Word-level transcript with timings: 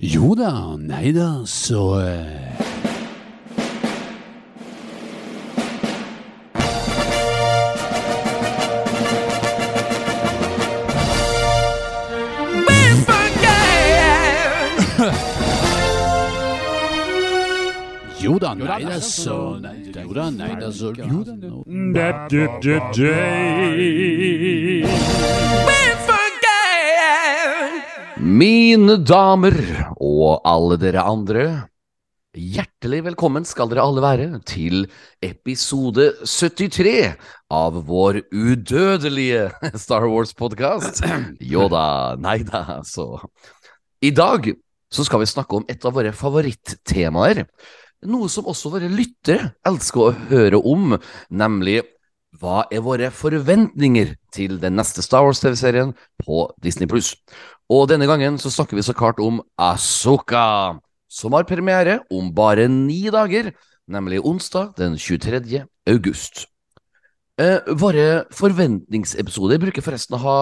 Jo 0.00 0.34
da, 0.36 0.76
nei 0.78 1.10
da, 1.12 1.42
så 1.44 2.00
eh, 2.00 2.54
Jo 18.20 18.38
da, 18.38 18.54
nei 18.54 18.84
da, 18.84 19.00
så 19.00 19.58
nei 19.58 19.90
da, 19.90 20.00
Jo 20.02 20.12
da, 20.12 20.30
nei 20.30 20.54
da, 20.60 20.70
så 20.70 20.94
Jo 20.94 21.24
da, 21.24 21.34
nå. 21.34 21.64
Mine 28.38 28.98
damer 29.02 29.54
og 30.04 30.44
alle 30.46 30.76
dere 30.78 31.02
andre, 31.08 31.44
hjertelig 32.36 33.00
velkommen 33.08 33.46
skal 33.48 33.70
dere 33.70 33.86
alle 33.88 34.02
være 34.04 34.26
til 34.46 34.84
episode 35.24 36.10
73 36.28 37.16
av 37.56 37.80
vår 37.88 38.20
udødelige 38.28 39.48
Star 39.82 40.06
Wars-podkast. 40.12 41.00
Jo 41.54 41.66
da, 41.72 42.14
nei 42.20 42.36
da, 42.46 42.78
så 42.86 43.16
I 44.04 44.12
dag 44.14 44.52
så 44.92 45.08
skal 45.08 45.24
vi 45.24 45.32
snakke 45.32 45.58
om 45.58 45.66
et 45.66 45.88
av 45.88 45.96
våre 45.96 46.12
favorittemaer. 46.14 47.46
Noe 48.12 48.28
som 48.30 48.46
også 48.52 48.76
våre 48.76 48.92
lyttere 48.92 49.54
elsker 49.66 50.04
å 50.04 50.16
høre 50.28 50.62
om, 50.62 50.94
nemlig 51.32 51.80
hva 52.36 52.66
er 52.70 52.84
våre 52.84 53.08
forventninger 53.14 54.12
til 54.34 54.58
den 54.60 54.76
neste 54.76 55.02
Star 55.02 55.24
Wars-TV-serien 55.24 55.94
på 56.20 56.44
Disney? 56.62 56.88
Og 57.68 57.88
denne 57.88 58.08
gangen 58.08 58.36
så 58.38 58.52
snakker 58.52 58.76
vi 58.76 58.84
så 58.84 58.94
klart 58.96 59.20
om 59.20 59.40
Asoka, 59.56 60.76
som 61.08 61.32
har 61.32 61.48
premiere 61.48 62.00
om 62.12 62.30
bare 62.34 62.68
ni 62.68 63.08
dager, 63.10 63.52
nemlig 63.88 64.20
onsdag 64.20 64.74
den 64.76 64.98
23. 64.98 65.64
august. 65.88 66.46
Eh, 67.40 67.64
våre 67.78 68.26
forventningsepisoder 68.34 69.60
bruker 69.62 69.84
forresten 69.84 70.18
å 70.18 70.22
ha 70.22 70.38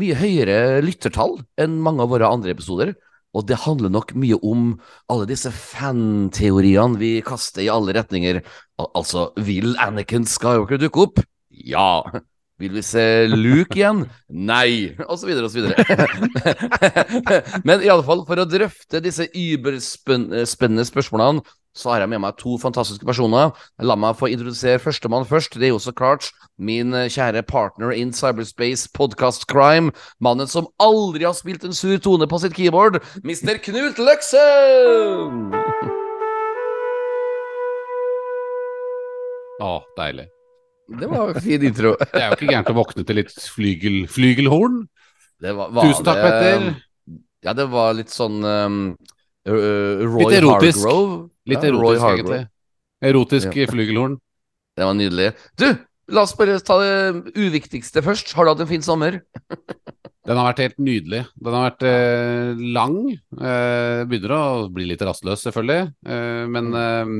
mye 0.00 0.16
høyere 0.16 0.80
lyttertall 0.82 1.38
enn 1.60 1.76
mange 1.84 2.02
av 2.02 2.10
våre 2.14 2.30
andre 2.32 2.54
episoder, 2.54 2.94
og 3.32 3.46
det 3.48 3.62
handler 3.64 3.92
nok 3.92 4.12
mye 4.18 4.36
om 4.44 4.74
alle 5.12 5.28
disse 5.30 5.52
fanteoriene 5.54 7.00
vi 7.00 7.14
kaster 7.24 7.64
i 7.64 7.70
alle 7.72 7.94
retninger. 7.96 8.42
Al 8.82 8.90
altså, 8.98 9.30
vil 9.40 9.72
Anakin 9.80 10.28
Skywalker 10.28 10.80
dukke 10.80 11.06
opp? 11.06 11.24
Ja. 11.48 12.02
Vil 12.60 12.76
vi 12.76 12.82
se 12.84 13.04
Luke 13.32 13.74
igjen? 13.78 14.04
Nei, 14.30 14.92
og 15.08 15.16
så 15.18 15.26
videre 15.26 15.48
og 15.48 15.54
så 15.54 15.62
videre. 15.62 15.82
Men 17.66 17.82
i 17.82 17.90
alle 17.90 18.04
fall, 18.06 18.22
for 18.28 18.38
å 18.38 18.46
drøfte 18.46 19.00
disse 19.02 19.26
überspennende 19.32 20.86
spørsmålene, 20.86 21.42
så 21.76 21.90
har 21.92 22.02
jeg 22.02 22.10
med 22.12 22.20
meg 22.20 22.36
to 22.40 22.58
fantastiske 22.60 23.06
personer. 23.08 23.52
La 23.80 23.96
meg 23.96 24.18
få 24.18 24.28
introdusere 24.32 24.80
førstemann 24.82 25.24
først. 25.28 25.54
Det 25.56 25.68
er 25.70 25.72
jo 25.72 25.80
så 25.80 25.92
klart 25.96 26.28
min 26.60 26.92
kjære 26.92 27.42
partner 27.48 27.94
in 27.96 28.12
cyberspace 28.12 28.90
podcast 28.94 29.46
crime. 29.50 29.92
Mannen 30.20 30.50
som 30.52 30.68
aldri 30.82 31.24
har 31.24 31.36
spilt 31.38 31.64
en 31.64 31.72
sur 31.76 31.96
tone 32.04 32.28
på 32.28 32.38
sitt 32.42 32.54
keyboard, 32.58 33.00
Mr. 33.24 33.56
Knut 33.64 33.98
Løksen! 34.02 35.52
Å, 39.62 39.74
deilig. 39.96 40.26
Det 40.98 41.08
var 41.08 41.30
en 41.32 41.42
fin 41.44 41.62
intro. 41.64 41.94
Det 42.12 42.18
er 42.20 42.32
jo 42.32 42.38
ikke 42.38 42.50
gærent 42.50 42.72
å 42.72 42.76
våkne 42.76 43.04
til 43.06 43.20
litt 43.22 43.32
flygel, 43.54 44.02
flygelhorn. 44.10 44.82
Det 45.42 45.52
var, 45.56 45.70
var 45.74 45.88
Tusen 45.88 46.06
takk, 46.06 46.20
det- 46.20 46.32
Petter. 46.32 46.72
Ja, 47.42 47.52
det 47.58 47.64
var 47.72 47.94
litt 47.98 48.12
sånn 48.12 48.36
um, 48.46 48.74
Roy 49.48 50.28
Litt 50.28 50.36
erotisk. 50.36 50.78
Hargrove. 50.84 51.31
Litt 51.50 51.64
Ja, 51.64 51.72
erotisk, 51.72 52.04
egentlig. 52.06 52.42
Erotisk 53.02 53.56
flygelhorn. 53.72 54.18
Det 54.78 54.86
var 54.86 54.94
nydelig. 54.96 55.32
Du, 55.58 55.66
la 56.14 56.24
oss 56.24 56.34
bare 56.38 56.60
ta 56.64 56.78
det 56.80 57.34
uviktigste 57.34 58.02
først. 58.04 58.32
Har 58.36 58.46
du 58.46 58.52
hatt 58.54 58.62
en 58.64 58.70
fin 58.70 58.84
sommer? 58.84 59.20
Den 60.28 60.38
har 60.38 60.52
vært 60.52 60.62
helt 60.62 60.76
nydelig. 60.78 61.24
Den 61.34 61.54
har 61.56 61.64
vært 61.66 61.84
eh, 61.88 62.60
lang. 62.76 62.98
Eh, 63.10 64.02
begynner 64.06 64.34
å 64.36 64.42
bli 64.70 64.86
litt 64.92 65.02
rastløs, 65.02 65.42
selvfølgelig. 65.48 65.88
Eh, 66.06 66.44
men 66.46 66.68
eh, 66.78 67.14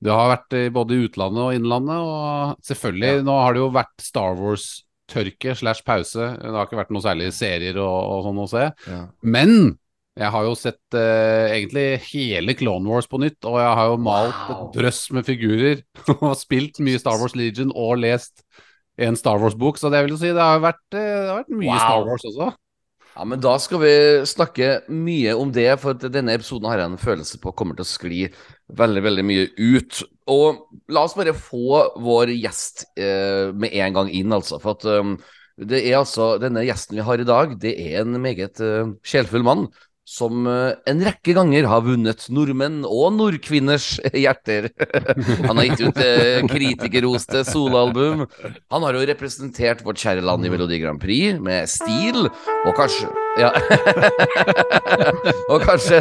det 0.00 0.14
har 0.16 0.30
vært 0.32 0.56
både 0.72 0.96
i 0.96 1.04
utlandet 1.04 1.42
og 1.44 1.58
innlandet. 1.58 2.00
Og 2.00 2.64
selvfølgelig, 2.64 3.26
nå 3.28 3.34
har 3.42 3.52
det 3.52 3.60
jo 3.60 3.68
vært 3.76 3.92
Star 4.00 4.40
Wars-tørke 4.40 5.52
slash 5.60 5.84
pause. 5.84 6.30
Det 6.40 6.54
har 6.56 6.64
ikke 6.64 6.80
vært 6.80 6.94
noe 6.96 7.04
særlig 7.04 7.28
serier 7.36 7.76
og, 7.84 7.98
og 8.14 8.24
sånn 8.30 8.40
å 8.40 8.48
se. 8.54 8.66
Ja. 8.88 9.02
Men 9.36 9.74
jeg 10.18 10.32
har 10.34 10.44
jo 10.44 10.56
sett 10.58 10.96
uh, 10.96 11.46
egentlig 11.54 11.84
hele 12.10 12.54
Clone 12.58 12.90
Wars 12.90 13.06
på 13.08 13.20
nytt, 13.22 13.38
og 13.46 13.60
jeg 13.62 13.76
har 13.78 13.92
jo 13.92 14.00
malt 14.02 14.40
Wow. 14.48 14.64
et 14.66 14.80
drøss 14.80 15.04
med 15.14 15.28
figurer 15.28 15.84
og 16.16 16.34
spilt 16.38 16.80
mye 16.82 16.98
Star 17.00 17.20
Wars 17.20 17.36
Legion 17.38 17.70
og 17.74 18.00
lest 18.02 18.42
en 19.00 19.16
Star 19.16 19.38
Wars-bok, 19.40 19.78
så 19.80 19.88
det 19.92 20.02
vil 20.04 20.16
jo 20.16 20.20
si 20.20 20.32
det 20.34 20.42
har 20.42 20.60
vært, 20.60 20.82
eh, 20.92 20.98
det 21.00 21.30
har 21.30 21.38
vært 21.42 21.54
mye 21.54 21.70
Wow. 21.70 21.78
Star 21.84 22.08
Wars 22.08 22.26
også. 22.28 22.50
Ja, 23.10 23.24
men 23.26 23.40
da 23.42 23.56
skal 23.58 23.80
vi 23.82 23.94
snakke 24.28 24.68
mye 24.92 25.32
om 25.36 25.50
det, 25.52 25.68
for 25.82 25.98
denne 25.98 26.36
episoden 26.36 26.68
har 26.70 26.78
jeg 26.78 26.92
en 26.92 27.00
følelse 27.00 27.40
på 27.42 27.52
kommer 27.58 27.76
til 27.76 27.84
å 27.84 27.90
skli 27.90 28.20
veldig, 28.78 29.02
veldig 29.02 29.24
mye 29.26 29.48
ut. 29.58 30.02
Og 30.30 30.60
la 30.94 31.02
oss 31.08 31.16
bare 31.18 31.34
få 31.36 31.80
vår 32.00 32.32
gjest 32.36 32.86
eh, 33.00 33.50
med 33.52 33.74
en 33.82 33.98
gang 33.98 34.12
inn, 34.14 34.32
altså. 34.36 34.60
For 34.62 34.78
at 34.78 34.86
um, 35.02 35.16
det 35.58 35.82
er 35.90 35.98
altså 35.98 36.36
denne 36.40 36.62
gjesten 36.64 37.00
vi 37.00 37.04
har 37.04 37.20
i 37.20 37.26
dag, 37.28 37.56
det 37.60 37.74
er 37.82 38.04
en 38.04 38.20
meget 38.22 38.62
uh, 38.62 38.94
sjelfull 39.04 39.44
mann. 39.44 39.66
Som 40.10 40.46
eh, 40.50 40.72
en 40.90 41.02
rekke 41.06 41.36
ganger 41.36 41.68
har 41.70 41.84
vunnet 41.86 42.24
nordmenn 42.34 42.80
og 42.82 43.12
nordkvinners 43.14 43.92
hjerter. 44.24 44.66
Han 45.46 45.54
har 45.60 45.68
gitt 45.68 45.84
ut 45.86 46.00
eh, 46.02 46.40
kritikerroste 46.50 47.44
soloalbum. 47.46 48.24
Han 48.74 48.86
har 48.86 48.98
jo 48.98 49.06
representert 49.12 49.84
vårt 49.86 50.02
kjære 50.02 50.24
land 50.26 50.46
i 50.46 50.50
Melodi 50.50 50.80
Grand 50.82 50.98
Prix 51.02 51.38
med 51.38 51.70
stil, 51.70 52.26
og 52.26 52.72
kanskje 52.74 53.06
ja. 53.38 53.52
og 55.52 55.62
kanskje 55.62 56.00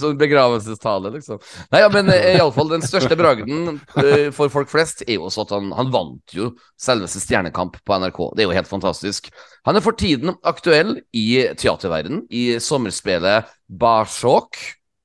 som 0.00 0.18
begravelsestale, 0.18 1.12
liksom. 1.14 1.38
Nei, 1.70 1.84
ja, 1.84 1.90
men 1.94 2.10
eh, 2.10 2.32
iallfall 2.34 2.72
den 2.72 2.82
største 2.82 3.14
bragden 3.18 3.78
for 4.34 4.50
folk 4.50 4.72
flest 4.72 5.04
er 5.06 5.20
jo 5.20 5.28
også 5.28 5.46
at 5.46 5.54
han, 5.54 5.70
han 5.78 5.94
vant 5.94 6.34
jo 6.34 6.50
selveste 6.80 7.22
Stjernekamp 7.22 7.78
på 7.86 8.02
NRK. 8.02 8.24
Det 8.34 8.42
er 8.42 8.50
jo 8.50 8.58
helt 8.58 8.70
fantastisk. 8.70 9.30
Han 9.64 9.78
er 9.78 9.84
for 9.84 9.96
tiden 9.96 10.34
aktuell 10.44 10.98
i 11.16 11.28
teaterverden 11.56 12.26
i 12.28 12.58
sommerspillet 12.60 13.48
Barsåk. 13.68 14.58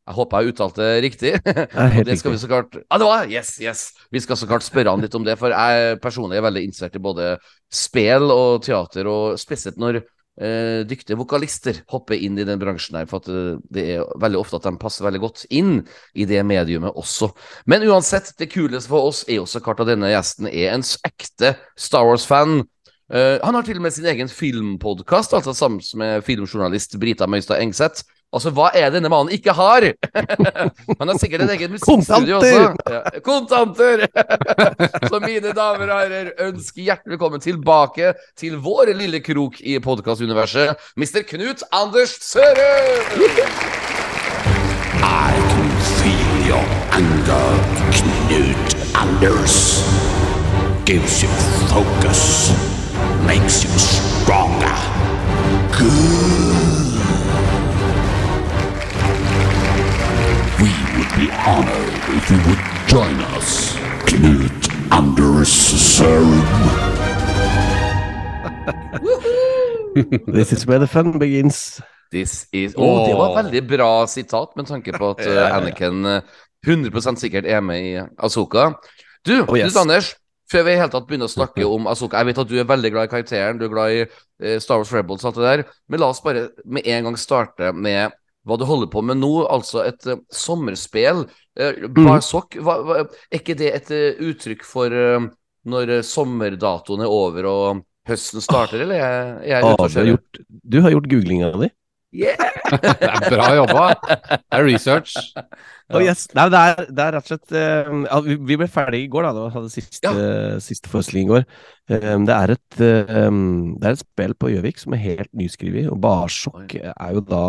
Jeg 0.10 0.18
håper 0.18 0.42
jeg 0.42 0.52
uttalte 0.52 0.84
det 0.84 1.02
riktig. 1.06 1.32
det 2.08 2.18
skal 2.20 2.34
vi 2.34 2.42
så 2.42 2.50
klart 2.50 2.76
Ja, 2.76 2.98
det 2.98 3.08
var 3.08 3.30
Yes, 3.32 3.54
yes! 3.62 3.84
Vi 4.12 4.20
skal 4.20 4.40
så 4.40 4.50
klart 4.50 4.66
spørre 4.66 4.92
han 4.92 5.06
litt 5.06 5.16
om 5.16 5.24
det, 5.24 5.38
for 5.40 5.54
jeg 5.54 6.00
personlig 6.04 6.40
er 6.40 6.48
veldig 6.50 6.64
interessert 6.66 6.98
i 6.98 7.04
både 7.04 7.36
spel 7.72 8.26
og 8.34 8.64
teater, 8.66 9.08
og 9.08 9.38
spesielt 9.40 9.78
når 9.80 10.02
eh, 10.02 10.82
dyktige 10.90 11.20
vokalister 11.20 11.84
hopper 11.94 12.18
inn 12.18 12.40
i 12.42 12.48
den 12.48 12.60
bransjen 12.60 12.98
her, 13.00 13.08
for 13.08 13.24
eh, 13.32 13.62
det 13.72 13.86
er 13.96 14.12
veldig 14.20 14.42
ofte 14.42 14.60
at 14.60 14.68
de 14.68 14.82
passer 14.82 15.06
veldig 15.06 15.22
godt 15.24 15.46
inn 15.56 15.78
i 16.18 16.28
det 16.28 16.42
mediumet 16.48 17.00
også. 17.00 17.30
Men 17.70 17.86
uansett, 17.88 18.34
det 18.42 18.50
kuleste 18.52 18.92
for 18.92 19.12
oss 19.12 19.24
er 19.30 19.40
jo 19.40 19.48
så 19.48 19.62
klart 19.64 19.86
at 19.86 19.94
denne 19.94 20.12
gjesten 20.12 20.50
er 20.52 20.74
en 20.74 20.84
ekte 21.08 21.54
Star 21.80 22.10
Wars-fan. 22.10 22.64
Eh, 23.10 23.40
han 23.42 23.56
har 23.58 23.66
til 23.66 23.80
og 23.80 23.86
med 23.88 23.94
sin 23.96 24.06
egen 24.06 24.30
filmpodkast, 24.30 25.34
altså 25.34 25.54
sammen 25.58 25.82
med 25.98 26.22
filmjournalist 26.26 27.00
Brita 27.02 27.26
Møystad 27.28 27.62
Engseth. 27.64 28.06
Altså, 28.30 28.52
hva 28.54 28.68
er 28.78 28.92
denne 28.94 29.10
mannen 29.10 29.34
ikke 29.34 29.56
har? 29.58 29.88
Han 31.00 31.10
har 31.10 31.18
sikkert 31.18 31.48
en 31.48 31.54
egen 31.56 31.72
musikkstudio 31.74 32.38
også. 32.38 32.76
Ja. 32.86 33.00
Kontanter! 33.26 34.04
Så 35.10 35.18
mine 35.24 35.50
damer 35.58 35.90
og 35.90 36.04
herrer, 36.04 36.30
ønsker 36.46 36.84
hjertelig 36.86 37.16
velkommen 37.16 37.42
tilbake 37.42 38.14
til 38.38 38.60
vår 38.62 38.94
lille 39.00 39.24
krok 39.26 39.58
i 39.66 39.80
podkastuniverset, 39.82 40.78
Mr. 40.94 41.26
Knut 41.32 41.66
Anders 41.74 42.20
Sørum! 42.22 43.18
I 45.02 45.34
can 45.50 45.72
feel 45.98 46.38
your 46.54 46.66
anger, 46.94 47.50
Knut 47.98 48.78
Anders. 48.94 49.58
Gives 50.86 51.24
you 51.24 51.30
focus, 51.74 52.54
makes 53.30 53.64
you 53.64 53.70
stronger. 53.78 54.76
Good. 55.78 56.98
We 60.58 60.72
would 60.96 61.12
be 61.22 61.28
honored 61.46 61.94
if 62.18 62.26
you 62.32 62.40
would 62.48 62.64
join 62.94 63.18
us, 63.38 63.78
Knut 64.10 64.62
Anders 64.90 65.54
Sørum. 65.94 66.42
This 70.26 70.52
is 70.52 70.66
where 70.66 70.80
the 70.80 70.88
fun 70.88 71.20
begins. 71.20 71.80
This 72.10 72.48
is 72.52 72.74
Å, 72.74 72.88
det 73.06 73.14
var 73.14 73.30
et 73.30 73.38
veldig 73.44 73.62
bra 73.70 73.92
sitat, 74.10 74.58
med 74.58 74.72
tanke 74.72 74.96
på 74.98 75.12
at 75.14 75.22
eh, 75.30 75.44
Anakin 75.54 76.02
eh, 76.16 76.34
100 76.66 77.22
sikkert 77.22 77.46
er 77.46 77.62
med 77.62 77.86
i 77.92 77.94
Asoka. 78.18 78.72
Du, 79.22 79.36
Oh, 79.46 79.54
yes. 79.54 79.76
du, 79.76 79.84
Anders, 79.84 80.16
før 80.52 80.66
vi 80.66 80.76
i 80.76 80.80
hele 80.80 80.92
tatt 80.94 81.08
begynner 81.10 81.30
å 81.30 81.34
snakke 81.34 81.66
om 81.68 81.90
Asoka 81.92 82.22
Jeg 82.22 82.32
vet 82.32 82.42
at 82.42 82.50
du 82.50 82.56
er 82.60 82.70
veldig 82.70 82.94
glad 82.94 83.10
i 83.10 83.12
karakteren, 83.12 83.60
du 83.60 83.68
er 83.68 83.74
glad 83.74 83.96
i 83.96 84.00
eh, 84.06 84.58
Star 84.62 84.82
Wars 84.82 84.94
Rebels 84.96 85.26
og 85.26 85.32
alt 85.32 85.42
det 85.42 85.50
der, 85.50 85.66
men 85.88 86.04
la 86.04 86.10
oss 86.14 86.24
bare 86.26 86.50
med 86.66 86.88
en 86.90 87.10
gang 87.10 87.20
starte 87.20 87.74
med 87.74 88.16
hva 88.48 88.56
du 88.58 88.64
holder 88.66 88.90
på 88.90 89.04
med 89.06 89.20
nå, 89.20 89.34
altså 89.52 89.84
et 89.84 90.06
uh, 90.10 90.22
sommerspel. 90.34 91.26
Uh, 91.60 91.76
Mm. 91.90 92.06
Barsokk, 92.08 92.56
hva, 92.64 92.78
hva, 92.88 93.02
er 93.04 93.42
ikke 93.42 93.58
det 93.60 93.68
et 93.76 93.90
uh, 93.92 94.22
uttrykk 94.30 94.64
for 94.64 94.96
uh, 94.96 95.28
når 95.68 95.96
eh, 95.98 96.06
sommerdatoen 96.06 97.04
er 97.04 97.12
over 97.12 97.50
og 97.50 97.84
høsten 98.10 98.44
starter, 98.44 98.86
eller 98.86 99.00
Jeg, 99.00 99.34
jeg, 99.50 99.60
er 99.60 99.68
ute 99.68 99.84
og 99.84 99.92
du, 99.92 100.00
har 100.00 100.10
gjort, 100.14 100.40
du 100.48 100.80
har 100.86 100.96
gjort 100.96 101.10
googlinga 101.12 101.52
di. 101.60 101.70
Yeah! 102.10 102.38
Det 102.82 103.06
er 103.06 103.26
bra 103.30 103.48
jobba. 103.54 103.84
Det 104.02 104.58
er 104.58 104.64
research. 104.66 105.14
Å, 105.90 106.00
yes. 106.06 106.28
Nei, 106.38 106.46
det, 106.54 106.60
er, 106.60 106.88
det 106.90 107.04
er 107.04 107.16
rett 107.16 107.28
og 107.28 107.32
slett 107.32 107.54
eh, 107.58 107.92
vi, 108.26 108.38
vi 108.50 108.58
ble 108.62 108.68
ferdige 108.70 109.06
i 109.06 109.10
går, 109.12 109.26
da. 109.26 109.34
Det 109.36 109.44
var 109.44 109.54
hadde 109.56 109.72
siste, 109.74 110.14
siste 110.66 110.92
forestilling 110.92 111.28
i 111.28 111.32
går. 111.32 111.46
Um, 111.90 112.26
det, 112.30 112.36
er 112.36 112.54
et, 112.54 112.80
um, 113.26 113.40
det 113.82 113.90
er 113.90 113.98
et 113.98 114.04
spill 114.04 114.36
på 114.38 114.52
Gjøvik 114.54 114.82
som 114.82 114.98
er 114.98 115.04
helt 115.04 115.32
nyskrevet. 115.38 115.90
Og 115.94 116.02
Barsokk 116.02 116.78
er 116.82 117.14
jo 117.18 117.24
da 117.26 117.44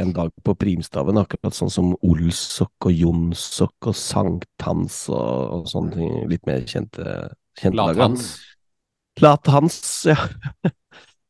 en 0.00 0.12
dag 0.16 0.32
på 0.44 0.56
primstaven, 0.60 1.20
akkurat 1.20 1.56
sånn 1.56 1.72
som 1.72 1.92
Olsok 2.04 2.88
og 2.90 2.96
Jonsok 2.96 3.92
og 3.92 3.96
Sankthans 4.00 5.06
og, 5.12 5.60
og 5.60 5.72
sånne 5.72 5.96
ting. 5.96 6.18
Litt 6.32 6.44
mer 6.48 6.64
kjente, 6.68 7.20
kjente 7.60 7.76
dager. 7.80 8.00
Lathans. 8.04 8.32
Lathans, 9.24 9.80
ja. 10.12 10.20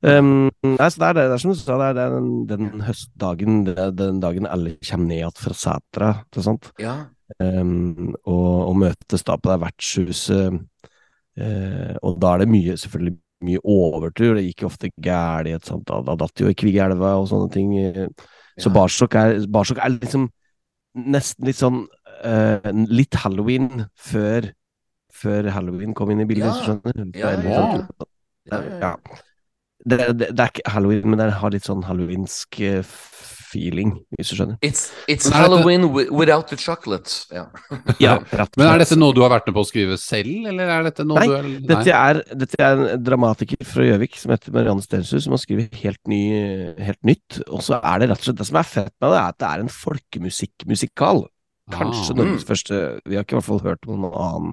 Um, 0.07 0.49
nei, 0.63 0.87
så 0.93 1.01
det 1.03 1.07
er, 1.09 1.17
det, 1.19 1.23
det 1.27 1.35
er 1.35 1.43
som 1.43 1.51
du 1.51 1.59
sa, 1.59 1.77
det 1.81 1.89
er, 2.05 2.13
den, 2.15 2.31
den 2.47 2.83
høstdagen, 2.87 3.61
det 3.67 3.87
den 3.99 4.21
dagen 4.23 4.47
alle 4.47 4.77
kommer 4.87 5.09
ned 5.11 5.19
igjen 5.19 5.37
fra 5.41 5.55
setra, 5.59 6.11
ikke 6.29 6.45
sant? 6.47 6.69
Ja. 6.83 6.95
Um, 7.43 8.13
og, 8.23 8.51
og 8.69 8.77
møtes 8.85 9.27
da 9.27 9.35
på 9.41 9.51
det 9.51 9.59
vertshuset. 9.65 10.61
uh, 11.43 11.95
og 12.07 12.21
da 12.23 12.35
er 12.37 12.45
det 12.45 12.51
mye, 12.55 12.77
selvfølgelig 12.79 13.17
mye 13.51 13.61
overtur. 13.69 14.39
Det 14.39 14.47
gikk 14.47 14.63
jo 14.65 14.71
ofte 14.71 14.93
galt, 15.03 15.51
i 15.51 15.57
et 15.59 15.67
sånt, 15.69 15.85
Da, 15.91 15.99
da 16.07 16.15
datt 16.23 16.41
jo 16.41 16.49
i 16.49 16.57
Kvigelva 16.57 17.17
og 17.21 17.27
sånne 17.33 17.51
ting. 17.53 17.75
Så 18.57 18.71
Ja. 18.71 18.75
Barsok 18.79 19.15
er, 19.21 19.43
Barsok 19.53 19.83
er 19.85 19.93
liksom 19.99 20.31
nesten 20.97 21.45
litt 21.51 21.59
sånn 21.61 21.83
uh, 22.25 22.71
Litt 22.89 23.19
halloween 23.21 23.85
før, 23.93 24.49
før 25.13 25.51
halloween 25.53 25.93
kom 25.99 26.15
inn 26.15 26.23
i 26.25 26.29
bildet, 26.31 26.49
Ja. 26.49 26.63
skjønner. 26.63 27.11
Er 27.13 27.43
sånn- 27.43 27.89
ja, 28.47 28.63
ja. 28.63 28.79
ja. 28.81 28.95
Det, 29.87 29.99
det, 30.19 30.33
det 30.35 30.43
er 30.43 30.51
ikke 30.51 30.71
halloween, 30.75 31.05
men 31.13 31.21
det 31.23 31.31
har 31.39 31.53
litt 31.55 31.67
sånn 31.69 31.85
halloweensk 31.87 32.59
eh, 32.67 32.81
feeling, 33.47 33.93
hvis 34.19 34.33
du 34.33 34.35
skjønner. 34.41 34.57
It's, 34.67 34.89
it's 35.07 35.29
er 35.29 35.31
dette- 35.31 35.39
Halloween 35.39 35.85
without 36.11 36.49
the 36.51 36.57
chocolate. 36.59 37.13
Ja. 37.33 37.45
Ja, 38.03 38.17
rett 38.35 38.59
Men 38.59 38.67
er 38.73 38.83
dette 38.83 38.99
noe 38.99 39.15
du 39.17 39.23
har 39.23 39.31
vært 39.33 39.47
med 39.49 39.55
på 39.57 39.63
å 39.63 39.69
skrive 39.69 39.95
selv, 40.03 40.49
eller 40.51 40.73
er 40.75 40.89
dette 40.89 41.07
noe 41.07 41.23
Nei, 41.23 41.29
du 41.31 41.37
er 41.37 41.47
Nei. 41.47 41.61
Dette 41.71 41.95
er, 41.95 42.21
dette 42.43 42.59
er 42.67 42.83
en 42.97 43.05
dramatiker 43.07 43.63
fra 43.71 43.87
Gjøvik 43.87 44.19
som 44.21 44.35
heter 44.35 44.53
Marianne 44.59 44.85
Stensrud, 44.85 45.23
som 45.25 45.37
har 45.37 45.41
skrevet 45.45 45.79
helt, 45.85 46.03
ny, 46.11 46.21
helt 46.83 47.01
nytt. 47.07 47.39
Og 47.47 47.63
så 47.65 47.79
er 47.79 48.03
det 48.03 48.11
rett 48.11 48.21
og 48.25 48.29
slett 48.29 48.43
det 48.43 48.49
som 48.51 48.59
er 48.61 48.69
fett 48.75 48.93
med 49.01 49.15
det, 49.15 49.23
er 49.23 49.31
at 49.31 49.39
det 49.41 49.49
er 49.53 49.65
en 49.65 49.73
folkemusikkmusikal. 49.79 51.25
Kanskje 51.73 52.13
Ah. 52.13 52.19
Norges 52.21 52.45
første 52.47 52.77
Vi 53.07 53.17
har 53.17 53.25
ikke 53.25 53.35
i 53.35 53.41
hvert 53.41 53.49
fall 53.49 53.65
hørt 53.65 53.89
om 53.91 54.05
noen 54.05 54.15
annen 54.27 54.53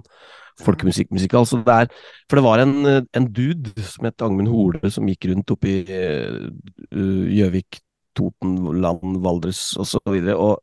folkemusikkmusikal. 0.62 1.46
Så 1.50 1.64
det 1.66 1.74
er 1.74 1.88
For 2.30 2.38
det 2.38 2.44
var 2.46 2.60
en, 2.64 2.76
en 3.14 3.28
dude 3.34 3.74
som 3.82 4.06
het 4.06 4.22
Agmund 4.22 4.48
Hole, 4.52 4.92
som 4.92 5.08
gikk 5.10 5.30
rundt 5.32 5.52
oppe 5.56 5.68
i 5.72 5.80
eh, 5.88 6.50
Gjøvik, 6.94 7.80
Toten, 8.16 8.60
Land, 8.82 9.18
Valdres 9.24 9.72
og 9.82 9.88
så 9.90 10.00
og, 10.06 10.60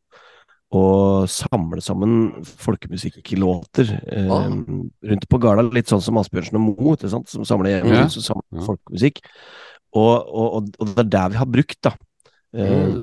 og 0.70 1.26
samle 1.28 1.80
sammen 1.82 2.44
folkemusikklåter 2.44 3.90
eh, 4.06 4.28
Ah. 4.30 4.46
rundt 4.46 5.26
på 5.28 5.40
Gala, 5.42 5.62
litt 5.74 5.90
sånn 5.90 6.02
som 6.04 6.18
Asbjørnsen 6.20 6.60
og 6.60 6.68
Moe, 6.78 6.96
som 7.10 7.24
samler 7.26 7.80
hjemme, 7.80 7.96
Ja. 7.96 8.06
som 8.08 8.22
samler 8.22 8.60
Ja. 8.60 8.66
folkemusikk. 8.68 9.18
Og, 9.92 10.14
og, 10.30 10.70
og, 10.78 10.86
det 10.94 10.98
er 11.02 11.10
der 11.10 11.28
vi 11.30 11.36
har 11.40 11.46
brukt, 11.50 11.80
da. 11.82 11.96
Eh, 12.54 12.94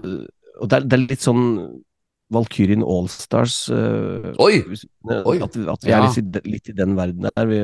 Og 0.58 0.70
det 0.70 0.74
er, 0.74 0.86
det 0.90 0.94
er 0.98 1.04
litt 1.06 1.22
sånn 1.22 1.84
Valkyrien 2.34 2.84
Allstars 2.84 3.70
uh, 3.72 4.34
Oi! 4.44 4.60
Oi. 5.08 5.38
At, 5.44 5.56
vi- 5.56 5.70
at 5.72 5.86
vi 5.86 5.92
er 5.94 6.02
Ja. 6.02 6.08
litt, 6.10 6.18
i, 6.20 6.52
litt 6.58 6.70
i 6.70 6.76
den 6.76 6.96
verden 6.98 7.30
der. 7.30 7.46
Vi 7.48 7.60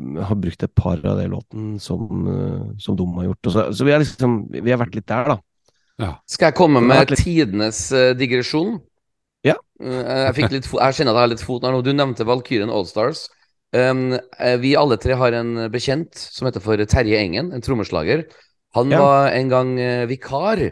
mm, 0.00 0.22
har 0.24 0.38
brukt 0.40 0.62
et 0.64 0.74
par 0.74 1.02
av 1.04 1.18
de 1.20 1.26
låtene 1.28 1.80
som, 1.82 2.06
uh, 2.24 2.72
som 2.80 2.96
de 2.96 3.04
har 3.18 3.28
gjort. 3.28 3.50
Og 3.50 3.52
så, 3.56 3.66
så 3.76 3.84
vi, 3.84 3.92
er 3.92 4.00
liksom, 4.04 4.38
vi 4.54 4.70
har 4.72 4.80
vært 4.80 4.96
litt 4.96 5.06
der, 5.10 5.34
da. 5.34 6.10
Skal 6.26 6.48
jeg 6.50 6.58
komme 6.58 6.80
med 6.82 7.12
litt- 7.12 7.20
tidenes 7.22 7.84
uh, 7.92 8.12
digresjon? 8.18 8.78
Ja. 9.44 9.58
Uh, 9.82 10.00
jeg, 10.00 10.34
fikk 10.40 10.54
litt 10.56 10.66
fo 10.70 10.80
jeg 10.80 10.96
kjenner 10.96 11.12
at 11.12 11.20
jeg 11.20 11.26
har 11.28 11.32
litt 11.36 11.44
fot 11.44 11.66
her 11.68 11.74
nå. 11.76 11.82
Du 11.84 11.92
nevnte 11.92 12.24
Valkyrien 12.26 12.72
Allstars. 12.72 13.26
Um, 13.74 14.12
eh, 14.38 14.54
vi 14.62 14.76
alle 14.78 14.94
tre 15.02 15.16
har 15.18 15.34
en 15.34 15.64
bekjent 15.72 16.14
som 16.14 16.46
heter 16.46 16.62
for 16.62 16.78
Terje 16.86 17.18
Engen, 17.18 17.48
en 17.52 17.62
trommeslager. 17.64 18.20
Han 18.78 18.92
Ja. 18.94 19.00
var 19.02 19.32
en 19.34 19.48
gang 19.50 19.72
eh, 19.82 20.04
vikar 20.06 20.62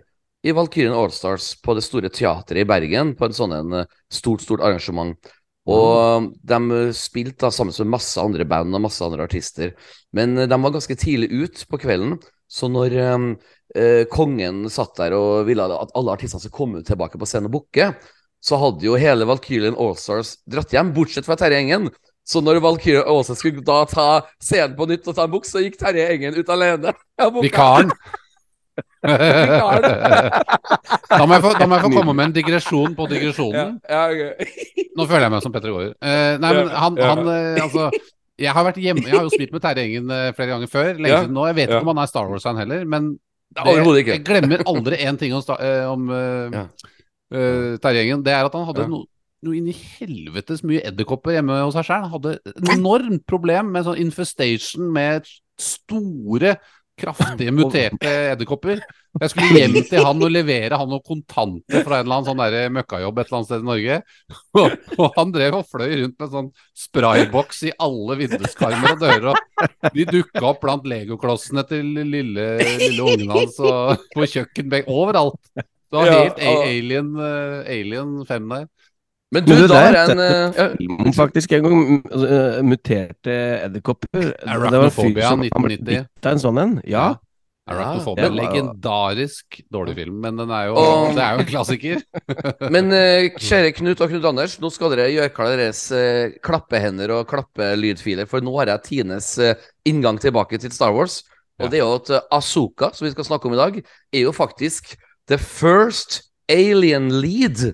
i 0.42 0.52
Valkyrien 0.52 0.94
Allstars 0.96 1.52
på 1.62 1.74
det 1.78 1.84
store 1.86 2.10
teatret 2.10 2.64
i 2.64 2.68
Bergen, 2.68 3.14
på 3.18 3.28
en 3.28 3.36
sånn 3.36 3.54
en 3.56 3.78
eh, 3.82 3.96
stort, 4.10 4.42
stort 4.44 4.64
arrangement. 4.64 5.16
Og 5.70 6.32
de 6.42 6.58
eh, 6.74 6.92
spilte 6.96 7.46
da 7.46 7.52
sammen 7.54 7.74
med 7.84 7.94
masse 7.94 8.22
andre 8.22 8.46
band 8.48 8.74
og 8.74 8.82
masse 8.82 9.04
andre 9.06 9.26
artister. 9.28 9.76
Men 10.14 10.34
eh, 10.36 10.48
de 10.50 10.58
var 10.58 10.74
ganske 10.74 10.98
tidlig 10.98 11.30
ut 11.30 11.64
på 11.70 11.78
kvelden, 11.84 12.16
så 12.50 12.68
når 12.68 12.96
eh, 12.98 14.02
kongen 14.12 14.66
satt 14.70 14.98
der 14.98 15.14
og 15.16 15.46
ville 15.48 15.64
at 15.64 15.94
alle 15.96 16.16
artistene 16.16 16.42
skulle 16.42 16.58
komme 16.58 16.82
tilbake 16.86 17.20
på 17.20 17.28
scenen 17.28 17.48
og 17.48 17.60
booke, 17.60 17.92
så 18.42 18.58
hadde 18.58 18.88
jo 18.88 18.98
hele 18.98 19.28
Valkyrien 19.28 19.78
Allstars 19.78 20.34
dratt 20.50 20.74
hjem, 20.74 20.90
bortsett 20.96 21.28
fra 21.28 21.38
Terje 21.38 21.60
Engen. 21.62 21.86
Så 22.26 22.42
når 22.42 22.60
Valkyrien 22.62 23.06
Aase 23.10 23.34
skulle 23.38 23.62
da 23.66 23.82
ta 23.90 24.08
scenen 24.42 24.74
på 24.78 24.86
nytt 24.90 25.06
og 25.10 25.14
ta 25.16 25.26
en 25.26 25.32
buks, 25.32 25.54
så 25.54 25.62
gikk 25.62 25.78
Terje 25.78 26.08
Engen 26.10 26.36
ut 26.38 26.50
alene. 26.50 26.94
Vikaren. 27.46 27.94
da, 31.10 31.25
må 31.26 31.34
jeg 31.34 31.43
få, 31.43 31.50
da 31.58 31.66
må 31.66 31.75
jeg 31.75 31.82
få 31.82 31.90
komme 31.96 32.14
med 32.14 32.25
en 32.28 32.34
digresjon 32.37 32.93
på 32.99 33.06
digresjonen. 33.10 33.78
Ja, 33.90 34.02
ja, 34.06 34.31
okay. 34.31 34.88
Nå 34.94 35.06
føler 35.10 35.26
jeg 35.26 35.34
meg 35.34 35.43
som 35.43 35.54
Petter 35.54 35.75
Gaarder. 35.75 35.94
Uh, 35.99 36.34
nei, 36.43 36.50
men 36.58 36.69
han, 36.70 36.93
Ja. 37.00 37.08
han 37.10 37.22
uh, 37.26 37.64
altså 37.64 37.90
jeg 38.43 38.54
har 38.56 38.64
vært 38.66 38.81
hjemme, 38.81 39.04
jeg 39.06 39.14
har 39.14 39.26
jo 39.26 39.32
spilt 39.32 39.52
med 39.54 39.62
Terje 39.62 39.84
Engen 39.87 40.10
eh, 40.12 40.31
flere 40.37 40.54
ganger 40.54 40.70
før. 40.70 40.90
Lenge 40.96 41.12
Ja. 41.12 41.20
siden 41.22 41.37
nå. 41.37 41.46
Jeg 41.50 41.56
vet 41.56 41.69
Ja. 41.69 41.78
ikke 41.78 41.87
om 41.88 41.96
han 41.96 42.02
er 42.02 42.10
Star 42.10 42.28
Wars-fan 42.31 42.56
heller, 42.56 42.84
men 42.84 43.19
det, 43.52 43.62
ikke. 43.62 44.16
jeg 44.16 44.25
glemmer 44.25 44.62
aldri 44.66 44.96
én 44.96 45.19
ting 45.19 45.34
om, 45.34 45.43
eh, 45.60 45.84
om 45.84 46.08
uh, 46.08 46.66
eh, 47.31 47.76
Terje 47.78 48.02
Engen. 48.02 48.22
Det 48.25 48.32
er 48.32 48.44
at 48.44 48.52
han 48.55 48.66
hadde 48.66 48.82
Ja. 48.82 48.88
noe 48.88 49.06
noe 49.43 49.56
inn 49.56 49.66
i 49.66 49.75
helvetes 49.75 50.62
mye 50.62 50.84
edderkopper 50.87 51.34
hjemme 51.34 51.64
hos 51.64 51.75
seg 51.75 51.84
sjøl. 51.84 52.02
Han 52.05 52.12
hadde 52.12 52.38
et 52.46 52.69
enormt 52.76 53.26
problem 53.26 53.72
med 53.72 53.84
sånn 53.84 53.98
infestation 53.98 54.93
med 54.93 55.26
store, 55.58 56.56
kraftige, 57.00 57.52
muterte 57.54 58.10
edderkopper. 58.32 58.82
Jeg 59.20 59.32
skulle 59.32 59.58
hjem 59.58 59.74
til 59.88 60.04
han 60.04 60.22
og 60.24 60.30
levere 60.32 60.78
han 60.80 60.88
noen 60.88 61.02
kontanter 61.04 61.84
fra 61.84 61.98
en 61.98 62.06
eller 62.06 62.18
annen 62.18 62.28
sånn 62.30 62.40
der 62.40 62.70
møkkajobb 62.72 63.19
et 63.20 63.28
eller 63.28 63.38
annet 63.38 63.50
sted 63.50 63.64
i 63.64 63.69
Norge. 63.69 63.98
Og, 64.62 64.76
og 64.98 65.17
han 65.17 65.32
drev 65.32 65.56
og 65.56 65.69
fløy 65.69 65.90
rundt 66.02 66.19
med 66.20 66.32
sånn 66.32 66.48
sprayboks 66.76 67.62
i 67.69 67.74
alle 67.81 68.17
vinduskarmer 68.20 68.94
og 68.94 69.00
dører. 69.00 69.28
Og 69.32 69.96
de 69.96 70.06
dukka 70.10 70.44
opp 70.50 70.60
blant 70.64 70.88
legoklossene 70.88 71.64
til 71.69 71.88
lille, 71.96 72.46
lille 72.60 73.06
ungen 73.06 73.32
hans 73.32 73.56
og 73.64 74.05
på 74.12 74.28
kjøkkenbenken. 74.34 74.93
Overalt. 74.93 75.40
Det 75.56 75.98
var 76.00 76.08
helt 76.08 76.40
ja, 76.40 76.52
og- 76.52 76.67
alien, 76.69 77.10
uh, 77.17 77.64
alien 77.69 78.12
5 78.28 78.52
der. 78.55 78.69
Men 79.32 79.44
du, 79.46 79.53
Men 79.55 79.62
du, 79.62 79.67
da 79.70 79.81
er 79.89 79.98
en 80.12 80.19
uh, 80.20 80.60
ja, 80.60 81.12
faktisk 81.17 81.53
en 81.56 81.62
gang 81.65 81.77
altså, 82.12 82.62
muterte 82.69 83.36
edderkopper. 83.65 84.27
Det 84.29 84.46
var 84.46 84.67
en 84.69 84.93
fyr 84.93 85.06
Arachnophobia, 85.08 85.29
som- 85.31 85.44
han 85.46 85.65
ble 85.65 85.77
1990. 85.79 86.08
Det 86.20 86.29
er 86.29 86.36
en 86.36 86.43
sånn 86.43 86.60
en. 86.60 86.74
Ja. 86.84 87.05
Arachnophobia. 87.72 88.27
Ja. 88.27 88.34
Legendarisk 88.36 89.60
dårlig 89.72 89.94
film, 89.96 90.19
men 90.20 90.36
den 90.36 90.51
er 90.53 90.67
jo, 90.69 90.74
Og- 90.77 91.15
det 91.17 91.22
er 91.24 91.32
jo 91.39 91.44
en 91.44 91.48
klassiker. 91.48 92.03
Men 92.74 92.93
uh, 92.93 93.31
kjære 93.39 93.72
Knut 93.79 94.01
og 94.05 94.10
Knut 94.12 94.24
Anders, 94.32 94.58
nå 94.60 94.70
skal 94.74 94.93
dere 94.93 95.08
gjøre 95.15 95.32
klar 95.32 95.56
deres 95.56 95.84
uh, 95.94 96.34
klappehender 96.44 97.15
og 97.17 97.27
klappelydfiler, 97.31 98.27
for 98.29 98.44
nå 98.44 98.53
har 98.60 98.67
jeg 98.74 98.82
Tines 98.91 99.32
uh, 99.41 99.55
inngang 99.89 100.19
tilbake 100.20 100.58
til 100.60 100.72
Star 100.74 100.93
Wars. 100.93 101.22
Og 101.60 101.69
Ja. 101.69 101.70
det 101.70 101.79
er 101.81 101.84
jo 101.86 101.94
at 102.01 102.10
uh, 102.10 102.20
Azuka, 102.36 102.91
som 102.93 103.06
vi 103.06 103.12
skal 103.15 103.24
snakke 103.31 103.46
om 103.48 103.55
i 103.56 103.62
dag, 103.62 103.81
er 104.12 104.27
jo 104.27 104.32
faktisk 104.32 104.96
the 105.31 105.39
first 105.39 106.22
alien 106.51 107.08
lead 107.22 107.72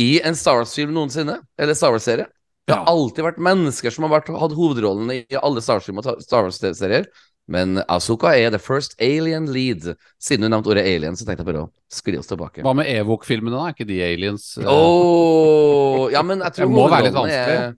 i 0.00 0.20
en 0.24 0.34
Star 0.36 0.56
Wars-film 0.60 0.92
noensinne. 0.94 1.38
Eller 1.58 1.74
Star 1.78 1.90
Wars-serie. 1.94 2.26
Det 2.66 2.72
har 2.74 2.86
alltid 2.88 3.24
vært 3.26 3.38
mennesker 3.44 3.92
som 3.92 4.06
har 4.06 4.14
vært, 4.20 4.30
hatt 4.40 4.54
hovedrollene 4.56 5.18
i 5.28 5.36
alle 5.36 5.60
Star 5.62 5.78
Wars-filmer 5.78 6.06
og 6.14 6.22
Star 6.24 6.46
Wars-serier. 6.46 7.06
Men 7.46 7.82
Azuka 7.92 8.30
er 8.40 8.48
the 8.54 8.58
first 8.58 8.94
alien 9.04 9.44
lead. 9.52 9.84
Siden 10.18 10.46
du 10.46 10.48
nevnte 10.48 10.70
ordet 10.72 10.86
alien, 10.88 11.12
så 11.12 11.26
tenkte 11.28 11.44
jeg 11.44 11.50
bare 11.50 11.66
å 11.66 11.70
skli 11.92 12.16
oss 12.16 12.30
tilbake. 12.30 12.62
Hva 12.64 12.72
med 12.78 12.88
Evok-filmene, 12.88 13.52
da? 13.52 13.66
Er 13.68 13.74
ikke 13.76 13.86
de 13.90 13.98
aliens? 14.06 14.46
eh? 14.62 14.64
Åh, 14.64 16.06
ja, 16.14 16.22
men 16.24 16.40
jeg 16.40 16.56
tror 16.56 16.64
Det 16.70 16.72
må 16.72 16.86
være 16.88 17.04
litt 17.10 17.18
vanskelig. 17.18 17.58
er, 17.60 17.74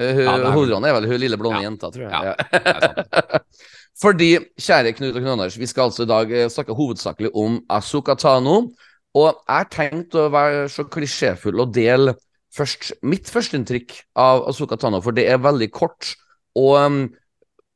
uh, 0.00 0.04
Ja, 0.24 0.34
er 0.38 0.56
vel- 0.56 0.84
er 0.88 0.94
vel 0.96 1.06
hun 1.10 1.20
lille 1.20 1.36
blonde 1.36 1.60
Ja. 1.60 1.68
jenta, 1.68 1.90
tror 1.92 2.08
jeg. 2.08 2.10
Ja, 2.10 3.40
Fordi, 4.00 4.30
kjære 4.56 4.94
Knut 4.96 5.10
og 5.16 5.20
Knut 5.20 5.32
Anders, 5.34 5.56
vi 5.60 5.66
skal 5.68 5.90
altså 5.90 6.06
i 6.06 6.08
dag 6.08 6.30
eh, 6.32 6.48
snakke 6.48 6.72
hovedsakelig 6.72 7.30
om 7.36 7.58
Azuka 7.68 8.14
Tano. 8.16 8.70
Og 9.18 9.26
jeg 9.26 9.56
har 9.56 9.70
tenkt 9.72 10.14
å 10.14 10.28
være 10.30 10.66
så 10.70 10.84
klisjéfull 10.86 11.62
og 11.62 11.72
dele 11.74 12.14
først 12.54 12.92
mitt 13.06 13.30
førsteinntrykk 13.30 13.94
av 14.18 14.44
Asuka 14.50 14.78
Tano, 14.78 15.00
for 15.02 15.14
det 15.14 15.26
er 15.30 15.42
veldig 15.42 15.70
kort 15.74 16.14
og 16.58 16.74
um, 16.78 17.00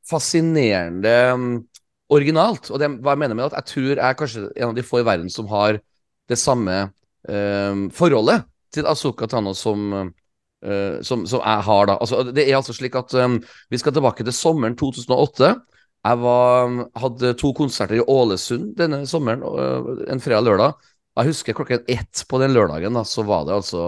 fascinerende 0.07 1.15
um, 1.35 1.47
originalt. 2.11 2.69
Og 2.71 2.79
det, 2.79 2.91
hva 3.03 3.15
jeg 3.15 3.23
mener 3.23 3.39
med 3.39 3.47
at 3.49 3.57
jeg 3.59 3.71
tror 3.71 3.89
jeg 3.93 4.03
er 4.03 4.19
kanskje 4.19 4.45
en 4.51 4.69
av 4.71 4.75
de 4.77 4.85
få 4.85 5.01
i 5.01 5.07
verden 5.07 5.31
som 5.31 5.47
har 5.51 5.79
det 6.29 6.39
samme 6.39 6.89
um, 7.27 7.87
forholdet 7.95 8.45
til 8.75 8.87
Asuka 8.91 9.31
Tano 9.31 9.55
som, 9.57 10.13
Uh, 10.65 10.97
som, 11.05 11.27
som 11.29 11.43
jeg 11.43 11.61
har, 11.67 11.83
da. 11.85 11.95
Altså, 12.01 12.23
det 12.33 12.47
er 12.47 12.55
altså 12.57 12.73
slik 12.73 12.95
at 12.97 13.11
um, 13.21 13.35
vi 13.69 13.77
skal 13.77 13.93
tilbake 13.93 14.23
til 14.25 14.33
sommeren 14.33 14.73
2008. 14.79 15.51
Jeg 16.05 16.21
var, 16.23 16.71
hadde 16.97 17.33
to 17.37 17.51
konserter 17.53 17.99
i 17.99 18.01
Ålesund 18.01 18.71
denne 18.79 19.03
sommeren, 19.09 19.43
øh, 19.45 20.05
en 20.09 20.21
fredag-lørdag. 20.21 20.73
Jeg 21.15 21.31
husker 21.31 21.55
klokken 21.55 21.85
ett 21.91 22.25
på 22.27 22.39
den 22.41 22.53
lørdagen, 22.55 22.95
da, 22.97 23.05
så 23.07 23.23
var 23.27 23.45
det 23.47 23.55
altså 23.55 23.85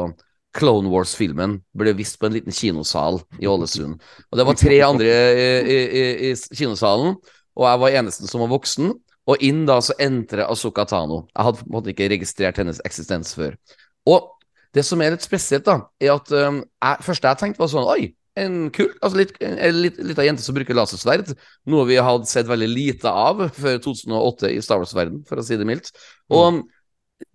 Clone 0.57 0.89
Wars-filmen 0.89 1.57
ble 1.77 1.93
vist 1.97 2.17
på 2.19 2.29
en 2.29 2.37
liten 2.37 2.55
kinosal 2.55 3.19
i 3.41 3.49
Ålesund. 3.49 3.97
Og 4.31 4.39
det 4.39 4.45
var 4.47 4.57
tre 4.57 4.77
andre 4.85 5.09
i, 5.11 5.49
i, 5.59 5.81
i, 5.83 6.31
i 6.31 6.31
kinosalen, 6.55 7.17
og 7.57 7.67
jeg 7.67 7.81
var 7.83 7.97
eneste 7.99 8.29
som 8.29 8.45
var 8.45 8.53
voksen. 8.53 8.93
Og 9.27 9.43
inn 9.43 9.65
da 9.67 9.81
så 9.83 9.91
entrer 9.99 10.47
Asoka 10.47 10.85
Tano. 10.87 11.25
Jeg 11.33 11.43
hadde 11.49 11.59
på 11.59 11.67
en 11.67 11.75
måte 11.75 11.91
ikke 11.91 12.07
registrert 12.13 12.61
hennes 12.61 12.79
eksistens 12.87 13.33
før. 13.35 13.57
Og 14.07 14.29
det 14.75 14.85
som 14.87 15.01
er 15.03 15.11
litt 15.11 15.25
spesielt, 15.25 15.65
da, 15.67 15.81
er 15.99 16.13
at 16.13 16.31
um, 16.31 16.61
jeg, 16.63 17.03
første 17.03 17.27
jeg 17.27 17.41
tenkte, 17.41 17.59
var 17.59 17.71
sånn 17.73 17.89
Oi, 17.91 18.13
en 18.37 18.57
kul 18.71 18.91
altså 19.01 19.17
litt, 19.17 19.33
en 19.43 19.79
litt, 19.81 19.97
litt 19.99 20.19
av 20.21 20.27
jente 20.27 20.45
som 20.45 20.55
bruker 20.55 20.77
lasersverd. 20.77 21.33
Noe 21.67 21.87
vi 21.89 21.97
hadde 21.99 22.29
sett 22.29 22.47
veldig 22.47 22.69
lite 22.71 23.11
av 23.11 23.47
før 23.57 23.81
2008 23.83 24.53
i 24.53 24.61
Star 24.63 24.79
Wars-verden, 24.79 25.23
for 25.27 25.41
å 25.41 25.45
si 25.45 25.57
det 25.59 25.67
mildt. 25.67 25.91
Og 26.31 26.61
det, 26.61 26.76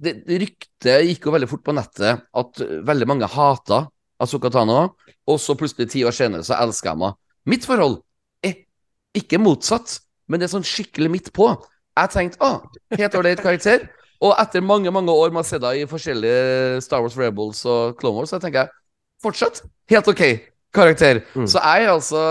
det 0.03 0.15
ryktet 0.27 1.09
gikk 1.09 1.27
jo 1.27 1.35
veldig 1.35 1.49
fort 1.51 1.65
på 1.67 1.75
nettet 1.75 2.23
at 2.39 2.63
veldig 2.87 3.09
mange 3.11 3.29
hata 3.31 3.85
Asoka 4.23 4.51
Tano, 4.55 4.93
og 5.27 5.41
så 5.43 5.57
plutselig 5.59 5.91
ti 5.91 6.05
år 6.07 6.15
senere 6.15 6.47
så 6.47 6.55
elsker 6.63 6.93
jeg 6.93 6.99
henne. 6.99 7.15
Mitt 7.51 7.67
forhold 7.67 7.99
er 8.47 8.61
ikke 9.19 9.41
motsatt, 9.43 9.99
men 10.31 10.39
det 10.39 10.47
er 10.47 10.53
sånn 10.55 10.67
skikkelig 10.67 11.11
midt 11.11 11.33
på. 11.35 11.49
Jeg 11.99 12.13
tenkte 12.15 12.39
ah, 12.47 12.61
helt 12.95 13.19
ålreit 13.19 13.43
karakter. 13.43 13.89
Og 14.23 14.37
etter 14.39 14.63
mange 14.63 14.93
mange 14.95 15.11
år 15.11 15.33
med 15.35 15.43
å 15.43 15.47
se 15.49 15.59
deg 15.59 15.81
i 15.83 15.89
forskjellige 15.91 16.79
Star 16.85 17.03
Wars 17.03 17.19
Rebels 17.19 17.65
og 17.67 17.97
Clone 17.99 18.21
Wars, 18.21 18.31
så 18.31 18.39
tenker 18.39 18.63
jeg 18.63 18.75
fortsatt 19.23 19.65
helt 19.91 20.11
ok 20.13 20.23
karakter. 20.75 21.25
Mm. 21.35 21.49
Så 21.51 21.59
jeg 21.59 21.89
er 21.89 21.91
altså 21.91 22.23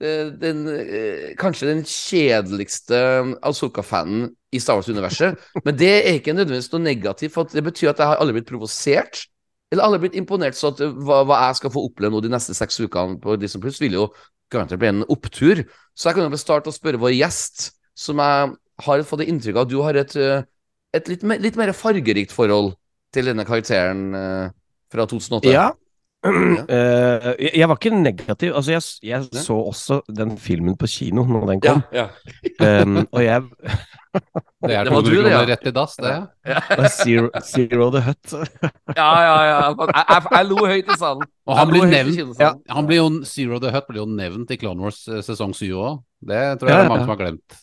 den, 0.00 0.62
eh, 0.68 1.32
kanskje 1.40 1.68
den 1.68 1.82
kjedeligste 1.84 3.00
Asoka-fanen 3.44 4.30
i 4.52 4.60
Star 4.60 4.78
Wars-universet. 4.78 5.36
Men 5.66 5.76
det 5.76 5.90
er 5.98 6.16
ikke 6.16 6.34
nødvendigvis 6.34 6.72
noe 6.72 6.84
negativt, 6.84 7.34
for 7.34 7.50
det 7.50 7.64
betyr 7.66 7.92
at 7.92 8.00
jeg 8.00 8.08
har 8.12 8.22
aldri 8.22 8.38
blitt 8.38 8.48
provosert. 8.48 9.26
Eller 9.70 9.86
aldri 9.86 10.06
blitt 10.06 10.18
imponert, 10.18 10.56
så 10.58 10.72
at 10.72 10.80
eh, 10.82 10.94
hva, 11.04 11.22
hva 11.28 11.42
jeg 11.46 11.60
skal 11.60 11.74
få 11.74 11.84
oppleve 11.90 12.14
nå 12.14 12.22
de 12.24 12.32
neste 12.32 12.56
seks 12.56 12.80
ukene 12.82 13.20
på 13.22 13.36
Disney 13.38 13.62
Plus, 13.62 13.80
vil 13.82 13.98
jo 13.98 14.08
garantert 14.50 14.80
bli 14.82 14.90
en 14.90 15.04
opptur. 15.12 15.62
Så 15.94 16.10
jeg 16.10 16.18
kan 16.18 16.26
jo 16.26 16.40
starte 16.40 16.72
å 16.72 16.74
spørre 16.74 17.00
vår 17.00 17.14
gjest, 17.18 17.70
som 17.94 18.22
jeg 18.22 18.54
har 18.86 19.04
fått 19.06 19.26
inntrykk 19.28 19.58
av 19.58 19.66
at 19.66 19.70
du 19.70 19.78
har 19.84 19.98
et, 20.00 20.16
eh, 20.16 20.48
et 20.96 21.12
litt, 21.12 21.22
litt 21.44 21.60
mer 21.60 21.74
fargerikt 21.76 22.32
forhold 22.34 22.72
til 23.14 23.30
denne 23.30 23.44
karakteren 23.46 24.08
eh, 24.16 24.50
fra 24.90 25.06
2008. 25.06 25.52
Ja. 25.52 25.70
Eh, 26.70 27.26
jeg, 27.40 27.50
jeg 27.56 27.68
var 27.68 27.78
ikke 27.78 27.96
negativ. 27.96 28.52
Altså, 28.54 28.72
jeg, 28.72 28.82
jeg 29.02 29.24
ja. 29.32 29.40
så 29.40 29.54
også 29.56 30.00
den 30.16 30.36
filmen 30.38 30.76
på 30.76 30.86
kino 30.86 31.24
når 31.24 31.46
den 31.54 31.62
kom. 31.64 31.82
ja. 31.92 32.10
Um, 32.60 33.06
og 33.12 33.22
jeg 33.24 33.42
Det 34.66 34.74
er 34.74 34.84
Det 34.84 34.92
var 34.92 35.00
200 35.00 35.16
du, 35.16 35.22
det, 35.22 35.30
ja. 35.30 35.38
kroner 35.38 35.48
rett 35.48 35.66
i 35.66 35.70
dass, 35.72 35.94
det. 35.96 36.12
Ja. 36.46 36.88
Zero, 36.88 37.28
Zero 37.40 37.90
the 37.94 38.02
Hut. 38.04 38.32
Ja, 39.00 39.10
ja, 39.22 39.36
ja. 39.48 39.60
Jeg, 39.70 40.04
jeg, 40.08 40.24
jeg 40.32 40.48
lo 40.50 40.66
høyt 40.66 40.90
i 40.90 40.98
salen. 40.98 41.24
Og 41.46 41.56
han 41.56 41.70
blir 41.70 41.86
nevnt. 41.88 42.42
Han 42.68 42.90
blir 42.90 43.00
jo, 43.00 43.08
Zero 43.24 43.60
the 43.62 43.72
Hut 43.72 43.88
blir 43.88 44.02
jo 44.02 44.08
nevnt 44.10 44.50
i 44.50 44.58
Clone 44.60 44.84
Wars 44.84 45.00
eh, 45.08 45.22
sesong 45.24 45.54
7 45.56 45.70
òg. 45.72 46.02
Det 46.20 46.42
tror 46.60 46.68
jeg 46.68 46.76
Ja, 46.76 46.82
det 46.82 46.84
er 46.84 46.92
mange 46.92 47.00
ja. 47.00 47.06
som 47.06 47.14
har 47.14 47.22
glemt. 47.22 47.60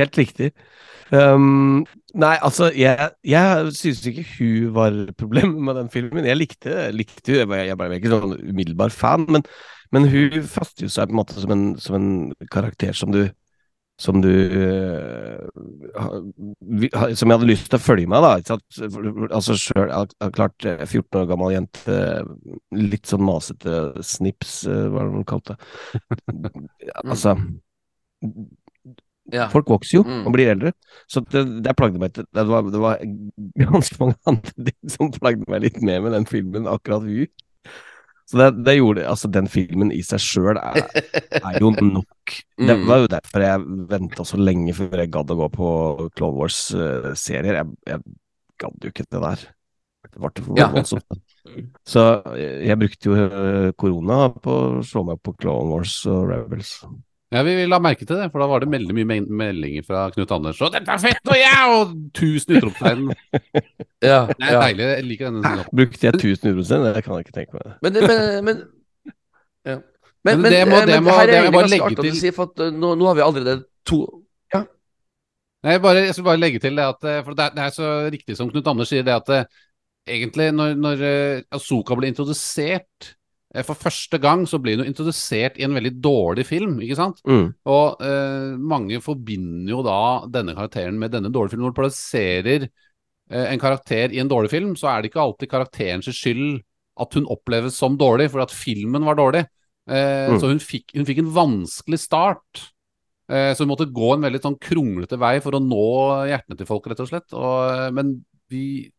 Helt 0.00 0.18
riktig. 0.18 0.50
Um, 1.14 1.84
nei, 2.18 2.34
altså, 2.42 2.70
jeg, 2.74 3.10
jeg 3.28 3.72
synes 3.76 4.00
ikke 4.10 4.24
hun 4.38 4.72
var 4.74 4.96
problemet 5.20 5.60
med 5.68 5.78
den 5.78 5.90
filmen. 5.92 6.26
Jeg 6.26 6.40
likte, 6.40 6.74
likte 6.96 7.40
hun, 7.44 7.54
jeg 7.60 7.78
ble 7.78 7.90
ikke 8.00 8.12
sånn 8.14 8.36
umiddelbar 8.40 8.94
fan, 8.94 9.26
men, 9.30 9.46
men 9.94 10.08
hun 10.10 10.40
faster 10.48 10.90
seg 10.90 11.10
på 11.10 11.14
en 11.14 11.20
måte 11.20 11.38
som 11.38 11.54
en, 11.54 11.64
som 11.82 11.98
en 12.00 12.12
karakter 12.52 12.96
som 12.98 13.14
du 13.14 13.26
som 14.00 14.16
du 14.18 14.26
ha- 15.94 17.14
Som 17.14 17.30
jeg 17.30 17.38
hadde 17.38 17.46
lyst 17.46 17.68
til 17.70 17.78
å 17.78 17.82
følge 17.82 18.08
med, 18.10 18.24
da. 18.24 18.56
Altså 19.30 19.54
sjøl 19.58 19.92
Klart, 20.34 20.64
eh, 20.66 20.82
14 20.86 21.20
år 21.20 21.28
gammel 21.30 21.54
jente, 21.54 21.98
litt 22.74 23.06
sånn 23.06 23.22
masete 23.26 23.76
snips, 24.02 24.64
eh, 24.66 24.88
hva 24.90 25.04
er 25.04 25.10
det 25.12 25.14
hun 25.20 25.28
kalte 25.30 25.54
det? 25.54 26.50
Altså 27.04 27.36
Ja. 29.32 29.46
Folk 29.48 29.70
vokser 29.72 29.98
jo 29.98 30.02
Mm. 30.04 30.26
og 30.26 30.32
blir 30.34 30.50
eldre, 30.52 30.72
så 31.08 31.22
det, 31.32 31.62
det 31.64 31.72
plagde 31.78 31.98
meg 31.98 32.12
ikke. 32.12 32.26
Det 32.36 32.44
var, 32.46 32.62
det 32.68 32.80
var 32.82 32.98
ganske 33.56 33.96
mange 34.02 34.16
andre 34.30 34.52
ting 34.68 34.90
som 34.92 35.10
plagde 35.14 35.46
meg 35.48 35.62
litt 35.64 35.80
mer 35.82 36.02
med 36.04 36.12
den 36.12 36.26
filmen, 36.28 36.66
akkurat 36.68 37.02
hun. 37.06 37.26
Så 38.28 38.38
det, 38.40 38.64
det 38.64 38.78
gjorde 38.78 39.02
Altså, 39.08 39.28
den 39.28 39.46
filmen 39.52 39.90
i 39.92 40.00
seg 40.04 40.20
sjøl 40.20 40.56
er, 40.56 40.86
er 41.40 41.58
jo 41.60 41.70
nok. 41.76 42.08
Det 42.68 42.76
Mm. 42.76 42.86
var 42.88 42.98
jo 43.02 43.08
derfor 43.12 43.42
jeg 43.44 43.64
venta 43.90 44.24
så 44.24 44.38
lenge 44.40 44.72
før 44.76 44.96
jeg 45.02 45.10
gadd 45.12 45.30
å 45.30 45.36
gå 45.36 45.48
på 45.52 45.68
Clone 46.16 46.38
Wars-serier. 46.38 47.58
Jeg, 47.60 47.66
jeg 47.86 48.00
gadd 48.60 48.84
jo 48.86 48.92
ikke 48.92 49.04
det 49.10 49.20
der. 49.24 49.42
Det 50.08 50.20
ble 50.22 50.44
for 50.44 50.58
Ja. 50.60 50.68
voldsomt. 50.72 51.18
Så 51.84 52.04
jeg, 52.38 52.66
jeg 52.70 52.78
brukte 52.80 53.10
jo 53.10 53.16
øh, 53.26 53.72
korona 53.76 54.28
på 54.32 54.54
å 54.78 54.82
slå 54.86 55.04
meg 55.10 55.20
på 55.24 55.34
Clone 55.36 55.68
Wars 55.74 55.98
og 56.08 56.28
Rebels. 56.30 56.78
Ja, 57.32 57.40
vi 57.42 57.54
la 57.66 57.78
merke 57.82 58.04
til 58.06 58.16
det, 58.20 58.28
for 58.30 58.38
da 58.38 58.46
var 58.46 58.60
det 58.62 58.68
veldig 58.70 58.94
mye 58.94 59.20
meldinger 59.26 59.82
fra 59.86 60.04
Knut 60.14 60.30
Anders. 60.36 60.60
Og 60.62 60.70
'dette 60.74 60.92
er 60.92 60.98
fett', 61.02 61.30
og 61.30 61.36
ja! 61.38 61.56
Og 61.80 61.94
tusen 62.14 62.56
utropstegn. 62.58 63.08
Ja, 64.04 64.26
Det 64.28 64.44
er 64.44 64.52
ja. 64.52 64.60
deilig. 64.60 64.84
Jeg 64.84 65.04
liker 65.08 65.30
denne 65.30 65.48
Hæ, 65.48 65.64
Brukte 65.72 66.04
jeg 66.06 66.18
tusen 66.20 66.50
utropstegn? 66.52 66.84
Det 66.94 67.04
kan 67.04 67.14
jeg 67.16 67.24
ikke 67.26 67.36
tenke 67.38 67.52
meg. 67.56 67.72
Men, 67.82 67.94
det- 67.94 68.08
men, 68.10 68.44
men 68.44 68.62
ja. 69.64 69.76
Men, 70.24 70.40
Men 70.40 70.42
men, 70.42 70.52
det 70.52 70.60
må- 70.68 70.80
det 70.84 70.94
men 70.94 71.04
må- 71.04 71.16
her 71.18 71.26
det 71.26 71.34
er 71.34 71.40
må 71.40 71.44
jeg 71.44 71.52
bare 71.52 71.72
legge 71.72 72.02
til. 72.02 72.20
si, 72.20 72.30
for 72.30 72.42
at 72.52 72.60
eh, 72.66 72.70
nå, 72.72 72.94
nå 72.96 73.06
har 73.06 73.14
vi 73.14 73.20
allerede 73.24 73.64
to 73.86 73.98
ja. 74.54 74.62
Nei, 75.64 75.78
bare, 75.78 76.04
jeg 76.06 76.14
skal 76.14 76.24
bare 76.24 76.40
legge 76.40 76.58
til 76.60 76.76
det 76.76 76.84
at 76.84 77.04
eh, 77.04 77.22
For 77.24 77.34
det 77.34 77.44
er, 77.44 77.50
det 77.56 77.62
er 77.64 77.70
så 77.76 77.90
riktig 78.12 78.36
som 78.36 78.50
Knut 78.50 78.66
Anders 78.68 78.88
sier, 78.92 79.02
det 79.04 79.12
at 79.16 79.28
eh, 79.28 79.44
egentlig 80.08 80.52
når, 80.52 80.74
når 80.76 81.04
Asoka 81.52 81.94
ble 81.96 82.08
introdusert 82.12 83.14
for 83.62 83.78
første 83.78 84.18
gang, 84.18 84.42
så 84.50 84.58
blir 84.58 84.80
hun 84.80 84.88
introdusert 84.88 85.58
i 85.60 85.62
en 85.62 85.76
veldig 85.76 85.92
dårlig 86.02 86.42
film, 86.48 86.80
ikke 86.82 86.96
sant? 86.98 87.20
Mm. 87.28 87.52
Og 87.70 88.02
eh, 88.02 88.56
mange 88.58 88.98
forbinder 89.04 89.70
jo 89.70 89.82
da 89.86 90.00
denne 90.26 90.56
karakteren 90.56 90.98
med 90.98 91.14
denne 91.14 91.30
dårlige 91.30 91.54
filmen. 91.54 91.68
Når 91.68 91.76
du 91.76 91.78
plasserer 91.78 92.66
eh, 92.66 93.46
en 93.52 93.62
karakter 93.62 94.10
i 94.10 94.18
en 94.18 94.28
dårlig 94.28 94.50
film, 94.50 94.74
så 94.74 94.90
er 94.90 95.00
det 95.02 95.12
ikke 95.12 95.22
alltid 95.22 95.52
karakterens 95.52 96.10
skyld 96.10 96.64
at 96.98 97.14
hun 97.14 97.30
oppleves 97.30 97.78
som 97.78 97.94
dårlig, 97.98 98.30
for 98.34 98.42
at 98.42 98.50
filmen 98.54 99.06
var 99.06 99.18
dårlig. 99.20 99.46
Eh, 99.86 100.30
Mm. 100.30 100.40
Så 100.40 100.48
hun 100.48 100.58
fikk, 100.58 100.94
hun 100.96 101.06
fikk 101.06 101.18
en 101.20 101.32
vanskelig 101.34 101.98
start. 102.00 102.70
Eh, 103.28 103.54
så 103.54 103.64
hun 103.64 103.70
måtte 103.70 103.86
gå 103.92 104.14
en 104.14 104.24
veldig 104.24 104.40
sånn 104.42 104.58
kronglete 104.60 105.16
vei 105.20 105.38
for 105.44 105.56
å 105.56 105.62
nå 105.62 105.86
hjertene 106.28 106.58
til 106.58 106.66
folk, 106.68 106.86
rett 106.90 107.00
og 107.00 107.08
slett. 107.08 107.30
Og, 107.32 107.56
eh, 107.70 107.90
men 107.94 108.24
vi, 108.52 108.90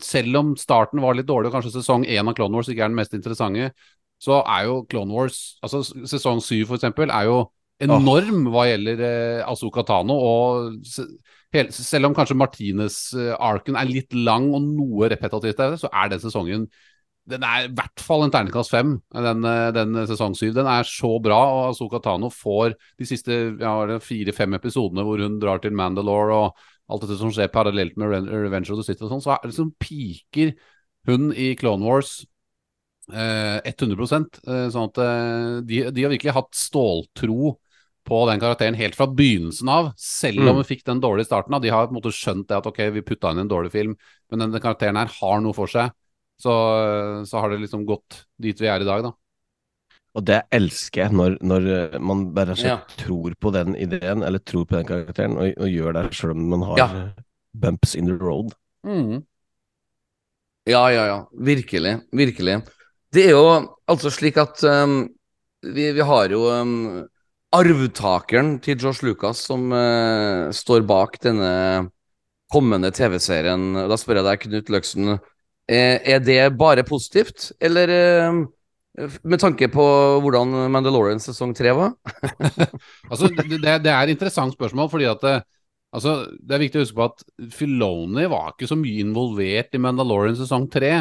selv 0.00 0.36
om 0.40 0.54
starten 0.56 1.00
var 1.00 1.14
litt 1.14 1.28
dårlig, 1.28 1.50
og 1.50 1.58
kanskje 1.58 1.76
sesong 1.76 2.06
én 2.06 2.26
av 2.28 2.34
Clone 2.34 2.56
Wars 2.56 2.68
ikke 2.68 2.84
er 2.84 2.92
den 2.92 2.98
mest 2.98 3.14
interessante, 3.14 3.72
så 4.24 4.40
er 4.42 4.70
jo 4.70 4.80
Clone 4.88 5.14
Wars, 5.14 5.42
altså 5.64 5.82
sesong 6.08 6.40
syv 6.44 6.74
eksempel, 6.78 7.12
er 7.12 7.28
jo 7.28 7.42
enorm 7.84 8.48
hva 8.54 8.68
gjelder 8.70 9.04
eh, 9.04 9.44
Azuka 9.44 9.84
Tano. 9.86 10.16
Og 10.16 10.80
se, 10.88 11.04
hel, 11.54 11.70
selv 11.74 12.08
om 12.08 12.16
kanskje 12.16 12.38
Martinez-arken 12.40 13.78
er 13.78 13.90
litt 13.90 14.16
lang 14.16 14.48
og 14.54 14.64
noe 14.64 15.12
repetitivt, 15.12 15.60
der, 15.60 15.78
så 15.80 15.92
er 15.92 16.12
den 16.14 16.24
sesongen 16.24 16.68
den 17.30 17.44
er 17.46 17.64
i 17.64 17.70
hvert 17.72 18.02
fall 18.04 18.26
en 18.26 18.32
terningkast 18.32 18.72
fem, 18.72 18.98
den, 19.16 19.46
eh, 19.48 19.70
den 19.72 19.96
sesong 20.08 20.34
syv. 20.36 20.52
Den 20.58 20.68
er 20.68 20.84
så 20.84 21.14
bra, 21.24 21.38
og 21.54 21.70
Azuka 21.70 22.00
Tano 22.04 22.28
får 22.32 22.74
de 23.00 23.08
siste 23.08 23.38
ja, 23.60 23.72
fire-fem 24.02 24.58
episodene 24.58 25.06
hvor 25.06 25.22
hun 25.24 25.38
drar 25.40 25.62
til 25.64 25.72
Mandalore 25.76 26.36
og 26.36 26.66
alt 26.92 27.06
dette 27.06 27.16
som 27.16 27.32
skjer 27.32 27.48
parallelt 27.52 27.96
med 28.00 28.28
Revenge 28.28 28.68
of 28.72 28.80
the 28.80 28.84
City 28.84 29.06
og 29.06 29.14
sånn, 29.14 29.24
så 29.24 29.34
er, 29.36 29.48
liksom 29.48 29.72
piker 29.80 30.52
hun 31.08 31.30
i 31.32 31.54
Clone 31.56 31.84
Wars 31.84 32.18
eh, 32.22 32.28
100 33.12 34.30
eh, 34.48 34.68
Sånn 34.72 34.88
at 34.88 34.98
eh, 35.04 35.60
de, 35.68 35.82
de 35.92 36.02
har 36.06 36.12
virkelig 36.14 36.32
hatt 36.36 36.54
ståltro 36.56 37.54
på 38.04 38.20
den 38.28 38.40
karakteren 38.40 38.76
helt 38.76 38.96
fra 38.96 39.06
begynnelsen 39.08 39.68
av, 39.72 39.92
selv 39.96 40.42
om 40.44 40.50
Mm. 40.50 40.58
vi 40.60 40.74
fikk 40.74 40.84
den 40.84 41.00
dårlige 41.00 41.24
starten. 41.28 41.54
av 41.56 41.62
De 41.64 41.70
har 41.72 41.86
på 41.86 41.94
en 41.94 42.00
måte 42.02 42.12
skjønt 42.12 42.48
det 42.48 42.56
at 42.58 42.66
ok, 42.68 42.80
vi 42.92 43.00
putta 43.02 43.30
inn 43.32 43.38
en 43.40 43.48
dårlig 43.48 43.72
film, 43.72 43.94
men 44.30 44.40
denne 44.44 44.60
karakteren 44.60 44.96
her 45.00 45.08
har 45.20 45.40
noe 45.40 45.56
for 45.56 45.66
seg. 45.66 45.90
Så, 46.36 46.52
så 47.24 47.40
har 47.40 47.48
det 47.50 47.60
liksom 47.62 47.86
gått 47.86 48.24
dit 48.42 48.60
vi 48.60 48.66
er 48.68 48.82
i 48.82 48.88
dag, 48.88 49.04
da. 49.06 49.12
Og 50.14 50.22
det 50.28 50.42
elsker 50.54 51.06
jeg, 51.06 51.14
når, 51.16 51.38
når 51.42 51.68
eh, 51.74 51.98
man 51.98 52.26
bare 52.36 52.54
Ja. 52.60 52.76
tror 53.00 53.34
på 53.40 53.50
den 53.54 53.74
ideen, 53.74 54.22
eller 54.22 54.38
tror 54.38 54.64
på 54.66 54.76
den 54.76 54.86
karakteren, 54.86 55.38
og, 55.38 55.54
og 55.58 55.68
gjør 55.72 55.92
det 55.96 56.14
selv 56.14 56.36
om 56.36 56.44
man 56.50 56.62
har 56.68 56.78
Ja. 56.78 56.86
eh, 56.86 57.22
bumps 57.54 57.94
in 57.96 58.06
the 58.06 58.14
road. 58.20 58.52
Ja, 60.64 60.90
ja, 60.92 61.06
ja. 61.06 61.18
Virkelig. 61.32 62.00
Virkelig. 62.12 62.62
Det 63.14 63.28
er 63.28 63.34
jo 63.36 63.48
altså 63.90 64.10
slik 64.10 64.38
at 64.42 64.62
um, 64.66 65.04
vi, 65.62 65.90
vi 65.94 66.06
har 66.06 66.32
jo 66.34 66.48
um, 66.50 67.04
arvtakeren 67.54 68.56
til 68.64 68.80
George 68.80 69.06
Lucas 69.06 69.44
som 69.46 69.68
uh, 69.70 70.50
står 70.54 70.82
bak 70.88 71.20
denne 71.22 71.52
kommende 72.52 72.90
TV-serien. 72.94 73.72
Da 73.88 73.98
spør 73.98 74.20
jeg 74.20 74.26
deg, 74.28 74.42
Knut 74.44 74.72
Løksen, 74.72 75.14
eh, 75.70 75.96
er 76.02 76.20
det 76.22 76.40
bare 76.58 76.84
positivt, 76.86 77.48
eller 77.62 77.90
eh, 77.90 78.42
med 79.24 79.42
tanke 79.42 79.68
på 79.72 79.86
hvordan 80.22 80.70
Mandalorian 80.70 81.22
sesong 81.22 81.54
tre 81.56 81.74
var? 81.74 81.96
Altså, 83.10 83.30
det, 83.30 83.58
det 83.62 83.90
er 83.90 84.04
et 84.04 84.14
interessant 84.14 84.54
spørsmål, 84.54 84.90
fordi 84.92 85.08
at 85.10 85.24
det, 85.24 85.34
altså, 85.94 86.14
det 86.38 86.54
er 86.54 86.62
viktig 86.66 86.80
å 86.80 86.84
huske 86.84 87.00
på 87.00 87.08
at 87.08 87.26
Filoni 87.56 88.28
var 88.30 88.52
ikke 88.52 88.70
så 88.70 88.78
mye 88.78 89.02
involvert 89.02 89.74
i 89.74 89.82
Mandalorian 89.82 90.38
sesong 90.38 90.68
3. 90.72 90.94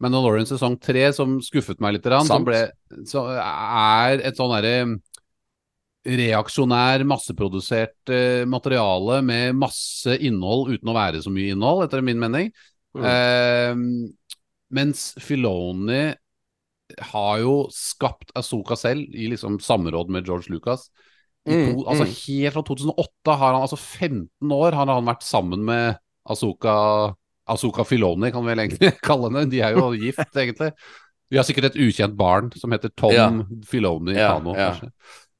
Mandalorian 0.00 0.48
sesong 0.48 0.78
3, 0.80 1.10
som 1.16 1.38
skuffet 1.44 1.80
meg 1.82 1.98
litt, 1.98 2.08
som 2.26 2.44
ble, 2.46 2.64
så 3.08 3.26
er 3.36 4.22
et 4.24 4.38
sånn 4.38 4.52
derre 4.54 4.74
reaksjonær, 6.00 7.04
masseprodusert 7.04 8.12
eh, 8.14 8.46
materiale 8.48 9.18
med 9.20 9.58
masse 9.60 10.14
innhold 10.16 10.72
uten 10.72 10.88
å 10.88 10.96
være 10.96 11.20
så 11.20 11.32
mye 11.32 11.52
innhold, 11.52 11.84
etter 11.84 12.04
min 12.04 12.20
mening. 12.22 12.48
Mm. 12.96 13.04
Eh, 13.10 13.82
mens 14.80 15.10
Filoni 15.20 16.06
har 17.12 17.36
jo 17.42 17.54
skapt 17.74 18.32
Asoka 18.38 18.78
selv, 18.80 19.12
i 19.12 19.28
liksom 19.30 19.60
samråd 19.62 20.10
med 20.10 20.26
George 20.26 20.52
Lucas. 20.52 20.88
Mm, 21.48 21.84
altså 21.88 22.04
mm. 22.04 22.14
Helt 22.16 22.56
fra 22.56 22.62
2008 22.68 23.36
har 23.40 23.54
han 23.54 23.62
altså 23.64 23.78
15 23.78 24.52
år 24.52 24.76
har 24.76 24.90
han 24.90 25.08
vært 25.08 25.24
sammen 25.24 25.62
med 25.68 26.00
Asoka 26.28 26.74
Asoka 27.50 27.84
Filoni, 27.86 28.30
kan 28.34 28.44
vi 28.46 28.52
vel 28.54 28.62
egentlig 28.64 28.92
kalle 29.08 29.28
henne. 29.30 29.46
De 29.50 29.60
er 29.66 29.76
jo 29.78 29.90
gift, 29.98 30.28
egentlig. 30.38 30.70
Vi 31.30 31.38
har 31.38 31.46
sikkert 31.46 31.68
et 31.70 31.80
ukjent 31.82 32.16
barn 32.18 32.48
som 32.58 32.72
heter 32.74 32.90
Tom 32.98 33.12
Ja. 33.14 33.28
Filoni 33.70 34.16
Ja, 34.16 34.32
Kano, 34.38 34.54
ja. 34.58 34.70
kanskje. 34.72 34.90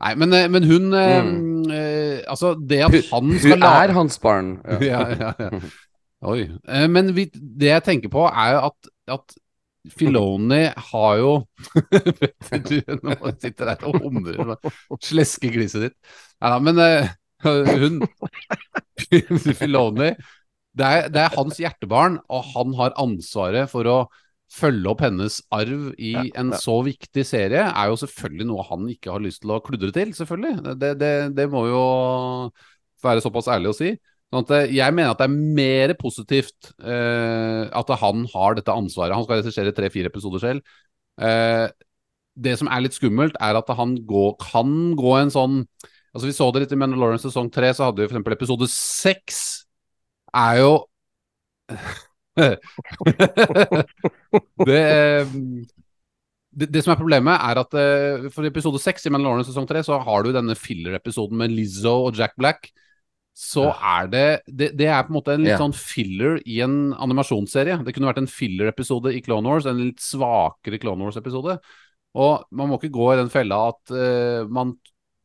Nei, 0.00 0.14
men, 0.17 0.33
eh, 0.33 0.47
men 0.49 0.64
hun 0.64 0.95
eh, 0.97 1.21
Mm. 1.21 1.71
eh, 1.76 2.21
Altså, 2.31 2.55
det 2.57 2.79
at 2.87 2.95
han 3.11 3.33
skal 3.38 3.59
Hun 3.59 3.67
er 3.69 3.93
hans 3.99 4.19
barn. 4.23 4.52
Ja. 4.87 5.02
ja, 5.12 5.33
ja. 5.38 5.50
Oi. 6.31 6.47
Eh, 6.69 6.87
Men 6.88 7.14
vi, 7.17 7.26
det 7.35 7.69
jeg 7.73 7.83
tenker 7.85 8.12
på, 8.12 8.26
er 8.29 8.55
jo 8.55 8.62
at, 8.71 8.90
at 9.19 9.37
Filoni 9.97 10.62
har 10.93 11.14
jo 11.21 11.31
Du 12.69 12.81
nå 13.07 13.14
sitter 13.40 13.71
der 13.73 13.85
og 13.88 13.97
humrer 14.05 14.40
med 14.50 14.73
sleskegliset 15.05 15.87
ditt. 15.88 15.97
Nei 16.40 16.50
da, 16.55 16.59
men 16.64 16.81
eh, 16.85 17.09
hun 17.45 18.02
Filoni 19.57 20.11
det 20.81 20.89
er, 20.89 21.13
det 21.13 21.23
er 21.23 21.37
hans 21.37 21.61
hjertebarn, 21.61 22.19
og 22.33 22.51
han 22.55 22.75
har 22.79 22.97
ansvaret 23.01 23.71
for 23.71 23.89
å 23.91 24.01
følge 24.51 24.91
opp 24.91 25.05
hennes 25.05 25.39
arv 25.55 25.91
i 25.95 26.15
Ja, 26.17 26.25
en 26.43 26.51
ja. 26.55 26.59
så 26.59 26.81
viktig 26.83 27.23
serie, 27.27 27.69
er 27.69 27.91
jo 27.91 27.99
selvfølgelig 28.01 28.49
noe 28.49 28.67
han 28.67 28.89
ikke 28.91 29.13
har 29.15 29.23
lyst 29.23 29.45
til 29.45 29.55
å 29.55 29.61
kludre 29.63 29.93
til, 29.95 30.15
selvfølgelig. 30.17 30.75
Det, 30.81 30.95
det, 30.99 31.13
det 31.37 31.47
må 31.53 31.67
jo 31.69 31.83
være 33.05 33.23
såpass 33.25 33.51
ærlig 33.53 33.71
å 33.71 33.77
si. 33.79 33.93
Sånn 34.31 34.45
at 34.47 34.53
eh, 34.57 34.73
jeg 34.79 34.95
mener 34.95 35.13
at 35.13 35.23
det 35.23 35.27
er 35.27 35.55
mer 35.61 35.95
positivt 35.99 36.73
eh, 36.79 37.63
at 37.67 37.95
han 38.03 38.27
har 38.35 38.59
dette 38.59 38.75
ansvaret. 38.75 39.15
Han 39.17 39.27
skal 39.27 39.41
regissere 39.41 39.75
tre-fire 39.75 40.11
episoder 40.11 40.43
selv. 40.43 40.77
Eh, 41.21 41.67
det 42.41 42.55
som 42.59 42.71
er 42.71 42.85
litt 42.85 42.97
skummelt, 42.97 43.39
er 43.43 43.59
at 43.59 43.73
han 43.77 43.97
gå, 44.07 44.27
kan 44.41 44.95
gå 44.99 45.17
en 45.21 45.35
sånn 45.35 45.65
Altså 46.11 46.27
Vi 46.27 46.33
så 46.35 46.49
det 46.51 46.65
litt 46.65 46.73
i 46.75 46.77
Mandalorian 46.81 47.21
sesong 47.23 47.47
tre, 47.55 47.69
så 47.71 47.87
hadde 47.87 48.03
vi 48.03 48.09
f.eks. 48.11 48.33
episode 48.35 48.67
seks 48.67 49.37
er 50.37 50.61
jo 50.61 50.73
det, 54.67 54.81
eh, 54.81 55.27
det, 56.51 56.67
det 56.67 56.83
som 56.83 56.93
er 56.95 57.01
problemet, 57.01 57.37
er 57.37 57.61
at 57.63 57.75
eh, 57.79 58.29
for 58.35 58.47
episode 58.49 58.81
seks 58.83 59.07
i 59.07 59.13
Mandalorian 59.13 59.47
sesong 59.47 59.69
tre, 59.71 59.83
så 59.87 60.01
har 60.03 60.25
du 60.25 60.33
denne 60.35 60.57
filler-episoden 60.59 61.39
med 61.41 61.55
Lizzo 61.55 61.95
og 62.09 62.19
Jack 62.19 62.35
Black. 62.41 62.71
Så 63.41 63.71
er 63.71 64.09
det, 64.11 64.27
det 64.47 64.73
Det 64.77 64.89
er 64.91 65.05
på 65.07 65.15
en 65.15 65.17
måte 65.17 65.33
en 65.37 65.45
litt 65.45 65.55
yeah. 65.55 65.61
sånn 65.63 65.77
filler 65.77 66.41
i 66.45 66.59
en 66.65 66.93
animasjonsserie. 66.93 67.79
Det 67.87 67.95
kunne 67.97 68.11
vært 68.11 68.25
en 68.25 68.31
filler-episode 68.31 69.15
i 69.17 69.23
Clone 69.25 69.49
Wars, 69.49 69.69
en 69.71 69.81
litt 69.81 70.03
svakere 70.03 70.81
Clone 70.83 71.07
Wars-episode. 71.07 71.55
Og 72.21 72.33
man 72.59 72.69
må 72.69 72.77
ikke 72.77 72.93
gå 72.93 73.12
i 73.12 73.21
den 73.21 73.31
fella 73.33 73.69
at 73.71 73.93
uh, 73.95 74.43
man 74.51 74.75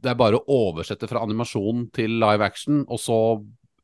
det 0.05 0.11
er 0.11 0.19
bare 0.19 0.37
å 0.37 0.57
oversette 0.69 1.07
fra 1.09 1.23
animasjon 1.25 1.87
til 1.95 2.19
live 2.21 2.45
action, 2.45 2.83
og 2.85 2.99
så 3.01 3.17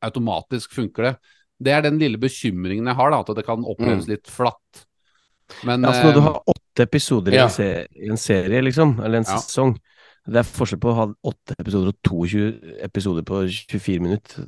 automatisk 0.02 0.74
funker 0.76 1.10
det. 1.10 1.14
Det 1.62 1.74
er 1.76 1.84
den 1.86 2.00
lille 2.02 2.18
bekymringen 2.22 2.90
jeg 2.90 2.98
har, 2.98 3.12
da, 3.14 3.20
at 3.22 3.36
det 3.38 3.46
kan 3.46 3.66
oppleves 3.68 4.08
litt 4.10 4.30
flatt. 4.32 4.86
Men 5.68 5.86
Altså 5.86 6.08
når 6.08 6.14
du 6.16 6.20
eh, 6.22 6.28
har 6.30 6.54
åtte 6.54 6.86
episoder 6.88 7.36
i, 7.36 7.36
Ja. 7.42 7.48
en 7.48 7.88
i 8.06 8.10
en 8.10 8.18
serie, 8.18 8.62
liksom, 8.62 9.00
eller 9.04 9.20
en 9.20 9.28
Ja. 9.28 9.38
sesong 9.38 9.78
Det 10.24 10.38
er 10.38 10.44
forskjell 10.44 10.80
på 10.80 10.92
å 10.92 10.96
ha 10.96 11.06
åtte 11.26 11.56
episoder 11.58 11.88
og 11.90 11.96
22 12.06 12.78
episoder 12.86 13.24
på 13.26 13.42
24 13.50 14.00
minutter. 14.00 14.46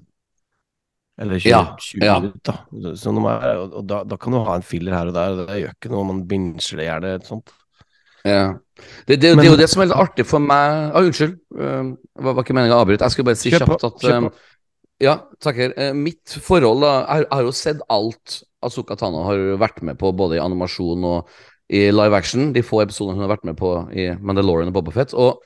Eller 1.19 1.39
20, 1.39 1.49
Ja, 1.49 1.75
20 1.79 2.05
ja. 2.05 2.19
minutter, 2.19 2.39
da. 2.43 2.93
Så 2.93 3.09
er, 3.09 3.57
og, 3.57 3.87
da, 3.87 4.03
da 4.03 4.15
kan 4.17 4.33
du 4.33 4.43
ha 4.45 4.55
en 4.55 4.61
filler 4.61 4.93
her 4.93 5.07
og 5.07 5.15
der, 5.15 5.31
og 5.31 5.47
det 5.47 5.57
gjør 5.63 5.73
ikke 5.73 5.89
noe 5.89 6.01
om 6.01 6.07
man 6.07 6.27
binger 6.27 7.01
det 7.01 7.15
et 7.15 7.25
sånt. 7.25 7.49
Ja. 8.23 8.53
Det, 9.07 9.19
det, 9.19 9.21
det 9.21 9.35
Men- 9.35 9.45
er 9.45 9.49
jo 9.51 9.57
det 9.57 9.69
som 9.69 9.81
er 9.81 9.87
litt 9.87 9.97
artig 9.97 10.25
for 10.25 10.39
meg 10.39 10.93
ah, 10.95 11.01
Unnskyld, 11.01 11.35
uh, 11.59 11.93
var, 12.15 12.33
var 12.33 12.43
ikke 12.43 12.55
meningen 12.55 12.77
å 12.77 12.81
avbryte. 12.85 13.03
Jeg 13.03 13.11
skulle 13.11 13.29
bare 13.31 13.41
si 13.41 13.51
kjapt 13.51 13.83
at 13.83 14.05
um. 14.13 14.29
Ja, 15.03 15.17
takker. 15.43 15.73
Eh, 15.77 15.93
mitt 15.97 16.35
forhold 16.45 16.83
da 16.85 16.91
Jeg, 17.17 17.27
har 17.31 17.43
jo 17.43 17.51
sett 17.55 17.81
alt 17.91 18.37
Azuka 18.63 18.95
Tana 18.95 19.25
har 19.27 19.41
vært 19.59 19.81
med 19.83 19.97
på, 19.99 20.13
både 20.15 20.37
i 20.37 20.43
animasjon 20.43 21.03
og 21.03 21.31
i 21.73 21.89
live 21.91 22.15
action. 22.15 22.51
De 22.55 22.63
få 22.63 22.79
episodene 22.83 23.17
hun 23.17 23.25
har 23.25 23.33
vært 23.33 23.47
med 23.49 23.57
på 23.59 23.73
i 23.91 24.05
Mandalorian 24.23 24.71
og 24.71 24.77
Bobafett. 24.77 25.11
Og 25.17 25.41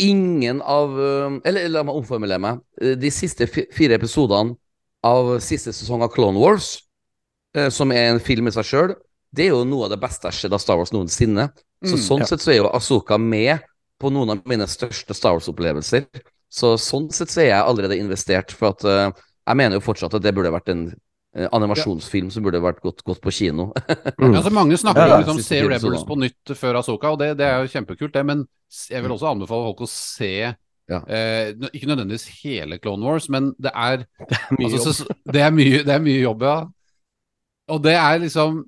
ingen 0.00 0.62
av 0.62 0.94
eh, 1.00 1.36
Eller 1.48 1.68
la 1.72 1.84
meg 1.86 1.98
omformulere 2.00 2.40
meg. 2.42 2.62
Eh, 2.80 2.96
De 2.98 3.10
siste 3.12 3.46
fire 3.50 3.98
episodene 3.98 4.56
av 5.06 5.36
siste 5.44 5.72
sesong 5.76 6.02
av 6.02 6.10
Clone 6.10 6.40
Wars, 6.42 6.72
som 7.70 7.92
er 7.94 8.08
en 8.10 8.18
film 8.20 8.48
i 8.50 8.52
seg 8.52 8.66
sjøl, 8.66 8.90
det 9.34 9.44
er 9.46 9.52
jo 9.52 9.60
noe 9.66 9.86
av 9.86 9.92
det 9.92 10.00
beste 10.02 10.26
jeg 10.26 10.34
har 10.34 10.36
sett 10.40 10.54
av 10.56 10.60
Star 10.62 10.76
Wars 10.80 10.90
noensinne. 10.94 11.48
Så 11.86 11.94
Mm, 11.94 12.02
sånn 12.02 12.24
ja. 12.24 12.26
sett 12.26 12.42
så 12.42 12.50
er 12.50 12.56
jo 12.58 12.70
Azuka 12.74 13.14
med 13.22 13.62
på 14.02 14.10
noen 14.10 14.32
av 14.34 14.40
mine 14.50 14.66
største 14.66 15.14
Star 15.14 15.36
Wars-opplevelser. 15.36 16.08
Så 16.48 16.76
sånn 16.80 17.10
sett 17.12 17.30
så 17.32 17.42
er 17.44 17.50
jeg 17.52 17.60
allerede 17.64 17.98
investert, 18.00 18.52
for 18.56 18.72
at 18.72 18.84
uh, 18.88 19.10
jeg 19.48 19.56
mener 19.60 19.76
jo 19.78 19.84
fortsatt 19.84 20.14
at 20.16 20.24
det 20.24 20.32
burde 20.36 20.52
vært 20.52 20.70
en 20.72 20.86
eh, 21.36 21.48
animasjonsfilm 21.52 22.30
som 22.32 22.44
burde 22.44 22.60
vært 22.64 22.80
gått, 22.84 23.02
gått 23.04 23.20
på 23.24 23.32
kino. 23.32 23.70
Mm. 24.18 24.32
Ja, 24.32 24.38
altså 24.40 24.50
Mange 24.50 24.76
snakker 24.80 25.06
Ja, 25.06 25.14
om 25.14 25.20
liksom, 25.22 25.38
se 25.44 25.60
Rebels 25.62 26.02
på 26.08 26.16
nytt 26.18 26.50
før 26.58 26.80
Asoka, 26.80 27.12
og 27.14 27.20
det, 27.20 27.28
det 27.38 27.46
er 27.46 27.60
jo 27.62 27.70
kjempekult, 27.70 28.14
det. 28.16 28.24
Men 28.26 28.40
jeg 28.90 29.04
vil 29.04 29.12
også 29.14 29.28
anbefale 29.30 29.68
folk 29.68 29.84
å 29.86 29.88
se 29.92 30.32
Ja. 30.88 30.98
eh, 31.06 31.52
Ikke 31.70 31.86
nødvendigvis 31.86 32.24
hele 32.42 32.78
Clone 32.82 33.04
Wars, 33.06 33.28
men 33.30 33.52
det 33.62 33.70
er 33.76 34.02
Mye 34.58 34.72
altså, 34.72 34.90
jobb. 34.90 34.96
Så, 34.96 35.16
det, 35.32 35.44
er 35.44 35.54
mye, 35.54 35.84
det 35.86 35.94
er 35.94 36.02
mye 36.02 36.24
jobb, 36.24 36.42
ja. 36.48 36.56
Og 37.68 37.82
det 37.84 37.94
er 38.00 38.18
liksom 38.24 38.64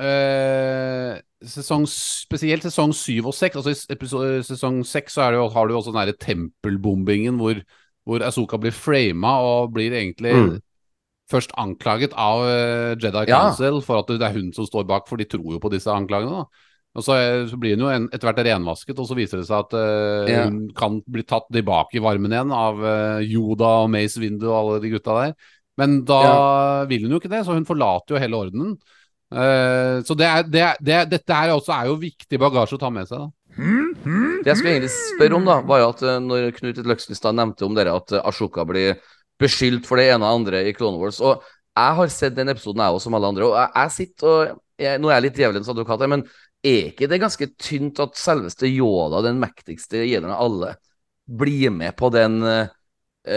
eh, 0.00 1.20
sesong, 1.44 1.84
Spesielt 1.88 2.64
sesong 2.66 2.94
syv 2.96 3.30
og 3.30 3.36
seks. 3.36 3.60
Altså, 3.60 3.74
I 3.74 3.94
episode, 3.94 4.40
sesong 4.48 4.80
seks 4.86 5.20
har 5.20 5.36
du 5.36 5.44
også 5.44 5.92
den 5.92 6.00
derre 6.00 6.16
tempelbombingen 6.16 7.38
hvor, 7.40 7.60
hvor 8.08 8.24
Asoka 8.26 8.58
blir 8.60 8.74
frama 8.76 9.38
og 9.44 9.72
blir 9.76 9.92
egentlig 9.92 10.34
Mm. 10.34 10.58
først 11.30 11.52
anklaget 11.58 12.12
av 12.18 12.42
Jedi 12.98 13.06
Jedi 13.06 13.28
Ja. 13.28 13.44
Council 13.46 13.80
for 13.80 14.00
at 14.00 14.08
det 14.08 14.22
er 14.22 14.34
hun 14.34 14.52
som 14.52 14.66
står 14.66 14.86
bak, 14.86 15.06
for 15.06 15.16
de 15.16 15.24
tror 15.24 15.52
jo 15.52 15.60
på 15.62 15.70
disse 15.70 15.86
anklagene. 15.86 16.42
da. 16.42 16.66
Og 16.98 17.06
så, 17.06 17.14
eh, 17.14 17.46
så 17.46 17.58
blir 17.60 17.76
hun 17.76 17.84
jo 17.86 17.92
en, 17.92 18.08
etter 18.10 18.26
hvert 18.26 18.42
renvasket, 18.42 18.98
og 18.98 19.06
så 19.06 19.14
viser 19.14 19.38
det 19.38 19.46
seg 19.46 19.62
at 19.62 19.74
uh, 19.78 20.26
yeah. 20.26 20.48
hun 20.48 20.72
kan 20.74 20.98
bli 21.06 21.22
tatt 21.22 21.46
tilbake 21.54 22.00
i 22.00 22.02
varmen 22.02 22.34
igjen 22.34 22.50
av 22.54 22.80
uh, 22.82 23.20
Yoda 23.22 23.84
og 23.84 23.92
Mace 23.94 24.18
Windu 24.18 24.48
og 24.48 24.56
alle 24.56 24.80
de 24.82 24.90
gutta 24.96 25.18
der. 25.20 25.36
Men 25.78 26.00
da 26.04 26.22
vil 26.90 27.06
hun 27.06 27.14
jo 27.14 27.20
ikke 27.22 27.30
det, 27.30 27.44
så 27.46 27.54
hun 27.54 27.68
forlater 27.68 28.16
jo 28.16 28.20
hele 28.20 28.40
ordenen. 28.42 28.74
Eh, 29.30 30.02
så 30.02 30.16
det 30.18 30.26
er, 30.26 30.42
det 30.50 30.62
er, 30.64 30.80
det 30.82 30.94
er, 30.94 31.06
dette 31.10 31.36
her 31.36 31.52
også 31.54 31.74
er 31.76 31.90
jo 31.90 32.00
viktig 32.02 32.40
bagasje 32.42 32.76
å 32.76 32.82
ta 32.82 32.90
med 32.92 33.06
seg. 33.10 33.22
da. 33.22 33.30
Det 34.40 34.50
jeg 34.50 34.58
skulle 34.58 34.74
egentlig 34.74 34.92
spørre 34.96 35.38
om, 35.38 35.46
da, 35.46 35.56
var 35.66 35.82
jo 35.82 35.88
at 35.92 36.02
eh, 36.06 36.18
når 36.24 36.50
Knut 36.58 36.82
Løksenstad 36.90 37.38
nevnte 37.38 37.66
om 37.66 37.76
dere 37.76 37.94
at 38.00 38.14
eh, 38.16 38.26
Ashoka 38.26 38.64
blir 38.66 38.98
beskyldt 39.40 39.86
for 39.88 40.00
det 40.00 40.08
ene 40.10 40.26
og 40.26 40.40
andre 40.40 40.64
i 40.66 40.74
Clone 40.76 41.00
Wars, 41.00 41.20
og 41.22 41.44
jeg 41.78 41.96
har 41.96 42.10
sett 42.12 42.34
den 42.36 42.50
episoden, 42.52 42.82
jeg 42.82 42.96
også, 42.96 43.06
som 43.06 43.16
alle 43.16 43.30
andre, 43.30 43.46
og 43.46 43.54
jeg, 43.56 43.70
jeg 43.76 43.94
sitter 43.96 44.30
og 44.32 44.40
jeg, 44.80 44.96
Nå 45.00 45.10
er 45.10 45.18
jeg 45.18 45.24
litt 45.26 45.38
djevelens 45.38 45.68
advokat 45.68 46.02
her, 46.02 46.08
men 46.08 46.22
er 46.64 46.90
ikke 46.90 47.08
det 47.08 47.20
ganske 47.20 47.46
tynt 47.60 48.00
at 48.00 48.16
selveste 48.16 48.68
Yoda, 48.68 49.20
den 49.24 49.40
mektigste 49.40 50.02
gjeneren 50.08 50.34
av 50.34 50.44
alle, 50.46 50.74
blir 51.40 51.70
med 51.72 51.94
på 52.00 52.08
den 52.12 52.40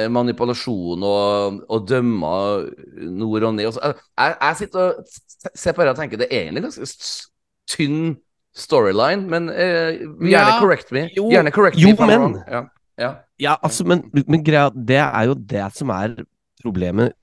manipulasjonen 0.10 1.04
og, 1.04 1.58
og 1.68 1.88
dømmer 1.88 2.70
nord 3.12 3.48
og 3.50 3.56
ned? 3.58 3.68
Og 3.68 3.76
så, 3.76 3.84
eh, 3.84 4.06
jeg, 4.18 4.38
jeg 4.40 4.60
sitter 4.62 4.86
og 4.86 5.12
s- 5.44 5.52
ser 5.60 5.74
på 5.74 5.84
det 5.84 5.90
og 5.94 5.98
tenker 5.98 6.18
det 6.18 6.28
er 6.32 6.46
egentlig 6.48 6.64
ganske 6.70 7.28
tynn 7.70 8.18
storyline, 8.56 9.28
men 9.30 9.50
eh, 9.50 9.98
gjerne 10.00 10.30
Ja, 10.32 10.60
correct 10.62 10.92
me. 10.94 11.08
jo, 11.16 11.30
gjerne 11.32 11.52
correct 11.52 11.78
jo, 11.82 11.90
me 12.00 12.08
men- 12.08 12.44
Ja, 12.48 12.64
ja. 13.00 13.16
Ja, 13.40 13.56
altså, 13.64 13.84
men, 13.86 14.04
men 14.28 14.44
greia, 14.44 14.70
det 14.70 15.00
er 15.02 15.26
jo 15.26 15.34
det 15.34 15.74
som 15.74 15.90
er 15.90 16.16
problemet 16.64 17.14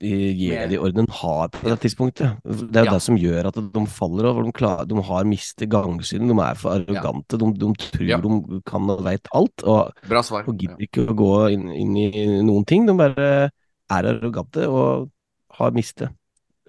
Jedi-ordenen 0.00 1.08
har 1.12 1.48
på 1.52 1.68
det 1.68 1.78
tidspunktet. 1.82 2.38
Det 2.44 2.76
er 2.76 2.84
jo 2.86 2.90
Ja. 2.90 2.94
det 2.94 3.02
som 3.02 3.16
gjør 3.20 3.46
at 3.50 3.54
de 3.54 3.86
faller 3.86 4.24
over. 4.30 4.42
De, 4.44 4.52
klarer, 4.52 4.86
de 4.88 4.94
har 5.02 5.24
mistet 5.24 5.68
gangsynet, 5.68 6.28
de 6.28 6.40
er 6.42 6.54
for 6.54 6.70
arrogante. 6.78 7.36
De, 7.38 7.52
de 7.52 7.72
tror 7.74 8.08
Ja. 8.08 8.16
de 8.16 8.60
kan 8.64 8.88
og 8.90 9.02
veit 9.04 9.28
alt, 9.34 9.62
og, 9.64 9.92
og 10.10 10.56
gidder 10.58 10.78
ikke 10.80 11.06
å 11.08 11.14
gå 11.14 11.52
inn, 11.52 11.68
inn 11.70 11.96
i 11.96 12.42
noen 12.42 12.64
ting. 12.64 12.86
De 12.86 12.94
bare 12.96 13.50
er 13.90 14.02
arrogante 14.08 14.66
og 14.68 15.10
har 15.58 15.70
mistet. 15.72 16.08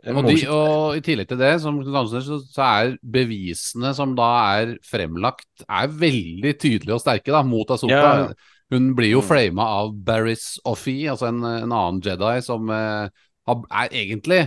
Og, 0.06 0.28
de, 0.28 0.36
og 0.54 0.98
i 0.98 1.02
tillegg 1.02 1.28
til 1.32 1.40
det, 1.40 1.54
som 1.64 1.80
Knut 1.82 2.12
så, 2.14 2.38
så 2.46 2.66
er 2.66 2.92
bevisene 3.02 3.94
som 3.98 4.12
da 4.18 4.28
er 4.60 4.76
fremlagt, 4.86 5.48
er 5.66 5.88
veldig 5.90 6.52
tydelige 6.62 6.94
og 6.98 7.02
sterke 7.02 7.34
da, 7.34 7.42
mot 7.46 7.72
Asoka. 7.74 7.96
Ja. 7.96 8.28
Hun 8.74 8.92
blir 8.98 9.12
jo 9.12 9.22
Mm. 9.22 9.28
flama 9.28 9.66
av 9.82 9.94
Barris 10.06 10.60
Offee, 10.66 11.08
altså 11.10 11.28
en, 11.30 11.44
en 11.46 11.72
annen 11.72 12.02
Jedi 12.06 12.42
som 12.46 12.70
eh, 12.70 13.10
er 13.48 13.90
egentlig 13.94 14.44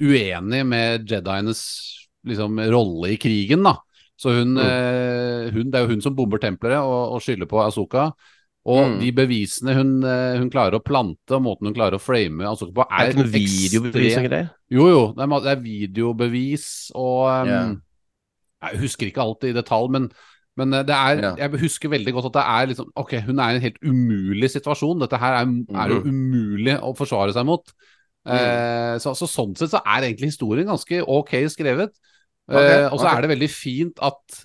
uenig 0.00 0.62
med 0.66 1.06
Jedienes 1.08 1.62
liksom, 2.26 2.58
rolle 2.72 3.14
i 3.14 3.18
krigen, 3.20 3.62
da. 3.64 3.76
Så 4.20 4.32
hun, 4.36 4.54
Mm. 4.54 4.64
eh, 4.64 5.50
hun, 5.52 5.70
det 5.70 5.78
er 5.80 5.86
jo 5.86 5.94
hun 5.94 6.02
som 6.04 6.16
bomber 6.16 6.38
tempelet 6.40 6.78
og, 6.80 7.14
og 7.16 7.22
skylder 7.24 7.48
på 7.48 7.60
Asoka. 7.64 8.10
Og 8.68 8.90
Mm. 8.90 8.98
de 9.00 9.12
bevisene 9.16 9.74
hun, 9.74 9.92
eh, 10.04 10.38
hun 10.38 10.50
klarer 10.52 10.76
å 10.76 10.82
plante, 10.84 11.32
og 11.32 11.42
måten 11.42 11.66
hun 11.70 11.74
klarer 11.74 11.96
å 11.96 12.00
frame 12.00 12.44
altså 12.44 12.68
på, 12.72 12.84
er 12.90 13.08
er 13.08 13.12
det 13.16 13.32
videobevis 13.32 14.18
og 14.18 14.26
greier? 14.28 14.50
jo, 14.70 14.88
jo, 14.88 15.14
det 15.16 15.22
er, 15.24 15.40
det 15.46 15.52
er 15.54 15.62
videobevis 15.64 16.66
og 16.94 17.42
um, 17.42 17.48
yeah. 17.48 17.70
Jeg 18.60 18.80
husker 18.82 19.06
ikke 19.08 19.22
alt 19.24 19.44
i 19.48 19.54
detalj, 19.56 19.88
men, 19.90 20.10
men 20.60 20.74
eh, 20.76 20.82
det 20.84 20.92
er, 20.94 21.22
yeah. 21.22 21.36
jeg 21.40 21.60
husker 21.62 21.88
veldig 21.88 22.12
godt 22.12 22.26
at 22.28 22.34
det 22.36 22.44
er 22.44 22.66
liksom 22.68 22.90
Ok, 23.00 23.14
hun 23.24 23.38
er 23.40 23.48
i 23.48 23.56
en 23.56 23.64
helt 23.64 23.80
umulig 23.82 24.50
situasjon. 24.52 25.00
Dette 25.00 25.16
her 25.16 25.38
er, 25.40 25.46
er 25.80 25.88
jo 25.94 26.00
Mhm. 26.02 26.10
umulig 26.12 26.76
å 26.84 26.92
forsvare 26.94 27.32
seg 27.32 27.46
mot. 27.48 27.64
Mm. 28.28 28.34
Eh, 28.36 28.98
så, 29.00 29.14
så 29.16 29.24
sånn 29.24 29.56
sett 29.56 29.72
så 29.72 29.80
er 29.80 30.04
egentlig 30.04 30.28
historien 30.34 30.68
ganske 30.68 31.00
ok 31.08 31.32
skrevet. 31.48 31.96
Okay, 32.50 32.82
Eh, 32.82 32.88
og 32.92 32.98
så 32.98 33.06
okay. 33.06 33.16
er 33.16 33.20
det 33.22 33.30
veldig 33.30 33.48
fint 33.50 33.98
at, 34.02 34.44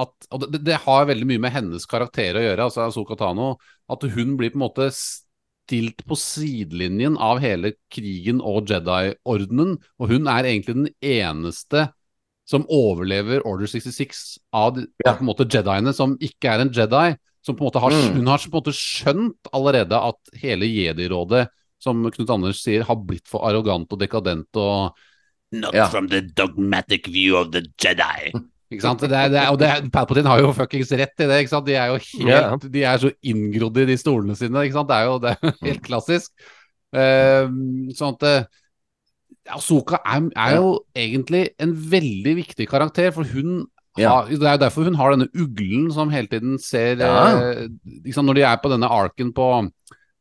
at 0.00 0.28
Og 0.32 0.46
det, 0.52 0.62
det 0.66 0.78
har 0.86 1.06
veldig 1.10 1.26
mye 1.28 1.42
med 1.46 1.52
hennes 1.54 1.86
karakter 1.90 2.38
å 2.38 2.42
gjøre, 2.44 2.66
altså 2.68 2.86
Asoka 2.88 3.16
Tano. 3.20 3.52
At 3.90 4.02
hun 4.14 4.36
blir 4.40 4.52
på 4.54 4.58
en 4.60 4.64
måte 4.66 4.88
stilt 4.94 6.02
på 6.08 6.16
sidelinjen 6.18 7.16
av 7.22 7.38
hele 7.42 7.74
krigen 7.92 8.40
og 8.42 8.66
Jedi-ordenen. 8.70 9.76
Og 10.00 10.08
hun 10.10 10.26
er 10.30 10.48
egentlig 10.50 10.76
den 10.80 10.88
eneste 11.02 11.88
som 12.50 12.64
overlever 12.66 13.44
Order 13.46 13.68
66 13.70 14.38
av, 14.52 14.78
Ja. 15.04 15.12
av 15.12 15.18
på 15.18 15.22
en 15.22 15.28
måte 15.30 15.46
Jediene 15.46 15.92
som 15.94 16.16
ikke 16.18 16.50
er 16.50 16.60
en 16.64 16.72
Jedi. 16.74 17.16
Som 17.42 17.56
på 17.56 17.62
en 17.64 17.70
måte 17.70 17.80
har, 17.80 17.90
Mm. 17.90 18.14
Hun 18.18 18.26
har 18.26 18.38
på 18.38 18.50
en 18.50 18.60
måte 18.60 18.74
skjønt 18.76 19.48
allerede 19.54 19.96
at 19.96 20.18
hele 20.42 20.66
Jedi-rådet, 20.66 21.48
som 21.80 22.02
Knut 22.10 22.28
Anders 22.28 22.60
sier, 22.62 22.82
har 22.84 22.96
blitt 22.96 23.26
for 23.26 23.40
arrogant 23.48 23.88
og 23.90 23.98
dekadent 23.98 24.48
og 24.56 24.92
Not 25.52 25.74
Ja. 25.74 25.88
from 25.88 26.06
the 26.08 26.20
dogmatic 26.20 27.06
view 27.08 27.36
of 27.36 27.50
the 27.50 27.62
Jedi. 27.78 28.32
Ikke 28.70 28.84
sant? 28.84 29.00
Det 29.02 29.10
er, 29.18 29.28
det 29.32 29.38
er, 29.40 29.48
og 29.50 29.58
det 29.58 29.90
Palpatine 29.92 30.30
har 30.30 30.40
jo 30.44 30.52
fuckings 30.54 30.92
rett 30.94 31.18
i 31.18 31.26
det. 31.26 31.40
ikke 31.42 31.50
sant? 31.50 31.66
De 31.66 31.74
er 31.74 31.90
jo 31.90 31.98
helt, 31.98 32.66
de 32.70 32.84
er 32.86 33.00
så 33.02 33.10
inngrodd 33.26 33.80
i 33.82 33.86
de 33.88 33.96
stolene 33.98 34.36
sine. 34.38 34.62
ikke 34.66 34.76
sant? 34.78 34.88
Det 34.92 34.96
er 35.00 35.08
jo, 35.08 35.16
det 35.24 35.32
er 35.34 35.56
helt 35.66 35.82
klassisk. 35.88 36.30
Ehm, 36.94 37.90
sånn 37.98 38.14
at 38.18 38.26
eh, 38.30 38.44
Ahsoka 39.50 39.98
er, 40.06 40.28
er 40.38 40.56
jo 40.60 40.70
egentlig 40.94 41.48
en 41.62 41.72
veldig 41.90 42.34
viktig 42.44 42.68
karakter, 42.70 43.10
for 43.14 43.24
hun 43.24 43.66
Ja. 43.98 44.10
har, 44.22 44.28
Det 44.30 44.46
er 44.46 44.52
jo 44.54 44.62
derfor 44.62 44.84
hun 44.86 44.94
har 44.94 45.10
denne 45.16 45.26
uglen 45.34 45.90
som 45.92 46.10
hele 46.14 46.28
tiden 46.30 46.58
ser 46.62 46.94
Ja. 47.02 47.40
eh, 47.50 47.66
sant? 48.12 48.26
Når 48.28 48.34
de 48.38 48.42
er 48.46 48.56
på 48.62 48.70
denne 48.70 48.86
arken 48.86 49.32
på 49.34 49.48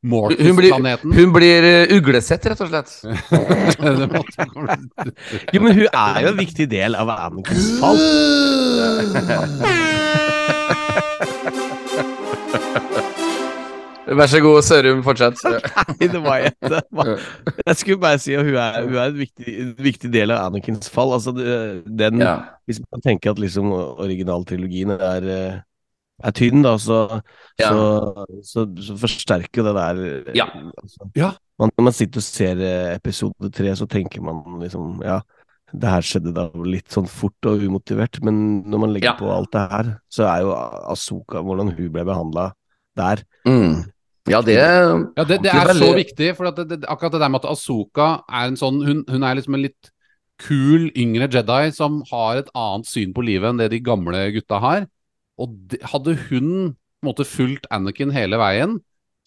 Mortis-planeten 0.07 1.11
Hun 1.11 1.33
blir 1.35 1.65
eh, 1.67 1.91
uglesett, 1.97 2.45
rett 2.47 2.61
og 2.63 2.69
slett. 2.71 2.91
Jo, 5.53 5.59
men 5.65 5.75
hun 5.75 5.87
er 5.91 6.21
jo 6.23 6.27
en 6.31 6.39
viktig 6.39 6.69
del 6.71 6.95
av 6.95 7.09
Anakins 7.11 7.67
fall. 7.81 7.99
Vær 14.09 14.25
så 14.31 14.39
god, 14.41 14.63
Sørum, 14.65 15.03
fortsett. 15.05 15.37
Nei, 15.99 16.07
det 16.09 16.21
var 16.23 16.39
jeg 16.41 16.53
ikke. 16.55 16.79
Jeg 17.67 17.75
skulle 17.77 17.99
bare 18.01 18.17
si 18.23 18.33
at 18.33 18.47
hun 18.47 18.55
er, 18.57 18.79
hun 18.87 18.95
er 18.97 19.11
en, 19.11 19.19
viktig, 19.19 19.53
en 19.65 19.73
viktig 19.85 20.09
del 20.13 20.33
av 20.33 20.47
Anakins 20.49 20.89
fall. 20.93 21.11
Altså, 21.17 21.31
den 21.35 22.23
Ja. 22.23 22.37
Hvis 22.69 22.79
man 22.85 23.01
tenker 23.01 23.31
at 23.33 23.39
liksom 23.41 23.71
originaltrilogien 23.73 24.91
er, 24.95 25.23
eh, 25.35 25.53
er 26.23 26.31
tynn, 26.35 26.61
da, 26.65 26.75
så, 26.77 27.21
Ja. 27.59 27.69
så, 27.69 28.25
så, 28.43 28.65
så 28.81 28.95
forsterker 28.99 29.61
jo 29.61 29.67
det 29.69 29.75
der 29.75 30.33
Ja. 30.35 30.47
Altså, 30.81 31.09
Ja. 31.15 31.31
Man, 31.59 31.71
når 31.77 31.83
man 31.89 31.93
sitter 31.93 32.19
og 32.21 32.23
ser 32.23 32.61
eh, 32.63 32.95
episode 32.95 33.51
tre, 33.51 33.75
så 33.75 33.85
tenker 33.87 34.21
man 34.23 34.59
liksom 34.61 35.01
Ja, 35.03 35.19
det 35.75 35.89
her 35.91 36.01
skjedde 36.01 36.33
da 36.33 36.47
litt 36.65 36.89
sånn 36.89 37.07
fort 37.07 37.45
og 37.45 37.61
umotivert, 37.61 38.21
men 38.23 38.63
når 38.69 38.79
man 38.79 38.93
legger 38.93 39.11
Ja. 39.11 39.17
på 39.19 39.29
alt 39.29 39.51
det 39.51 39.65
her, 39.69 39.99
så 40.09 40.23
er 40.25 40.41
jo 40.41 40.53
Asoka, 40.91 41.43
hvordan 41.43 41.71
hun 41.75 41.91
ble 41.91 42.05
behandla 42.05 42.51
der 42.97 43.23
Mm. 43.45 43.85
Ja, 44.29 44.41
det 44.41 44.55
Ja, 44.57 45.23
det, 45.23 45.41
det 45.43 45.51
er 45.53 45.73
så 45.73 45.93
viktig, 45.95 46.35
for 46.37 46.47
at 46.47 46.55
det, 46.55 46.67
det, 46.69 46.85
akkurat 46.89 47.11
det 47.13 47.21
der 47.21 47.29
med 47.29 47.43
at 47.43 47.51
Asoka 47.51 48.23
er 48.29 48.47
en 48.47 48.57
sånn 48.59 48.83
hun, 48.85 49.03
hun 49.09 49.23
er 49.23 49.35
liksom 49.35 49.55
en 49.55 49.61
litt 49.67 49.91
kul 50.39 50.89
yngre 50.95 51.27
Jedi 51.27 51.71
som 51.75 52.01
har 52.11 52.37
et 52.39 52.49
annet 52.55 52.87
syn 52.87 53.11
på 53.13 53.23
livet 53.25 53.49
enn 53.49 53.57
det 53.59 53.71
de 53.73 53.79
gamle 53.83 54.31
gutta 54.31 54.59
har. 54.63 54.85
Og 55.39 55.53
de, 55.71 55.79
hadde 55.93 56.15
hun 56.27 56.49
på 56.75 57.05
en 57.05 57.09
måte 57.09 57.25
fulgt 57.27 57.67
Anakin 57.71 58.11
hele 58.11 58.39
veien, 58.41 58.79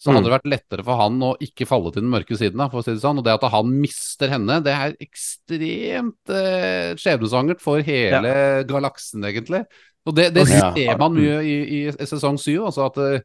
så 0.03 0.11
Mm. 0.11 0.17
hadde 0.17 0.27
det 0.27 0.33
vært 0.35 0.49
lettere 0.51 0.83
for 0.83 0.99
han 0.99 1.15
å 1.23 1.31
ikke 1.39 1.65
falle 1.65 1.91
til 1.93 2.03
den 2.03 2.11
mørke 2.11 2.35
siden, 2.35 2.59
da, 2.59 2.67
for 2.67 2.81
å 2.81 2.83
si 2.83 2.91
det 2.91 3.01
sånn. 3.01 3.21
Og 3.21 3.23
det 3.25 3.33
at 3.37 3.45
han 3.53 3.69
mister 3.81 4.27
henne, 4.33 4.57
det 4.65 4.73
er 4.75 4.95
ekstremt 4.99 6.29
eh, 6.29 6.91
skjebnesvangert 6.99 7.61
for 7.63 7.79
hele 7.81 8.33
galaksen, 8.67 9.23
egentlig. 9.23 9.63
Og 10.05 10.15
det, 10.17 10.33
det 10.35 10.43
Ja. 10.51 10.73
ser 10.75 10.97
man 10.99 11.15
mye 11.15 11.39
i, 11.47 11.55
i 11.87 11.91
sesong 11.91 12.37
syv, 12.37 12.65
altså 12.67 12.89
at, 12.89 12.97
eh, 12.99 13.21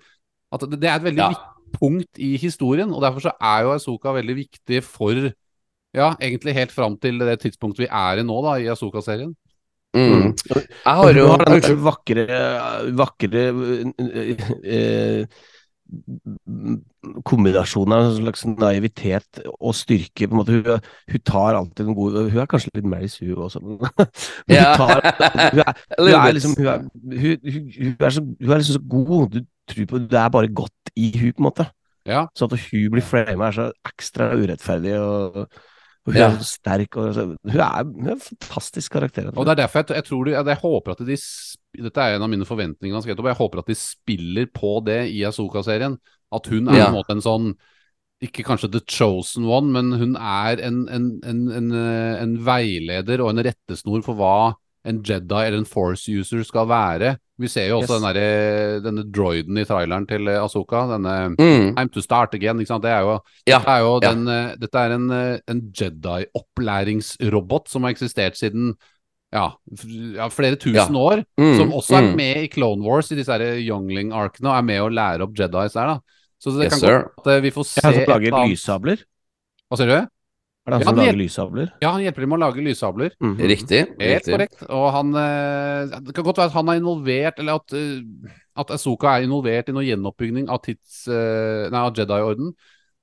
at 0.55 0.61
det, 0.71 0.79
det 0.81 0.89
er 0.89 0.97
et 1.01 1.09
veldig 1.09 1.25
Ja. 1.25 1.29
viktig 1.35 1.81
punkt 1.81 2.19
i 2.23 2.37
historien, 2.41 2.95
og 2.95 3.03
derfor 3.03 3.21
så 3.27 3.33
er 3.43 3.67
jo 3.67 3.75
Asoka 3.75 4.15
veldig 4.15 4.37
viktig 4.39 4.83
for 4.87 5.13
ja, 5.95 6.15
egentlig 6.21 6.55
helt 6.55 6.71
fram 6.73 6.97
til 7.01 7.19
det 7.19 7.41
tidspunktet 7.43 7.85
vi 7.85 7.91
er 7.91 8.21
i 8.21 8.23
nå, 8.25 8.39
da, 8.45 8.55
i 8.63 8.71
Asoka-serien. 8.71 9.35
Mm. 9.97 10.35
Jeg 10.53 10.97
har 11.01 11.21
jo 11.21 11.29
har 11.33 11.45
den 11.45 11.79
vakre, 11.85 12.27
vakre 12.99 13.45
eh, 14.65 15.39
kombinasjonen 17.25 17.95
av 17.97 18.07
en 18.07 18.17
slags 18.19 18.45
naivitet 18.49 19.41
og 19.57 19.75
styrke. 19.77 20.29
på 20.29 20.35
en 20.35 20.41
måte. 20.41 20.57
Hun, 20.59 20.89
hun 21.13 21.23
tar 21.25 21.57
alltid 21.57 21.87
en 21.87 21.97
god 21.97 22.19
Hun 22.29 22.43
er 22.43 22.51
kanskje 22.51 22.73
litt 22.75 22.89
Maris, 22.89 23.19
hun 23.23 23.47
også, 23.47 23.63
men, 23.65 23.79
hun, 23.81 24.59
tar, 24.83 25.01
hun, 25.01 25.63
er, 25.65 25.73
hun 26.03 26.13
er 26.19 26.37
liksom 26.37 26.57
hun 26.59 26.67
er, 26.67 26.85
hun, 26.85 27.41
hun, 27.47 27.73
hun, 27.79 27.97
er 27.97 28.15
så, 28.17 28.25
hun 28.25 28.53
er 28.53 28.63
liksom 28.63 28.77
så 28.77 28.85
god. 28.91 29.33
Du 29.33 29.41
tror 29.69 29.89
på 29.89 30.05
Det 30.05 30.21
er 30.21 30.37
bare 30.37 30.53
godt 30.53 30.93
i 30.97 31.11
hun 31.17 31.33
på 31.33 31.43
en 31.43 31.49
måte. 31.49 31.69
Ja. 32.09 32.27
Så 32.37 32.49
at 32.49 32.57
hun 32.69 32.93
blir 32.93 33.05
frama 33.05 33.49
er 33.49 33.57
så 33.57 33.71
ekstra 33.89 34.31
urettferdig, 34.37 34.97
og, 35.01 35.49
og 36.09 36.15
hun 36.15 36.21
Ja. 36.23 36.29
er 36.33 36.45
sterk. 36.47 36.97
Og, 36.97 37.15
hun, 37.15 37.37
er, 37.61 37.85
hun 37.85 38.07
er 38.09 38.15
en 38.17 38.23
fantastisk 38.25 38.93
karakter. 38.97 39.29
Og 39.37 39.45
det 39.45 39.53
er 39.53 39.61
derfor 39.67 39.83
jeg, 39.85 39.97
jeg 40.01 40.05
tror 40.09 40.31
jeg, 40.33 40.47
jeg 40.47 40.63
håper 40.63 40.95
at 40.97 41.03
de 41.07 41.17
Dette 41.79 42.01
er 42.01 42.17
en 42.17 42.25
av 42.25 42.31
mine 42.33 42.47
forventninger, 42.49 42.97
han 42.97 43.05
jeg 43.29 43.37
håper 43.39 43.61
at 43.61 43.69
de 43.69 43.75
spiller 43.77 44.47
på 44.51 44.79
det 44.87 45.03
i 45.13 45.21
Asoka-serien. 45.29 45.99
At 46.33 46.47
hun 46.49 46.69
er 46.69 46.77
Ja. 46.81 46.89
en 46.89 47.05
en 47.09 47.21
sånn 47.21 47.55
ikke 48.21 48.43
kanskje 48.43 48.73
the 48.73 48.81
chosen 48.81 49.45
one, 49.47 49.71
men 49.71 49.93
hun 49.93 50.17
er 50.17 50.59
en, 50.67 50.89
en, 50.89 51.21
en, 51.23 51.43
en, 51.55 51.69
eh, 51.71 52.23
en 52.23 52.33
veileder 52.45 53.21
og 53.23 53.31
en 53.31 53.45
rettesnor 53.47 54.03
for 54.03 54.15
hva 54.19 54.55
en 54.85 55.03
Jedi 55.05 55.45
eller 55.47 55.59
en 55.59 55.69
Force 55.69 56.09
user 56.11 56.43
skal 56.43 56.67
være. 56.67 57.19
Vi 57.39 57.47
ser 57.47 57.69
jo 57.69 57.79
også 57.81 57.95
Yes. 57.95 58.03
den 58.03 58.15
derre- 58.17 58.83
denne 58.83 59.05
droiden 59.13 59.59
i 59.59 59.65
traileren 59.65 60.07
til 60.09 60.27
eh, 60.29 60.43
Asoka. 60.43 60.81
Denne 60.91 61.37
Mm. 61.39 61.75
'I'm 61.77 61.89
to 61.93 62.01
start 62.01 62.35
again. 62.35 62.59
Ikke 62.59 62.67
sant? 62.67 62.83
Det 62.83 62.91
er 62.91 63.01
jo, 63.01 63.21
Ja. 63.47 63.59
dette 63.59 63.69
er 63.71 63.79
jo 63.81 64.01
ja. 64.03 64.11
den, 64.15 64.29
eh, 64.29 64.57
dette 64.57 64.75
er 64.79 64.91
en, 64.95 65.11
eh, 65.11 65.39
en 65.47 65.61
Jedi-opplæringsrobot 66.59 67.69
som 67.69 67.83
har 67.85 67.93
eksistert 67.95 68.37
siden 68.37 68.75
ja, 69.33 69.51
ja, 70.17 70.29
flere 70.33 70.57
tusen 70.57 70.95
Ja. 70.95 71.01
år. 71.01 71.25
Mm. 71.39 71.57
Som 71.59 71.73
også 71.73 71.97
er 71.99 72.03
Mm. 72.11 72.17
med 72.17 72.37
i 72.45 72.49
Clone 72.49 72.83
Wars, 72.83 73.13
i 73.13 73.15
disse 73.15 73.31
Youngling-arkene, 73.31 74.49
og 74.49 74.57
er 74.59 74.63
med 74.63 74.81
å 74.81 74.89
lære 74.91 75.21
opp 75.23 75.35
Jedis 75.35 75.73
der. 75.75 75.87
da 75.87 75.99
Så 76.41 76.51
det 76.57 76.65
Yes, 76.65 76.73
kan 76.73 76.79
sir. 76.81 77.03
godt 77.19 77.27
at 77.37 77.43
vi 77.43 77.51
får 77.51 77.65
se 77.67 77.81
Jeg 77.81 77.85
har 77.85 77.93
han 77.93 77.95
som 77.95 78.03
et 78.03 78.09
lager 78.09 78.33
annet- 78.33 78.51
lyssabler? 78.51 78.99
Hva 79.71 79.77
sier 79.77 79.87
du? 79.87 80.09
Er 80.69 80.71
det 80.71 80.77
han 80.77 80.81
Ja, 80.81 80.85
som 80.85 80.95
han 80.95 80.97
lager 81.01 81.13
hjelper- 81.17 81.25
lyssabler? 81.25 81.69
Ja, 81.81 81.91
han 81.95 82.03
hjelper 82.05 82.21
dem 82.21 82.29
med 82.29 82.39
å 82.39 82.45
lage 82.45 82.61
lyssabler. 82.65 83.11
-hmm. 83.23 83.37
Riktig. 83.41 83.81
Helt 83.89 83.99
riktig. 83.99 84.33
korrekt. 84.35 84.63
Og 84.69 84.93
han 84.93 85.15
eh, 85.17 86.01
Det 86.05 86.15
kan 86.15 86.25
godt 86.25 86.37
være 86.37 86.47
at 86.47 86.53
han 86.53 86.69
er 86.69 86.81
involvert, 86.81 87.39
eller 87.39 87.55
at, 87.55 87.73
eh, 87.73 88.03
at 88.57 88.71
Asoka 88.71 89.07
er 89.17 89.23
involvert 89.25 89.69
i 89.69 89.73
noe 89.73 89.83
gjenoppbygging 89.85 90.49
av, 90.51 90.61
tids, 90.63 91.09
eh, 91.09 91.71
nei, 91.71 91.81
av 91.81 91.95
Jedi-orden. 91.95 92.53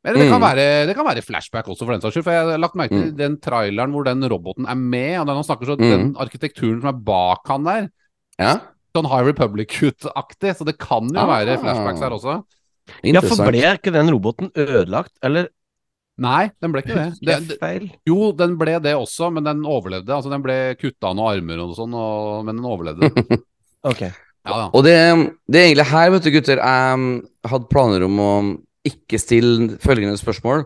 Eller 0.06 0.20
det 0.20 0.30
kan, 0.30 0.40
Mm. 0.40 0.48
være, 0.56 0.86
det 0.86 0.96
kan 0.96 1.06
være 1.08 1.24
flashback 1.26 1.66
også, 1.66 1.80
for 1.86 1.92
den 1.98 2.02
saks 2.02 2.14
skyld. 2.14 2.24
For 2.24 2.32
jeg 2.32 2.46
har 2.46 2.58
lagt 2.60 2.76
merke 2.76 2.90
til 2.90 3.12
Mm. 3.12 3.18
den 3.18 3.38
traileren 3.38 3.92
hvor 3.92 4.04
den 4.06 4.22
roboten 4.30 4.68
er 4.70 4.76
med. 4.76 5.20
Og 5.20 5.26
den, 5.26 5.36
han 5.36 5.44
snakker 5.44 5.66
så, 5.66 5.76
Mm. 5.80 5.90
den 5.90 6.16
arkitekturen 6.16 6.82
som 6.82 6.90
er 6.90 7.00
bak 7.02 7.48
han 7.48 7.64
der, 7.64 7.90
Ja, 8.38 8.60
sånn 8.96 9.08
High 9.10 9.26
Republic-aktig. 9.32 10.56
Så 10.56 10.66
det 10.66 10.78
kan 10.78 11.08
jo 11.08 11.20
Ah. 11.20 11.26
være 11.44 11.58
flashbacks 11.60 12.00
her 12.02 12.10
også. 12.12 12.44
Ja, 13.04 13.20
for 13.22 13.50
ble 13.50 13.62
ikke 13.78 13.92
den 13.92 14.10
roboten 14.12 14.52
ødelagt, 14.54 15.12
eller 15.24 15.48
Nei, 16.22 16.46
den 16.64 16.72
ble 16.72 16.80
ikke 16.80 16.96
det. 16.96 17.08
det, 17.28 17.58
det 17.60 17.90
jo, 18.08 18.30
den 18.40 18.54
ble 18.60 18.78
det 18.80 18.94
også, 18.96 19.28
men 19.36 19.44
den 19.44 19.66
overlevde. 19.68 20.14
Altså, 20.16 20.32
den 20.32 20.44
ble 20.46 20.56
kutta 20.80 21.10
av 21.12 21.18
noen 21.18 21.34
armer 21.34 21.64
og 21.66 21.74
sånn, 21.76 21.96
og, 22.00 22.46
men 22.48 22.62
den 22.62 22.70
overlevde. 22.72 23.12
Ok. 23.86 24.00
Ja, 24.02 24.56
ja. 24.58 24.64
Og 24.74 24.82
det, 24.82 24.94
det 25.46 25.60
er 25.60 25.68
egentlig 25.68 25.84
her, 25.92 26.08
vet 26.16 26.26
du 26.26 26.32
gutter, 26.34 26.58
jeg 26.58 27.50
hadde 27.52 27.68
planer 27.70 28.06
om 28.08 28.22
å 28.22 28.30
ikke 28.90 29.20
stille 29.22 29.76
følgende 29.82 30.18
spørsmål. 30.18 30.64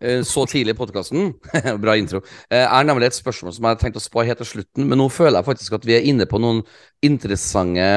eh, 0.00 0.22
så 0.24 0.46
tidlig 0.48 0.72
i 0.72 0.78
podkasten. 0.78 1.34
Bra 1.84 1.96
intro. 2.00 2.22
Eh, 2.48 2.64
er 2.64 2.86
nemlig 2.88 3.10
et 3.10 3.18
spørsmål 3.18 3.52
som 3.52 3.66
jeg 3.68 3.76
har 3.76 3.80
tenkt 3.82 4.00
å 4.00 4.04
spare 4.04 4.30
helt 4.30 4.40
til 4.40 4.48
slutten, 4.54 4.86
men 4.88 5.00
nå 5.00 5.10
føler 5.12 5.40
jeg 5.42 5.48
faktisk 5.50 5.76
at 5.76 5.84
vi 5.88 5.98
er 5.98 6.08
inne 6.08 6.24
på 6.28 6.40
noen 6.40 6.62
interessante 7.04 7.90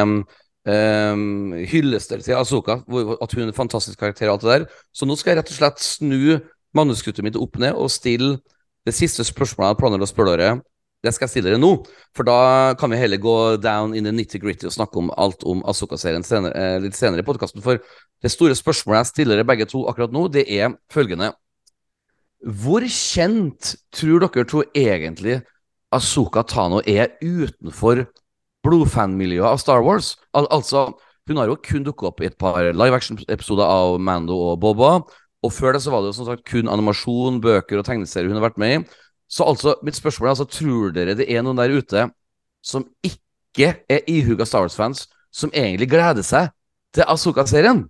um, 0.66 1.54
hyllester 1.72 2.24
til 2.26 2.36
Azuka. 2.40 2.82
At 3.22 3.36
hun 3.36 3.46
er 3.46 3.50
en 3.54 3.58
fantastisk 3.58 4.00
karakter 4.02 4.28
og 4.28 4.38
alt 4.38 4.46
det 4.46 4.54
der. 4.58 4.68
Så 4.96 5.08
nå 5.08 5.16
skal 5.20 5.36
jeg 5.38 5.44
rett 5.44 5.56
og 5.56 5.60
slett 5.62 5.84
snu 5.84 6.20
manuskriptet 6.78 7.26
mitt 7.26 7.40
opp 7.40 7.60
ned 7.62 7.76
og 7.76 7.92
stille 7.94 8.38
det 8.86 8.94
siste 8.94 9.26
spørsmålet 9.26 9.74
jeg 9.74 9.82
planlegger 9.82 10.06
å 10.06 10.12
spørre 10.12 10.36
dere. 10.36 10.58
Det 11.06 11.14
skal 11.14 11.28
jeg 11.28 11.36
stille 11.36 11.52
dere 11.52 11.62
nå, 11.62 11.72
for 12.18 12.26
da 12.26 12.74
kan 12.80 12.90
vi 12.90 12.98
heller 12.98 13.22
gå 13.22 13.38
down 13.62 13.94
in 13.98 14.08
the 14.08 14.14
nitty-gritty 14.14 14.66
og 14.70 14.74
snakke 14.74 14.98
om 15.02 15.12
alt 15.22 15.46
om 15.46 15.62
Asoka-serien 15.70 16.26
eh, 16.50 16.78
litt 16.82 16.98
senere 16.98 17.22
i 17.22 17.28
podkasten. 17.28 17.62
For 17.66 17.82
det 18.24 18.32
store 18.34 18.58
spørsmålet 18.58 19.04
jeg 19.04 19.12
stiller 19.12 19.38
dere 19.38 19.48
begge 19.48 19.68
to 19.70 19.84
akkurat 19.90 20.14
nå, 20.14 20.28
det 20.34 20.48
er 20.50 20.74
følgende. 20.94 21.32
Hvor 22.46 22.86
kjent 22.90 23.76
tror 23.94 24.26
dere 24.26 24.48
to 24.50 24.64
egentlig 24.78 25.40
Asoka 25.94 26.44
Tano 26.46 26.82
er 26.86 27.16
utenfor 27.22 28.06
blodfanmiljøet 28.66 29.52
av 29.52 29.62
Star 29.62 29.86
Wars? 29.86 30.16
Al 30.34 30.50
altså, 30.54 30.92
hun 31.30 31.38
har 31.42 31.50
jo 31.50 31.58
kun 31.62 31.86
dukket 31.86 32.10
opp 32.10 32.22
i 32.22 32.30
et 32.30 32.38
par 32.38 32.66
live 32.74 32.98
action-episoder 32.98 33.66
av 33.66 34.00
Mando 34.02 34.38
og 34.52 34.60
Boba. 34.62 35.00
Og 35.46 35.54
før 35.54 35.76
det 35.76 35.84
så 35.86 35.94
var 35.94 36.02
det 36.02 36.12
jo 36.12 36.18
som 36.18 36.30
sagt 36.30 36.46
kun 36.50 36.72
animasjon, 36.72 37.42
bøker 37.44 37.82
og 37.82 37.86
tegneserier 37.88 38.32
hun 38.32 38.40
har 38.40 38.48
vært 38.48 38.62
med 38.62 38.76
i. 38.76 38.80
Så 39.30 39.46
altså, 39.46 39.76
mitt 39.86 39.98
spørsmål 39.98 40.28
er 40.28 40.36
altså, 40.36 40.48
tror 40.50 40.94
dere 40.96 41.18
det 41.18 41.28
er 41.30 41.46
noen 41.46 41.60
der 41.60 41.74
ute 41.74 42.08
som 42.66 42.86
ikke 43.06 43.76
er 43.90 44.02
ihuga 44.10 44.46
Star 44.48 44.66
Wars-fans, 44.66 45.06
som 45.34 45.52
egentlig 45.54 45.90
gleder 45.92 46.26
seg 46.26 46.50
til 46.96 47.06
Azuka-serien? 47.12 47.86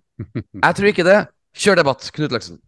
Jeg 0.64 0.78
tror 0.78 0.92
ikke 0.92 1.08
det. 1.08 1.22
Kjør 1.56 1.80
debatt, 1.80 2.10
Knut 2.16 2.36
Løksen. 2.36 2.60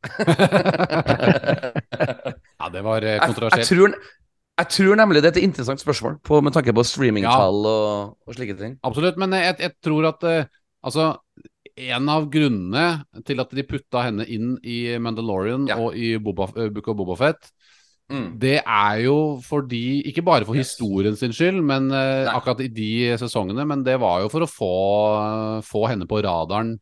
Ja, 2.58 2.72
det 2.74 2.82
var 2.82 3.04
kontroversielt. 3.22 3.70
Jeg, 3.70 3.78
jeg, 3.78 3.78
tror, 3.78 3.92
jeg 4.58 4.68
tror 4.74 4.98
nemlig 4.98 5.22
det 5.22 5.30
er 5.30 5.36
et 5.36 5.46
interessant 5.46 5.82
spørsmål 5.82 6.16
på, 6.26 6.40
med 6.42 6.56
tanke 6.56 6.74
på 6.74 6.84
streamingtall 6.84 7.68
og, 7.70 8.16
og 8.28 8.34
slike 8.34 8.56
ting. 8.58 8.74
Absolutt, 8.88 9.20
men 9.22 9.36
jeg, 9.38 9.56
jeg 9.62 9.72
tror 9.86 10.08
at 10.10 10.26
uh, 10.26 10.48
altså 10.84 11.06
en 11.78 12.10
av 12.10 12.26
grunnene 12.34 13.04
til 13.28 13.40
at 13.44 13.52
de 13.54 13.64
putta 13.64 14.04
henne 14.08 14.26
inn 14.28 14.56
i 14.66 14.98
Mandalorian 15.00 15.68
Ja. 15.70 15.78
og 15.78 15.96
i 15.96 16.16
Boba, 16.18 16.50
eh, 16.58 16.70
Book 16.70 16.88
of 16.90 16.98
Bobafett, 16.98 17.52
Mm. 18.10 18.40
det 18.40 18.62
er 18.66 19.02
jo 19.04 19.42
fordi 19.44 20.02
Ikke 20.08 20.24
bare 20.24 20.46
for 20.46 20.56
Yes. 20.56 20.78
historien 20.78 21.14
sin 21.18 21.32
skyld, 21.34 21.62
men 21.62 21.90
Nei. 21.90 22.26
akkurat 22.26 22.62
i 22.62 22.70
de 22.70 23.18
sesongene, 23.20 23.68
men 23.68 23.84
det 23.84 24.00
var 24.00 24.22
jo 24.22 24.30
for 24.30 24.40
å 24.40 24.48
få, 24.48 25.62
få 25.62 25.88
henne 25.90 26.08
på 26.08 26.22
radaren 26.24 26.78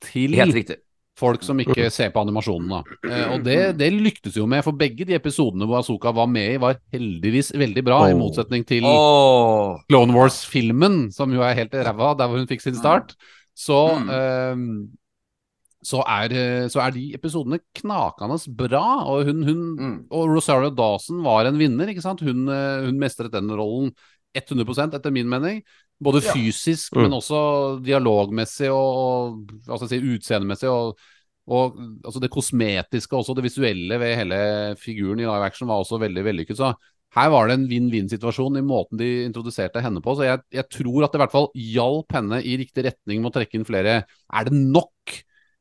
til 0.00 0.30
Helt 0.38 0.76
folk 1.18 1.42
som 1.42 1.58
ikke 1.58 1.90
ser 1.90 2.12
på 2.14 2.22
animasjonen. 2.22 2.68
Da. 2.70 3.10
Eh, 3.10 3.32
og 3.34 3.42
det, 3.42 3.76
det 3.76 3.88
lyktes 3.92 4.36
jo 4.38 4.46
med, 4.46 4.62
for 4.62 4.70
begge 4.78 5.04
de 5.04 5.16
episodene 5.18 5.66
hvor 5.66 5.80
Azuka 5.80 6.12
var 6.14 6.28
med 6.30 6.52
i, 6.54 6.60
var 6.62 6.76
heldigvis 6.94 7.50
veldig 7.58 7.84
bra, 7.84 8.04
i 8.06 8.12
Oh. 8.14 8.20
motsetning 8.20 8.64
til 8.64 8.84
oh. 8.86 9.80
Clone 9.90 10.14
Wars-filmen, 10.14 11.10
som 11.12 11.32
jo 11.34 11.42
er 11.42 11.54
helt 11.58 11.72
ræva, 11.74 12.12
der 12.16 12.28
hvor 12.30 12.38
hun 12.38 12.46
fikk 12.46 12.62
sin 12.62 12.78
start. 12.78 13.16
Så, 13.58 13.78
Mm. 13.98 14.10
ehm, 14.14 14.88
så, 15.82 16.02
er, 16.06 16.32
eh, 16.34 16.68
så 16.70 16.80
er 16.84 16.92
de 16.94 17.04
episodene 17.16 17.58
knakende 17.78 18.38
bra. 18.56 18.84
Og, 19.06 19.24
hun, 19.26 19.42
hun, 19.46 19.60
Mm. 19.78 19.98
og 20.10 20.28
Rosario 20.36 20.70
Dawson 20.70 21.22
var 21.24 21.46
en 21.46 21.58
vinner, 21.58 21.90
ikke 21.90 22.02
sant? 22.04 22.20
Hun, 22.20 22.48
eh, 22.48 22.86
hun 22.86 22.98
mestret 22.98 23.32
den 23.34 23.50
rollen 23.50 23.92
100% 24.34 24.94
etter 24.94 25.10
min 25.14 25.28
mening. 25.28 25.62
Både 26.02 26.22
Ja. 26.22 26.32
fysisk, 26.32 26.92
Mm. 26.94 27.02
men 27.02 27.10
også 27.18 27.82
dialogmessig 27.82 28.68
og, 28.70 28.90
og 29.02 29.46
hva 29.66 29.76
skal 29.78 29.88
jeg 29.88 30.00
si, 30.00 30.18
utseendemessig. 30.18 30.68
Og, 30.70 30.98
og 31.48 31.76
altså 32.04 32.20
det 32.20 32.30
kosmetiske 32.30 33.16
også, 33.16 33.34
det 33.34 33.42
visuelle 33.48 33.98
ved 33.98 34.16
hele 34.16 34.76
figuren 34.78 35.18
i 35.18 35.24
live 35.26 35.44
action 35.46 35.66
var 35.66 35.82
også 35.82 35.98
veldig 35.98 36.22
vellykket. 36.24 36.56
Så 36.56 36.74
her 37.18 37.30
var 37.32 37.48
det 37.48 37.58
en 37.58 37.68
vinn-vinn-situasjon 37.70 38.58
i 38.60 38.64
måten 38.64 39.00
de 39.00 39.08
introduserte 39.26 39.82
henne 39.84 40.02
på. 40.04 40.14
Så 40.16 40.26
jeg, 40.26 40.42
jeg 40.54 40.66
tror 40.72 41.04
at 41.04 41.14
det 41.14 41.18
i 41.18 41.22
hvert 41.24 41.34
fall 41.34 41.48
hjalp 41.54 42.14
henne 42.14 42.42
i 42.42 42.58
riktig 42.60 42.84
retning 42.86 43.22
med 43.22 43.32
å 43.32 43.34
trekke 43.38 43.58
inn 43.58 43.66
flere. 43.68 44.02
Er 44.06 44.48
det 44.48 44.54
nok 44.58 45.16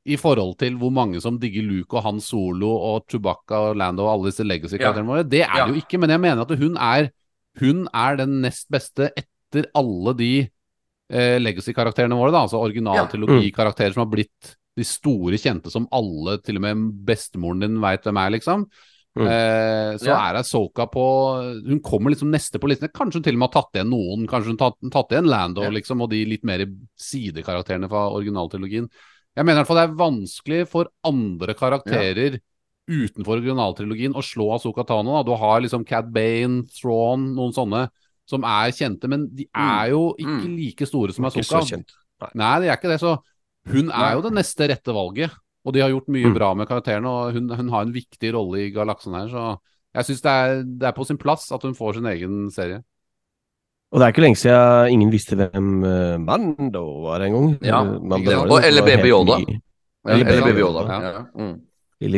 i 0.07 0.15
forhold 0.19 0.55
til 0.61 0.77
hvor 0.79 0.91
mange 0.95 1.19
som 1.23 1.39
digger 1.39 1.65
Luke 1.67 1.97
og 1.97 2.05
Han 2.05 2.21
Solo 2.23 2.69
og 2.71 3.07
Chewbacca 3.11 3.63
og 3.69 3.79
Lando 3.81 4.05
og 4.05 4.13
alle 4.13 4.31
disse 4.31 4.45
legacy-karakterene 4.47 5.11
våre? 5.11 5.25
Det 5.27 5.43
er 5.43 5.57
det 5.65 5.73
jo 5.73 5.81
ikke, 5.81 5.99
men 5.99 6.13
jeg 6.13 6.23
mener 6.23 6.45
at 6.45 6.53
hun 6.61 6.77
er, 6.79 7.09
hun 7.59 7.87
er 7.91 8.21
den 8.21 8.37
nest 8.45 8.69
beste 8.71 9.09
etter 9.19 9.67
alle 9.75 10.13
de 10.19 10.31
eh, 10.45 11.35
legacy-karakterene 11.41 12.15
våre, 12.19 12.31
da. 12.35 12.45
Altså 12.47 12.61
original-trilogi-karakterer 12.63 13.95
som 13.95 14.05
har 14.05 14.13
blitt 14.13 14.55
de 14.77 14.85
store 14.85 15.39
kjente 15.41 15.73
som 15.73 15.87
alle, 15.95 16.37
til 16.45 16.59
og 16.59 16.67
med 16.67 16.87
bestemoren 17.07 17.65
din, 17.65 17.79
veit 17.83 18.05
hvem 18.05 18.21
er, 18.21 18.35
liksom. 18.37 18.67
Mm. 19.17 19.27
Eh, 19.27 19.97
så 19.97 20.07
Ja. 20.11 20.17
er 20.29 20.35
Asoka 20.41 20.85
på 20.91 21.03
Hun 21.67 21.79
kommer 21.79 22.11
liksom 22.13 22.29
neste 22.31 22.59
på 22.59 22.67
listen. 22.69 22.89
Kanskje 22.89 23.13
hun 23.15 23.23
til 23.23 23.33
og 23.35 23.39
med 23.39 23.49
har 23.53 23.61
tatt 23.63 23.73
igjen 23.73 23.89
noen. 23.89 24.27
Kanskje 24.27 24.47
hun 24.53 24.57
tatt, 24.57 24.77
tatt 24.91 25.09
igjen 25.09 25.27
Lando 25.29 25.63
Ja. 25.63 25.69
liksom, 25.69 26.01
og 26.01 26.09
de 26.09 26.23
litt 26.25 26.43
mer 26.43 26.65
sidekarakterene 26.97 27.89
fra 27.89 28.09
originaltrilogien. 28.11 28.89
Jeg 29.35 29.45
mener 29.45 29.59
i 29.59 29.63
hvert 29.63 29.67
fall 29.67 29.81
det 29.81 29.89
er 29.89 30.01
vanskelig 30.03 30.67
for 30.67 30.87
andre 31.05 31.53
karakterer 31.53 32.39
utenfor 32.89 33.41
originaltrilogien 33.41 34.13
å 34.15 34.23
slå 34.23 34.53
Asoka 34.55 34.85
Tano. 34.85 35.17
Da. 35.17 35.23
Du 35.23 35.35
har 35.35 35.61
liksom 35.61 35.85
Cad 35.85 36.11
Bane, 36.11 36.63
Thrawn, 36.71 37.35
noen 37.35 37.53
sånne 37.53 37.89
som 38.27 38.43
er 38.43 38.71
kjente, 38.71 39.07
men 39.07 39.27
de 39.33 39.45
er 39.55 39.89
jo 39.91 40.13
ikke 40.17 40.45
Mm. 40.47 40.55
like 40.57 40.85
store 40.87 41.13
som 41.13 41.25
Asoka. 41.25 41.61
Nei. 42.21 42.29
Nei, 42.35 42.59
de 42.61 42.67
er 42.67 42.77
ikke 42.77 42.89
det. 42.89 42.99
Så 42.99 43.19
hun 43.67 43.91
er 43.91 44.15
jo 44.15 44.21
det 44.21 44.33
neste 44.33 44.67
rette 44.69 44.91
valget. 44.93 45.31
Og 45.67 45.73
de 45.75 45.81
har 45.83 45.91
gjort 45.91 46.07
mye 46.15 46.29
Mm. 46.29 46.35
bra 46.37 46.53
med 46.55 46.67
karakterene, 46.69 47.09
og 47.11 47.33
hun, 47.35 47.49
hun 47.51 47.69
har 47.73 47.81
en 47.83 47.91
viktig 47.91 48.29
rolle 48.33 48.61
i 48.63 48.71
galaksen 48.71 49.13
her. 49.17 49.27
Så 49.27 49.43
jeg 49.97 50.07
syns 50.07 50.21
det, 50.23 50.35
det 50.79 50.87
er 50.87 50.95
på 50.95 51.05
sin 51.05 51.17
plass 51.19 51.49
at 51.51 51.63
hun 51.67 51.75
får 51.75 51.97
sin 51.99 52.07
egen 52.07 52.47
serie. 52.55 52.83
Og 53.91 53.99
det 53.99 54.05
er 54.07 54.11
ikke 54.13 54.23
lenge 54.23 54.39
siden 54.39 54.91
ingen 54.95 55.11
visste 55.11 55.35
hvem 55.39 55.83
eh, 55.87 56.17
Mando 56.19 56.83
var 57.05 57.23
engang. 57.23 57.57
Ja, 57.63 57.81
eller 57.83 58.83
BB 58.83 58.95
Baby 58.97 59.11
Yoda. 59.11 59.37
Eller, 60.07 60.25
Baby 60.25 60.43
Baby 60.47 60.59
Yoda. 60.63 60.81
Ja. 60.87 61.25
Mm. 61.35 61.55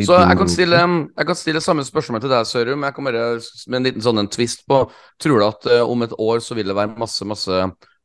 Så 0.04 0.12
jeg 0.18 0.36
kan, 0.36 0.48
stille, 0.52 0.78
jeg 1.16 1.26
kan 1.26 1.34
stille 1.38 1.60
samme 1.64 1.82
spørsmål 1.86 2.20
til 2.20 2.28
deg, 2.30 2.46
Sørum. 2.46 2.82
Jeg 2.84 2.94
kan 2.94 3.06
bare 3.06 3.22
med 3.66 3.78
en 3.78 3.86
liten 3.86 4.02
sånn 4.04 4.18
en 4.20 4.28
twist 4.28 4.66
på 4.68 4.82
Tror 5.18 5.38
du 5.40 5.44
at 5.46 5.68
uh, 5.72 5.88
om 5.88 6.02
et 6.04 6.12
år 6.20 6.42
så 6.44 6.54
vil 6.58 6.68
det 6.68 6.76
være 6.76 6.98
masse, 7.00 7.24
masse 7.24 7.62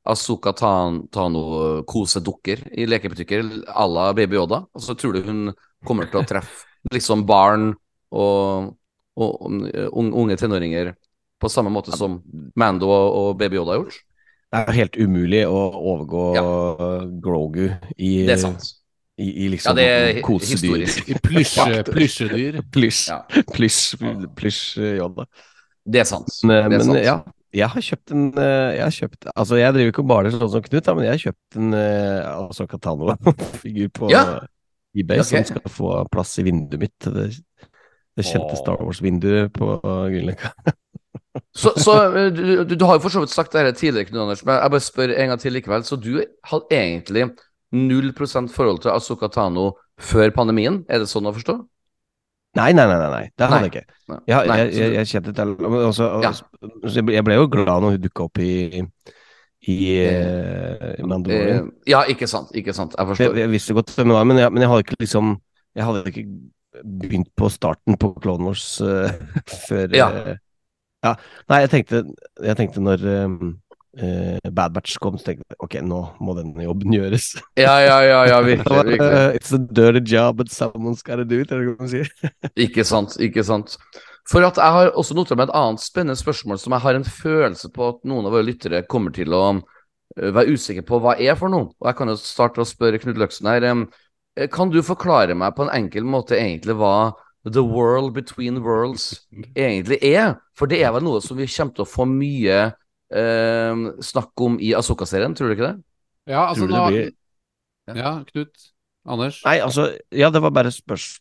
Azuka 0.07 0.53
Tan- 0.55 1.01
Tano-kosedukker 1.75 2.61
i 2.77 2.85
lekebutikker 2.85 3.43
à 3.67 3.87
la 3.87 4.13
Baby 4.13 4.35
Yoda? 4.35 4.65
Og 4.73 4.81
så 4.81 4.95
tror 4.95 5.13
du 5.13 5.21
hun 5.21 5.53
kommer 5.85 6.05
til 6.09 6.21
å 6.21 6.25
treffe 6.25 6.65
liksom 6.93 7.25
barn 7.25 7.73
og, 8.11 8.75
og, 9.17 9.51
unge 9.91 10.37
tenåringer 10.37 10.93
på 11.41 11.49
samme 11.49 11.69
måte 11.69 11.95
som 11.97 12.21
Mando 12.55 12.89
og, 12.89 13.37
Baby 13.37 13.57
Yoda 13.57 13.75
har 13.75 13.83
gjort? 13.83 13.99
Det 14.51 14.61
er 14.61 14.77
helt 14.77 14.95
umulig 14.95 15.43
å 15.47 15.61
overgå 15.75 16.25
ja. 16.35 16.43
Grogu 17.21 17.65
i, 17.97 18.25
Det 18.25 18.35
er 18.37 18.39
sant. 18.39 18.69
i, 19.17 19.27
i 19.27 19.45
Ja, 19.45 19.51
liksom 19.51 19.75
det 19.75 19.87
er 19.89 20.21
kosedyr. 20.23 20.85
plysjedyr. 21.25 22.61
Plysj. 22.71 23.09
Plysj 24.37 24.79
Yoda. 24.95 25.27
Det 25.85 26.01
er 26.01 26.07
sant. 26.07 26.29
Men, 26.43 26.69
Det 26.69 26.79
er 26.79 26.85
men 26.85 26.87
sant. 26.87 27.03
ja, 27.03 27.17
jeg 27.55 27.71
har 27.71 27.85
kjøpt 27.87 28.13
en 28.13 28.25
eh, 28.41 28.71
Jeg 28.75 28.83
har 28.83 28.95
kjøpt 28.95 29.27
Altså, 29.31 29.59
jeg 29.59 29.75
driver 29.75 29.93
ikke 29.93 30.03
og 30.03 30.09
baler 30.11 30.35
sånn 30.35 30.51
som 30.51 30.65
Knut, 30.65 30.89
men 30.97 31.07
jeg 31.07 31.13
har 31.13 31.23
kjøpt 31.23 31.59
en 31.61 31.77
uh, 31.77 32.31
altså 32.45 32.67
Katano-figur 32.71 33.91
på 33.95 34.11
Ja. 34.13 34.23
eBay 34.95 35.23
okay. 35.23 35.43
som 35.43 35.49
skal 35.55 35.75
få 35.75 35.91
plass 36.11 36.37
i 36.39 36.45
vinduet 36.47 36.85
mitt. 36.85 37.09
Det, 37.15 37.29
det 38.15 38.25
kjente 38.27 38.55
Star 38.59 38.79
Wars-vinduet 38.79 39.53
på 39.55 39.77
Grünerløkka. 39.83 40.53
Så, 41.55 41.73
så 41.79 41.93
eh, 42.15 42.29
du, 42.31 42.63
du, 42.75 42.83
har 42.87 42.97
jo 42.97 43.03
for 43.03 43.11
så 43.11 43.21
vidt 43.23 43.33
sagt 43.33 43.55
dette 43.55 43.75
tidligere, 43.75 44.07
Knut 44.07 44.21
Anders, 44.23 44.43
men 44.47 44.55
jeg 44.55 44.71
bare 44.71 44.83
spør 44.83 45.13
en 45.15 45.31
gang 45.31 45.41
til 45.41 45.55
likevel. 45.55 45.83
Så 45.87 45.97
du 45.99 46.13
hadde 46.47 46.77
egentlig 46.79 47.25
0 47.75 48.13
forhold 48.53 48.81
til 48.83 48.91
Azuka 48.93 49.27
Tano 49.31 49.73
før 49.99 50.31
pandemien? 50.35 50.83
Er 50.87 51.03
det 51.03 51.09
sånn 51.11 51.27
å 51.27 51.33
forstå? 51.35 51.57
Nei, 52.55 52.71
nei, 52.71 52.85
nei, 52.87 52.97
nei, 53.11 53.23
det 53.35 53.47
hadde 53.49 53.57
Nei. 53.57 53.67
jeg 53.67 53.71
ikke. 53.73 53.99
Nei. 54.11 54.17
Jeg, 54.31 54.47
jeg, 54.47 54.73
jeg, 54.77 54.91
jeg 54.95 55.09
kjente 55.11 55.33
til 55.35 55.53
også, 55.89 56.09
Ja. 56.23 56.31
jeg, 56.95 57.23
ble, 57.27 57.35
jo 57.35 57.47
glad 57.51 57.83
når 57.83 57.95
hun 57.97 58.03
dukka 58.05 58.27
opp 58.29 58.39
i 58.43 58.51
i 59.65 59.75
i 60.05 61.03
Mandalorian. 61.03 61.71
Eh, 61.71 61.89
ja, 61.89 62.03
ikke 62.11 62.27
sant. 62.29 62.51
Ikke 62.53 62.73
sant. 62.77 62.93
Jeg 62.97 63.09
forstår. 63.09 63.37
jeg 63.41 63.51
visste 63.51 63.73
godt 63.73 63.95
hvem 63.95 64.11
det 64.11 64.17
var, 64.19 64.27
men 64.29 64.37
jeg, 64.37 64.53
men 64.53 64.61
jeg 64.61 64.69
hadde 64.71 64.85
ikke 64.85 64.99
liksom 65.01 65.35
Jeg 65.75 65.87
hadde 65.87 66.03
ikke 66.11 66.25
begynt 66.83 67.29
på 67.39 67.49
starten 67.49 67.97
på 67.99 68.13
Clone 68.21 68.45
Wars 68.51 68.81
uh, 68.83 69.09
før 69.67 69.95
Ja. 69.95 70.09
Uh, 70.11 70.35
ja. 71.05 71.13
Nei, 71.49 71.59
jeg 71.65 71.69
tenkte, 71.73 72.03
jeg 72.41 72.57
tenkte 72.57 72.81
når 72.81 73.03
eh, 73.05 73.33
eh, 73.97 74.51
Bad 74.51 74.73
Batch 74.75 74.97
kom, 75.01 75.17
så 75.19 75.29
tenkte 75.31 75.45
jeg 75.53 75.59
ok, 75.65 75.77
nå 75.87 76.01
må 76.23 76.35
denne 76.37 76.65
jobben 76.65 76.93
gjøres. 76.95 77.31
Ja, 77.59 77.75
ja, 77.83 77.99
ja, 78.05 78.19
ja 78.31 78.39
virkelig. 78.49 78.97
virkelig. 78.97 79.11
eh, 79.11 79.37
It's 79.39 79.53
a 79.55 79.59
dirty 79.59 80.01
job, 80.05 80.37
but 80.37 80.49
someone's 80.53 81.03
gotta 81.05 81.23
do 81.27 81.41
it, 81.43 81.51
er 81.51 81.61
det 81.63 81.69
hva 81.73 81.77
man 81.85 81.91
sier? 81.91 82.11
Ikke 82.67 82.85
sant. 82.87 83.17
Ikke 83.23 83.43
sant. 83.47 83.77
For 84.25 84.41
at 84.41 84.57
jeg 84.57 84.73
har 84.73 84.91
også 84.97 85.13
notert 85.13 85.37
meg 85.37 85.49
et 85.51 85.57
annet 85.57 85.83
spennende 85.83 86.17
spørsmål 86.17 86.57
som 86.57 86.73
jeg 86.73 86.81
har 86.87 86.97
en 86.97 87.05
følelse 87.05 87.69
på 87.75 87.89
at 87.91 87.99
noen 88.09 88.25
av 88.25 88.33
våre 88.33 88.47
lyttere 88.47 88.81
kommer 88.89 89.13
til 89.13 89.35
å 89.37 89.43
eh, 89.53 90.31
være 90.33 90.55
usikre 90.55 90.85
på 90.87 90.97
hva 91.03 91.13
er 91.21 91.37
for 91.37 91.53
noe. 91.53 91.69
Og 91.77 91.91
jeg 91.91 91.99
kan 91.99 92.09
jo 92.09 92.17
starte 92.17 92.63
å 92.63 92.65
spørre 92.67 92.97
Knut 93.03 93.19
Løksen 93.21 93.51
her. 93.51 93.67
Kan 94.51 94.71
du 94.73 94.81
forklare 94.83 95.35
meg 95.37 95.53
på 95.55 95.63
en 95.63 95.71
enkel 95.77 96.03
måte 96.09 96.35
egentlig 96.35 96.73
hva 96.79 97.13
The 97.45 97.61
World 97.61 98.15
Between 98.15 98.57
Worlds 98.65 99.27
egentlig 99.55 99.99
er. 100.01 100.33
For 100.57 100.65
det 100.71 100.81
er 100.81 100.95
vel 100.97 101.05
noe 101.05 101.21
som 101.21 101.37
vi 101.37 101.45
kommer 101.45 101.77
til 101.77 101.85
å 101.85 101.91
få 101.93 102.07
mye 102.09 102.57
eh, 103.13 103.75
snakk 104.01 104.33
om 104.41 104.57
i 104.59 104.73
Asoka-serien, 104.77 105.35
tror 105.35 105.51
du 105.51 105.57
ikke 105.57 105.71
det? 105.73 105.75
Ja, 106.31 106.47
altså 106.49 106.65
nå 106.65 106.73
det 106.89 106.93
blir 106.93 107.99
Ja, 108.01 108.15
Knut. 108.31 108.71
Anders. 109.05 109.35
Nei, 109.45 109.59
altså 109.61 109.83
Ja, 110.09 110.31
det 110.33 110.39
var 110.41 110.49
bare 110.49 110.71
spørs... 110.73 111.19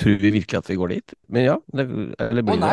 Tror 0.00 0.14
vi 0.22 0.30
virkelig 0.32 0.56
at 0.56 0.68
vi 0.70 0.76
går 0.80 0.88
dit? 0.94 1.12
Men 1.28 1.44
ja. 1.44 1.56
Det, 1.76 1.84
eller 2.16 2.42
blir 2.46 2.56
det? 2.62 2.70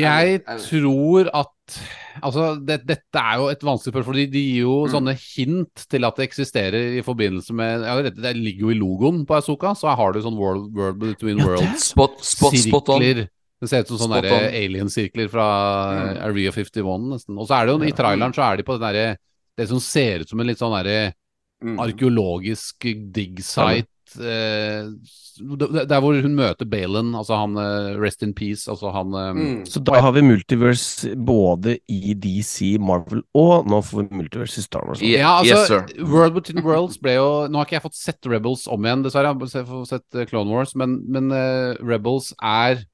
jeg, 0.00 0.38
Jeg 0.40 0.40
tror 0.64 1.28
at 1.36 1.76
Altså, 2.24 2.46
det, 2.64 2.78
dette 2.88 3.20
er 3.20 3.36
jo 3.42 3.50
et 3.52 3.60
vanskelig 3.62 3.92
spørsmål. 3.92 4.14
fordi 4.14 4.24
De 4.32 4.40
gir 4.40 4.62
jo 4.64 4.78
Mm. 4.86 4.92
sånne 4.94 5.14
hint 5.20 5.84
til 5.92 6.04
at 6.08 6.16
det 6.16 6.24
eksisterer 6.30 6.96
i 6.96 7.02
forbindelse 7.04 7.52
med 7.52 7.84
ja, 7.84 7.98
Det, 8.02 8.14
det 8.16 8.32
ligger 8.40 8.60
jo 8.60 8.70
i 8.72 8.78
logoen 8.80 9.26
på 9.28 9.36
Azuka, 9.36 9.74
så 9.76 9.92
har 9.94 10.12
du 10.16 10.22
sånn 10.24 10.40
World, 10.40 10.72
world 10.74 10.98
Between 11.04 11.44
Worlds. 11.44 11.90
Spot, 11.92 12.16
spot, 12.24 12.56
spot 12.56 12.88
on. 12.96 13.04
Sirkler. 13.04 13.28
Det 13.60 13.68
ser 13.68 13.80
ut 13.84 13.88
som 13.92 13.98
sånne 13.98 14.22
der 14.22 14.32
on. 14.32 14.54
alien-sirkler 14.64 15.28
fra 15.30 15.46
Mm. 16.14 16.22
Area 16.30 16.50
51, 16.50 17.08
nesten. 17.12 17.38
Og 17.38 17.46
så 17.48 17.60
er 17.60 17.66
det 17.66 17.74
jo, 17.74 17.84
i 17.84 17.92
traileren 17.92 18.32
så 18.34 18.42
er 18.52 18.56
de 18.56 18.62
på 18.64 18.78
den 18.78 18.86
derre 18.88 19.16
Det 19.58 19.68
som 19.68 19.78
ser 19.80 20.20
ut 20.20 20.28
som 20.30 20.40
en 20.40 20.46
litt 20.46 20.58
sånn 20.58 20.72
derre 20.82 21.12
Mm. 21.62 21.76
arkeologisk 21.78 22.78
dig 23.12 23.36
site. 23.44 23.86
Eh, 24.18 24.88
det- 25.38 25.88
der 25.88 26.00
hvor 26.00 26.20
hun 26.20 26.34
møter 26.34 26.64
Balen, 26.68 27.12
altså 27.14 27.36
han 27.38 27.56
eh, 27.58 27.96
Rest 28.00 28.22
in 28.22 28.32
Peace, 28.32 28.66
altså 28.66 28.90
han 28.92 29.12
eh, 29.14 29.32
Mm. 29.34 29.66
Så 29.68 29.82
da 29.84 30.00
har 30.00 30.12
vi 30.12 30.22
multiverse 30.22 31.14
både 31.14 31.78
i 31.88 32.14
DC, 32.14 32.78
Marvel, 32.78 33.22
og 33.34 33.66
nå 33.68 33.82
får 33.84 34.08
vi 34.08 34.16
multiverse 34.22 34.58
i 34.58 34.62
Star 34.62 34.86
Wars. 34.86 35.00
Ja. 35.02 35.18
Ja, 35.18 35.42
altså, 35.42 35.84
Yes. 35.86 36.08
World 36.08 36.34
Between 36.34 36.64
Worlds 36.64 36.96
ble 36.98 37.14
jo 37.16 37.46
Nå 37.48 37.56
har 37.58 37.64
ikke 37.66 37.78
jeg 37.80 37.82
fått 37.82 37.94
sett 37.94 38.20
Rebels 38.26 38.66
om 38.66 38.82
igjen, 38.82 39.02
dessverre. 39.04 39.38
Jeg 39.38 39.64
har 39.66 39.66
fått 39.66 39.88
sett 39.88 40.14
eh, 40.14 40.24
Clone 40.24 40.50
Wars, 40.50 40.74
men, 40.74 41.04
men 41.06 41.30
uh, 41.30 41.74
Rebels 41.82 42.32
er 42.42 42.84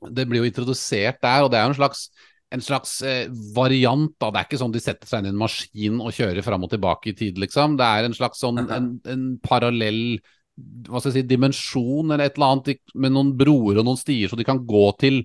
Det 0.00 0.26
blir 0.28 0.42
jo 0.42 0.48
introdusert 0.50 1.20
der, 1.22 1.44
og 1.44 1.52
det 1.52 1.60
er 1.60 1.66
jo 1.66 1.74
en 1.74 1.80
slags 1.80 2.08
en 2.54 2.62
slags 2.62 3.00
eh, 3.02 3.26
variant. 3.56 4.12
da, 4.20 4.30
Det 4.30 4.38
er 4.38 4.46
ikke 4.46 4.60
sånn 4.60 4.74
de 4.74 4.82
setter 4.82 5.08
seg 5.08 5.22
inn 5.22 5.30
i 5.30 5.34
en 5.34 5.40
maskin 5.40 5.98
og 5.98 6.14
kjører 6.14 6.46
fram 6.46 6.62
og 6.66 6.70
tilbake 6.72 7.10
i 7.10 7.16
tid, 7.18 7.40
liksom. 7.42 7.74
Det 7.78 7.86
er 7.86 8.06
en 8.06 8.14
slags 8.16 8.42
sånn 8.44 8.62
en, 8.62 8.90
en 9.02 9.24
parallell 9.42 10.18
hva 10.56 11.00
skal 11.02 11.10
jeg 11.10 11.18
si, 11.18 11.28
dimensjon 11.28 12.14
eller 12.14 12.30
et 12.30 12.38
eller 12.38 12.54
annet 12.54 12.94
med 12.96 13.12
noen 13.12 13.34
broer 13.36 13.80
og 13.80 13.84
noen 13.84 13.98
stier, 14.00 14.30
så 14.30 14.38
de 14.38 14.46
kan 14.46 14.62
gå 14.64 14.86
til 15.02 15.20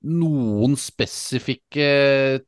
noen 0.00 0.76
spesifikke 0.80 1.86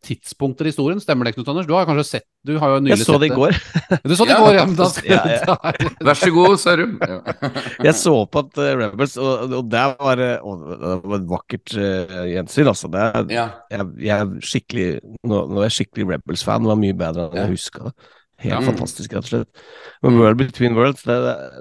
tidspunkter 0.05 0.65
i 0.65 0.71
historien. 0.73 1.01
Stemmer 1.03 1.29
det, 1.29 1.35
Knut 1.37 1.51
Anders? 1.53 1.67
Du 1.69 1.75
har 1.77 1.85
kanskje 1.89 2.05
sett 2.09 2.27
Du 2.47 2.55
har 2.59 2.73
jo 2.73 2.79
nylig 2.83 2.97
Jeg 2.97 3.07
så 3.07 3.19
det 3.21 3.29
i 3.29 3.35
går. 3.35 3.53
Du 4.09 4.15
så 4.17 4.25
det 4.25 4.33
i 4.33 4.35
Ja. 4.35 4.39
går, 4.41 4.55
ja. 4.57 4.65
men 4.67 4.77
Da 4.79 4.87
Ja, 5.05 5.21
ja. 5.29 5.45
da- 5.47 5.73
Vær 6.09 6.19
så 6.19 6.31
god, 6.35 6.57
Sørum. 6.63 6.95
Ja. 7.03 7.19
Jeg 7.89 7.95
så 8.01 8.15
på 8.27 8.43
at 8.47 8.59
eh, 8.65 8.73
Rebels, 8.81 9.17
og, 9.21 9.53
og 9.61 9.69
det 9.71 9.85
var, 10.01 10.25
og 10.43 10.65
det 10.65 11.03
var 11.05 11.19
et 11.21 11.29
vakkert 11.31 11.77
uh, 11.77 12.17
gjensyn, 12.33 12.67
altså. 12.73 12.89
Det 12.93 13.37
ja. 13.37 13.47
jeg, 13.71 13.87
jeg 14.09 14.17
er 14.17 14.35
skikkelig 14.49 14.89
Nå, 15.23 15.45
nå 15.53 15.61
er 15.61 15.69
jeg 15.69 15.77
skikkelig 15.83 16.09
Rebels-fan. 16.17 16.65
Det 16.65 16.73
var 16.73 16.81
mye 16.83 16.99
bedre 17.05 17.29
enn 17.29 17.37
Ja. 17.37 17.45
jeg 17.47 17.59
huska 17.59 17.85
det. 17.91 17.95
Helt 18.43 18.55
Ja. 18.55 18.61
fantastisk, 18.67 19.13
rett 19.15 19.27
og 19.27 19.31
slett. 19.31 19.63
Men 20.03 20.19
World 20.19 20.39
Between 20.41 20.75
Worlds, 20.75 21.05
det, 21.07 21.17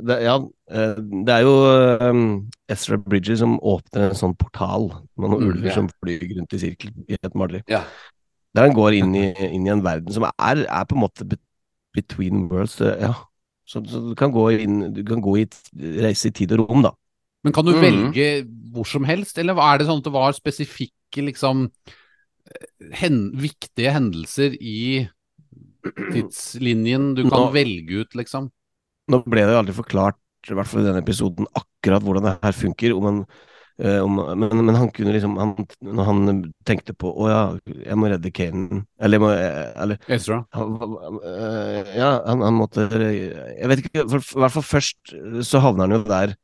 det, 0.08 0.17
ja, 0.26 0.36
eh, 0.72 0.96
det 0.98 1.36
er 1.36 1.44
jo 1.46 1.54
um, 2.02 2.24
Ezra 2.74 2.98
Bridger 2.98 3.38
som 3.38 3.60
åpner 3.60 4.10
en 4.10 4.17
sånn 4.17 4.34
portal 4.39 4.89
med 5.15 5.30
noen 5.30 5.44
Mm, 5.44 5.52
ulver 5.52 5.70
ja. 5.70 5.76
som 5.78 5.89
flyr 6.02 6.26
rundt 6.39 6.56
i 6.58 6.62
sirkel 6.63 6.94
i 7.08 7.20
et 7.20 7.38
maleri. 7.38 7.62
Ja. 7.70 7.84
Der 8.56 8.67
han 8.67 8.76
går 8.76 8.98
inn 8.98 9.13
i, 9.15 9.28
inn 9.48 9.67
i 9.67 9.72
en 9.72 9.84
verden 9.86 10.12
som 10.12 10.26
er, 10.26 10.65
er 10.65 10.88
på 10.89 10.98
en 10.98 11.04
måte 11.06 11.28
be, 11.28 11.38
between 11.94 12.48
worlds. 12.50 12.80
Ja. 12.82 13.13
Så, 13.67 13.84
så 13.88 14.02
du 14.10 14.15
kan 14.20 14.34
gå 14.34 14.50
inn 14.60 14.89
Du 14.91 15.04
kan 15.08 15.22
gå 15.24 15.38
i 15.38 15.46
et, 15.46 15.56
reise 16.02 16.28
i 16.28 16.36
tid 16.36 16.52
og 16.58 16.65
rom, 16.65 16.82
da. 16.84 16.91
Men 17.46 17.54
kan 17.56 17.65
du 17.65 17.72
mm. 17.76 17.82
velge 17.82 18.28
hvor 18.74 18.88
som 18.88 19.06
helst, 19.08 19.38
eller 19.38 19.58
er 19.60 19.80
det 19.80 19.88
sånn 19.88 20.02
at 20.02 20.08
det 20.08 20.13
var 20.13 20.34
spesifikke 20.36 21.24
liksom 21.30 21.67
eh, 21.67 22.91
hen, 23.00 23.32
viktige 23.38 23.94
hendelser 23.96 24.56
i 24.60 25.08
tidslinjen 26.13 27.13
du 27.17 27.24
kan 27.30 27.48
Nå- 27.48 27.54
velge 27.56 28.04
ut, 28.06 28.15
liksom? 28.20 28.50
Nå 29.12 29.22
ble 29.26 29.44
det 29.46 29.54
jo 29.56 29.62
aldri 29.62 29.74
forklart, 29.76 30.17
i 30.50 30.54
hvert 30.58 30.70
fall 30.70 30.82
i 30.84 30.88
denne 30.88 31.02
episoden, 31.04 31.48
akkurat 31.58 32.04
hvordan 32.06 32.24
det 32.30 32.36
her 32.44 32.56
funker. 32.58 32.94
Om 32.98 33.08
en 33.10 33.20
eh, 33.82 34.00
om, 34.04 34.15
men, 34.39 34.62
men 34.67 34.76
han 34.78 34.91
kunne 34.94 35.13
liksom 35.15 35.36
han, 35.41 35.56
Når 35.82 36.06
han 36.06 36.22
tenkte 36.67 36.94
på 36.94 37.10
Å 37.17 37.28
ja, 37.32 37.41
jeg 37.65 37.98
må 37.98 38.10
redde 38.12 38.32
Kanan 38.36 38.84
Eller, 39.02 39.17
jeg 39.17 39.24
må, 39.24 39.30
eh, 39.34 39.72
eller 39.82 39.98
Ezra? 40.12 40.41
han, 40.54 40.76
eh, 41.26 41.91
Ja, 41.98 42.12
han, 42.28 42.44
han 42.46 42.54
måtte 42.60 42.86
Jeg 42.94 43.70
vet 43.72 43.82
ikke, 43.84 44.04
i 44.04 44.06
hvert 44.12 44.54
fall 44.54 44.67
først 44.67 45.15
så 45.48 45.62
havner 45.63 45.88
han 45.88 45.98
jo 45.98 46.04
der 46.06 46.36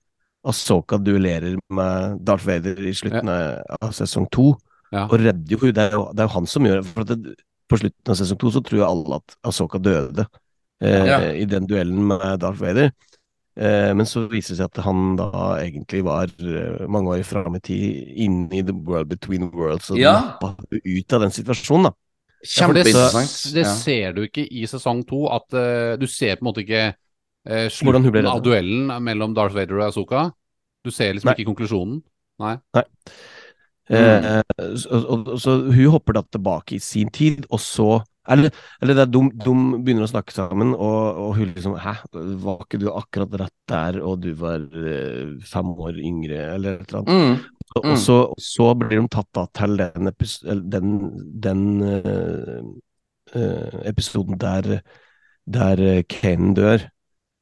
Asoka 0.47 0.97
duellerer 1.01 1.57
med 1.75 2.21
Darth 2.25 2.45
Vader 2.47 2.77
i 2.87 2.93
slutten 2.95 3.27
av, 3.33 3.77
av 3.81 3.91
sesong 3.97 4.29
to, 4.31 4.53
Ja. 4.93 5.01
og 5.09 5.17
redder 5.19 5.51
jo 5.51 5.71
det 5.75 5.83
er 5.89 5.95
jo, 5.97 6.05
det 6.15 6.23
er 6.23 6.29
jo 6.29 6.33
han 6.37 6.45
som 6.47 6.63
gjør 6.63 6.77
det. 6.79 6.85
For 6.93 7.03
at 7.03 7.09
det, 7.11 7.33
på 7.67 7.79
slutten 7.81 8.13
av 8.13 8.17
sesong 8.19 8.39
to 8.41 8.51
så 8.55 8.63
tror 8.63 8.81
jeg 8.81 8.87
alle 8.87 9.19
at 9.19 9.37
Asoka 9.47 9.79
døde 9.81 10.25
eh, 10.81 11.05
Ja. 11.07 11.19
i 11.33 11.45
den 11.45 11.67
duellen 11.67 12.07
med 12.07 12.39
Darth 12.41 12.61
Vader. 12.61 12.91
Eh, 13.57 13.93
men 13.97 14.05
så 14.05 14.27
viser 14.29 14.53
det 14.53 14.59
seg 14.59 14.67
at 14.69 14.83
han 14.85 15.15
da 15.17 15.29
egentlig 15.63 16.03
var 16.05 16.29
eh, 16.39 16.83
mange 16.87 17.15
år 17.15 17.23
fram 17.25 17.55
i 17.57 17.61
tid 17.65 18.11
inne 18.27 18.59
i 18.59 18.61
The 18.61 18.75
World 18.75 19.09
Between 19.09 19.49
Worlds 19.49 19.89
og 19.91 19.97
Ja. 19.99 20.35
ut 20.71 21.13
av 21.13 21.25
den 21.25 21.33
situasjonen, 21.33 21.89
da. 21.89 21.95
Ja, 22.45 22.67
for 22.67 22.77
det, 22.77 22.85
det 23.55 23.65
ser 23.65 24.13
du 24.13 24.21
ikke 24.27 24.45
i 24.45 24.67
sesong 24.69 25.01
to. 25.09 25.25
At 25.33 25.49
uh, 25.57 25.97
du 25.97 26.05
ser 26.07 26.37
på 26.37 26.45
en 26.45 26.49
måte 26.51 26.61
ikke 26.61 26.83
uh, 26.93 27.65
Hvordan 27.65 28.05
hun 28.05 28.13
ble 28.13 28.21
slutten 28.21 28.29
av 28.29 28.43
duellen 28.45 28.91
mellom 29.03 29.33
Darth 29.33 29.57
Vader 29.57 29.79
og 29.79 29.87
Asoka. 29.87 30.27
Du 30.85 30.91
ser 30.93 31.15
liksom 31.17 31.31
Nei. 31.31 31.33
ikke 31.33 31.49
konklusjonen. 31.49 31.97
Nei. 32.43 32.53
Eh, 33.89 34.41
så, 34.75 34.99
og, 34.99 35.29
så 35.39 35.53
hun 35.71 35.93
hopper 35.93 36.17
da 36.17 36.23
tilbake 36.27 36.75
i 36.75 36.83
sin 36.83 37.11
tid, 37.13 37.45
og 37.49 37.61
så 37.63 38.03
Eller, 38.27 38.51
eller 38.83 38.97
det 38.97 39.03
er 39.05 39.11
de, 39.13 39.19
de 39.39 39.51
begynner 39.85 40.03
å 40.03 40.09
snakke 40.11 40.33
sammen, 40.35 40.73
og, 40.75 41.19
og 41.23 41.29
hun 41.37 41.53
liksom 41.53 41.77
Hæ, 41.79 41.93
var 42.43 42.65
ikke 42.65 42.79
du 42.81 42.89
akkurat 42.91 43.37
rett 43.39 43.55
der, 43.71 44.01
og 44.03 44.17
du 44.25 44.33
var 44.35 44.65
eh, 44.75 45.37
fem 45.47 45.69
år 45.71 45.95
yngre, 45.95 46.41
eller 46.57 46.81
et 46.81 46.91
eller 46.91 47.05
annet? 47.05 47.13
Mm. 47.13 47.53
Og, 47.77 47.79
og, 47.85 47.95
så, 48.03 48.17
og 48.33 48.43
så 48.43 48.67
blir 48.75 48.97
de 48.97 49.07
tatt 49.15 49.29
da 49.37 49.45
til 49.55 49.79
den, 49.79 50.11
epis 50.11 50.35
den, 50.43 50.91
den 51.47 51.63
eh, 51.87 52.59
eh, 53.39 53.79
episoden 53.93 54.35
der, 54.43 54.81
der 55.47 55.85
Kane 56.11 56.51
dør, 56.59 56.87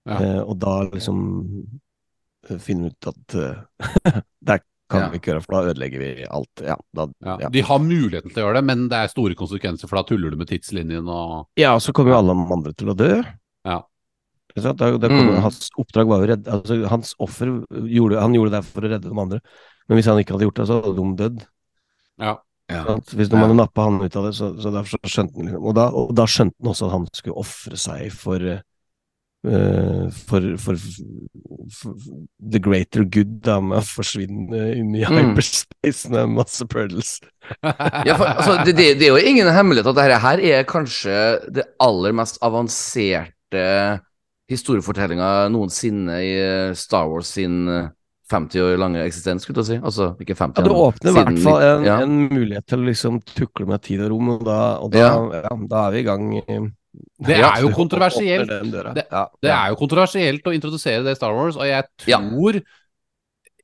Ja. 0.06 0.20
Uh, 0.22 0.42
og 0.52 0.60
da 0.62 0.72
liksom 0.86 1.22
eh, 2.46 2.60
finner 2.62 2.92
vi 2.92 2.94
ut 2.94 3.08
at 3.10 3.24
det 3.34 4.20
der 4.46 4.60
kan 4.90 5.02
Ja. 5.02 5.10
vi 5.10 5.18
ikke 5.20 5.32
gjøre, 5.34 5.42
for 5.44 5.52
da 5.56 5.72
ødelegger 5.74 6.00
vi 6.00 6.26
alt. 6.30 6.62
Ja, 6.62 6.76
da, 6.94 7.08
Ja. 7.26 7.38
ja. 7.42 7.50
De 7.50 7.62
har 7.62 7.80
muligheten 7.80 8.30
til 8.34 8.44
å 8.44 8.46
gjøre 8.48 8.60
det, 8.60 8.64
men 8.66 8.88
det 8.90 8.98
er 8.98 9.08
store 9.08 9.34
konsekvenser, 9.36 9.88
for 9.90 9.96
da 9.98 10.04
tuller 10.04 10.30
du 10.32 10.38
med 10.38 10.48
tidslinjen 10.48 11.08
og 11.10 11.48
ja, 11.58 11.74
og 11.74 11.82
så 11.82 11.92
kommer 11.94 12.12
jo 12.12 12.18
alle 12.20 12.34
de 12.36 12.54
andre 12.54 12.74
til 12.74 12.88
å 12.94 12.96
dø. 12.96 13.24
Ja. 13.66 13.82
Da, 14.56 14.72
da 14.72 14.92
kommer, 15.10 15.34
Mm. 15.36 15.42
Hans 15.42 15.70
oppdrag 15.78 16.08
var 16.08 16.22
jo 16.22 16.28
redd, 16.32 16.46
altså, 16.48 16.88
Hans 16.88 17.14
offer 17.20 17.66
gjorde, 17.72 18.22
han 18.22 18.32
gjorde 18.34 18.52
det 18.52 18.64
for 18.66 18.82
å 18.82 18.90
redde 18.90 19.10
de 19.10 19.20
andre, 19.20 19.42
men 19.90 19.98
hvis 19.98 20.06
han 20.06 20.18
ikke 20.18 20.32
hadde 20.38 20.46
gjort 20.48 20.56
det, 20.62 20.68
så 20.68 20.82
hadde 20.82 20.96
de 20.96 21.16
dødd. 21.24 21.46
Ja. 22.20 22.38
Ja. 22.70 22.84
Hvis 23.12 23.30
de 23.30 23.36
Ja. 23.36 23.42
hadde 23.46 23.58
nappa 23.58 23.84
han 23.84 24.00
ut 24.02 24.16
av 24.16 24.24
det, 24.24 24.34
så, 24.34 24.54
så 24.58 24.72
derfor 24.72 24.98
skjønte 25.06 25.36
han 25.36 25.46
liksom 25.50 25.66
og 25.66 25.76
da, 25.76 25.90
og 25.90 26.16
da 26.16 26.24
skjønte 26.26 26.56
han 26.64 26.72
også 26.72 26.86
at 26.88 26.92
han 26.96 27.08
skulle 27.14 27.36
ofre 27.38 27.76
seg 27.78 28.12
for, 28.14 28.38
eh, 28.42 28.62
for, 30.26 30.46
for, 30.62 30.76
for 31.72 31.94
the 32.40 32.60
greater 32.60 33.04
good, 33.06 33.40
da, 33.46 33.60
med 33.62 33.80
å 33.82 33.86
forsvinne 33.86 34.62
inn 34.78 34.96
i 34.96 35.04
Mm. 35.06 35.18
hyperspace 35.36 36.10
med 36.14 36.34
masse 36.38 36.66
purdles. 36.72 37.20
Ja, 37.62 38.16
for, 38.18 38.26
altså, 38.26 38.56
det, 38.66 38.74
det, 38.78 38.88
det 39.00 39.10
er 39.10 39.14
jo 39.14 39.30
ingen 39.30 39.48
hemmelighet 39.54 39.92
at 39.92 40.00
dette 40.00 40.22
her 40.24 40.42
er 40.42 40.66
kanskje 40.70 41.18
det 41.54 41.68
aller 41.84 42.16
mest 42.18 42.40
avanserte 42.46 43.66
historiefortellinga 44.52 45.48
noensinne 45.54 46.16
i 46.22 46.34
eh, 46.38 46.74
Star 46.78 47.08
Wars 47.10 47.32
sin 47.34 47.68
eh, 47.72 47.88
50 48.30 48.62
år 48.62 48.80
lange 48.82 49.04
eksistens, 49.06 49.44
skulle 49.46 49.62
jeg 49.62 49.68
si. 49.76 49.78
Altså 49.86 50.12
ikke 50.22 50.34
50, 50.38 50.62
Ja, 50.62 50.66
det 50.66 50.78
åpner 50.82 51.12
i 51.12 51.14
hvert 51.20 51.44
fall 51.46 51.66
en, 51.66 51.84
ja. 51.86 52.00
en 52.02 52.16
mulighet 52.32 52.66
til 52.70 52.82
å 52.82 52.88
liksom 52.88 53.20
tukle 53.36 53.68
med 53.70 53.84
tid 53.86 54.02
og 54.06 54.10
rom, 54.16 54.32
og 54.36 54.46
da, 54.48 54.58
og 54.82 54.90
da, 54.94 55.04
ja. 55.46 55.54
da 55.70 55.84
er 55.88 55.94
vi 55.94 56.02
i 56.02 56.08
gang. 56.10 56.26
Det 57.26 57.38
er 57.40 57.62
jo 57.62 57.70
kontroversielt. 57.76 58.50
Det- 58.50 59.06
Det 59.42 59.52
er 59.52 59.70
jo 59.70 59.76
kontroversielt 59.80 60.44
å 60.48 60.54
introdusere 60.56 61.04
det 61.04 61.12
i 61.16 61.20
Star 61.20 61.34
Wars, 61.36 61.56
og 61.58 61.66
jeg 61.66 61.84
tror 61.98 62.62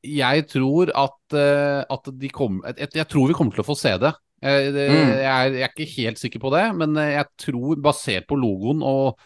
Jeg 0.03 0.47
tror 0.49 0.89
at, 0.97 1.33
eh, 1.37 1.83
at 1.93 2.07
de 2.17 2.29
kommer 2.33 2.73
jeg, 2.73 2.89
jeg 2.95 3.07
tror 3.07 3.27
vi 3.27 3.33
kommer 3.37 3.53
til 3.53 3.61
å 3.61 3.67
få 3.67 3.75
se 3.77 3.91
det. 4.01 4.13
Jeg, 4.41 4.73
det 4.73 4.89
Mm. 4.89 5.09
jeg, 5.13 5.25
er, 5.29 5.51
jeg 5.51 5.61
er 5.61 5.73
ikke 5.75 5.95
helt 6.01 6.17
sikker 6.17 6.39
på 6.41 6.49
det, 6.51 6.63
men 6.75 6.97
eh, 6.97 7.11
jeg 7.19 7.25
tror, 7.37 7.75
basert 7.77 8.25
på 8.25 8.35
logoen 8.35 8.81
og, 8.81 9.19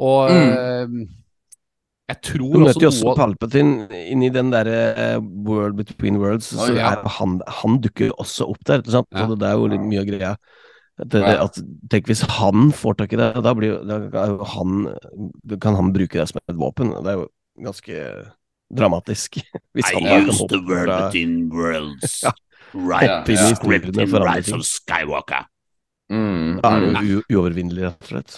og 0.00 0.30
Mm. 0.30 0.52
eh, 0.56 1.06
Jeg 2.08 2.22
tror 2.22 2.52
Du 2.54 2.58
også 2.64 2.64
møter 2.64 2.80
jo 2.80 2.88
også 2.88 3.04
noe 3.04 3.16
Palpatine 3.18 3.88
inni 4.08 4.30
den 4.32 4.48
derre 4.50 4.78
uh, 4.96 5.20
World 5.20 5.76
Between 5.76 6.16
Worlds, 6.16 6.46
så 6.56 6.74
ja. 6.74 6.94
er 6.94 7.02
han, 7.18 7.42
han 7.46 7.76
dukker 7.84 8.06
jo 8.08 8.14
også 8.18 8.48
opp 8.48 8.64
der, 8.64 8.80
ikke 8.80 8.94
sant? 8.94 9.08
Ja. 9.12 9.26
Så 9.28 9.36
det 9.36 9.44
er 9.50 9.58
jo 9.60 9.66
litt 9.68 9.84
mye 9.84 10.00
av 10.00 10.06
greia. 10.08 10.30
At, 10.98 11.08
det- 11.12 11.22
at, 11.24 11.58
tenk 11.90 12.08
hvis 12.10 12.24
han 12.38 12.72
får 12.74 12.96
tak 12.98 13.12
i 13.14 13.18
det, 13.20 13.28
da, 13.44 13.52
blir, 13.54 13.78
da 13.86 13.98
han, 14.56 14.88
kan 15.62 15.76
han 15.78 15.92
bruke 15.94 16.18
det 16.18 16.26
som 16.30 16.40
et 16.42 16.58
våpen. 16.58 16.90
Det 17.04 17.12
er 17.12 17.20
jo 17.20 17.28
ganske 17.62 18.00
dramatisk. 18.74 19.38
Hvis 19.78 19.86
han 19.94 20.02
I 20.04 20.18
used 20.18 20.34
use 20.34 20.48
the 20.50 20.58
word 20.66 20.90
within 20.90 21.48
worlds. 21.54 22.18
Ja. 22.26 22.32
Right, 22.76 23.08
andre 23.08 24.26
Rise 24.28 24.50
ting. 24.50 24.58
of 24.58 24.66
Skywalker. 24.68 25.46
Mm, 26.12 26.58
Da 26.60 26.68
er 26.74 26.82
mm. 26.82 26.90
det 26.98 27.00
jo 27.08 27.20
u- 27.22 27.30
uovervinnelig, 27.38 27.84
rett 27.86 28.02
og 28.04 28.10
slett. 28.10 28.34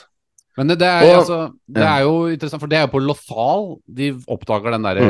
Men 0.58 0.70
det, 0.70 0.76
det, 0.78 0.86
er, 0.86 1.02
Og- 1.08 1.16
altså, 1.16 1.38
det 1.66 1.82
er 1.82 2.00
jo 2.04 2.12
interessant, 2.30 2.62
for 2.62 2.70
det 2.70 2.78
er 2.78 2.84
jo 2.84 2.92
på 2.92 3.00
Lothal 3.02 3.66
de 3.90 4.08
oppdager 4.30 4.74
den 4.76 4.86
derre 4.86 5.08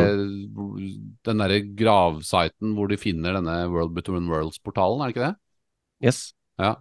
Den 1.28 1.42
derre 1.42 1.60
gravsiten 1.76 2.72
hvor 2.78 2.88
de 2.88 2.96
finner 3.00 3.36
denne 3.36 3.58
World 3.72 3.92
Between 3.98 4.28
Worlds-portalen, 4.32 5.02
er 5.04 5.10
det 5.10 5.16
ikke 5.16 5.26
det? 5.28 5.34
Yes. 6.08 6.20
Ja. 6.60 6.74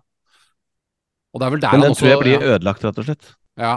Og 1.34 1.40
det 1.42 1.46
er 1.48 1.54
vel 1.54 1.62
der 1.62 1.72
Men 1.76 1.82
den 1.86 1.92
også 1.94 2.02
tror 2.06 2.10
jeg 2.10 2.20
blir 2.24 2.36
ja, 2.40 2.56
ødelagt, 2.56 2.84
rett 2.84 2.98
og 3.04 3.06
slett. 3.10 3.36
ja. 3.58 3.76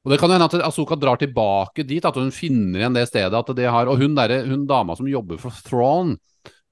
Og 0.00 0.12
det 0.12 0.16
kan 0.18 0.30
jo 0.30 0.36
hende 0.38 0.46
at 0.48 0.62
Asuka 0.64 0.96
drar 0.96 1.18
tilbake 1.20 1.84
dit, 1.84 2.04
at 2.08 2.14
hun 2.16 2.30
finner 2.32 2.80
igjen 2.80 2.94
det 2.96 3.02
stedet. 3.10 3.36
At 3.36 3.50
de 3.56 3.66
har, 3.68 3.86
og 3.86 3.98
hun, 4.00 4.14
der, 4.16 4.46
hun 4.48 4.62
dama 4.66 4.94
som 4.96 5.04
jobber 5.06 5.36
for 5.36 5.52
Thrawn, 5.66 6.14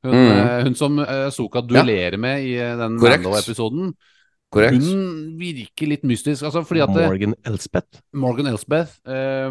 hun, 0.03 0.15
Mm. 0.15 0.31
eh, 0.31 0.63
hun 0.65 0.75
som 0.75 0.99
eh, 1.03 1.29
duellerer 1.69 2.13
ja. 2.17 2.19
med 2.19 2.45
i 2.47 2.55
eh, 2.57 2.77
den. 2.79 2.97
Mando-episoden, 2.97 3.93
Korrekt. 4.51 4.81
hun 4.81 5.37
virker 5.37 5.87
litt 5.91 6.05
mystisk. 6.05 6.43
Altså 6.43 6.63
fordi 6.65 6.81
at 6.81 6.89
Morgan 6.89 7.35
Elspeth. 7.45 8.01
Morgan 8.15 8.47
Elsbeth 8.47 8.97
eh, 9.05 9.51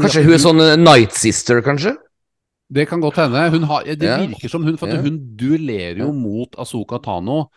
Kanskje 0.00 0.22
hun 0.24 0.32
er 0.32 0.40
sånn 0.40 0.62
Night 0.80 1.12
Sister, 1.12 1.60
kanskje? 1.60 1.96
Det 2.72 2.86
kan 2.88 3.02
godt 3.02 3.16
hende. 3.18 3.50
Hun 3.50 3.64
har, 3.66 3.82
det 3.84 4.00
Ja. 4.02 4.16
virker 4.24 4.48
som 4.48 4.62
hun, 4.64 4.78
for 4.78 4.86
at 4.88 5.02
hun 5.04 5.18
duellerer 5.36 5.98
jo 5.98 6.06
Ja. 6.06 6.12
mot 6.12 6.54
Asoka 6.56 7.02
Tano. 7.02 7.50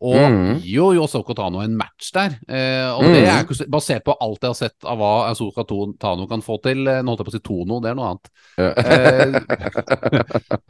Og 0.00 0.16
mm. 0.16 0.52
gir 0.62 0.78
jo 0.78 0.86
Yosoko 0.96 1.34
Tano 1.36 1.60
en 1.60 1.74
match 1.76 2.08
der. 2.16 2.38
Eh, 2.48 2.88
og 2.88 3.04
det 3.04 3.20
Mhm. 3.20 3.64
er 3.64 3.68
basert 3.68 4.04
på 4.06 4.14
alt 4.16 4.40
jeg 4.40 4.48
har 4.48 4.54
sett 4.56 4.84
av 4.88 4.96
hva 4.96 5.28
Yosoko 5.28 5.64
Tano 6.00 6.26
kan 6.26 6.40
få 6.40 6.56
til. 6.62 6.86
Eh, 6.88 7.02
Nå 7.02 7.12
holdt 7.12 7.20
jeg 7.20 7.28
på 7.28 7.34
å 7.34 7.36
si 7.36 7.42
Tono, 7.44 7.80
det 7.84 7.90
er 7.90 7.98
noe 7.98 8.08
annet. 8.08 8.30
Eh, 8.56 9.40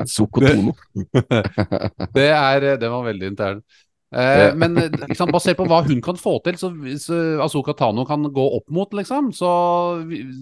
Sokotono. 0.17 0.75
det, 2.17 2.29
er, 2.35 2.77
det 2.77 2.91
var 2.91 3.07
veldig 3.07 3.31
intern. 3.31 3.63
Eh, 4.11 4.55
men 4.59 4.75
liksom, 5.07 5.31
basert 5.31 5.55
på 5.61 5.69
hva 5.71 5.85
hun 5.87 6.01
kan 6.03 6.17
få 6.19 6.33
til, 6.43 6.57
så 6.59 6.73
hvis 6.75 7.07
eh, 7.15 7.39
Asoka 7.45 7.77
Tano 7.79 8.03
kan 8.09 8.27
gå 8.35 8.47
opp 8.57 8.67
mot, 8.75 8.91
liksom, 8.97 9.29
så, 9.37 9.51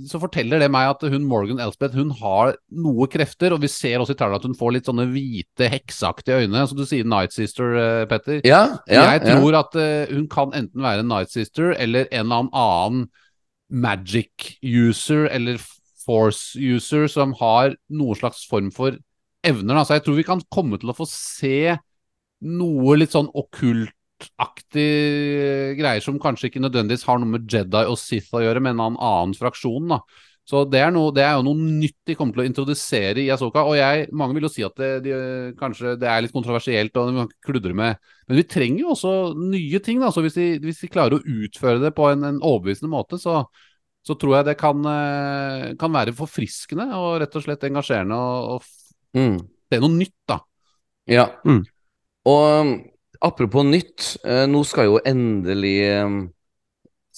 så 0.09 0.21
forteller 0.23 0.63
det 0.63 0.71
meg 0.73 0.89
at 0.95 1.05
hun 1.13 1.27
Morgan 1.29 1.61
Elspeth 1.61 1.99
hun 1.99 2.15
har 2.17 2.55
noe 2.73 3.09
krefter, 3.13 3.53
og 3.53 3.61
vi 3.65 3.69
ser 3.73 4.01
også 4.01 4.17
i 4.17 4.19
traileren 4.21 4.41
at 4.41 4.49
hun 4.49 4.57
får 4.57 4.75
litt 4.77 4.89
sånne 4.89 5.09
hvite, 5.13 5.69
hekseaktige 5.75 6.47
øyne. 6.47 6.65
Som 6.71 6.81
du 6.81 6.87
sier 6.89 7.09
Night 7.09 7.37
Sister, 7.37 7.77
eh, 7.77 8.05
Petter. 8.09 8.41
Ja, 8.49 8.63
ja, 8.89 9.05
jeg 9.13 9.27
ja. 9.27 9.37
tror 9.37 9.59
at 9.61 9.77
uh, 9.77 10.15
hun 10.15 10.29
kan 10.33 10.55
enten 10.57 10.85
være 10.85 11.05
en 11.05 11.13
Night 11.13 11.35
Sister 11.35 11.75
eller 11.77 12.09
en 12.09 12.25
eller 12.25 12.49
annen 12.57 13.09
magic 13.69 14.55
user 14.65 15.27
eller 15.29 15.61
force 16.07 16.57
user 16.57 17.05
som 17.13 17.35
har 17.37 17.77
noen 17.93 18.17
slags 18.17 18.47
form 18.49 18.73
for 18.73 18.97
evner. 19.45 19.77
Da. 19.77 19.85
Så 19.85 19.99
jeg 19.99 20.07
tror 20.07 20.17
vi 20.17 20.27
kan 20.27 20.41
komme 20.49 20.81
til 20.81 20.89
å 20.89 20.97
få 20.97 21.05
se 21.11 21.77
noe 22.45 22.97
litt 22.99 23.15
sånn 23.15 23.31
okkultaktig 23.35 24.89
greier 25.79 26.05
som 26.05 26.21
kanskje 26.23 26.51
ikke 26.51 26.63
nødvendigvis 26.63 27.07
har 27.09 27.21
noe 27.21 27.37
med 27.37 27.47
Jedi 27.51 27.85
og 27.89 27.99
Sith 28.01 28.35
å 28.37 28.43
gjøre, 28.45 28.63
men 28.65 28.79
en 28.79 28.97
annen 28.97 29.37
fraksjon. 29.39 29.95
da. 29.95 30.03
Så 30.49 30.63
det 30.65 30.79
er, 30.81 30.89
noe, 30.95 31.13
det 31.13 31.21
er 31.27 31.35
jo 31.37 31.45
noe 31.45 31.61
nytt 31.61 31.99
de 32.09 32.15
kommer 32.17 32.33
til 32.33 32.41
å 32.41 32.49
introdusere 32.49 33.21
i 33.21 33.29
Asoka. 33.35 33.67
Og 33.69 33.75
jeg, 33.77 34.07
mange 34.17 34.39
vil 34.39 34.47
jo 34.47 34.51
si 34.53 34.63
at 34.65 34.79
det, 34.81 34.89
de, 35.05 35.17
kanskje 35.59 35.93
det 36.01 36.09
er 36.09 36.23
litt 36.25 36.33
kontroversielt 36.33 36.97
og 36.97 37.11
vi 37.11 37.19
kan 37.19 37.33
kludre 37.45 37.77
med 37.77 37.99
Men 38.31 38.39
vi 38.41 38.47
trenger 38.49 38.87
jo 38.87 38.95
også 38.95 39.13
nye 39.37 39.81
ting. 39.85 40.01
da, 40.01 40.09
så 40.15 40.25
Hvis 40.25 40.39
de, 40.39 40.47
hvis 40.65 40.81
de 40.81 40.89
klarer 40.93 41.19
å 41.19 41.37
utføre 41.45 41.83
det 41.83 41.93
på 41.97 42.09
en, 42.09 42.25
en 42.31 42.41
overbevisende 42.41 42.89
måte, 42.89 43.21
så, 43.21 43.43
så 44.01 44.17
tror 44.17 44.39
jeg 44.39 44.49
det 44.49 44.57
kan, 44.63 44.89
eh, 44.89 45.67
kan 45.81 45.93
være 45.93 46.17
forfriskende 46.17 46.89
og 46.97 47.19
rett 47.21 47.37
og 47.37 47.45
slett 47.45 47.69
engasjerende 47.69 48.17
og, 48.17 48.57
og 48.57 49.21
mm. 49.21 49.39
Det 49.69 49.77
er 49.77 49.85
noe 49.85 49.99
nytt. 49.99 50.17
da. 50.33 50.41
Ja. 51.13 51.29
Mm. 51.45 51.61
Og 52.29 52.45
um, 52.61 52.73
apropos 53.25 53.67
nytt, 53.67 54.15
eh, 54.27 54.45
nå 54.51 54.63
skal 54.69 54.91
jo 54.91 55.03
endelig 55.09 55.77
um, 56.05 56.19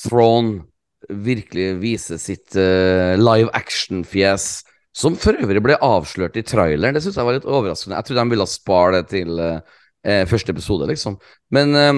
Throne 0.00 0.60
virkelig 1.10 1.74
vise 1.80 2.18
sitt 2.20 2.56
eh, 2.58 3.16
live 3.18 3.50
action-fjes, 3.56 4.46
som 4.96 5.16
for 5.18 5.38
øvrig 5.38 5.62
ble 5.64 5.76
avslørt 5.82 6.38
i 6.38 6.44
traileren. 6.46 6.94
Det 6.94 7.02
syns 7.04 7.18
jeg 7.18 7.26
var 7.26 7.38
litt 7.38 7.48
overraskende. 7.48 7.98
Jeg 7.98 8.08
trodde 8.08 8.24
de 8.24 8.34
ville 8.34 8.48
spare 8.50 8.94
det 8.98 9.04
til 9.12 9.42
eh, 9.42 9.76
eh, 10.04 10.24
første 10.30 10.54
episode, 10.54 10.88
liksom. 10.90 11.18
Men 11.54 11.76
eh, 11.78 11.92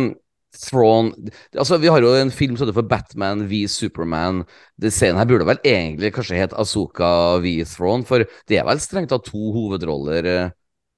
Throne 0.52 1.30
Altså, 1.56 1.78
vi 1.80 1.88
har 1.88 2.04
jo 2.04 2.10
en 2.12 2.30
film 2.30 2.58
som 2.58 2.66
heter 2.66 2.76
for 2.76 2.88
Batman 2.88 3.46
v 3.48 3.64
Superman. 3.72 4.42
Den 4.80 4.92
scenen 4.92 5.20
her 5.20 5.28
burde 5.28 5.48
vel 5.48 5.62
egentlig 5.64 6.12
kanskje 6.12 6.40
hete 6.42 6.58
Azuka 6.60 7.38
v 7.40 7.62
Throne, 7.68 8.04
for 8.08 8.26
det 8.48 8.58
er 8.60 8.66
vel 8.68 8.82
strengt 8.82 9.12
tatt 9.12 9.30
to 9.30 9.52
hovedroller. 9.56 10.28
Eh, 10.28 10.50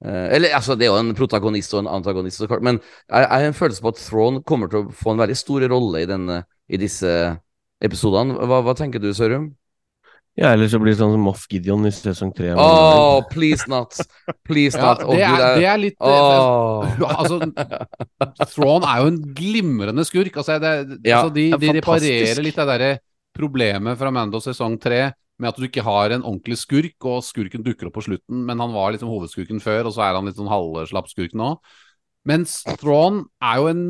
eller 0.05 0.55
altså, 0.57 0.77
det 0.77 0.87
er 0.87 0.93
jo 0.93 1.01
en 1.01 1.15
protagonist 1.17 1.75
og 1.75 1.85
en 1.85 1.91
antagonist, 1.97 2.39
så 2.41 2.49
klart, 2.51 2.65
men 2.67 2.81
jeg, 3.09 3.27
har 3.31 3.47
en 3.47 3.57
følelse 3.57 3.85
på 3.85 3.93
at 3.95 4.01
Throne 4.03 4.43
kommer 4.45 4.69
til 4.69 4.83
å 4.83 4.95
få 4.95 5.15
en 5.15 5.23
veldig 5.25 5.37
stor 5.39 5.65
rolle 5.73 6.05
i, 6.05 6.09
denne, 6.11 6.43
i 6.69 6.81
disse 6.81 7.11
episodene. 7.85 8.37
Hva, 8.45 8.63
hva 8.67 8.75
tenker 8.79 9.03
du, 9.03 9.11
Sørum? 9.17 9.53
Ja, 10.35 10.51
eller 10.51 10.67
så 10.67 10.81
blir 10.83 10.91
det 10.91 10.99
sånn 10.99 11.13
som 11.15 11.23
Moff 11.23 11.45
Gideon 11.47 11.87
i 11.87 11.93
sesong 11.95 12.33
tre. 12.35 12.51
Oh, 12.59 13.21
please 13.31 13.69
not! 13.71 13.95
Please 14.43 14.75
not! 14.83 15.05
ja, 15.15 15.31
det, 15.31 15.45
er, 15.47 15.59
det 15.61 15.69
er 15.71 15.79
litt 15.79 15.99
Åh. 16.03 16.97
Altså, 17.21 17.39
Thrawn 18.51 18.83
er 18.83 19.05
jo 19.05 19.13
en 19.13 19.21
glimrende 19.39 20.05
skurk. 20.09 20.35
Altså, 20.43 20.59
det, 20.59 20.73
Ja, 21.07 21.21
altså 21.21 21.37
de, 21.37 21.47
de 21.63 21.77
reparerer 21.79 22.43
litt 22.43 22.59
det 22.59 22.67
derre 22.73 22.91
problemet 23.35 23.99
fra 23.99 24.11
Mando 24.15 24.43
sesong 24.43 24.75
tre 24.83 25.07
med 25.41 25.51
at 25.51 25.59
du 25.59 25.67
ikke 25.67 25.83
har 25.83 26.15
en 26.15 26.23
ordentlig 26.23 26.59
skurk, 26.61 26.97
og 27.11 27.25
skurken 27.27 27.65
dukker 27.67 27.89
opp 27.89 27.97
på 27.99 28.05
slutten, 28.07 28.45
men 28.47 28.61
han 28.63 28.75
var 28.75 28.95
liksom 28.95 29.11
hovedskurken 29.11 29.61
før, 29.65 29.89
og 29.89 29.97
så 29.97 30.05
er 30.07 30.19
han 30.19 30.29
litt 30.29 30.39
sånn 30.39 30.51
halvslapp 30.53 31.11
skurk 31.11 31.35
nå. 31.39 31.57
Mens 32.29 32.61
Thrawn 32.81 33.25
er 33.43 33.61
jo 33.61 33.71
en 33.73 33.87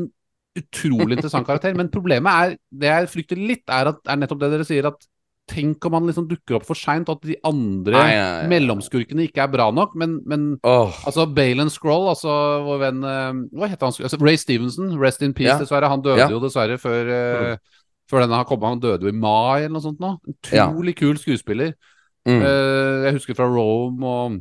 utrolig 0.55 1.17
interessant 1.17 1.47
karakter, 1.47 1.75
men 1.75 1.91
problemet 1.91 2.31
er, 2.31 2.55
det 2.71 2.89
jeg 2.89 3.11
frykter 3.11 3.39
litt, 3.39 3.65
er, 3.67 3.91
at, 3.91 3.99
er 4.07 4.17
nettopp 4.21 4.41
det 4.41 4.49
dere 4.55 4.67
sier, 4.67 4.87
at 4.89 5.05
tenk 5.45 5.83
om 5.85 5.93
han 5.93 6.07
liksom 6.09 6.25
dukker 6.25 6.57
opp 6.57 6.65
for 6.65 6.79
seint, 6.79 7.05
og 7.11 7.19
at 7.19 7.27
de 7.29 7.35
andre 7.45 7.93
Nei, 7.93 8.13
nei, 8.15 8.29
nei. 8.41 8.47
mellomskurkene 8.55 9.27
ikke 9.27 9.43
er 9.43 9.51
bra 9.53 9.67
nok, 9.75 9.93
men, 10.01 10.17
men 10.25 10.47
oh. 10.65 10.89
Altså 11.05 11.27
Balen 11.29 11.69
Scroll, 11.69 12.07
altså 12.09 12.33
vår 12.65 12.79
venn 12.81 13.03
eh, 13.05 13.41
Hva 13.53 13.69
heter 13.69 13.85
han? 13.85 13.99
Altså, 14.09 14.17
Ray 14.23 14.39
Stevenson, 14.41 14.95
rest 14.97 15.21
in 15.21 15.35
peace, 15.37 15.51
Ja. 15.53 15.59
dessverre. 15.61 15.91
Han 15.91 16.01
døde 16.01 16.23
Ja. 16.23 16.29
jo 16.33 16.41
dessverre 16.41 16.79
før, 16.81 17.11
eh, 17.13 17.57
før 18.09 18.21
denne 18.25 18.35
har 18.39 18.45
kommet. 18.45 18.69
Han 18.69 18.79
døde 18.83 19.01
jo 19.07 19.11
i 19.13 19.17
mai 19.17 19.63
eller 19.65 19.75
noe 19.77 19.81
sånt 19.85 19.99
nå. 19.99 20.17
Ja. 20.51 20.67
Utrolig 20.69 20.95
kul 20.99 21.17
skuespiller. 21.17 21.73
Mm. 22.27 22.41
Uh, 22.41 23.03
jeg 23.05 23.13
husker 23.19 23.35
fra 23.37 23.45
Rome 23.45 24.03
og, 24.05 24.39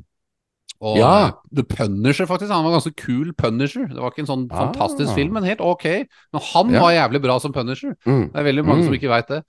og 0.81 0.97
Ja. 0.99 1.11
eh, 1.27 1.33
The 1.57 1.63
Punisher, 1.65 2.27
faktisk. 2.27 2.51
Han 2.53 2.65
var 2.65 2.79
ganske 2.81 2.95
kul 2.97 3.33
Punisher. 3.37 3.87
Det 3.89 4.01
var 4.01 4.11
ikke 4.11 4.25
en 4.25 4.31
sånn 4.33 4.49
Ah. 4.51 4.67
fantastisk 4.67 5.15
film, 5.15 5.33
men 5.33 5.45
helt 5.45 5.61
ok. 5.61 5.85
Men 6.33 6.43
han 6.53 6.71
Ja. 6.73 6.81
var 6.81 6.91
jævlig 6.93 7.23
bra 7.23 7.39
som 7.41 7.53
Punisher. 7.53 7.95
Mm. 8.07 8.33
Det 8.33 8.37
er 8.41 8.45
veldig 8.53 8.65
mange 8.65 8.81
Mm. 8.83 8.85
som 8.85 8.95
ikke 8.95 9.09
veit 9.13 9.29
det. 9.29 9.45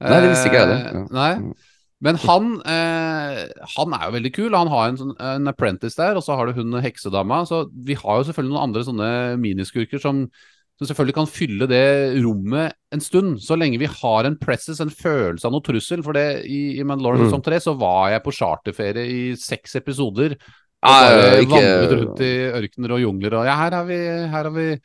Nei, 0.00 0.20
det 0.20 0.30
visste 0.30 0.46
ikke 0.48 0.60
jeg 0.62 0.68
det. 0.68 0.86
Eh, 0.86 0.92
Ja. 0.94 1.06
Nei. 1.10 1.34
Mm. 1.38 1.54
Men 2.00 2.14
han, 2.14 2.62
eh, 2.64 3.48
han 3.76 3.92
er 3.92 4.04
jo 4.06 4.12
veldig 4.20 4.32
kul. 4.32 4.54
Han 4.54 4.68
har 4.68 4.88
en, 4.88 4.96
sånn, 4.96 5.16
en 5.20 5.48
apprentice 5.48 5.96
der, 5.96 6.14
og 6.14 6.22
så 6.22 6.36
har 6.36 6.46
du 6.46 6.52
hun 6.52 6.70
heksedama. 6.80 7.42
Så 7.44 7.68
vi 7.74 7.94
har 7.94 8.22
jo 8.22 8.30
selvfølgelig 8.32 8.52
noen 8.52 8.62
andre 8.68 8.84
sånne 8.84 9.36
miniskurker 9.40 10.00
som, 10.00 10.30
som 10.78 10.86
selvfølgelig 10.86 11.14
kan 11.16 11.26
fylle 11.26 11.66
det 11.66 12.22
rommet 12.22 12.72
en 12.94 13.00
stund. 13.02 13.40
Så 13.42 13.56
lenge 13.58 13.78
vi 13.80 13.88
har 13.90 14.24
en 14.28 14.36
presses, 14.38 14.78
en 14.80 14.90
følelse 14.94 15.44
av 15.48 15.52
noe 15.52 15.64
trussel. 15.66 16.04
For 16.06 16.12
det 16.14 16.44
i, 16.46 16.78
i 16.78 16.84
Mandalorian 16.86 17.26
Mm. 17.26 17.30
som 17.34 17.42
tre 17.42 17.58
så 17.58 17.74
var 17.78 18.10
jeg 18.14 18.22
på 18.22 18.32
charterferie 18.32 19.04
i 19.10 19.34
seks 19.36 19.74
episoder. 19.76 20.36
Og 20.78 20.88
Ah, 20.88 21.10
bare 21.10 21.40
ikke- 21.42 21.50
vandret 21.58 21.92
rundt 21.98 22.20
i 22.22 22.32
ørkener 22.54 22.92
og 22.94 23.00
jungler 23.02 23.34
og 23.34 23.44
Ja, 23.46 23.56
her 23.58 23.70
har 23.74 23.84
vi, 23.84 23.96
her 23.98 24.44
har 24.44 24.50
vi 24.50 24.78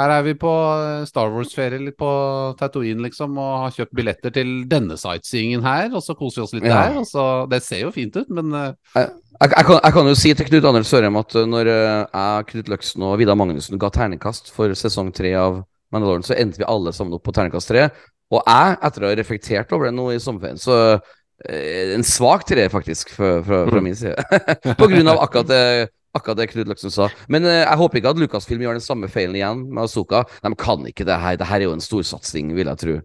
her 0.00 0.12
er 0.14 0.24
vi 0.26 0.34
på 0.40 0.50
eh, 0.50 1.04
Star 1.08 1.30
Wars-ferie 1.32 1.80
litt 1.82 1.96
på 2.00 2.10
Tatooine, 2.58 3.04
liksom, 3.06 3.36
og 3.40 3.50
har 3.64 3.74
kjøpt 3.76 3.94
billetter 3.96 4.34
til 4.34 4.52
denne 4.70 4.96
sightseeingen 5.00 5.64
her, 5.64 5.90
og 5.92 6.02
så 6.04 6.16
koser 6.18 6.40
vi 6.40 6.44
oss 6.46 6.54
litt 6.56 6.68
Ja. 6.68 6.82
der. 6.88 7.04
Så, 7.08 7.26
det 7.52 7.62
ser 7.66 7.84
jo 7.84 7.92
fint 7.94 8.16
ut, 8.16 8.30
men 8.30 8.52
eh, 8.56 8.72
Jeg, 8.96 9.10
jeg, 9.56 9.66
kan, 9.68 9.78
jeg 9.78 9.96
kan 9.96 10.10
jo 10.10 10.16
si 10.18 10.34
til 10.36 10.48
Knut 10.50 10.68
Anders 10.68 10.90
Sørheim 10.92 11.16
at 11.16 11.36
uh, 11.38 11.46
når 11.48 11.70
jeg, 11.72 12.48
Knut 12.50 12.72
Løksen 12.74 13.04
og 13.08 13.14
Vidar 13.20 13.38
Magnussen 13.40 13.80
ga 13.80 13.88
terningkast 13.94 14.50
for 14.52 14.74
sesong 14.76 15.12
tre 15.16 15.32
av 15.38 15.62
Mandalorian, 15.94 16.26
så 16.26 16.36
endte 16.36 16.60
vi 16.60 16.68
alle 16.68 16.92
sammen 16.92 17.16
opp 17.16 17.24
på 17.24 17.32
terningkast 17.34 17.72
tre. 17.72 17.86
Og 18.30 18.42
jeg, 18.44 18.76
etter 18.84 19.06
å 19.06 19.08
ha 19.08 19.16
reflektert 19.18 19.72
over 19.72 19.88
det 19.88 19.94
nå 19.96 20.10
i 20.12 20.20
sommerferien, 20.22 20.60
så 20.60 21.00
en 21.40 22.04
svak 22.04 22.44
treer, 22.44 22.68
faktisk, 22.68 23.14
fra, 23.16 23.38
fra, 23.46 23.62
fra 23.70 23.80
min 23.80 23.96
side. 23.96 24.20
på 24.80 24.90
grunn 24.92 25.08
av 25.08 25.22
akkurat 25.24 25.48
det, 25.48 25.88
akkurat 26.16 26.36
det 26.40 26.48
Knut 26.52 26.68
Løksen 26.72 26.90
sa. 26.94 27.08
Men 27.28 27.44
uh, 27.46 27.52
jeg 27.62 27.78
håper 27.80 28.00
ikke 28.00 28.12
at 28.14 28.20
Lucasfilm 28.22 28.62
gjør 28.64 28.78
den 28.78 28.84
samme 28.84 29.08
feilen 29.12 29.36
igjen 29.38 29.64
med 29.70 29.84
Azoka. 29.84 30.24
De 30.44 30.52
kan 30.58 30.86
ikke 30.90 31.06
det 31.08 31.18
her. 31.22 31.36
Det 31.40 31.46
her 31.50 31.60
er 31.62 31.68
jo 31.68 31.72
en 31.76 31.84
storsatsing, 31.84 32.54
vil 32.56 32.66
jeg 32.72 32.78
tro. 32.84 32.98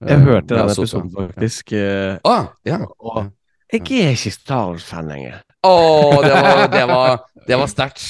Jeg 0.00 0.16
Uh, 0.16 0.24
hørte 0.24 0.54
den 0.56 0.70
episoden, 0.72 1.10
faktisk. 1.12 1.72
eh, 1.76 2.16
Ah, 2.24 2.46
ja. 2.64 2.78
og 3.04 3.26
jeg 3.70 3.82
er 3.84 4.14
ikke 4.16 4.30
Star 4.32 4.70
Wars-fan 4.70 5.10
lenger. 5.12 5.42
Å, 5.62 5.72
det 6.24 6.30
var, 6.32 6.62
det 6.72 6.84
var, 6.88 7.18
det 7.46 7.58
var 7.60 7.68
sterkt. 7.68 8.06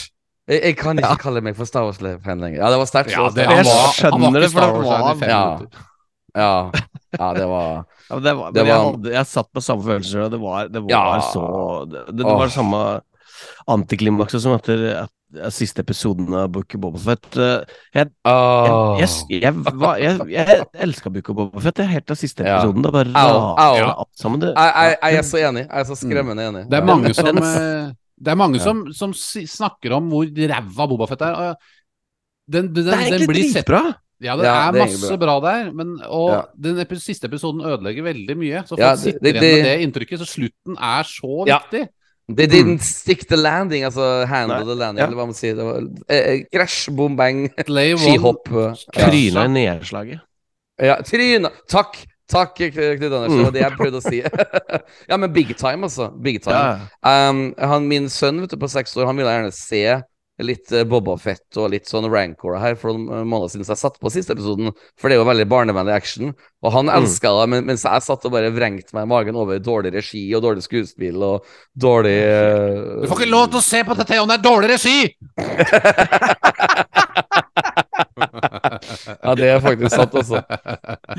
Jeg, 0.47 0.61
jeg 0.69 0.77
kan 0.79 0.99
ikke 1.03 1.17
kalle 1.19 1.43
meg 1.43 1.57
for 1.59 1.67
Star 1.67 1.83
Wars-fan 1.89 2.39
lenger. 2.45 2.61
Ja, 2.63 2.71
det 2.71 2.79
var 2.79 2.87
sterkt. 2.87 3.11
ja, 3.11 3.27
det, 3.35 3.43
Jeg 3.43 3.67
var, 3.67 3.91
skjønner 3.99 4.39
det, 4.41 4.51
for 4.55 4.61
det 4.61 4.87
var- 4.87 5.27
Ja. 5.27 5.43
Ja. 6.39 6.71
Ja, 7.19 7.33
det 7.35 7.47
var 7.51 7.67
Ja, 8.07 8.15
men 8.15 8.23
det 8.23 8.33
var, 8.39 8.53
Det 8.55 8.63
men 8.63 8.69
jeg, 8.71 8.79
hadde, 8.87 9.11
jeg 9.17 9.27
satt 9.27 9.49
med 9.59 9.63
samme 9.67 9.83
følelser, 9.83 10.21
og 10.25 10.31
det 10.31 10.39
var, 10.41 10.69
det 10.71 10.83
var 10.85 10.91
Ja. 10.95 11.21
så 11.27 11.43
Det, 11.91 12.05
det 12.07 12.17
det 12.23 12.25
var 12.39 12.53
samme 12.55 12.83
antiklimakset 13.75 14.43
som 14.43 14.55
etter 14.57 14.83
at, 15.05 15.13
at 15.39 15.55
siste 15.55 15.83
episoden 15.85 16.33
av 16.35 16.49
Book 16.53 16.75
of 16.75 16.81
Bobafett. 16.83 17.29
Jeg, 17.37 17.65
jeg, 17.95 18.11
Åh. 18.27 18.99
jeg, 19.01 19.09
jeg, 19.41 19.55
jeg, 20.01 20.19
jeg 20.35 20.67
elska 20.87 21.13
Book 21.15 21.31
of 21.31 21.37
Bobafett 21.37 21.83
helt 21.87 22.07
til 22.11 22.17
siste 22.17 22.45
Ja. 22.45 22.59
episoden. 22.59 22.83
Bare 22.91 23.13
Au, 23.15 23.39
au. 23.55 23.75
rasa 23.79 23.95
alt 24.05 24.19
sammen. 24.19 24.41
Det, 24.41 24.53
Jeg, 24.57 24.99
er 25.21 25.23
så 25.23 25.39
enig. 25.39 25.67
Jeg 25.69 25.81
er 25.81 25.85
så 25.85 25.97
skremmende 26.03 26.49
enig. 26.51 26.65
Det 26.71 26.79
er 26.81 26.85
mange 26.85 27.15
som, 27.15 27.27
eh, 27.39 27.93
det 28.21 28.29
er 28.35 28.37
mange 28.37 28.59
Ja. 28.59 28.65
som, 28.65 28.85
som 28.93 29.13
snakker 29.15 29.93
om 29.97 30.11
hvor 30.11 30.27
ræva 30.27 30.87
Bobafett 30.91 31.23
er. 31.23 31.55
Den, 32.51 32.73
den, 32.75 32.85
det 32.87 32.95
er 32.95 33.07
egentlig 33.07 33.29
blir 33.31 33.53
dritbra! 33.55 33.83
Ja, 34.21 34.35
det 34.37 34.45
Ja, 34.45 34.69
er 34.69 34.73
det 34.75 34.81
er 34.83 34.85
masse 34.91 35.17
bra 35.17 35.35
der, 35.41 35.71
men, 35.73 35.95
og 36.05 36.31
Ja. 36.31 36.41
den 36.61 36.79
epi 36.83 36.97
siste 37.01 37.25
episoden 37.31 37.63
ødelegger 37.65 38.03
veldig 38.05 38.35
mye. 38.37 38.59
Så 38.67 38.75
folk 38.75 38.81
Ja, 38.83 38.91
det- 38.91 38.99
sitter 39.01 39.21
det- 39.23 39.33
igjen 39.33 39.41
med 39.41 39.65
det- 39.65 39.65
det 39.65 39.81
inntrykket, 39.87 40.19
så 40.21 40.27
slutten 40.29 40.77
er 40.77 41.03
så 41.09 41.47
Ja. 41.47 41.59
viktig. 41.61 41.89
They 42.37 42.47
didn't 42.47 42.85
stick 42.85 43.27
the 43.29 43.37
landing, 43.37 43.85
altså 43.89 44.25
handle 44.29 44.61
Nei, 44.61 44.69
the 44.69 44.77
landing, 44.79 45.01
ja. 45.03 45.07
eller 45.09 45.19
hva 45.19 45.27
man 45.31 45.37
sier. 45.37 45.57
Det 45.59 45.67
var 45.67 45.81
eh, 46.09 46.21
eh, 46.21 46.45
krasj, 46.53 46.91
boom, 46.97 47.17
bang, 47.19 47.47
skihopp. 47.67 48.51
eh, 48.53 48.85
Tryna 48.97 49.45
i 49.49 49.53
nedslaget. 49.57 50.23
Ja, 50.81 51.01
tryna 51.05 51.51
Takk! 51.69 52.03
Takk, 52.31 52.55
Knut 52.55 53.11
Anders. 53.11 53.33
Det 53.35 53.43
var 53.43 53.55
det 53.57 53.63
jeg 53.65 53.75
prøvde 53.75 53.99
å 53.99 54.05
si. 54.05 54.21
ja, 55.11 55.17
men 55.19 55.33
big 55.35 55.51
time, 55.59 55.89
altså. 55.89 56.13
Big 56.23 56.39
time. 56.45 56.61
Ja. 57.03 57.31
Um, 57.31 57.41
han, 57.59 57.89
min 57.91 58.07
sønn 58.13 58.39
vet 58.45 58.53
du, 58.55 58.59
på 58.61 58.69
seks 58.71 58.95
år 58.95 59.09
Han 59.11 59.19
ville 59.19 59.33
gjerne 59.35 59.51
se 59.57 59.81
litt 60.47 60.69
Bobafett 60.71 60.89
Boba 60.91 61.17
Fett 61.21 61.59
og 61.61 61.71
litt 61.73 61.89
sånn 61.91 62.09
Rancor 62.11 62.59
her 62.61 62.77
for 62.79 62.93
noen 62.95 63.09
uh, 63.23 63.25
måneder 63.29 63.53
siden, 63.53 63.67
så 63.67 63.75
jeg 63.75 63.83
satte 63.83 64.01
på 64.03 64.13
siste 64.13 64.33
episoden. 64.37 64.71
For 65.01 65.09
det 65.11 65.17
er 65.17 65.21
jo 65.23 65.29
veldig 65.29 65.47
barnevennlig 65.51 65.95
action. 65.95 66.35
Og 66.65 66.73
han 66.75 66.87
Mm. 66.91 66.95
elska 66.99 67.31
det, 67.41 67.49
men, 67.53 67.65
mens 67.69 67.85
jeg 67.85 68.03
satt 68.05 68.25
og 68.27 68.33
bare 68.35 68.51
vrengte 68.53 68.95
meg 68.97 69.05
i 69.07 69.11
magen 69.11 69.37
over 69.37 69.59
dårlig 69.63 69.93
regi 69.95 70.25
og 70.35 70.43
dårlig 70.45 70.63
skuespill 70.67 71.23
og 71.23 71.45
dårlig 71.77 72.17
uh, 72.27 73.03
Du 73.03 73.09
får 73.11 73.21
ikke 73.23 73.31
lov 73.33 73.49
til 73.51 73.61
å 73.61 73.65
se 73.65 73.83
på 73.85 73.97
dette 73.99 74.21
om 74.21 74.29
det 74.31 74.39
er 74.39 74.47
dårlig 74.49 74.73
regi! 74.75 74.99
Ja, 78.21 79.35
det 79.37 79.49
er 79.49 79.61
faktisk 79.63 79.95
sant 79.95 80.15
også. 80.17 80.41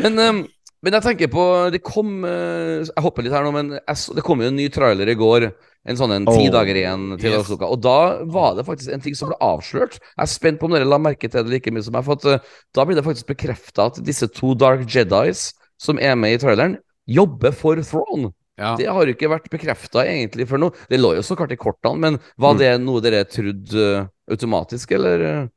Men, 0.01 0.19
um, 0.19 0.39
men 0.81 0.95
jeg 0.97 1.03
tenker 1.05 1.29
på 1.31 1.43
Det 1.73 1.81
kom 1.85 2.23
Jeg 2.25 3.03
hopper 3.03 3.25
litt 3.25 3.33
her 3.35 3.45
nå, 3.45 3.51
men 3.55 3.73
jeg, 3.77 3.97
det 4.17 4.23
kom 4.25 4.41
jo 4.41 4.49
en 4.49 4.57
ny 4.57 4.67
trailer 4.73 5.09
i 5.11 5.17
går. 5.17 5.51
En 5.89 5.97
sånn 5.97 6.11
en 6.13 6.25
ti 6.29 6.43
Oh, 6.45 6.51
dager 6.53 6.77
igjen 6.77 7.17
til 7.17 7.31
yes. 7.33 7.45
Asuka. 7.47 7.65
Og 7.65 7.79
da 7.81 8.21
var 8.29 8.53
det 8.59 8.67
faktisk 8.67 8.93
en 8.93 9.01
ting 9.01 9.15
som 9.17 9.31
ble 9.31 9.37
avslørt. 9.41 9.95
Jeg 9.97 10.21
er 10.27 10.29
spent 10.29 10.59
på 10.61 10.67
om 10.69 10.75
dere 10.75 10.85
la 10.85 10.99
merke 11.01 11.25
til 11.29 11.41
det 11.47 11.49
like 11.55 11.71
mye 11.73 11.81
som 11.81 11.95
meg. 11.97 12.05
For 12.05 12.19
at, 12.19 12.27
uh, 12.27 12.59
da 12.77 12.85
blir 12.85 12.99
det 12.99 13.05
faktisk 13.07 13.31
bekrefta 13.31 13.87
at 13.89 13.97
disse 14.05 14.27
to 14.29 14.53
Dark 14.53 14.85
Jedis 14.85 15.47
som 15.81 15.97
er 15.97 16.13
med 16.15 16.35
i 16.35 16.37
traileren, 16.43 16.77
jobber 17.09 17.51
for 17.57 17.81
Throne. 17.81 18.29
Ja. 18.61 18.75
Det 18.77 18.85
har 18.85 19.09
ikke 19.09 19.31
vært 19.31 19.49
bekrefta 19.49 20.03
egentlig 20.05 20.45
før 20.45 20.59
nå. 20.61 20.67
Det 20.91 20.99
lå 21.01 21.15
jo 21.17 21.23
så 21.25 21.33
klart 21.39 21.55
i 21.55 21.57
kortene, 21.57 21.97
men 21.97 22.19
var 22.37 22.53
Mm. 22.53 22.59
det 22.59 22.71
noe 22.83 23.01
dere 23.01 23.23
trodde 23.25 23.73
uh, 24.03 24.05
automatisk, 24.29 24.91
eller 24.91 25.23
uh, 25.25 25.47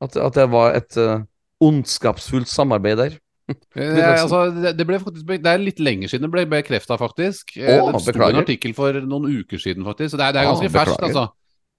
at, 0.00 0.16
at 0.16 0.34
det 0.40 0.46
var 0.48 0.72
et 0.78 0.96
uh, 0.96 1.20
ondskapsfullt 1.60 2.48
samarbeid 2.48 2.96
der? 2.96 3.18
Eh, 3.46 3.98
altså, 4.02 4.48
det, 4.74 4.84
ble 4.88 4.98
faktisk, 4.98 5.26
det 5.28 5.50
er 5.50 5.62
litt 5.62 5.80
lenger 5.82 6.10
siden 6.10 6.26
det 6.26 6.32
ble 6.34 6.46
bekrefta, 6.50 6.98
faktisk. 6.98 7.54
Å, 7.60 7.92
det 7.94 8.02
sto 8.02 8.24
en 8.26 8.40
artikkel 8.42 8.74
for 8.76 8.98
noen 9.06 9.28
uker 9.42 9.60
siden, 9.62 9.86
faktisk. 9.86 10.14
Så 10.14 10.20
det 10.20 10.28
er, 10.28 10.34
det 10.34 10.42
er 10.42 10.48
ganske 10.50 10.72
ferskt, 10.74 11.04
altså. 11.06 11.28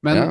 Men 0.08 0.20
ja. 0.22 0.28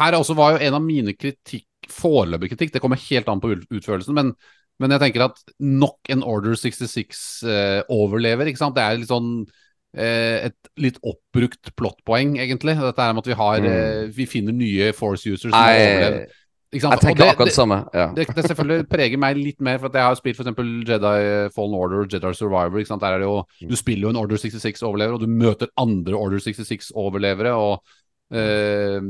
her 0.00 0.18
også 0.18 0.36
var 0.36 0.56
jo 0.56 0.66
en 0.66 0.76
av 0.76 0.84
mine 0.84 1.16
kritikk, 1.16 1.68
foreløpige 1.92 2.54
kritikk, 2.54 2.74
det 2.74 2.82
kommer 2.84 3.00
helt 3.00 3.30
an 3.32 3.40
på 3.42 3.54
utførelsen, 3.56 4.14
men, 4.14 4.34
men 4.82 4.94
jeg 4.94 5.02
tenker 5.02 5.24
at 5.26 5.40
nok 5.58 6.12
en 6.12 6.22
Order 6.26 6.54
66 6.58 7.24
eh, 7.48 7.80
overlever, 7.92 8.50
ikke 8.50 8.60
sant. 8.60 8.76
Det 8.76 8.84
er 8.84 9.00
litt 9.00 9.10
sånn 9.10 9.32
eh, 9.96 10.50
et 10.50 10.70
litt 10.84 11.00
oppbrukt 11.00 11.72
plottpoeng, 11.78 12.36
egentlig. 12.44 12.76
Dette 12.76 13.08
er 13.08 13.16
med 13.16 13.24
at 13.24 13.32
vi 13.32 13.40
har 13.40 13.64
Mm. 13.64 14.12
Vi 14.12 14.28
finner 14.28 14.52
nye 14.56 14.92
Force 14.96 15.24
users 15.32 15.48
som 15.48 15.56
har 15.56 15.80
overlevd. 15.80 16.38
Jeg, 16.72 17.00
tenker 17.00 17.14
det- 17.24 17.30
akkurat 17.34 17.48
det- 17.50 17.54
samme. 17.54 17.76
Ja. 17.92 18.06
det, 18.14 18.26
det 18.34 18.44
selvfølgelig 18.46 18.88
preger 18.88 19.18
meg 19.18 19.36
litt 19.36 19.60
mer, 19.60 19.78
for 19.78 19.90
jeg 19.92 20.02
har 20.02 20.14
spilt 20.16 20.38
f.eks. 20.40 20.56
Jedi 20.88 21.50
Fallen 21.52 21.74
Order, 21.76 22.06
Jedi 22.08 22.32
Survivor. 22.34 22.98
Der 22.98 23.06
er 23.12 23.18
det 23.18 23.26
jo, 23.28 23.44
du 23.68 23.76
spiller 23.76 24.02
jo 24.02 24.08
en 24.08 24.16
Order 24.16 24.36
66-overlever, 24.36 25.12
og 25.14 25.20
du 25.20 25.26
møter 25.26 25.68
andre 25.76 26.14
Order 26.16 26.38
66-overlevere. 26.38 27.52
og 27.52 27.82
eh, 28.32 29.00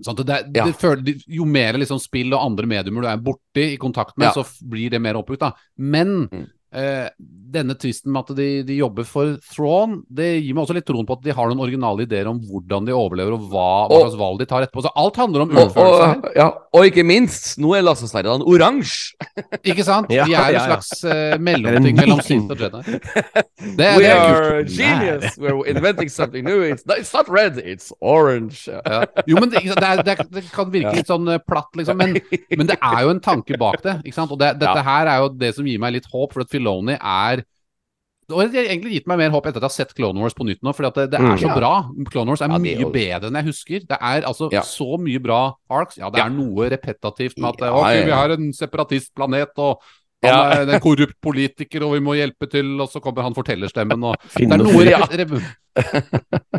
sånn, 0.00 0.16
Det, 0.24 0.46
Ja. 0.56 0.64
det 0.64 0.76
føler, 0.76 1.22
jo 1.28 1.44
mer 1.44 1.74
liksom 1.74 1.98
spill 2.00 2.32
og 2.32 2.40
andre 2.40 2.66
mediumer 2.66 3.02
du 3.02 3.08
er 3.08 3.18
borti 3.18 3.74
i 3.74 3.76
kontakt 3.76 4.16
med, 4.16 4.28
Ja. 4.28 4.32
så 4.32 4.44
blir 4.66 4.88
det 4.90 5.00
mer 5.02 5.14
oppbrukt. 5.14 5.40
da. 5.40 5.52
Men 5.76 6.28
Mm. 6.28 6.46
Eh, 6.72 7.08
denne 7.48 7.72
tvisten 7.80 8.12
med 8.12 8.26
at 8.28 8.36
de, 8.36 8.46
de 8.68 8.74
jobber 8.76 9.06
for 9.08 9.36
Thrawn, 9.54 10.02
det 10.12 10.26
gir 10.44 10.52
meg 10.54 10.66
også 10.66 10.74
litt 10.76 10.84
troen 10.88 11.06
på 11.08 11.16
at 11.16 11.22
de 11.24 11.32
har 11.32 11.48
noen 11.48 11.62
originale 11.64 12.04
ideer 12.04 12.28
om 12.28 12.36
hvordan 12.44 12.84
de 12.84 12.92
overlever, 12.92 13.32
og 13.38 13.46
hva, 13.48 13.68
hva 13.88 13.96
Og- 13.96 14.02
slags 14.04 14.18
valg 14.20 14.38
de 14.42 14.46
tar 14.50 14.66
etterpå. 14.66 14.82
Så 14.84 14.92
alt 15.00 15.16
handler 15.16 15.46
om 15.46 15.54
utførelse 15.54 16.02
her. 16.10 16.18
og, 16.18 16.36
ja, 16.36 16.48
og 16.76 16.84
ikke 16.90 17.04
minst, 17.08 17.54
nå 17.58 17.72
er 17.78 17.86
lasersnerdene 17.86 18.44
oransje! 18.44 19.16
Ikke 19.64 19.84
sant? 19.86 20.10
Ja, 20.12 20.26
De 20.28 20.34
er 20.36 20.50
en 20.50 20.54
ja, 20.54 20.58
ja. 20.58 20.66
slags 20.68 21.04
eh, 21.08 21.38
mellomting 21.40 21.96
Det 21.96 22.04
er 22.04 22.10
en 22.10 22.12
mellom. 22.12 22.20
Sith 22.28 22.52
og 22.52 22.60
Jedi. 22.60 22.82
Det, 23.78 23.86
er- 23.86 23.96
We 23.96 24.02
det 24.04 24.10
er 24.12 24.20
are 24.20 24.50
kult. 24.58 24.76
genius! 24.76 25.38
We're 25.38 25.64
inventing 25.72 26.08
something 26.12 26.44
new. 26.44 26.60
It's 26.68 26.84
not, 26.86 26.98
it's 27.00 27.14
not 27.16 27.28
red, 27.32 27.56
it's 27.64 27.92
orange. 28.00 28.68
Jo, 29.26 29.40
men 29.40 29.50
det, 29.50 29.64
det, 29.64 29.82
er, 29.88 30.02
det, 30.04 30.14
er, 30.18 30.28
det 30.36 30.44
kan 30.52 30.68
virke 30.72 30.92
litt 31.00 31.08
sånn 31.10 31.26
eh, 31.32 31.40
platt, 31.48 31.72
liksom, 31.80 31.96
men, 31.98 32.18
men 32.56 32.68
det 32.70 32.76
er 32.76 33.02
jo 33.06 33.14
en 33.16 33.20
tanke 33.24 33.56
bak 33.60 33.80
det. 33.84 33.96
Ikke 34.04 34.18
sant? 34.20 34.32
Og 34.34 34.40
det, 34.40 34.52
dette 34.60 34.76
Ja. 34.78 34.84
her 34.84 35.08
er 35.14 35.24
jo 35.24 35.32
det 35.40 35.54
som 35.56 35.66
gir 35.66 35.80
meg 35.82 35.96
litt 35.96 36.06
håp, 36.12 36.32
for 36.36 36.44
at 36.44 36.52
Filoni 36.58 36.98
er 36.98 37.44
og 38.28 38.42
det 38.52 38.58
har 38.60 38.66
egentlig 38.68 38.90
gitt 38.92 39.06
meg 39.08 39.16
mer 39.22 39.30
håp 39.32 39.46
etter 39.48 39.56
at 39.56 39.64
jeg 39.64 39.70
har 39.70 39.72
sett 39.86 39.94
Clone 39.96 40.20
Wars 40.20 40.34
på 40.36 40.44
nytt 40.44 40.58
nå, 40.60 40.74
at 40.76 40.98
det, 40.98 41.04
det 41.14 41.16
er 41.16 41.30
Mm. 41.30 41.38
så 41.40 41.52
bra. 41.56 41.70
Clone 42.12 42.28
Wars 42.28 42.42
er 42.44 42.50
Ja, 42.52 42.58
mye 42.60 42.88
bedre 42.92 43.30
enn 43.30 43.38
jeg 43.40 43.46
husker. 43.46 43.86
Det 43.88 43.96
er 43.98 44.26
altså 44.28 44.50
Ja. 44.52 44.60
så 44.60 44.98
mye 45.00 45.16
bra 45.18 45.54
arcs. 45.72 45.96
Ja, 45.96 46.10
det 46.12 46.20
er 46.20 46.28
noe 46.28 46.68
repetativt 46.68 47.38
med 47.40 47.56
at 47.56 47.72
ok, 47.72 48.04
vi 48.04 48.10
har 48.12 48.28
en 48.36 48.52
separatistplanet, 48.52 49.56
og 49.56 49.80
han 50.22 50.52
er 50.68 50.74
en 50.74 50.80
korrupt 50.84 51.16
politiker, 51.24 51.80
og 51.88 51.94
vi 51.96 52.00
må 52.04 52.18
hjelpe 52.20 52.50
til, 52.50 52.78
og 52.78 52.90
så 52.92 53.00
kommer 53.00 53.22
han 53.24 53.32
fortellerstemmen, 53.32 54.04
og 54.04 54.16
det 54.36 54.52
er 54.52 54.60
noe 54.60 54.84
Ja. 54.84 55.00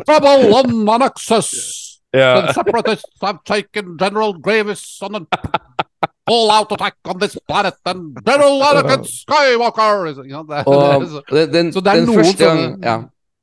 Trouble 0.02 0.52
on 0.54 0.88
Anaxus! 0.88 2.00
The 2.12 2.52
separatists 2.52 3.20
have 3.22 3.44
taken 3.44 3.96
General 3.96 4.32
Gravis 4.34 4.82
on 5.02 5.24
an 6.02 6.08
all-out 6.26 6.72
attack 6.72 6.94
on 7.04 7.18
this 7.20 7.36
planet, 7.48 7.74
and 7.86 8.16
General 8.26 8.62
Anakin 8.70 9.04
Skywalker! 9.04 10.24
Ja. 10.28 10.42
Det 10.42 10.66
Og 10.66 11.06
så- 11.14 11.46
den, 11.52 11.72
Så 11.72 11.80
det 11.80 11.92
er 11.96 12.06
noen 12.06 12.24
sånne- 12.24 12.84
ja. 12.84 12.96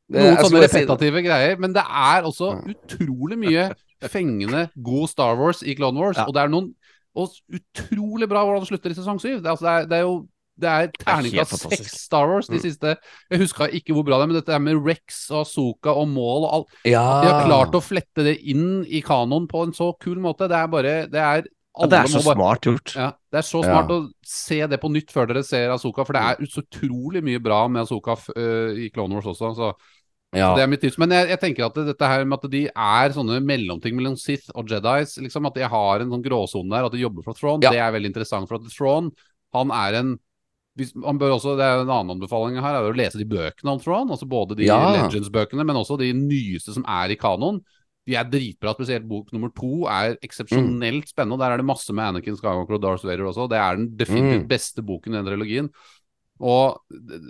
Det- 0.09 0.23
noen 0.23 0.37
sånne 0.45 0.61
repetitive 0.63 1.19
si 1.21 1.27
greier, 1.27 1.57
men 1.59 1.73
det 1.73 1.83
er 1.83 2.23
også 2.23 2.53
utrolig 2.71 3.37
mye 3.37 3.69
fengende 4.07 4.69
god 4.83 5.07
Star 5.09 5.35
Wars 5.35 5.61
i 5.63 5.73
Clone 5.75 5.99
Wars, 5.99 6.17
Ja. 6.17 6.25
og 6.25 6.33
det 6.33 6.41
er 6.43 6.47
noen 6.47 6.73
og 7.17 7.29
utrolig 7.51 8.29
bra 8.29 8.43
hvordan 8.45 8.61
det 8.61 8.67
slutter 8.69 8.91
i 8.91 8.93
sesong 8.93 9.19
syv. 9.19 9.41
Det, 9.41 9.49
altså, 9.49 9.65
det, 9.65 9.73
er, 9.73 9.85
det 9.89 9.97
er 9.97 10.01
jo 10.05 10.27
det 10.59 10.69
er 10.69 10.87
terningkast 11.01 11.69
seks 11.69 11.91
Star 12.05 12.27
Wars, 12.29 12.47
de 12.47 12.53
Mm. 12.57 12.61
siste. 12.61 12.95
Jeg 13.29 13.39
huska 13.39 13.67
ikke 13.69 13.93
hvor 13.93 14.03
bra 14.05 14.17
det 14.17 14.23
er, 14.23 14.27
men 14.27 14.35
dette 14.37 14.53
er 14.53 14.59
med 14.59 14.79
Rex 14.85 15.29
og 15.31 15.41
Azuka 15.45 15.89
og 15.93 16.07
Maul 16.07 16.45
og 16.45 16.53
alt. 16.55 16.67
Ja. 16.85 17.03
De 17.21 17.27
har 17.29 17.45
klart 17.45 17.73
å 17.77 17.81
flette 17.81 18.23
det 18.25 18.37
inn 18.41 18.83
i 18.87 19.01
kanoen 19.01 19.47
på 19.47 19.63
en 19.67 19.73
så 19.73 19.91
kul 19.99 20.17
måte. 20.17 20.47
Det 20.49 20.57
er 20.57 20.67
bare 20.67 21.07
Det 21.11 21.19
er 21.21 21.43
Ja, 21.79 21.87
det 21.87 21.99
er 21.99 22.07
så 22.07 22.23
bare- 22.25 22.35
smart 22.35 22.61
gjort. 22.61 22.95
ja, 22.95 23.11
det 23.31 23.37
er 23.37 23.45
så 23.45 23.63
Ja. 23.63 23.69
smart 23.69 23.89
å 23.89 24.09
se 24.25 24.67
det 24.67 24.79
på 24.81 24.89
nytt 24.91 25.11
før 25.11 25.27
dere 25.27 25.43
ser 25.43 25.69
Asoka, 25.69 26.05
for 26.05 26.13
det 26.13 26.21
er 26.21 26.45
så 26.45 26.63
utrolig 26.63 27.21
mye 27.23 27.39
bra 27.41 27.67
med 27.67 27.83
Asoka 27.83 28.15
i 28.37 28.89
Clone 28.93 29.13
Wars 29.13 29.25
også. 29.25 29.55
Så 29.55 29.73
ja. 30.35 30.53
det 30.55 30.63
er 30.63 30.67
mitt 30.67 30.81
tips. 30.81 30.97
Men 30.97 31.09
jeg, 31.09 31.29
jeg 31.29 31.39
tenker 31.39 31.65
at 31.67 31.73
det, 31.75 31.85
dette 31.87 32.07
her 32.07 32.25
med 32.25 32.39
at 32.43 32.49
de 32.51 32.65
er 32.67 33.09
sånne 33.15 33.39
mellomting 33.43 33.95
mellom 33.95 34.17
Sith 34.17 34.49
og 34.55 34.67
Jedis, 34.67 35.17
liksom 35.17 35.45
at 35.47 35.53
de 35.55 35.61
har 35.67 35.99
en 36.01 36.09
sånn 36.09 36.23
gråsone 36.23 36.69
der, 36.69 36.85
at 36.85 36.91
de 36.91 36.99
jobber 36.99 37.23
for 37.23 37.33
Throne, 37.33 37.61
Ja. 37.63 37.69
det 37.71 37.79
er 37.79 37.91
veldig 37.91 38.13
interessant. 38.13 38.47
For 38.47 38.55
at 38.55 38.63
Throne, 38.71 39.11
han 39.53 39.69
er 39.71 39.93
en 39.99 40.19
man 40.95 41.17
bør 41.17 41.39
også, 41.39 41.57
Det 41.57 41.65
er 41.65 41.81
en 41.81 41.89
annen 41.89 42.19
anbefaling 42.21 42.61
her, 42.61 42.75
er 42.75 42.91
å 42.91 42.95
lese 42.95 43.17
de 43.17 43.25
bøkene 43.25 43.71
om 43.71 43.79
Throne. 43.79 44.11
altså 44.11 44.27
Både 44.29 44.55
de 44.55 44.65
Ja. 44.65 44.77
Legends-bøkene, 44.93 45.65
men 45.65 45.75
også 45.75 45.97
de 45.97 46.13
nyeste 46.13 46.71
som 46.71 46.85
er 46.87 47.09
i 47.09 47.15
kanon. 47.15 47.61
De 48.07 48.15
er 48.15 48.23
dritbra, 48.31 48.71
spesielt 48.77 49.03
bok 49.09 49.33
nummer 49.35 49.51
to 49.53 49.83
er 49.91 50.15
eksepsjonelt 50.23 51.09
spennende. 51.11 51.35
og 51.35 51.39
Der 51.43 51.51
er 51.51 51.57
det 51.61 51.65
masse 51.67 51.91
med 51.93 52.05
Anakin 52.07 52.37
Skywalker 52.39 52.77
og 52.77 52.81
Darth 52.85 53.05
Vader 53.05 53.27
også. 53.27 53.49
Det 53.51 53.59
er 53.59 53.75
den 53.75 53.89
definitivt 53.99 54.45
Mm. 54.45 54.47
beste 54.47 54.81
boken 54.87 55.13
i 55.13 55.17
den 55.17 55.25
trilogien. 55.27 55.69
Og 56.39 56.79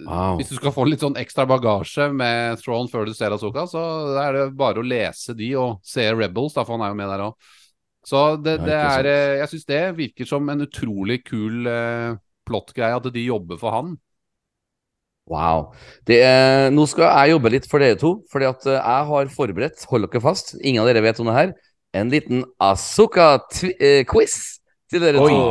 Wow. 0.05 0.35
hvis 0.37 0.49
du 0.49 0.55
skal 0.59 0.71
få 0.75 0.85
litt 0.87 0.99
sånn 0.99 1.15
ekstra 1.17 1.45
bagasje 1.47 2.09
med 2.13 2.59
Throne 2.59 2.89
før 2.91 3.05
du 3.07 3.13
ser 3.13 3.31
Asoka, 3.31 3.63
så 3.65 3.81
er 4.21 4.33
det 4.33 4.57
bare 4.57 4.81
å 4.83 4.85
lese 4.85 5.33
de 5.35 5.55
og 5.55 5.79
se 5.81 6.11
Rebels, 6.13 6.53
da, 6.53 6.63
for 6.63 6.77
han 6.77 6.85
er 6.85 6.91
jo 6.93 6.99
med 6.99 7.09
der 7.09 7.23
òg. 7.25 7.33
Så 8.05 8.21
det, 8.43 8.59
det 8.63 8.73
er 8.75 9.05
eh, 9.05 9.37
Jeg 9.39 9.49
syns 9.49 9.65
det 9.65 9.95
virker 9.97 10.27
som 10.27 10.49
en 10.49 10.61
utrolig 10.61 11.23
kul 11.25 11.65
eh, 11.67 12.15
plottgreie, 12.45 12.95
at 12.95 13.03
de 13.11 13.25
jobber 13.25 13.57
for 13.57 13.71
han. 13.71 13.97
Wow. 15.27 15.71
Det 16.07 16.21
er, 16.23 16.69
nå 16.71 16.85
skal 16.87 17.09
jeg 17.09 17.33
jobbe 17.35 17.51
litt 17.51 17.65
for 17.67 17.83
dere 17.83 17.97
to, 17.99 18.13
fordi 18.31 18.47
at 18.47 18.67
eh, 18.69 18.77
jeg 18.77 19.07
har 19.09 19.33
forberedt, 19.33 19.83
hold 19.91 20.07
dere 20.07 20.23
fast, 20.23 20.53
ingen 20.61 20.83
av 20.83 20.87
dere 20.87 21.03
vet 21.03 21.19
om 21.19 21.27
det 21.27 21.35
her, 21.35 21.51
en 21.97 22.13
liten 22.13 22.45
Asuka-quiz. 22.63 24.37
til 24.87 25.03
dere 25.03 25.19
Oi. 25.19 25.31
to. 25.33 25.41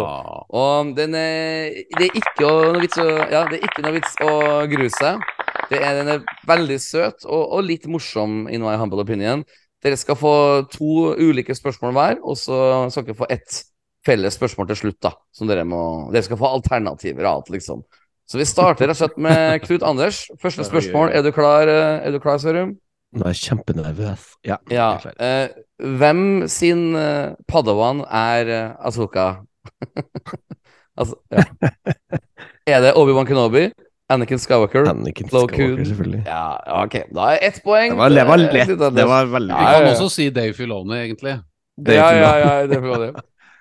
Og 0.57 0.95
den 0.97 1.15
er, 1.19 1.77
det 1.99 2.09
er 2.09 2.19
ikke 2.23 2.47
noe 2.47 2.81
vits 2.81 2.97
å 3.03 3.05
Ja, 3.05 3.43
det 3.51 3.59
er 3.59 3.69
ikke 3.69 3.85
noe 3.85 3.97
vits 3.99 4.17
å 4.25 4.33
grue 4.71 4.89
seg. 4.97 5.21
Det 5.69 5.81
er, 5.83 5.99
den 5.99 6.13
er 6.15 6.25
veldig 6.49 6.79
søt 6.81 7.27
og, 7.27 7.43
og 7.59 7.65
litt 7.67 7.85
morsom, 7.91 8.47
in 8.49 8.65
my 8.65 8.77
humble 8.81 9.03
opinion. 9.05 9.45
Dere 9.85 9.99
skal 10.01 10.17
få 10.17 10.35
to 10.73 11.13
ulike 11.21 11.55
spørsmål 11.55 11.93
hver, 11.97 12.21
og 12.25 12.39
så 12.41 12.57
skal 12.95 13.11
dere 13.11 13.19
få 13.19 13.29
ett 13.35 13.61
felles 14.07 14.37
spørsmål 14.39 14.71
til 14.71 14.81
slutt, 14.81 14.99
da. 15.05 15.13
Som 15.35 15.51
dere 15.51 15.67
må 15.69 15.83
Dere 16.15 16.25
skal 16.25 16.41
få 16.41 16.49
alternativer 16.57 17.27
av 17.27 17.41
alt, 17.43 17.53
liksom. 17.55 17.85
Så 18.27 18.41
vi 18.41 18.47
starter 18.49 18.89
rett 18.91 18.97
og 18.97 19.05
slett 19.05 19.21
med 19.23 19.63
Knut 19.63 19.85
Anders. 19.87 20.25
Første 20.43 20.67
spørsmål. 20.67 21.13
Er 21.15 21.23
du 21.23 21.31
klar, 21.35 21.71
eh, 21.71 22.07
er 22.07 22.11
du 22.11 22.19
klar 22.19 22.41
Sørum? 22.43 22.75
Nå 23.15 23.23
er 23.23 23.35
jeg 23.37 23.43
kjempenervøs. 23.47 24.25
Ja. 24.45 24.57
Ja. 24.71 24.89
jeg 25.05 25.15
er. 25.17 25.45
Eh, 25.47 25.91
hvem 26.01 26.49
sin 26.51 26.97
eh, 26.99 27.37
padawan 27.49 28.03
er 28.11 28.51
uh, 28.51 28.87
Asoka? 28.89 29.29
altså, 30.99 31.15
ja. 31.31 31.47
Er 32.67 32.81
det 32.83 32.97
Obi-Wan 32.99 33.27
Kenobi? 33.29 33.69
Anakin 34.11 34.41
Skywalker? 34.43 34.89
Anakin 34.91 35.29
Skywalker, 35.29 35.85
selvfølgelig. 35.87 36.25
Ja, 36.27 36.83
ok. 36.83 36.97
Da 37.15 37.29
er 37.35 37.45
ett 37.47 37.61
poeng. 37.63 37.95
Det 37.95 37.99
var, 37.99 38.11
det 38.11 38.25
var 38.27 38.43
lett. 38.43 38.73
Det 38.75 39.07
var 39.07 39.31
veldig 39.31 39.55
Ja, 39.55 39.79
kan 39.79 39.87
også 39.93 40.09
si 40.11 40.27
Dave 40.35 40.55
Filoni, 40.55 40.99
egentlig. 41.05 41.37
Er 41.87 41.95
ja, 41.95 42.11
ja, 42.11 42.33
ja, 42.43 42.67
det 42.67 42.81
får. 42.83 43.07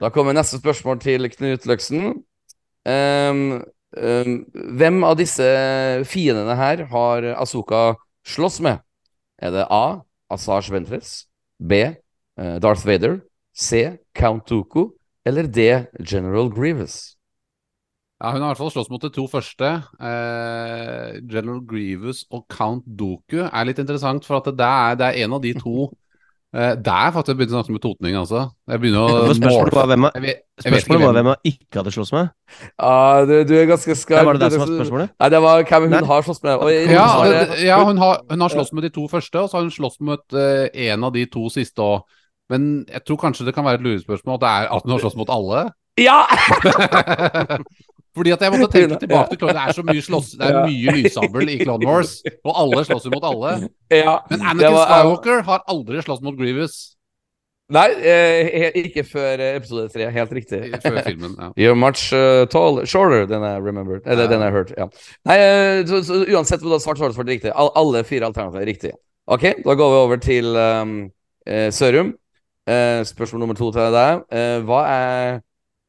Da 0.01 0.09
kommer 0.09 0.33
neste 0.33 0.57
spørsmål 0.57 0.99
til 1.05 1.29
Knut 1.29 1.65
Løksen. 1.69 2.05
Um, 2.05 2.93
ehm, 2.93 3.45
hvem 3.95 5.03
av 5.07 5.15
disse 5.19 5.45
fiendene 6.09 6.55
her 6.59 6.85
har 6.91 7.29
Asoka 7.39 7.95
slåss 8.27 8.59
med? 8.65 8.81
Er 9.41 9.51
det 9.55 9.67
A. 9.69 10.01
Asaj 10.31 10.71
Ventress, 10.73 11.27
B. 11.61 11.73
eh, 12.37 12.55
Darth 12.59 12.85
Vader, 12.85 13.19
C. 13.53 13.97
Count 14.17 14.47
Dooku 14.49 14.89
eller 15.25 15.45
D. 15.47 15.85
General 16.01 16.49
Grievous? 16.49 17.15
Ja, 18.21 18.31
Hun 18.31 18.41
har 18.41 18.47
i 18.47 18.51
hvert 18.53 18.57
fall 18.63 18.71
slåss 18.71 18.89
mot 18.89 19.01
de 19.03 19.11
to 19.13 19.27
første. 19.27 19.69
Eh, 19.99 21.19
General 21.29 21.61
Grievous 21.67 22.23
og 22.31 22.45
Count 22.49 22.85
Doku 22.87 23.41
er 23.43 23.67
litt 23.67 23.79
interessant, 23.79 24.25
for 24.25 24.39
at 24.39 24.49
det 24.55 24.65
er, 24.65 24.95
det 24.95 25.05
er 25.11 25.25
en 25.25 25.35
av 25.37 25.43
de 25.43 25.53
to 25.59 25.89
eh, 26.55 27.11
faktisk 27.11 27.31
jeg 27.31 27.37
begynte 27.37 27.37
begynt 27.37 27.51
å 27.51 27.57
snakke 27.59 27.73
med 27.75 27.83
totning, 27.83 28.17
altså. 28.19 28.41
Jeg 28.71 28.81
begynner 28.83 29.03
å 29.03 29.33
Spørsmålet 29.35 29.75
var 29.75 29.89
hvem 29.91 30.07
Jeg 30.07 30.23
jeg 30.25 30.65
Spørsmålet 30.65 31.03
var 31.05 31.17
hvem. 31.17 31.29
jeg 31.31 31.53
ikke 31.53 31.81
hadde 31.81 31.93
slåss 31.95 32.11
med. 32.15 32.29
Ja, 32.79 33.25
du, 33.27 33.33
du 33.43 33.53
er 33.59 33.65
ganske 33.69 33.95
skarp. 33.99 34.25
var 34.29 34.39
det 34.39 34.45
det 34.45 34.51
som 34.53 34.63
var 34.63 34.71
spørsmålet? 34.71 35.13
Nei, 35.19 35.29
det 35.33 35.41
var 35.45 35.65
hvem 35.69 35.87
hun 35.87 35.95
Nei. 35.97 36.03
har 36.11 36.27
slåss 36.29 36.43
med. 36.45 36.53
Og 36.55 36.71
Ja, 36.71 37.07
det, 37.27 37.63
ja 37.65 37.79
hun, 37.83 37.97
har, 38.01 38.21
hun 38.31 38.45
har 38.45 38.55
slåss 38.55 38.71
med 38.73 38.87
de 38.87 38.93
to 38.95 39.07
første, 39.11 39.41
og 39.41 39.49
så 39.49 39.59
har 39.59 39.67
hun 39.67 39.73
slåss 39.75 39.99
med 39.99 40.37
eh, 40.39 40.69
en 40.91 41.03
av 41.09 41.15
de 41.15 41.25
to 41.31 41.49
siste 41.53 41.83
òg. 41.83 42.05
Men 42.49 42.85
jeg 42.87 43.01
tror 43.07 43.17
kanskje 43.17 43.47
det 43.47 43.55
kan 43.57 43.65
være 43.65 43.81
et 43.81 43.85
lurespørsmål 43.87 44.37
at, 44.37 44.45
det 44.45 44.53
er, 44.53 44.71
at 44.77 44.85
hun 44.85 44.95
har 44.95 45.03
slåss 45.03 45.19
mot 45.19 45.33
alle. 45.33 45.65
ja! 45.99 46.21
Fordi 48.15 48.31
at 48.31 48.43
jeg 48.45 48.53
måtte 48.53 48.71
tenke 48.71 48.99
tilbake 49.01 49.33
til 49.33 49.39
Clone 49.41 49.53
Det 49.53 49.63
er 49.67 49.75
så 49.75 49.83
mye 49.85 50.03
slåss 50.07 50.33
Det 50.39 50.49
er 50.49 50.59
mye 50.63 50.97
lyssabel 50.97 51.49
i 51.51 51.57
Clone 51.61 51.87
Wars, 51.89 52.17
og 52.45 52.51
alle 52.63 52.83
slåss 52.87 53.07
jo 53.07 53.13
mot 53.15 53.29
alle. 53.31 53.55
ja. 53.91 54.17
Men 54.31 54.45
Anakin 54.51 54.77
Skywalker 54.81 55.41
har 55.49 55.65
aldri 55.71 56.03
slåss 56.05 56.21
mot 56.25 56.37
Grievous 56.39 56.95
Nei, 57.73 57.87
eh, 57.97 58.75
ikke 58.77 59.01
før 59.09 59.41
eh, 59.41 59.55
episode 59.57 59.87
tre. 59.89 60.05
Helt 60.13 60.33
riktig. 60.37 60.59
før 60.83 60.99
filmen. 61.01 61.31
Ja. 61.33 61.47
You're 61.63 61.73
much 61.73 62.13
uh, 62.13 62.45
tall, 62.45 62.83
shorter 62.85 63.25
than 63.25 63.41
I 63.41 63.57
remembered. 63.57 64.03
Eller 64.05 64.27
than 64.27 64.43
I 64.45 64.51
heard. 64.53 64.73
Ja. 64.77 64.85
Nei, 65.25 65.37
så, 65.89 66.03
så 66.05 66.19
uansett 66.29 66.61
hvor 66.61 66.75
har 66.75 66.83
svart, 66.83 67.01
så 67.01 67.09
det 67.09 67.17
svart 67.17 67.31
riktig. 67.31 67.51
All, 67.55 67.71
alle 67.75 68.03
fire 68.05 68.29
alternativer 68.29 68.61
er 68.61 68.69
riktige. 68.69 68.93
Ok, 69.25 69.47
da 69.65 69.73
går 69.73 69.95
vi 69.95 69.97
over 70.03 70.21
til 70.21 70.53
um, 70.53 70.93
Sørum. 71.73 72.13
Uh, 72.69 73.01
spørsmål 73.05 73.39
nummer 73.39 73.57
to 73.57 73.71
til 73.73 73.97
deg. 73.97 74.21
Uh, 74.29 74.61
hva 74.69 74.85
er 74.85 75.41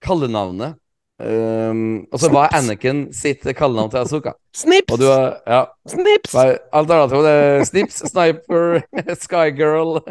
kallenavnet? 0.05 0.81
Um, 1.17 2.03
og 2.13 2.21
så 2.21 2.29
var 2.29 2.53
Anakin 2.53 3.07
sitt 3.17 3.41
kallenavn 3.57 3.89
til 3.89 4.03
Azuka? 4.03 4.35
Snips! 4.53 4.93
Og 4.93 4.99
du 5.01 5.07
Ja. 5.09 5.63
Snips! 5.89 6.35
er 6.37 6.59
Alternativet 6.77 7.29
er 7.31 7.65
Snips, 7.65 8.03
Sniper, 8.11 8.83
Skygirl, 9.25 10.03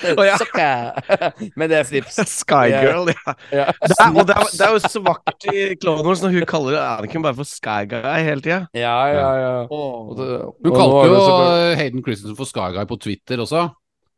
ja. 0.00 0.38
Sokka. 0.40 0.70
Men 1.60 1.68
det 1.68 1.80
er 1.82 1.84
Snips. 1.90 2.16
Skygirl, 2.38 3.12
ja. 3.12 3.36
Ja. 3.52 3.68
Det 3.84 3.98
er, 4.00 4.16
og 4.16 4.24
det 4.24 4.36
er, 4.36 4.48
det 4.56 4.64
er 4.64 4.72
jo 4.72 4.82
så 4.88 5.02
vakkert 5.04 5.48
i 5.52 5.66
Clone 5.82 6.06
Wars 6.08 6.24
når 6.24 6.38
hun 6.38 6.48
kaller 6.48 6.80
Anakin 6.80 7.24
bare 7.26 7.36
for 7.36 7.52
Skyguy 7.52 8.00
hele 8.24 8.40
tida. 8.40 8.62
Ja, 8.72 8.96
ja, 9.12 9.30
ja. 9.44 9.54
Hun 9.68 10.72
kalte 10.72 11.08
jo 11.12 11.20
Hayden 11.76 12.00
Christensen 12.00 12.36
for 12.38 12.48
Skyguy 12.48 12.88
på 12.88 12.96
Twitter 13.04 13.44
også. 13.44 13.68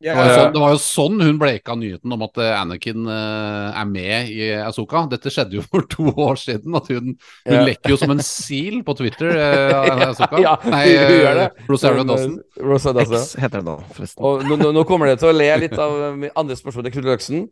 Ja, 0.00 0.12
Det 0.14 0.18
var, 0.20 0.28
jo 0.28 0.34
sånn, 0.38 0.52
det 0.54 0.60
var 0.62 0.70
jo 0.70 0.78
sånn 0.78 1.22
hun 1.26 1.38
bleika 1.40 1.74
nyheten 1.74 2.12
om 2.14 2.20
at 2.22 2.38
eh, 2.38 2.52
Anakin 2.54 3.06
uh, 3.10 3.74
er 3.80 3.88
med 3.90 4.28
i 4.30 4.50
Asoka. 4.62 5.00
Dette 5.10 5.32
skjedde 5.34 5.56
jo 5.58 5.62
for 5.66 5.82
to 5.90 6.12
år 6.14 6.38
siden. 6.38 6.76
At 6.78 6.86
hun, 6.92 7.16
hun 7.18 7.56
Ja. 7.56 7.64
lekker 7.66 7.90
jo 7.90 7.98
som 7.98 8.12
en 8.14 8.22
sil 8.22 8.84
på 8.86 8.94
Twitter. 9.00 9.34
Uh, 9.34 10.06
Asoka. 10.12 10.38
Ja, 10.46 10.52
Nei, 10.70 10.84
hun- 10.94 11.02
hun 11.10 11.18
gjør 11.18 11.40
det. 11.40 11.46
eh, 11.50 11.64
Rosario 11.72 12.04
Dawson. 12.06 12.36
Rosa. 12.62 12.94
X 13.02 13.34
heter 13.42 13.58
det 13.58 13.64
nå, 13.66 13.74
forresten. 13.96 14.22
Og 14.22 14.46
nå, 14.46 14.60
nå, 14.62 14.70
nå 14.78 14.86
kommer 14.86 15.10
det 15.10 15.18
til 15.18 15.32
å 15.32 15.34
le 15.34 15.50
litt 15.64 15.74
av 15.82 15.98
min 16.14 16.30
andre 16.38 16.54
spørsmål 16.62 16.86
til 16.86 16.94
Knut 17.00 17.10
Løksen. 17.10 17.48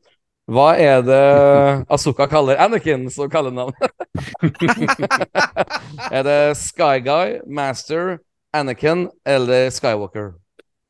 Hva 0.46 0.68
er 0.78 1.02
det 1.02 1.22
Azuka 1.90 2.28
kaller 2.30 2.54
Anakin 2.62 3.08
som 3.10 3.26
kallenavn? 3.28 3.74
er 6.14 6.22
det 6.22 6.38
Sky 6.62 7.00
Guy, 7.02 7.40
Master, 7.50 8.20
Anakin 8.54 9.08
eller 9.26 9.66
Skywalker? 9.74 10.36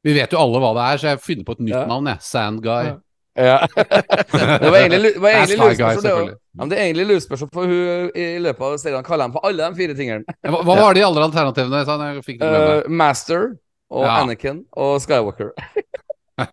Vi 0.06 0.14
vet 0.14 0.32
jo 0.32 0.38
alle 0.38 0.60
hva 0.62 0.70
det 0.76 0.84
er, 0.86 1.00
så 1.02 1.08
jeg 1.10 1.20
finner 1.24 1.46
på 1.48 1.56
et 1.56 1.64
nytt 1.66 1.74
Ja. 1.74 1.82
navn. 1.90 2.06
Jeg. 2.12 2.22
Sand 2.22 2.62
Guy. 2.62 2.92
Ja. 3.36 3.58
Det 3.76 4.70
var 4.72 4.78
egentlig, 4.80 5.10
det 5.12 5.20
var 5.20 5.34
egentlig 5.34 5.58
lurespørsmål. 5.60 6.30
Ja, 6.56 6.66
det 6.70 6.76
er 6.78 6.84
egentlig 6.86 7.06
lurespørsmål, 7.10 7.50
for 7.52 7.68
hun 7.68 8.10
i 8.16 8.24
løpet 8.40 8.62
av 8.64 8.76
serien 8.80 9.04
kaller 9.04 9.26
dem 9.26 9.34
for 9.34 9.44
alle 9.44 9.66
de 9.66 9.76
fire 9.76 9.96
tingene. 9.98 10.36
Hva, 10.46 10.62
hva 10.64 10.76
var 10.78 10.96
de 10.96 11.02
alle 11.04 11.26
alternativene? 11.26 11.82
Sånn. 11.84 12.04
Eh, 12.40 12.88
Master 12.88 13.42
og 13.92 14.06
Ja. 14.06 14.14
Anakin 14.22 14.62
og 14.72 14.96
Skywalker. 15.04 15.50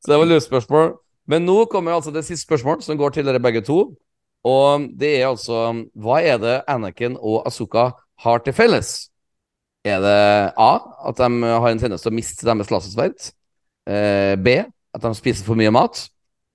Så 0.00 0.12
det 0.12 0.18
var 0.22 0.30
lurespørsmål. 0.30 0.94
Men 1.28 1.44
nå 1.44 1.58
kommer 1.68 1.92
altså 1.98 2.12
det 2.14 2.24
siste 2.24 2.46
spørsmål, 2.46 2.80
som 2.82 2.96
går 2.96 3.12
til 3.18 3.26
dere 3.28 3.40
begge 3.42 3.60
to. 3.66 3.82
Og 4.48 4.88
det 4.96 5.18
er 5.20 5.26
altså 5.28 5.66
Hva 5.98 6.22
er 6.24 6.38
det 6.40 6.56
Anakin 6.70 7.18
og 7.20 7.42
Asuka 7.50 7.90
har 8.24 8.38
til 8.46 8.54
felles? 8.56 9.10
Er 9.88 10.04
det 10.04 10.18
A. 10.60 10.70
At 11.08 11.20
de 11.20 11.28
har 11.48 11.68
en 11.70 11.80
tendens 11.80 12.04
til 12.04 12.12
å 12.12 12.16
miste 12.16 12.46
deres 12.46 12.72
lasersverd? 12.72 13.30
Eh, 13.88 14.34
B. 14.36 14.58
At 14.94 15.04
de 15.04 15.12
spiser 15.16 15.46
for 15.46 15.58
mye 15.58 15.72
mat? 15.74 16.04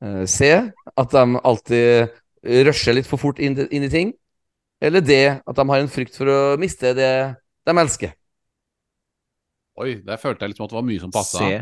Eh, 0.04 0.24
C. 0.30 0.52
At 0.98 1.14
de 1.16 1.40
alltid 1.44 2.20
rusher 2.68 2.98
litt 2.98 3.08
for 3.10 3.22
fort 3.22 3.40
inn, 3.40 3.56
inn 3.72 3.88
i 3.88 3.92
ting? 3.92 4.14
Eller 4.84 5.04
D. 5.04 5.20
At 5.40 5.56
de 5.56 5.68
har 5.70 5.84
en 5.84 5.92
frykt 5.92 6.18
for 6.20 6.30
å 6.30 6.40
miste 6.60 6.94
det 6.98 7.14
de 7.64 7.78
elsker? 7.80 8.16
Oi, 9.80 9.96
der 10.06 10.20
følte 10.22 10.46
jeg 10.46 10.54
liksom 10.54 10.68
at 10.68 10.74
det 10.74 10.78
var 10.78 10.86
mye 10.86 11.02
som 11.02 11.14
passa. 11.14 11.40
C. 11.40 11.62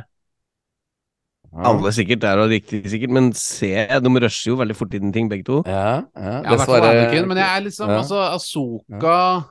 Alle 1.51 1.91
sikkert 1.91 2.23
er 2.23 2.39
og 2.39 2.51
riktig 2.51 2.79
sikkert, 2.91 3.11
men 3.11 3.31
C. 3.35 3.71
De 3.75 4.11
rusher 4.23 4.51
jo 4.51 4.57
veldig 4.59 4.75
fort 4.75 4.93
inn 4.95 5.09
i 5.09 5.15
ting, 5.15 5.29
begge 5.31 5.45
to. 5.47 5.61
Ja, 5.67 6.03
ja. 6.15 6.35
Ja, 6.41 6.41
i 6.41 6.55
hvert 6.55 6.69
fall 6.69 6.87
Anakin, 6.87 7.27
men 7.27 7.39
jeg 7.41 7.47
er 7.47 7.65
liksom 7.65 7.91
Ja. 7.91 7.97
Altså, 8.01 8.21
Asoka 8.35 9.01
Ja, 9.03 9.41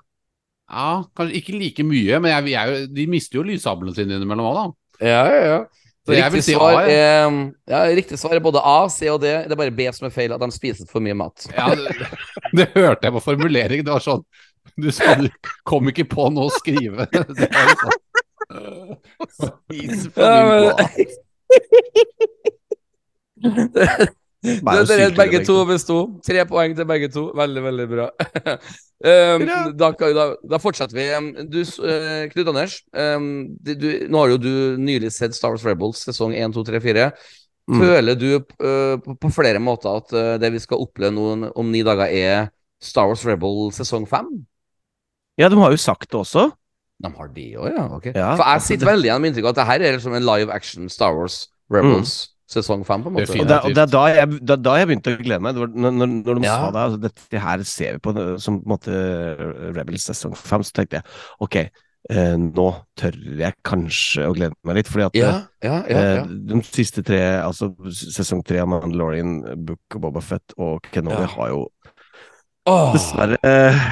kanskje 1.17 1.41
ikke 1.41 1.59
like 1.59 1.85
mye, 1.87 2.21
men 2.23 2.31
jeg, 2.33 2.53
jeg, 2.55 2.89
de 2.95 3.07
mister 3.11 3.41
jo 3.41 3.47
lyssablene 3.47 3.95
sine 3.97 4.17
innimellom 4.17 4.47
òg, 4.51 4.59
da. 4.59 4.67
Ja, 5.01 5.23
ja, 5.27 5.41
ja. 5.49 5.61
Så 6.07 6.15
Riktig 6.17 6.45
si 6.45 6.55
svar 6.57 6.79
A, 6.79 6.85
ja. 6.89 6.93
er, 7.29 7.53
ja, 7.69 7.81
riktig 7.95 8.19
svar 8.19 8.33
er 8.35 8.41
både 8.43 8.61
A, 8.65 8.89
C 8.89 9.11
og 9.13 9.21
D. 9.21 9.33
Det 9.45 9.53
er 9.53 9.59
bare 9.61 9.75
B 9.75 9.87
som 9.93 10.09
er 10.09 10.15
feil, 10.15 10.33
at 10.33 10.41
de 10.43 10.49
spiser 10.55 10.89
for 10.91 11.05
mye 11.05 11.17
mat. 11.19 11.45
Ja, 11.53 11.69
det, 11.77 12.09
det 12.57 12.67
hørte 12.75 13.07
jeg 13.07 13.15
på 13.17 13.23
formuleringen. 13.25 13.85
Det 13.87 13.93
var 13.93 14.05
sånn 14.05 14.25
Du 14.81 14.89
sa 14.95 15.15
du 15.19 15.29
kom 15.69 15.89
ikke 15.93 16.07
på 16.09 16.31
noe 16.33 16.49
å 16.49 16.57
skrive. 16.57 17.07
Det 17.11 17.49
var 17.53 17.75
sånn. 17.85 17.99
Spiser 19.37 20.11
for 20.17 20.25
mye 20.25 20.73
mat. 20.73 20.81
dere 24.43 25.11
begge 25.17 25.43
to 25.45 25.53
to. 25.53 25.65
besto. 25.69 25.97
Tre 26.25 26.45
poeng 26.49 26.77
til 26.77 26.87
begge 26.89 27.11
to. 27.13 27.27
Veldig, 27.37 27.63
veldig 27.65 27.87
bra. 27.91 28.07
um, 29.11 29.45
da, 29.77 29.91
da, 29.93 30.27
da 30.53 30.61
fortsetter 30.63 30.97
vi. 30.97 31.09
Um, 31.17 31.33
Du, 31.51 31.61
uh, 31.61 32.25
Knut 32.33 32.53
Anders, 32.53 32.81
um, 32.95 33.51
du, 33.61 33.75
du, 33.75 33.89
nå 34.09 34.23
har 34.23 34.33
jo 34.35 34.41
du 34.41 34.55
nylig 34.81 35.13
sett 35.13 35.37
Star 35.37 35.53
Wars 35.53 35.67
Rebels 35.67 36.05
sesong 36.09 36.33
1, 36.37 36.57
2, 36.57 36.65
3, 36.71 36.81
4. 36.87 37.11
Mm. 37.71 37.83
Føler 37.85 38.17
du 38.19 38.31
uh, 38.41 38.97
på, 39.05 39.17
på 39.21 39.33
flere 39.35 39.61
måter 39.63 40.01
at 40.01 40.17
uh, 40.17 40.33
det 40.41 40.53
vi 40.57 40.63
skal 40.63 40.81
oppleve 40.83 41.13
nå 41.15 41.53
om 41.53 41.69
ni 41.71 41.85
dager, 41.87 42.09
er 42.09 42.49
Star 42.81 43.13
Wars 43.13 43.27
Rebel 43.29 43.69
sesong 43.77 44.09
5? 44.09 44.33
Ja, 45.41 45.49
de 45.53 45.61
har 45.61 45.73
jo 45.73 45.81
sagt 45.81 46.09
det 46.11 46.19
også. 46.19 46.49
De 47.01 47.09
har 47.17 47.31
det 47.33 47.47
òg, 47.57 47.71
ja? 47.73 47.87
Okay. 47.97 48.13
Ja, 48.13 48.35
For 48.37 48.45
jeg 48.45 48.57
altså, 48.57 48.73
sitter 48.73 48.91
veldig 48.91 49.09
igjen 49.09 49.23
med 49.23 49.31
inntrykk 49.31 49.47
av 49.49 49.55
at 49.55 49.61
det 49.61 49.69
her 49.71 49.85
er 49.85 49.97
liksom 49.97 50.17
en 50.17 50.27
live 50.27 50.53
action 50.53 50.89
Star 50.93 51.17
Wars 51.17 51.47
Rebels 51.73 52.30
sesong 52.51 52.83
5, 52.87 53.05
på 53.05 53.11
en 53.11 53.15
måte. 53.17 53.27
Det 53.31 53.37
er 53.37 53.43
Og 53.45 53.49
det, 53.51 53.59
og 53.65 53.75
det 53.77 53.83
er 53.85 53.93
da 53.93 54.03
jeg, 54.11 54.31
det 54.41 54.55
er 54.57 54.65
da 54.65 54.73
jeg 54.81 54.89
begynte 54.91 55.13
å 55.15 55.21
glede 55.21 55.43
meg. 55.45 55.55
Det 55.55 55.63
var, 55.63 55.71
når, 55.85 55.95
når, 56.01 56.41
de 56.41 56.49
Ja. 56.49 56.57
sa 56.57 56.71
det, 56.75 56.83
altså, 56.87 57.01
dette 57.05 57.45
her 57.45 57.63
ser 57.69 57.93
vi 57.97 58.03
på 58.07 58.15
som 58.43 58.59
på 58.61 58.67
en 58.67 58.73
måte 58.75 58.99
Rebels 59.77 60.09
sesong 60.11 60.35
5, 60.37 60.67
så 60.67 60.77
tenkte 60.81 60.99
jeg 61.01 61.05
ok, 61.47 61.57
eh, 62.11 62.35
nå 62.41 62.67
tør 62.99 63.19
jeg 63.43 63.55
kanskje 63.67 64.27
å 64.29 64.35
glede 64.37 64.57
meg 64.67 64.81
litt, 64.81 64.91
fordi 64.91 65.07
at 65.09 65.19
Ja, 65.21 65.33
ja, 65.63 65.77
ja. 65.89 66.05
eh, 66.23 66.25
de 66.51 66.63
siste 66.67 67.05
tre, 67.07 67.21
altså 67.45 67.71
sesong 67.93 68.43
tre 68.47 68.59
av 68.65 68.69
Mandalorian, 68.73 69.41
Book 69.67 69.97
of 69.97 70.01
Boba 70.07 70.21
Fett 70.25 70.57
og 70.59 70.83
Kenobi 70.91 71.23
Ja. 71.23 71.33
har 71.37 71.49
jo 71.55 71.63
oh. 72.67 72.93
dessverre 72.97 73.39
eh, 73.47 73.85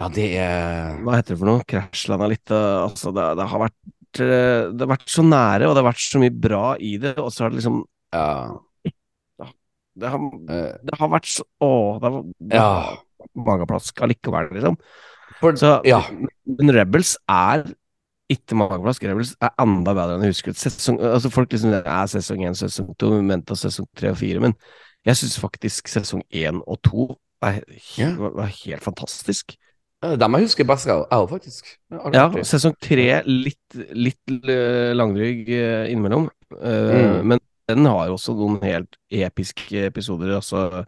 ja, 0.00 0.08
det 0.08 0.28
er 0.40 0.94
Hva 1.04 1.18
heter 1.18 1.34
det 1.34 1.40
for 1.42 1.48
noe? 1.50 1.64
Krasjlanda 1.68 2.28
litt. 2.32 2.48
eh, 2.50 2.76
altså, 2.86 3.12
det, 3.12 3.26
det 3.36 3.48
har 3.52 3.60
vært 3.66 3.76
eh, 4.18 4.70
Det 4.74 4.80
har 4.86 4.90
vært 4.96 5.08
så 5.12 5.22
nære, 5.22 5.68
og 5.68 5.76
det 5.76 5.82
har 5.84 5.92
vært 5.92 6.02
så 6.02 6.18
mye 6.22 6.34
bra 6.34 6.64
i 6.82 6.96
det, 6.98 7.14
og 7.18 7.30
så 7.30 7.44
har 7.44 7.50
det 7.54 7.60
liksom 7.60 7.84
Ja. 8.12 8.58
Det 10.00 10.08
har, 10.08 10.18
eh, 10.48 10.76
det 10.86 10.98
har 10.98 11.08
vært 11.12 11.26
så 11.28 11.44
Å, 11.60 11.70
det 12.00 12.10
har, 12.10 12.22
det 12.40 12.54
Ja. 12.56 12.62
har 12.62 13.02
mageplask 13.36 14.00
allikevel, 14.00 14.50
liksom. 14.54 14.76
For, 15.40 15.52
Så, 15.56 15.80
ja. 15.84 16.00
Men 16.46 16.70
Rebels 16.74 17.16
er 17.28 17.64
ikke 18.30 18.54
mageplask. 18.56 19.02
Rebels 19.02 19.34
er 19.42 19.50
enda 19.58 19.92
bedre 19.94 20.14
enn 20.16 20.22
jeg 20.22 20.32
husker. 20.34 20.52
Sesong, 20.54 21.00
altså 21.00 21.30
folk 21.30 21.50
liksom 21.50 21.70
det 21.74 21.82
er 21.84 22.06
sesong 22.06 22.44
1, 22.46 22.54
sesong 22.56 22.94
to, 22.98 23.10
venta 23.26 23.54
sesong 23.58 23.86
3 23.96 24.10
og 24.10 24.16
4, 24.20 24.40
men 24.40 24.54
jeg 25.04 25.16
syns 25.16 25.38
faktisk 25.40 25.88
sesong 25.88 26.22
1 26.30 26.62
og 26.66 26.80
2 26.86 27.06
er, 27.42 27.62
Ja. 27.98 28.14
var, 28.16 28.30
var 28.36 28.46
helt 28.46 28.82
fantastisk. 28.82 29.56
Eh, 30.02 30.14
Dem 30.16 30.32
jeg 30.38 30.46
husker 30.46 30.64
best, 30.68 30.86
jeg 30.88 30.96
òg, 31.12 31.26
faktisk. 31.30 31.74
Ja, 31.92 32.10
Ja, 32.14 32.42
sesong 32.46 32.74
tre 32.80 33.22
litt, 33.26 33.76
litt 33.92 34.48
eh, 34.48 34.92
langrygg 34.96 35.48
eh, 35.52 35.90
innimellom, 35.92 36.30
eh, 36.56 37.20
Mm. 37.20 37.26
men 37.26 37.38
den 37.68 37.84
har 37.86 38.06
jo 38.08 38.14
også 38.16 38.34
noen 38.34 38.62
helt 38.64 38.96
episke 39.12 39.86
episoder. 39.90 40.32
Altså 40.40 40.84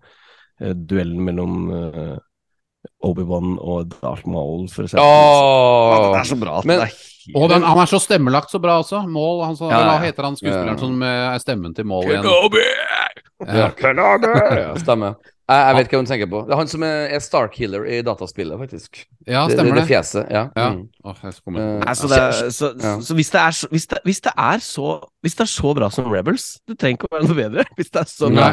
duellen 0.60 1.20
mellom 1.24 1.68
Obi-Wan 3.02 3.56
og 3.60 3.92
Darth 4.00 4.26
Maul, 4.26 4.68
for 4.70 4.82
eksempel. 4.84 5.04
Åh. 5.06 6.12
det 6.12 6.20
er 6.20 6.28
så 6.34 6.38
bra. 6.40 6.58
at 6.58 6.64
Men- 6.64 6.78
det 6.80 6.82
er 6.88 6.94
helt... 6.94 7.36
Og 7.36 7.48
den, 7.50 7.62
han 7.62 7.78
er 7.78 7.86
så 7.86 8.00
stemmelagt 8.02 8.50
så 8.50 8.58
bra 8.60 8.80
også. 8.82 9.06
Maul, 9.08 9.44
han, 9.44 9.54
så, 9.56 9.70
Ja, 9.70 9.78
ja. 9.92 9.98
Heter 10.02 10.22
han 10.24 10.34
skuespilleren 10.36 10.74
Ja. 10.74 10.76
som 10.78 11.02
er 11.02 11.38
stemmen 11.38 11.74
til 11.74 11.84
Maul 11.86 12.04
igjen? 12.04 12.22
Kenobi! 12.22 12.64
Ja. 13.46 13.70
ja, 14.58 14.74
stemmer. 14.78 15.14
Jeg, 15.50 15.58
jeg 15.66 15.74
vet 15.76 15.88
ikke 15.88 15.96
hva 15.96 16.00
hun 16.00 16.08
tenker 16.08 16.28
på. 16.30 16.40
Det 16.46 16.54
er 16.54 16.60
han 16.60 16.68
som 16.70 16.84
er, 16.86 17.00
er 17.16 17.22
Starkiller 17.22 17.86
i 17.90 17.96
dataspillet, 18.06 18.60
faktisk. 18.60 19.00
Ja, 19.26 19.42
stemmer 19.50 19.72
det, 19.72 19.74
det. 19.74 19.80
det 19.82 19.88
fjeset. 19.90 20.30
Ja. 20.30 20.44
Ja. 20.56 20.68
Mm. 20.76 20.84
Nei, 21.82 21.94
så, 21.98 22.10
det, 22.12 22.20
så, 22.54 22.70
Ja. 22.78 22.92
så 23.02 23.16
hvis, 23.18 23.32
det 23.34 23.40
er 23.40 23.56
så, 23.58 23.70
hvis, 23.72 23.88
det, 23.90 23.98
hvis, 24.06 24.22
er 24.30 24.62
så, 24.62 24.92
hvis 25.26 25.34
det 25.34 25.44
er 25.44 25.50
så 25.50 25.74
bra 25.74 25.90
som 25.90 26.06
Rebels 26.12 26.46
Det 26.68 26.78
trenger 26.78 27.00
ikke 27.00 27.10
å 27.10 27.16
være 27.16 27.26
noe 27.26 27.40
bedre. 27.40 27.66
Hvis 27.78 27.90
det 27.90 28.04
er 28.04 28.08
så 28.12 28.30
bra, 28.30 28.48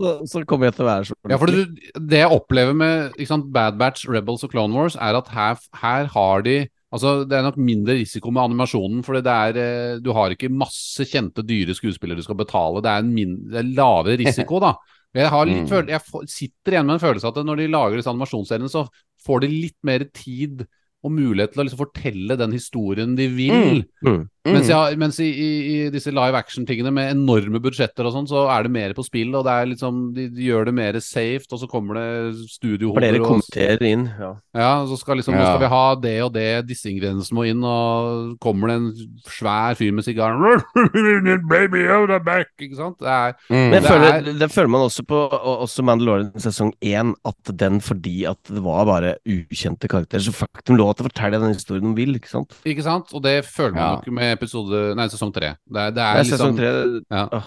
så, 0.00 0.12
så 0.26 0.42
kommer 0.48 0.68
jeg 0.68 0.76
til 0.76 0.84
å 0.84 0.90
være 0.90 1.08
så 1.08 1.16
Ja, 1.30 1.38
for 1.38 1.52
du, 1.52 1.80
Det 2.10 2.22
jeg 2.24 2.34
opplever 2.34 2.76
med 2.76 3.16
ikke 3.16 3.30
sant, 3.30 3.50
Bad 3.54 3.78
Batch, 3.80 4.08
Rebels 4.10 4.42
og 4.42 4.52
Clone 4.54 4.74
Wars, 4.74 4.98
er 4.98 5.18
at 5.18 5.30
her, 5.32 5.60
her 5.78 6.10
har 6.16 6.46
de 6.46 6.62
Altså, 6.92 7.22
Det 7.24 7.38
er 7.38 7.46
nok 7.46 7.56
mindre 7.56 7.94
risiko 7.96 8.28
med 8.34 8.42
animasjonen, 8.50 9.00
for 9.06 9.16
det 9.16 9.32
er, 9.32 9.56
eh, 9.56 10.00
du 10.04 10.10
har 10.12 10.34
ikke 10.34 10.50
masse 10.52 11.06
kjente, 11.08 11.40
dyre 11.40 11.72
skuespillere 11.72 12.20
du 12.20 12.26
skal 12.26 12.36
betale. 12.36 12.82
Det 12.84 12.90
er 12.92 13.00
en 13.00 13.14
min, 13.14 13.38
det 13.48 13.62
er 13.62 13.70
lavere 13.78 14.18
risiko, 14.20 14.60
da. 14.60 14.74
Jeg, 15.14 15.28
Mm. 15.30 15.66
føl 15.68 15.86
jeg 15.88 16.00
sitter 16.26 16.72
igjen 16.72 16.86
med 16.86 16.94
en 16.94 17.06
følelse 17.06 17.26
av 17.28 17.36
at 17.36 17.44
når 17.46 17.56
de 17.56 17.66
lager 17.68 17.96
disse 17.96 18.08
animasjonsseriene, 18.08 18.70
så 18.70 18.88
får 19.26 19.40
de 19.40 19.48
litt 19.48 19.76
mer 19.84 20.04
tid 20.12 20.66
og 21.04 21.10
mulighet 21.12 21.52
til 21.52 21.60
å 21.60 21.66
liksom 21.66 21.82
fortelle 21.82 22.36
den 22.38 22.52
historien 22.52 23.16
de 23.16 23.26
vil. 23.28 23.84
Mm. 24.02 24.06
Mens, 24.06 24.28
Mm. 24.42 24.56
jeg, 24.66 24.96
mens 24.98 25.18
i, 25.22 25.28
i, 25.30 25.50
i 25.86 25.90
disse 25.94 26.10
live 26.10 26.34
action-tingene 26.34 26.90
med 26.90 27.12
enorme 27.14 27.60
budsjetter 27.62 28.08
og 28.08 28.12
sånn, 28.16 28.26
så 28.26 28.40
er 28.50 28.64
det 28.66 28.72
mer 28.74 28.94
på 28.96 29.04
spill, 29.06 29.30
og 29.38 29.44
det 29.46 29.52
er 29.54 29.68
liksom, 29.70 30.00
de, 30.16 30.24
de 30.34 30.48
gjør 30.48 30.66
det 30.66 30.74
mer 30.74 30.98
safe, 30.98 31.46
og 31.52 31.60
så 31.62 31.68
kommer 31.70 31.94
det 32.00 32.48
studiohoder 32.50 33.04
Flere 33.06 33.20
og 33.22 33.28
kommenterer 33.28 33.84
inn. 33.86 34.08
Ja. 34.18 34.32
Ja, 34.58 34.72
så 34.90 34.98
skal 34.98 35.20
liksom, 35.20 35.36
nå 35.38 35.44
skal 35.46 35.62
vi 35.62 35.70
ha 35.70 35.84
det 36.02 36.16
og 36.26 36.32
det, 36.34 36.48
disse 36.66 36.90
ingrediensene 36.90 37.38
må 37.38 37.44
inn, 37.46 37.62
og 37.62 38.34
kommer 38.42 38.72
det 38.72 38.76
en 38.80 38.88
svær 39.30 39.78
fyr 39.78 39.94
med 39.94 40.04
sigar 40.08 40.34
Baby 41.52 41.84
Yoda 41.86 42.18
back, 42.24 42.50
ikke 42.60 42.76
sant? 42.78 42.98
Det 43.00 43.08
er, 43.08 43.32
Mm. 43.52 43.70
Det 43.72 43.82
føler, 43.84 44.08
er- 44.12 44.38
det 44.38 44.50
føler 44.52 44.68
man 44.68 44.80
også 44.86 45.02
på 45.06 45.18
også 45.32 45.82
Mandalorian 45.84 46.32
sesong 46.40 46.72
én, 46.82 47.14
at 47.24 47.52
den 47.58 47.80
fordi 47.80 48.24
at 48.28 48.38
det 48.48 48.62
var 48.64 48.84
bare 48.88 49.14
ukjente 49.28 49.88
karakterer, 49.88 50.20
så 50.24 50.32
faktum 50.32 50.76
lå 50.78 50.88
at 50.90 50.96
det 50.98 51.06
forteller 51.10 51.38
den 51.42 51.54
historien 51.54 51.90
de 51.94 51.96
vil, 51.96 52.14
ikke 52.16 52.28
sant? 52.30 52.54
ikke 52.66 52.82
sant? 52.82 53.12
Og 53.14 53.22
det 53.22 53.44
føler 53.44 53.74
man 53.74 53.82
Ja. 53.82 53.90
jo 53.94 54.00
ikke 54.02 54.14
med 54.18 54.31
episode, 54.32 54.94
nei, 54.98 55.06
sesong 55.12 55.32
tre. 55.34 55.54
Det 55.66 55.80
er, 55.86 55.90
det 55.90 56.02
er 56.02 56.14
Det 56.14 56.20
er 56.20 56.22
liksom 56.22 56.38
sesong 56.38 56.56
tre 56.56 56.70
ja. 57.10 57.42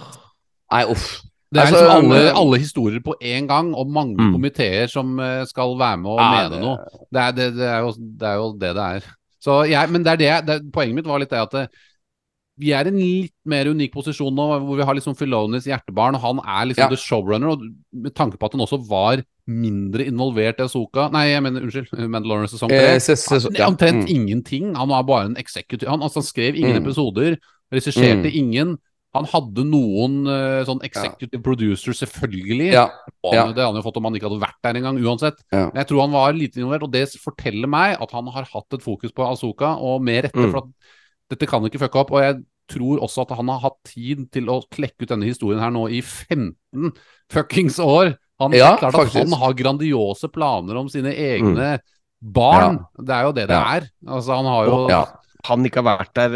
Nei, 0.72 0.84
uff. 0.92 1.22
Det 1.54 1.62
er 1.62 1.68
Altså, 1.70 1.82
liksom 1.86 2.12
alle, 2.12 2.32
alle- 2.36 2.60
historier 2.60 3.00
på 3.06 3.14
én 3.22 3.48
gang, 3.48 3.74
og 3.76 3.88
mange 3.88 4.18
Mm. 4.18 4.34
komiteer 4.34 4.90
som 4.92 5.20
eh, 5.20 5.46
skal 5.46 5.78
være 5.78 5.98
med 6.02 6.12
og 6.12 6.20
Ja, 6.20 6.32
mene 6.32 6.50
det- 6.52 6.62
noe. 6.62 6.78
Det 7.14 7.22
er, 7.22 7.32
det, 7.32 7.56
det, 7.56 7.68
er 7.70 7.80
jo, 7.86 7.92
det 7.98 8.28
er 8.28 8.36
jo 8.36 8.48
det 8.60 8.74
det 8.76 8.86
er. 8.96 9.04
Så 9.40 9.70
jeg, 9.70 9.90
men 9.92 10.04
det 10.04 10.12
er 10.12 10.18
det, 10.18 10.46
det, 10.48 10.72
poenget 10.74 10.96
mitt 10.96 11.06
var 11.06 11.20
litt 11.20 11.30
det 11.30 11.40
at 11.40 11.52
det, 11.52 11.70
vi 12.58 12.72
er 12.72 12.86
i 12.86 12.88
en 12.90 12.98
litt 12.98 13.34
mer 13.46 13.66
unik 13.68 13.92
posisjon 13.94 14.34
nå, 14.34 14.60
hvor 14.64 14.76
vi 14.80 14.84
har 14.84 14.96
liksom 14.96 15.16
Filonis 15.16 15.66
hjertebarn. 15.68 16.16
Han 16.20 16.40
er 16.40 16.66
liksom 16.72 16.88
Ja. 16.88 16.90
the 16.90 16.96
showrunner, 16.98 17.50
og 17.52 17.62
med 17.94 18.14
tanke 18.16 18.38
på 18.40 18.46
at 18.46 18.54
han 18.54 18.62
også 18.62 18.80
var 18.88 19.22
mindre 19.48 20.06
involvert 20.10 20.60
i 20.60 20.64
Asoka 20.66 21.10
Nei, 21.14 21.28
jeg 21.30 21.44
mener, 21.46 21.62
unnskyld, 21.62 22.10
Mandalorian 22.10 22.48
sesong 22.50 22.70
3. 22.70 22.80
Eh, 22.96 23.00
ses- 23.00 23.26
ses- 23.30 23.50
ja. 23.54 23.68
Omtrent 23.70 24.04
Mm. 24.06 24.10
ingenting. 24.10 24.76
Han 24.76 24.90
var 24.90 25.04
bare 25.04 25.26
en 25.26 25.38
executive 25.38 25.88
Han, 25.90 26.02
altså, 26.02 26.16
han 26.22 26.24
skrev 26.24 26.56
ingen 26.56 26.82
Mm. 26.82 26.86
episoder, 26.86 27.38
regisserte 27.72 28.26
Mm. 28.26 28.36
ingen. 28.36 28.78
Han 29.14 29.24
hadde 29.26 29.64
noen 29.64 30.28
uh, 30.28 30.66
sånn 30.66 30.82
executive 30.84 31.42
producers, 31.42 32.00
selvfølgelig. 32.04 32.74
Ja. 32.74 32.90
Ja. 33.24 33.46
Det 33.46 33.56
hadde 33.56 33.66
han 33.66 33.76
jo 33.76 33.82
fått 33.82 33.96
om 33.98 34.04
han 34.04 34.14
ikke 34.14 34.28
hadde 34.30 34.42
vært 34.42 34.60
der 34.62 34.74
engang, 34.74 34.98
uansett. 35.00 35.38
Ja. 35.54 35.70
Men 35.72 35.76
jeg 35.76 35.88
tror 35.88 36.02
han 36.02 36.12
var 36.12 36.34
lite 36.34 36.58
involvert, 36.60 36.84
og 36.84 36.92
det 36.92 37.08
forteller 37.24 37.68
meg 37.70 37.96
at 38.02 38.12
han 38.12 38.28
har 38.28 38.44
hatt 38.44 38.74
et 38.74 38.82
fokus 38.82 39.12
på 39.14 39.24
Asoka, 39.32 39.78
og 39.80 40.02
med 40.02 40.26
rette, 40.26 40.36
Mm. 40.36 40.52
for 40.52 40.58
at 40.58 40.70
dette 41.30 41.48
kan 41.48 41.64
ikke 41.64 41.80
fucke 41.80 41.96
opp. 41.96 42.12
Og 42.12 42.20
jeg 42.20 42.44
tror 42.68 43.00
også 43.00 43.22
at 43.22 43.38
han 43.38 43.48
har 43.48 43.60
hatt 43.60 43.78
tid 43.86 44.30
til 44.34 44.48
å 44.48 44.64
klekke 44.70 45.04
ut 45.04 45.08
denne 45.08 45.24
historien 45.30 45.60
her 45.62 45.70
nå 45.72 45.88
i 45.90 46.02
15 46.02 46.92
fuckings 47.30 47.80
år. 47.80 48.18
Han, 48.42 48.52
Ja, 48.52 48.76
det 48.76 48.84
er 48.84 48.92
klart 48.92 49.16
at 49.16 49.20
han 49.22 49.36
har 49.40 49.54
grandiose 49.56 50.28
planer 50.34 50.76
om 50.82 50.90
sine 50.92 51.14
egne 51.16 51.78
barn. 52.20 52.82
Det 53.00 53.14
er 53.16 53.24
jo 53.30 53.32
det 53.38 53.48
det 53.48 53.56
Ja. 53.56 53.76
er. 53.78 53.90
Altså, 54.08 54.36
han 54.36 54.46
har 54.46 54.66
jo 54.66 54.90
Ja. 54.90 55.06
Han 55.46 55.64
ikke 55.64 55.84
har 55.84 56.00
vært 56.00 56.14
der 56.18 56.32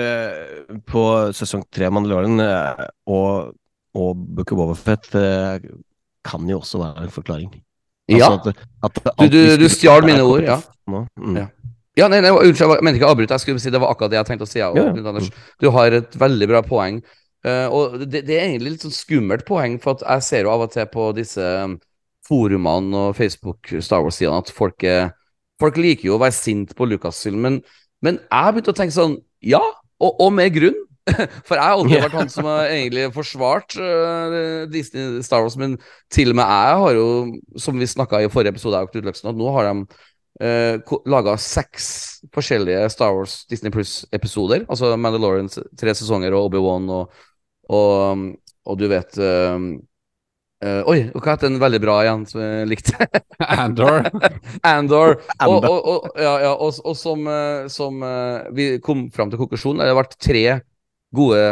uh, 0.70 0.78
på 0.86 1.34
sesong 1.34 1.64
tre 1.74 1.88
av 1.88 1.94
Mandalorian, 1.94 2.40
uh, 2.40 2.86
og, 3.10 3.56
og 3.98 4.16
Book 4.38 4.52
of 4.54 4.60
Boba-Fett 4.60 5.16
eh, 5.18 5.64
kan 6.24 6.46
jo 6.48 6.60
også 6.60 6.78
være 6.78 7.08
en 7.08 7.10
forklaring. 7.10 7.50
Ja. 8.08 8.30
Altså 8.30 8.54
at, 8.84 9.00
at 9.08 9.18
Du, 9.18 9.26
du, 9.34 9.58
du 9.58 9.68
stjal 9.70 10.06
mine 10.06 10.22
ord, 10.22 10.44
ja. 10.46 10.60
Nå. 10.88 11.08
Mm. 11.18 11.40
Ja. 11.42 11.48
Ja, 11.98 12.08
nei, 12.08 12.22
nei, 12.22 12.30
unnskyld, 12.32 12.78
jeg 12.78 12.86
mente 12.86 13.00
ikke 13.02 13.10
å 13.10 13.16
avbryte. 13.16 13.34
Jeg 13.34 13.44
skulle 13.44 13.60
si 13.64 13.74
det 13.74 13.82
var 13.82 13.92
akkurat 13.92 14.14
det 14.14 14.20
jeg 14.22 14.30
tenkte 14.30 14.46
å 14.46 14.50
si. 14.50 14.62
også, 14.62 14.78
Ja, 14.78 14.86
ja. 14.94 14.94
Knut 14.94 15.42
Du 15.60 15.70
har 15.74 15.98
et 15.98 16.16
veldig 16.22 16.48
bra 16.54 16.62
poeng. 16.62 17.02
Uh, 17.46 17.68
og 17.74 17.98
det, 18.06 18.26
det 18.28 18.38
er 18.38 18.46
egentlig 18.52 18.76
litt 18.76 18.86
sånn 18.86 18.94
skummelt 18.94 19.46
poeng, 19.48 19.80
for 19.82 19.98
at 19.98 20.06
jeg 20.06 20.28
ser 20.28 20.46
jo 20.46 20.54
av 20.54 20.68
og 20.68 20.72
til 20.76 20.86
på 20.92 21.10
disse 21.18 21.42
um, 21.66 21.80
forumene 22.30 23.08
og 23.10 23.16
Facebook 23.18 23.72
Star 23.82 24.04
Wars-sidene 24.06 24.44
at 24.44 24.52
folk, 24.54 24.86
er, 24.86 25.10
folk 25.62 25.80
liker 25.82 26.12
jo 26.12 26.18
å 26.18 26.22
være 26.22 26.38
sint 26.38 26.76
på 26.78 26.88
Lucasfilm, 26.90 27.42
men, 27.42 27.62
jeg 28.06 28.30
har 28.32 28.54
begynt 28.56 28.72
å 28.72 28.78
tenke 28.78 28.96
sånn 28.96 29.18
Ja, 29.44 29.60
og, 30.00 30.22
og 30.24 30.32
med 30.36 30.54
grunn. 30.56 30.78
For 31.48 31.56
jeg 31.56 31.64
har 31.64 31.74
alltid 31.74 32.04
vært 32.04 32.18
han 32.20 32.30
som 32.32 32.48
har 32.48 32.70
egentlig 32.70 33.08
forsvart 33.16 33.76
uh, 33.82 34.68
Disney 34.72 35.24
Star 35.26 35.42
Wars, 35.44 35.58
men 35.60 35.78
til 36.14 36.34
og 36.34 36.38
med 36.40 36.46
jeg 36.46 36.84
har 36.84 36.98
jo, 36.98 37.08
som 37.60 37.80
vi 37.80 37.88
snakka 37.90 38.22
i 38.24 38.30
forrige 38.32 38.54
episode, 38.54 38.78
av 38.78 38.92
Knut 38.92 39.10
at 39.10 39.40
nå 39.40 39.54
har 39.56 39.70
de 39.70 40.02
uh, 40.44 41.00
laga 41.10 41.36
seks 41.42 41.90
forskjellige 42.36 42.86
Star 42.94 43.16
Wars 43.16 43.42
Disney 43.50 43.74
Plus-episoder. 43.74 44.68
Altså 44.70 44.94
Mandalorian 45.00 45.50
tre 45.50 45.96
sesonger 45.98 46.36
og 46.36 46.50
Obi-Wan 46.52 46.92
og, 46.94 47.22
og, 47.74 48.28
og 48.70 48.80
du 48.80 48.88
vet 48.92 49.18
um, 49.24 49.72
eh, 50.64 50.82
Oi, 50.90 50.98
hva 51.14 51.34
het 51.36 51.46
den 51.46 51.60
veldig 51.62 51.80
bra 51.84 51.98
igjen 52.04 52.26
som 52.30 52.42
jeg 52.44 52.68
likte? 52.72 53.08
Andor. 53.64 54.10
Andor. 54.74 55.16
Og, 55.46 55.64
og, 55.64 55.80
og, 55.94 56.10
ja, 56.20 56.34
ja, 56.48 56.52
og, 56.56 56.80
og 56.86 56.98
som, 57.00 57.28
eh, 57.28 57.68
som 57.72 58.04
eh, 58.04 58.50
vi 58.56 58.70
kom 58.84 59.08
fram 59.16 59.32
til 59.32 59.40
konklusjonen, 59.42 59.84
det 59.86 59.94
har 59.94 60.00
vært 60.02 60.18
tre 60.20 60.46
gode 61.16 61.44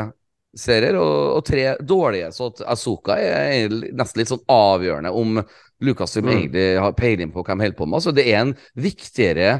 serier 0.57 0.95
og, 0.97 1.37
og 1.37 1.45
tre 1.45 1.75
dårlige. 1.85 2.31
Så 2.33 2.51
at 2.51 2.61
Asoka 2.73 3.17
er 3.21 3.69
nesten 3.93 4.21
litt 4.23 4.31
sånn 4.31 4.43
avgjørende 4.49 5.11
om 5.13 5.39
Lucasfilm 5.85 6.25
Mm. 6.25 6.37
egentlig 6.39 6.67
har 6.81 6.93
peiling 6.97 7.29
på 7.33 7.43
hva 7.45 7.53
de 7.53 7.61
holder 7.67 7.77
på 7.77 7.85
med. 7.85 8.01
Så 8.01 8.13
det 8.17 8.23
er 8.31 8.39
en 8.41 8.55
viktigere 8.73 9.51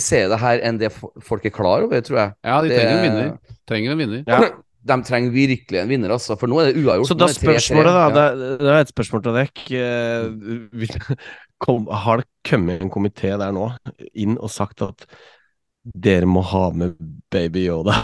serie 0.00 0.30
det 0.32 0.38
her 0.40 0.62
enn 0.64 0.78
det 0.80 0.88
folk 0.96 1.44
er 1.44 1.52
klar 1.52 1.84
over, 1.84 2.00
tror 2.00 2.18
jeg. 2.22 2.30
Ja, 2.48 2.60
de 2.64 2.68
Det- 2.70 2.78
trenger 2.80 2.94
en 2.96 3.02
vinner. 3.04 3.56
Trenger 3.68 3.92
en 3.92 3.98
vinner. 4.00 4.22
Ja. 4.26 4.38
De 4.84 4.96
trenger 5.06 5.30
virkelig 5.30 5.78
en 5.78 5.88
vinner, 5.92 6.10
altså, 6.10 6.34
for 6.38 6.50
nå 6.50 6.56
er 6.58 6.72
det 6.72 6.80
uavgjort. 6.82 7.06
Så 7.12 7.14
da 7.18 7.28
spørsmålet, 7.30 7.92
da. 7.94 8.00
Ja. 8.02 8.08
Det, 8.16 8.22
er- 8.24 8.58
det 8.64 8.72
er 8.72 8.80
et 8.82 8.90
spørsmål 8.90 9.22
til 9.22 9.36
dere. 9.36 9.50
Eh, 9.78 11.12
har 12.02 12.18
det 12.22 12.26
kommet 12.50 12.82
en 12.82 12.90
komité 12.90 13.30
der 13.38 13.52
nå 13.54 13.68
inn 14.18 14.34
og 14.42 14.50
sagt 14.50 14.82
at 14.82 15.06
dere 15.84 16.26
må 16.30 16.42
ha 16.50 16.64
med 16.74 16.96
Baby 17.30 17.68
Yoda? 17.68 17.94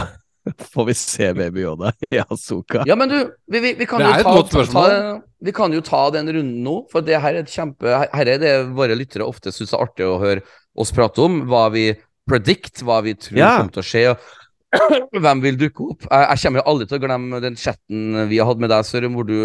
Får 0.73 0.85
vi 0.87 0.95
se 0.97 1.27
Baby 1.37 1.65
Yoda 1.67 1.91
i 2.09 2.21
Azuka? 2.23 2.85
Ja, 2.87 2.95
men 2.97 3.11
du, 3.11 3.17
vi, 3.51 3.59
vi, 3.59 3.73
vi 3.77 3.85
kan 3.85 3.99
Det 4.01 4.07
jo 4.07 4.15
et 4.15 4.23
ta, 4.25 4.33
godt 4.39 4.49
ta, 4.49 4.55
spørsmål. 4.63 4.89
ta 4.95 5.45
Vi 5.45 5.53
kan 5.59 5.75
jo 5.75 5.81
ta 5.85 6.01
den 6.15 6.31
runden 6.31 6.63
nå, 6.65 6.77
for 6.91 7.05
det 7.05 7.19
her 7.21 7.35
er 7.35 7.43
et 7.43 7.51
kjempe 7.53 7.91
Her 7.91 8.09
her 8.15 8.31
er 8.37 8.41
det 8.41 8.53
våre 8.75 8.95
lyttere 8.97 9.27
ofte 9.27 9.51
syns 9.55 9.75
er 9.75 9.83
artig 9.85 10.07
å 10.07 10.15
høre 10.23 10.41
oss 10.79 10.91
prate 10.95 11.21
om. 11.27 11.41
Hva 11.51 11.67
vi 11.75 11.89
predict 12.29 12.83
hva 12.87 13.01
vi 13.05 13.13
tror 13.19 13.37
Ja. 13.39 13.51
kommer 13.59 13.75
til 13.75 13.83
å 13.83 13.89
skje. 13.91 14.05
Hvem 15.23 15.41
vil 15.41 15.57
dukke 15.57 15.85
opp? 15.93 16.03
Jeg, 16.05 16.25
jeg 16.29 16.41
kommer 16.43 16.61
jo 16.61 16.65
aldri 16.71 16.87
til 16.89 16.99
å 16.99 17.03
glemme 17.03 17.39
den 17.43 17.57
chatten 17.57 18.25
vi 18.29 18.37
har 18.37 18.49
hatt 18.49 18.61
med 18.61 18.69
deg, 18.71 18.85
Søren, 18.85 19.15
hvor 19.17 19.25
du 19.25 19.37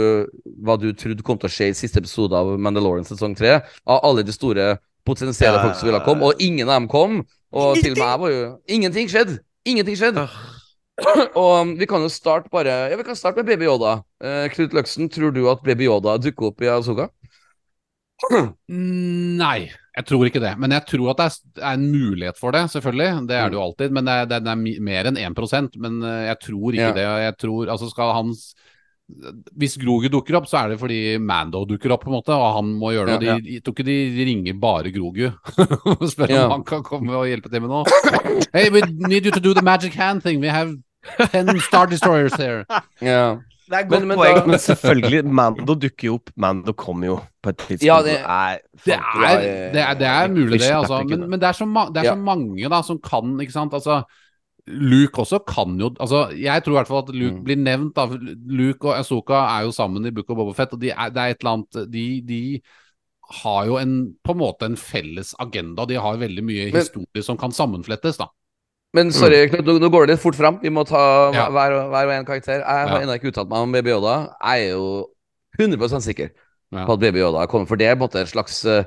hva 0.64 0.76
du 0.80 0.90
trodde 0.96 1.24
kom 1.24 1.38
til 1.40 1.48
å 1.48 1.54
skje 1.54 1.70
i 1.72 1.76
siste 1.76 2.02
episode 2.02 2.36
av 2.36 2.54
Mandalorian 2.60 3.08
sesong 3.08 3.36
tre. 3.38 3.56
Av 3.88 4.04
alle 4.04 4.24
de 4.26 4.34
store 4.34 4.74
potensielle 5.04 5.60
folk 5.60 5.78
som 5.78 5.88
ville 5.88 6.02
komme, 6.04 6.28
og 6.28 6.44
ingen 6.44 6.68
av 6.68 6.80
dem 6.80 6.90
kom. 6.92 7.22
Og 7.54 7.80
til 7.80 7.94
og 7.94 8.00
med 8.00 8.08
jeg 8.08 8.20
var 8.20 8.34
jo 8.34 8.44
Ingenting 8.76 9.10
skjedde! 9.10 9.38
Ingenting 9.68 9.98
skjedde! 10.00 10.26
og 11.40 11.52
um, 11.60 11.74
vi 11.78 11.86
kan 11.90 12.02
jo 12.04 12.10
starte 12.12 12.50
bare 12.52 12.74
Ja, 12.90 12.96
vi 12.98 13.06
kan 13.06 13.16
starte 13.18 13.40
med 13.40 13.48
Baby 13.48 13.66
Yoda. 13.66 13.96
Eh, 14.22 14.46
Knut 14.52 14.74
Løksen, 14.76 15.08
tror 15.10 15.32
du 15.34 15.44
at 15.50 15.62
Baby 15.66 15.88
Yoda 15.88 16.18
dukker 16.22 16.52
opp 16.52 16.62
i 16.62 16.70
Azuka? 16.70 17.08
Mm, 18.32 19.36
Nei, 19.38 19.70
jeg 19.96 20.04
tror 20.08 20.26
ikke 20.28 20.40
det. 20.42 20.54
Men 20.58 20.70
jeg 20.74 20.86
tror 20.88 21.10
at 21.12 21.16
det 21.22 21.26
er- 21.62 21.72
en 21.74 21.86
mulighet 21.92 22.38
for 22.38 22.52
det, 22.52 22.62
selvfølgelig. 22.72 23.26
Det 23.28 23.36
er 23.36 23.50
det 23.50 23.58
jo 23.58 23.62
alltid. 23.62 23.90
Men 23.92 24.04
det 24.04 24.12
er, 24.12 24.26
det 24.40 24.48
er 24.48 24.80
mer 24.80 25.04
enn 25.10 25.16
1 25.18 25.76
Men 25.78 26.02
eh, 26.02 26.26
jeg 26.32 26.38
tror 26.40 26.72
ikke 26.72 26.88
Ja. 26.88 26.92
det. 26.92 27.06
Jeg 27.24 27.36
tror, 27.38 27.66
altså 27.68 27.90
skal 27.90 28.12
hans 28.14 28.54
Hvis 29.54 29.76
Grogu 29.76 30.08
dukker 30.08 30.34
opp, 30.38 30.46
så 30.48 30.64
er 30.64 30.68
det 30.70 30.78
fordi 30.80 31.18
Mando 31.20 31.66
dukker 31.66 31.92
opp, 31.92 32.04
på 32.04 32.08
en 32.08 32.14
måte, 32.16 32.32
og 32.32 32.54
han 32.56 32.70
må 32.80 32.88
gjøre 32.94 33.06
noe. 33.12 33.20
Ja. 33.22 33.34
De, 33.36 33.52
jeg 33.58 33.62
tror 33.62 33.74
ikke 33.76 33.84
de 33.84 34.24
ringer 34.24 34.54
bare 34.58 34.90
Grogu 34.90 35.26
og 36.00 36.08
spør 36.08 36.30
Ja. 36.32 36.46
om 36.46 36.50
han 36.52 36.64
kan 36.64 36.82
komme 36.82 37.12
og 37.12 37.26
hjelpe 37.28 37.50
til 37.52 37.60
med 37.60 37.68
noe. 37.68 37.84
Hey, 38.54 38.70
we 38.70 38.80
need 39.06 39.26
you 39.26 39.30
to 39.30 39.40
do 39.40 39.52
the 39.52 39.60
magic 39.62 39.92
hand 39.94 40.22
thing. 40.22 40.40
We 40.40 40.48
have 40.48 40.72
ten 41.30 41.52
Star 41.60 41.86
Destroyers 41.86 42.32
here. 42.40 42.64
Ja. 43.02 43.36
Det 43.64 43.72
er 43.78 43.82
godt 43.88 44.00
Men- 44.00 44.08
men 44.08 44.18
poeng, 44.18 44.36
da- 44.36 44.46
men 44.46 44.58
selvfølgelig, 44.58 45.24
Mando 45.24 45.74
dukker 45.74 46.04
jo 46.10 46.14
opp. 46.18 46.30
Mando 46.36 46.72
kommer 46.72 47.06
jo 47.06 47.16
på 47.42 47.48
et 47.48 47.56
tidspunkt. 47.56 47.86
Ja, 47.86 48.02
det- 48.02 48.20
er, 48.20 48.58
Det 48.84 48.94
er, 48.94 49.40
det 49.72 49.80
er, 49.80 49.94
det 49.94 50.06
er 50.06 50.28
mulig, 50.28 50.60
det. 50.60 50.70
Altså. 50.70 51.02
Men, 51.08 51.30
men 51.30 51.40
det 51.40 51.48
er, 51.48 51.52
så, 51.52 51.64
ma 51.66 51.86
det 51.88 51.96
er 52.02 52.04
Ja. 52.04 52.14
så 52.14 52.18
mange 52.20 52.68
da 52.68 52.82
som 52.82 52.98
kan, 52.98 53.38
ikke 53.40 53.52
sant. 53.52 53.72
Altså, 53.72 54.02
Luke 54.66 55.18
også 55.20 55.38
kan 55.46 55.78
jo 55.78 55.90
altså, 56.00 56.30
Jeg 56.40 56.62
tror 56.64 56.72
i 56.72 56.78
hvert 56.80 56.88
fall 56.88 57.02
at 57.08 57.14
Luke 57.14 57.36
Mm. 57.36 57.44
blir 57.44 57.56
nevnt. 57.56 57.94
da 57.94 58.06
Luke 58.46 58.84
og 58.88 58.98
Asoka 58.98 59.34
er 59.58 59.64
jo 59.64 59.72
sammen 59.72 60.06
i 60.06 60.10
Book 60.10 60.30
of 60.30 60.36
Boba 60.36 60.52
Fett, 60.52 60.72
og 60.72 60.80
de 60.80 60.90
er, 60.90 61.08
det 61.10 61.16
er 61.18 61.26
et 61.30 61.36
eller 61.40 61.52
annet 61.52 61.90
De, 61.92 62.20
de 62.22 62.60
har 63.42 63.66
jo 63.66 63.76
en, 63.78 64.14
på 64.24 64.32
en 64.32 64.38
måte 64.38 64.62
en 64.64 64.76
felles 64.76 65.34
agenda. 65.40 65.86
De 65.86 65.94
har 65.94 66.16
veldig 66.16 66.44
mye 66.44 66.70
historie 66.70 67.22
som 67.22 67.36
kan 67.36 67.50
sammenflettes, 67.50 68.16
da. 68.18 68.26
Men 68.94 69.10
sorry, 69.14 69.48
Knut, 69.50 69.66
nå, 69.82 69.90
går 69.90 70.06
det 70.06 70.14
litt 70.14 70.22
fort 70.22 70.36
fram. 70.38 70.60
Vi 70.62 70.70
må 70.70 70.84
ta 70.86 71.32
Ja. 71.34 71.48
hver, 71.50 71.74
hver 71.90 72.06
og 72.06 72.12
en 72.14 72.26
karakter. 72.28 72.60
Jeg 72.60 72.64
har 72.64 72.88
Ja. 72.88 73.00
ennå 73.02 73.16
ikke 73.18 73.32
uttalt 73.32 73.48
meg 73.50 73.58
om 73.58 73.72
Baby 73.72 73.90
Yoda. 73.90 74.34
Jeg 74.40 74.68
er 74.68 74.70
jo 74.70 75.08
100 75.58 76.00
sikker 76.00 76.30
Ja. 76.72 76.86
på 76.86 76.92
at 76.94 77.00
Baby 77.00 77.18
Yoda 77.18 77.46
kommer, 77.48 77.66
for 77.66 77.76
det 77.76 77.86
er 77.88 77.96
på 77.96 78.08
en 78.14 78.26
slags 78.26 78.64
eh, 78.64 78.84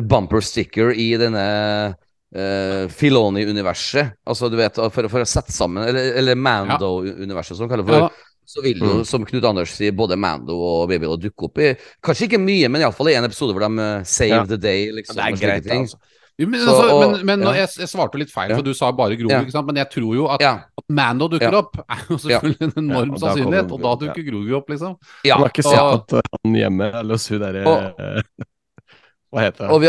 bumper 0.00 0.40
sticker 0.40 0.90
i 0.90 1.16
denne 1.16 1.94
uh, 2.34 2.88
Filoni-universet. 2.88 4.12
Altså, 4.26 4.50
du 4.50 4.56
vet, 4.56 4.74
for, 4.74 5.08
for 5.08 5.20
å 5.20 5.26
sette 5.28 5.52
sammen 5.52 5.86
Eller, 5.86 6.12
eller 6.18 6.34
Mando-universet, 6.34 7.56
som 7.56 7.68
kaller 7.68 7.86
for. 7.86 7.94
Ja, 7.94 8.08
Så 8.46 8.62
vil 8.62 8.78
jo, 8.78 9.04
som 9.04 9.24
Knut 9.26 9.44
Anders 9.44 9.72
sier, 9.74 9.92
både 9.92 10.16
Mando 10.16 10.54
og 10.54 10.88
Baby 10.88 11.06
Yoda 11.06 11.22
dukke 11.22 11.48
opp 11.48 11.58
i 11.58 11.72
Kanskje 12.02 12.28
ikke 12.28 12.38
mye, 12.42 12.68
men 12.68 12.82
iallfall 12.82 13.10
i 13.10 13.16
en 13.18 13.24
episode 13.24 13.54
hvor 13.54 13.64
de 13.66 13.78
uh, 13.78 14.02
save 14.04 14.46
the 14.48 14.56
day, 14.56 14.90
liksom. 14.92 15.16
Det 15.16 15.24
er 15.24 15.40
greit, 15.40 15.70
altså. 15.70 15.98
Men, 16.38 16.60
Så, 16.60 16.68
altså, 16.68 16.88
og- 16.92 17.12
men, 17.16 17.26
men 17.26 17.40
ja. 17.48 17.52
jeg, 17.62 17.68
jeg 17.78 17.88
svarte 17.88 18.18
litt 18.20 18.30
feil, 18.30 18.50
Ja. 18.50 18.56
for 18.56 18.62
du 18.62 18.74
sa 18.74 18.90
bare 18.92 19.16
Grogu, 19.16 19.30
Ja. 19.32 19.40
ikke 19.40 19.52
sant? 19.54 19.66
Men 19.66 19.76
jeg 19.76 19.88
tror 19.90 20.14
jo 20.14 20.26
at, 20.28 20.40
Ja. 20.44 20.52
at 20.76 20.84
Mando 20.88 21.28
dukker 21.28 21.50
Ja. 21.52 21.58
opp, 21.62 21.78
er 21.88 22.02
jo 22.10 22.18
selvfølgelig 22.18 22.60
en 22.60 22.72
enorm 22.84 23.08
Ja, 23.08 23.12
og 23.14 23.20
sannsynlighet, 23.20 23.72
og 23.72 23.80
da 23.80 23.88
Grogu, 23.88 24.04
dukker 24.06 24.26
Grogu 24.30 24.56
opp, 24.56 24.68
liksom. 24.68 24.96
ja. 25.24 25.36
Du 25.36 25.42
har 25.42 25.48
ikke 25.48 25.64
sett 25.64 26.12
at 26.12 26.28
han 26.44 26.52
hjemme 26.54 26.90
eller 26.92 27.14
hos 27.14 27.28
hun 27.28 27.40
derre 27.40 27.64
eh, 27.64 28.22
Hva 29.32 29.40
heter 29.46 29.68
hun? 29.68 29.88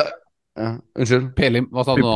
Unnskyld. 0.98 1.36
Peli, 1.36 1.62
hva 1.70 1.84
sa 1.86 1.96
du 1.96 2.02
nå? 2.02 2.16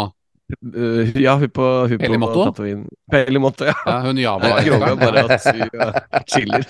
Uh, 0.75 1.11
ja, 1.21 1.37
hun 1.37 1.47
på, 1.49 1.87
hun 1.87 1.97
på 1.97 2.01
Pelimotto? 2.01 2.51
Peli 2.51 2.83
Pelimotto, 3.11 3.65
ja. 3.65 3.73
Ja, 3.85 3.99
hun 4.01 4.17
Java. 4.17 4.49
Bare 4.99 5.21
at 5.29 5.45
hun 5.45 6.25
chiller. 6.27 6.65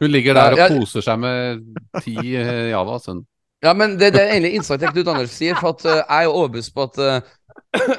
Hun 0.00 0.10
ligger 0.10 0.34
der 0.38 0.52
og 0.56 0.78
koser 0.78 1.04
seg 1.04 1.18
med 1.20 1.64
ti 2.04 2.14
uh, 2.36 2.70
Java. 2.70 2.96
Sånn. 3.04 3.24
Ja, 3.64 3.72
men 3.74 3.96
det, 3.98 4.12
det 4.14 4.22
er 4.22 4.34
egentlig 4.36 4.54
innsagt 4.58 4.84
Knut 4.92 5.08
Anders 5.10 5.34
sier, 5.34 5.56
for 5.58 5.74
at 5.74 5.84
uh, 5.86 5.96
jeg 5.98 6.20
er 6.20 6.26
jo 6.28 6.34
overbevist 6.38 6.74
på 6.74 6.84
at 6.86 7.00
uh, 7.02 7.16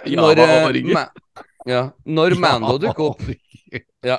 når, 0.07 0.39
uh. 0.39 0.77
Ma 0.93 1.07
ja, 1.67 1.81
når 2.07 2.37
Mando 2.43 2.77
dukker 2.79 3.11
opp 3.11 3.25
Ja. 4.05 4.15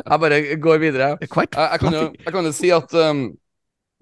Jeg 0.00 0.20
bare 0.22 0.36
går 0.62 0.76
videre. 0.78 1.08
Jeg, 1.20 1.28
jeg, 1.34 1.80
kan, 1.82 1.94
jo, 1.94 2.02
jeg 2.14 2.32
kan 2.32 2.46
jo 2.46 2.52
si 2.54 2.70
at 2.72 2.92
um, 2.94 3.24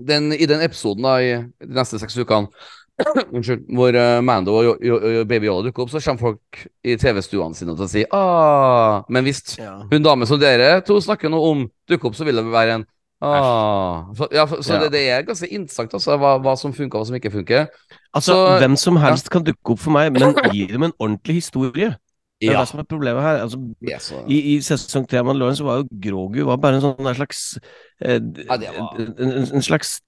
den, 0.04 0.28
i 0.36 0.46
den 0.46 0.60
episoden 0.62 1.06
da, 1.08 1.14
i 1.24 1.30
de 1.64 1.78
neste 1.80 1.98
seks 1.98 2.18
ukene 2.20 2.52
Unnskyld, 3.32 3.64
hvor 3.78 3.94
Mando 4.26 4.56
og, 4.58 4.84
Baby 5.30 5.48
Yoda 5.48 5.68
dukker 5.70 5.84
opp, 5.86 5.90
så 5.94 6.02
kommer 6.02 6.20
folk 6.20 6.60
i 6.84 6.96
TV-stuene 6.98 7.56
sine 7.56 7.74
til 7.78 7.86
å 7.86 7.90
si 7.90 8.04
ah, 8.14 9.00
Men 9.08 9.26
hvis 9.26 9.56
Ja. 9.56 9.78
hun 9.88 10.04
dame 10.04 10.28
som 10.28 10.40
dere 10.42 10.82
to 10.86 10.98
snakker 11.02 11.32
noe 11.32 11.52
om, 11.54 11.66
dukker 11.88 12.10
opp, 12.10 12.18
så 12.18 12.26
vil 12.28 12.42
det 12.42 12.46
være 12.52 12.80
en 12.80 12.86
ah. 13.20 14.04
Så, 14.14 14.28
ja, 14.32 14.46
så 14.46 14.72
Ja. 14.74 14.80
Det, 14.84 14.92
det 14.92 15.02
er 15.10 15.22
ganske 15.22 15.48
interessant 15.50 15.94
altså, 15.94 16.16
hva, 16.18 16.36
hva 16.38 16.56
som 16.58 16.72
funker, 16.72 16.98
og 16.98 17.02
hva 17.04 17.06
som 17.08 17.16
ikke 17.16 17.32
funker. 17.32 17.66
Altså, 18.14 18.32
Så- 18.32 18.58
hvem 18.58 18.76
som 18.76 18.96
helst 18.96 19.30
kan 19.30 19.44
dukke 19.44 19.72
opp 19.74 19.78
for 19.78 19.90
meg, 19.90 20.12
men 20.12 20.34
gi 20.54 20.66
dem 20.66 20.82
en 20.82 20.92
ordentlig 21.00 21.34
historie. 21.42 21.96
Det 22.40 22.48
er 22.48 22.52
Ja. 22.52 22.60
det 22.60 22.68
som 22.68 22.78
er 22.80 22.84
problemet 22.84 23.22
her. 23.22 23.40
Altså, 23.42 23.58
Ja, 23.82 23.98
I, 24.28 24.54
i 24.54 24.58
sesong 24.62 25.08
tre 25.08 25.18
av 25.18 25.24
Mandalorian 25.26 25.56
så 25.58 25.64
var 25.64 25.76
jo 25.82 25.88
Grogu 26.00 26.44
var 26.46 26.56
bare 26.56 26.76
en 26.78 26.80
sånn 26.82 27.14
slags 27.16 27.58
eh, 28.00 28.20
Ja, 28.46 28.56
var- 28.78 28.94
en, 29.00 29.14
en, 29.18 29.48
en 29.54 29.62
slags 29.62 30.00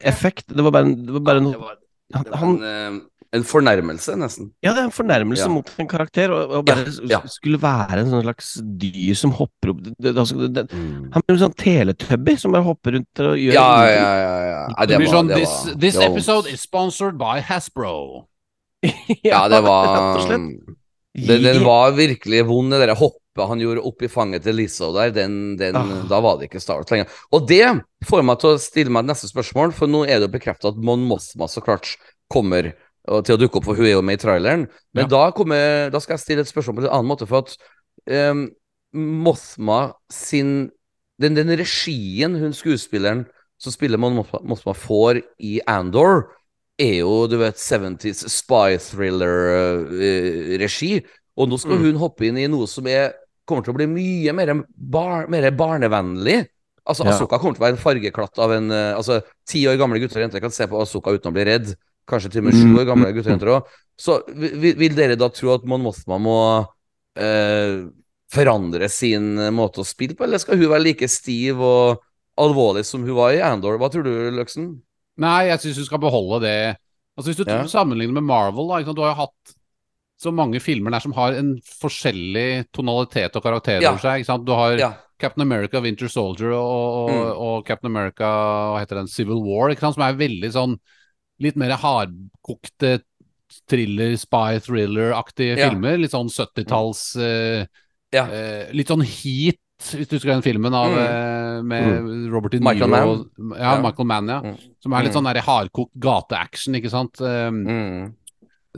effekt. 0.00 0.46
Det 0.48 0.64
var 0.64 0.70
bare, 0.70 0.86
en- 0.86 1.04
det 1.06 1.12
var 1.12 1.20
bare 1.20 1.40
var, 1.44 1.76
han, 2.14 2.24
var 2.24 2.36
han, 2.38 3.00
en, 3.36 3.44
fornærmelse, 3.46 4.16
nesten. 4.20 4.48
Ja, 4.64 4.72
det 4.72 4.82
er 4.82 4.88
en 4.88 4.94
fornærmelse 4.94 5.44
Ja. 5.46 5.50
mot 5.52 5.70
en 5.78 5.88
karakter, 5.90 6.32
og, 6.34 6.54
og 6.58 6.64
bare 6.68 6.86
ja, 6.88 7.16
ja. 7.16 7.20
skulle 7.30 7.60
være 7.62 8.00
en 8.02 8.12
sånn 8.14 8.24
slags 8.26 8.52
dyr 8.82 9.18
som 9.18 9.34
hopper 9.36 9.72
opp 9.74 9.82
det, 9.84 9.94
det, 9.98 10.14
altså, 10.16 10.48
det, 10.48 10.66
mm. 10.72 11.10
Han 11.14 11.26
blir 11.26 11.36
en 11.36 11.42
sånn 11.44 11.58
teletubby 11.60 12.36
som 12.40 12.56
bare 12.56 12.66
hopper 12.66 12.96
rundt 12.98 13.22
og 13.24 13.36
gjør 13.40 13.58
Ja, 13.58 13.68
ja, 13.90 14.08
ja. 14.22 14.40
ja. 14.50 14.64
Det 14.80 14.88
det 14.92 15.02
blir 15.02 15.10
var, 15.12 15.18
sånn 15.20 15.30
det 15.32 15.42
This, 15.42 15.54
var, 15.66 15.78
this 15.84 16.00
var 16.00 16.08
episode 16.10 16.52
is 16.56 16.64
sponsored 16.66 17.20
by 17.20 17.38
Hasbro. 17.44 17.94
Ja, 19.26 19.46
det 19.52 19.62
var 19.66 19.86
Rett 19.92 20.18
og 20.20 20.26
slett. 20.26 20.74
Den, 21.16 21.62
var 21.64 21.94
virkelig 21.96 22.42
vond, 22.44 22.74
det 22.74 22.82
der 22.84 22.92
hoppet 22.98 23.22
han 23.48 23.60
gjorde 23.60 23.82
opp 23.88 24.02
i 24.04 24.08
fanget 24.08 24.44
til 24.44 24.56
Lizzo 24.56 24.90
der. 24.96 25.10
Den, 25.16 25.56
den, 25.60 25.76
Ah. 25.76 26.02
Da 26.08 26.20
var 26.24 26.38
det 26.38 26.50
ikke 26.50 26.60
Star 26.60 26.80
Wars 26.80 26.92
lenger. 26.92 27.08
Og 27.32 27.46
det 27.48 27.64
får 28.08 28.24
meg 28.24 28.40
til 28.40 28.52
å 28.52 28.60
stille 28.60 28.92
meg 28.92 29.08
neste 29.08 29.28
spørsmål, 29.30 29.72
for 29.76 29.88
nå 29.88 30.04
er 30.04 30.20
det 30.20 30.28
jo 30.28 30.34
bekreftet 30.36 30.70
at 30.72 30.80
Mon 30.80 31.04
Mothma 31.08 31.48
så 31.48 31.64
klart 31.64 31.94
kommer 32.32 32.74
til 33.06 33.36
å 33.36 33.38
dukke 33.40 33.56
opp, 33.60 33.64
for 33.68 33.74
hun 33.78 33.86
er 33.86 33.92
jo 33.96 34.02
med 34.02 34.18
i 34.18 34.22
traileren. 34.24 34.66
Men 34.94 35.04
Ja. 35.04 35.08
da, 35.08 35.30
kommer, 35.32 35.90
da 35.90 35.98
skal 36.02 36.14
jeg 36.16 36.20
stille 36.24 36.40
et 36.42 36.50
spørsmål 36.50 36.74
på 36.76 36.82
en 36.84 36.90
annen 36.92 37.10
måte, 37.10 37.26
for 37.26 37.38
at 37.44 37.56
um, 38.30 38.50
Mothma 38.94 39.92
sin 40.10 40.70
den, 41.20 41.34
den 41.34 41.48
regien 41.56 42.34
hun 42.38 42.52
skuespilleren 42.52 43.26
som 43.58 43.72
spiller 43.72 43.98
Mon 43.98 44.14
Mothma, 44.44 44.74
får 44.76 45.22
i 45.40 45.60
Andor, 45.66 46.26
er 46.78 46.98
jo, 47.00 47.26
du 47.26 47.38
vet, 47.40 47.56
70s 47.56 48.26
spy 48.28 48.76
thriller-regi. 49.86 51.04
og 51.38 51.48
nå 51.50 51.58
skal 51.60 51.76
Mm. 51.76 51.82
hun 51.84 51.96
hoppe 52.00 52.24
inn 52.26 52.38
i 52.38 52.46
noe 52.48 52.66
som 52.66 52.86
er, 52.86 53.12
kommer 53.46 53.62
til 53.62 53.72
å 53.74 53.76
bli 53.76 53.86
mye 53.86 54.32
mer, 54.32 54.64
bar, 54.76 55.26
mer 55.28 55.50
barnevennlig. 55.52 56.46
Altså, 56.86 57.04
Ja. 57.04 57.10
Asoka 57.12 57.38
kommer 57.38 57.54
til 57.54 57.62
å 57.62 57.66
være 57.66 57.76
en 57.76 57.82
fargeklatt 57.82 58.38
av 58.38 58.52
en 58.52 58.70
uh, 58.70 58.94
Altså, 58.96 59.22
ti 59.46 59.64
år 59.66 59.76
gamle 59.76 59.98
gutter 60.00 60.16
og 60.20 60.22
jenter 60.30 60.40
kan 60.40 60.50
se 60.50 60.66
på 60.66 60.80
Asoka 60.80 61.10
uten 61.12 61.30
å 61.30 61.34
bli 61.34 61.44
redd. 61.44 61.74
Kanskje 62.06 62.30
til 62.30 62.40
og 62.44 62.44
med 62.48 62.54
sju 62.54 62.66
Mm. 62.70 62.78
år 62.78 62.86
gamle 62.86 63.12
guttejenter 63.16 63.48
og 63.50 63.62
òg. 63.62 63.70
Så 63.98 64.20
vil, 64.78 64.94
dere 64.94 65.16
da 65.16 65.28
tro 65.28 65.54
at 65.54 65.64
Mon 65.64 65.82
Mothma 65.82 66.18
må 66.20 66.36
eh, 67.16 67.86
forandre 68.32 68.88
sin 68.92 69.38
eh, 69.38 69.50
måte 69.54 69.80
å 69.82 69.86
spille 69.86 70.14
på, 70.14 70.24
eller 70.26 70.38
skal 70.38 70.58
hun 70.60 70.68
være 70.70 70.84
like 70.84 71.08
stiv 71.08 71.60
og 71.64 72.02
alvorlig 72.38 72.84
som 72.84 73.02
hun 73.06 73.16
var 73.16 73.32
i 73.34 73.40
Andor? 73.42 73.78
Hva 73.80 73.88
tror 73.90 74.04
du, 74.04 74.12
Løksen? 74.36 74.82
Nei, 75.18 75.46
jeg 75.48 75.62
syns 75.64 75.78
hun 75.80 75.88
skal 75.88 76.02
beholde 76.02 76.42
det. 76.44 76.76
Altså 77.16 77.30
Hvis 77.32 77.38
du 77.40 77.44
Ja. 77.50 77.62
sammenligner 77.66 78.12
med 78.20 78.24
Marvel, 78.28 78.68
da, 78.68 78.92
du 78.92 79.00
har 79.00 79.14
jo 79.14 79.22
hatt 79.24 79.54
så 80.20 80.32
mange 80.32 80.60
filmer 80.60 80.90
der 80.92 81.00
som 81.00 81.12
har 81.12 81.32
en 81.32 81.56
forskjellig 81.60 82.66
tonalitet 82.72 83.34
og 83.36 83.42
karakter 83.42 83.80
Ja. 83.82 83.90
over 83.92 83.98
seg. 84.00 84.20
Ikke 84.20 84.26
sant? 84.26 84.44
Du 84.44 84.52
har 84.52 84.76
Ja. 84.78 84.92
Captain 85.18 85.40
America, 85.42 85.80
Winter 85.80 86.08
Soldier 86.08 86.52
og, 86.52 87.08
og, 87.08 87.10
Mm. 87.10 87.38
og 87.40 87.64
Captain 87.66 87.90
America 87.90 88.24
hva 88.24 88.80
heter 88.80 88.96
den, 89.00 89.06
Civil 89.08 89.40
War, 89.42 89.70
ikke 89.70 89.80
sant? 89.80 89.94
som 89.94 90.02
er 90.04 90.12
veldig 90.12 90.52
sånn 90.52 90.78
litt 91.40 91.56
mer 91.56 91.70
hardkokte 91.76 93.00
thriller, 93.70 94.16
spy 94.18 94.58
thriller-aktige 94.64 95.56
Ja. 95.58 95.70
filmer. 95.70 95.98
Litt 95.98 96.10
sånn 96.14 96.28
70-talls 96.32 97.16
uh, 97.16 97.66
Ja. 98.12 98.24
uh, 98.26 98.72
Litt 98.72 98.88
sånn 98.88 99.04
heat, 99.04 99.58
hvis 99.92 100.08
du 100.08 100.16
husker 100.16 100.32
den 100.32 100.42
filmen 100.42 100.74
av, 100.74 100.90
uh, 100.92 101.62
med 101.62 102.02
med 102.04 102.30
Robert 102.32 102.52
De 102.52 102.58
Niro 102.60 102.72
Michael 102.72 102.90
Mann. 102.90 103.08
og- 103.08 103.58
Ja, 103.58 103.74
Ja. 103.76 103.80
Michael 103.82 104.06
Mann, 104.06 104.26
ja. 104.28 104.40
Mm. 104.42 104.58
Som 104.80 104.92
er 104.94 105.02
litt 105.04 105.12
Mm. 105.12 105.22
sånn 105.22 105.34
der 105.34 105.40
hardkokt 105.42 105.92
gateaction, 105.98 106.74
ikke 106.74 106.90
sant. 106.90 107.20
Um, 107.20 107.64
Mm. 107.66 108.14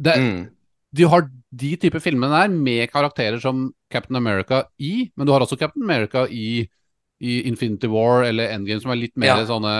det, 0.00 0.16
Mm. 0.18 0.48
Du 0.94 1.06
har 1.06 1.30
de 1.54 1.76
type 1.76 2.00
filmene 2.00 2.30
der 2.30 2.48
med 2.48 2.90
karakterer 2.90 3.38
som 3.40 3.72
Captain 3.90 4.16
America 4.16 4.64
i, 4.80 5.10
men 5.16 5.26
du 5.26 5.32
har 5.32 5.40
også 5.40 5.58
Captain 5.58 5.82
America 5.82 6.26
i, 6.30 6.66
i 7.20 7.40
Infinity 7.48 7.88
War 7.90 8.22
eller 8.28 8.48
Endgame, 8.54 8.80
som 8.80 8.92
er 8.92 8.96
litt 9.00 9.16
mer 9.16 9.26
Ja. 9.40 9.46
sånne 9.46 9.72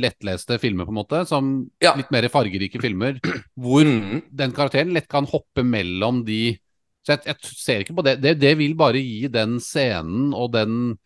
lettleste 0.00 0.58
filmer, 0.58 0.86
på 0.86 0.94
en 0.94 1.00
måte. 1.04 1.26
Som 1.28 1.70
Ja. 1.80 1.94
litt 1.94 2.10
mer 2.10 2.22
fargerike 2.28 2.80
filmer, 2.80 3.20
hvor 3.58 3.84
Mm. 3.84 4.22
den 4.34 4.52
karakteren 4.52 4.92
lett 4.94 5.08
kan 5.08 5.26
hoppe 5.26 5.62
mellom 5.64 6.24
de 6.24 6.58
Så 7.06 7.18
jeg, 7.18 7.24
jeg 7.26 7.36
ser 7.42 7.80
ikke 7.84 7.94
på 7.96 8.02
det. 8.02 8.20
det. 8.22 8.38
Det 8.40 8.56
vil 8.56 8.72
bare 8.74 8.94
gi 8.96 9.28
den 9.28 9.58
scenen 9.60 10.32
og 10.32 10.52
den 10.52 10.98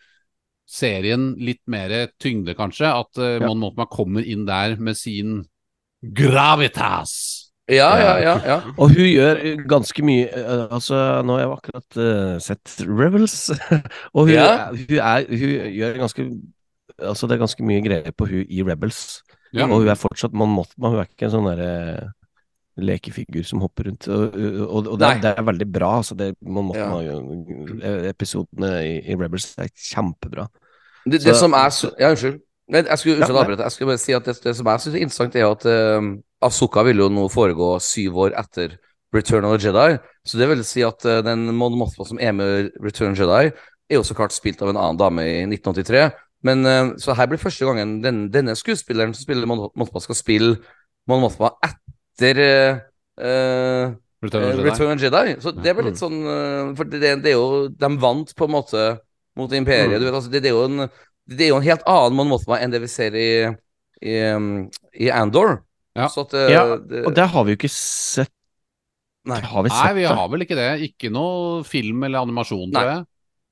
serien 0.64 1.34
litt 1.36 1.58
mer 1.66 2.06
tyngde, 2.20 2.54
kanskje. 2.54 2.86
At 2.86 3.18
uh, 3.18 3.40
Ja. 3.40 3.52
man 3.52 3.86
kommer 3.90 4.22
inn 4.24 4.46
der 4.46 4.76
med 4.76 4.96
sin 4.96 5.44
gravitas. 6.04 7.37
Ja, 7.68 7.88
ja, 8.00 8.12
ja. 8.22 8.34
ja. 8.48 8.56
Og 8.80 8.94
hun 8.94 9.04
gjør 9.04 9.40
eh, 9.44 9.58
ganske 9.68 10.04
mye 10.06 10.28
eh, 10.32 10.62
Altså, 10.72 10.96
nå 11.26 11.34
har 11.36 11.42
jeg 11.42 11.50
akkurat 11.52 11.98
uh, 12.00 12.36
sett 12.40 12.76
Rebels, 12.88 13.50
og 14.16 14.22
hun, 14.28 14.32
Ja. 14.32 14.70
hun, 14.72 14.94
er, 14.96 15.26
hun 15.28 15.72
gjør 15.76 15.98
ganske 16.04 16.28
Altså, 16.98 17.28
det 17.28 17.36
er 17.36 17.42
ganske 17.44 17.66
mye 17.68 17.82
greier 17.84 18.14
på 18.16 18.26
hun 18.26 18.46
i 18.48 18.62
Rebels. 18.66 19.20
Ja. 19.54 19.68
Og 19.68 19.82
hun 19.84 19.88
er 19.92 20.00
fortsatt 20.00 20.32
man 20.34 20.50
må, 20.50 20.64
man, 20.76 20.96
hun 20.96 21.02
er 21.02 21.06
ikke 21.10 21.28
en 21.28 21.34
sånn 21.36 21.46
derre 21.46 22.08
lekefigur 22.78 23.44
som 23.46 23.62
hopper 23.62 23.88
rundt. 23.88 24.08
Og, 24.10 24.34
og, 24.64 24.88
og 24.94 24.98
det, 24.98 25.08
er, 25.08 25.20
det 25.22 25.32
er 25.34 25.46
veldig 25.46 25.68
bra, 25.72 25.92
altså. 26.00 26.16
Det, 26.18 26.32
Mon 26.46 26.68
Mothma, 26.70 27.00
eh, 27.02 28.08
Episodene 28.10 28.72
i, 28.86 28.92
i 29.10 29.16
Rebels 29.18 29.50
er 29.58 29.70
kjempebra. 29.74 30.46
Det, 31.04 31.20
det 31.22 31.34
Så- 31.34 31.40
som 31.44 31.56
er 31.58 31.70
så, 31.74 31.90
Ja, 31.98 32.10
unnskyld. 32.14 32.40
Jeg 32.68 32.98
skulle, 32.98 33.16
unnskyld, 33.16 33.58
Ja, 33.58 33.62
Jeg 33.64 33.72
skulle 33.72 33.88
bare 33.88 33.98
si 34.02 34.12
at 34.12 34.24
det, 34.26 34.34
det 34.44 34.56
som 34.56 34.66
er 34.66 34.74
er 34.76 34.96
interessant, 35.00 35.36
er 35.36 35.46
at 35.48 35.64
uh, 35.66 36.18
Asuka 36.44 36.84
vil 36.86 37.02
jo 37.02 37.08
nå 37.10 37.26
foregå 37.32 37.74
syv 37.82 38.18
år 38.26 38.36
etter 38.38 38.76
Return 39.14 39.46
of 39.48 39.56
the 39.56 39.68
Jedi. 39.68 39.98
Så 40.26 40.38
det 40.38 40.48
vil 40.50 40.64
si 40.66 40.84
at 40.86 41.04
eh, 41.08 41.22
den 41.24 41.48
Mon 41.56 41.76
Mothma 41.80 42.06
som 42.06 42.20
er 42.20 42.34
med 42.36 42.72
Return 42.84 43.12
of 43.12 43.18
the 43.18 43.24
Jedi, 43.24 43.52
er 43.88 43.96
jo 43.96 44.04
så 44.04 44.16
klart 44.16 44.36
spilt 44.36 44.60
av 44.62 44.72
en 44.72 44.80
annen 44.80 45.00
dame 45.00 45.24
i 45.24 45.38
1983. 45.48 46.08
Men 46.46 46.66
eh, 46.66 46.90
Så 47.00 47.16
her 47.18 47.30
blir 47.30 47.40
første 47.42 47.66
gangen 47.66 47.98
den, 48.04 48.26
denne 48.34 48.56
skuespilleren 48.58 49.14
som 49.16 49.24
spiller 49.24 49.48
Mon 49.48 49.68
Mothma, 49.74 50.02
skal 50.04 50.18
spille 50.18 50.52
Mon 51.08 51.24
Mothma 51.24 51.54
etter 51.64 52.42
eh, 52.44 53.96
Return 54.22 54.48
of. 54.50 54.64
Return 54.66 54.92
of 54.92 54.98
the 54.98 55.08
Jedi. 55.08 55.36
Så 55.42 55.54
det 55.56 55.74
blir 55.74 55.90
litt 55.90 56.00
sånn 56.00 56.18
eh, 56.22 56.72
For 56.78 56.90
det, 56.90 57.14
det 57.22 57.32
er 57.32 57.38
jo 57.38 57.68
De 57.70 57.92
vant 58.02 58.34
på 58.34 58.48
en 58.48 58.54
måte 58.54 58.88
mot 59.38 59.52
imperiet. 59.54 59.94
Mm. 59.94 60.00
Du 60.02 60.08
vet, 60.08 60.18
altså, 60.18 60.32
det, 60.32 60.42
det, 60.42 60.52
er 60.52 60.66
en, 60.66 60.88
det 61.30 61.46
er 61.46 61.52
jo 61.52 61.60
en 61.60 61.68
helt 61.68 61.86
annen 61.86 62.18
Mon 62.18 62.30
Mothma 62.34 62.58
enn 62.58 62.74
det 62.74 62.82
vi 62.82 62.90
ser 62.90 63.14
i, 63.14 63.30
i, 64.02 64.16
um, 64.34 64.66
i 64.98 65.12
Andor. 65.14 65.60
Ja. 65.98 66.08
Så 66.12 66.24
at 66.26 66.34
eh, 66.38 66.50
Ja, 66.54 66.64
det, 66.78 67.04
Og 67.08 67.14
det 67.16 67.26
har 67.32 67.44
vi 67.46 67.54
jo 67.54 67.58
ikke 67.60 67.70
sett 67.74 68.32
Nei. 69.28 69.40
Har 69.44 69.64
vi 69.66 69.68
Nei, 69.74 69.88
vi 69.98 70.04
det? 70.06 70.12
har 70.16 70.28
vel 70.32 70.44
ikke 70.46 70.56
det. 70.56 70.68
Ikke 70.86 71.10
noe 71.12 71.62
film 71.68 72.04
eller 72.06 72.22
animasjon, 72.24 72.70
tror 72.72 72.86
jeg. 72.88 73.02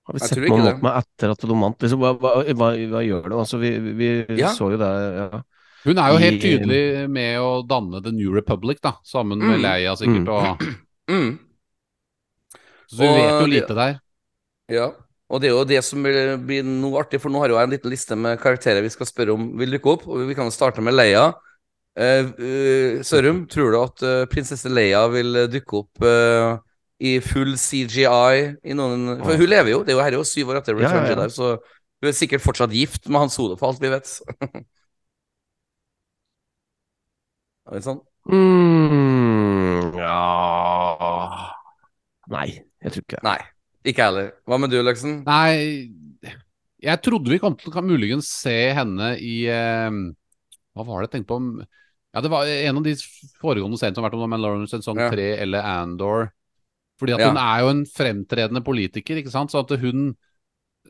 Har 0.07 0.15
vi 0.17 0.23
sett 0.23 0.39
noen 0.47 0.69
opp 0.71 0.85
med 0.87 0.95
etter 1.03 1.33
at 1.35 1.43
de 1.43 1.57
vant? 1.59 1.83
Liksom, 1.85 2.01
hva, 2.01 2.13
hva, 2.23 2.31
hva, 2.47 2.69
hva 2.95 3.03
gjør 3.05 3.27
det? 3.27 3.37
Altså, 3.43 3.59
vi 3.61 3.73
vi, 3.99 4.09
Ja. 4.39 4.53
så 4.57 4.71
jo 4.73 4.79
det 4.81 4.89
ja. 5.19 5.43
Hun 5.87 5.99
er 6.03 6.15
jo 6.15 6.21
helt 6.23 6.41
tydelig 6.43 6.81
med 7.13 7.37
å 7.43 7.51
danne 7.67 8.01
The 8.03 8.11
New 8.15 8.33
Republic, 8.35 8.81
da. 8.83 8.95
Sammen 9.07 9.39
med 9.43 9.59
Mm. 9.61 9.63
Leia, 9.67 9.93
sikkert. 9.99 10.25
Mm. 10.25 10.33
Og, 10.33 10.65
mm, 11.13 11.29
så 12.91 13.03
vi 13.03 13.09
Og 13.11 13.19
vet 13.19 13.41
jo 13.43 13.51
lite 13.53 13.77
der. 13.77 13.99
ja. 14.73 14.89
Og 15.27 15.41
det 15.43 15.49
er 15.49 15.57
jo 15.57 15.65
det 15.67 15.81
som 15.83 16.05
blir, 16.07 16.63
noe 16.63 17.01
artig, 17.03 17.19
for 17.19 17.35
nå 17.35 17.41
har 17.43 17.51
jeg 17.51 17.67
en 17.67 17.73
liten 17.75 17.91
liste 17.91 18.15
med 18.15 18.39
karakterer 18.39 18.79
vi 18.85 18.93
skal 18.95 19.09
spørre 19.11 19.35
om 19.35 19.49
vil 19.59 19.73
dukke 19.75 19.91
opp. 19.97 20.05
Og 20.07 20.23
vi 20.29 20.37
kan 20.39 20.47
starte 20.55 20.79
med 20.81 20.95
Leia. 20.95 21.33
Eh, 21.97 22.29
eh, 22.45 23.03
Sørum, 23.09 23.47
tror 23.49 23.73
du 23.73 23.79
at 23.81 24.03
eh, 24.05 24.27
prinsesse 24.29 24.69
Leia 24.69 25.07
vil 25.09 25.47
dukke 25.49 25.79
opp 25.81 26.05
i 26.97 27.19
full 27.25 27.55
CGI 27.61 28.37
i 28.65 28.77
noen 28.77 29.19
For 29.21 29.37
hun 29.37 29.49
lever 29.49 29.73
jo, 29.73 29.83
det 29.85 29.93
er 29.93 29.99
jo 29.99 30.05
her 30.05 30.15
er 30.15 30.19
jo 30.21 30.29
syv 30.29 30.53
år 30.53 30.61
etter 30.63 30.77
Return 30.77 31.05
ja, 31.05 31.11
ja. 31.11 31.15
Jedi, 31.15 31.29
så 31.33 31.57
hun 31.57 32.09
er 32.11 32.17
sikkert 32.17 32.45
fortsatt 32.45 32.73
gift 32.77 33.09
med 33.09 33.25
Hans 33.25 33.37
Solo, 33.37 33.57
for 33.57 33.73
alt 33.73 33.81
vi 33.85 33.93
vet. 33.93 34.09
Er 37.67 37.81
det 37.81 37.83
sånn? 37.83 37.99
Mm, 38.31 39.97
ja 39.99 40.19
Nei, 42.31 42.47
jeg 42.83 42.93
tror 42.95 43.03
ikke 43.03 43.17
det. 43.17 43.25
Nei. 43.27 43.39
Ikke 43.87 44.03
jeg 44.03 44.11
heller. 44.11 44.29
Hva 44.47 44.59
med 44.59 44.71
du, 44.71 44.77
Løksen? 44.83 45.17
Nei, 45.27 46.31
jeg 46.83 47.03
trodde 47.03 47.33
vi 47.33 47.41
kom 47.43 47.57
til 47.59 47.75
kan 47.75 47.87
muligens 47.87 48.29
se 48.45 48.55
henne 48.77 49.13
i 49.23 49.35
eh, 49.51 49.99
Hva 50.77 50.87
var 50.87 51.03
det 51.03 51.09
jeg 51.09 51.15
tenkte 51.17 51.33
på? 51.33 51.67
Ja, 52.17 52.23
det 52.25 52.31
var 52.33 52.49
en 52.49 52.79
av 52.81 52.85
de 52.87 52.95
foregående 53.43 53.77
seriene 53.77 53.95
som 53.99 54.05
har 54.07 54.09
vært 54.11 54.17
om 54.25 54.31
Mandalorian 54.33 54.71
sesong 54.71 54.97
Ja. 55.03 55.11
3 55.13 55.27
eller 55.45 55.61
Andor. 55.69 56.31
Fordi 56.99 57.13
at 57.13 57.21
Ja. 57.21 57.29
hun 57.29 57.37
er 57.37 57.61
jo 57.61 57.69
en 57.69 57.85
fremtredende 57.85 58.65
politiker, 58.65 59.19
ikke 59.21 59.31
sant. 59.35 59.51
Så 59.53 59.61
at 59.61 59.79
hun 59.81 60.17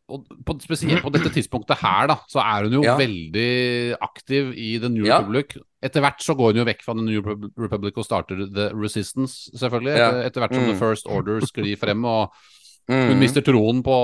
og 0.09 0.27
på, 0.45 0.55
Spesielt 0.63 1.03
på 1.03 1.11
dette 1.11 1.33
tidspunktet 1.35 1.79
her, 1.81 2.07
da, 2.07 2.17
så 2.31 2.39
er 2.39 2.63
hun 2.69 2.73
jo 2.79 2.83
Ja. 2.85 2.97
veldig 2.97 3.97
aktiv 4.01 4.53
i 4.55 4.79
The 4.79 4.89
New. 4.89 5.03
Republic. 5.05 5.57
Etter 5.83 6.01
hvert 6.01 6.21
så 6.23 6.37
går 6.37 6.53
hun 6.55 6.61
jo 6.63 6.65
vekk 6.65 6.83
fra 6.83 6.95
The 6.95 7.03
New 7.03 7.23
Republic 7.59 7.95
og 7.97 8.05
starter 8.05 8.47
The 8.55 8.71
Resistance, 8.73 9.51
selvfølgelig. 9.57 9.97
Etter, 9.97 10.23
etter 10.27 10.41
hvert 10.41 10.55
som 10.55 10.63
Mm. 10.63 10.71
The 10.71 10.79
First 10.79 11.07
Order 11.09 11.41
sklir 11.41 11.77
frem. 11.77 12.05
og 12.05 12.31
hun 12.89 13.17
Mm. 13.17 13.19
mister 13.19 13.41
troen 13.43 13.83
på 13.83 13.97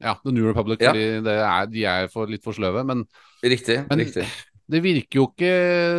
ja, 0.00 0.14
The 0.24 0.32
New 0.32 0.46
Republic 0.50 0.78
fordi 0.80 1.22
det 1.22 1.36
er, 1.38 1.66
de 1.66 1.84
er 1.84 2.08
for, 2.08 2.26
litt 2.26 2.42
for 2.42 2.52
sløve. 2.52 2.84
Men 2.84 3.04
Riktig. 3.44 3.86
Men- 3.88 3.98
riktig. 4.00 4.26
Det 4.70 4.80
virker 4.84 5.20
jo 5.20 5.26
ikke, 5.30 5.50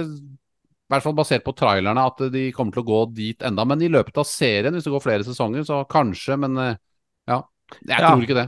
i 0.07 0.93
hvert 0.93 1.03
fall 1.05 1.15
basert 1.17 1.43
på 1.45 1.53
trailerne, 1.55 2.03
at 2.09 2.23
de 2.33 2.45
kommer 2.55 2.75
til 2.75 2.83
å 2.83 2.89
gå 2.89 3.01
dit 3.15 3.45
enda. 3.47 3.65
Men 3.67 3.83
i 3.83 3.91
løpet 3.91 4.17
av 4.21 4.27
serien, 4.27 4.73
hvis 4.75 4.87
det 4.87 4.93
går 4.93 5.03
flere 5.05 5.27
sesonger, 5.27 5.63
så 5.67 5.81
kanskje. 5.91 6.37
Men 6.39 6.57
øh, 6.57 6.73
ja, 7.31 7.41
jeg 7.83 7.97
Ja. 7.99 8.09
tror 8.09 8.25
ikke 8.25 8.39
det. 8.41 8.47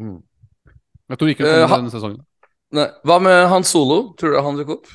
Mm. 0.00 0.18
Jeg 1.12 1.18
tror 1.20 1.28
ikke 1.28 1.44
det 1.44 1.52
Eh, 1.52 1.62
kommer 1.66 1.76
uh, 1.76 1.82
denne 1.82 1.92
sesongen. 1.92 2.20
Nei. 2.72 2.88
Hva 3.04 3.18
med 3.20 3.48
Han 3.52 3.64
Solo? 3.68 4.14
Tror 4.16 4.32
du 4.32 4.40
han 4.40 4.56
dukker 4.60 4.78
opp? 4.80 4.92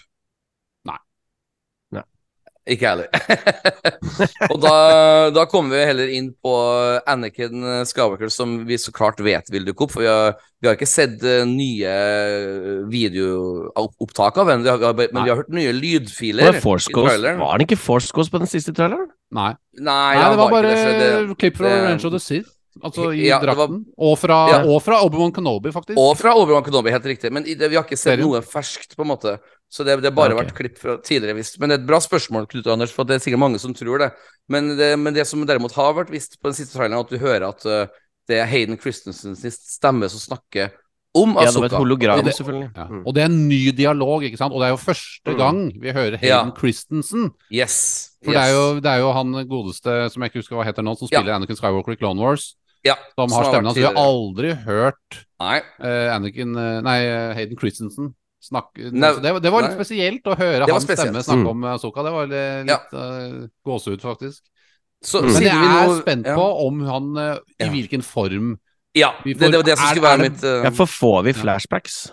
Ikke 2.67 2.83
jeg 2.83 2.91
heller. 2.91 3.07
og 4.51 4.57
da, 4.59 4.73
da 5.31 5.45
kommer 5.47 5.77
vi 5.77 5.85
heller 5.87 6.09
inn 6.17 6.33
på 6.43 6.51
Anakin 7.07 7.63
Skywalker, 7.87 8.27
som 8.33 8.57
vi 8.67 8.75
så 8.81 8.91
klart 8.91 9.21
vet 9.23 9.47
vil 9.53 9.63
dukke 9.69 9.85
opp. 9.87 9.93
For 9.95 10.03
vi 10.03 10.09
har, 10.11 10.35
vi 10.59 10.67
har 10.67 10.75
ikke 10.75 10.89
sett 10.89 11.23
eh, 11.23 11.45
nye 11.47 11.93
videoopptak 12.91 14.37
av 14.41 14.51
henne, 14.51 14.63
vi 14.65 14.69
har, 14.73 14.99
men 14.99 15.23
vi 15.23 15.31
har 15.31 15.39
hørt 15.41 15.53
nye 15.53 15.73
lydfiler 15.75 16.51
Var, 16.51 16.59
Force 16.63 16.91
i 16.91 16.95
traileren. 16.97 17.39
var 17.41 17.57
det 17.61 17.67
ikke 17.69 17.79
Force 17.79 18.11
Ghost 18.15 18.33
på 18.33 18.41
den 18.41 18.49
siste 18.51 18.73
traileren? 18.75 19.09
Nei. 19.35 19.53
Nei, 19.79 20.15
Nei, 20.17 20.27
det 20.31 20.37
var 20.39 20.51
bare 20.53 20.75
det, 20.75 21.01
det- 21.01 21.37
klipp 21.41 21.57
fra 21.59 21.73
Range 21.87 22.03
of 22.07 22.13
the 22.15 22.19
Sith. 22.23 22.53
Altså 22.83 23.07
i 23.09 23.23
Ja, 23.25 23.39
drakten. 23.41 23.57
var- 23.97 24.05
Og 24.09 24.17
fra, 24.21 24.35
Ja. 24.51 24.57
og 24.69 24.81
fra 24.85 24.99
Obi-Wan 25.01 25.31
Kenobi, 25.33 25.71
faktisk. 25.73 25.97
Og 25.97 26.15
fra 26.17 26.35
Obi-Wan 26.37 26.63
Kenobi, 26.63 26.91
helt 26.91 27.05
riktig. 27.05 27.31
Men 27.33 27.43
i 27.47 27.55
det, 27.55 27.69
vi 27.71 27.75
har 27.75 27.83
ikke 27.83 27.97
sett 27.97 28.19
Serien. 28.19 28.27
noe 28.29 28.41
ferskt, 28.41 28.95
på 28.95 29.01
en 29.01 29.07
måte. 29.09 29.39
Så 29.69 29.83
det 29.83 29.97
det 30.01 30.11
har 30.11 30.15
bare 30.15 30.31
Ja, 30.31 30.35
ok. 30.39 30.45
vært 30.45 30.55
klipp 30.55 30.77
fra 30.79 30.97
tidligere 31.03 31.35
visst. 31.35 31.59
Men 31.59 31.69
det 31.69 31.79
er 31.79 31.81
et 31.83 31.87
bra 31.87 31.99
spørsmål, 31.99 32.47
Knut 32.47 32.67
Anders, 32.67 32.91
for 32.91 33.03
det 33.03 33.15
er 33.15 33.19
sikkert 33.19 33.39
mange 33.39 33.59
som 33.59 33.73
tror 33.73 33.99
det. 33.99 34.11
Men 34.49 34.77
det, 34.77 34.97
men 34.99 35.13
det 35.13 35.27
som 35.27 35.43
derimot 35.45 35.73
har 35.75 35.93
vært 35.93 36.09
visst 36.09 36.39
på 36.39 36.47
den 36.49 36.53
siste 36.55 36.77
traileren, 36.77 36.99
er 36.99 37.03
at 37.03 37.09
du 37.09 37.17
hører 37.19 37.47
at 37.49 37.65
uh, 37.65 37.87
det 38.29 38.37
er 38.39 38.45
Hayden 38.47 38.77
Christensens 38.79 39.43
stemme 39.59 40.07
som 40.09 40.19
snakker 40.23 40.71
om 41.15 41.33
Ja, 41.35 41.49
det 41.51 41.55
var 41.59 41.65
et 41.65 41.71
hologram, 41.71 42.19
Og 42.19 42.25
det- 42.25 42.35
selvfølgelig. 42.35 42.71
Ja. 42.77 42.85
Mm. 42.87 43.03
Og 43.07 43.13
det 43.15 43.21
er 43.23 43.25
en 43.25 43.47
ny 43.49 43.71
dialog, 43.71 44.21
ikke 44.23 44.37
sant. 44.37 44.53
Og 44.53 44.61
det 44.61 44.67
er 44.67 44.73
jo 44.75 44.77
første 44.77 45.31
Mm. 45.33 45.37
gang 45.37 45.81
vi 45.81 45.91
hører 45.91 46.19
Ja. 46.21 46.43
Hayden 46.43 46.53
Christensen. 46.57 47.31
Yes. 47.51 48.11
For 48.23 48.31
det, 48.31 48.39
er 48.39 48.51
jo, 48.53 48.75
det 48.79 48.85
er 48.85 48.99
jo 48.99 49.11
han 49.11 49.33
godeste, 49.49 50.11
som 50.11 50.21
jeg 50.23 50.31
ikke 50.31 50.39
husker 50.43 50.55
hva 50.55 50.63
heter 50.65 50.83
nå, 50.83 50.95
som 50.97 51.07
Ja. 51.11 51.19
spiller 51.19 51.33
Anakin 51.35 51.55
Skywalker 51.55 51.91
i 51.91 51.95
Clone 51.95 52.19
Wars. 52.21 52.55
ja, 52.85 52.93
Som 53.19 53.31
har 53.31 53.43
stemmen 53.51 53.65
hans. 53.65 53.75
Vi 53.75 53.83
har 53.83 53.93
aldri 53.95 54.53
hørt 54.63 55.25
Nei. 55.41 55.61
eh, 55.81 56.15
Anakin 56.15 56.55
uh, 56.55 56.81
Nei, 56.81 57.33
Hayden 57.33 57.57
Christensen 57.57 58.13
snakke 58.47 58.91
Nei, 58.91 59.09
det, 59.21 59.31
var- 59.33 59.39
det 59.43 59.51
var 59.51 59.61
litt 59.65 59.73
nei. 59.75 59.79
spesielt 59.85 60.23
å 60.31 60.35
høre 60.39 60.65
Det 60.65 60.73
hans 60.73 60.83
spesielt. 60.87 61.09
stemme 61.09 61.23
snakke 61.23 61.43
Mm. 61.45 61.49
om 61.51 61.63
Asoka. 61.73 62.03
Det 62.03 62.11
var 62.15 62.27
litt 62.27 62.69
litt 62.69 62.93
uh, 62.93 63.47
gåsehud, 63.65 64.01
faktisk. 64.01 64.41
Så, 65.03 65.21
Mm. 65.21 65.33
Men 65.33 65.43
jeg 65.43 65.53
er 65.55 65.87
nå- 65.87 65.99
spent 66.01 66.25
ja. 66.25 66.35
på 66.35 66.45
om 66.67 66.79
han 66.87 67.11
uh, 67.17 67.35
I 67.59 67.65
Ja. 67.65 67.69
hvilken 67.69 68.01
form 68.03 68.57
Ja, 68.95 69.11
vi 69.23 69.33
det, 69.33 69.51
det 69.51 69.57
var 69.59 69.63
det 69.63 69.77
som 69.77 69.87
skulle 69.91 70.07
er- 70.07 70.17
være 70.17 70.29
mitt 70.29 70.43
uh, 70.43 70.63
Ja, 70.63 70.69
for 70.71 70.85
får 70.87 71.23
vi 71.23 71.33
flashbacks? 71.33 72.11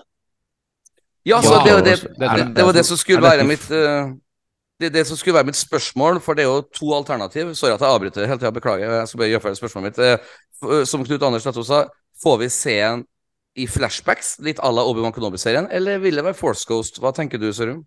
Ja, 1.24 1.40
så 1.40 1.64
det, 1.64 1.72
var 1.72 1.80
det, 1.80 1.84
det- 2.02 2.18
det, 2.18 2.28
det- 2.36 2.54
det 2.56 2.64
var 2.64 2.72
det 2.72 2.84
som 2.84 2.96
skulle 2.96 3.22
være 3.22 3.44
mitt 3.48 3.64
uh, 3.70 4.12
det, 4.80 4.90
det 4.92 5.06
som 5.06 5.16
skulle 5.16 5.34
være 5.38 5.46
mitt 5.46 5.56
spørsmål, 5.56 6.20
for 6.20 6.34
det 6.34 6.42
er 6.44 6.48
jo 6.50 6.62
to 6.74 6.92
alternativ. 6.92 7.54
Sorry 7.54 7.72
at 7.72 7.80
jeg 7.80 7.88
avbryter 7.88 8.26
hele 8.26 8.38
tida, 8.38 8.50
beklager. 8.50 8.90
Jeg 8.90 9.08
skal 9.08 9.18
bare 9.18 9.28
gjøre 9.30 9.40
ferdig 9.44 9.58
spørsmålet 9.62 9.84
mitt. 9.96 10.88
Som 10.88 11.04
Knut 11.06 11.22
Anders 11.22 11.44
nettopp 11.46 11.64
sa, 11.68 11.78
får 12.22 12.38
vi 12.40 12.48
se 12.48 12.74
en 12.82 13.04
i 13.56 13.66
flashbacks, 13.70 14.38
litt 14.42 14.58
à 14.58 14.70
la 14.74 14.82
Obi-Wan 14.82 15.12
Kenobi-serien, 15.14 15.68
eller 15.70 16.00
vil 16.02 16.16
det 16.18 16.24
være 16.26 16.34
Force 16.38 16.66
Ghost? 16.66 16.98
Hva 17.02 17.12
tenker 17.14 17.38
du, 17.38 17.52
Sørum? 17.54 17.84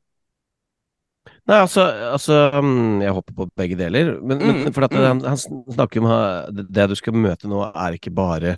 Nei, 1.47 1.57
altså, 1.63 1.83
altså 2.11 2.37
mm, 2.63 3.01
Jeg 3.03 3.13
håper 3.15 3.35
på 3.35 3.45
begge 3.59 3.75
deler. 3.79 4.13
Men, 4.21 4.37
men 4.39 4.57
Mm, 4.67 4.73
for 4.75 4.83
at 4.87 4.91
mm. 4.95 5.03
han, 5.03 5.21
han 5.27 5.37
snakker 5.75 6.03
om 6.03 6.65
det 6.71 6.87
du 6.91 6.95
skal 6.95 7.15
møte 7.15 7.47
nå, 7.51 7.61
er 7.75 7.95
ikke 7.97 8.11
bare 8.15 8.55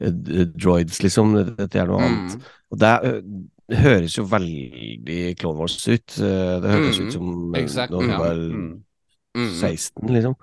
eh, 0.00 0.46
droids, 0.56 1.00
liksom. 1.04 1.34
Dette 1.56 1.80
er 1.80 1.88
noe 1.88 2.00
annet. 2.04 2.36
Mm. 2.36 2.54
Og 2.72 2.80
det, 2.82 2.88
er, 2.92 3.20
det 3.72 3.80
høres 3.82 4.16
jo 4.18 4.24
veldig 4.28 5.20
Clone 5.40 5.60
Wars 5.60 5.76
ut. 5.88 6.16
Eh, 6.20 6.56
Det 6.64 6.72
høres 6.76 7.00
Mm, 7.00 7.06
ut 7.08 7.12
som 7.16 7.54
exact, 7.62 7.92
hun 7.96 8.10
Ja. 8.12 8.18
var 8.20 8.34
Mm. 8.36 8.82
Mm. 9.36 9.52
16, 9.60 10.08
liksom. 10.16 10.36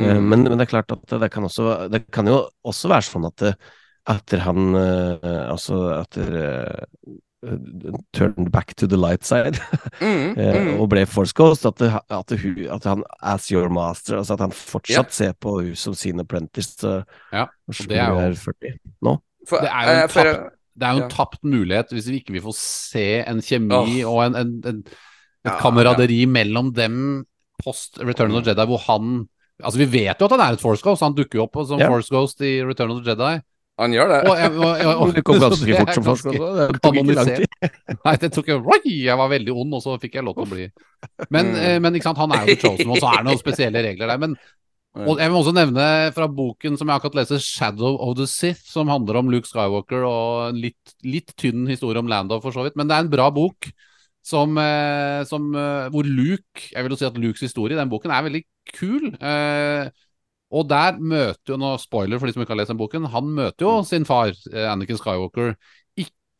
Eh, 0.00 0.16
Mm. 0.16 0.24
Men, 0.28 0.42
men 0.48 0.56
det 0.58 0.64
er 0.68 0.72
klart 0.72 0.92
at 0.92 1.20
det 1.20 1.30
kan, 1.30 1.44
også, 1.44 1.88
det 1.92 2.06
kan 2.10 2.26
jo 2.26 2.48
også 2.64 2.88
være 2.88 3.04
sånn 3.04 3.26
at 3.28 3.36
det, 3.36 3.50
etter 4.10 4.40
han 4.42 4.74
eh, 4.74 5.50
Altså 5.52 5.76
etter 6.00 6.32
eh, 6.40 7.12
turned 8.12 8.50
back 8.52 8.74
to 8.76 8.86
the 8.86 8.96
light 8.96 9.24
side 9.24 9.58
Mm, 10.02 10.38
eh, 10.38 10.56
mm. 10.62 10.80
og 10.80 10.88
ble 10.90 11.04
Force 11.06 11.34
Ghost. 11.34 11.66
At, 11.66 11.78
det, 11.78 11.90
at, 12.10 12.30
det, 12.32 12.66
at 12.70 12.84
han 12.88 13.04
as 13.22 13.48
your 13.52 13.68
master, 13.70 14.16
altså 14.18 14.34
at 14.34 14.40
han 14.46 14.54
fortsatt 14.54 15.10
yeah. 15.10 15.16
ser 15.18 15.32
på 15.38 15.56
hun 15.60 15.76
som 15.78 15.94
sin 15.94 16.18
apprentice. 16.22 16.82
Ja, 17.32 17.44
og 17.68 17.74
det 17.88 17.98
er 17.98 18.08
jo- 18.10 18.18
er 18.24 18.34
40 18.38 18.72
nå. 19.02 19.16
For, 19.48 19.62
Det 19.62 19.70
er 19.70 19.86
jo 19.90 20.02
en 20.02 20.08
for- 20.08 20.30
tapt- 20.32 20.58
Det 20.72 20.86
er 20.88 20.92
jo 20.92 20.96
en 21.02 21.02
Ja. 21.02 21.08
tapt 21.12 21.42
mulighet 21.44 21.90
hvis 21.92 22.06
vi 22.08 22.20
ikke 22.22 22.32
vil 22.32 22.42
få 22.42 22.54
se 22.56 23.06
en 23.28 23.40
kjemi 23.44 24.02
oh. 24.04 24.14
og 24.14 24.24
en, 24.26 24.34
en, 24.36 24.52
en, 24.66 24.78
et 24.86 24.94
Ja, 25.44 25.58
kameraderi 25.60 26.24
mellom 26.26 26.72
dem 26.72 27.26
post 27.62 27.98
Return 28.00 28.32
of 28.34 28.42
the 28.44 28.50
Jedi, 28.54 28.66
hvor 28.66 28.78
han 28.86 29.28
Altså, 29.62 29.78
vi 29.78 29.86
vet 29.86 30.18
jo 30.18 30.24
at 30.26 30.30
han 30.32 30.40
er 30.40 30.52
et 30.56 30.60
Force 30.62 30.82
Ghost, 30.82 31.02
han 31.02 31.14
dukker 31.14 31.38
jo 31.38 31.44
opp 31.44 31.54
som. 31.68 31.78
Force 31.78 32.08
Ghost 32.10 32.40
i 32.40 32.64
Return 32.64 32.90
of 32.90 33.04
the 33.04 33.10
Jedi. 33.12 33.40
Han 33.80 33.92
gjør 33.96 34.08
det. 34.12 34.18
Og, 34.28 34.36
jeg- 34.36 34.52
og, 34.52 34.64
og, 34.68 35.02
og, 35.02 35.12
Det 35.16 35.22
kom 35.24 35.38
ganske 35.40 35.76
fort 35.80 35.94
som 35.96 36.04
Force 36.04 36.28
også. 36.28 36.48
Det 36.72 36.80
tok 36.84 36.96
ikke 37.00 37.14
lang 37.16 37.30
tid. 37.30 37.68
Nei, 38.04 38.16
det 38.20 38.32
tok 38.36 38.48
jo 38.52 38.58
Oi, 38.76 38.80
jeg 39.08 39.16
var 39.18 39.30
veldig 39.32 39.54
ond, 39.64 39.74
og 39.78 39.82
så 39.82 39.94
fikk 40.02 40.18
jeg 40.18 40.24
lov 40.26 40.34
til 40.36 40.44
å 40.44 40.50
bli 40.52 40.66
Men, 41.32 41.46
Mm. 41.52 41.56
eh, 41.62 41.78
men 41.80 41.94
ikke 41.96 42.10
sant, 42.10 42.20
han 42.20 42.34
er 42.36 42.44
jo 42.52 42.56
Chosen, 42.60 42.90
og 42.92 43.00
så 43.00 43.08
er 43.12 43.22
det 43.22 43.30
noen 43.30 43.40
spesielle 43.40 43.82
regler 43.82 44.12
der. 44.12 44.20
Men 44.22 44.36
og 44.92 45.16
jeg 45.22 45.30
vil 45.32 45.38
også 45.40 45.54
nevne 45.56 45.84
fra 46.12 46.26
boken 46.28 46.74
som 46.76 46.90
jeg 46.90 47.00
akkurat 47.00 47.14
leser, 47.22 47.38
'Shadow 47.40 47.94
of 48.04 48.12
the 48.18 48.26
Sith', 48.28 48.66
som 48.68 48.90
handler 48.92 49.16
om 49.22 49.30
Luke 49.32 49.48
Skywalker 49.48 50.04
og 50.04 50.50
en 50.50 50.58
litt, 50.60 50.92
litt 51.02 51.32
tynn 51.40 51.64
historie 51.66 51.96
om 51.98 52.06
Landau, 52.12 52.42
for 52.44 52.52
så 52.52 52.60
vidt. 52.66 52.76
Men 52.76 52.88
det 52.88 52.98
er 52.98 53.06
en 53.06 53.08
bra 53.14 53.30
bok 53.32 53.70
som, 54.22 54.52
eh, 54.60 55.24
som 55.24 55.48
eh, 55.56 55.88
hvor 55.88 56.04
Luke 56.04 56.68
Jeg 56.74 56.84
vil 56.84 56.92
jo 56.92 56.96
si 57.00 57.06
at 57.08 57.16
Lukes 57.16 57.40
historie 57.40 57.72
i 57.74 57.80
den 57.80 57.88
boken 57.88 58.12
er 58.12 58.22
veldig 58.28 58.42
kul. 58.76 59.16
Eh, 59.16 59.88
og 60.52 60.66
der 60.68 60.98
møter 61.00 61.54
jo 61.54 61.60
nå 61.60 61.76
Spoiler 61.80 62.20
for 62.20 62.28
de 62.28 62.34
som 62.34 62.42
ikke 62.44 62.52
har 62.52 62.60
lest 62.60 62.72
den 62.74 62.80
boken. 62.80 63.08
Han 63.14 63.30
møter 63.38 63.64
jo 63.64 63.78
sin 63.88 64.04
far, 64.08 64.34
eh, 64.52 64.66
Anakin 64.68 64.98
Skywalker, 65.00 65.54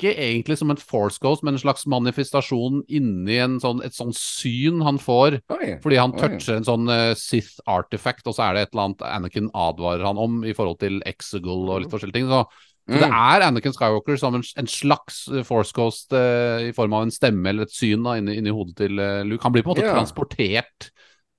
ikke 0.03 0.13
egentlig 0.19 0.57
som 0.59 0.73
en 0.73 0.81
force 0.81 1.21
ghost, 1.23 1.45
men 1.47 1.55
en 1.55 1.63
slags 1.63 1.85
manifestasjon 1.87 2.81
inni 2.91 3.37
en 3.39 3.59
sånn, 3.63 3.83
et 3.87 3.95
sånn 3.95 4.11
syn 4.17 4.81
han 4.83 4.99
får 4.99 5.37
Oi. 5.55 5.77
fordi 5.85 6.01
han 6.01 6.13
Oi. 6.17 6.19
toucher 6.19 6.57
en 6.59 6.67
sånn 6.67 6.91
uh, 6.91 7.13
Sith 7.15 7.61
artifact, 7.71 8.27
og 8.27 8.35
så 8.35 8.49
er 8.49 8.57
det 8.57 8.65
et 8.67 8.73
eller 8.75 8.89
annet 8.89 9.05
Anakin 9.07 9.51
advarer 9.55 10.05
han 10.09 10.19
om 10.19 10.41
i 10.49 10.55
forhold 10.59 10.81
til 10.83 10.99
Exegol 11.07 11.71
og 11.71 11.85
litt 11.85 11.93
forskjellige 11.95 12.19
ting. 12.19 12.29
Så, 12.33 12.43
så 12.91 12.99
det 12.99 13.13
Mm. 13.13 13.15
er 13.15 13.47
Anakin 13.47 13.77
Skywalker 13.77 14.19
som 14.19 14.35
en, 14.35 14.43
en 14.59 14.67
slags 14.67 15.29
eh, 15.31 15.45
force 15.47 15.71
ghost 15.77 16.13
eh, 16.19 16.67
i 16.67 16.75
form 16.75 16.97
av 16.99 17.05
en 17.07 17.15
stemme 17.15 17.53
eller 17.53 17.69
et 17.69 17.77
syn 17.77 18.03
da, 18.03 18.17
inni, 18.19 18.41
inni 18.41 18.51
hodet 18.51 18.75
til 18.83 18.99
Luke. 19.29 19.45
Han 19.47 19.55
blir 19.55 19.63
på 19.63 19.71
en 19.71 19.77
måte 19.77 19.87
yeah. 19.87 19.95
transportert 19.95 20.91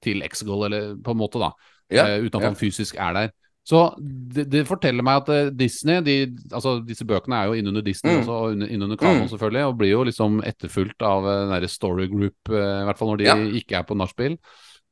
til 0.04 0.24
Exegol, 0.24 0.70
eller 0.70 0.94
på 1.04 1.12
en 1.12 1.20
måte, 1.20 1.44
da. 1.44 1.52
Ja, 1.92 2.18
uh, 2.20 2.26
uten 2.26 2.42
at 2.42 2.46
han 2.48 2.56
fysisk 2.56 2.96
er 3.00 3.14
der. 3.14 3.30
Så 3.66 3.94
det, 3.98 4.50
det 4.52 4.66
forteller 4.68 5.04
meg 5.08 5.22
at 5.22 5.30
eh, 5.32 5.50
Disney 5.56 6.02
de, 6.04 6.16
altså 6.52 6.82
Disse 6.86 7.06
bøkene 7.08 7.36
er 7.38 7.46
jo 7.48 7.54
innunder 7.54 7.82
Disney 7.82 8.12
Mm. 8.12 8.18
også, 8.20 8.32
og 8.32 8.52
under- 8.52 8.68
innunder 8.68 8.98
kanon 9.00 9.22
Mm. 9.22 9.28
selvfølgelig, 9.32 9.64
og 9.66 9.78
blir 9.78 9.90
jo 9.94 10.04
liksom 10.04 10.42
etterfulgt 10.44 11.00
av 11.02 11.24
eh, 11.26 11.40
den 11.46 11.50
derre 11.56 11.68
Story 11.72 12.08
Group, 12.12 12.36
i 12.50 12.84
hvert 12.84 12.98
fall 13.00 13.08
når 13.14 13.18
de 13.18 13.24
Ja. 13.24 13.36
ikke 13.38 13.76
er 13.80 13.84
på 13.88 13.96
nachspiel. 13.96 14.36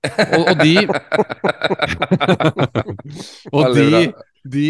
Og, 0.34 0.48
og 0.50 0.56
de 0.64 0.78
Og 3.54 3.76
de, 3.76 4.14
de 4.50 4.66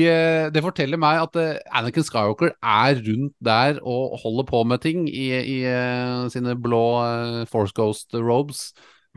Det 0.53 0.63
forteller 0.65 0.99
meg 0.99 1.21
at 1.23 1.37
Anakin 1.71 2.03
Skywalker 2.03 2.51
er 2.61 2.99
rundt 3.05 3.35
der 3.43 3.79
og 3.85 4.17
holder 4.23 4.43
på 4.49 4.63
med 4.67 4.81
ting 4.83 5.05
i, 5.09 5.29
i 5.39 5.59
sine 6.33 6.55
blå 6.59 6.83
Force 7.51 7.73
Ghost 7.77 8.13
robes. 8.15 8.71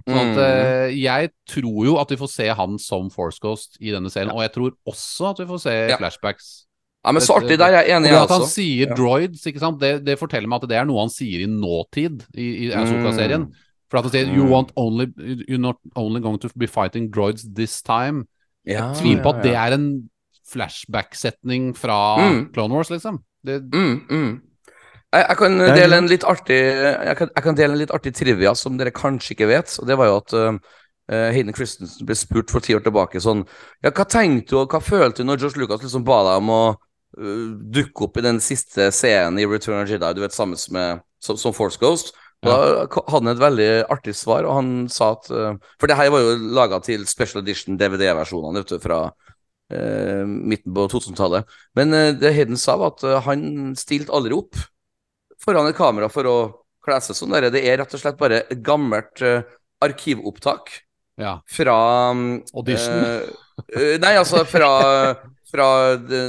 Sånn 0.09 0.18
at 0.18 0.36
Mm. 0.36 0.42
eh, 0.45 0.88
jeg 0.99 1.30
tror 1.49 1.84
jo 1.86 1.97
at 1.99 2.09
vi 2.11 2.16
får 2.16 2.28
se 2.28 2.49
han 2.49 2.78
som 2.78 3.11
Force 3.11 3.38
Ghost 3.40 3.76
i 3.80 3.90
denne 3.95 4.11
serien, 4.11 4.30
og 4.32 4.42
jeg 4.42 4.53
tror 4.53 4.72
også 4.88 5.30
at 5.30 5.38
vi 5.38 5.45
får 5.47 5.61
se 5.61 5.74
Ja. 5.88 5.97
flashbacks. 5.97 6.66
Ja, 7.05 7.12
men 7.12 7.22
så 7.22 7.36
artig. 7.36 7.59
Der 7.59 7.66
er 7.66 7.84
jeg 7.84 7.90
er 7.90 7.97
enig, 8.01 8.09
jeg 8.11 8.22
at 8.22 8.28
han 8.30 8.40
også. 8.40 8.55
sier 8.55 8.88
Ja. 8.88 8.95
droids, 8.95 9.45
ikke 9.47 9.61
sant? 9.61 9.78
Det, 9.78 10.05
det 10.05 10.18
forteller 10.18 10.49
meg 10.49 10.62
at 10.62 10.68
det 10.68 10.76
er 10.78 10.84
noe 10.84 10.99
han 11.01 11.11
sier 11.11 11.42
i 11.45 11.47
nåtid 11.47 12.24
i, 12.34 12.66
i 12.66 12.70
Asoka-serien. 12.72 13.47
Mm. 13.47 13.53
For 13.90 13.99
at 13.99 14.05
han 14.05 14.11
sier 14.12 14.34
you 14.34 14.45
Mm. 14.45 14.51
want 14.51 14.72
only, 14.76 15.07
You're 15.49 15.59
not 15.61 15.76
only 15.95 16.20
going 16.20 16.38
to 16.40 16.49
be 16.57 16.66
fighting 16.66 17.11
droids 17.11 17.45
this 17.55 17.80
time. 17.82 18.24
Ja, 18.66 18.92
Tviler 18.95 19.22
på 19.22 19.30
ja, 19.32 19.36
at 19.36 19.42
det 19.45 19.53
er 19.55 19.72
en 19.74 20.11
flashback-setning 20.51 21.74
fra 21.76 22.16
Mm. 22.18 22.53
Clone 22.53 22.74
Wars, 22.74 22.88
liksom. 22.90 23.18
Det, 23.45 23.62
Mm, 23.72 24.07
mm. 24.11 24.40
Jeg, 25.15 25.27
jeg 25.29 25.39
kan 25.39 25.61
dele 25.61 25.99
en 26.01 26.09
litt 26.11 26.25
artig 26.27 26.57
jeg 26.59 27.19
kan, 27.19 27.29
jeg 27.31 27.45
kan 27.45 27.59
dele 27.59 27.77
en 27.77 27.81
litt 27.85 27.93
artig 27.95 28.15
trivia 28.17 28.55
som 28.59 28.79
dere 28.79 28.95
kanskje 28.95 29.37
ikke 29.37 29.51
vet. 29.51 29.77
Og 29.79 29.87
det 29.87 29.99
var 30.01 30.11
jo 30.11 30.17
at 30.19 30.35
uh, 30.35 30.73
Hayden 31.35 31.55
Christensen 31.55 32.09
ble 32.09 32.17
spurt 32.19 32.51
for 32.51 32.65
ti 32.65 32.75
år 32.75 32.83
tilbake 32.87 33.23
sånn 33.23 33.45
Ja, 33.85 33.93
hva 33.93 34.09
tenkte 34.11 34.55
du 34.55 34.59
og 34.62 34.75
hva 34.75 34.83
følte 34.83 35.23
du 35.23 35.29
når 35.29 35.45
George 35.45 35.62
Lucas 35.62 35.85
liksom 35.85 36.07
ba 36.07 36.19
deg 36.27 36.43
om 36.43 36.53
å 36.55 36.61
uh, 36.75 37.47
dukke 37.79 38.09
opp 38.09 38.19
i 38.19 38.27
den 38.27 38.43
siste 38.43 38.91
scenen 38.95 39.39
i 39.39 39.47
Return 39.47 39.85
of 39.85 39.91
Jedi, 39.93 40.12
du 40.17 40.23
vet, 40.25 40.35
sammen 40.35 40.59
med 40.75 41.05
som, 41.23 41.39
som 41.39 41.55
Force 41.55 41.79
Ghost? 41.83 42.15
Og 42.45 42.51
Da 42.51 42.57
hadde 42.99 43.23
han 43.23 43.31
et 43.33 43.41
veldig 43.41 43.69
artig 43.95 44.12
svar, 44.19 44.45
og 44.45 44.59
han 44.59 44.73
sa 44.93 45.15
at 45.15 45.31
uh, 45.33 45.55
For 45.81 45.89
det 45.89 45.97
her 45.97 46.11
var 46.12 46.27
jo 46.27 46.35
laga 46.59 46.83
til 46.85 47.07
special 47.09 47.45
edition 47.45 47.79
DVD-versjonene 47.81 48.67
fra 48.83 49.07
midten 49.75 50.75
på 50.77 50.83
2000-tallet. 50.93 51.49
Men 51.75 51.91
det 52.21 52.35
Hayden 52.37 52.59
sa, 52.61 52.77
var 52.79 52.93
at 52.93 53.25
han 53.25 53.73
stilte 53.81 54.12
aldri 54.15 54.37
opp 54.37 54.61
foran 55.45 55.68
et 55.68 55.76
kamera 55.78 56.09
for 56.12 56.28
å 56.28 56.36
kle 56.84 57.01
seg 57.05 57.18
sånn. 57.18 57.36
Det 57.53 57.62
er 57.62 57.78
rett 57.80 57.95
og 57.97 58.01
slett 58.01 58.18
bare 58.20 58.45
et 58.45 58.64
gammelt 58.64 59.22
uh, 59.24 59.45
arkivopptak 59.84 60.72
ja. 61.20 61.38
fra 61.49 61.76
um, 62.12 62.26
Audition? 62.57 63.05
eh, 63.76 63.95
nei, 64.03 64.14
altså 64.18 64.45
fra, 64.49 64.70
fra 65.51 65.68
the, 66.01 66.24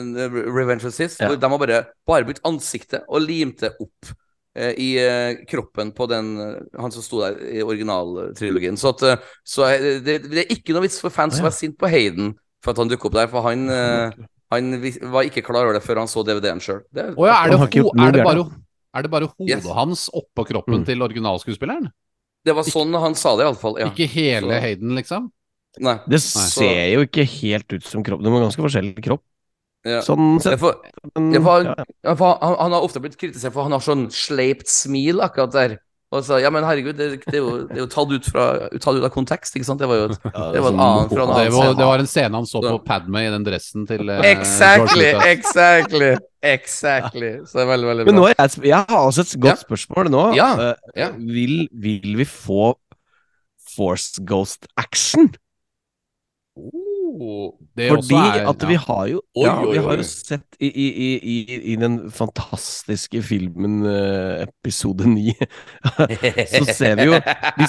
Revenge 0.45 0.88
of 0.88 0.95
Sith. 0.95 1.18
Ja. 1.22 1.34
De 1.36 1.51
har 1.51 1.61
bare, 1.61 1.82
bare 2.07 2.28
brukt 2.28 2.43
ansiktet 2.47 3.07
og 3.07 3.26
limt 3.26 3.66
det 3.66 3.76
opp 3.80 4.16
i 4.55 4.93
kroppen 5.51 5.89
på 5.91 6.05
den 6.07 6.30
han 6.80 6.93
som 6.93 7.03
sto 7.03 7.18
der 7.20 7.41
i 7.43 7.59
originaltrilogien. 7.59 8.78
Så, 8.80 8.93
at, 8.93 9.26
så 9.43 9.68
det, 9.99 10.13
det 10.30 10.45
er 10.45 10.53
ikke 10.55 10.72
noe 10.72 10.86
vits 10.86 11.01
for 11.03 11.11
fans 11.11 11.36
som 11.36 11.49
er 11.49 11.51
sint 11.51 11.76
på 11.76 11.89
Hayden 11.91 12.32
for 12.63 12.72
at 12.72 12.80
han 12.80 12.88
dukket 12.88 13.09
opp 13.09 13.18
der, 13.18 13.28
for 13.34 13.43
han, 13.43 13.68
han 14.55 14.78
var 15.11 15.28
ikke 15.28 15.43
klar 15.43 15.66
over 15.66 15.76
det 15.76 15.84
før 15.84 15.99
han 16.05 16.07
så 16.07 16.24
DVD-en 16.24 16.63
sjøl. 16.63 16.86
Oh, 17.18 17.28
ja, 17.28 17.41
er 17.43 17.51
er 17.51 18.16
det 18.16 18.24
bare, 18.24 18.47
er 18.96 19.02
det 19.04 19.12
bare 19.12 19.28
hodet 19.28 19.50
Yes. 19.64 19.66
hans 19.76 20.10
oppå 20.14 20.46
kroppen 20.48 20.82
Mm. 20.82 20.86
til 20.86 21.02
originalskuespilleren? 21.02 21.91
Det 22.46 22.54
var 22.56 22.64
sånn 22.64 22.93
han 23.00 23.16
sa 23.16 23.36
det, 23.36 23.46
iallfall. 23.46 23.80
Ja. 23.80 23.89
Ikke 23.89 24.08
hele 24.08 24.54
Så- 24.54 24.62
Hayden, 24.62 24.96
liksom? 24.96 25.32
Nei. 25.80 26.00
Det 26.08 26.22
ser 26.22 26.93
jo 26.93 27.02
ikke 27.06 27.26
helt 27.26 27.74
ut 27.74 27.84
som 27.84 28.04
kropp. 28.04 28.22
Det 28.24 28.32
var 28.32 28.41
ganske 28.46 28.64
forskjellig 28.64 29.04
kropp. 29.04 29.22
Ja. 29.86 30.00
Sånn 30.02 30.39
sett. 30.41 30.58
for, 30.60 30.76
Men, 31.16 31.34
ja, 31.34 31.60
ja. 31.62 31.76
ja, 32.04 32.16
for 32.16 32.38
han, 32.41 32.56
han 32.58 32.72
har 32.72 32.82
ofte 32.82 33.00
blitt 33.02 33.18
kritisert 33.18 33.54
for 33.54 33.64
han 33.64 33.72
har 33.72 33.80
sånn 33.80 34.08
sleipt 34.10 34.68
smil 34.68 35.20
akkurat 35.22 35.52
der. 35.52 35.78
Og 36.16 36.24
så, 36.24 36.38
ja, 36.39 36.49
men 36.53 36.63
herregud, 36.63 36.95
det, 36.95 37.07
det, 37.26 37.34
er, 37.34 37.41
jo, 37.41 37.51
det 37.68 37.76
er 37.76 37.82
jo 37.84 37.88
tatt 37.91 38.11
ut, 38.13 38.28
fra, 38.32 38.45
tatt 38.76 38.95
ut 38.99 39.03
av 39.07 39.11
kontekst, 39.13 39.57
ikke 39.59 39.68
sant? 39.68 39.82
Det 39.84 39.89
var 39.91 39.99
jo 39.99 40.05
et, 40.09 40.18
det 40.24 40.32
var 40.34 40.55
en 40.55 40.63
sånn- 40.70 40.84
annen 40.86 41.09
fra 41.11 41.26
en 41.26 41.34
Det 41.36 41.51
var, 41.51 41.66
scene. 41.66 41.76
det 41.82 41.88
var 41.89 42.03
en 42.05 42.09
scene 42.11 42.39
han 42.39 42.47
så 42.49 42.61
på 42.66 42.78
Padme 42.86 43.24
i 43.26 43.32
den 43.34 43.45
dressen 43.47 43.86
til 43.89 44.09
eh, 44.13 44.22
Exactly, 44.32 45.09
exactly, 45.34 46.11
exactly. 46.55 47.32
Så 47.45 47.59
det 47.59 47.66
er 47.66 47.72
veldig, 47.74 47.89
veldig 47.91 48.05
Men 48.11 48.20
nå 48.22 48.28
er 48.32 48.36
jeg, 48.39 48.63
jeg 48.72 48.82
har 48.93 49.01
også 49.09 49.26
et 49.28 49.36
godt 49.41 49.51
Ja. 49.57 49.61
spørsmål 49.68 50.11
nå. 50.13 50.26
Ja, 50.39 50.49
Eh, 50.70 50.74
ja. 51.03 51.09
Vil, 51.18 51.68
vil 51.74 52.16
vi 52.22 52.26
få 52.30 52.74
Force 53.76 54.22
Ghost 54.23 54.69
action? 54.77 55.34
Det 57.76 57.88
Fordi 57.92 58.16
er- 58.18 58.48
at 58.50 58.64
vi 58.68 58.76
har 58.76 59.06
jo 59.08 59.22
Oi, 59.36 59.44
ja, 59.46 59.54
Vi 59.72 59.78
har 59.84 59.98
jo 60.00 60.04
sett 60.04 60.58
i, 60.60 60.68
i, 60.68 60.88
i, 61.06 61.10
i, 61.34 61.58
i 61.74 61.76
den 61.80 62.10
fantastiske 62.12 63.22
filmen 63.24 63.86
eh, 63.88 64.44
episode 64.46 65.08
9 65.08 65.34
Så 66.56 66.64
ser 66.76 66.96
vi 67.00 67.08
jo 67.10 67.18
vi, 67.20 67.68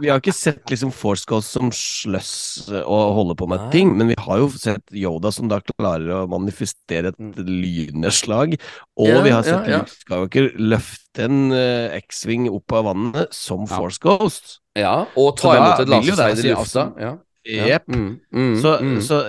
vi, 0.00 0.08
har 0.10 0.18
ikke 0.20 0.34
sett 0.34 0.70
liksom 0.70 0.92
Force 0.94 1.26
Ghost 1.28 1.54
som 1.54 1.70
sløss 1.74 2.32
og 2.80 3.14
holder 3.18 3.38
på 3.38 3.48
med 3.50 3.68
ting, 3.74 3.92
men 3.98 4.10
vi 4.10 4.16
har 4.18 4.40
jo 4.42 4.48
sett 4.58 4.82
Yoda 4.96 5.30
som 5.34 5.48
da 5.50 5.60
klarer 5.62 6.10
å 6.22 6.26
manifestere 6.30 7.12
et 7.14 7.18
Mm. 7.20 7.34
lynnedslag. 7.36 8.54
Og 9.00 9.10
vi 9.24 9.30
har 9.34 9.42
sett 9.44 9.68
ja, 9.68 9.80
ja. 9.82 10.14
Luke 10.14 10.42
løfte 10.56 11.26
en 11.26 11.52
eh, 11.52 11.98
X-Wing 12.00 12.46
opp 12.50 12.72
av 12.78 12.86
vannet 12.88 13.34
som. 13.34 13.66
Force 13.70 14.00
Ghost. 14.02 14.56
Ja, 14.78 15.04
og 15.20 15.34
ta 15.40 15.52
imot 15.58 15.82
et 15.84 15.90
lasersverd 15.92 16.40
i 16.40 16.48
lufta. 16.48 16.62
altså, 16.64 16.86
Ja. 17.02 17.12
Jepp. 17.48 17.86
Mm, 17.88 18.18
mm, 18.34 18.56
Så, 18.60 18.74
mm. 18.84 19.00
så 19.00 19.20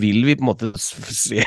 vil 0.00 0.20
vi 0.26 0.36
på 0.38 0.44
en 0.44 0.50
måte 0.50 0.68
se 0.78 1.42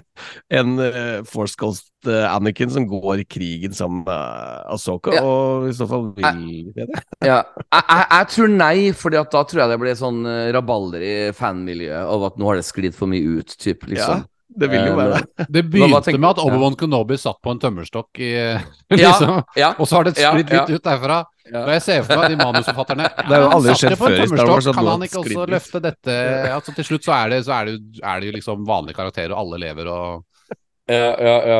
en 0.58 0.76
uh, 0.78 1.24
Force 1.26 1.58
Ghost 1.58 1.90
uh, 2.06 2.28
Anakin 2.30 2.70
som 2.70 2.86
går 2.86 3.24
i 3.24 3.26
krigen 3.26 3.74
sammen 3.74 4.04
med 4.06 4.68
Asoka, 4.70 5.14
Ja. 5.16 5.24
og 5.26 5.66
i 5.68 5.72
så 5.74 5.88
fall 5.90 6.12
vil 6.14 6.44
vi 6.46 6.76
det? 6.76 6.86
Ja, 7.26 7.40
jeg, 7.72 7.82
jeg, 7.82 8.06
jeg 8.12 8.30
tror 8.36 8.54
nei, 8.54 8.76
Fordi 8.94 9.24
da 9.34 9.42
tror 9.42 9.64
jeg 9.64 9.72
det 9.74 9.80
blir 9.82 9.98
sånn 9.98 10.22
uh, 10.28 10.52
rabalder 10.54 11.02
i 11.02 11.16
fanmiljøet 11.34 12.06
av 12.14 12.28
at 12.30 12.38
nå 12.38 12.52
har 12.52 12.62
det 12.62 12.68
sklidd 12.68 12.94
for 12.94 13.10
mye 13.10 13.40
ut, 13.40 13.58
typ, 13.58 13.88
liksom. 13.90 14.22
det 14.54 14.70
vil 14.70 14.86
jo 14.86 14.94
Eh, 14.94 14.98
være 15.02 15.20
det. 15.24 15.46
Det 15.58 15.66
begynte 15.74 16.18
med 16.18 16.30
at 16.30 16.38
ja. 16.38 16.46
Obi-Wan 16.46 16.78
Kenobi 16.78 17.18
satt 17.18 17.42
på 17.42 17.50
en 17.50 17.58
tømmerstokk 17.62 18.22
i 18.22 18.32
liksom, 18.94 19.40
ja, 19.58 19.74
Og 19.78 19.90
så 19.90 19.98
har 19.98 20.06
det 20.06 20.18
Ja, 20.22 20.30
sklidd 20.30 20.54
litt 20.54 20.76
ut 20.78 20.84
derfra. 20.86 21.24
Ja. 21.52 21.62
Jeg 21.74 21.82
ser 21.84 22.02
for 22.06 22.20
meg 22.22 22.32
de 22.32 22.38
manusforfatterne 22.40 23.08
Det 23.28 23.32
har 23.34 23.42
jo 23.44 23.50
aldri 23.58 23.74
skjedd 23.78 23.94
det 23.94 23.98
på 24.00 24.08
en 24.08 24.14
før 24.14 24.22
i 24.24 24.28
Star 24.32 24.50
Wars 24.52 24.68
Kan 24.72 24.90
han 24.92 25.06
ikke 25.06 25.18
også 25.20 25.30
sklidd 25.30 25.52
løfte 25.54 25.80
dette 25.84 26.18
altså, 26.54 26.74
Til 26.78 26.86
slutt 26.88 27.08
så 27.08 27.16
er 27.18 27.34
det, 27.34 27.40
så 27.48 27.56
er 27.58 27.70
det, 27.72 27.74
er 28.02 28.20
det 28.22 28.30
jo 28.30 28.36
liksom 28.38 28.68
vanlige 28.68 28.96
karakterer, 29.00 29.34
og 29.34 29.42
alle 29.44 29.60
lever 29.66 29.90
og 29.92 30.54
Ja, 30.88 31.10
ja, 31.20 31.36
ja. 31.48 31.58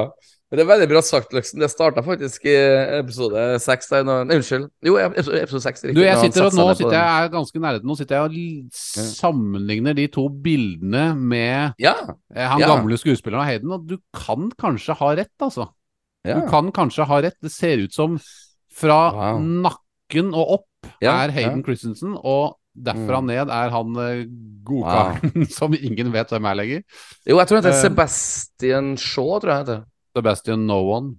Men 0.54 0.60
Det 0.60 0.62
er 0.64 0.68
veldig 0.68 0.86
bra 0.92 1.00
sagt, 1.02 1.32
Løksen. 1.34 1.58
Det 1.58 1.66
starta 1.72 2.02
faktisk 2.04 2.44
i 2.46 2.52
episode 3.00 3.40
seks. 3.58 3.88
unnskyld. 3.90 4.68
Jo, 4.86 4.92
episode, 5.02 5.40
episode 5.42 5.62
seks. 5.64 5.82
Du, 5.88 5.98
jeg 6.04 6.20
sitter 6.20 6.44
og, 6.46 6.54
nå 6.54 6.66
sitter 6.78 6.94
jeg 6.94 7.24
er 7.24 7.32
ganske 7.32 7.62
nærheten. 7.64 7.88
Nå 7.90 7.96
sitter 7.98 8.20
jeg 8.20 8.28
og 8.28 8.76
sammenligner 9.18 9.96
de 9.98 10.04
to 10.14 10.28
bildene 10.28 11.08
med 11.18 11.74
Ja. 11.82 11.94
eh, 12.36 12.46
han 12.46 12.60
Ja. 12.60 12.68
gamle 12.70 12.94
skuespilleren 13.00 13.40
og 13.40 13.48
Hayden, 13.48 13.72
og 13.72 13.88
du 13.88 13.96
kan 14.14 14.52
kanskje 14.60 14.94
ha 14.94 15.08
rett, 15.16 15.34
altså. 15.42 15.66
ja. 16.24 16.38
Du 16.38 16.48
kan 16.48 16.70
kanskje 16.70 17.04
ha 17.08 17.20
rett. 17.20 17.40
Det 17.42 17.50
ser 17.50 17.82
ut 17.82 17.92
som 17.92 18.18
fra 18.74 18.98
Wow. 19.14 19.40
nakken 19.40 20.34
og 20.34 20.50
opp 20.58 20.92
Ja, 21.00 21.14
er 21.24 21.32
Hayden 21.32 21.62
ja. 21.62 21.64
Christensen, 21.64 22.16
og 22.18 22.58
derfra 22.76 23.20
Mm. 23.22 23.26
ned 23.30 23.48
er 23.54 23.70
han 23.70 23.94
godkaren 24.66 25.32
wow. 25.34 25.44
som 25.58 25.74
ingen 25.74 26.10
vet 26.12 26.28
hvem 26.34 26.44
er 26.50 26.54
lenger. 26.58 26.82
Jo, 27.26 27.38
jeg 27.38 27.46
tror 27.48 27.60
det 27.60 27.64
heter 27.64 27.78
Eh. 27.78 27.82
Sebastian 27.88 28.96
Shaw, 28.96 29.38
tror 29.40 29.50
jeg 29.54 29.66
det 29.66 29.76
heter. 29.76 29.84
Sebastian 30.16 30.66
No 30.66 30.80
One. 30.90 31.14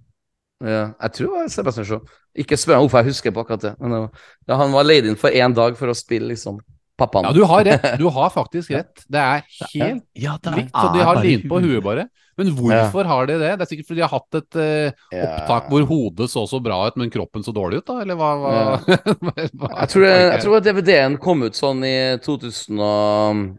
Ja, 0.64 0.92
jeg 1.02 1.12
tror 1.12 1.26
det 1.26 1.40
var 1.42 1.48
Sebastian 1.52 1.86
Shaw. 1.86 2.00
Ikke 2.36 2.56
spør 2.56 2.76
meg 2.78 2.84
hvorfor 2.86 3.02
jeg 3.02 3.10
husker 3.10 3.30
på 3.32 3.40
akkurat 3.44 3.60
det. 3.66 3.74
Men 3.80 3.90
det 3.90 3.98
var, 4.00 4.10
ja, 4.48 4.56
han 4.56 4.72
var 4.72 4.84
leid 4.84 5.06
inn 5.10 5.16
for 5.16 5.28
én 5.30 5.54
dag 5.56 5.76
for 5.76 5.88
å 5.92 5.96
spille 5.96 6.28
liksom 6.32 6.60
pappaen. 6.98 7.28
Ja, 7.28 7.32
du 7.36 7.44
har 7.48 7.64
rett. 7.64 7.98
Du 8.00 8.06
har 8.12 8.30
faktisk 8.34 8.70
rett. 8.76 9.04
Det 9.08 9.20
er 9.22 9.42
helt 9.74 10.04
Ja, 10.16 10.36
det 10.42 10.54
likt, 10.56 10.72
så 10.74 10.92
de 10.94 11.02
har 11.04 11.22
lint 11.24 11.48
på 11.50 11.60
huet. 11.64 11.82
bare. 11.84 12.06
Men 12.36 12.50
hvorfor 12.52 13.08
har 13.08 13.26
de 13.30 13.38
det? 13.40 13.52
Det 13.56 13.64
er 13.64 13.68
sikkert 13.70 13.86
fordi 13.88 14.00
de 14.02 14.04
har 14.04 14.12
hatt 14.12 14.34
et 14.36 14.56
uh, 14.60 14.90
opptak 15.24 15.70
hvor 15.72 15.86
hodet 15.88 16.28
så 16.28 16.42
så 16.50 16.58
bra 16.60 16.82
ut, 16.84 16.96
men 17.00 17.08
kroppen 17.12 17.40
så 17.46 17.52
dårlig 17.56 17.80
ut, 17.80 17.86
da? 17.88 17.94
Eller 18.04 18.18
hva? 18.20 18.30
hva, 18.42 18.50
Jeg 19.80 19.88
tror, 19.94 20.04
jeg 20.04 20.42
tror 20.44 20.60
DVD-en 20.66 21.16
kom 21.22 21.46
ut 21.46 21.56
sånn 21.56 21.80
i 21.88 21.96
2006, 22.26 23.56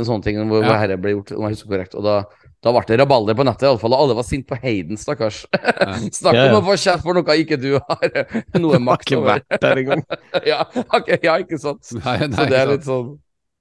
en 0.00 0.08
sånn 0.08 0.24
ting, 0.24 0.40
hvor, 0.48 0.64
hvor 0.64 0.72
dette 0.80 0.96
ble 1.00 1.12
gjort, 1.18 1.34
om 1.36 1.44
jeg 1.44 1.58
husker 1.58 1.72
korrekt. 1.74 1.94
Og 2.00 2.02
da, 2.08 2.16
da 2.62 2.72
ble 2.76 2.82
det 2.90 2.98
rabalder 3.00 3.36
på 3.38 3.44
nettet, 3.48 3.62
iallfall. 3.70 3.94
Og 3.96 4.02
alle 4.04 4.16
var 4.18 4.26
sinte 4.28 4.50
på 4.52 4.58
Hayden, 4.60 4.98
stakkars. 5.00 5.42
Snakk 6.20 6.34
Ja, 6.36 6.42
ja. 6.44 6.50
om 6.52 6.58
å 6.60 6.66
få 6.66 6.76
kjeft 6.76 7.06
for 7.06 7.16
noe 7.16 7.36
ikke 7.40 7.56
du 7.60 7.70
har 7.78 8.10
noe 8.64 8.80
makt 8.84 9.14
over. 9.16 9.30
Har 9.30 9.40
ikke 9.40 9.56
vært 9.56 9.64
der 9.64 9.80
engang. 9.84 10.02
ja, 10.52 10.58
okay, 10.98 11.16
ja, 11.24 11.38
ikke 11.40 11.58
sant? 11.62 11.88
Nei, 12.02 12.18
nei, 12.26 12.34
Så 12.36 12.46
det 12.52 12.58
er 12.60 12.72
litt 12.74 12.84
sånn 12.88 13.14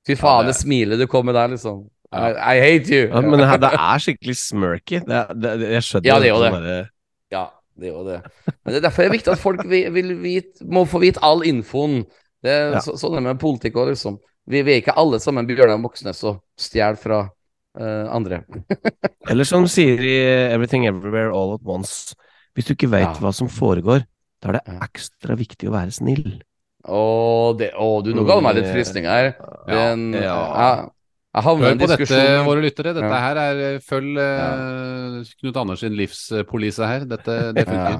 Fy 0.07 0.15
faen, 0.17 0.47
det 0.49 0.55
smilet 0.57 0.99
du 0.99 1.05
kom 1.11 1.25
med 1.27 1.35
der, 1.37 1.51
liksom. 1.53 1.83
Ja. 2.11 2.29
I, 2.31 2.57
I 2.57 2.61
hate 2.63 2.89
you. 2.95 3.01
Ja, 3.11 3.19
men 3.21 3.37
det, 3.37 3.47
her, 3.51 3.59
det 3.61 3.69
er 3.77 3.99
skikkelig 4.01 4.35
smirky. 4.39 4.99
Det, 5.05 5.19
det, 5.43 5.51
jeg 5.75 5.83
skjønner 5.85 6.07
Ja, 6.09 6.15
det 6.23 6.29
er 6.29 6.31
jo 6.33 6.39
det. 6.41 6.51
derre- 6.55 6.87
Ja, 7.35 7.43
det 7.79 7.89
er 7.91 7.93
jo 7.93 8.05
det. 8.07 8.15
Men 8.49 8.71
det 8.73 8.79
er 8.79 8.85
derfor 8.87 9.03
det 9.05 9.09
er 9.11 9.13
viktig 9.13 9.33
at 9.35 9.41
folk 9.43 9.61
vil, 9.69 9.91
vil 9.93 10.13
vite, 10.23 10.65
må 10.65 10.85
få 10.89 11.01
vite 11.03 11.21
all 11.23 11.43
infoen. 11.45 11.99
Det 12.43 12.55
Ja. 12.55 12.81
så, 12.81 12.95
sånn 12.97 13.13
er 13.19 13.21
det 13.21 13.27
med 13.27 13.41
politikk 13.43 13.77
òg, 13.83 13.91
liksom. 13.93 14.17
Vi, 14.49 14.63
vi 14.65 14.73
er 14.73 14.81
ikke 14.81 14.95
alle 14.97 15.19
sammen 15.21 15.45
Bjørnar 15.45 15.77
Moxnes 15.83 16.23
og 16.25 16.39
stjeler 16.57 16.97
fra 16.97 17.19
andre. 17.77 18.41
Eller 19.29 19.47
som 19.47 19.67
sier 19.69 20.01
i 20.01 20.15
Everything 20.53 20.87
Everywhere 20.89 21.31
All 21.35 21.53
At 21.57 21.65
Once. 21.65 22.15
Hvis 22.57 22.65
du 22.65 22.73
ikke 22.73 22.89
veit 22.91 23.05
Ja. 23.07 23.13
hva 23.21 23.31
som 23.35 23.47
foregår, 23.47 24.05
da 24.41 24.49
er 24.49 24.57
det 24.59 24.79
ekstra 24.83 25.35
viktig 25.37 25.69
å 25.69 25.75
være 25.75 25.91
snill. 25.93 26.39
Å, 26.87 27.01
det, 27.59 27.73
å 27.75 27.99
du, 28.03 28.13
nå 28.15 28.23
ga 28.27 28.39
du 28.39 28.45
meg 28.45 28.55
litt 28.57 28.69
fristning 28.71 29.05
her. 29.05 29.33
Det 29.67 29.75
ja. 29.75 29.93
Ja. 30.23 30.37
jeg, 31.35 31.43
havner 31.45 31.73
en 31.73 31.81
på 31.81 31.89
dette, 31.91 32.19
våre 32.47 32.63
lyttere. 32.63 32.93
Dette 32.95 33.11
Ja. 33.11 33.21
her 33.27 33.39
er 33.43 33.63
eh, 33.67 33.79
Følg 33.83 34.17
uh, 34.17 35.19
Knut 35.41 35.59
Anders 35.59 35.83
sin 35.83 35.95
livspolise 35.99 36.87
her. 36.87 37.05
Dette, 37.09 37.39
det 37.53 37.67
ja. 37.67 37.97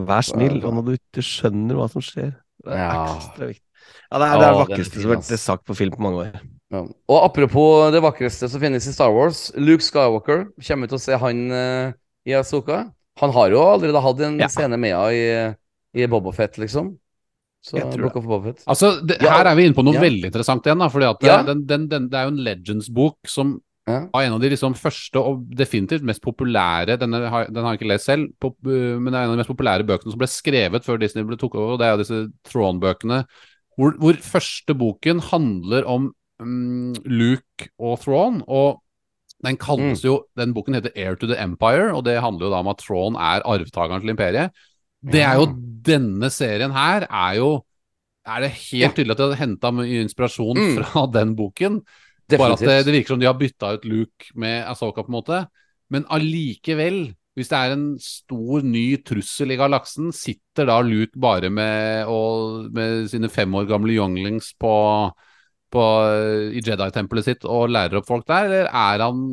Vær 0.00 0.24
snill, 0.24 0.62
og 0.64 0.74
når 0.78 0.86
du 0.86 0.92
ikke 0.96 1.24
skjønner 1.24 1.76
hva 1.76 1.90
som 1.92 2.02
skjer. 2.04 2.32
Det 2.64 2.72
er 2.72 2.80
Ja. 2.80 3.04
ekstra 3.16 3.50
viktig. 3.52 3.66
Ja, 4.10 4.18
det 4.18 4.26
er 4.26 4.30
det, 4.30 4.30
er 4.30 4.36
Å, 4.36 4.40
det 4.40 4.48
er 4.48 4.58
vakreste 4.64 5.00
som 5.00 5.10
har 5.10 5.16
vært 5.20 5.40
sagt 5.40 5.64
på 5.68 5.76
film 5.76 5.94
på 5.94 6.02
mange 6.04 6.24
år. 6.24 6.40
Ja. 6.70 6.84
Og 7.10 7.18
apropos 7.26 7.90
det 7.90 8.00
vakreste 8.04 8.48
som 8.48 8.62
finnes 8.62 8.86
i 8.86 8.92
Star 8.94 9.10
Wars, 9.14 9.48
Luke 9.58 9.82
Skywalker 9.82 10.44
kommer 10.62 10.86
vi 10.86 10.90
til 10.92 10.98
å 11.00 11.02
se 11.02 11.16
han 11.18 11.40
uh, 11.50 11.92
i 12.28 12.36
Asoka. 12.38 12.84
Han 13.20 13.32
har 13.34 13.50
jo 13.50 13.62
allerede 13.66 14.02
hatt 14.04 14.20
en 14.22 14.38
Ja. 14.38 14.46
scene 14.48 14.78
med 14.78 14.94
henne 14.94 15.56
i, 15.96 16.02
i 16.04 16.06
Bobofet, 16.06 16.58
liksom. 16.62 16.92
Så 17.60 17.76
Jeg 17.76 17.90
tror 17.92 18.06
det. 18.06 18.16
of 18.16 18.24
Boba 18.24 18.38
Fett. 18.46 18.62
Altså, 18.70 18.92
det, 19.04 19.18
Ja, 19.20 19.34
her 19.36 19.50
er 19.50 19.56
vi 19.58 19.66
inne 19.68 19.76
på 19.76 19.82
noe 19.84 19.98
veldig 20.00 20.30
interessant 20.30 20.64
igjen. 20.64 20.78
Da, 20.80 20.88
fordi 20.88 21.08
at 21.10 21.26
Ja. 21.26 21.42
den, 21.42 21.66
den, 21.66 21.88
den, 21.90 22.06
det 22.08 22.16
er 22.16 22.24
jo 22.24 22.32
en 22.32 22.44
Legends-bok 22.46 23.18
som 23.28 23.60
Ja. 23.88 24.06
var 24.14 24.22
en 24.22 24.32
av 24.34 24.40
de 24.40 24.48
liksom 24.48 24.72
første 24.78 25.16
og 25.18 25.42
definitivt 25.56 26.02
mest 26.06 26.22
populære 26.22 26.96
Denne 27.00 27.28
har, 27.28 27.46
den 27.50 27.64
har 27.64 27.74
jeg 27.74 27.80
ikke 27.80 27.90
lest 27.92 28.06
selv, 28.06 28.28
pop, 28.40 28.54
uh, 28.64 28.96
men 29.00 29.10
det 29.12 29.18
er 29.18 29.24
en 29.26 29.30
av 29.30 29.36
de 29.36 29.42
mest 29.42 29.50
populære 29.52 29.84
bøkene 29.90 30.12
som 30.14 30.18
ble 30.22 30.30
skrevet 30.30 30.84
før 30.86 31.00
Disney 31.02 31.24
ble 31.24 31.36
tok 31.36 31.54
over. 31.56 31.72
og 31.74 31.78
Det 31.80 31.86
er 31.86 31.96
jo 31.96 32.02
disse 32.04 32.32
Throne-bøkene, 32.48 33.26
hvor, 33.76 33.92
hvor 33.98 34.14
første 34.14 34.72
boken 34.78 35.20
handler 35.20 35.84
om 35.84 36.12
mm, 36.40 36.94
Luke 37.06 37.68
og 37.78 38.00
Thrawn. 38.02 38.42
Og 38.48 38.80
den 39.44 39.56
kalles 39.56 40.02
jo 40.04 40.18
Den 40.36 40.52
boken 40.52 40.74
heter 40.76 40.92
Air 40.96 41.14
to 41.16 41.26
the 41.30 41.38
Empire, 41.40 41.92
og 41.96 42.04
det 42.04 42.18
handler 42.20 42.46
jo 42.48 42.52
da 42.52 42.58
om 42.60 42.68
at 42.68 42.82
Thrawn 42.82 43.14
er 43.16 43.44
arvtakeren 43.48 44.02
til 44.02 44.10
imperiet. 44.14 44.50
Det 45.00 45.22
er 45.24 45.38
jo 45.40 45.46
Denne 45.80 46.28
serien 46.30 46.74
her 46.76 47.06
er 47.08 47.38
jo 47.38 47.64
Er 48.28 48.42
det 48.44 48.50
helt 48.70 48.94
tydelig 48.98 49.14
at 49.14 49.18
de 49.22 49.28
har 49.32 49.40
henta 49.40 49.70
mye 49.72 50.02
inspirasjon 50.04 50.58
Mm. 50.60 50.74
fra 50.82 51.06
den 51.18 51.32
boken? 51.38 51.80
Bare 52.30 52.52
at 52.52 52.60
det, 52.60 52.84
det 52.86 52.92
virker 52.94 53.14
som 53.14 53.18
de 53.22 53.26
har 53.26 53.34
bytta 53.38 53.72
ut 53.74 53.84
Luke 53.88 54.28
med 54.38 54.62
Asoka, 54.68 55.02
på 55.02 55.08
en 55.10 55.16
måte. 55.16 55.38
Men 55.90 56.04
allikevel, 56.12 57.14
hvis 57.34 57.48
det 57.50 57.56
er 57.58 57.72
en 57.74 57.86
stor 57.98 58.62
ny 58.62 58.84
trussel 59.02 59.50
i 59.50 59.56
galaksen, 59.58 60.12
sitter 60.14 60.68
da 60.68 60.76
Luke 60.84 61.18
bare 61.18 61.50
med, 61.50 62.04
og, 62.06 62.68
med 62.76 63.08
sine 63.10 63.28
fem 63.32 63.50
år 63.58 63.66
gamle 63.66 63.96
younglings 63.96 64.52
på, 64.60 64.70
på, 65.72 65.84
i 66.56 66.60
Jedi-tempelet 66.64 67.24
sitt 67.30 67.44
og 67.48 67.70
lærer 67.72 68.00
opp 68.00 68.08
folk 68.10 68.26
der, 68.28 68.48
eller 68.50 68.68
er 68.70 69.04
han 69.06 69.24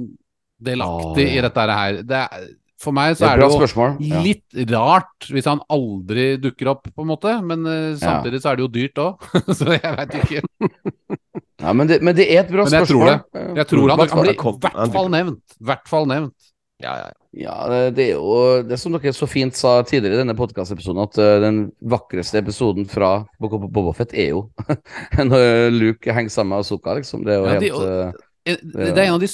delaktig 0.64 1.27
Åh, 1.27 1.35
i 1.38 1.43
dette 1.45 1.68
her? 1.69 1.99
Det 2.07 2.22
er, 2.23 2.47
for 2.81 2.93
meg 2.93 3.15
Det 3.15 3.18
så 3.19 3.26
er 3.26 3.31
er 3.34 3.41
det 3.41 3.45
jo 3.47 3.57
spørsmål. 3.57 3.95
Ja. 4.05 4.19
litt 4.22 4.57
rart 4.72 5.27
hvis 5.34 5.47
han 5.49 5.61
aldri 5.73 6.26
dukker 6.41 6.69
opp, 6.76 6.84
på 6.93 7.01
en 7.05 7.09
måte. 7.09 7.31
Men 7.41 7.65
uh, 7.65 7.95
samtidig 7.97 8.41
så 8.43 8.51
er 8.51 8.59
det 8.59 8.65
jo 8.68 8.72
dyrt 8.76 9.01
òg, 9.01 9.26
så 9.57 9.72
jeg 9.77 9.95
veit 9.97 10.19
ikke. 10.22 10.43
Ja, 11.57 11.72
men, 11.73 11.88
det, 11.89 11.95
men 12.05 12.14
det 12.14 12.27
er 12.30 12.43
et 12.43 12.51
bra 12.53 12.68
Men 12.68 12.76
jeg 12.77 12.85
tror 12.85 13.01
spørsmål. 13.01 13.23
det. 13.34 13.57
Jeg 13.57 13.65
tror 13.72 13.89
han, 13.89 13.97
Hvert 13.97 14.11
fall- 14.11 14.19
han 14.19 14.27
blir 14.27 14.35
i 14.38 14.76
hvert 14.77 14.93
fall 14.93 15.07
nevnt. 15.09 15.55
Hvert 15.69 15.89
fall 15.89 16.05
nevnt. 16.11 16.51
Ja, 16.80 16.94
ja, 16.98 17.06
ja. 17.08 17.14
Ja, 17.38 17.56
det- 17.70 17.95
det 17.95 18.04
er 18.10 18.14
jo 18.18 18.62
det 18.64 18.78
som 18.80 18.91
dere 18.94 19.14
så 19.14 19.28
fint 19.30 19.54
sa 19.56 19.82
tidligere 19.84 20.14
i 20.14 20.22
denne 20.24 20.36
podkastepisoden, 20.38 21.02
at 21.04 21.18
eh, 21.18 21.40
den 21.41 21.72
vakreste 21.82 22.38
episoden 22.40 22.86
fra 22.90 23.26
Bobofet 23.40 24.14
er 24.14 24.30
jo 24.36 24.49
når 25.18 25.72
Luke 25.74 26.14
henger 26.14 26.30
sammen 26.34 26.54
med 26.56 26.60
Azuka, 26.66 26.94
liksom. 26.98 27.24
Det 27.26 27.34
er 27.34 27.38
jo 27.38 27.45
Ja, 27.45 27.60
helt 27.60 28.14
de, 28.14 28.24
Eh, 28.48 28.56
Det 28.64 28.98
er 28.98 29.10
en 29.10 29.16
av 29.18 29.20
de 29.20 29.28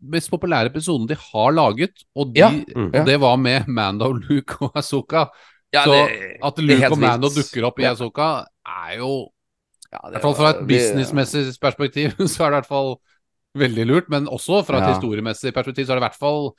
mest 0.00 0.30
populære 0.32 0.70
episodene 0.70 1.08
de 1.10 1.14
har 1.20 1.50
laget, 1.52 1.92
og 2.16 2.30
de, 2.32 2.40
Ja, 2.40 2.48
mm. 2.50 3.04
det 3.04 3.18
var 3.20 3.36
med 3.36 3.66
Mando, 3.68 4.12
Luke 4.14 4.56
og 4.64 4.72
Azuka. 4.80 5.26
ja, 5.74 5.82
Så 5.84 5.92
det- 5.92 6.38
at 6.42 6.58
Luke 6.58 6.90
og 6.90 6.98
Mando 6.98 7.28
vilt. 7.28 7.52
dukker 7.52 7.66
opp 7.66 7.78
i 7.80 7.84
Azuka, 7.84 8.46
er 8.64 8.96
jo 8.96 9.28
ja, 9.92 9.98
I 10.08 10.10
hvert 10.12 10.22
fall 10.22 10.34
fra 10.34 10.48
et 10.54 10.66
businessmessig 10.66 11.58
perspektiv 11.60 12.16
så 12.32 12.46
er 12.46 12.50
det 12.50 12.56
i 12.56 12.60
hvert 12.62 12.66
fall 12.66 12.96
veldig 13.56 13.86
lurt. 13.86 14.08
Men 14.08 14.26
også 14.26 14.64
fra 14.64 14.78
et 14.78 14.88
Ja. 14.88 14.94
historiemessig 14.94 15.52
perspektiv 15.54 15.84
så 15.86 15.92
er 15.92 16.00
det 16.00 16.02
i 16.02 16.08
hvert 16.08 16.18
fall 16.18 16.54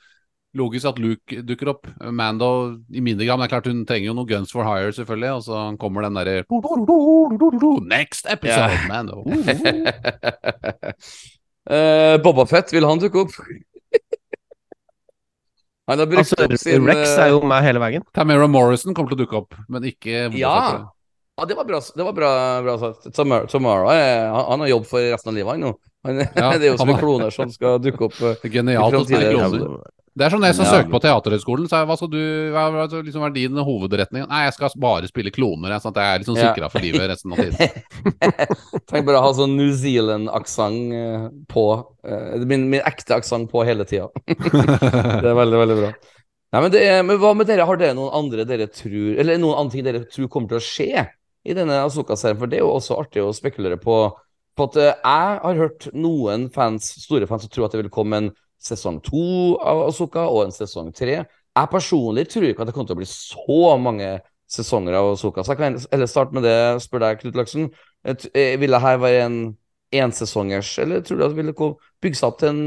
logisk 0.58 0.84
at 0.90 0.98
Luke 1.02 1.32
dukker 1.46 1.68
opp. 1.72 1.84
Mando 2.14 2.48
i 2.90 3.00
mindre 3.04 3.24
grad, 3.28 3.36
men 3.38 3.44
det 3.46 3.48
er 3.48 3.54
klart 3.56 3.70
hun 3.70 3.84
trenger 3.88 4.08
jo 4.10 4.16
noe 4.18 4.28
guns 4.28 4.50
for 4.54 4.62
hire, 4.66 4.92
selvfølgelig. 4.96 5.30
Og 5.38 5.42
så 5.46 5.54
kommer 5.80 5.98
den 6.06 6.14
derre 6.18 6.34
Next 7.88 8.24
episode, 8.26 8.74
Ja. 8.74 8.78
Mando! 8.90 9.16
uh, 11.70 12.14
Boba 12.24 12.44
Fett, 12.50 12.68
vil 12.74 12.86
han 12.88 12.98
dukke 13.02 13.18
opp? 13.24 13.32
han 15.88 15.98
har 16.02 16.06
brukt 16.10 16.20
Altså, 16.26 16.36
opp 16.44 16.58
sin 16.60 16.84
Rex 16.88 17.02
eh, 17.14 17.22
er 17.24 17.28
jo 17.32 17.38
med 17.48 17.60
hele 17.64 17.80
veien. 17.82 18.02
Tamara 18.14 18.48
Morrison 18.50 18.94
kommer 18.94 19.10
til 19.14 19.18
å 19.20 19.22
dukke 19.24 19.36
opp, 19.44 19.52
men 19.72 19.80
ikke 19.88 20.14
Boba 20.28 20.38
Ja. 20.42 20.54
Fett. 20.68 20.86
Ja, 21.38 21.44
det 21.46 21.54
var 21.54 21.64
bra, 21.64 21.78
det 21.96 22.02
var 22.02 22.12
bra, 22.12 22.28
bra 22.62 22.78
sagt. 22.78 23.14
Tomorrow, 23.14 23.46
tomorrow 23.46 23.90
eh, 23.92 24.24
han, 24.26 24.44
han 24.50 24.60
har 24.64 24.68
jobb 24.72 24.86
for 24.90 24.98
resten 25.12 25.30
av 25.30 25.34
livet, 25.36 25.50
han 25.52 25.60
nå. 25.60 25.70
Han, 26.06 26.16
Ja, 26.34 26.48
det 26.58 26.66
er 26.66 26.72
jo 26.72 26.78
som 26.80 26.90
en 26.90 26.98
kloner 26.98 27.30
som 27.34 27.50
skal 27.54 27.78
dukke 27.82 28.04
opp. 28.08 28.16
eh, 28.26 28.48
Genialt 28.50 28.96
å 28.98 29.04
kloner. 29.06 29.76
Det 30.18 30.26
er 30.26 30.32
som 30.34 30.42
jeg 30.42 30.54
som 30.56 30.66
Ja. 30.66 30.70
søker 30.72 30.90
på 30.90 31.00
Teaterhøgskolen. 31.04 31.66
Er, 31.70 31.84
hva 31.86 31.96
skal 31.96 32.10
du, 32.10 32.22
hva 32.50 32.86
liksom 32.90 33.22
er 33.22 33.34
din 33.36 33.54
hovedretning? 33.54 34.24
Nei, 34.26 34.40
jeg 34.48 34.54
skal 34.56 34.74
bare 34.82 35.06
spille 35.06 35.30
kloner. 35.30 35.70
Jeg, 35.70 35.84
sånn 35.84 35.94
at 35.94 36.00
jeg 36.02 36.14
er 36.14 36.22
liksom 36.24 36.38
sikra 36.40 36.70
for 36.72 36.82
livet 36.82 37.06
resten 37.12 37.32
av 37.32 37.38
tiden. 37.38 37.58
Tenk 38.90 39.06
bare 39.06 39.20
å 39.20 39.24
ha 39.28 39.32
sånn 39.38 39.54
New 39.54 39.70
Zealand-aksent 39.78 40.96
eh, 40.98 41.28
på 41.52 41.66
eh, 42.02 42.46
min, 42.50 42.66
min 42.72 42.82
ekte 42.82 43.20
aksent 43.20 43.50
på 43.52 43.62
hele 43.68 43.86
tida. 43.86 44.08
det 44.26 45.28
er 45.28 45.38
veldig, 45.38 45.60
veldig 45.62 45.78
bra. 45.84 45.92
Nei, 46.48 46.62
men, 46.64 46.70
det 46.72 46.82
er, 46.82 47.02
men 47.04 47.20
hva 47.20 47.34
med 47.36 47.46
dere? 47.50 47.68
Har 47.68 47.78
dere 47.78 47.94
noen 47.94 48.14
andre 48.16 48.46
dere 48.48 48.70
tror 48.72 49.18
Eller 49.20 49.36
noen 49.36 49.58
andre 49.60 49.74
ting 49.74 49.84
dere 49.84 50.06
tror 50.08 50.30
kommer 50.32 50.54
til 50.54 50.58
å 50.62 50.64
skje 50.64 51.04
i 51.44 51.54
denne 51.56 51.82
Asoka-serien? 51.84 52.40
For 52.40 52.50
det 52.50 52.58
er 52.58 52.64
jo 52.64 52.72
også 52.72 52.96
artig 52.98 53.22
å 53.22 53.34
spekulere 53.36 53.78
på. 53.78 54.00
På 54.58 54.66
at 54.66 54.78
eh, 54.80 54.94
jeg 54.96 55.40
har 55.44 55.62
hørt 55.62 55.90
noen 55.94 56.48
fans, 56.50 56.90
store 57.04 57.28
fans 57.30 57.46
som 57.46 57.52
tror 57.52 57.68
at 57.68 57.76
det 57.76 57.84
vil 57.84 57.92
komme 57.94 58.22
en 58.22 58.30
sesong 58.62 58.98
to 59.04 59.56
av 59.62 59.84
Asoka 59.88 60.26
og 60.28 60.46
en 60.46 60.54
sesong 60.54 60.90
tre. 60.96 61.20
Jeg 61.24 61.72
personlig 61.72 62.26
tror 62.30 62.48
ikke 62.48 62.64
at 62.64 62.70
det 62.70 62.74
kommer 62.76 62.90
til 62.90 62.98
å 62.98 63.00
bli 63.00 63.10
så 63.10 63.76
mange 63.80 64.10
sesonger 64.48 64.96
av 64.98 65.12
Asoka. 65.12 65.44
Så 65.44 65.54
jeg 65.54 65.60
kan 65.60 65.78
heller 65.92 66.10
starte 66.10 66.36
med 66.36 66.46
det, 66.46 66.58
spør 66.82 67.04
deg, 67.04 67.22
Knut 67.22 67.38
Laksen. 67.38 67.70
Eh, 68.06 68.56
Vil 68.60 68.74
det 68.74 68.82
her 68.82 69.00
være 69.02 69.24
en 69.26 69.38
ensesongers, 69.94 70.74
eller 70.82 71.00
tror 71.00 71.18
du 71.18 71.24
at 71.24 71.34
det 71.34 71.44
vil 71.44 71.54
bygge 72.02 72.18
seg 72.18 72.28
opp 72.28 72.40
til 72.42 72.50
en 72.52 72.62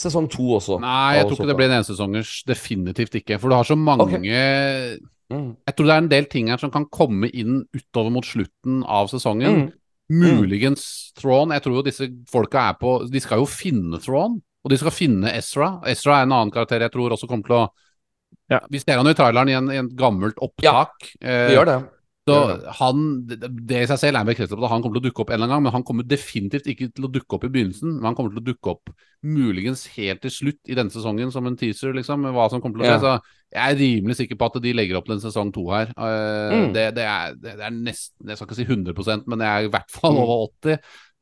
sesong 0.00 0.28
to 0.32 0.46
også. 0.56 0.78
Nei, 0.82 1.18
jeg 1.18 1.28
tror 1.28 1.38
ikke 1.38 1.50
det 1.50 1.58
blir 1.58 1.70
en 1.70 1.80
ensesongers. 1.80 2.36
Definitivt 2.48 3.18
ikke. 3.20 3.38
For 3.38 3.52
du 3.52 3.56
har 3.58 3.68
så 3.68 3.76
mange 3.78 4.06
okay. 4.08 4.98
Mm. 5.32 5.54
Jeg 5.66 5.74
tror 5.74 5.86
det 5.88 5.94
er 5.94 6.02
en 6.02 6.10
del 6.10 6.26
ting 6.30 6.50
her 6.52 6.60
som 6.60 6.72
kan 6.72 6.84
komme 6.92 7.30
inn 7.32 7.62
utover 7.74 8.12
mot 8.12 8.26
slutten 8.26 8.82
av 8.84 9.08
sesongen. 9.12 9.68
Mm. 10.12 10.40
Muligens 10.40 11.14
Thrawn. 11.16 11.54
Jeg 11.54 11.64
tror 11.64 11.78
jo 11.78 11.86
disse 11.86 12.10
folka 12.30 12.68
er 12.70 12.76
på 12.80 12.98
De 13.08 13.22
skal 13.24 13.40
jo 13.40 13.48
finne 13.48 14.00
Thrawn, 14.04 14.36
og 14.64 14.72
de 14.72 14.78
skal 14.80 14.94
finne 14.96 15.32
Ezra. 15.36 15.74
Ezra 15.92 16.18
er 16.22 16.28
en 16.28 16.32
annen 16.32 16.52
karakter 16.54 16.80
jeg 16.80 16.92
tror 16.94 17.12
også 17.16 17.28
kommer 17.30 17.44
til 17.50 17.58
å 17.62 17.64
Ja. 18.50 18.58
Vi 18.70 18.80
ser 18.82 18.98
han 18.98 19.06
jo 19.06 19.12
i 19.14 19.16
traileren 19.16 19.48
i 19.48 19.54
en, 19.56 19.68
i 19.72 19.76
en 19.80 19.88
gammelt 19.96 20.36
opptak. 20.42 21.12
Ja, 21.20 21.28
Det 21.48 21.54
gjør 21.54 21.68
det. 21.70 21.76
Så 22.24 22.34
han, 22.78 23.00
det, 23.28 23.36
det 23.68 23.82
i 23.82 23.86
seg 23.88 23.98
selv 24.00 24.16
er 24.16 24.22
en 24.24 24.28
bekreftelse 24.30 24.56
på 24.56 24.64
at 24.64 24.72
han 24.72 24.80
kommer 24.84 24.96
til 24.96 25.02
å 25.02 25.08
dukke 25.10 25.20
opp 25.24 25.30
en 25.30 25.34
eller 25.36 25.44
annen 25.44 25.54
gang, 25.58 25.64
men 25.66 25.74
han 25.76 25.84
kommer 25.84 26.06
definitivt 26.08 26.68
ikke 26.72 26.88
til 26.96 27.04
å 27.04 27.10
dukke 27.12 27.36
opp 27.36 27.44
i 27.44 27.50
begynnelsen. 27.52 27.98
Men 27.98 28.08
han 28.08 28.16
kommer 28.16 28.32
til 28.32 28.40
å 28.40 28.46
dukke 28.46 28.72
opp 28.72 28.92
muligens 29.24 29.84
helt 29.96 30.22
til 30.24 30.32
slutt 30.32 30.72
i 30.72 30.76
denne 30.78 30.92
sesongen 30.92 31.32
som 31.34 31.44
en 31.48 31.56
teaser, 31.60 31.92
liksom, 31.96 32.24
med 32.24 32.32
hva 32.36 32.46
som 32.52 32.62
kommer 32.64 32.80
til 32.80 32.86
å 32.86 32.88
skje. 32.88 32.96
Ja. 32.96 33.02
Så 33.04 33.54
jeg 33.58 33.74
er 33.74 33.80
rimelig 33.82 34.16
sikker 34.22 34.40
på 34.40 34.48
at 34.48 34.56
de 34.64 34.72
legger 34.72 34.98
opp 34.98 35.08
til 35.08 35.16
en 35.18 35.24
sesong 35.24 35.52
to 35.52 35.66
her. 35.68 35.92
Eh, 35.96 36.54
Mm. 36.54 36.72
det, 36.72 36.86
det, 36.96 37.04
er, 37.04 37.34
det, 37.40 37.56
det 37.60 37.64
er 37.68 37.76
nesten 37.76 38.28
Jeg 38.32 38.36
skal 38.40 38.48
ikke 38.48 38.56
si 38.60 38.66
100 38.68 39.28
men 39.28 39.40
jeg 39.44 39.48
er 39.52 39.68
i 39.68 39.72
hvert 39.76 39.90
fall 39.92 40.16
Mm. 40.16 40.22
over 40.24 40.48
80 40.48 40.72
eh, 40.72 40.78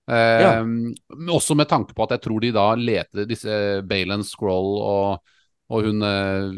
Ja. 0.09 0.63
men 0.65 0.95
Også 1.31 1.55
med 1.57 1.69
tanke 1.71 1.95
på 1.95 2.03
at 2.03 2.11
jeg 2.17 2.23
tror 2.25 2.41
de 2.43 2.51
da 2.53 2.75
leter 2.75 3.25
disse 3.29 3.83
Balen 3.87 4.25
Scroll 4.25 4.81
og 4.83 5.23
og 5.73 5.87
hun 5.87 6.03
eh, 6.05 6.51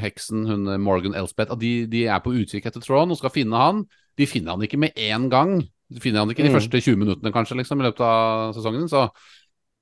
heksen, 0.00 0.46
hun 0.48 0.66
eh, 0.70 0.78
Morgan 0.80 1.12
Elspeth, 1.14 1.52
at 1.52 1.58
de, 1.60 1.84
de 1.86 2.06
er 2.08 2.20
på 2.24 2.30
utkikk 2.32 2.64
etter 2.70 2.80
Tron 2.80 3.10
og 3.12 3.18
skal 3.18 3.28
finne 3.34 3.58
han. 3.58 3.82
De 4.16 4.24
finner 4.24 4.54
han 4.54 4.62
ikke 4.64 4.78
med 4.80 4.94
én 4.96 5.26
gang. 5.28 5.58
De 5.92 6.00
finner 6.00 6.20
han 6.22 6.30
ikke 6.32 6.42
de 6.46 6.48
Mm. 6.48 6.56
første 6.56 6.80
20 6.80 6.96
minuttene, 6.96 7.32
kanskje, 7.34 7.58
liksom, 7.58 7.82
i 7.82 7.84
løpet 7.90 8.00
av 8.00 8.54
sesongen. 8.56 8.88
Så 8.88 9.10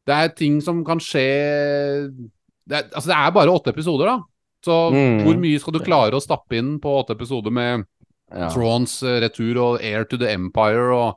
det 0.09 0.17
er 0.17 0.29
ting 0.35 0.59
som 0.61 0.83
kan 0.85 0.99
skje 0.99 1.23
det 2.67 2.77
er, 2.81 2.89
Altså, 2.95 3.07
det 3.13 3.17
er 3.21 3.31
bare 3.31 3.55
åtte 3.55 3.71
episoder, 3.71 4.07
da. 4.07 4.19
Så 4.65 4.91
Mm. 4.93 5.23
hvor 5.25 5.39
mye 5.39 5.61
skal 5.61 5.73
du 5.73 5.79
klare 5.87 6.13
å 6.19 6.21
stappe 6.23 6.59
inn 6.59 6.81
på 6.81 6.91
åtte 7.05 7.15
episoder 7.15 7.51
med 7.53 7.87
Ja. 8.35 8.49
Trons 8.49 9.03
eh, 9.03 9.21
retur 9.21 9.57
og 9.59 9.81
Air 9.83 10.05
to 10.05 10.17
the 10.17 10.29
Empire 10.35 10.91
og 10.95 11.17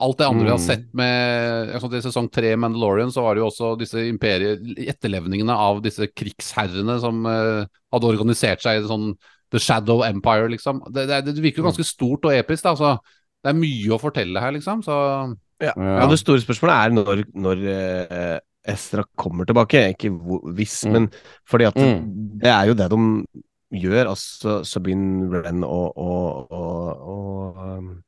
alt 0.00 0.18
det 0.18 0.26
andre 0.26 0.44
vi 0.44 0.50
har 0.50 0.58
Mm. 0.58 0.66
sett 0.66 0.86
med 0.94 1.74
altså, 1.74 1.90
I 1.94 2.00
sesong 2.04 2.30
tre 2.32 2.56
Mandalorian 2.56 3.10
så 3.12 3.22
var 3.22 3.34
det 3.34 3.42
jo 3.42 3.48
også 3.50 3.78
disse 3.78 4.02
imperie, 4.08 4.56
etterlevningene 4.88 5.52
av 5.54 5.82
disse 5.84 6.06
krigsherrene 6.08 6.98
som 7.00 7.24
uh, 7.26 7.64
hadde 7.92 8.10
organisert 8.10 8.62
seg 8.64 8.80
i 8.82 8.88
sånn 8.88 9.14
The 9.50 9.58
Shadow 9.58 10.04
Empire, 10.06 10.48
liksom. 10.48 10.80
Det, 10.94 11.08
det, 11.10 11.24
det 11.26 11.42
virker 11.42 11.58
jo 11.58 11.64
Mm. 11.66 11.70
ganske 11.72 11.84
stort 11.88 12.24
og 12.24 12.32
episk, 12.32 12.62
da. 12.62 12.74
Så 12.78 12.98
det 13.42 13.50
er 13.50 13.58
mye 13.58 13.90
å 13.96 14.00
fortelle 14.00 14.40
her, 14.40 14.52
liksom. 14.52 14.82
Så 14.86 15.36
Ja. 15.60 15.72
ja, 15.76 16.06
Det 16.08 16.18
store 16.18 16.40
spørsmålet 16.40 16.76
er 16.76 16.90
når, 16.96 17.24
når 17.34 17.58
uh, 17.68 18.38
Ezra 18.64 19.04
kommer 19.18 19.44
tilbake. 19.44 19.94
Ikke 19.96 20.10
hvis, 20.54 20.84
Mm. 20.86 20.92
men 20.92 21.10
fordi 21.48 21.66
at 21.66 21.74
Mm. 21.76 22.38
det 22.38 22.48
er 22.48 22.66
jo 22.66 22.74
det 22.74 22.88
de 22.90 23.80
gjør. 23.80 24.06
Altså 24.08 24.64
Sabine 24.64 25.28
Wren 25.28 25.64
og, 25.64 25.92
og, 25.98 26.52
og, 26.52 27.02
og 27.02 27.78
um, 27.78 28.02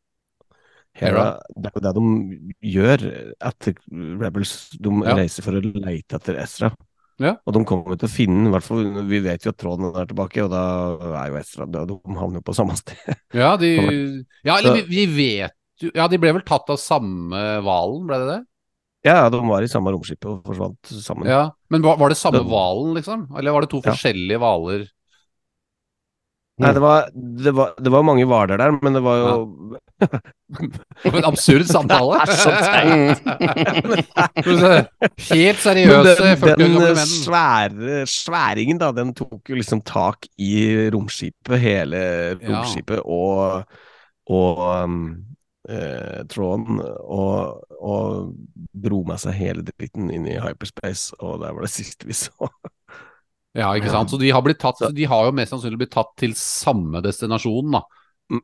Hera. 1.01 1.40
Det 1.56 1.70
er 1.70 1.77
jo 1.77 1.82
det 1.86 1.93
de 1.97 2.55
gjør 2.74 3.05
etter 3.48 3.77
Rebels. 4.20 4.70
De 4.77 4.90
Ja. 5.02 5.14
reiser 5.16 5.43
for 5.47 5.52
å 5.56 5.62
leite 5.62 6.19
etter 6.19 6.36
Ezra. 6.43 6.73
Ja. 7.23 7.36
Og 7.47 7.55
de 7.55 7.64
kommer 7.69 7.97
til 7.97 8.09
å 8.09 8.12
finne 8.12 8.51
hvert 8.51 8.64
fall, 8.66 8.85
Vi 9.06 9.20
vet 9.20 9.44
jo 9.44 9.51
at 9.52 9.59
tråden 9.60 9.94
er 9.94 10.06
tilbake, 10.06 10.43
og 10.44 10.51
da 10.51 10.62
er 11.23 11.31
jo 11.31 11.36
Ezra 11.40 11.66
død. 11.66 11.89
De 11.89 12.14
havner 12.19 12.40
jo 12.40 12.47
på 12.48 12.55
samme 12.56 12.77
sted. 12.77 12.97
ja, 13.35 13.56
de 13.56 14.24
Ja, 14.44 14.56
eller 14.59 14.82
vi, 14.82 15.06
vi 15.06 15.06
vet 15.06 15.52
jo 15.81 15.90
Ja, 15.94 16.09
de 16.09 16.19
ble 16.19 16.32
vel 16.32 16.43
tatt 16.47 16.69
av 16.70 16.78
samme 16.78 17.60
hvalen, 17.62 18.06
ble 18.06 18.19
det 18.23 18.28
det? 18.32 18.40
Ja, 19.05 19.28
de 19.28 19.39
var 19.43 19.62
i 19.62 19.66
samme 19.70 19.90
romskipet 19.90 20.28
og 20.31 20.44
forsvant 20.47 20.93
sammen. 21.02 21.27
Ja, 21.27 21.51
Men 21.70 21.82
var, 21.82 21.97
var 21.98 22.12
det 22.12 22.19
samme 22.20 22.44
hvalen, 22.47 22.94
liksom? 22.94 23.24
Eller 23.36 23.51
var 23.51 23.64
det 23.64 23.70
to 23.73 23.81
forskjellige 23.82 24.39
hvaler? 24.39 24.85
Nei, 26.61 26.73
det 26.77 26.83
var, 26.85 27.07
det 27.15 27.53
var, 27.57 27.70
det 27.81 27.91
var 27.91 28.03
mange 28.05 28.27
hvaler 28.29 28.61
der, 28.61 28.74
men 28.77 28.93
det 28.93 29.01
var 29.03 29.16
jo 29.16 29.29
ja. 29.73 30.19
en 31.09 31.24
absurd 31.24 31.65
samtale. 31.70 32.19
Det 32.29 32.35
er 32.37 32.37
så 34.45 34.73
Helt 35.33 35.62
seriøse 35.62 36.27
40 36.43 36.61
den, 36.61 36.77
den 36.77 37.01
svære, 37.01 38.03
sværingen, 38.11 38.81
da, 38.83 38.91
den 38.93 39.15
tok 39.16 39.49
jo 39.49 39.57
liksom 39.57 39.81
tak 39.89 40.29
i 40.37 40.53
romskipet, 40.93 41.57
hele 41.62 42.03
romskipet, 42.43 43.01
og, 43.01 43.65
og 44.29 44.62
um, 44.85 45.01
eh, 45.73 46.20
tråden, 46.29 46.83
og, 47.01 47.65
og 47.81 48.37
dro 48.85 49.03
med 49.09 49.24
seg 49.24 49.41
hele 49.41 49.65
dritten 49.73 50.12
inn 50.12 50.29
i 50.29 50.37
hyperspace, 50.37 51.16
og 51.23 51.41
der 51.47 51.57
var 51.57 51.65
det 51.65 51.73
siste 51.73 52.12
vi 52.12 52.19
så. 52.19 52.53
Ja, 53.55 53.73
ikke 53.77 53.91
sant. 53.93 54.12
Så 54.12 54.19
de 54.20 54.31
har, 54.33 54.43
blitt 54.45 54.61
tatt, 54.62 54.81
de 54.97 55.09
har 55.09 55.27
jo 55.29 55.35
mest 55.37 55.53
sannsynlig 55.53 55.83
blitt 55.85 55.93
tatt 55.93 56.15
til 56.20 56.33
samme 56.39 57.03
destinasjon, 57.05 57.74
da. 57.74 57.83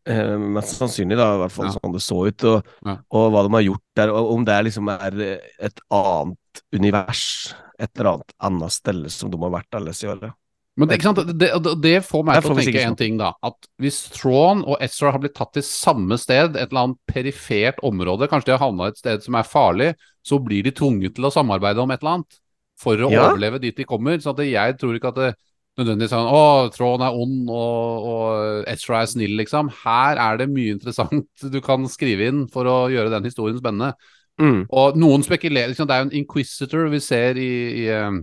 Eh, 0.05 0.35
mest 0.37 0.77
sannsynlig, 0.77 1.17
da, 1.17 1.31
i 1.35 1.39
hvert 1.45 1.55
fall 1.55 1.71
Ja. 1.71 1.77
sånn 1.79 1.95
det 1.95 2.03
så 2.05 2.19
ut, 2.27 2.45
og, 2.45 2.67
Ja. 2.85 2.97
og 3.11 3.33
hva 3.33 3.43
de 3.47 3.55
har 3.55 3.63
gjort 3.63 3.87
der, 3.97 4.11
og 4.13 4.33
om 4.35 4.45
det 4.45 4.65
liksom 4.65 4.91
er 4.93 5.41
et 5.59 5.81
annet 5.91 6.63
univers, 6.75 7.55
et 7.79 7.91
eller 7.97 8.13
annet 8.13 8.33
annet 8.39 8.73
sted 8.73 9.11
som 9.11 9.31
de 9.31 9.39
har 9.39 9.51
vært 9.51 9.75
alle 9.75 9.95
disse 9.95 10.05
årene. 10.05 10.35
Men 10.77 10.89
det, 10.89 10.99
ikke 11.01 11.15
sant? 11.15 11.39
Det, 11.39 11.49
det, 11.83 12.05
får 12.07 12.25
meg 12.25 12.43
til 12.43 12.53
å 12.53 12.57
tenke 12.61 12.83
en 12.87 12.97
ting, 12.97 13.17
da. 13.19 13.33
At 13.43 13.57
hvis 13.81 14.11
Thrawn 14.15 14.61
og 14.63 14.77
Ezra 14.81 15.11
har 15.11 15.19
blitt 15.19 15.35
tatt 15.35 15.57
til 15.57 15.63
samme 15.63 16.19
sted, 16.19 16.55
et 16.55 16.69
eller 16.71 16.85
annet 16.85 16.99
perifert 17.11 17.81
område, 17.83 18.29
kanskje 18.29 18.53
de 18.53 18.53
har 18.53 18.63
havna 18.63 18.87
et 18.87 19.01
sted 19.01 19.25
som 19.25 19.35
er 19.35 19.49
farlig, 19.49 19.95
så 20.23 20.39
blir 20.39 20.63
de 20.63 20.71
tvunget 20.71 21.17
til 21.17 21.25
å 21.25 21.33
samarbeide 21.35 21.83
om 21.83 21.91
et 21.91 21.99
eller 22.03 22.21
annet 22.21 22.39
for 22.79 22.97
å 22.97 23.11
Ja. 23.13 23.29
overleve 23.31 23.61
dit 23.61 23.77
de 23.77 23.85
kommer. 23.89 24.19
Så 24.23 24.35
jeg 24.39 24.79
tror 24.79 24.95
ikke 24.97 25.09
at 25.13 25.19
det 25.23 25.35
nødvendigvis 25.79 26.13
er 26.13 26.19
sånn 26.19 26.33
Å, 26.35 26.71
tråden 26.75 27.07
er 27.07 27.15
ond, 27.15 27.51
og, 27.51 28.07
og 28.11 28.65
Ezra 28.71 29.03
er 29.03 29.11
snill, 29.11 29.37
liksom. 29.39 29.71
Her 29.85 30.19
er 30.19 30.39
det 30.41 30.49
mye 30.51 30.75
interessant 30.75 31.27
du 31.55 31.61
kan 31.65 31.87
skrive 31.91 32.29
inn 32.31 32.47
for 32.51 32.65
å 32.71 32.79
gjøre 32.91 33.11
den 33.15 33.25
historien 33.29 33.59
spennende. 33.61 33.93
Mm. 34.41 34.67
Og 34.71 34.97
noen 34.99 35.25
spekulerer 35.27 35.73
liksom, 35.73 35.89
Det 35.91 35.95
er 35.97 36.03
jo 36.05 36.09
en 36.11 36.19
inquisitor 36.21 36.89
vi 36.93 37.01
ser 37.03 37.39
i, 37.43 37.51
i, 37.83 37.87
eh, 37.91 38.19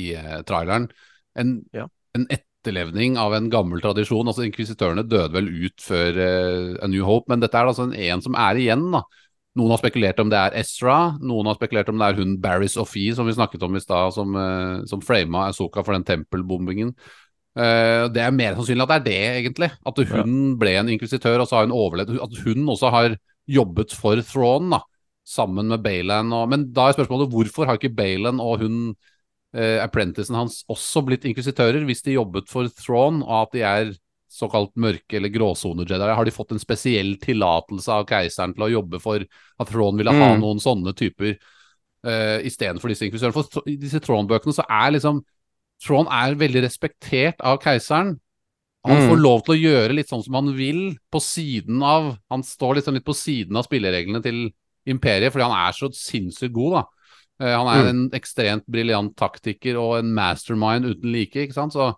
i 0.00 0.12
eh, 0.16 0.42
traileren. 0.48 0.88
En, 1.36 1.62
Ja. 1.76 1.86
en 2.16 2.26
etterlevning 2.32 3.16
av 3.20 3.34
en 3.36 3.50
gammel 3.52 3.80
tradisjon. 3.84 4.26
Altså 4.26 4.44
Inkvisitørene 4.48 5.04
døde 5.08 5.32
vel 5.36 5.48
ut 5.48 5.80
før 5.84 6.16
uh, 6.16 6.76
A 6.82 6.88
New 6.88 7.04
Hope, 7.04 7.28
men 7.28 7.40
dette 7.40 7.54
er 7.60 7.68
altså 7.68 7.84
en, 7.88 7.94
en 7.94 8.24
som 8.24 8.34
er 8.34 8.56
igjen. 8.60 8.90
da 8.92 9.02
Noen 9.58 9.72
har 9.74 9.80
spekulert 9.80 10.20
om 10.22 10.28
det 10.30 10.38
er 10.38 10.58
Ezra, 10.60 10.98
noen 11.18 11.48
har 11.50 11.56
spekulert 11.58 11.88
om 11.90 11.98
det 11.98 12.08
er 12.08 12.20
hun 12.20 12.36
Barris 12.42 12.76
Offee 12.78 13.14
som 13.16 13.26
vi 13.26 13.34
snakket 13.34 13.64
om 13.66 13.74
i 13.74 13.82
stad, 13.82 14.14
som, 14.14 14.36
uh, 14.38 14.84
som 14.86 15.02
frama 15.02 15.48
Asoka 15.48 15.82
for 15.82 15.96
den 15.96 16.06
tempelbombingen. 16.06 16.94
Eh, 17.58 18.04
det 18.14 18.22
er 18.22 18.34
mer 18.34 18.54
sannsynlig 18.54 18.84
at 18.84 18.92
det 18.92 18.98
er 18.98 19.06
det, 19.06 19.22
egentlig. 19.40 19.70
At 19.90 20.00
hun 20.12 20.34
ble 20.60 20.76
en 20.78 20.90
inkvisitør, 20.94 21.42
og 21.42 21.48
så 21.48 21.58
har 21.58 21.66
hun 21.66 21.74
overlevd. 21.74 22.18
At 22.22 22.40
hun 22.44 22.68
også 22.70 22.92
har 22.94 23.16
jobbet 23.48 23.94
for 23.96 24.20
Thrawn, 24.22 24.70
da, 24.74 24.82
sammen 25.26 25.70
med 25.72 25.82
Baylan. 25.82 26.32
Og, 26.36 26.48
men 26.52 26.68
da 26.74 26.88
er 26.88 26.98
spørsmålet 26.98 27.32
hvorfor 27.32 27.68
har 27.68 27.80
ikke 27.80 27.96
Baylan 27.96 28.42
og 28.44 28.62
hun 28.62 28.76
uh, 29.56 29.78
apprenticen 29.82 30.38
hans 30.38 30.60
også 30.70 31.02
blitt 31.08 31.26
inkvisitører, 31.28 31.82
hvis 31.88 32.04
de 32.06 32.18
jobbet 32.18 32.52
for 32.52 32.70
Thrawn, 32.78 33.24
og 33.26 33.48
at 33.48 33.56
de 33.56 33.64
er 33.66 33.96
såkalt 34.28 34.74
mørke- 34.76 35.16
eller 35.16 35.32
gråsone-Jedi? 35.32 36.14
Har 36.14 36.24
de 36.24 36.30
fått 36.34 36.52
en 36.52 36.58
spesiell 36.62 37.16
tillatelse 37.22 37.88
av 37.88 38.06
keiseren 38.06 38.54
til 38.54 38.66
å 38.66 38.70
jobbe 38.72 39.00
for 39.00 39.24
at 39.58 39.68
Thrawn 39.68 39.96
ville 39.96 40.12
ha 40.12 40.34
Mm. 40.36 40.40
noen 40.40 40.60
sånne 40.60 40.94
typer 40.94 41.38
uh, 42.04 42.38
istedenfor 42.46 42.88
disse 42.88 43.08
inkvisørene? 43.08 43.32
For 43.34 43.62
i 43.66 43.76
disse 43.76 44.00
Thrawn-bøkene 44.00 44.54
så 44.54 44.64
er 44.68 44.92
liksom 44.92 45.24
Thrawn 45.82 46.06
er 46.10 46.34
veldig 46.34 46.62
respektert 46.64 47.40
av 47.40 47.58
keiseren. 47.62 48.18
Han 48.86 48.96
Mm. 48.96 49.08
får 49.10 49.18
lov 49.22 49.42
til 49.44 49.54
å 49.54 49.62
gjøre 49.62 49.94
litt 49.94 50.08
sånn 50.08 50.22
som 50.24 50.34
han 50.34 50.54
vil, 50.56 50.96
på 51.12 51.20
siden 51.20 51.82
av 51.82 52.18
Han 52.30 52.42
står 52.42 52.76
liksom 52.76 52.94
litt 52.94 53.04
på 53.04 53.14
siden 53.14 53.56
av 53.56 53.64
spillereglene 53.66 54.22
til 54.22 54.52
imperiet, 54.86 55.32
fordi 55.32 55.44
han 55.50 55.68
er 55.68 55.72
så 55.72 55.90
sinnssykt 55.92 56.52
god, 56.52 56.72
da. 56.72 56.84
Eh, 57.40 57.56
han 57.56 57.66
er 57.68 57.82
Mm. 57.84 57.88
en 57.88 58.10
ekstremt 58.10 58.64
briljant 58.68 59.14
taktiker 59.16 59.76
og 59.76 59.98
en 59.98 60.12
mastermind 60.14 60.84
uten 60.86 61.12
like, 61.12 61.34
ikke 61.34 61.54
sant. 61.54 61.72
Så, 61.72 61.94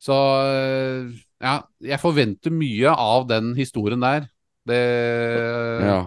så 0.00 0.14
eh, 0.46 1.12
ja, 1.42 1.56
jeg 1.80 2.00
forventer 2.02 2.50
mye 2.54 2.90
av 2.94 3.28
den 3.30 3.52
historien 3.58 4.00
der. 4.02 4.28
Det 4.68 4.78
Ja. 5.82 5.98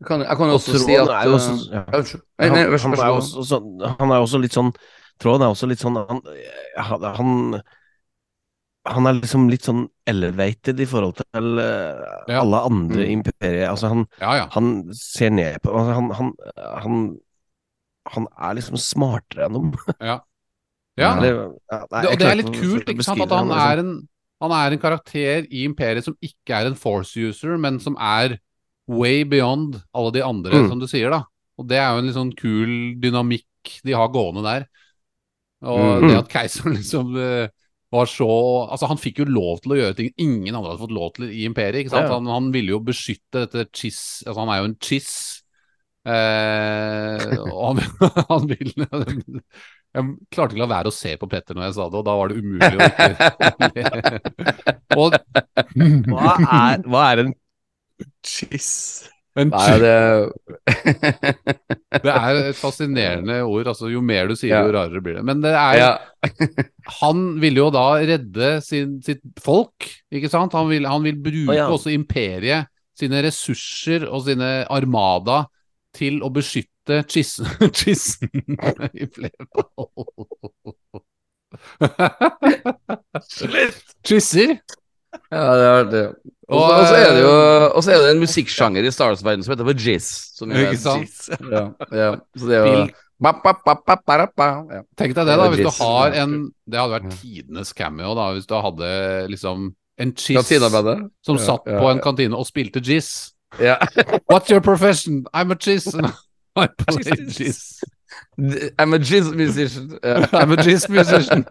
Jeg 0.00 0.06
kan, 0.10 0.20
jeg 0.20 0.36
kan 0.36 0.50
jo 0.50 0.54
også 0.58 0.78
si 0.84 0.94
at 0.94 1.08
er 1.08 1.24
jo 1.24 1.34
også- 1.38 1.70
ja. 1.72 1.82
ja, 1.88 2.00
Nei, 2.38 2.48
nei, 2.52 2.78
han, 2.78 2.92
han, 2.92 3.00
er 3.00 3.16
også, 3.16 3.60
han 3.98 4.10
er 4.12 4.20
også 4.20 4.40
litt 4.42 4.52
sånn 4.52 4.72
Tråden 5.18 5.42
er 5.46 5.48
også 5.54 5.66
litt 5.70 5.80
sånn 5.80 5.96
han, 5.96 6.20
han, 7.16 7.62
han 8.86 9.06
er 9.08 9.14
liksom 9.16 9.46
litt 9.48 9.64
sånn 9.64 9.86
elevated 10.06 10.78
i 10.84 10.86
forhold 10.86 11.16
til 11.22 11.58
uh, 11.58 12.26
Ja. 12.28 12.42
alle 12.42 12.60
andre 12.68 13.06
Mm. 13.06 13.10
imperier. 13.24 13.70
Altså, 13.70 13.88
han, 13.88 14.04
Ja, 14.20 14.34
ja. 14.36 14.46
han 14.52 14.92
ser 14.92 15.30
ned 15.30 15.56
på 15.62 15.72
altså, 15.72 15.94
han, 15.96 16.10
han, 16.10 16.32
han, 16.82 17.16
han 18.12 18.28
er 18.38 18.54
liksom 18.60 18.76
smartere 18.76 19.46
enn 19.48 19.54
dem. 19.56 19.72
ja. 20.00 20.20
Ja. 20.98 21.10
Eller, 21.18 21.38
ja, 21.72 21.80
nei, 21.92 22.02
Det, 22.06 22.18
det 22.18 22.26
er 22.30 22.38
litt 22.40 22.52
kult, 22.56 22.88
ikke 22.88 23.04
sant, 23.06 23.20
at 23.22 23.32
han 23.36 23.48
det, 23.48 23.56
liksom. 23.56 23.70
er 23.72 23.82
en 23.84 24.08
han 24.44 24.52
er 24.52 24.74
en 24.74 24.80
karakter 24.82 25.46
i 25.48 25.62
Imperiet 25.64 26.04
som 26.04 26.16
ikke 26.20 26.52
er 26.58 26.66
en 26.68 26.74
force 26.76 27.16
user, 27.16 27.54
men 27.56 27.78
som 27.80 27.94
er 27.96 28.34
way 28.86 29.22
beyond 29.24 29.78
alle 29.96 30.10
de 30.12 30.20
andre, 30.22 30.52
Mm. 30.60 30.68
som 30.68 30.78
du 30.78 30.86
sier, 30.86 31.08
da. 31.10 31.22
Og 31.58 31.66
det 31.70 31.78
er 31.80 31.88
jo 31.94 31.98
en 32.02 32.04
litt 32.06 32.14
sånn 32.18 32.34
kul 32.36 32.74
dynamikk 33.00 33.78
de 33.82 33.94
har 33.96 34.08
gående 34.12 34.42
der. 34.44 34.66
Og 35.64 36.02
Mm. 36.02 36.08
det 36.08 36.18
at 36.18 36.28
keiseren 36.28 36.76
liksom 36.78 37.16
eh, 37.16 37.48
var 37.90 38.04
så 38.12 38.28
Altså, 38.70 38.86
han 38.92 38.98
fikk 39.00 39.18
jo 39.22 39.24
lov 39.24 39.62
til 39.62 39.72
å 39.72 39.78
gjøre 39.80 39.96
ting 39.96 40.12
ingen 40.18 40.54
andre 40.54 40.74
hadde 40.74 40.84
fått 40.84 40.92
lov 40.92 41.14
til 41.16 41.30
i 41.30 41.46
imperiet. 41.48 41.80
ikke 41.86 41.94
sant? 41.96 42.04
Ja, 42.04 42.12
ja. 42.12 42.18
Han, 42.20 42.26
han 42.28 42.52
ville 42.52 42.76
jo 42.76 42.80
beskytte 42.84 43.46
dette 43.48 43.70
chiss 43.72 44.22
Altså, 44.26 44.40
han 44.44 44.52
er 44.52 44.58
jo 44.60 44.68
en 44.68 44.76
chiss. 44.84 45.42
Eh, 46.04 47.38
og 47.52 47.62
han, 47.72 47.80
han 48.30 48.46
vil 48.52 48.74
Jeg 49.96 50.12
klarte 50.34 50.52
ikke 50.52 50.60
å 50.60 50.66
la 50.66 50.72
være 50.74 50.92
å 50.92 50.94
se 50.94 51.16
på 51.16 51.28
Petter 51.32 51.56
når 51.56 51.70
jeg 51.70 51.76
sa 51.78 51.88
det, 51.88 52.00
og 52.02 52.06
da 52.06 52.14
var 52.18 52.30
det 52.30 52.38
umulig 52.42 52.76
å 52.76 52.80
ikke 52.86 53.82
og, 55.00 55.18
Hva 56.12 56.32
er, 56.36 56.82
hva 56.84 57.04
er 57.10 57.22
en 57.24 57.34
chiss? 58.26 58.72
en 59.36 59.50
Nei, 59.52 59.72
det 59.80 59.96
Det 62.06 62.12
er 62.12 62.38
et 62.40 62.58
fascinerende 62.58 63.40
ord. 63.44 63.68
altså 63.72 63.90
Jo 63.92 64.00
mer 64.04 64.30
du 64.30 64.36
sier, 64.36 64.54
Ja. 64.54 64.62
jo 64.64 64.72
rarere 64.76 65.02
blir 65.04 65.18
det. 65.18 65.24
Men 65.28 65.42
det 65.44 65.52
er 65.56 65.80
ja. 65.80 65.90
Han 67.00 67.26
ville 67.42 67.60
jo 67.60 67.68
da 67.74 67.86
redde 68.00 68.54
sin, 68.64 68.96
sitt 69.04 69.20
folk, 69.42 69.88
ikke 70.12 70.30
sant? 70.32 70.56
Han 70.56 70.70
vil, 70.72 70.88
han 70.88 71.04
vil 71.04 71.18
bruke 71.20 71.52
oh, 71.52 71.56
ja. 71.56 71.68
også 71.72 71.92
imperiet, 71.94 72.70
sine 72.96 73.20
ressurser 73.26 74.06
og 74.08 74.24
sine 74.24 74.64
armada 74.72 75.42
til 75.96 76.22
å 76.24 76.30
beskytte 76.32 76.72
chissen 77.10 77.46
chissen 77.72 78.30
i 78.94 79.06
flertall. 79.06 80.06
Chisser? 84.06 84.58
Ja, 85.32 85.44
det 85.56 85.66
er 85.66 85.84
det. 85.90 86.04
Og 86.48 86.86
så- 86.86 86.94
er 86.94 87.14
det 87.14 87.22
jo 87.22 87.30
Og 87.74 87.82
så 87.82 87.90
er 87.90 87.98
det 87.98 88.10
en 88.14 88.20
musikksjanger 88.20 88.84
i 88.84 88.90
Star 88.90 89.08
Wars-verdenen 89.10 89.44
som 89.44 89.52
heter 89.54 89.64
for 89.64 89.74
jizz. 89.74 90.08
Som 90.36 90.50
er 90.52 90.66
Ikke 90.70 90.76
sant? 90.76 91.28
Ja, 91.50 91.64
ja. 91.90 92.10
Så 92.36 92.46
det 92.46 92.56
er 92.56 92.66
jo 92.66 92.88
ba, 93.18 93.32
ba, 93.32 93.52
ba, 93.64 93.74
ba, 93.86 93.96
ba, 93.96 94.16
ba, 94.18 94.26
ba. 94.36 94.48
Ja. 94.70 94.82
Tenk 94.96 95.14
deg 95.16 95.26
det, 95.26 95.36
da. 95.40 95.48
Hvis 95.50 95.64
du 95.64 95.84
har 95.84 96.12
en 96.12 96.52
Det 96.70 96.78
hadde 96.78 96.92
vært 97.00 97.16
tidenes 97.20 97.72
cameo, 97.72 98.14
da. 98.14 98.32
Hvis 98.36 98.46
du 98.46 98.54
hadde 98.54 99.28
liksom 99.32 99.72
en 99.98 100.12
chiss 100.12 100.46
som 100.46 101.36
Ja, 101.36 101.42
satt 101.42 101.62
ja, 101.66 101.80
på 101.80 101.90
en 101.90 102.00
kantine 102.00 102.36
og 102.36 102.46
spilte 102.46 102.80
jizz. 102.84 103.32
Ja. 103.58 103.78
What's 104.30 104.50
your 104.50 104.60
profession? 104.60 105.24
I'm 105.32 105.50
a 105.50 105.56
jizz. 105.56 105.94
I 106.56 106.66
play 106.66 107.02
jizz. 107.38 107.82
I'm 108.78 108.94
a 108.94 108.98
jizz 108.98 109.34
musician. 109.34 109.98
Uh, 110.02 110.26
I'm 110.40 110.52
a 110.52 110.56
jizz 110.56 110.88
musician. 110.88 111.44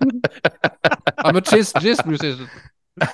I'm 1.26 1.36
a 1.38 1.42
jizz, 1.42 1.74
jizz 1.84 2.06
musician. 2.06 2.50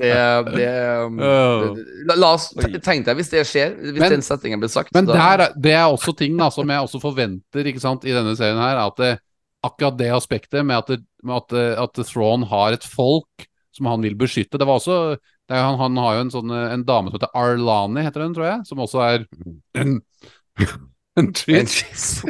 Ja, 0.00 0.42
det, 0.42 0.56
det, 0.56 0.70
Oh. 1.22 1.76
la, 2.08 2.14
la 2.18 2.30
oss 2.34 2.48
tenke 2.82 3.04
deg 3.10 3.16
hvis 3.20 3.30
det 3.32 3.44
skjer, 3.48 3.74
hvis 3.78 4.00
Men- 4.00 4.12
den 4.16 4.22
settingen 4.26 4.60
blir 4.62 4.68
sagt. 4.72 4.92
Men 4.94 5.06
da- 5.06 5.14
der, 5.14 5.44
er- 5.46 5.54
det 5.56 5.72
er 5.72 5.84
også 5.86 6.12
ting 6.16 6.36
da, 6.38 6.48
som 6.50 6.68
jeg 6.68 6.80
også 6.80 7.00
forventer 7.00 7.64
ikke 7.66 7.80
sant, 7.80 8.04
i 8.04 8.12
denne 8.14 8.36
serien 8.36 8.58
her. 8.58 8.76
At 8.86 8.96
det, 8.98 9.12
akkurat 9.64 9.96
det 9.98 10.10
aspektet 10.16 10.64
med 10.66 10.76
at, 10.76 10.86
det, 10.88 11.00
med 11.22 11.34
at, 11.36 11.52
at 11.78 12.06
Thrawn 12.06 12.42
har 12.48 12.72
et 12.72 12.84
folk 12.84 13.46
som 13.72 13.86
han 13.86 14.02
vil 14.02 14.16
beskytte. 14.18 14.58
Det 14.58 14.66
var 14.66 14.80
også 14.80 15.16
er, 15.50 15.62
han, 15.64 15.78
han 15.80 15.96
har 15.98 16.14
jo 16.14 16.22
en 16.24 16.32
sånn 16.32 16.52
eh, 16.54 16.68
en 16.74 16.84
dame 16.86 17.10
som 17.10 17.18
heter 17.18 17.34
Arlani, 17.36 18.04
heter 18.06 18.24
hun, 18.24 18.34
tror 18.36 18.46
jeg. 18.46 18.60
Som 18.68 18.82
også 18.84 19.02
er 19.06 19.26
en, 19.80 19.98
en 21.18 21.32
jizz. 21.34 22.22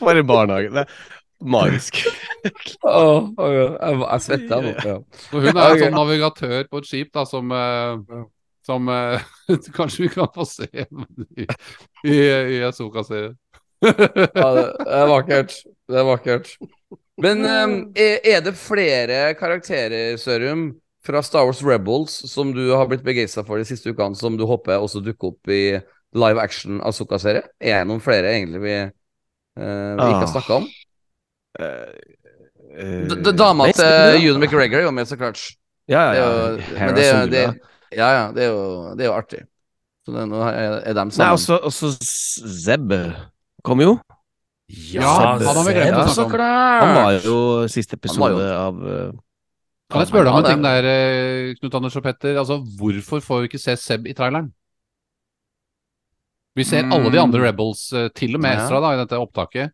For 0.00 0.16
en 0.16 0.26
barnehage. 0.26 0.70
Det 0.74 0.84
er 0.84 0.90
magisk. 1.40 2.02
oh, 2.82 3.30
oh, 3.36 3.52
ja. 3.54 3.66
jeg, 3.78 4.02
jeg 4.02 4.20
svetter 4.26 4.66
nå. 4.66 4.74
Ja. 4.84 4.98
Hun 5.32 5.48
er 5.50 5.64
en 5.64 5.82
sånn 5.84 5.96
navigatør 5.96 6.62
på 6.70 6.82
et 6.82 6.88
skip 6.90 7.12
da, 7.16 7.24
som, 7.28 7.54
uh, 7.54 8.24
som 8.66 8.90
uh, 8.90 9.22
kanskje 9.78 10.06
vi 10.06 10.12
kan 10.14 10.30
få 10.34 10.46
se 10.48 10.68
i, 10.74 11.46
i, 12.04 12.16
i 12.16 12.62
Asoka-serien. 12.68 13.38
Ja, 13.80 14.48
det, 14.52 14.64
det 14.76 14.96
er 14.98 15.06
vakkert. 15.08 15.54
Det 15.90 15.98
er 15.98 16.06
vakkert. 16.06 16.52
Men 17.20 17.42
um, 17.44 17.72
er, 17.98 18.40
det 18.44 18.54
flere 18.56 19.34
karakterer, 19.36 20.14
Sørum, 20.20 20.70
fra 21.04 21.22
Star 21.24 21.46
Wars 21.48 21.62
Rebels 21.64 22.12
som 22.28 22.50
du 22.52 22.62
har 22.76 22.86
blitt 22.88 23.02
begeistra 23.04 23.42
for 23.46 23.60
de 23.60 23.64
siste 23.68 23.90
ukene, 23.92 24.16
som 24.16 24.36
du 24.36 24.44
håper 24.48 24.78
også 24.80 25.00
dukker 25.04 25.32
opp 25.32 25.52
i 25.52 25.62
live 26.16 26.40
action 26.42 26.80
Asoka-serie? 26.84 27.42
Er 27.60 27.82
det 27.82 27.88
noen 27.90 28.02
flere 28.04 28.32
egentlig 28.36 28.60
vi, 28.64 28.74
uh, 28.84 29.94
vi 29.96 30.08
ikke 30.10 30.22
har 30.24 30.32
snakka 30.34 30.58
om? 30.60 30.68
Uh, 31.60 33.10
d- 33.10 33.32
Dama 33.36 33.68
til 33.72 33.84
uh, 33.84 34.20
Ewan 34.20 34.40
McGregor 34.44 34.80
er 34.82 34.86
jo 34.86 34.92
med, 34.94 35.08
så 35.10 35.18
klart. 35.20 35.40
Ja, 35.90 36.04
ja, 36.14 36.26
ja. 36.60 36.84
men 36.86 36.94
det, 36.94 37.06
er- 37.08 37.24
Sylvia. 37.24 37.50
det, 37.50 37.98
ja, 37.98 38.08
ja, 38.14 38.24
det 38.36 38.44
er 38.46 38.52
jo, 38.52 38.62
det 38.94 39.04
er 39.06 39.10
jo 39.10 39.16
artig. 39.16 39.42
Så 40.06 40.14
det, 40.14 40.28
nå 40.30 40.40
er, 40.46 40.78
er 40.86 40.96
dem 40.96 41.10
Nei, 41.16 41.30
også, 41.34 41.58
også 41.66 41.90
Zeb 42.00 42.94
kom 43.66 43.82
jo. 43.82 43.96
Ja, 44.70 45.14
han 45.34 45.42
har 45.42 45.64
vi 45.66 45.72
glemt 45.74 45.96
å 45.96 45.98
Ja, 45.98 46.04
snakke 46.06 46.14
så 46.14 46.24
om. 46.24 46.30
klart! 46.30 46.82
Han 46.84 46.94
var 46.94 47.12
jo 47.24 47.36
siste 47.68 47.96
episode 47.98 48.38
jo- 48.38 48.54
av 48.54 48.74
uh, 48.84 49.12
Kan 49.90 50.00
jeg 50.04 50.08
spørre 50.12 50.24
deg 50.28 50.32
om 50.32 50.44
en 50.44 50.50
ting 50.52 50.62
der, 50.62 50.84
eh, 50.86 51.54
Knut 51.58 51.74
Anders 51.74 51.96
og 51.98 52.04
Petter? 52.04 52.36
Altså, 52.38 52.60
hvorfor 52.78 53.20
får 53.20 53.40
vi 53.42 53.48
ikke 53.50 53.58
se 53.60 53.74
Seb 53.76 54.06
i 54.06 54.14
traileren? 54.14 54.52
Vi 56.56 56.64
ser 56.66 56.84
alle 56.90 57.10
de 57.10 57.18
andre 57.18 57.40
Rebels, 57.48 57.92
eh, 57.92 58.08
til 58.14 58.34
og 58.36 58.40
med 58.42 58.52
Ja. 58.54 58.64
Ezra, 58.64 58.80
da, 58.80 58.92
i 58.94 59.00
dette 59.04 59.18
opptaket. 59.18 59.70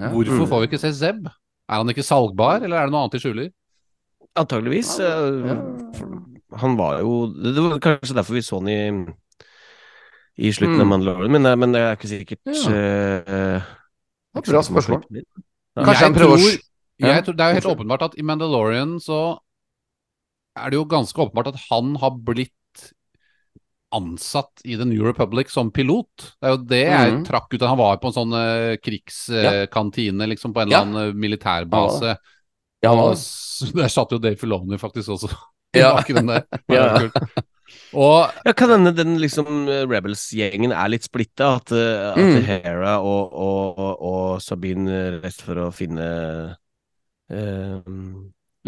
Ja. 0.00 0.08
Hvorfor 0.10 0.42
Mm. 0.42 0.48
får 0.48 0.60
vi 0.60 0.66
ikke 0.68 0.80
se 0.80 0.92
Zeb? 0.92 1.26
Er 1.68 1.76
han 1.76 1.86
ikke 1.88 2.02
salgbar, 2.02 2.62
eller 2.64 2.76
er 2.78 2.86
det 2.86 2.92
noe 2.92 3.02
annet 3.06 3.12
de 3.12 3.18
skjuler? 3.20 3.50
Antageligvis. 4.36 4.98
Han 6.56 6.76
var 6.76 7.00
jo 7.00 7.26
Det 7.32 7.54
var 7.62 7.78
kanskje 7.78 8.14
derfor 8.14 8.34
vi 8.34 8.40
så 8.42 8.58
han 8.58 8.68
i 8.68 9.14
i 10.38 10.50
slutten 10.52 10.76
Mm. 10.76 10.80
av 10.80 10.86
Mandalorian, 10.86 11.30
men, 11.32 11.42
det- 11.42 11.58
men 11.58 11.72
det 11.72 11.80
er 11.80 11.96
ikke 11.96 12.08
sikkert 12.08 12.38
Ja. 12.46 12.52
ikke 12.52 13.62
bra 14.34 14.62
spørsmål. 14.62 15.04
Kanskje 15.78 16.04
han 16.06 16.14
prøver 16.14 16.36
å 16.36 16.40
tror- 16.40 16.66
Jeg 17.00 17.24
tror, 17.24 17.36
det 17.36 17.40
er 17.44 17.54
jo 17.54 17.60
helt 17.60 17.78
åpenbart 17.78 18.02
at 18.02 18.18
i 18.18 18.22
Mandalorian 18.22 18.98
så 19.00 19.38
er 20.58 20.70
det 20.70 20.76
jo 20.76 20.84
ganske 20.84 21.14
åpenbart 21.16 21.48
at 21.54 21.60
han 21.70 21.94
har 21.96 22.10
blitt 22.10 22.52
ansatt 23.92 24.60
i 24.64 24.76
The 24.76 24.84
New 24.84 25.02
Republic 25.02 25.50
som 25.50 25.70
pilot. 25.74 26.34
Det 26.40 26.46
er 26.46 26.50
jo 26.54 26.64
det 26.64 26.82
jeg 26.86 27.12
Mhm. 27.12 27.24
trakk 27.26 27.52
ut. 27.54 27.60
Han 27.62 27.78
var 27.78 27.96
på 27.98 28.06
en 28.06 28.12
sånn 28.12 28.32
uh, 28.34 28.76
krigskantine, 28.76 30.28
liksom, 30.28 30.52
på 30.54 30.60
en 30.62 30.68
Ja. 30.70 30.82
eller 30.82 30.86
annen 30.86 31.08
eh, 31.10 31.12
militærbase. 31.14 32.16
Ja, 32.82 32.94
ja, 32.94 33.14
der 33.74 33.88
satt 33.88 34.10
jo 34.12 34.18
Dave 34.18 34.36
Filoni 34.36 34.78
faktisk 34.78 35.08
også 35.08 35.34
Ja. 35.74 35.94
bak 35.96 36.06
den 36.06 36.26
der. 36.26 36.44
Ja. 36.68 37.10
Og 37.92 38.30
Ja, 38.46 38.52
kan 38.54 38.70
hende 38.70 38.92
den 38.94 39.16
liksom 39.18 39.66
eh, 39.68 39.82
Rebels-gjengen 39.90 40.72
er 40.72 40.90
litt 40.92 41.06
splitta. 41.06 41.56
At, 41.58 41.72
eh, 41.74 42.10
at 42.12 42.16
Mm. 42.20 42.42
Hera 42.46 42.98
og, 43.02 43.32
og, 43.34 43.80
og, 44.10 44.40
Sabine 44.42 45.20
reiste 45.22 45.46
for 45.46 45.58
å 45.66 45.70
finne 45.74 46.06
eh, 47.30 47.90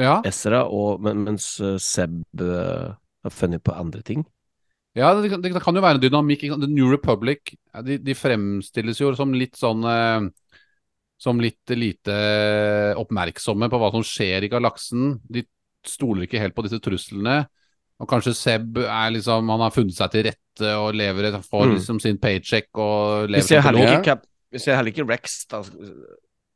ja, 0.01 0.20
Ezra, 0.27 0.65
og, 0.70 1.03
mens 1.05 1.55
eh, 1.61 1.77
Seb 1.83 2.23
uh, 2.41 2.95
har 3.23 3.35
funnet 3.35 3.62
på 3.65 3.74
andre 3.77 4.03
ting. 4.03 4.24
ja 4.97 5.12
det, 5.15 5.31
kan- 5.31 5.43
det 5.43 5.53
kan 5.62 5.74
jo 5.77 5.83
være 5.85 6.01
en 6.01 6.05
dynamikk. 6.05 6.47
The 6.61 6.69
New 6.69 6.91
Republic 6.91 7.55
de, 7.85 7.99
de 7.99 8.15
fremstilles 8.15 9.01
jo 9.01 9.12
som 9.16 9.33
litt 9.35 9.57
sånn 9.57 9.85
eh, 9.89 10.29
Som 11.23 11.39
litt 11.41 11.70
lite 11.70 12.15
oppmerksomme 12.99 13.69
på 13.70 13.79
hva 13.79 13.93
som 13.95 14.03
skjer 14.03 14.43
i 14.43 14.49
galaksen. 14.51 15.20
De 15.31 15.45
stoler 15.87 16.27
ikke 16.27 16.41
helt 16.43 16.55
på 16.57 16.65
disse 16.66 16.81
truslene. 16.83 17.45
Og 18.01 18.09
kanskje 18.09 18.35
Seb 18.35 18.78
er 18.78 19.10
liksom 19.12 19.48
Han 19.51 19.60
har 19.60 19.70
funnet 19.70 19.94
seg 19.94 20.10
til 20.10 20.24
rette 20.24 20.70
og 20.78 20.94
lever 20.94 21.24
et- 21.28 21.44
får 21.44 21.66
Mm. 21.69 21.74
liksom 21.77 22.01
sin 22.01 22.19
paycheck 22.19 22.69
og 22.74 23.28
Vi 23.28 23.32
lever 23.35 23.43
ser 23.43 23.62
som 23.62 23.74
heller 23.74 23.93
ikke, 23.97 24.05
Cap 24.05 24.27
vi 24.52 24.59
ser 24.59 24.77
heller 24.77 24.90
ikke 24.93 25.09
Rex 25.09 25.47
da, 25.47 25.62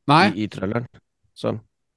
Nei, 0.08 0.28
i, 0.32 0.42
i 0.44 0.48
traileren. 0.48 0.86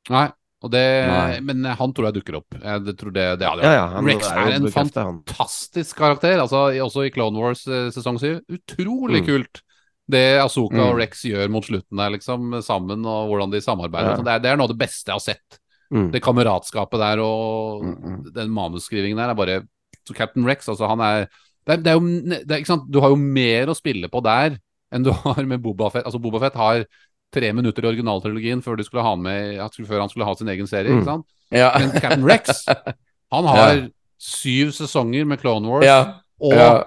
Nei. 0.10 0.28
Og 0.62 0.72
det, 0.74 1.08
Nei. 1.08 1.40
Men 1.40 1.64
han 1.80 1.94
tror 1.96 2.10
jeg 2.10 2.18
dukker 2.20 2.36
opp. 2.42 2.56
Jeg 2.62 2.84
det 2.84 2.98
tror 3.00 3.14
det, 3.16 3.26
det 3.40 3.48
hadde 3.48 3.64
ja, 3.64 3.72
ja, 3.78 3.84
han 3.94 4.06
Rex 4.10 4.28
er 4.28 4.50
en 4.58 4.66
bekreftet, 4.66 4.98
fantastisk 5.08 5.96
karakter. 6.02 6.40
Altså, 6.44 6.66
også 6.84 7.06
i 7.08 7.12
Clone 7.16 7.40
Wars 7.40 7.62
eh, 7.68 7.88
sesong 7.96 8.20
7. 8.20 8.42
Utrolig 8.52 9.22
Mm. 9.24 9.26
kult 9.30 9.62
det 10.10 10.40
Asoka 10.42 10.76
Mm. 10.76 10.90
og 10.90 10.98
Rex 10.98 11.22
gjør 11.24 11.50
mot 11.50 11.64
slutten 11.64 11.96
der, 11.96 12.10
liksom, 12.18 12.62
sammen, 12.66 13.06
og 13.06 13.30
hvordan 13.30 13.52
de 13.52 13.62
samarbeider. 13.62 14.10
Ja. 14.12 14.18
Så 14.18 14.24
Det, 14.26 14.34
er, 14.34 14.40
det 14.40 14.52
er 14.52 14.58
noe 14.58 14.68
av 14.68 14.74
det 14.76 14.80
beste 14.88 15.06
jeg 15.08 15.14
har 15.14 15.20
sett. 15.20 15.60
Mm. 15.90 16.12
Det 16.14 16.22
kameratskapet 16.22 17.02
der 17.02 17.22
og 17.24 17.84
Mm, 17.84 17.96
mm. 17.98 18.18
den 18.36 18.50
manusskrivingen 18.54 19.18
der 19.18 19.32
er 19.32 19.38
bare 19.38 19.62
Så 20.06 20.14
Captain 20.14 20.46
Rex, 20.46 20.68
altså, 20.70 20.88
han 20.88 21.00
er 21.02 21.28
det 21.68 21.74
er, 21.76 21.82
det 21.84 21.88
er 21.92 21.98
jo 21.98 22.02
det 22.48 22.58
er? 22.58 22.82
Du 22.90 23.00
har 23.02 23.10
jo 23.10 23.16
mer 23.20 23.70
å 23.70 23.78
spille 23.78 24.10
på 24.10 24.22
der 24.26 24.58
enn 24.94 25.04
du 25.06 25.12
har 25.26 25.44
med 25.46 25.62
Boba 25.62 25.90
Fett. 25.94 26.06
Altså, 26.06 26.22
Boba 26.22 26.40
Fett 26.42 26.56
har 26.58 26.86
tre 27.34 27.52
minutter 27.54 27.86
i 27.86 27.90
originaltrilogien 27.92 28.62
før, 28.66 28.80
ha 29.02 29.10
han 29.12 29.22
med, 29.22 29.60
før 29.86 30.00
han 30.02 30.10
skulle 30.10 30.26
ha 30.26 30.34
sin 30.36 30.50
egen 30.50 30.68
serie. 30.70 30.90
Mm. 30.90 31.02
ikke 31.02 31.12
sant? 31.12 31.28
Ja. 31.54 31.70
Men 31.78 31.92
Captain 32.02 32.26
Rex, 32.26 32.64
han 33.34 33.50
har 33.50 33.84
syv 34.20 34.72
sesonger 34.78 35.26
med 35.30 35.40
Clone 35.42 35.70
Wars. 35.70 35.86
ja. 35.86 36.00
Og 36.40 36.54
ja. 36.56 36.84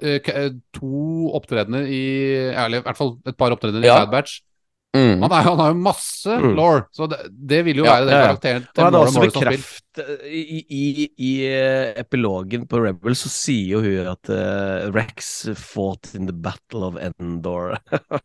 eh, 0.00 0.16
eh, 0.32 0.52
to 0.72 1.28
opptredener 1.36 1.84
i 1.92 2.04
Eller 2.56 2.78
i 2.78 2.84
hvert 2.86 2.96
fall 2.96 3.18
et 3.28 3.36
par 3.36 3.52
opptredener 3.52 3.84
Ja. 3.84 3.98
i 3.98 4.06
Bad 4.06 4.14
Batch. 4.14 4.38
Mm. 4.94 5.22
Han, 5.24 5.32
er, 5.32 5.42
han 5.48 5.58
har 5.58 5.72
jo 5.72 5.78
masse 5.82 6.34
Mm. 6.38 6.52
law, 6.56 6.80
så 6.94 7.06
det, 7.10 7.16
det 7.50 7.58
vil 7.66 7.80
jo 7.80 7.84
Ja, 7.84 7.96
være 7.98 8.04
den 8.06 8.14
ja, 8.14 8.18
ja. 8.20 8.26
karakteren 8.28 8.66
Og 8.76 8.84
han 8.84 8.94
har 8.94 9.00
også 9.08 9.20
bekreft 9.24 9.72
bekreftet 9.94 10.22
I, 10.26 10.60
i, 10.74 10.84
i 11.22 11.32
eh, 11.46 11.90
epilogen 12.00 12.64
på 12.70 12.78
Rebel 12.82 13.14
så 13.18 13.28
sier 13.30 13.74
jo 13.76 13.80
hun 13.84 14.08
at 14.10 14.30
uh, 14.30 14.86
Rex 14.94 15.28
fought 15.58 16.08
in 16.18 16.26
the 16.26 16.34
battle 16.34 16.82
of 16.88 16.96
Endor. 16.98 17.76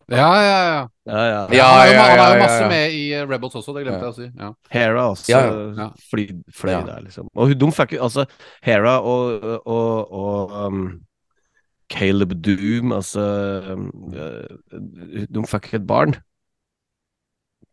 Ja, 0.09 0.29
ja, 0.49 0.61
ja. 0.69 0.87
ja, 1.05 1.25
ja. 1.25 1.41
Ja, 1.53 1.67
han 1.73 1.89
er 1.89 1.93
ja, 1.93 2.05
han 2.09 2.23
er 2.23 2.37
jo 2.37 2.43
masse 2.45 2.69
med 2.71 2.95
i 2.97 3.03
eh, 3.17 3.25
Rebels 3.29 3.57
også, 3.59 3.75
det 3.77 3.83
glemte 3.85 3.99
Ja. 3.99 4.07
jeg 4.07 4.13
å 4.13 4.17
si. 4.17 4.29
Ja. 4.45 4.49
Hera 4.73 5.03
også 5.11 5.29
Ja, 5.33 5.43
ja. 5.83 5.89
fly, 6.09 6.25
fløy 6.57 6.73
Ja. 6.73 6.81
der, 6.87 7.03
liksom. 7.05 7.29
Og 7.35 7.53
de 7.59 7.71
fikk 7.81 7.97
jo 7.97 8.05
altså 8.07 8.25
Hera 8.65 8.97
og, 9.01 9.45
og, 9.65 10.17
og 10.23 10.57
um, 10.69 10.81
Caleb 11.89 12.33
Doom, 12.45 12.91
altså 12.97 13.23
um, 13.73 13.87
De 15.29 15.45
fikk 15.49 15.71
et 15.79 15.85
barn. 15.89 16.17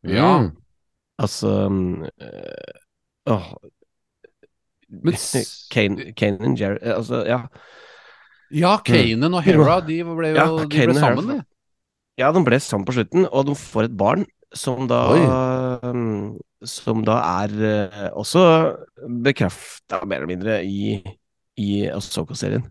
Ja. 0.09 0.31
Mm. 0.43 0.51
Altså 1.19 1.51
eh, 2.21 2.81
åh, 3.33 3.47
Men 4.91 5.15
s- 5.19 5.67
Kane, 5.73 6.13
Kanan 6.15 6.57
Jerry 6.59 6.79
eh, 6.83 6.95
Altså, 6.97 7.23
ja. 7.27 7.41
Ja, 8.55 8.77
Kanan 8.87 9.35
og 9.35 9.43
Hera, 9.43 9.81
de 9.83 10.01
ble 10.07 10.29
jo 10.31 10.37
Ja, 10.39 10.47
de 10.63 10.67
ble 10.87 10.95
sammen, 10.95 11.31
de. 11.33 11.39
Ja, 12.21 12.31
de 12.33 12.43
ble 12.47 12.59
sammen 12.63 12.87
på 12.87 12.95
slutten, 12.97 13.27
og 13.29 13.49
de 13.49 13.55
får 13.59 13.89
et 13.91 13.97
barn 13.99 14.23
som 14.57 14.87
da 14.89 15.01
Oi. 15.13 15.25
Som 16.67 17.03
da 17.05 17.19
er 17.45 17.53
eh, 17.67 18.07
også 18.17 18.41
bekrefta, 19.27 19.99
mer 20.09 20.23
eller 20.23 20.31
mindre, 20.31 20.55
i, 20.65 21.03
i 21.61 21.85
Ahsoka-serien. 21.93 22.65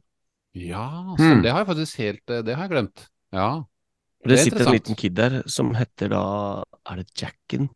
Ja, 0.55 0.87
så 1.19 1.21
Hmm. 1.21 1.41
det 1.43 1.51
har 1.51 1.61
jeg 1.61 1.67
faktisk 1.67 1.97
helt 1.99 2.23
Det 2.47 2.55
har 2.55 2.63
jeg 2.65 2.71
glemt. 2.71 3.03
Ja. 3.35 3.49
Det, 4.26 4.31
Det 4.31 4.39
er 4.39 4.43
sitter 4.47 4.65
en 4.65 4.73
liten 4.73 4.97
kid 4.97 5.14
der 5.18 5.35
som 5.45 5.76
heter 5.77 6.10
da 6.10 6.23
Er 6.89 7.02
det 7.02 7.11
Jacken? 7.22 7.69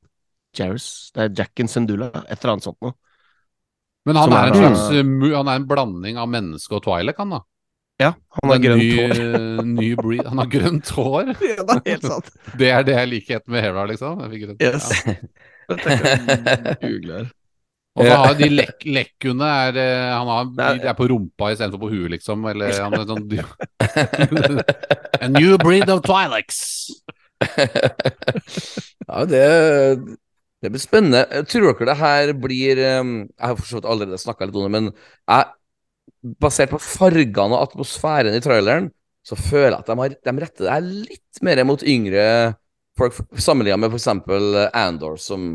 Jarus? 0.58 1.12
Det 1.14 1.28
er 1.28 1.36
Jacken 1.44 1.70
Sendula, 1.70 2.10
et 2.26 2.40
eller 2.40 2.56
annet 2.56 2.66
sånt 2.66 2.80
noe. 2.82 2.96
Men 4.10 4.18
han 4.18 4.34
er 4.34 4.40
er 4.40 4.50
en 4.50 4.58
slags 4.58 4.98
eh, 4.98 5.36
Han 5.36 5.52
er 5.52 5.60
en 5.60 5.68
blanding 5.70 6.18
av 6.18 6.30
menneske 6.32 6.74
og 6.80 6.82
Twilight, 6.88 7.20
han 7.22 7.38
da. 7.38 7.44
Ja, 8.00 8.14
han 8.38 8.54
har 8.54 8.62
grønt 8.64 8.80
ny, 8.80 8.92
hår. 8.96 9.66
ny 9.68 9.90
breed. 10.00 10.24
Han 10.32 10.40
har 10.40 10.48
grønt 10.50 10.92
hår. 10.96 11.34
ja, 11.52 11.66
det 11.68 11.76
er 11.76 11.90
helt 11.92 12.08
sant. 12.08 12.30
Det 12.62 12.72
er 12.72 12.86
det 12.88 12.96
er 12.96 13.10
likheten 13.12 13.54
med 13.54 13.66
Hera, 13.66 13.84
liksom. 13.92 14.24
Jeg 14.24 14.32
fikk 14.34 14.46
grønt. 14.48 14.64
Yes. 14.64 14.88
Ja. 15.06 15.18
Jeg. 16.90 17.28
Og 17.98 18.06
så 18.06 18.16
har 18.22 18.36
de 18.38 18.48
lek 18.54 18.86
lekkene 18.86 19.48
er 19.66 19.78
eh, 19.82 20.12
Han 20.14 20.30
har, 20.30 20.50
de 20.80 20.88
er 20.88 20.96
på 20.98 21.08
rumpa 21.10 21.50
istedenfor 21.52 21.82
på 21.82 21.92
huet, 21.92 22.12
liksom. 22.14 22.46
Eller 22.52 22.78
han 22.80 22.96
er 22.96 23.08
sånn 23.10 23.26
A 25.26 25.30
new 25.34 25.58
breed 25.60 25.90
of 25.92 26.04
Twilex. 26.06 26.62
ja, 29.10 29.26
det, 29.28 29.44
det 30.62 30.72
blir 30.72 30.84
spennende. 30.84 31.44
Tror 31.50 31.72
dere 31.72 31.90
det 31.90 31.98
her 32.00 32.34
blir 32.38 32.84
Jeg 32.84 33.26
har 33.42 33.58
for 33.58 33.66
så 33.68 33.80
vidt 33.80 33.90
allerede 33.90 34.22
snakka 34.22 34.48
litt 34.48 34.60
om 34.60 34.68
det, 34.68 34.74
men 34.78 34.92
jeg, 34.94 35.50
basert 36.44 36.74
på 36.74 36.82
fargene 36.84 37.56
og 37.56 37.62
atmosfæren 37.68 38.36
i 38.36 38.44
traileren, 38.44 38.90
så 39.26 39.38
føler 39.40 39.76
jeg 39.76 39.82
at 39.82 39.90
de, 39.92 39.98
har, 40.00 40.16
de 40.30 40.36
retter 40.44 40.66
det 40.66 40.74
her 40.74 40.88
litt 40.88 41.44
mer 41.46 41.62
mot 41.68 41.84
yngre 41.84 42.24
folk, 43.00 43.18
sammenlignet 43.40 43.82
med 43.84 43.96
f.eks. 43.96 44.08
Andor, 44.78 45.20
som 45.22 45.52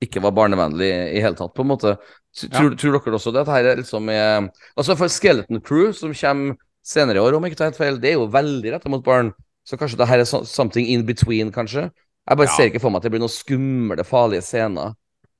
ikke 0.00 0.22
var 0.24 0.32
barnevennlig 0.32 0.88
i 1.16 1.20
hele 1.20 1.36
tatt, 1.36 1.52
på 1.54 1.62
en 1.64 1.70
måte. 1.72 1.94
Tror, 2.40 2.72
tror 2.78 2.94
dere 2.98 3.18
også 3.18 3.32
det? 3.34 3.42
At 3.44 3.50
her 3.52 3.64
er 3.72 3.80
liksom 3.82 4.08
er, 4.08 4.46
Altså, 4.78 4.96
for 4.96 5.08
Skeleton 5.12 5.60
Crew, 5.60 5.90
som 5.92 6.14
kommer 6.14 6.56
senere 6.86 7.16
i 7.18 7.20
år, 7.20 7.34
om 7.36 7.44
jeg 7.44 7.52
ikke 7.52 7.58
tar 7.60 7.70
helt 7.72 7.80
feil, 7.80 7.98
det 8.00 8.12
er 8.14 8.16
jo 8.18 8.28
veldig 8.32 8.72
retta 8.76 8.88
mot 8.92 9.04
barn. 9.04 9.32
Så 9.68 9.76
kanskje 9.76 9.98
det 10.00 10.08
her 10.08 10.22
er 10.22 10.24
something 10.48 10.86
in 10.88 11.04
between, 11.06 11.50
kanskje? 11.52 11.90
Jeg 12.28 12.36
bare 12.38 12.46
Ja. 12.48 12.56
ser 12.56 12.70
ikke 12.70 12.80
for 12.80 12.90
meg 12.90 13.00
at 13.00 13.02
det 13.02 13.12
blir 13.12 13.20
noen 13.20 13.32
skumle, 13.34 14.04
farlige 14.06 14.42
scener. 14.46 14.94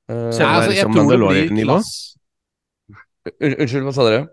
Uh, 0.09 0.29
Nei, 0.29 0.45
altså, 0.45 0.71
jeg 0.75 0.85
tror 0.85 1.09
det 1.09 1.19
blir 1.49 1.63
klass. 1.65 1.91
un- 3.41 3.55
unnskyld, 3.57 3.83
hva 3.87 3.93
sa 3.93 4.03
dere? 4.09 4.27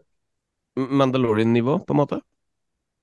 Mandalorian-nivå, 0.76 1.78
på 1.86 1.94
en 1.94 2.00
måte? 2.00 2.20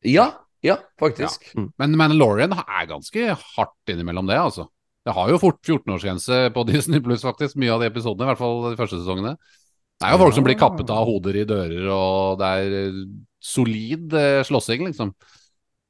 Ja, 0.06 0.32
ja, 0.64 0.78
faktisk. 1.02 1.50
Men 1.80 1.96
Mandalorian 1.98 2.54
er 2.54 2.86
ganske 2.90 3.34
hardt 3.56 3.92
innimellom 3.92 4.28
det, 4.30 4.38
altså. 4.40 4.68
Det 5.06 5.14
har 5.14 5.30
jo 5.30 5.38
fort 5.42 5.62
14-årsgrense 5.62 6.40
på 6.56 6.64
Disney 6.72 7.04
Pluss, 7.06 7.24
faktisk, 7.26 7.58
mye 7.62 7.74
av 7.76 7.84
de 7.84 7.92
episodene, 7.92 8.26
i 8.26 8.32
hvert 8.34 8.42
fall 8.42 8.60
de 8.72 8.80
første 8.80 9.00
sesongene. 9.02 9.36
Det 9.96 10.08
er 10.10 10.16
jo 10.16 10.20
folk 10.26 10.36
som 10.36 10.44
blir 10.44 10.58
kappet 10.60 10.90
av 10.92 11.06
hoder 11.08 11.38
i 11.40 11.46
dører, 11.48 11.86
og 11.94 12.40
det 12.42 12.52
er 12.60 12.78
eh, 12.82 13.02
solid 13.40 14.16
eh, 14.20 14.42
slåssing, 14.44 14.88
liksom. 14.90 15.14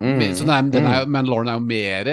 Mm. 0.04 0.20
Så 0.36 0.44
den 0.44 0.52
er, 0.52 0.66
den 0.74 0.88
er, 0.92 1.06
Mm. 1.06 1.14
Mandalorian 1.16 1.54
er 1.54 1.60
jo 1.62 1.68
mer 1.72 2.10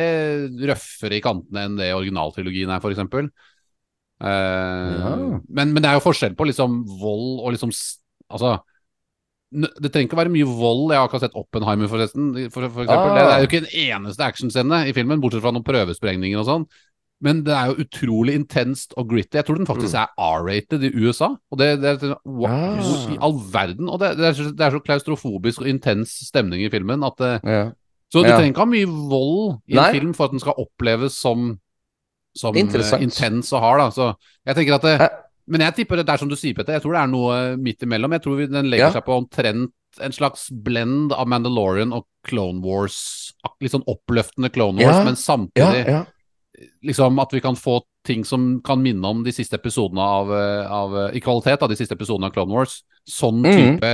røffere 0.70 1.18
i 1.18 1.24
kantene 1.24 1.64
enn 1.66 1.74
det 1.80 1.90
originaltrilogien 1.96 2.70
er, 2.70 2.80
for 2.80 2.94
eksempel. 2.94 3.28
Eh, 4.22 4.92
Ja. 5.02 5.16
men, 5.48 5.72
men 5.74 5.82
det 5.82 5.90
er 5.90 5.98
jo 5.98 6.04
forskjell 6.06 6.36
på 6.38 6.46
liksom 6.46 6.84
vold 7.00 7.40
og 7.42 7.56
liksom 7.56 7.74
Altså 8.32 8.60
det 9.52 9.90
trenger 9.92 10.06
ikke 10.06 10.16
å 10.16 10.20
være 10.22 10.32
mye 10.32 10.46
vold. 10.48 10.86
Jeg 10.94 10.96
har 10.96 11.04
akkurat 11.04 11.26
sett 11.26 11.34
Oppenheimer, 11.36 11.90
forresten. 11.90 12.30
For, 12.54 12.64
for 12.72 12.86
eksempel. 12.86 13.10
Ah. 13.10 13.16
det, 13.18 13.24
det 13.26 13.32
er 13.34 13.42
jo 13.42 13.48
ikke 13.50 13.58
en 13.60 13.74
eneste 13.82 14.24
actionscene 14.24 14.78
i 14.88 14.94
filmen, 14.96 15.20
bortsett 15.20 15.44
fra 15.44 15.52
noen 15.52 15.66
prøvesprengninger 15.66 16.40
og 16.40 16.46
sånn. 16.48 16.64
Men 17.22 17.44
det 17.46 17.54
er 17.54 17.70
jo 17.70 17.84
utrolig 17.84 18.34
intenst 18.34 18.94
og 18.98 19.08
gritty. 19.12 19.36
Jeg 19.38 19.46
tror 19.46 19.58
den 19.60 19.68
faktisk 19.68 19.94
er 19.94 20.08
R-rated 20.18 20.82
i 20.88 20.90
USA. 21.04 21.28
Og 21.52 21.58
det, 21.60 21.68
det 21.82 21.90
er 21.92 22.00
sånn, 22.02 22.16
wow, 22.26 22.48
Ah. 22.50 23.12
I 23.14 23.18
all 23.22 23.36
verden? 23.52 23.88
Og 23.88 24.00
det, 24.02 24.16
det, 24.18 24.26
er 24.26 24.32
så, 24.34 24.48
det 24.50 24.66
er 24.66 24.74
så 24.74 24.80
klaustrofobisk 24.82 25.62
og 25.62 25.68
intens 25.70 26.16
stemning 26.26 26.64
i 26.66 26.70
filmen 26.72 27.04
at 27.06 27.16
det, 27.22 27.32
Ja. 27.46 27.70
Så 28.12 28.20
du 28.24 28.28
Ja. 28.28 28.36
trenger 28.36 28.52
ikke 28.52 28.64
ha 28.66 28.68
mye 28.68 28.88
vold 29.08 29.60
i 29.70 29.76
en 29.78 29.82
Nei. 29.84 29.92
film 29.94 30.10
for 30.12 30.24
at 30.26 30.32
den 30.34 30.40
skal 30.42 30.58
oppleves 30.60 31.14
som, 31.16 31.58
som 32.36 32.56
eh, 32.56 32.60
intens 33.00 33.52
og 33.54 33.60
hard. 33.64 33.78
Da. 33.80 33.88
Så 33.90 34.08
jeg 34.46 34.56
tenker 34.58 34.74
at 34.74 34.82
det, 34.82 34.96
Eh. 35.00 35.08
Men 35.48 35.60
jeg 35.60 35.74
tipper 35.74 35.96
det 35.98 36.08
er 36.08 36.18
som 36.18 36.28
du 36.28 36.36
sier, 36.36 36.54
Petter. 36.54 36.74
Jeg 36.74 36.82
tror 36.84 36.92
det 36.94 37.00
er 37.02 37.10
noe 37.10 37.56
midt 37.58 37.82
imellom. 37.82 38.12
Jeg 38.12 38.22
tror 38.22 38.36
den 38.46 38.68
legger 38.70 38.86
Ja. 38.86 38.92
seg 38.92 39.04
på 39.04 39.16
omtrent 39.16 39.72
en 40.00 40.12
slags 40.12 40.48
blend 40.50 41.12
av 41.12 41.26
Mandalorian 41.28 41.92
og 41.92 42.06
Clone 42.24 42.62
Wars. 42.62 43.32
Litt 43.60 43.72
sånn 43.72 43.84
oppløftende 43.90 44.50
Clone 44.52 44.78
Wars, 44.84 45.04
men 45.04 45.16
samtidig. 45.16 46.06
Liksom 46.84 47.18
at 47.22 47.32
vi 47.34 47.40
kan 47.44 47.56
få 47.58 47.80
ting 48.06 48.24
som 48.26 48.60
kan 48.64 48.80
minne 48.82 49.04
om 49.06 49.22
de 49.24 49.32
siste 49.34 49.54
episodene 49.58 50.02
av, 50.02 50.32
eh, 50.34 50.70
av 50.70 50.96
eh, 50.96 51.16
I 51.18 51.20
kvalitet 51.22 51.62
av 51.62 51.68
de 51.70 51.76
siste 51.78 51.94
episodene 51.94 52.26
av 52.26 52.32
Clone 52.34 52.52
Wars. 52.52 52.82
Sånn 53.08 53.42
Mhm. 53.42 53.78
type 53.78 53.92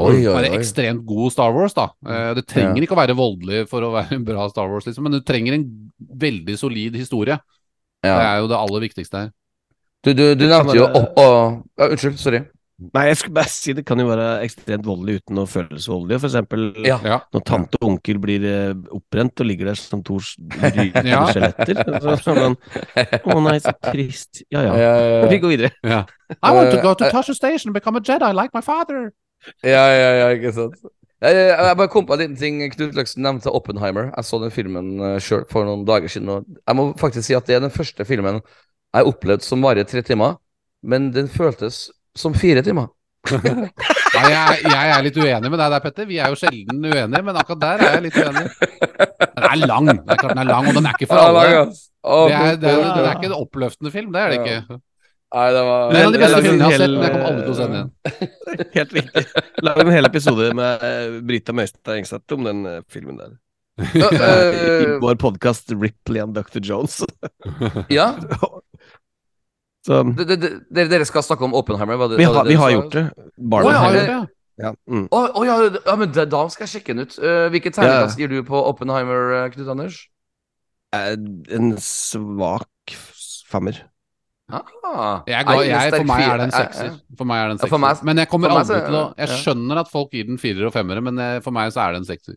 Oi, 0.00 0.24
oi, 0.26 0.32
oi. 0.32 0.48
ekstremt 0.56 1.04
god 1.04 1.32
Star 1.32 1.52
Wars, 1.52 1.74
da. 1.74 1.90
Eh, 2.08 2.34
Det 2.34 2.46
trenger 2.46 2.80
ikke 2.82 2.96
å 2.96 3.00
være 3.06 3.14
voldelig 3.16 3.68
for 3.68 3.82
å 3.82 3.92
være 3.92 4.12
en 4.16 4.24
bra 4.24 4.48
Star 4.48 4.68
Wars, 4.68 4.86
liksom, 4.86 5.02
men 5.04 5.12
du 5.12 5.20
trenger 5.20 5.52
en 5.54 5.66
veldig 6.00 6.56
solid 6.58 6.94
historie. 6.96 7.38
Det 8.02 8.24
er 8.24 8.38
jo 8.40 8.48
det 8.48 8.56
aller 8.56 8.80
viktigste 8.88 9.14
her. 9.18 9.32
Du, 10.02 10.12
du, 10.14 10.34
du 10.34 10.46
nevnte 10.48 10.74
jo 10.74 10.86
å, 10.88 11.02
å, 11.14 11.26
ja, 11.78 11.88
Unnskyld, 11.92 12.18
sorry. 12.18 12.40
Nei, 12.94 13.04
jeg 13.10 13.16
skulle 13.20 13.36
bare 13.36 13.50
si 13.52 13.72
det 13.76 13.84
kan 13.86 14.00
jo 14.00 14.06
være 14.08 14.26
ekstremt 14.46 14.86
voldelig 14.88 15.20
uten 15.22 15.38
å 15.42 15.44
føles 15.50 15.86
voldelig. 15.90 16.18
For 16.22 16.28
eksempel 16.30 16.64
Ja. 16.86 16.98
Ja. 17.06 17.18
når 17.34 17.44
tante 17.48 17.78
og 17.80 17.88
onkel 17.90 18.18
blir 18.22 18.46
opprent 18.48 18.90
oppbrent 18.96 19.40
og 19.44 19.46
ligger 19.46 19.70
der 19.70 19.78
som 19.78 20.02
to 20.02 20.16
rykende 20.18 21.04
Ja. 21.14 21.20
skjeletter. 21.30 21.82
Så, 22.02 22.16
så 22.24 22.34
man, 22.38 22.56
Å 23.22 23.38
nei, 23.44 23.58
så 23.62 23.74
trist. 23.86 24.42
Ja 24.50 24.62
ja. 24.66 24.72
Ja, 24.78 24.92
Vi 25.28 25.36
ja, 25.36 25.42
går 25.44 25.54
videre. 25.54 25.70
I 26.42 26.50
want 26.56 26.70
to 26.72 26.78
Eh, 26.78 26.82
go 26.82 26.94
to 26.94 27.04
eh, 27.06 27.12
Tasha 27.12 27.34
Station 27.36 27.70
and 27.70 27.74
become 27.74 27.96
a 27.96 28.00
Jedi 28.00 28.32
like 28.34 28.50
my 28.54 28.60
father. 28.64 29.12
ja, 29.62 29.84
ja, 29.92 30.10
ja, 30.22 30.26
ikke 30.36 30.52
sant. 30.54 30.74
Jeg, 31.22 31.34
jeg, 31.38 31.48
jeg 31.54 31.76
bare 31.78 31.88
kom 31.88 32.06
på 32.06 32.14
en 32.16 32.18
liten 32.24 32.36
ting. 32.36 32.60
Knut 32.72 32.94
Løksen 32.98 33.22
nevnte 33.22 33.50
Oppenheimer. 33.54 34.08
Jeg 34.16 34.24
så 34.26 34.40
den 34.42 34.50
filmen 34.50 34.88
sjøl 35.22 35.44
for 35.50 35.62
noen 35.68 35.84
dager 35.86 36.10
siden. 36.10 36.28
Og 36.34 36.46
jeg 36.66 36.78
må 36.78 36.88
faktisk 36.98 37.28
si 37.28 37.34
at 37.38 37.46
det 37.46 37.56
er 37.60 37.62
den 37.62 37.70
første 37.74 38.06
filmen 38.08 38.40
jeg 38.42 39.00
har 39.00 39.08
opplevd 39.08 39.40
som 39.46 39.62
varer 39.64 39.86
tre 39.88 40.02
timer, 40.04 40.34
men 40.84 41.12
den 41.14 41.28
føltes 41.32 41.86
som 42.18 42.34
fire 42.36 42.62
timer. 42.64 42.90
Nei, 43.32 44.22
jeg, 44.28 44.62
jeg 44.66 44.92
er 44.92 45.04
litt 45.06 45.18
uenig 45.20 45.50
med 45.52 45.60
deg 45.60 45.74
der, 45.74 45.82
Petter. 45.84 46.06
Vi 46.08 46.18
er 46.20 46.32
jo 46.32 46.38
sjelden 46.40 46.82
uenige, 46.82 47.22
men 47.22 47.38
akkurat 47.38 47.60
der 47.62 47.84
er 47.86 47.96
jeg 47.96 48.06
litt 48.08 48.18
uenig. 48.18 48.46
Den 48.52 49.46
er 49.48 49.60
lang, 49.62 49.90
det 49.92 50.16
er 50.16 50.22
klart 50.22 50.34
den 50.34 50.42
er 50.42 50.50
lang, 50.50 50.68
og 50.68 50.78
den 50.78 50.88
er 50.88 50.96
ikke 50.98 51.10
for 51.12 51.22
alle. 51.22 51.44
Det 51.48 52.38
er, 52.38 52.56
det, 52.58 52.72
er, 52.72 52.88
det 52.88 53.04
er 53.04 53.12
ikke 53.14 53.30
en 53.30 53.38
oppløftende 53.38 53.94
film, 53.94 54.10
det 54.14 54.24
er 54.24 54.34
det 54.34 54.40
ikke. 54.42 54.80
Nei, 55.32 55.46
det 55.54 55.60
var 55.64 55.94
en 55.96 56.06
av 56.06 56.12
de 56.12 56.18
beste 56.20 56.40
filmene 56.44 56.66
jeg 56.66 56.74
har 56.74 56.82
sett, 56.82 56.92
men 56.92 57.06
jeg 57.06 57.12
kommer 57.14 57.28
aldri 57.30 57.44
til 57.44 57.52
å 57.52 57.56
se 57.56 57.68
den 57.68 57.76
igjen. 57.78 57.92
Helt 58.76 58.92
riktig. 58.98 59.22
Lag 59.64 59.80
en 59.80 59.92
hel 59.94 60.08
episode 60.10 60.48
med 60.58 60.84
eh, 60.88 61.14
Brita 61.30 61.54
Møystad 61.56 61.94
Engseth 61.94 62.36
om 62.36 62.44
den 62.50 62.60
eh, 62.68 62.82
filmen 62.92 63.16
der. 63.16 63.32
I, 63.80 64.02
i 64.02 64.02
eh, 64.04 64.90
vår 65.00 65.16
podkast 65.22 65.72
Ripley 65.72 66.20
and 66.20 66.36
Dr. 66.36 66.60
Jones. 66.60 66.98
Ja, 67.88 68.10
Så 69.86 70.02
det- 70.16 70.28
det- 70.40 70.60
det- 70.70 70.88
dere, 70.90 71.04
skal 71.04 71.22
snakke 71.22 71.42
om 71.42 71.52
Oppenheimer? 71.54 71.98
Det, 72.08 72.18
vi 72.18 72.24
ha, 72.24 72.42
vi 72.44 72.54
har 72.54 72.70
gjort 72.70 72.92
det. 72.92 74.28
Ja. 74.58 74.72
Mm. 74.88 75.08
Ja, 75.10 75.70
ja, 75.86 75.96
men 75.96 76.12
da, 76.12 76.24
da 76.24 76.48
skal 76.48 76.66
jeg 76.66 76.72
sjekke 76.82 76.92
den 76.94 77.00
ut. 77.06 77.16
Uh, 77.18 77.48
hvilket 77.50 77.74
terningkast 77.74 78.18
gir 78.20 78.28
du 78.28 78.42
på 78.46 78.54
Oppenheimer, 78.68 79.44
eh, 79.44 79.48
Knut 79.50 79.68
Anders? 79.68 80.08
Eh, 80.94 81.16
En 81.56 81.72
svak 81.80 82.68
femmer. 83.50 83.80
Ah, 84.52 85.22
Jeg 85.26 85.46
går, 85.46 85.64
jeg 85.64 85.94
for 85.96 86.04
meg 86.04 86.20
er 86.28 86.36
det 86.36 86.44
en 86.44 86.52
Eh, 86.52 86.66
sekser. 86.66 86.84
eh. 86.84 86.96
For 87.16 87.24
meg 87.24 87.36
er 87.40 87.48
det 87.48 87.52
en 87.52 87.58
Ja, 87.58 87.64
sekser. 87.64 87.78
meg- 87.80 88.04
Men 88.04 88.16
jeg 88.18 88.28
kommer 88.28 88.48
aldri 88.50 88.84
til 88.84 88.94
å 88.94 89.14
Jeg 89.16 89.28
skjønner 89.28 89.78
at 89.80 89.88
folk 89.90 90.10
gir 90.12 90.24
den 90.26 90.36
firer 90.38 90.66
og 90.66 90.72
femmere, 90.74 91.02
men 91.02 91.18
eh, 91.18 91.40
for 91.40 91.50
meg 91.50 91.72
så 91.72 91.88
er 91.88 91.92
det 91.92 91.96
en 92.02 92.04
sekser. 92.16 92.34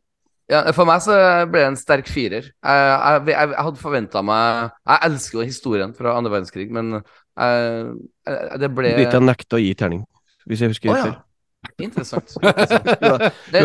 Ja, 0.48 0.72
for 0.72 0.86
meg 0.86 1.02
så 1.02 1.50
ble 1.52 1.60
det 1.60 1.68
en 1.68 1.76
sterk 1.76 2.06
firer. 2.08 2.44
Jeg, 2.64 3.26
jeg, 3.26 3.26
jeg, 3.28 3.56
hadde 3.58 3.78
forventa 3.78 4.24
meg 4.24 4.72
Jeg 4.88 5.00
elsker 5.12 5.40
jo 5.42 5.46
historien 5.46 5.94
fra 5.94 6.16
andre 6.18 6.32
verdenskrig, 6.32 6.70
men 6.72 6.94
eh, 6.94 7.02
eh, 7.02 7.04
det 7.36 8.70
ble 8.74 8.92
Brita 8.96 9.20
nekta 9.24 9.58
å 9.58 9.62
gi 9.62 9.74
terning, 9.78 10.04
hvis 10.48 10.62
jeg 10.64 10.72
husker 10.76 10.92
Å 10.94 10.98
ja. 11.02 11.14
Interessant. 11.82 12.30
interessant. 12.38 12.86
Det, 13.50 13.58
er- 13.58 13.64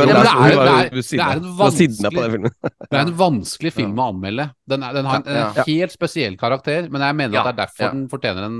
en 3.02 3.10
vanskelig- 3.18 3.74
film 3.76 3.98
å 4.00 4.06
anmelde. 4.08 4.46
Den, 4.66 4.82
er, 4.86 4.94
den 4.96 5.04
har 5.10 5.20
en, 5.20 5.26
en 5.28 5.58
helt 5.66 5.92
spesiell 5.92 6.38
karakter, 6.40 6.88
men 6.90 7.04
jeg 7.04 7.18
mener 7.18 7.36
at 7.42 7.50
det 7.50 7.52
er 7.52 7.58
derfor 7.66 7.92
den 7.94 8.06
fortjener 8.08 8.46
en 8.48 8.58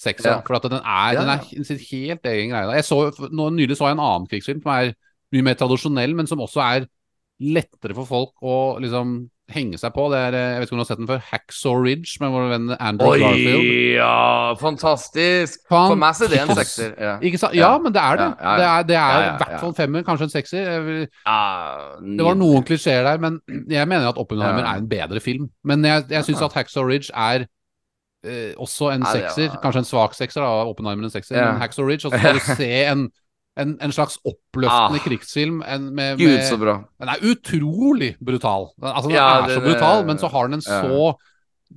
sekser. 0.00 0.40
For 0.46 0.56
at 0.58 0.64
den 0.72 0.80
er, 0.80 1.18
den 1.20 1.30
er 1.34 1.44
sin 1.68 1.82
helt 1.90 2.24
egen 2.32 2.54
greie. 2.54 2.72
Jeg 2.80 2.86
så, 2.88 2.98
nå 3.30 3.50
Nylig 3.54 3.76
så 3.78 3.90
jeg 3.90 3.98
en 3.98 4.02
annen 4.06 4.26
krigsfilm 4.32 4.64
som 4.64 4.72
er 4.74 4.94
mye 5.34 5.44
mer 5.50 5.56
tradisjonell, 5.60 6.12
men 6.16 6.26
som 6.30 6.40
også 6.44 6.60
er 6.64 6.88
lettere 7.44 7.94
for 7.96 8.06
folk 8.08 8.32
å 8.46 8.56
liksom 8.82 9.16
henge 9.52 9.76
seg 9.76 9.92
på. 9.92 10.06
Det 10.12 10.18
er, 10.18 10.34
eh, 10.38 10.44
jeg 10.54 10.60
vet 10.60 10.68
ikke 10.68 10.72
om 10.72 10.78
du 10.78 10.82
har 10.84 10.88
sett 10.88 11.00
den 11.02 11.08
før, 11.10 11.22
Hacksaw 11.30 11.74
Ridge 11.84 12.16
med 12.20 12.30
vår 12.32 12.46
venn 12.48 12.70
Andrew 12.80 13.18
Garfield. 13.20 13.60
Oi, 13.60 13.94
ja! 13.98 14.54
Fantastisk! 14.60 15.60
For 15.68 15.94
meg 16.00 16.20
er 16.24 16.28
det 16.32 16.40
en 16.40 16.54
sekser. 16.56 16.94
Ja. 16.98 17.14
Ja, 17.20 17.50
Ja. 17.58 17.72
men 17.78 17.92
det 17.92 18.00
er 18.02 18.16
det. 18.16 18.28
Ja. 18.40 18.54
Det 18.56 18.64
er, 18.64 18.82
det 18.88 18.96
er 18.96 19.18
i 19.24 19.36
hvert 19.42 19.60
fall 19.60 19.68
en 19.68 19.74
femmer, 19.74 20.02
kanskje 20.06 20.22
en 20.28 20.30
sekser. 20.30 20.80
Vil- 20.86 21.08
Ja, 21.26 21.98
Det 22.00 22.24
var 22.24 22.34
noen 22.40 22.62
klisjeer 22.64 23.04
der, 23.04 23.18
men 23.18 23.40
jeg 23.68 23.88
mener 23.88 24.08
at 24.08 24.16
Oppenheimer 24.18 24.64
er 24.64 24.78
en 24.80 24.88
bedre 24.88 25.20
film. 25.20 25.50
Men 25.64 25.84
jeg, 25.84 26.04
jeg 26.10 26.24
syns 26.24 26.42
at 26.42 26.52
Hacksaw 26.54 26.84
Ridge 26.88 27.10
er 27.14 27.44
eh, 28.24 28.54
også 28.56 28.92
en 28.94 29.04
sekser. 29.04 29.58
Kanskje 29.62 29.78
en 29.84 29.84
svak 29.84 30.14
sekser, 30.14 30.40
da, 30.40 30.64
Oppenheimer 30.64 31.04
en 31.04 31.10
sekser. 31.10 31.36
Men 31.36 31.60
Hacksaw 31.60 31.84
Ridge, 31.86 32.06
og 32.08 32.12
så 32.12 32.18
skal 32.18 32.34
du 32.34 32.40
se 32.56 32.70
en, 32.88 33.10
en, 33.56 33.76
en 33.80 33.92
slags 33.94 34.16
oppløftende 34.26 34.98
Ah. 34.98 35.04
krigsfilm. 35.04 35.62
En, 35.66 35.90
med, 35.94 36.18
Gud, 36.18 36.26
med, 36.32 36.42
så 36.48 36.56
bra. 36.58 36.74
den 37.00 37.08
er 37.12 37.22
utrolig 37.30 38.16
brutal. 38.18 38.70
Altså, 38.82 39.08
den 39.08 39.16
Ja, 39.16 39.28
er 39.44 39.54
så 39.54 39.60
brutal, 39.62 39.98
det, 40.02 40.06
men 40.06 40.18
så 40.18 40.28
har 40.32 40.48
den 40.48 40.54
en 40.58 40.64
ja. 40.66 40.80
så 40.82 41.14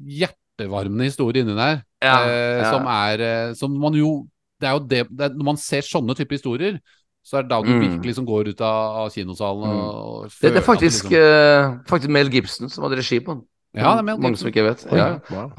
hjertevarmende 0.07 1.07
historie 1.09 1.43
inni 1.43 1.55
der, 1.57 1.81
Ja, 2.03 2.15
eh, 2.25 2.61
ja. 2.61 2.71
som 2.71 2.85
er 2.85 3.21
eh, 3.25 3.53
Som 3.57 3.77
man 3.81 3.93
jo 3.97 4.27
Det 4.61 4.67
er 4.69 4.73
jo 4.75 4.79
det, 4.85 4.99
det 5.09 5.25
er, 5.25 5.33
Når 5.37 5.45
man 5.45 5.57
ser 5.57 5.81
sånne 5.85 6.13
type 6.17 6.33
historier, 6.37 6.79
så 7.25 7.37
er 7.39 7.41
det 7.45 7.49
da 7.51 7.61
du 7.61 7.69
Mm. 7.73 7.81
virkelig 7.81 8.15
som 8.15 8.25
går 8.25 8.47
ut 8.53 8.61
av, 8.61 8.95
av 9.03 9.09
kinosalen 9.11 9.63
og, 9.67 9.95
og 10.23 10.29
Det, 10.41 10.53
det 10.53 10.57
er 10.61 10.65
faktisk, 10.65 11.09
liksom, 11.09 11.75
uh, 11.75 11.83
faktisk 11.89 12.09
Mel 12.09 12.29
Gibson 12.31 12.69
som 12.69 12.83
hadde 12.85 12.97
regi 13.01 13.19
på 13.19 13.33
den. 13.35 13.41
Ja, 13.75 13.91
det 13.93 13.99
er 13.99 14.03
Mel 14.07 14.17
Mange 14.23 14.37
som 14.39 14.47
ikke 14.47 14.63
vet. 14.63 14.85
Ja, 14.91 15.19
wow. 15.29 15.51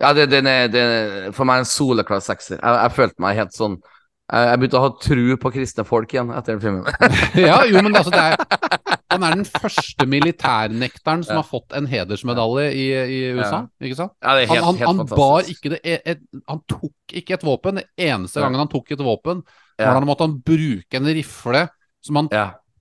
Ja 0.00 0.12
det, 0.14 0.28
den 0.30 0.46
er, 0.46 0.68
den 0.72 0.92
er 1.28 1.32
for 1.36 1.44
meg 1.44 1.58
en 1.64 1.68
soleklar 1.68 2.20
sekser. 2.24 2.56
Jeg, 2.62 2.78
jeg 2.84 2.92
følte 2.96 3.20
meg 3.20 3.36
helt 3.36 3.52
sånn 3.56 3.80
Jeg, 4.28 4.58
begynte 4.60 4.76
å 4.76 4.82
ha 4.84 4.90
tru 5.00 5.36
på 5.40 5.50
kristne 5.54 5.84
folk 5.88 6.10
igjen 6.12 6.28
etter 6.36 6.58
den 6.58 6.60
filmen. 6.60 6.84
Ja, 7.48 7.62
jo, 7.64 7.80
men 7.84 7.96
altså, 7.96 8.12
det 8.12 8.20
er 8.20 8.98
Han 9.08 9.24
er 9.24 9.36
den 9.38 9.46
første 9.48 10.04
militærnekteren 10.04 11.22
som 11.24 11.38
Ja. 11.38 11.40
har 11.40 11.48
fått 11.48 11.72
en 11.78 11.86
hedersmedalje 11.88 12.66
i, 12.76 12.84
i 12.92 13.20
USA, 13.38 13.62
ikke 13.80 13.96
sant? 13.96 14.12
Ja, 14.20 14.34
det 14.36 14.44
Han, 14.50 14.56
helt, 14.58 14.66
han, 14.66 14.76
han 14.82 15.00
fantastisk. 15.00 15.16
bar 15.16 15.48
ikke 15.54 15.72
det 15.72 15.80
e- 15.80 16.02
et, 16.12 16.20
Han 16.48 16.60
tok 16.68 17.16
ikke 17.22 17.38
et 17.38 17.46
våpen. 17.48 17.80
Den 17.80 17.88
eneste 18.10 18.44
gangen 18.44 18.60
han 18.60 18.68
tok 18.68 18.92
et 18.92 19.00
våpen, 19.06 19.40
var 19.80 19.96
da 19.96 20.04
måtte 20.10 20.26
han 20.28 20.36
bruke 20.44 21.00
en 21.00 21.08
rifle 21.16 21.64
som 22.04 22.20
han 22.20 22.28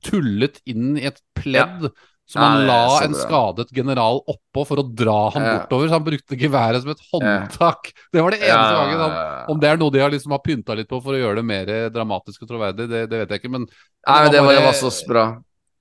tullet 0.03 0.59
inn 0.69 0.97
i 0.99 1.07
et 1.09 1.21
pledd. 1.37 1.87
Som 2.27 2.41
Ja, 2.41 2.47
han 2.49 2.57
det 2.57 2.63
er 2.63 2.67
la 2.67 2.99
en 3.05 3.13
skadet 3.15 3.69
general 3.71 4.17
oppå 4.27 4.65
for 4.67 4.81
å 4.81 4.83
dra 4.83 5.29
han 5.31 5.43
Ja. 5.45 5.53
bortover. 5.61 5.87
Så 5.87 5.95
han 5.95 6.03
brukte 6.03 6.35
geværet 6.37 6.81
som 6.83 6.91
et 6.91 7.03
håndtak. 7.13 7.93
Det 8.11 8.21
var 8.21 8.31
det 8.35 8.41
eneste 8.41 8.51
Ja, 8.51 8.83
gangen. 8.83 8.99
Han, 8.99 9.45
om 9.53 9.59
det 9.61 9.69
er 9.69 9.77
noe 9.77 9.89
de 9.95 9.99
har 10.03 10.11
liksom 10.11 10.31
har 10.35 10.39
pynta 10.43 10.75
litt 10.75 10.89
på 10.89 10.99
for 11.01 11.13
å 11.15 11.21
gjøre 11.21 11.35
det 11.39 11.45
mer 11.45 11.65
dramatisk 11.89 12.41
og 12.43 12.49
troverdig, 12.49 12.89
det, 12.91 13.05
det 13.09 13.21
vet 13.23 13.29
jeg 13.29 13.39
ikke. 13.43 13.51
Men 13.51 13.65
Nei, 14.07 14.23
men 14.23 14.31
det 14.31 14.41
var, 14.43 14.53
det 14.53 14.59
bare- 14.59 14.65
var 14.65 14.91
så 14.91 15.07
bra. 15.07 15.25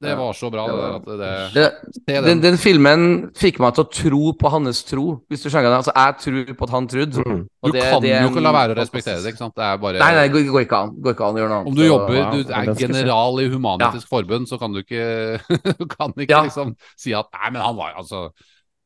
Det 0.02 0.12
var 0.18 0.32
så 0.36 0.51
bra. 0.52 0.66
Det, 0.68 0.74
der 0.77 0.97
at 0.97 1.55
det, 1.55 1.64
Det, 2.06 2.16
den, 2.27 2.40
den. 2.43 2.56
filmen 2.60 3.05
fikk 3.39 3.59
meg 3.64 3.73
til 3.78 3.85
å 3.86 3.89
tro 3.89 4.32
på 4.36 4.51
hans 4.52 4.82
tro, 4.85 5.05
hvis 5.31 5.43
du 5.43 5.48
skjønner 5.48 5.70
det. 5.73 5.78
Altså, 5.81 5.94
jeg 5.97 6.18
tror 6.24 6.51
på 6.59 6.66
at 6.68 6.74
han 6.74 6.89
trodde. 6.93 7.24
Mm. 7.24 7.40
og 7.62 7.70
Du 7.70 7.73
det- 7.78 7.86
kan 7.90 8.02
det 8.02 8.10
jo 8.12 8.28
ikke 8.28 8.43
la 8.44 8.52
være 8.52 8.74
å 8.74 8.78
respektere 8.82 9.23
det. 9.23 9.32
ikke 9.32 9.39
sant? 9.40 9.55
Det 9.56 9.64
er 9.64 9.78
bare 9.78 9.98
Nei, 9.98 10.12
nei, 10.14 10.28
det 10.28 10.44
går, 10.52 10.60
ikke 10.66 10.77
an. 10.82 10.93
Går 11.01 11.14
ikke 11.16 11.24
an 11.31 11.35
å 11.35 11.40
gjøre 11.40 11.48
noe 11.48 11.59
annet. 11.62 11.68
Om 11.73 11.74
du 11.74 11.85
jobber, 11.86 12.14
du 12.36 12.52
er 12.52 12.74
general 12.85 13.40
i 13.40 13.48
Human-Etisk 13.48 14.09
Forbund, 14.12 14.47
så 14.48 14.59
kan 14.60 14.73
du 14.73 14.82
ikke, 14.85 15.40
du 15.81 15.86
kan 15.86 16.12
ikke 16.12 16.31
Ja. 16.31 16.43
liksom 16.44 16.77
si 16.97 17.12
at 17.16 17.27
Nei, 17.32 17.51
men 17.51 17.62
han 17.62 17.77
var 17.77 17.94
altså 17.97 18.31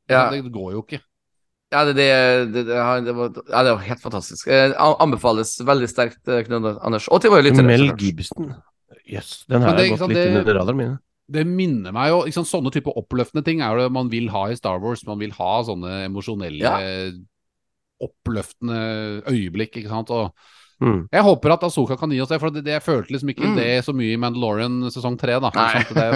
Ja. 0.09 0.29
Det 0.31 0.45
går 0.53 0.73
jo 0.79 0.83
ikke. 0.87 1.01
Ja, 1.73 1.85
det, 1.85 1.95
det, 1.95 2.07
det, 2.53 2.67
det, 2.67 3.05
det, 3.07 3.15
var, 3.15 3.31
ja, 3.49 3.63
det 3.63 3.73
var 3.77 3.79
helt 3.87 4.01
fantastisk. 4.03 4.49
Eh, 4.51 4.73
anbefales 4.99 5.53
veldig 5.63 5.87
sterkt, 5.89 6.19
eh, 6.27 6.43
Knut 6.43 6.79
Anders. 6.83 7.07
Og 7.15 7.21
til 7.23 7.31
våre 7.31 7.43
lyttere. 7.47 7.63
Mel 7.63 7.91
så 8.27 8.70
klart. 9.11 9.23
yes, 9.23 9.45
den 9.49 9.61
Men 9.61 9.69
har 9.69 9.77
det- 9.77 9.83
jeg 9.85 9.91
gått 9.93 9.99
sant, 9.99 10.13
litt 10.13 10.25
det- 10.25 10.39
under 10.41 10.55
radaren 10.61 10.77
min. 10.77 10.99
Det 11.31 11.47
minner 11.47 11.93
meg 11.93 12.09
jo 12.11 12.23
ikke 12.27 12.33
sant, 12.35 12.49
Sånne 12.51 12.73
type 12.73 12.91
oppløftende 12.97 13.45
ting 13.45 13.61
er 13.63 13.77
jo 13.77 13.83
det 13.85 13.93
man 13.93 14.09
vil 14.11 14.29
ha 14.29 14.47
i 14.51 14.55
Star 14.57 14.81
Wars. 14.81 15.07
Man 15.07 15.19
vil 15.19 15.31
ha 15.31 15.63
sånne 15.63 16.07
emosjonelle, 16.09 16.59
Ja. 16.59 17.11
oppløftende 18.03 19.23
øyeblikk, 19.29 19.77
ikke 19.77 19.89
sant. 19.89 20.11
Og 20.11 20.33
Mm. 20.81 21.09
jeg 21.13 21.23
håper 21.23 21.53
at 21.53 21.61
Asoka 21.63 21.97
kan 21.99 22.11
gi 22.11 22.21
oss 22.21 22.29
det, 22.31 22.41
for 22.41 22.51
det, 22.51 22.65
det, 22.65 22.73
jeg 22.73 22.83
følte 22.83 23.11
liksom 23.13 23.29
ikke 23.35 23.45
Mm. 23.47 23.57
det 23.57 23.85
så 23.85 23.93
mye 23.95 24.13
i 24.15 24.17
Mandalorian 24.17 24.83
sesong 24.91 25.19
tre. 25.19 25.35
Det 25.39 25.43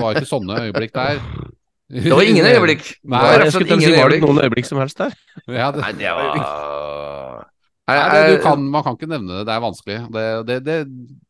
var 0.01 0.15
ikke 0.15 0.27
sånne 0.27 0.73
øyeblikk 0.73 0.93
der. 0.93 1.21
Det 1.91 2.11
var 2.11 2.23
ingen 2.23 2.47
øyeblikk. 2.47 2.97
Nei, 3.05 3.21
Det 3.21 3.39
var 3.39 3.45
Jeg 3.45 3.53
skulle 3.53 3.69
til 3.69 3.81
si, 3.83 3.93
Var 4.03 4.09
det 4.09 4.21
noen 4.23 4.41
øyeblikk 4.41 4.65
som 4.67 4.79
helst 4.79 4.97
der? 4.97 5.13
Ja, 5.47 5.71
det, 5.71 5.81
Nei, 5.83 5.93
det 5.93 6.11
var 6.11 7.47
Nei, 7.87 7.97
det, 8.09 8.39
du 8.39 8.43
kan, 8.43 8.71
man 8.71 8.83
kan 8.83 8.97
ikke 8.97 9.07
nevne 9.07 9.29
det, 9.29 9.47
det 9.47 9.53
er 9.53 9.61
vanskelig. 9.61 9.99
Det, 10.11 10.47
det, 10.47 10.65
det, 10.65 10.77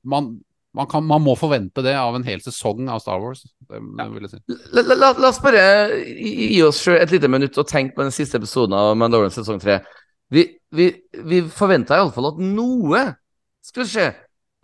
man, 0.05 0.41
man, 0.75 0.89
kan, 0.91 1.05
man 1.07 1.23
må 1.23 1.37
forvente 1.39 1.83
det 1.87 1.95
av 1.99 2.17
en 2.19 2.25
hel 2.27 2.41
sesong 2.43 2.89
av 2.91 2.99
Star 3.03 3.21
Wars. 3.23 3.45
Det, 3.69 3.79
det 3.99 4.07
vil 4.15 4.27
jeg 4.27 4.33
si. 4.35 4.41
La, 4.75 4.83
la, 4.83 4.97
la, 4.99 5.13
la 5.23 5.31
oss 5.31 5.39
bare 5.45 5.63
gi 6.03 6.49
gi 6.57 6.63
oss 6.67 6.83
et 6.91 7.13
lite 7.15 7.31
minutt 7.31 7.57
og 7.63 7.69
tenke 7.71 7.95
på 7.97 8.03
den 8.07 8.15
siste 8.15 8.41
episoden 8.41 8.75
av 8.79 8.93
Mandalorian 8.99 9.35
sesong 9.35 9.61
3. 9.63 9.79
Vi, 10.35 10.47
vi, 10.75 10.89
vi 11.31 11.41
forventa 11.53 11.99
iallfall 12.01 12.33
at 12.33 12.41
noe 12.43 13.05
skulle 13.65 13.87
skje, 13.89 14.09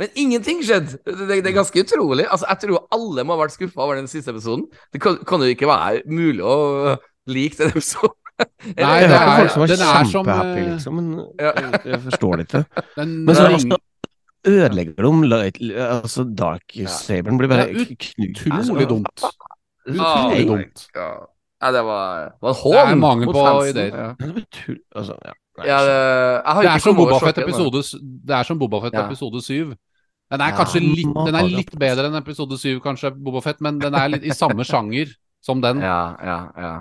men 0.00 0.08
ingenting 0.18 0.62
skjedde. 0.66 0.98
Det, 1.04 1.14
det, 1.28 1.40
det 1.44 1.50
er 1.52 1.58
ganske 1.60 1.82
utrolig. 1.84 2.24
Altså, 2.26 2.48
jeg 2.48 2.62
tror 2.64 2.86
alle 2.96 3.24
må 3.28 3.36
ha 3.36 3.42
vært 3.44 3.54
skuffa 3.54 3.84
over 3.84 4.00
den 4.00 4.08
siste 4.10 4.32
episoden. 4.34 4.64
Det 4.92 5.00
kan, 5.04 5.18
kan 5.28 5.44
jo 5.44 5.52
ikke 5.52 5.68
være 5.70 6.02
mulig 6.10 6.40
å 6.42 6.96
like 7.30 7.60
den 7.60 7.70
episoden. 7.74 8.16
Nei, 8.80 9.02
det 9.04 9.12
er- 9.12 9.50
folk 9.52 9.68
som 9.68 9.68
er 9.76 9.76
som, 9.84 10.10
kjempehappy, 10.14 10.60
eh, 10.64 10.68
liksom, 10.72 10.96
men 10.96 11.08
Ja. 11.38 11.50
jeg, 11.60 11.80
jeg 11.92 12.00
forstår 12.06 12.36
det 12.40 12.46
ikke. 12.48 12.62
Den, 12.96 13.10
Men 13.28 13.36
så 13.36 13.46
det 13.52 13.80
ødelegger 14.46 14.94
de 15.04 15.28
light, 15.28 15.58
altså 15.76 16.24
Dark 16.24 16.76
Saberen 16.88 17.38
blir 17.38 17.48
bare 17.50 17.66
Det 17.68 17.90
er 17.90 17.96
knust. 17.96 18.46
utrolig 18.46 18.88
dumt. 18.88 19.24
Ah, 19.24 20.30
Utrolig 20.30 20.46
dumt. 20.48 20.86
Ja, 21.60 21.70
det 21.72 21.82
var, 21.84 22.32
var 22.40 22.54
en 22.54 22.72
Det 22.72 22.78
er 22.80 22.94
mangel 22.96 23.26
på 23.32 23.44
ideer. 23.68 23.96
Ja. 23.96 24.14
Det 24.18 24.78
altså, 24.96 25.16
ja. 25.24 25.32
Ja, 25.60 25.78
det, 25.84 26.64
Det 26.64 26.70
er 26.70 26.78
som 26.78 26.96
Bobafett 26.96 27.38
episode 27.38 27.82
Det 28.00 28.36
er 28.36 28.42
som 28.48 28.58
Bobafett 28.58 28.94
Ja. 28.94 29.06
episode 29.06 29.42
7. 29.42 29.74
Den 30.30 30.40
er 30.40 30.52
kanskje 30.54 30.80
litt, 30.80 31.10
den 31.26 31.34
er 31.34 31.42
litt 31.50 31.72
bedre 31.78 32.06
enn 32.06 32.14
episode 32.16 32.56
7, 32.58 32.78
kanskje, 32.80 33.10
Bobafett, 33.10 33.60
men 33.60 33.80
den 33.82 33.94
er 33.98 34.08
litt 34.08 34.24
i 34.24 34.30
samme 34.30 34.62
sjanger 34.64 35.10
som 35.42 35.60
den. 35.60 35.80
Ja, 35.82 36.14
ja, 36.22 36.38
ja. 36.56 36.74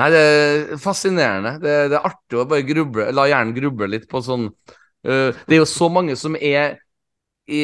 Nei, 0.00 0.08
det 0.10 0.20
er 0.22 0.76
fascinerende. 0.80 1.60
Det, 1.60 1.74
det 1.92 1.98
er 1.98 2.08
artig 2.08 2.40
å 2.40 2.46
bare 2.48 2.64
gruble, 2.66 3.12
la 3.12 3.28
hjernen 3.30 3.54
gruble 3.54 3.86
litt 3.92 4.08
på 4.10 4.22
sånn 4.24 4.48
Det 5.04 5.52
er 5.52 5.60
jo 5.60 5.68
så 5.68 5.88
mange 5.92 6.16
som 6.16 6.36
er 6.40 6.78
i, 7.46 7.60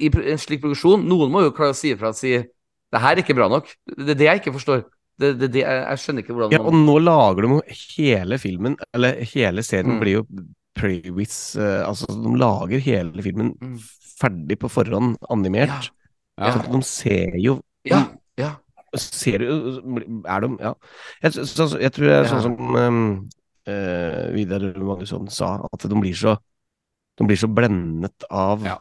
i 0.00 0.08
en 0.32 0.40
slik 0.40 0.62
produksjon. 0.62 1.02
Noen 1.04 1.30
må 1.32 1.42
jo 1.44 1.52
klare 1.56 1.74
å 1.74 1.76
si 1.76 1.92
ifra 1.92 2.08
og 2.14 2.16
si 2.18 2.38
det 2.40 2.98
her 3.04 3.12
er 3.14 3.20
ikke 3.22 3.36
bra 3.38 3.46
nok. 3.52 3.68
Det 3.86 4.14
er 4.14 4.18
det 4.18 4.26
jeg 4.26 4.40
ikke 4.40 4.54
forstår. 4.56 4.80
Det, 5.20 5.34
det, 5.38 5.50
det, 5.52 5.60
jeg, 5.60 5.82
jeg 5.84 6.00
skjønner 6.00 6.24
ikke 6.24 6.32
hvordan 6.34 6.54
Ja, 6.56 6.62
og 6.64 6.72
nå 6.74 6.94
lager 7.04 7.44
de 7.44 7.50
jo 7.52 7.58
hele 7.98 8.38
filmen, 8.40 8.76
eller 8.96 9.18
hele 9.34 9.62
serien 9.66 9.92
Mm. 9.92 9.98
blir 10.00 10.14
jo 10.16 10.22
previs 10.74 11.34
eh, 11.60 11.82
Altså, 11.84 12.06
de 12.08 12.32
lager 12.40 12.80
hele 12.80 13.22
filmen 13.22 13.50
Mm. 13.60 13.74
ferdig 14.20 14.56
på 14.62 14.70
forhånd, 14.72 15.18
animert. 15.30 15.90
Ja. 16.40 16.54
Så 16.56 16.64
de 16.72 16.80
ser 16.88 17.36
jo 17.36 17.58
Ja, 17.84 18.06
ja. 18.40 18.54
Ser 18.96 19.44
jo 19.44 19.58
Er 20.24 20.40
de 20.40 20.56
Ja. 20.64 20.72
Jeg, 21.22 21.32
så, 21.36 21.68
jeg 21.78 21.92
tror 21.92 22.06
det 22.08 22.16
er 22.16 22.24
sånn 22.32 22.40
Ja. 22.40 22.42
som 22.48 22.76
um, 22.80 23.28
uh, 23.68 24.32
Vidar 24.34 24.64
Magnusson 24.80 25.28
sa, 25.30 25.58
at 25.70 25.84
de 25.84 26.00
blir 26.00 26.16
så 26.16 26.38
De 27.20 27.26
blir 27.28 27.36
så 27.40 27.50
blendet 27.52 28.24
av 28.32 28.64
Ja. 28.64 28.78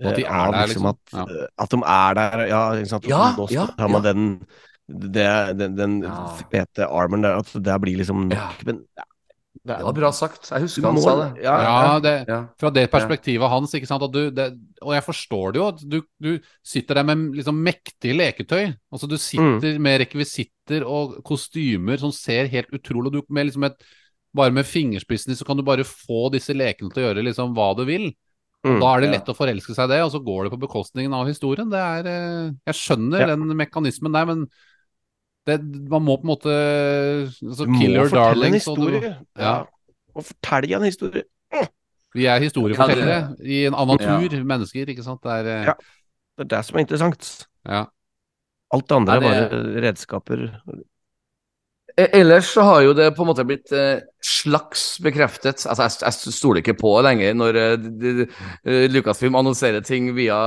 eh, 0.00 0.08
At 0.12 0.16
de 0.16 0.24
er 0.24 0.30
av 0.46 0.52
der, 0.54 0.66
liksom 0.70 0.86
liksom. 0.86 0.88
at, 0.94 1.12
Ja. 1.12 1.26
eh, 1.42 1.46
at 1.58 1.70
de 1.74 1.82
er 1.98 2.14
der, 2.14 2.46
ja. 2.48 2.62
Ikke 2.78 2.88
sant? 2.94 3.08
Ja, 3.10 3.22
nå 3.36 3.50
ja, 3.50 3.66
har 3.78 3.88
man 3.90 4.02
ja. 4.04 4.12
den 4.12 4.46
det, 4.90 5.56
den, 5.58 5.76
den 5.76 6.02
Ja. 6.02 6.26
fete 6.50 6.86
armen 6.90 7.22
der, 7.22 7.38
at 7.38 7.52
det 7.54 7.80
blir 7.80 7.96
liksom 7.98 8.28
nok. 8.28 8.64
Men 8.66 8.80
ja, 8.96 9.04
det, 9.62 9.76
Det 9.76 9.84
var 9.84 9.92
bra 9.92 10.10
sagt. 10.10 10.48
Jeg 10.50 10.62
husker 10.62 10.82
han 10.86 10.94
må- 10.96 11.02
sa 11.04 11.14
det. 11.34 11.42
Ja, 11.44 11.56
Ja, 11.62 11.98
det, 12.00 12.28
Ja. 12.28 12.46
fra 12.58 12.70
det 12.70 12.90
perspektivet 12.90 13.48
hans, 13.50 13.72
ikke 13.74 13.86
sant, 13.86 14.02
at 14.02 14.10
du, 14.10 14.30
det, 14.30 14.58
og 14.82 14.94
jeg 14.94 15.04
forstår 15.04 15.52
det 15.52 15.60
jo, 15.60 15.68
at 15.68 15.78
du, 15.88 16.02
du 16.20 16.40
sitter 16.64 16.94
der 16.94 17.02
med 17.04 17.36
liksom 17.36 17.54
mektige 17.62 18.16
leketøy. 18.16 18.74
Altså 18.92 19.06
du 19.08 19.16
sitter 19.16 19.78
med 19.78 20.00
rekvisitter 20.00 20.82
og 20.86 21.22
kostymer 21.22 21.98
som 21.98 22.10
ser 22.10 22.46
helt 22.48 22.70
utrolig 22.72 23.12
du, 23.12 23.22
med 23.28 23.46
liksom 23.46 23.64
et, 23.66 23.76
Bare 24.36 24.52
med 24.54 24.64
fingerspissene 24.68 25.34
så 25.34 25.44
kan 25.44 25.56
du 25.58 25.64
bare 25.66 25.82
få 25.82 26.30
disse 26.30 26.54
lekene 26.54 26.92
til 26.94 27.02
å 27.02 27.06
gjøre 27.08 27.24
liksom 27.26 27.54
hva 27.56 27.72
du 27.76 27.84
vil. 27.88 28.12
Mm, 28.62 28.76
Da 28.78 28.90
er 28.94 29.00
det 29.00 29.08
ja. 29.08 29.12
lett 29.18 29.30
å 29.32 29.34
forelske 29.34 29.74
seg 29.74 29.88
i 29.88 29.94
det, 29.94 30.02
og 30.04 30.12
så 30.12 30.20
går 30.22 30.44
det 30.46 30.52
på 30.52 30.60
bekostningen 30.68 31.14
av 31.16 31.26
historien. 31.26 31.70
Det 31.72 31.80
er, 31.80 32.06
eh, 32.06 32.50
jeg 32.68 32.74
skjønner 32.76 33.20
Ja. 33.24 33.26
den 33.34 33.48
mekanismen 33.56 34.12
der, 34.12 34.26
men 34.26 34.46
det, 35.46 35.56
man 35.88 36.04
må 36.04 36.18
på 36.20 36.28
en 36.28 36.32
måte 36.36 36.52
altså, 37.42 37.64
Du 37.64 37.72
må 37.72 37.80
fortelle 37.80 38.10
darling, 38.10 38.52
en 38.52 38.58
historie. 38.60 39.00
du-. 39.00 39.26
Ja. 39.40 39.64
Og 40.14 40.24
fortelle 40.28 40.76
en 40.76 40.82
historie. 40.84 41.24
Vi 42.14 42.26
er 42.26 42.40
historiefortellere 42.42 43.08
Ja, 43.08 43.34
i 43.40 43.64
en 43.66 43.74
annen 43.74 43.96
natur, 43.96 44.44
mennesker, 44.44 44.86
ikke 44.90 45.04
sant. 45.06 45.22
Det 45.22 45.30
er, 45.30 45.46
eh, 45.46 45.64
Ja. 45.66 45.74
Det 46.38 46.52
er 46.52 46.56
det 46.56 46.64
som 46.66 46.76
er 46.76 46.84
interessant. 46.84 47.46
ja. 47.66 47.86
Alt 48.72 48.86
det 48.86 48.94
andre 48.96 49.16
er 49.16 49.20
det- 49.20 49.50
bare 49.50 49.82
redskaper. 49.82 50.60
Eh, 52.00 52.08
Ellers 52.20 52.52
så 52.54 52.64
har 52.64 52.82
jo 52.84 52.96
det 52.96 53.10
på 53.16 53.24
en 53.24 53.30
måte 53.30 53.44
blitt 53.48 53.72
eh, 53.76 54.02
slags 54.24 54.84
bekreftet. 55.04 55.64
Altså, 55.66 55.86
jeg, 55.86 55.96
jeg 56.06 56.34
stoler 56.36 56.62
ikke 56.62 56.78
på 56.80 56.94
lenger 57.04 57.34
når 57.36 57.58
eh, 57.60 58.44
Lucasfilm 58.92 59.38
annonserer 59.40 59.84
ting 59.84 60.12
via 60.16 60.38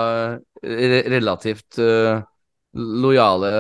re 0.64 1.02
relativt 1.14 1.80
eh, 1.84 2.24
lojale 2.74 3.52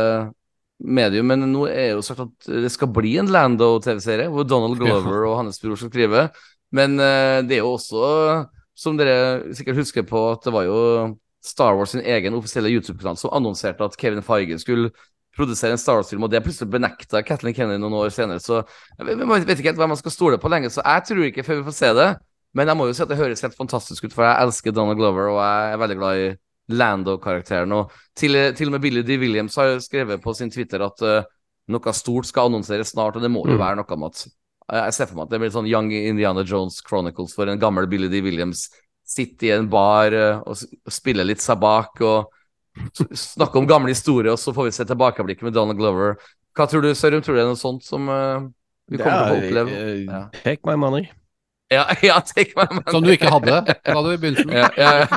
medium, 0.84 1.30
men 1.30 1.46
nå 1.52 1.68
er 1.70 1.94
jo 1.94 2.04
sagt 2.04 2.24
at 2.26 2.48
det 2.66 2.72
skal 2.74 2.90
bli 2.92 3.14
en 3.22 3.30
Lando-TV-serie 3.32 4.32
hvor 4.34 4.48
Donald 4.48 4.80
Glover 4.80 5.28
og 5.30 5.38
hans 5.44 5.62
bror 5.62 5.78
skal 5.80 5.92
skrive. 5.94 6.26
Men 6.76 6.98
eh, 7.00 7.40
det 7.46 7.60
er 7.60 7.62
jo 7.64 7.76
også, 7.76 8.08
som 8.76 8.98
dere 8.98 9.54
sikkert 9.56 9.84
husker 9.84 10.08
på, 10.10 10.26
at 10.34 10.48
det 10.48 10.56
var 10.56 10.66
jo 10.68 10.80
Star 11.44 11.76
Wars 11.76 11.92
sin 11.94 12.04
egen 12.08 12.36
offisielle 12.38 12.72
YouTube-kanal 12.72 13.20
som 13.20 13.34
annonserte 13.36 13.86
at 13.86 13.98
Kevin 14.00 14.24
Feigen 14.26 14.62
skulle 14.62 14.94
produsere 15.36 15.74
en 15.74 15.82
Star 15.82 15.98
Wars-film, 15.98 16.24
og 16.24 16.30
det 16.32 16.44
plutselig 16.46 16.70
benekta 16.72 17.24
Kathleen 17.26 17.56
Kennedy 17.58 17.82
noen 17.82 17.96
år 17.98 18.12
senere. 18.14 18.40
Så 18.44 18.60
jeg 19.00 19.18
vet, 19.18 19.50
ikke 19.58 19.72
helt 19.72 19.82
hva 19.82 19.88
man 19.90 19.98
skal 19.98 20.14
stole 20.14 20.38
på 20.38 20.52
lenge, 20.54 20.70
så 20.70 20.84
jeg 20.86 21.08
tror 21.10 21.26
ikke 21.30 21.46
før 21.48 21.60
vi 21.62 21.68
får 21.72 21.78
se 21.80 21.90
det. 21.98 22.10
Men 22.54 22.70
jeg 22.70 22.78
må 22.78 22.86
jo 22.86 22.94
si 22.94 23.02
at 23.02 23.10
det 23.10 23.18
høres 23.18 23.42
helt 23.42 23.58
fantastisk 23.58 24.06
ut, 24.06 24.14
for 24.14 24.28
jeg 24.28 24.46
elsker 24.46 24.76
Donald 24.78 25.00
Glover, 25.00 25.32
og 25.34 25.40
jeg 25.42 25.74
er 25.74 25.80
veldig 25.82 25.98
glad 25.98 26.20
i 26.22 26.28
Lando-karakteren. 26.78 27.74
Og 27.76 27.92
til, 28.16 28.38
til 28.56 28.70
og 28.70 28.76
med 28.76 28.84
Billy 28.84 29.02
D. 29.06 29.18
Williams 29.22 29.58
har 29.60 29.80
skrevet 29.84 30.22
på 30.22 30.34
sin 30.38 30.52
Twitter 30.54 30.84
at 30.86 31.02
uh, 31.02 31.26
noe 31.74 31.94
stort 31.98 32.30
skal 32.30 32.52
annonseres 32.52 32.94
snart, 32.94 33.18
og 33.18 33.26
det 33.26 33.32
må 33.34 33.42
jo 33.48 33.58
Mm. 33.58 33.64
være 33.64 33.80
noe 33.82 33.98
med 33.98 34.14
at 34.14 34.28
Jeg 34.74 34.94
ser 34.96 35.10
for 35.10 35.18
meg 35.18 35.26
at 35.26 35.32
det 35.34 35.40
blir 35.42 35.52
sånn 35.52 35.68
Young 35.68 35.90
Indiana 35.92 36.44
Jones 36.48 36.78
Chronicles 36.88 37.34
for 37.36 37.50
en 37.52 37.60
gammel 37.60 37.88
Billy 37.92 38.08
D. 38.08 38.22
Williams. 38.24 38.70
Sitte 39.04 39.50
i 39.50 39.52
en 39.52 39.68
bar 39.70 40.14
eh, 40.16 40.40
og 40.48 40.56
spille 40.88 41.26
litt 41.28 41.42
sabak 41.44 42.00
og 42.02 42.30
snakke 43.18 43.58
om 43.60 43.68
gamle 43.70 43.90
historier, 43.94 44.32
og 44.34 44.40
så 44.42 44.54
får 44.56 44.64
vi 44.70 44.74
se 44.76 44.86
tilbakeblikket 44.90 45.44
med 45.48 45.54
Donald 45.56 45.78
Glover. 45.80 46.10
Hva 46.58 46.66
tror 46.70 46.82
du, 46.86 46.90
Sørum? 46.98 47.22
Tror 47.26 47.34
du 47.36 47.40
det 47.42 47.46
er 47.46 47.50
noe 47.52 47.60
sånt 47.60 47.84
som 47.86 48.02
uh, 48.10 48.40
vi 48.92 48.98
kommer 49.02 49.22
til 49.26 49.34
å 49.34 49.38
oppleve? 49.42 49.70
eh, 49.78 50.00
Ja. 50.06 50.22
Take 50.44 50.62
my 50.70 50.76
money. 50.78 51.04
Ja, 51.74 51.84
ja, 52.06 52.16
take 52.22 52.54
my 52.60 52.66
money. 52.70 52.92
Som 52.94 53.02
du 53.06 53.12
ikke 53.14 53.32
hadde, 53.34 53.56
da 53.86 54.00
du 54.06 54.10
i 54.14 54.18
begynnelsen. 54.22 54.52
Ja, 54.54 54.70
ja. 54.78 54.92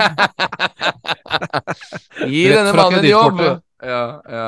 Gi 2.27 2.49
Rett 2.49 2.57
denne 2.61 2.73
mannen 2.77 3.01
en 3.03 3.09
jobb! 3.11 3.41
Ja, 3.85 4.03
ja. 4.25 4.47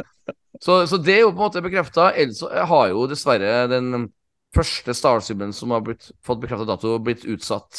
så, 0.64 0.82
så 0.86 0.96
det 1.00 1.14
er 1.16 1.22
jo 1.24 1.30
på 1.32 1.40
en 1.40 1.46
måte 1.46 1.62
bekrefta. 1.64 2.10
Ellers 2.12 2.42
har 2.44 2.90
jo 2.92 3.06
dessverre 3.10 3.64
den 3.72 4.08
første 4.56 4.94
Star 4.98 5.12
Wars-filmen 5.16 5.52
som 5.56 5.72
har 5.74 5.80
blitt, 5.86 6.10
fått 6.26 6.42
bekrefta 6.42 6.66
dato, 6.68 6.88
blitt 7.02 7.24
utsatt 7.24 7.72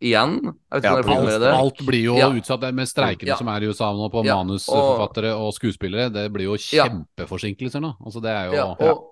igjen. 0.00 0.38
Ja, 0.72 0.94
Alt, 0.96 1.44
alt 1.44 1.82
blir 1.86 2.02
jo 2.02 2.16
Ja. 2.16 2.30
utsatt 2.32 2.62
med 2.74 2.88
streikene 2.88 3.28
Ja. 3.34 3.36
som 3.36 3.48
er 3.48 3.60
i 3.62 3.68
USA 3.68 3.92
nå, 3.92 4.08
på 4.10 4.24
manusforfattere 4.24 5.34
og 5.36 5.52
skuespillere. 5.54 6.10
Det 6.12 6.32
blir 6.32 6.44
jo 6.48 6.56
kjempeforsinkelser 6.56 7.80
nå. 7.80 7.94
Altså, 8.04 8.22
det 8.22 8.30
er 8.30 8.50
jo 8.50 8.64
og, 8.80 9.04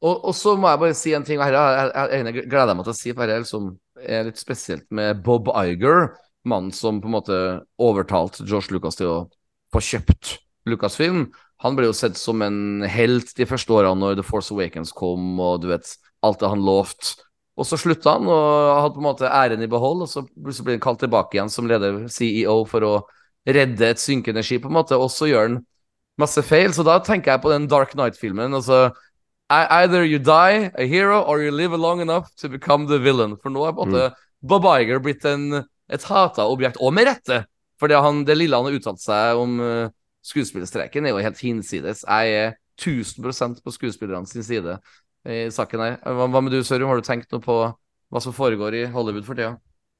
og, 0.00 0.24
og 0.30 0.34
så 0.34 0.56
må 0.56 0.70
jeg 0.70 0.78
bare 0.78 0.94
si 0.94 1.12
en 1.14 1.24
ting, 1.26 1.40
og 1.40 1.46
dette 1.50 1.92
jeg, 2.10 2.24
jeg, 2.34 2.48
gleder 2.48 2.74
meg 2.78 2.86
til 2.86 2.94
å 2.94 2.96
si, 2.96 3.12
for 3.12 3.26
dette 3.26 3.42
liksom, 3.42 3.78
er 4.06 4.24
litt 4.28 4.38
spesielt 4.38 4.86
med 4.94 5.22
Bob 5.26 5.50
Iger, 5.50 6.12
mannen 6.46 6.70
som 6.72 7.00
på 7.02 7.10
en 7.10 7.16
måte 7.18 7.38
overtalte 7.82 8.46
George 8.46 8.70
Lucas 8.72 8.96
til 8.96 9.10
å 9.10 9.18
få 9.74 9.82
kjøpt 9.82 10.38
Lucasfilm. 10.70 11.32
Han 11.64 11.74
ble 11.74 11.88
jo 11.88 11.96
sett 11.96 12.16
som 12.16 12.40
en 12.46 12.84
helt 12.86 13.32
de 13.34 13.46
første 13.48 13.74
årene 13.74 13.98
når 13.98 14.20
The 14.20 14.26
Force 14.26 14.54
Awakens 14.54 14.92
kom, 14.94 15.40
og 15.42 15.64
du 15.64 15.72
vet, 15.72 15.90
alt 16.22 16.38
det 16.38 16.50
han 16.52 16.62
lovte. 16.62 17.16
Og 17.58 17.66
så 17.66 17.78
slutta 17.80 18.14
han 18.14 18.28
og 18.30 18.82
hadde 18.84 18.94
på 18.94 19.02
en 19.02 19.08
måte 19.08 19.30
æren 19.34 19.64
i 19.64 19.70
behold, 19.70 20.04
og 20.04 20.10
så 20.10 20.22
plutselig 20.28 20.66
blir 20.66 20.76
han 20.78 20.84
kalt 20.84 21.00
tilbake 21.02 21.34
igjen 21.34 21.50
som 21.50 21.66
leder 21.66 22.04
CEO 22.12 22.60
for 22.70 22.86
å 22.86 22.92
redde 23.48 23.88
et 23.88 24.02
synkende 24.02 24.44
skip, 24.46 24.62
på 24.62 24.70
en 24.70 24.78
måte, 24.78 24.98
og 24.98 25.10
så 25.10 25.26
gjør 25.30 25.48
han 25.48 25.58
masse 26.20 26.42
feil. 26.46 26.70
Så 26.74 26.84
da 26.86 26.98
tenker 27.02 27.34
jeg 27.34 27.42
på 27.42 27.52
den 27.52 27.66
Dark 27.70 27.96
Knight-filmen. 27.96 28.54
altså 28.54 28.88
Either 29.48 30.04
you 30.04 30.18
die 30.20 30.70
a 30.76 30.86
hero, 30.86 31.22
or 31.22 31.42
you 31.42 31.50
live 31.50 31.72
long 31.72 32.00
enough 32.00 32.28
to 32.36 32.48
become 32.48 32.86
the 32.86 32.98
villain. 32.98 33.36
For 33.42 33.50
nå 33.50 33.64
er 33.64 33.74
på 33.74 33.86
en 33.86 33.94
måte 33.94 34.10
Bob 34.44 34.66
Iger 34.68 35.00
blitt 35.02 35.24
en, 35.26 35.64
et 35.88 36.04
hata 36.04 36.46
objekt, 36.46 36.78
og 36.78 36.92
med 36.94 37.08
rette. 37.08 37.42
For 37.80 37.90
det, 37.90 37.98
han, 38.02 38.24
det 38.28 38.36
lille 38.36 38.58
han 38.58 38.68
har 38.68 38.76
uttalt 38.76 39.00
seg 39.00 39.40
om 39.40 39.58
uh, 39.62 39.90
skuespillerstreiken, 40.26 41.06
er 41.06 41.14
jo 41.14 41.24
helt 41.24 41.40
hinsides. 41.42 42.04
Jeg 42.04 42.38
er 42.38 42.56
1000% 42.78 43.62
på 43.64 43.74
skuespillerne 43.74 44.28
sin 44.28 44.44
side 44.46 44.76
i 45.26 45.46
saken 45.54 45.82
her. 45.84 45.96
Hva, 46.04 46.28
hva 46.30 46.42
med 46.44 46.54
du, 46.54 46.60
Sørum? 46.66 46.90
Har 46.90 47.00
du 47.00 47.06
tenkt 47.06 47.32
noe 47.34 47.42
på 47.44 47.56
hva 48.08 48.22
som 48.24 48.34
foregår 48.36 48.76
i 48.78 48.84
Hollywood 48.92 49.26
for 49.26 49.38
tida? 49.38 49.56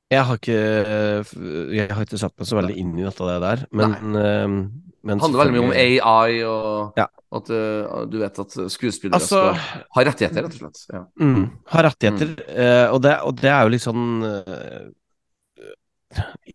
Jeg 0.08 0.24
har 0.24 0.38
ikke 0.38 0.56
eh, 0.56 1.32
Jeg 1.76 1.88
har 1.92 2.06
ikke 2.06 2.20
satt 2.20 2.32
meg 2.40 2.48
så 2.48 2.56
veldig 2.56 2.76
inn 2.80 2.94
i 2.96 3.04
dette 3.04 3.26
der, 3.44 3.64
men, 3.76 3.96
eh, 4.16 4.46
men 4.48 5.18
Det 5.18 5.24
handler 5.26 5.42
veldig 5.42 5.56
mye 5.56 5.66
om 5.66 5.74
AI, 5.76 6.38
og 6.48 7.00
Ja. 7.00 7.06
at 7.38 7.50
uh, 7.52 8.06
du 8.08 8.16
vet 8.22 8.40
at 8.40 8.56
skuespillere 8.72 9.18
Altså 9.20 9.42
skal 9.52 9.84
ha 9.96 10.04
rettigheter, 10.08 10.46
rett 10.46 10.56
og 10.56 10.62
slett. 10.62 10.80
Ja. 10.94 11.02
mm, 11.20 11.44
Har 11.74 11.84
rettigheter, 11.90 12.32
mm. 12.40 12.94
og, 12.94 13.02
det, 13.04 13.14
og 13.20 13.36
det 13.42 13.52
er 13.52 13.62
jo 13.62 13.74
litt 13.74 13.84
sånn 13.84 14.06
eh, 14.24 14.88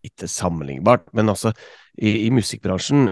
Ikke 0.02 0.28
sammenlignbart, 0.28 1.06
men 1.14 1.30
altså, 1.30 1.54
i, 1.94 2.26
i 2.26 2.30
musikkbransjen 2.34 3.06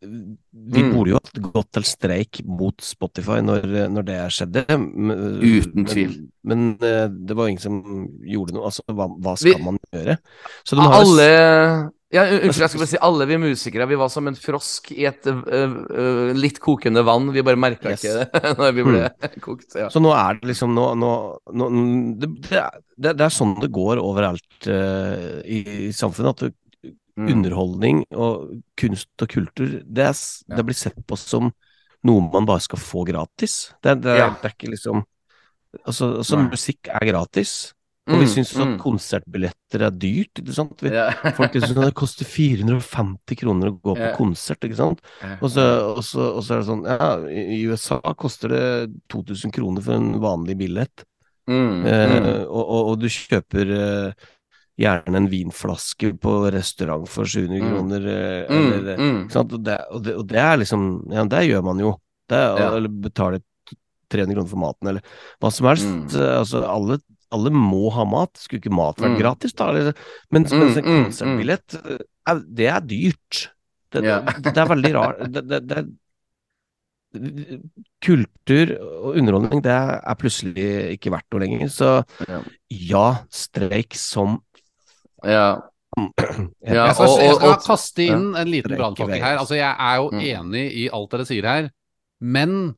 Vi 0.00 0.80
Mm. 0.82 0.94
burde 0.94 1.10
jo 1.12 1.18
hatt 1.20 1.40
gått 1.52 1.72
til 1.76 1.84
streik 1.84 2.40
mot 2.48 2.80
Spotify 2.80 3.40
når, 3.44 3.66
når 3.92 4.06
det 4.08 4.18
skjedde. 4.32 4.64
Uten 4.70 5.84
tvil. 5.88 6.14
Men, 6.42 6.62
men 6.80 6.88
eh, 6.88 7.06
det 7.28 7.36
var 7.36 7.50
ingen 7.50 7.60
som 7.62 8.08
gjorde 8.24 8.54
noe. 8.56 8.64
Altså, 8.70 8.84
hva, 8.88 9.10
hva 9.20 9.34
skal 9.36 9.58
Vi- 9.58 9.64
man 9.64 9.78
gjøre? 9.92 10.16
Så 10.64 10.76
de 10.78 10.86
har 10.86 11.00
Alle 11.02 11.90
ja, 12.10 12.24
Unnskyld, 12.26 12.64
jeg 12.64 12.70
skal 12.72 12.80
bare 12.80 12.90
si 12.90 12.98
alle 13.06 13.26
vi 13.30 13.36
musikere 13.38 13.86
vi 13.86 13.94
var 14.00 14.08
som 14.10 14.26
en 14.26 14.34
frosk 14.34 14.88
i 14.96 15.04
et 15.06 15.28
uh, 15.30 15.44
uh, 15.46 16.32
litt 16.34 16.58
kokende 16.58 17.04
vann. 17.06 17.28
Vi 17.30 17.44
bare 17.46 17.54
merka 17.60 17.92
Yes. 17.92 18.02
ikke 18.02 18.16
det 18.18 18.56
når 18.58 18.72
vi 18.74 18.82
ble 18.88 19.04
kokt. 19.44 19.76
Ja. 19.78 19.86
Så 19.94 20.02
nå 20.02 20.10
er 20.16 20.40
det 20.40 20.50
liksom 20.50 20.72
nå, 20.74 20.88
nå, 20.98 21.12
nå 21.54 21.68
det, 22.18 22.32
det, 22.48 22.58
er- 22.64 22.80
det, 22.98 23.14
er 23.20 23.30
sånn 23.36 23.54
det 23.62 23.70
går 23.70 24.00
overalt 24.02 24.66
uh, 24.66 25.38
i, 25.46 25.60
i 25.86 25.92
samfunnet. 25.94 26.34
At 26.34 26.48
det, 26.48 26.54
Mm. 27.20 27.32
underholdning 27.34 28.04
og 28.16 28.62
kunst 28.80 29.08
og 29.20 29.28
kultur, 29.28 29.82
det, 29.84 30.04
er, 30.06 30.14
Ja. 30.48 30.56
det 30.56 30.64
blir 30.66 30.74
sett 30.78 30.96
på 31.06 31.18
som 31.20 31.52
noe 32.02 32.30
man 32.32 32.46
bare 32.48 32.60
skal 32.64 32.78
få 32.80 33.04
gratis. 33.04 33.74
Det, 33.82 34.00
det, 34.02 34.16
Ja. 34.18 34.30
det 34.40 34.44
er 34.50 34.54
ikke 34.56 34.70
liksom 34.72 35.04
Altså, 35.86 36.16
altså 36.18 36.36
musikk 36.50 36.88
er 36.90 37.04
gratis. 37.06 37.72
Og 38.08 38.16
vi 38.18 38.24
Mm, 38.26 38.30
syns 38.32 38.56
at 38.56 38.66
mm. 38.66 38.78
konsertbilletter 38.82 39.82
er 39.86 39.90
dyrt, 39.94 40.40
ikke 40.40 40.52
sant. 40.56 40.80
Vi, 40.82 40.90
Ja. 40.90 41.10
Folk 41.38 41.52
syns 41.52 41.74
det 41.76 41.94
koster 41.94 42.24
450 42.26 43.36
kroner 43.38 43.70
å 43.70 43.76
gå 43.78 43.94
på 43.94 44.00
Ja. 44.02 44.16
konsert, 44.16 44.58
ikke 44.66 44.76
sant. 44.80 44.98
Og 45.40 45.48
så, 45.48 45.62
og, 45.94 46.02
så, 46.02 46.34
og 46.34 46.42
så 46.42 46.54
er 46.56 46.58
det 46.58 46.66
sånn 46.66 46.84
Ja, 46.90 47.10
i 47.28 47.60
USA 47.70 48.00
koster 48.18 48.48
det 48.48 48.90
2000 49.08 49.52
kroner 49.54 49.80
for 49.84 49.94
en 49.94 50.14
vanlig 50.18 50.56
billett. 50.58 51.04
Mm, 51.46 51.86
Eh, 51.86 52.20
mm. 52.20 52.46
og, 52.50 52.90
og 52.90 52.98
du 53.00 53.06
kjøper 53.06 53.70
eh, 53.78 54.12
gjerne 54.80 55.16
en 55.20 55.28
vinflaske 55.28 56.12
på 56.22 56.32
restaurant 56.54 57.06
for 57.08 57.24
700 57.28 57.60
Mm. 57.60 57.70
kroner. 57.74 58.06
Eh, 58.08 58.48
Mm, 58.50 58.72
eller, 58.72 58.96
mm. 58.96 59.20
Og, 59.36 59.64
det, 59.64 59.78
og, 59.90 60.02
det, 60.04 60.14
og 60.16 60.26
det 60.26 60.38
er 60.40 60.56
liksom 60.62 60.88
Ja, 61.12 61.24
det 61.24 61.44
gjør 61.50 61.62
man 61.64 61.78
jo. 61.78 61.94
Det, 62.28 62.40
Ja. 62.58 62.70
Eller 62.76 62.88
betaler 62.88 63.40
300 64.10 64.34
kroner 64.34 64.48
for 64.50 64.58
maten, 64.58 64.88
eller 64.88 65.02
hva 65.40 65.52
som 65.52 65.66
helst. 65.66 65.86
Mm. 65.86 66.06
Eh, 66.18 66.38
Altså, 66.40 66.64
alle, 66.66 66.98
alle 67.30 67.50
må 67.50 67.90
ha 67.92 68.04
mat. 68.04 68.32
Skulle 68.34 68.60
ikke 68.60 68.74
mat 68.74 68.96
vært 68.96 69.16
Mm. 69.16 69.20
gratis, 69.20 69.52
da? 69.52 69.68
Eller, 69.70 69.94
mens, 70.32 70.50
mens 70.52 70.76
en 70.76 70.84
konsertbillett, 70.84 71.74
eh, 71.74 72.34
det 72.48 72.66
er 72.68 72.80
dyrt. 72.80 73.50
Det, 73.92 74.04
Ja. 74.04 74.20
det, 74.20 74.56
er 74.56 74.66
veldig 74.66 74.94
rart. 74.94 75.18
Det, 75.32 75.66
det, 75.68 75.86
kultur 78.00 78.70
og 78.78 79.16
underholdning, 79.18 79.62
det 79.64 79.72
er 79.74 80.14
plutselig 80.18 80.66
ikke 80.96 81.10
verdt 81.10 81.26
noe 81.34 81.40
lenger. 81.42 81.68
Så 81.68 82.04
Ja. 82.28 82.40
ja, 82.70 83.06
streik 83.30 83.94
som 83.94 84.40
ja. 85.24 85.60
Ja, 85.98 86.86
jeg 86.86 86.94
skal, 86.94 87.08
og- 87.08 87.18
jeg 87.20 87.30
og- 87.32 87.38
skal 87.40 87.50
og- 87.50 87.64
kaste 87.66 88.04
inn 88.06 88.36
en 88.36 88.48
liten 88.48 88.76
brannfakkel 88.76 89.20
her. 89.20 89.38
Altså, 89.38 89.54
jeg 89.58 89.74
er 89.78 89.96
jo 89.96 90.10
Mm. 90.10 90.20
enig 90.20 90.64
i 90.84 90.88
alt 90.92 91.10
dere 91.10 91.26
sier 91.26 91.42
her, 91.42 91.70
men 92.20 92.76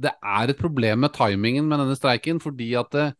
det 0.00 0.12
er 0.24 0.48
et 0.50 0.58
problem 0.58 1.00
med 1.00 1.12
timingen 1.12 1.68
med 1.68 1.78
denne 1.78 1.96
streiken, 1.96 2.40
fordi 2.40 2.74
at 2.78 2.90
det, 2.90 3.14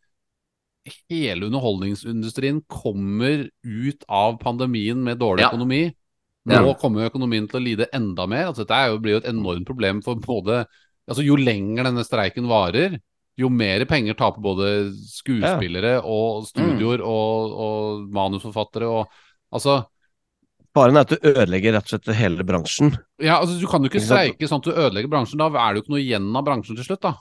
hele 1.11 1.47
underholdningsindustrien 1.47 2.63
kommer 2.69 3.49
ut 3.65 4.05
av 4.09 4.39
pandemien 4.41 4.97
med 5.05 5.19
dårlig 5.21 5.41
Ja. 5.45 5.51
økonomi. 5.51 5.95
Ja. 6.49 6.63
Nå 6.63 6.75
kommer 6.81 7.09
økonomien 7.11 7.47
til 7.49 7.61
å 7.61 7.65
lide 7.65 7.87
enda 7.93 8.27
mer. 8.27 8.47
Altså, 8.49 8.65
dette 8.67 8.73
er 8.75 8.89
jo, 8.89 8.99
blir 8.99 9.13
jo 9.13 9.17
et 9.19 9.35
enormt 9.35 9.67
problem 9.67 10.03
for 10.03 10.15
både 10.17 10.67
altså, 11.09 11.23
Jo 11.25 11.37
lenger 11.37 11.85
denne 11.85 12.03
streiken 12.05 12.47
varer, 12.49 12.99
jo 13.41 13.49
mer 13.53 13.85
penger 13.89 14.17
taper 14.19 14.43
både 14.45 14.69
skuespillere 15.11 15.97
og 16.05 16.47
studioer 16.51 17.03
og, 17.05 17.57
og 17.67 18.07
manusforfattere 18.17 18.89
og 18.91 19.07
Altså, 19.51 19.81
Faren 20.77 20.95
er 20.95 21.03
at 21.03 21.11
du 21.11 21.17
ødelegger 21.27 21.73
rett 21.75 21.89
og 21.89 21.91
slett 21.97 22.15
hele 22.15 22.45
bransjen. 22.47 22.93
ja, 23.19 23.41
altså 23.41 23.57
du 23.59 23.65
kan 23.67 23.83
jo 23.83 23.89
ikke 23.91 24.03
streike 24.05 24.47
sånn 24.47 24.61
at 24.62 24.69
du 24.69 24.71
ødelegger 24.77 25.11
bransjen. 25.11 25.41
Da 25.43 25.49
er 25.51 25.73
det 25.75 25.81
jo 25.81 25.83
ikke 25.83 25.95
noe 25.97 26.03
igjen 26.05 26.29
av 26.39 26.45
bransjen 26.47 26.77
til 26.79 26.87
slutt, 26.87 27.01
da. 27.03 27.17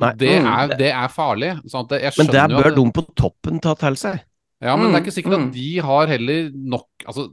Nei. 0.00 0.12
Det, 0.16 0.30
Mm. 0.40 0.46
er, 0.48 0.72
det 0.80 0.88
er 0.96 1.08
farlig. 1.12 1.50
Sånn 1.68 1.84
Men 1.90 2.30
det 2.32 2.46
jo 2.48 2.56
bør 2.56 2.70
at 2.70 2.78
de 2.80 2.84
på 2.96 3.04
toppen 3.20 3.60
ta 3.60 3.74
til 3.74 3.94
seg. 4.00 4.22
Ja, 4.64 4.76
men 4.80 4.88
det 4.88 4.94
er 4.94 5.00
Mm, 5.02 5.04
ikke 5.04 5.14
sikkert 5.18 5.36
mm. 5.36 5.44
at 5.44 5.52
de 5.52 5.78
har 5.84 6.06
heller 6.06 6.50
nok 6.54 6.88
Altså, 7.06 7.28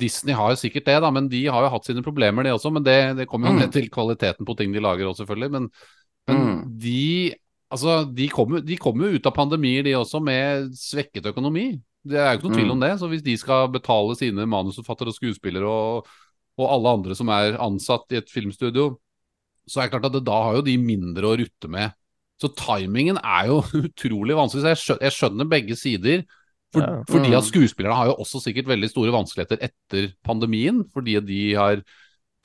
Disney 0.00 0.32
har 0.34 0.50
jo 0.54 0.56
sikkert 0.56 0.84
det, 0.88 0.96
da, 1.02 1.10
men 1.10 1.28
de 1.28 1.44
har 1.52 1.62
jo 1.66 1.68
hatt 1.76 1.84
sine 1.84 2.02
problemer, 2.02 2.42
de 2.42 2.50
også. 2.56 2.72
Men 2.72 2.82
det, 2.82 3.16
det 3.18 3.28
kommer 3.28 3.48
jo 3.50 3.52
Mm. 3.52 3.60
ned 3.60 3.72
til 3.76 3.90
kvaliteten 3.90 4.46
på 4.48 4.56
ting 4.56 4.72
de 4.72 4.80
lager 4.80 5.04
òg, 5.04 5.16
selvfølgelig. 5.20 5.50
Men, 5.50 5.68
men 6.28 6.36
Mm. 6.40 6.78
de 6.80 7.34
Altså, 7.70 8.00
de 8.14 8.26
kommer 8.32 8.64
de 8.66 8.76
kommer 8.76 9.06
jo 9.10 9.18
ut 9.20 9.26
av 9.26 9.34
pandemier, 9.36 9.84
de 9.86 9.92
også, 9.94 10.18
med 10.22 10.72
svekket 10.74 11.28
økonomi. 11.30 11.68
Det 12.06 12.16
er 12.18 12.32
jo 12.32 12.38
ikke 12.40 12.48
noe 12.48 12.56
tvil 12.56 12.66
Mm. 12.66 12.72
om 12.72 12.80
det. 12.80 12.90
Så 12.98 13.08
hvis 13.10 13.22
de 13.22 13.36
skal 13.36 13.68
betale 13.70 14.16
sine 14.18 14.46
manusforfattere 14.48 15.08
og 15.12 15.14
skuespillere 15.14 15.68
og, 15.68 16.06
og 16.58 16.66
alle 16.66 16.88
andre 16.96 17.14
som 17.14 17.28
er 17.28 17.58
ansatt 17.60 18.10
i 18.12 18.16
et 18.18 18.28
filmstudio, 18.32 18.98
så 19.68 19.80
er 19.80 19.86
det 19.86 19.92
klart 19.94 20.08
at 20.10 20.12
det, 20.18 20.24
da 20.26 20.42
har 20.42 20.54
jo 20.58 20.62
de 20.66 20.76
mindre 20.78 21.22
å 21.28 21.36
rutte 21.38 21.68
med. 21.70 21.92
Så 22.40 22.48
timingen 22.56 23.18
er 23.22 23.46
jo 23.52 23.60
utrolig 23.86 24.34
vanskelig. 24.34 24.64
Så 24.64 24.72
jeg 24.72 24.80
skjønner, 24.82 25.02
jeg 25.06 25.16
skjønner 25.18 25.50
begge 25.52 25.76
sider. 25.78 26.24
For, 26.72 26.80
Ja. 26.82 27.02
Fordi 27.06 27.28
Mm. 27.30 27.38
at 27.38 27.44
skuespillerne 27.44 27.96
har 27.96 28.06
jo 28.06 28.16
også 28.22 28.40
sikkert 28.42 28.66
veldig 28.66 28.90
store 28.90 29.12
vanskeligheter 29.14 29.58
etter 29.62 30.12
pandemien. 30.24 30.82
Fordi 30.94 31.20
de 31.20 31.54
har 31.54 31.82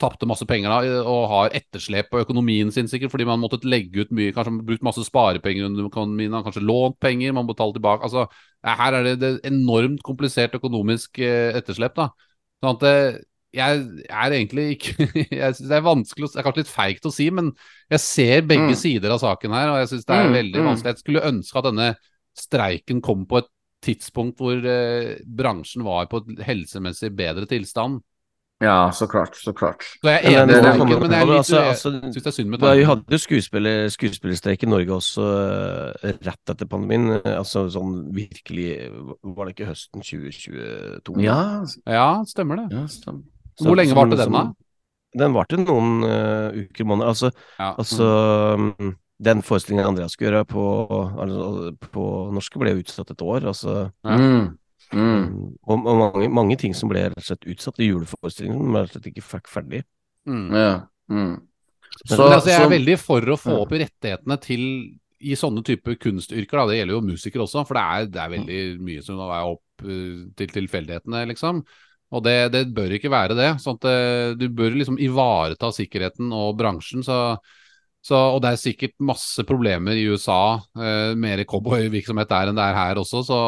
tapte 0.00 0.26
masse 0.28 0.44
penger 0.48 0.68
da, 0.68 0.96
og 1.08 1.22
har 1.30 1.54
etterslep 1.56 2.10
på 2.12 2.20
økonomien 2.20 2.68
sin, 2.74 2.88
sikkert 2.90 3.14
fordi 3.14 3.24
man 3.28 3.40
måtte 3.40 3.62
legge 3.64 4.04
ut 4.04 4.10
mye, 4.12 4.32
kanskje 4.36 4.58
brukt 4.66 4.84
masse 4.84 5.04
sparepenger 5.06 5.68
under 5.70 5.88
økonomien, 5.88 6.34
kanskje 6.44 6.64
lånt 6.64 6.98
penger, 7.00 7.32
man 7.32 7.46
må 7.46 7.54
betale 7.54 7.72
tilbake. 7.76 8.04
Altså, 8.04 8.26
her 8.66 8.98
er 8.98 9.06
det, 9.08 9.14
det 9.22 9.30
enormt 9.48 10.02
komplisert 10.04 10.54
økonomisk 10.58 11.18
eh, 11.24 11.56
etterslep, 11.56 11.96
da. 11.96 12.10
Sånn 12.60 12.76
at 12.76 12.86
eh, 12.90 13.18
jeg 13.56 13.82
er 14.10 14.34
egentlig 14.36 14.64
ikke 14.74 15.06
jeg 15.40 15.54
synes 15.56 15.70
Det 15.70 15.76
er 15.78 15.84
vanskelig 15.86 16.28
Det 16.28 16.40
er 16.40 16.44
kanskje 16.44 16.62
litt 16.64 16.72
feigt 16.72 17.06
å 17.08 17.12
si, 17.14 17.28
men 17.32 17.52
jeg 17.92 18.02
ser 18.04 18.42
begge 18.44 18.74
Mm. 18.74 18.80
sider 18.80 19.14
av 19.14 19.22
saken 19.22 19.54
her, 19.56 19.70
og 19.72 19.78
jeg 19.80 19.92
syns 19.94 20.04
det 20.08 20.16
er 20.16 20.26
Mm, 20.28 20.36
veldig 20.36 20.60
mm. 20.60 20.66
vanskelig. 20.70 20.92
Jeg 20.92 21.04
skulle 21.04 21.28
ønske 21.30 21.58
at 21.62 21.68
denne 21.70 21.88
streiken 22.36 23.00
kom 23.00 23.24
på 23.30 23.38
et 23.40 23.48
tidspunkt 23.86 24.40
hvor 24.42 24.60
eh, 24.60 25.16
bransjen 25.24 25.84
var 25.86 26.08
på 26.10 26.20
et 26.20 26.44
helsemessig 26.44 27.14
bedre 27.16 27.46
tilstand. 27.48 28.02
Ja, 28.62 28.90
så 28.90 29.04
klart. 29.06 29.34
Så 29.36 29.52
klart. 29.52 29.82
Så 30.00 30.08
jeg 30.08 30.24
er 30.24 30.42
enig 30.46 30.54
tanken, 30.62 30.78
kommer- 30.78 31.00
men 31.00 31.10
jeg 31.10 31.26
litt 31.26 31.36
altså- 31.38 31.56
jeg 31.60 31.68
altså, 31.74 31.90
synes 32.00 32.14
det 32.14 32.26
er 32.26 32.30
synd 32.30 32.48
med 32.50 32.60
Vi 32.60 32.84
hadde 32.84 33.04
jo 33.12 33.18
skuespiller, 33.18 33.88
skuespillerstreik 33.92 34.62
i 34.62 34.66
Norge 34.66 34.88
også 34.96 35.26
eh, 36.02 36.12
rett 36.24 36.48
etter 36.48 36.66
pandemien. 36.66 37.20
eh, 37.24 37.36
Altså 37.36 37.66
sånn 37.68 38.10
virkelig 38.14 38.90
Var 39.22 39.44
det 39.44 39.56
ikke 39.56 39.68
høsten 39.68 40.00
2022? 40.00 41.20
Ja, 41.22 41.64
Ja, 41.86 42.24
stemmer 42.24 42.56
det. 42.56 42.72
ja 42.78 42.86
stemmer. 42.86 43.22
Så- 43.58 43.66
Hvor 43.66 43.76
lenge 43.76 43.94
varte 43.94 44.16
den, 44.16 44.32
da? 44.32 44.52
Den 45.16 45.32
varte 45.32 45.56
noen 45.56 46.04
uh, 46.04 46.50
uker, 46.52 46.84
måneder. 46.84 47.08
Altså, 47.08 47.30
Ja. 47.58 47.74
altså 47.78 48.54
um, 48.54 48.96
Den 49.22 49.40
forestillingen 49.42 49.86
Andreas 49.86 50.12
skulle 50.12 50.30
gjøre 50.32 50.44
på, 50.44 51.18
altså, 51.18 51.76
på 51.92 52.32
norske, 52.34 52.58
ble 52.58 52.70
jo 52.74 52.82
utsatt 52.82 53.10
et 53.10 53.22
år. 53.22 53.40
Altså, 53.46 53.90
Ja. 54.04 54.16
Mm. 54.16 54.58
Mm. 54.94 55.56
og, 55.66 55.86
og 55.86 55.96
mange, 55.98 56.28
mange 56.30 56.56
ting 56.60 56.74
som 56.74 56.88
ble 56.92 57.08
rett 57.08 57.18
og 57.18 57.24
slett 57.26 57.46
utsatt 57.50 57.80
i 57.82 57.88
juleforestillingen, 57.90 58.62
men 58.70 58.84
rett 58.84 58.92
og 58.94 59.00
slett 59.00 59.10
ikke 59.12 59.24
fikk 59.26 59.50
ferdig. 59.50 59.82
Mm. 60.28 60.46
Ja. 60.54 60.70
Mm. 61.10 61.34
Men 62.10 62.20
altså, 62.20 62.50
jeg 62.50 62.60
er 62.60 62.64
så- 62.66 62.70
veldig 62.70 62.98
for 63.00 63.20
å 63.20 63.36
få 63.40 63.50
Ja. 63.56 63.58
opp 63.64 63.70
rettighetene 63.72 64.40
til 64.40 64.62
i 65.26 65.34
sånne 65.34 65.64
type 65.64 65.96
kunstyrker. 65.98 66.58
Da. 66.60 66.66
Det 66.66 66.76
gjelder 66.78 66.94
jo 66.94 67.00
musikere 67.00 67.42
også, 67.46 67.66
for 67.66 67.74
det 67.74 67.82
er, 67.82 68.06
det 68.06 68.20
er 68.20 68.34
veldig 68.36 68.80
mye 68.84 69.02
som 69.02 69.18
er 69.18 69.42
opp 69.48 69.62
eh, 69.82 70.26
til 70.36 70.48
tilfeldighetene, 70.52 71.26
liksom. 71.32 71.64
Og 72.12 72.22
det, 72.22 72.52
det 72.52 72.74
bør 72.74 72.92
ikke 72.94 73.10
være 73.10 73.34
det. 73.34 73.48
Sånn 73.58 73.78
at 73.80 73.86
eh, 73.90 74.34
du 74.38 74.48
bør 74.48 74.76
liksom 74.76 74.98
ivareta 75.02 75.72
sikkerheten 75.74 76.30
og 76.32 76.56
bransjen. 76.58 77.02
Så, 77.02 77.38
så, 78.06 78.18
og 78.36 78.38
det 78.44 78.52
er 78.52 78.60
sikkert 78.60 78.94
masse 79.02 79.42
problemer 79.48 79.98
i 79.98 80.04
USA, 80.06 80.60
eh, 80.78 81.12
mer 81.18 81.42
cowboyvirksomhet 81.48 82.30
der 82.30 82.50
enn 82.52 82.58
det 82.58 82.66
er 82.68 82.76
her 82.78 83.00
også, 83.02 83.22
så 83.26 83.38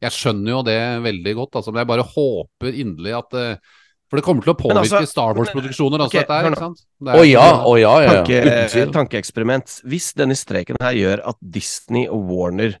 jeg 0.00 0.14
skjønner 0.16 0.52
jo 0.54 0.60
det 0.64 0.80
veldig 1.04 1.34
godt. 1.42 1.58
Altså, 1.60 1.74
men 1.74 1.82
jeg 1.82 1.90
bare 1.90 2.06
håper 2.14 2.78
inderlig 2.84 3.16
at 3.18 3.36
eh, 3.38 3.78
For 4.12 4.20
det 4.20 4.24
kommer 4.26 4.44
til 4.44 4.52
å 4.52 4.56
påvirke 4.60 4.80
altså- 4.84 5.08
Star 5.08 5.36
Wars-produksjoner 5.36 6.04
også, 6.04 6.12
okay, 6.12 6.24
dette 6.24 6.38
her, 6.38 6.48
ikke 6.50 6.64
sant? 6.66 6.80
Å 7.00 7.18
oh, 7.18 7.24
ja, 7.24 7.44
å 7.64 7.74
ja, 7.80 7.92
ja. 8.04 8.16
ja. 8.28 8.40
Tanke, 8.68 8.88
tankeeksperiment. 8.96 9.76
Hvis 9.88 10.10
denne 10.16 10.36
streiken 10.36 10.80
her 10.84 10.96
gjør 10.96 11.24
at 11.32 11.40
Disney 11.40 12.04
og 12.12 12.26
Warner 12.28 12.76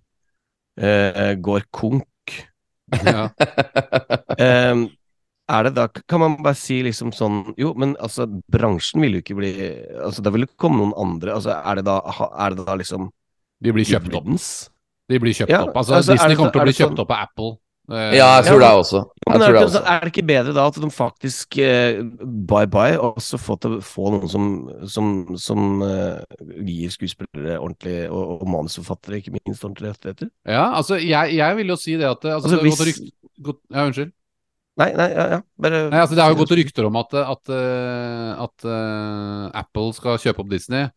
eh, 0.76 1.32
går 1.40 1.68
konk, 1.72 2.36
ja. 3.00 3.30
eh, 4.44 4.84
er 5.52 5.68
det 5.68 5.74
da 5.76 5.86
Kan 6.08 6.20
man 6.22 6.36
bare 6.42 6.56
si 6.58 6.80
liksom 6.82 7.12
sånn 7.16 7.54
Jo, 7.60 7.72
men 7.78 7.94
altså, 8.00 8.26
bransjen 8.52 9.02
vil 9.04 9.18
jo 9.18 9.22
ikke 9.24 9.36
bli 9.38 9.52
Altså, 10.02 10.22
da 10.24 10.32
vil 10.34 10.46
det 10.46 10.52
komme 10.60 10.80
noen 10.82 10.94
andre. 10.96 11.34
Altså, 11.38 11.54
er 11.60 11.80
det 11.80 11.84
da, 11.88 11.98
er 12.46 12.56
det 12.56 12.66
da 12.68 12.76
liksom 12.80 13.10
De 13.62 13.72
blir 13.76 13.86
kjøpt 13.86 14.14
opp. 14.18 14.30
De 15.12 15.18
blir 15.22 15.34
kjøpt 15.36 15.50
Ja, 15.52 15.64
opp. 15.68 15.76
Altså, 15.76 15.98
altså, 16.00 16.16
Disney 16.16 16.32
det 16.34 16.38
kommer 16.40 16.56
til 16.56 16.62
å 16.62 16.64
bli 16.70 16.72
kjøpt 16.78 16.88
sånn- 16.88 16.96
kjøpt 16.96 17.04
opp 17.06 17.12
av 17.14 17.28
Apple. 17.28 17.52
Eh, 17.92 18.12
Ja, 18.16 18.26
jeg 18.38 18.44
tror 18.46 18.60
det 18.62 18.68
også. 18.78 19.00
Jeg 19.02 19.32
men 19.32 19.34
er 19.34 19.38
det, 19.42 19.46
det 19.52 19.58
ikke, 19.58 19.66
også. 19.66 19.80
er 19.92 20.00
det 20.06 20.10
ikke 20.12 20.26
bedre 20.28 20.52
da 20.54 20.66
at 20.70 20.76
de 20.80 20.90
faktisk 20.94 21.56
bye-bye, 21.58 22.70
bye, 22.70 22.98
og 23.02 23.18
så 23.20 23.38
få, 23.42 23.56
til, 23.60 23.74
få 23.84 24.12
noen 24.14 24.30
som, 24.30 24.46
som, 24.88 25.08
som 25.36 25.82
eh, 25.82 26.22
gir 26.62 26.94
skuespillere 26.94 27.58
ordentlig, 27.58 27.96
og, 28.10 28.40
og 28.42 28.48
manusforfattere 28.54 29.18
ikke 29.20 29.34
minst 29.34 29.64
ordentlige 29.66 29.96
rettigheter? 29.96 30.30
ja, 30.46 30.64
altså, 30.78 30.94
jeg, 31.02 31.34
jeg 31.36 31.56
vil 31.58 31.74
jo 31.74 31.76
si 31.82 31.96
det 31.98 32.06
at 32.08 32.24
altså, 32.24 32.48
Altså, 32.48 32.56
det, 32.56 32.62
hvis- 32.70 32.86
rykt, 32.86 33.14
God... 33.42 33.58
Ja, 33.74 33.86
unnskyld. 33.90 34.12
Nei, 34.80 34.88
nei, 34.96 35.08
ja, 35.12 35.24
ja. 35.34 35.38
Bare 35.60 35.80
Nei, 35.92 36.00
altså, 36.00 36.16
det 36.16 36.24
har 36.24 36.32
jo 36.32 36.40
gått 36.40 36.54
rykter 36.56 36.86
om 36.88 36.96
at, 36.96 37.12
at, 37.20 37.50
eh, 37.52 38.30
at 38.40 38.64
uh, 38.64 39.50
Apple 39.60 39.92
skal 39.96 40.20
kjøpe 40.22 40.44
opp 40.44 40.52
Disney. 40.52 40.88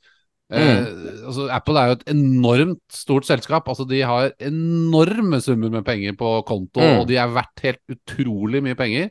Eh, 0.53 0.85
altså, 1.25 1.47
Apple 1.49 1.81
er 1.81 1.89
jo 1.89 1.97
et 1.97 2.09
enormt 2.13 2.81
stort 2.93 3.27
selskap. 3.27 3.67
Altså, 3.71 3.87
de 3.89 4.01
har 4.05 4.31
enorme 4.39 5.41
summer 5.43 5.73
med 5.73 5.85
penger 5.87 6.15
på 6.19 6.37
konto, 6.47 6.79
Mm. 6.79 6.99
og 7.01 7.07
de 7.09 7.17
er 7.17 7.33
verdt 7.33 7.65
helt 7.65 7.97
utrolig 7.97 8.61
mye 8.63 8.77
penger. 8.79 9.09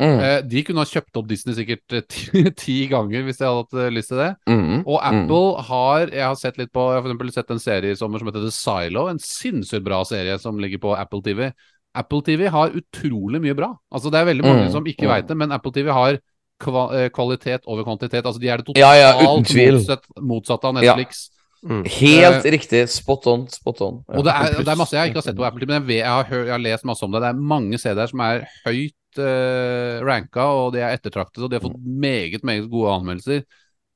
Mm. 0.00 0.20
Eh, 0.24 0.38
de 0.48 0.62
kunne 0.64 0.80
ha 0.80 0.88
kjøpt 0.88 1.18
opp 1.20 1.26
Disney 1.28 1.52
sikkert 1.58 1.92
eh, 1.92 2.04
ti, 2.08 2.44
ti 2.56 2.76
ganger 2.88 3.26
hvis 3.26 3.36
de 3.36 3.44
hadde 3.44 3.64
hatt 3.66 3.74
eh, 3.82 3.90
lyst 3.92 4.08
til 4.08 4.22
det. 4.22 4.30
Mm. 4.48 4.78
Og 4.86 4.96
Apple 4.96 5.64
har 5.68 6.06
Jeg 6.08 6.24
har 6.24 6.38
sett 6.40 6.56
litt 6.56 6.72
på 6.72 6.86
Jeg 6.88 7.02
har 7.02 7.18
for 7.20 7.34
sett 7.34 7.52
en 7.52 7.60
serie 7.60 7.92
i 7.92 7.98
sommer 8.00 8.22
som 8.22 8.30
heter 8.30 8.46
The 8.46 8.54
Silo. 8.54 9.10
En 9.10 9.20
sinnssykt 9.20 9.84
bra 9.84 10.00
serie 10.08 10.38
som 10.40 10.56
ligger 10.56 10.80
på 10.80 10.94
Apple 10.96 11.20
TV. 11.26 11.50
Apple 11.94 12.22
TV 12.22 12.46
har 12.52 12.74
utrolig 12.76 13.40
mye 13.42 13.56
bra. 13.58 13.72
Altså 13.90 14.12
Det 14.12 14.20
er 14.20 14.28
veldig 14.28 14.44
mange 14.46 14.66
Mm, 14.68 14.72
som 14.72 14.86
ikke 14.86 15.08
mm. 15.08 15.12
vet 15.14 15.28
det, 15.28 15.36
men 15.36 15.52
Apple 15.52 15.72
TV 15.74 15.90
har 15.90 16.20
kva 16.60 16.84
eh, 16.94 17.08
kvalitet 17.10 17.66
over 17.66 17.84
kvantitet. 17.84 18.24
Altså 18.24 18.40
De 18.40 18.48
er 18.48 18.60
det 18.60 18.66
totalt 18.66 18.82
Ja, 18.82 18.92
ja, 18.94 19.10
motsatte 19.18 20.20
motsatt, 20.20 20.64
av 20.64 20.76
av 20.76 20.84
Ja. 20.84 20.94
Netflix. 20.94 21.30
Mm. 21.62 21.82
Helt 21.84 22.44
riktig. 22.44 22.88
Spot 22.88 23.26
on, 23.26 23.48
spot 23.48 23.80
on. 23.80 24.04
Ja. 24.08 24.18
Og 24.18 24.24
det 24.24 24.32
er, 24.32 24.62
det 24.64 24.68
er 24.68 24.80
masse 24.80 24.96
jeg 24.96 25.10
ikke 25.10 25.20
har 25.20 25.28
sett 25.28 25.36
på 25.36 25.44
Apple 25.44 25.60
TV, 25.60 25.72
men 25.72 25.80
jeg, 25.82 25.88
vet, 25.88 26.02
jeg, 26.04 26.08
har, 26.08 26.46
jeg 26.46 26.54
har 26.54 26.64
lest 26.64 26.86
masse 26.88 27.04
om 27.04 27.12
det. 27.12 27.20
Det 27.20 27.28
er 27.28 27.42
mange 27.52 27.78
CD-er 27.78 28.12
som 28.12 28.22
er 28.24 28.46
høyt 28.64 29.20
uh, 29.20 30.00
ranka, 30.06 30.46
og 30.56 30.72
de 30.72 30.80
er 30.80 30.96
ettertraktet, 30.96 31.42
og 31.42 31.50
de 31.50 31.58
har 31.58 31.66
fått 31.66 31.76
meget, 31.84 32.44
meget 32.44 32.70
gode 32.70 32.94
anmeldelser. 32.94 33.44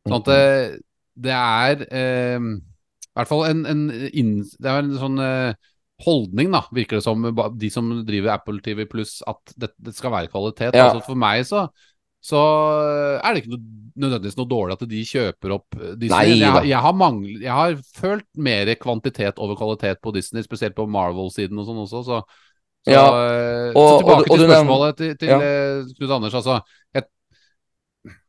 Sånn 0.04 0.18
at 0.18 0.28
det, 0.28 0.44
det 1.24 1.32
er 1.32 1.86
uh, 1.88 2.52
i 3.14 3.20
hvert 3.20 3.30
fall 3.30 3.44
en, 3.46 3.62
en 3.70 3.82
inn, 4.10 4.34
Det 4.42 4.70
er 4.70 4.80
en 4.82 4.94
sånn 4.98 5.20
eh, 5.22 5.54
holdning, 6.02 6.50
da, 6.50 6.64
virker 6.74 6.98
det 6.98 7.04
som, 7.04 7.22
de 7.56 7.70
som 7.70 7.90
driver 8.04 8.32
Apple 8.34 8.60
TV 8.60 8.84
pluss, 8.90 9.20
at 9.30 9.52
det, 9.56 9.70
det 9.78 9.94
skal 9.94 10.10
være 10.10 10.28
kvalitet. 10.32 10.74
Ja. 10.74 10.88
Altså 10.90 11.04
for 11.06 11.14
meg 11.14 11.44
så 11.46 11.68
så 12.24 12.40
er 13.20 13.34
det 13.34 13.42
ikke 13.42 13.50
noe, 13.52 13.64
nødvendigvis 14.00 14.38
noe 14.38 14.48
dårlig 14.48 14.72
at 14.78 14.84
de 14.88 15.00
kjøper 15.04 15.52
opp 15.58 15.74
eh, 15.76 15.90
Disney. 16.00 16.08
Nei 16.08 16.38
jeg, 16.40 16.48
har- 16.54 16.64
jeg, 16.70 16.78
har 16.80 16.94
manglet, 16.96 17.42
jeg 17.44 17.52
har 17.52 17.74
følt 17.98 18.24
mer 18.40 18.70
kvantitet 18.80 19.36
over 19.44 19.58
kvalitet 19.60 20.00
på 20.00 20.12
Disney, 20.16 20.40
spesielt 20.42 20.72
på 20.74 20.86
Marvel-siden 20.88 21.58
og 21.60 21.66
sånn 21.68 21.82
også. 21.84 22.00
Så, 22.08 22.22
så, 22.24 22.92
Ja, 22.94 23.02
eh, 23.04 23.68
og- 23.76 23.76
så 23.76 23.98
tilbake 24.00 24.24
og- 24.24 24.30
og 24.30 24.38
til 24.40 24.48
spørsmålet 24.48 24.96
til, 24.96 25.12
til 25.20 25.28
Ja. 25.28 25.38
eh, 25.40 25.84
Knut 25.98 26.10
Anders. 26.16 26.34
Altså, 26.40 26.56
jeg, 26.96 27.04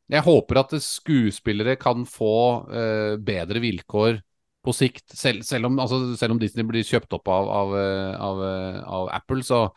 jeg 0.10 0.22
håper 0.28 0.60
at 0.60 0.76
skuespillere 0.82 1.76
kan 1.80 2.04
få 2.06 2.34
uh, 2.68 3.16
bedre 3.18 3.60
vilkår 3.64 4.20
på 4.66 4.74
sikt. 4.76 5.04
Selv, 5.16 5.44
selv, 5.48 5.70
om, 5.70 5.78
altså, 5.80 6.00
selv 6.20 6.36
om 6.36 6.40
Disney 6.42 6.66
blir 6.68 6.84
kjøpt 6.84 7.14
opp 7.18 7.28
av, 7.30 7.48
av, 7.62 7.76
eh, 7.78 8.16
av, 8.20 8.42
eh, 8.50 8.80
av 9.00 9.10
Apple, 9.14 9.44
så 9.46 9.70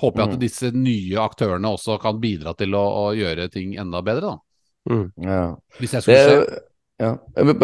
håper 0.00 0.22
jeg 0.22 0.28
at 0.30 0.34
Mm. 0.38 0.40
disse 0.40 0.70
nye 0.72 1.20
aktørene 1.20 1.68
også 1.76 1.98
kan 2.00 2.18
bidra 2.20 2.56
til 2.56 2.72
å, 2.72 2.84
å 3.04 3.04
gjøre 3.14 3.50
ting 3.52 3.76
enda 3.76 4.00
bedre. 4.02 4.32
da 4.32 4.38
Ja. 5.20 5.56
Hvis 5.78 5.92
jeg 5.92 6.02
Det, 6.02 6.18
skulle 6.24 6.46
se. 6.46 6.60
ja. 7.00 7.16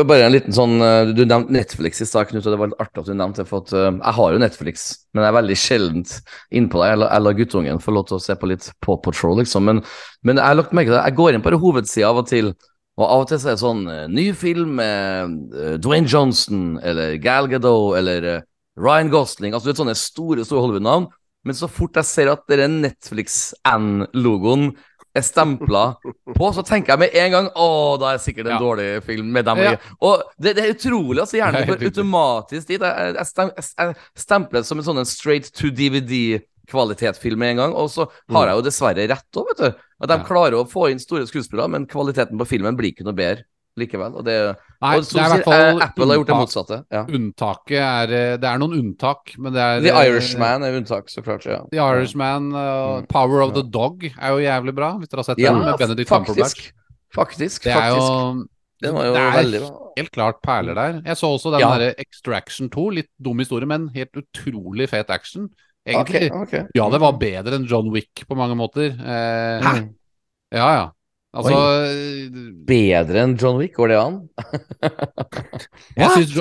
Bare 0.04 0.26
en 0.26 0.32
liten 0.32 0.52
sånn 0.52 0.76
eh, 0.84 1.12
Du 1.16 1.24
nevnte 1.24 1.50
Netflix 1.50 2.00
i 2.02 2.04
stad, 2.04 2.28
Knut, 2.28 2.44
og 2.46 2.52
det 2.52 2.58
var 2.60 2.68
litt 2.68 2.78
artig 2.84 3.00
at 3.00 3.06
du 3.06 3.14
nevnte 3.14 3.36
det. 3.42 3.48
For 3.48 3.62
at, 3.64 3.70
jeg 3.72 4.14
har 4.18 4.32
jo 4.32 4.38
Netflix, 4.38 4.84
men 5.14 5.24
jeg 5.24 5.32
er 5.32 5.40
veldig 5.40 5.56
sjeldent 5.56 6.20
innpå 6.52 6.82
det. 6.82 6.90
Jeg 6.92 6.98
lar- 6.98 7.12
jeg 7.12 7.22
lar 7.22 7.32
guttungen 7.40 7.80
få 7.82 7.92
lov 7.96 8.06
til 8.06 8.18
å 8.18 8.20
se 8.22 8.34
på 8.36 8.46
litt 8.52 8.70
Paw 8.82 8.96
Patrol, 8.98 9.36
liksom. 9.40 9.64
Men, 9.64 9.82
men 10.22 10.36
jeg 10.36 10.44
har 10.44 10.54
lagt 10.60 10.72
merke 10.76 10.92
til 10.92 10.98
det. 11.00 11.04
Jeg 11.08 11.16
går 11.16 11.34
inn 11.34 11.42
på 11.42 11.50
det 11.50 11.60
hovedsida 11.64 12.08
av 12.10 12.18
og 12.18 12.26
til, 12.28 12.52
Og 12.97 13.05
av 13.05 13.20
og 13.24 13.28
til 13.28 13.40
så 13.43 13.51
er 13.51 13.56
det 13.59 13.60
sånn 13.60 13.82
eh, 13.93 14.06
ny 14.09 14.31
film 14.36 14.70
med 14.78 15.55
eh, 15.56 15.74
Dwayne 15.85 16.09
Johnson 16.09 16.78
eller 16.81 17.18
Gal 17.20 17.48
Gadot 17.52 17.97
eller 17.98 18.28
eh, 18.31 18.44
Ryan 18.81 19.10
Gosling. 19.12 19.52
Altså 19.52 19.68
du 19.68 19.73
vet 19.74 19.82
sånne 19.82 19.97
store 20.01 20.44
store 20.48 20.62
Hollywood-navn. 20.64 21.06
Men 21.47 21.55
så 21.55 21.68
fort 21.70 21.94
jeg 22.01 22.09
ser 22.09 22.28
at 22.32 22.43
den 22.51 22.81
Netflix-N-logoen 22.82 24.70
er 25.16 25.24
stempla 25.24 25.82
på, 26.36 26.48
så 26.52 26.60
tenker 26.66 26.93
jeg 26.93 27.01
med 27.01 27.14
en 27.16 27.31
gang 27.32 27.47
Å, 27.56 27.66
da 28.01 28.10
er 28.10 28.18
det 28.18 28.24
sikkert 28.27 28.51
en 28.51 28.56
Ja. 28.56 28.59
dårlig 28.60 28.89
film 29.06 29.31
med 29.32 29.47
dem. 29.48 29.62
Ja. 29.64 29.77
Og 30.05 30.24
det, 30.36 30.56
det 30.59 30.64
er 30.66 30.74
utrolig. 30.74 31.20
altså 31.23 31.39
Hjernen 31.39 31.62
er 31.62 31.70
går 31.70 31.85
automatisk 31.89 32.68
dit. 32.68 32.81
Jeg, 32.82 33.14
jeg, 33.16 33.27
stem, 33.31 33.52
jeg, 33.56 33.64
jeg 33.81 33.94
stempler 34.27 34.60
det 34.60 34.68
som 34.68 34.82
en 34.82 34.89
sånn 34.90 35.09
straight 35.09 35.48
to 35.56 35.70
DVD-kvalitetsfilm 35.73 37.40
med 37.40 37.55
en 37.55 37.62
gang. 37.62 37.73
Og 37.81 37.89
så 37.94 38.09
har 38.36 38.51
jeg 38.51 38.59
jo 38.60 38.66
dessverre 38.66 39.09
rett 39.09 39.40
òg, 39.40 39.52
vet 39.55 39.62
du. 39.64 39.70
At 40.02 40.09
de 40.09 40.16
Ja. 40.18 40.24
klarer 40.24 40.52
å 40.60 40.68
få 40.68 40.90
inn 40.90 40.98
store 40.98 41.27
skuespillere, 41.27 41.68
men 41.70 41.86
kvaliteten 41.86 42.36
på 42.39 42.47
filmen 42.47 42.77
blir 42.77 42.93
ikke 42.93 43.05
noe 43.05 43.14
bedre 43.16 43.44
likevel. 43.78 44.14
Og 44.16 44.24
det, 44.24 44.56
Nei, 44.82 44.97
og 44.97 45.05
det 45.05 45.16
er 45.20 45.27
i 45.27 45.31
hvert 45.36 45.44
fall 45.44 45.81
eh, 45.81 45.85
Apple 45.85 46.06
har 46.06 46.16
gjort 46.16 46.27
det 46.27 46.36
motsatte. 46.36 46.85
Ja. 46.93 47.05
Unntaket 47.05 47.77
er 47.81 48.12
eh, 48.12 48.36
Det 48.40 48.44
er 48.48 48.59
noen 48.59 48.73
unntak, 48.78 49.35
men 49.39 49.52
det 49.52 49.60
er 49.60 49.81
The 49.85 49.93
eh, 49.93 50.06
Irishman 50.10 50.62
er 50.64 50.77
unntak, 50.81 51.09
så 51.12 51.23
klart. 51.24 51.44
Ja. 51.44 51.62
The 51.73 51.78
Irishman, 51.78 52.52
uh, 52.55 53.01
Mm. 53.02 53.06
Power 53.09 53.40
of 53.43 53.52
the 53.55 53.62
Dog 53.62 54.05
er 54.05 54.28
jo 54.32 54.39
jævlig 54.44 54.74
bra, 54.74 54.93
hvis 54.98 55.09
dere 55.09 55.18
har 55.20 55.24
sett 55.31 55.39
Ja, 55.39 55.52
den 55.52 55.64
med 55.64 55.78
Benedict 55.78 56.09
Cumberbatch. 56.09 56.36
faktisk. 56.36 56.73
Faktisk. 57.14 57.62
Det 57.64 57.73
er 57.73 57.89
jo 57.97 58.47
det 58.82 58.93
var 58.93 59.05
jo 59.06 59.12
det 59.14 59.20
er 59.23 59.32
veldig 59.43 59.60
bra. 59.60 59.93
helt 59.97 60.10
klart 60.12 60.43
perler 60.43 60.74
der. 60.74 61.02
Jeg 61.06 61.16
så 61.16 61.28
også 61.32 61.51
den 61.52 61.60
Ja. 61.60 61.70
derre 61.78 61.94
Extraction 61.98 62.68
2, 62.68 62.90
litt 62.90 63.09
dum 63.23 63.39
historie, 63.39 63.66
men 63.66 63.89
helt 63.94 64.12
utrolig 64.12 64.89
fet 64.90 65.09
action. 65.10 65.48
Ok, 65.86 66.00
Okay, 66.02 66.28
okay. 66.34 66.62
Ja, 66.74 66.88
det 66.90 66.98
var 67.00 67.12
bedre 67.20 67.54
enn 67.60 67.66
John 67.70 67.92
Wick 67.94 68.24
på 68.26 68.34
mange 68.38 68.56
måter. 68.58 68.88
Eh, 68.90 69.62
Hæ? 69.62 69.74
Ja, 70.56 70.68
ja. 70.74 70.84
Altså 71.36 71.52
Oi. 71.52 72.52
Bedre 72.66 73.22
enn 73.26 73.34
John 73.38 73.58
Wick, 73.60 73.74
går 73.76 73.88
det 73.92 73.98
an? 74.00 74.14
Jeg 76.00 76.08
syns, 76.14 76.36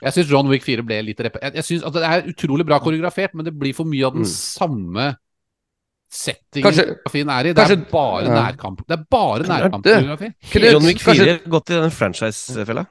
jeg 0.00 0.12
syns 0.16 0.30
John 0.30 0.48
Wick 0.48 0.64
4 0.64 0.82
ble 0.86 1.00
litt 1.04 1.20
rep... 1.24 1.36
Jeg, 1.42 1.54
jeg 1.60 1.64
synes, 1.66 1.82
at 1.88 1.92
det 1.96 2.02
er 2.08 2.28
utrolig 2.32 2.64
bra 2.68 2.78
koreografert, 2.80 3.34
men 3.36 3.44
det 3.46 3.52
blir 3.60 3.74
for 3.76 3.88
mye 3.88 4.06
av 4.08 4.16
den 4.16 4.24
Mm. 4.24 4.30
samme 4.32 5.06
settingen 6.10 6.66
koreografien 6.72 7.28
er 7.30 7.50
i. 7.50 7.52
Det 7.54 7.62
er 7.62 7.68
kanskje- 7.76 7.90
bare 7.92 8.24
ja. 8.26 8.32
nærkamp. 8.40 8.80
Det 8.88 8.96
er 8.98 9.04
bare 9.10 9.44
nærkampkoreografi. 9.46 10.32
John 10.72 10.88
Wick 10.88 11.00
4 11.04 11.12
kanskje, 11.14 11.36
gått 11.54 11.70
i 11.70 11.78
den 11.84 11.94
franchise-fella. 12.00 12.86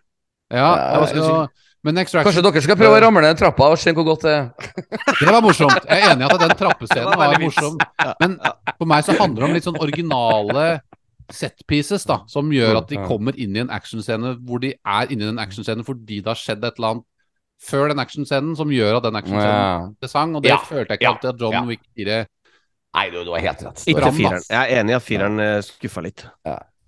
Ja, 0.54 0.70
Ja, 0.70 1.02
jeg 1.06 1.26
si? 1.26 1.69
Kanskje 1.86 2.42
dere 2.44 2.62
skal 2.62 2.76
prøve 2.80 2.98
å 2.98 3.02
ramle 3.06 3.22
ned 3.24 3.38
trappa 3.40 3.70
og 3.72 3.80
se 3.80 3.94
hvor 3.96 4.06
godt 4.08 4.26
det 4.28 4.34
er? 4.36 4.50
Det 5.20 5.30
var 5.32 5.42
morsomt. 5.42 5.86
Jeg 5.88 6.02
er 6.04 6.12
enig 6.14 6.26
i 6.26 6.30
at 6.34 6.40
den 6.44 6.56
trappescenen 6.60 7.14
var 7.20 7.32
var 7.34 7.40
morsom. 7.40 7.78
Men 8.20 8.38
for 8.78 8.86
meg 8.92 9.06
så 9.08 9.16
handler 9.20 9.42
det 9.46 9.50
om 9.50 9.56
litt 9.56 9.68
sånn 9.70 9.80
originale 9.80 10.66
setpieces 11.32 12.04
da, 12.10 12.24
som 12.28 12.50
gjør 12.52 12.80
at 12.82 12.90
de 12.90 12.98
kommer 13.06 13.36
inn 13.38 13.56
i 13.56 13.62
en 13.62 13.70
actionscene 13.70 14.36
hvor 14.42 14.60
de 14.64 14.74
er 14.74 15.12
inni 15.14 15.24
i 15.24 15.30
den 15.30 15.40
actionscenen 15.40 15.86
fordi 15.86 16.22
det 16.26 16.32
har 16.32 16.40
skjedd 16.42 16.64
et 16.66 16.80
eller 16.82 16.96
annet 16.96 17.06
før 17.62 17.92
den 17.92 18.00
actionscenen 18.02 18.56
som 18.58 18.72
gjør 18.72 18.98
at 18.98 19.04
den 19.06 19.20
actionscenen 19.20 19.60
Ja. 19.60 19.70
er 19.84 19.88
interessant, 19.92 20.36
og 20.36 20.42
det 20.44 20.50
Ja. 20.50 20.58
følte 20.58 20.90
jeg 20.96 21.00
ikke 21.00 21.04
Ja. 21.06 21.12
alltid 21.14 21.30
at 21.30 21.40
John 21.42 21.54
Ja. 21.54 21.64
Wick 21.66 21.82
4 21.96 22.26
Nei, 22.96 23.10
du, 23.12 23.24
du 23.24 23.32
har 23.32 23.40
helt 23.40 23.62
rett. 23.62 23.84
Ikke 23.86 24.12
fireren. 24.12 24.42
Jeg 24.50 24.58
er 24.74 24.80
enig 24.82 24.90
i 24.90 24.96
at 24.96 25.04
fireren 25.06 25.40
eh, 25.40 25.62
skuffa 25.62 26.02
litt. 26.02 26.26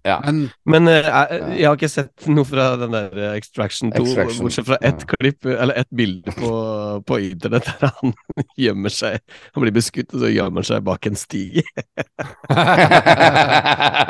Men 0.03 0.49
Men 0.65 0.87
eh, 0.89 1.05
jeg, 1.05 1.41
jeg 1.59 1.67
har 1.67 1.77
ikke 1.77 1.89
sett 1.91 2.27
noe 2.31 2.47
fra 2.47 2.71
den 2.79 2.95
der 2.95 3.17
eh, 3.19 3.35
Extraction 3.37 3.91
2, 3.93 4.01
Extraction. 4.03 4.45
bortsett 4.47 4.67
fra 4.69 4.77
ett 4.81 5.05
klipp, 5.09 5.45
eller 5.45 5.77
ett 5.81 5.89
bilde 5.89 6.33
på, 6.37 6.51
på 7.07 7.19
internett 7.19 7.67
der 7.69 7.91
han 7.99 8.13
gjemmer 8.65 8.93
seg 8.93 9.19
Han 9.53 9.65
blir 9.65 9.75
beskutt, 9.75 10.13
og 10.15 10.23
så 10.23 10.31
gjemmer 10.31 10.61
han 10.61 10.69
seg 10.71 10.85
bak 10.87 11.05
en 11.09 11.19
stige. 11.19 11.63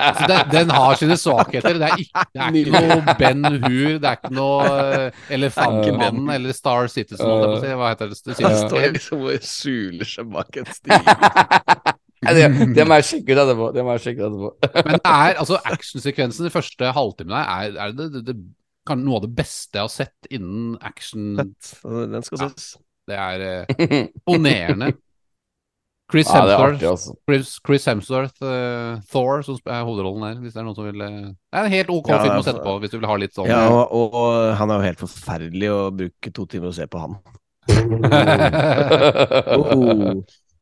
altså, 0.08 0.28
den, 0.32 0.52
den 0.54 0.74
har 0.76 1.00
sine 1.00 1.18
svakheter. 1.20 1.80
Det 1.82 1.90
er 1.90 2.06
ikke, 2.06 2.26
det 2.32 2.42
er 2.46 2.60
ikke 2.62 2.84
noe 2.88 3.18
Ben 3.20 3.46
Hur, 3.52 3.98
det 4.02 4.08
er 4.08 4.20
ikke 4.20 4.34
noe 4.36 4.60
eh, 4.72 5.24
Elefantmannen 5.36 6.30
eller 6.36 6.56
Star 6.56 6.88
Citizen, 6.92 7.28
uh. 7.28 7.60
Hva 7.82 7.94
heter 7.94 8.12
det? 8.12 8.22
det 8.28 8.40
Han 8.46 8.58
står 8.66 8.88
liksom 8.98 9.26
og 9.28 9.46
skjuler 9.46 10.08
seg 10.08 10.32
bak 10.32 10.62
en 10.62 10.72
stige. 10.72 11.18
Nei, 12.22 12.34
det, 12.38 12.48
det 12.78 12.84
må 12.86 12.98
jeg 13.00 13.08
sjekke 13.08 13.34
ut 13.34 13.40
etterpå. 13.42 13.68
Det 13.74 13.84
må 13.86 13.94
jeg 13.98 14.04
sjekke 14.06 14.22
ut 14.22 14.28
etterpå. 14.30 14.50
Men 14.88 14.98
det 15.00 15.14
er 15.14 15.40
altså 15.42 15.62
actionsekvensen 15.74 16.50
i 16.50 16.54
første 16.54 16.92
halvtimen 16.98 17.38
her 17.38 17.48
er, 17.50 17.78
er 17.88 17.96
det, 17.98 18.10
det, 18.14 18.22
det 18.30 18.36
kan, 18.88 19.02
noe 19.02 19.20
av 19.20 19.26
det 19.26 19.34
beste 19.38 19.78
jeg 19.80 19.88
har 19.88 19.94
sett 19.94 20.32
innen 20.34 20.76
action. 20.86 21.34
Altså, 21.42 22.08
Den 22.12 22.28
skal 22.28 22.48
Ja. 22.48 22.52
Det 23.10 23.18
er 23.18 23.42
eh, 23.44 23.66
imponerende. 24.06 24.92
Chris 26.12 26.28
Ja, 26.30 26.44
Hemsworth, 26.44 26.84
altså. 26.90 27.16
Chris, 27.28 27.54
Chris 27.66 27.86
Hemsworth 27.88 28.44
uh, 28.44 29.00
Thor, 29.10 29.42
som 29.48 29.58
er 29.66 29.86
hovedrollen 29.88 30.26
her. 30.28 30.36
Hvis 30.44 30.54
det 30.54 30.62
er 30.62 30.68
noen 30.68 30.78
som 30.78 30.86
vil 30.86 31.02
eh, 31.02 31.18
Det 31.32 31.58
er 31.58 31.66
en 31.66 31.74
helt 31.74 31.92
OK 31.96 32.12
Ja, 32.12 32.20
film 32.22 32.36
å 32.36 32.38
altså- 32.38 32.52
sette 32.52 32.66
på 32.68 32.76
hvis 32.84 32.94
du 32.94 32.98
vil 33.00 33.10
ha 33.10 33.16
litt 33.24 33.36
sånn 33.38 33.50
Ja, 33.50 33.64
og, 33.72 33.96
og, 33.96 34.18
og 34.22 34.56
han 34.60 34.70
er 34.74 34.78
jo 34.82 34.88
helt 34.92 35.02
forferdelig 35.02 35.72
å 35.74 35.80
bruke 36.04 36.34
to 36.36 36.46
timer 36.52 36.70
å 36.70 36.76
se 36.76 36.86
på 36.92 37.02
han. 37.02 37.18
Oh. 39.58 40.22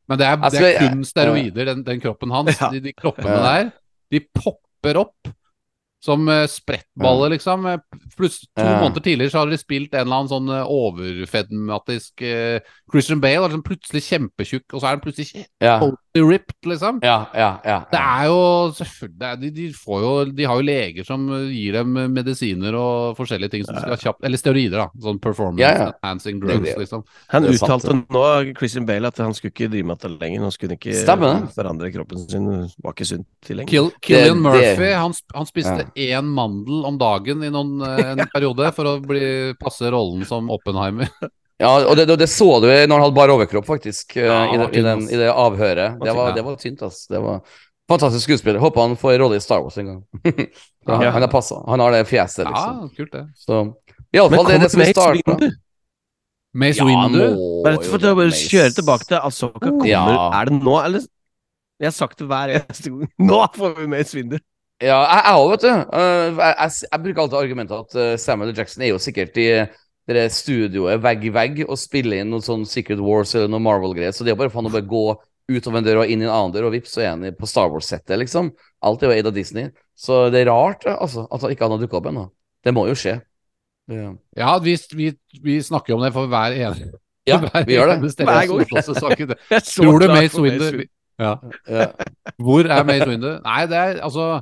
Men 0.09 0.17
det 0.17 0.25
er, 0.25 0.37
det 0.39 0.47
Altså, 0.49 0.63
er 0.65 0.87
kun 0.89 1.03
steroider, 1.05 1.65
den, 1.73 1.83
den 1.85 1.99
kroppen 2.01 2.31
hans. 2.33 2.57
Ja. 2.61 2.71
De, 2.73 2.81
de 2.81 2.93
kroppene 2.97 3.35
Ja. 3.35 3.43
der, 3.45 3.69
de 4.11 4.23
popper 4.33 4.97
opp 5.05 5.29
som 6.01 6.23
uh, 6.31 6.45
sprettballer, 6.47 7.33
liksom. 7.35 7.65
Eh, 7.67 7.81
Pluss 8.15 8.39
to 8.55 8.63
Ja. 8.63 8.77
måneder 8.79 9.03
tidligere 9.03 9.33
så 9.33 9.41
hadde 9.41 9.51
de 9.51 9.59
spilt 9.59 9.93
en 9.93 10.05
eller 10.05 10.15
annen 10.21 10.31
sånn 10.31 10.47
uh, 10.47 10.61
overfedmatisk 10.63 12.23
uh, 12.23 12.59
Christian 12.91 13.19
Bale, 13.21 13.43
er 13.43 13.49
liksom 13.51 13.65
plutselig 13.67 14.05
kjempetjukk, 14.07 14.65
og 14.73 14.79
så 14.79 14.87
er 14.87 14.95
han 14.95 15.03
plutselig 15.03 15.43
ripped, 16.15 16.55
liksom. 16.65 16.99
ja, 17.05 17.27
ja. 17.37 17.49
ja, 17.63 17.75
Det 17.91 17.99
er 18.01 18.23
jo 18.25 18.37
selvfølgelig 18.73 19.19
det 19.19 19.27
er, 19.29 19.35
de, 19.43 19.49
de 19.53 19.65
får 19.77 19.99
jo 20.01 20.11
De 20.39 20.43
har 20.49 20.57
jo 20.57 20.65
leger 20.65 21.05
som 21.05 21.27
eh, 21.35 21.43
gir 21.53 21.75
dem 21.77 21.95
eh, 22.01 22.07
medisiner 22.09 22.73
og 22.79 23.15
forskjellige 23.19 23.51
ting 23.53 23.65
som 23.67 23.77
skal 23.77 23.97
kjapt 24.01 24.25
Eller 24.25 24.41
steroider, 24.41 24.81
da. 24.81 24.87
Sånn 25.05 25.19
performance 25.21 25.61
Ja, 25.61 25.71
ja. 25.77 25.87
enhancing 26.01 26.39
drugs, 26.41 26.65
det. 26.65 26.75
liksom. 26.81 27.03
Han 27.29 27.45
uttalte 27.51 27.93
nå, 27.99 28.23
Christian 28.57 28.87
Bale, 28.89 29.07
at 29.13 29.21
han 29.21 29.33
skulle 29.37 29.53
ikke 29.53 29.69
drive 29.69 29.85
med 29.91 29.99
dette 30.01 30.11
lenger. 30.17 30.47
Han 30.47 30.55
skulle 30.55 30.77
ikke 30.79 30.97
Stemmer 30.97 31.45
forandre 31.55 31.91
kroppen 31.93 32.25
sin. 32.25 32.49
Var 32.81 32.95
ikke 32.97 33.09
sunt 33.11 33.27
til 33.45 33.61
lenger. 33.61 33.69
Kill, 33.75 33.91
Killian 34.01 34.41
Det- 34.41 34.43
Murphy 34.49 34.87
det- 34.89 34.95
han, 34.99 35.13
han 35.35 35.45
spiste 35.49 35.87
én 35.95 36.25
mandel 36.35 36.85
om 36.89 36.97
dagen 36.99 37.43
i 37.45 37.49
noen, 37.53 37.77
eh, 37.85 38.11
en 38.15 38.25
periode 38.33 38.73
for 38.75 38.85
å 38.85 38.97
bli, 39.05 39.53
passe 39.61 39.89
rollen 39.93 40.25
som 40.25 40.49
Oppenheimer. 40.49 41.07
Ja, 41.59 41.73
og 41.83 41.97
det, 41.99 42.05
det 42.15 42.29
så 42.31 42.47
du 42.63 42.67
når 42.69 42.93
han 42.93 43.01
hadde 43.03 43.15
bar 43.17 43.31
overkropp, 43.33 43.65
faktisk, 43.67 44.15
eh, 44.17 44.27
Ja, 44.29 44.37
i, 44.47 44.57
det, 44.61 44.67
i, 44.79 44.83
den, 44.85 45.01
i 45.11 45.17
det 45.19 45.27
avhøret. 45.33 45.97
Det 45.99 46.13
var, 46.15 46.31
det 46.35 46.43
var 46.45 46.55
tynt, 46.61 46.81
ass. 46.87 47.01
Det 47.11 47.19
var 47.19 47.41
fantastisk 47.89 48.29
skuespiller. 48.29 48.61
Håper 48.63 48.85
han 48.85 48.95
får 48.99 49.17
en 49.17 49.21
rolle 49.25 49.39
i 49.39 49.43
Star 49.43 49.63
Wars 49.65 49.77
en 49.81 49.89
gang. 49.93 50.03
han, 50.87 51.03
Ja. 51.03 51.09
han 51.11 51.25
er 51.25 51.31
passa. 51.31 51.59
Han 51.67 51.83
har 51.83 51.91
det 51.97 52.05
fjeset, 52.07 52.45
liksom. 52.47 52.77
Ja, 52.85 52.89
kult 52.95 53.11
det. 53.17 53.25
Så 53.35 53.63
Men 53.65 53.73
iallfall 54.15 54.47
det 54.47 54.55
er 54.55 54.63
det 54.63 54.71
som 54.71 54.83
Mace. 54.85 55.09
Windu? 55.19 55.49
Mace 56.63 56.79
Ja, 56.81 56.87
Windu. 56.87 57.25
Bare 57.65 57.83
for 57.85 58.07
å 58.13 58.29
kjøre 58.31 58.71
tilbake 58.79 59.09
til 59.11 59.19
Asoka 59.19 59.65
kommer. 59.67 59.89
Ja. 59.89 60.05
Er 60.39 60.49
det 60.49 60.61
nå, 60.63 60.77
eller? 60.79 61.03
Jeg 61.79 61.91
har 61.91 61.95
sagt 61.95 62.19
det 62.19 62.27
hver 62.27 62.55
eneste 62.55 62.91
gang. 62.91 63.11
Nå 63.29 63.43
får 63.55 63.75
vi 63.81 63.89
Mace 63.91 64.15
Windu! 64.17 64.39
Ja, 64.79 65.01
jeg 65.11 65.35
òg, 65.35 65.49
vet 65.57 65.63
du. 65.67 65.69
Eh, 65.75 66.25
jeg, 66.39 66.55
jeg, 66.55 66.73
jeg 66.87 67.03
bruker 67.03 67.21
alltid 67.25 67.37
argumentet 67.41 67.75
at 67.83 67.95
eh, 67.99 68.13
Samuel 68.19 68.53
L. 68.53 68.55
Jackson 68.55 68.83
er 68.87 68.93
jo 68.93 68.99
sikkert 69.03 69.35
i 69.43 69.47
det 70.09 70.17
der 70.17 70.31
studioet 70.33 71.01
vegg 71.03 71.25
i 71.29 71.31
vegg 71.33 71.59
og 71.67 71.77
spiller 71.77 72.23
inn 72.23 72.31
noe 72.33 72.41
sånn 72.41 72.65
Secret 72.65 73.01
Wars 73.03 73.35
eller 73.37 73.51
noe 73.51 73.61
Marvel-greier. 73.61 74.15
Så 74.15 74.25
det 74.25 74.33
er 74.33 74.39
bare 74.39 74.49
faen 74.53 74.65
å 74.65 74.73
bare 74.73 74.87
gå 74.89 75.03
ut 75.49 75.67
av 75.69 75.77
en 75.77 75.85
dør 75.85 76.01
og 76.03 76.11
inn 76.11 76.23
i 76.23 76.27
en 76.27 76.33
annen 76.33 76.53
dør, 76.53 76.67
og 76.69 76.75
vips, 76.75 76.95
så 76.95 77.03
er 77.03 77.11
han 77.13 77.37
på 77.37 77.49
Star 77.49 77.69
Wars-settet, 77.73 78.17
liksom. 78.21 78.51
Alt 78.85 79.03
er 79.03 79.09
jo 79.09 79.17
eid 79.17 79.29
av 79.29 79.33
Disney. 79.37 79.71
Så 79.97 80.27
det 80.33 80.43
er 80.43 80.51
rart 80.51 80.85
altså, 80.89 81.25
at 81.25 81.45
han 81.45 81.53
ikke 81.53 81.65
han 81.65 81.75
har 81.75 81.81
dukka 81.81 81.99
opp 82.01 82.09
ennå. 82.11 82.27
Det 82.65 82.73
må 82.75 82.85
jo 82.89 82.97
skje. 82.97 83.19
Ja, 83.89 84.11
Ja, 84.37 84.51
vi, 84.61 84.75
vi, 84.93 85.13
vi 85.41 85.55
snakker 85.65 85.95
jo 85.95 85.97
om 85.97 86.03
det 86.05 86.11
for 86.13 86.29
hver 86.29 86.53
ene 86.53 86.91
Ja, 87.25 87.39
hver 87.45 87.65
vi 87.65 87.73
gjør 87.73 87.95
det. 87.95 88.13
Hver 88.21 88.49
gang. 88.51 89.33
Tror 89.73 90.03
du 90.03 90.07
Mace 90.13 90.41
Window 90.41 90.83
ja. 91.19 91.35
Ja. 91.67 91.87
Hvor 92.39 92.63
er 92.63 92.83
Mace 92.87 93.09
Windu? 93.09 93.27
Nei, 93.43 93.65
det 93.67 93.77
er 93.77 93.97
altså 94.07 94.41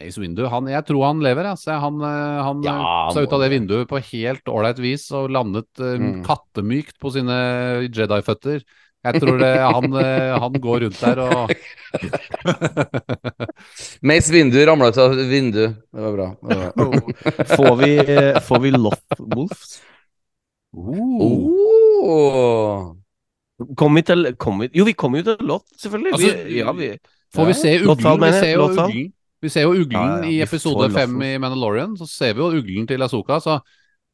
Mace 0.00 0.18
Windu, 0.22 0.46
han, 0.48 0.66
jeg 0.72 0.84
tror 0.88 1.02
han 1.10 1.20
lever. 1.24 1.44
Altså. 1.52 1.70
Han, 1.82 2.00
eh, 2.00 2.40
han 2.46 2.62
Ja, 2.64 2.76
eh, 2.80 3.12
sa 3.14 3.20
ut 3.22 3.32
av 3.36 3.40
det 3.44 3.50
vinduet 3.52 3.88
på 3.90 4.00
helt 4.00 4.48
ålreit 4.48 4.78
vis 4.80 5.10
og 5.12 5.28
landet 5.30 5.68
eh, 5.78 5.98
Mm. 6.00 6.22
kattemykt 6.24 6.96
på 7.02 7.10
sine 7.12 7.36
Jedi-føtter. 7.92 8.62
Jeg 9.00 9.16
tror 9.22 9.38
det, 9.40 9.48
han, 9.64 9.92
han 10.42 10.52
går 10.60 10.80
rundt 10.84 10.98
der 11.00 11.18
og 11.24 11.48
Mace 14.04 14.28
Windu 14.32 14.58
ramla 14.68 14.88
ut 14.92 14.98
av 15.00 15.14
vinduet. 15.16 15.74
Det 15.92 16.00
var 16.04 16.12
bra. 16.12 16.26
Det 16.40 16.56
var 16.56 16.72
bra. 16.76 16.86
Får 17.56 17.76
vi, 17.80 17.92
får 18.44 18.58
vi 18.66 18.70
Loth 18.76 19.16
Wolves? 19.20 19.80
Oh. 22.00 22.94
Kommer 23.76 24.00
vi 24.00 24.04
til 24.08 24.30
kom 24.40 24.62
vi, 24.62 24.70
Jo, 24.72 24.86
vi 24.88 24.94
kommer 24.96 25.20
jo 25.20 25.26
til 25.32 25.46
Loth, 25.48 25.66
selvfølgelig. 25.80 26.12
Altså, 26.16 26.44
vi, 26.46 26.60
ja, 26.60 26.72
vi, 26.76 26.90
Får 27.34 27.48
vi 27.50 27.56
se 27.56 27.72
uglen? 27.82 28.22
Vi 28.22 28.30
ser 28.36 28.52
jo 28.54 28.62
Lothal. 28.66 28.92
uglen. 28.92 29.10
Vi 29.40 29.48
ser 29.48 29.64
jo 29.64 29.72
uglen 29.72 29.92
Ja, 29.96 30.16
ja, 30.20 30.28
i 30.28 30.40
episode 30.44 30.90
fem 30.92 31.14
i 31.24 31.36
Mandalorian. 31.40 31.94
Så 31.96 32.08
ser 32.08 32.34
vi 32.36 32.42
jo 32.44 32.50
uglen 32.60 32.86
til 32.88 33.00
Asoka. 33.02 33.40
Så 33.40 33.60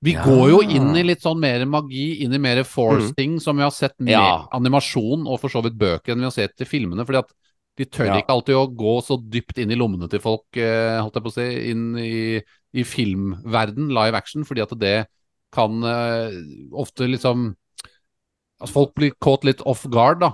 vi 0.02 0.12
Ja. 0.12 0.22
går 0.22 0.50
jo 0.50 0.60
inn 0.62 0.94
i 0.96 1.02
litt 1.02 1.22
sånn 1.24 1.40
mer 1.40 1.64
magi, 1.66 2.22
inn 2.22 2.32
i 2.34 2.38
mer 2.38 2.62
Force-ting, 2.64 3.40
som 3.40 3.56
vi 3.56 3.62
har 3.62 3.70
sett 3.72 3.94
Ja. 4.00 4.46
animasjon 4.52 5.26
og 5.26 5.40
for 5.40 5.48
så 5.48 5.62
vidt 5.64 5.78
bøker 5.78 6.12
enn 6.12 6.18
vi 6.18 6.28
har 6.30 6.36
sett 6.36 6.60
i 6.60 6.64
filmene. 6.64 7.04
Fordi 7.04 7.18
at 7.18 7.32
De 7.78 7.84
tør 7.84 8.08
ikke 8.22 8.32
alltid 8.32 8.54
å 8.56 8.74
gå 8.74 9.02
så 9.04 9.18
dypt 9.20 9.58
inn 9.58 9.70
i 9.70 9.74
lommene 9.76 10.08
til 10.08 10.18
folk, 10.18 10.46
eh, 10.56 10.96
holdt 10.98 11.12
jeg 11.12 11.22
på 11.22 11.28
å 11.28 11.34
si, 11.34 11.70
inn 11.70 11.94
i, 11.98 12.42
i 12.72 12.82
filmverden, 12.82 13.90
live 13.92 14.14
action, 14.16 14.44
fordi 14.44 14.62
at 14.62 14.72
det 14.78 15.06
kan 15.52 15.84
eh, 15.84 16.30
ofte 16.72 17.04
liksom 17.06 17.54
Altså 18.58 18.72
folk 18.72 18.94
blir 18.94 19.12
caught 19.20 19.44
litt 19.44 19.60
off 19.66 19.84
guard, 19.90 20.20
da. 20.20 20.30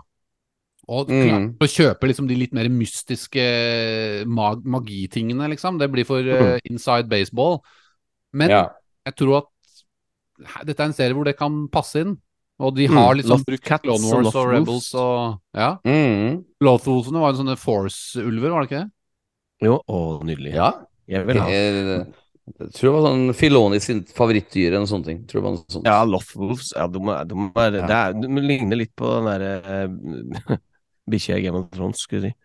Og 0.93 1.09
Mm. 1.09 1.47
å 1.57 1.69
kjøpe 1.71 2.09
liksom 2.11 2.27
de 2.29 2.37
litt 2.37 2.53
mer 2.53 2.69
mystiske 2.69 3.45
mag 4.29 4.65
magitingene, 4.65 5.49
liksom. 5.55 5.79
Det 5.81 5.89
blir 5.93 6.05
for 6.09 6.21
uh, 6.21 6.59
inside 6.69 7.09
baseball. 7.09 7.61
Men 8.33 8.51
Ja. 8.51 8.63
jeg 9.07 9.17
tror 9.17 9.39
at 9.39 9.49
her- 10.53 10.65
dette 10.69 10.81
er 10.81 10.91
en 10.91 10.93
serie 10.97 11.15
hvor 11.17 11.25
det 11.25 11.37
kan 11.39 11.69
passe 11.73 11.97
inn. 12.05 12.19
Og 12.63 12.75
de 12.77 12.87
Mm, 12.87 12.95
har 12.95 13.15
liksom 13.17 13.41
mm, 13.41 13.45
brukt 13.47 13.65
Cats 13.65 13.83
Clone 13.83 14.05
og 14.05 14.25
Wars 14.25 14.35
og. 14.37 14.49
Rebels 14.53 14.95
og 14.95 15.39
Ja. 15.57 15.71
Mm. 15.85 16.45
Lothwolfene 16.63 17.19
var 17.21 17.31
en 17.33 17.41
sånne 17.41 17.57
Force-ulver, 17.59 18.51
var 18.53 18.63
det 18.67 18.71
ikke 18.71 18.83
det? 18.85 18.91
Jo, 19.63 19.81
å, 19.89 20.23
nydelig. 20.23 20.53
ja. 20.55 20.73
Jeg 21.09 21.27
vil 21.27 21.41
ha 21.41 21.49
jeg, 21.49 22.07
Jeg 22.59 22.73
tror 22.75 22.87
det 22.89 22.93
var 22.93 23.05
sånn 23.09 23.35
Filoni 23.39 23.81
sin 23.81 24.03
favorittdyr 24.05 24.73
eller 24.75 24.87
sånne 24.87 25.05
ting. 25.05 25.19
Tror 25.27 25.41
det 25.41 25.43
var 25.47 25.53
noe 25.57 25.65
sånt. 25.71 25.85
Ja, 25.87 26.05
Lothwolves. 26.05 26.73
Ja, 26.77 26.87
de 26.89 26.99
de, 26.99 27.35
de 27.55 27.79
ja. 27.79 27.87
det 27.87 27.97
er, 27.99 28.13
de 28.21 28.41
ligner 28.43 28.77
litt 28.77 28.95
på 28.99 29.07
den 29.15 29.31
derre 29.31 29.89
uh, 30.51 30.57
bikkja 31.11 31.39
i 31.39 31.43
Game 31.43 31.59
of 31.59 31.71
Thrones, 31.71 31.99
skulle 32.05 32.23
jeg 32.23 32.33
si. 32.33 32.39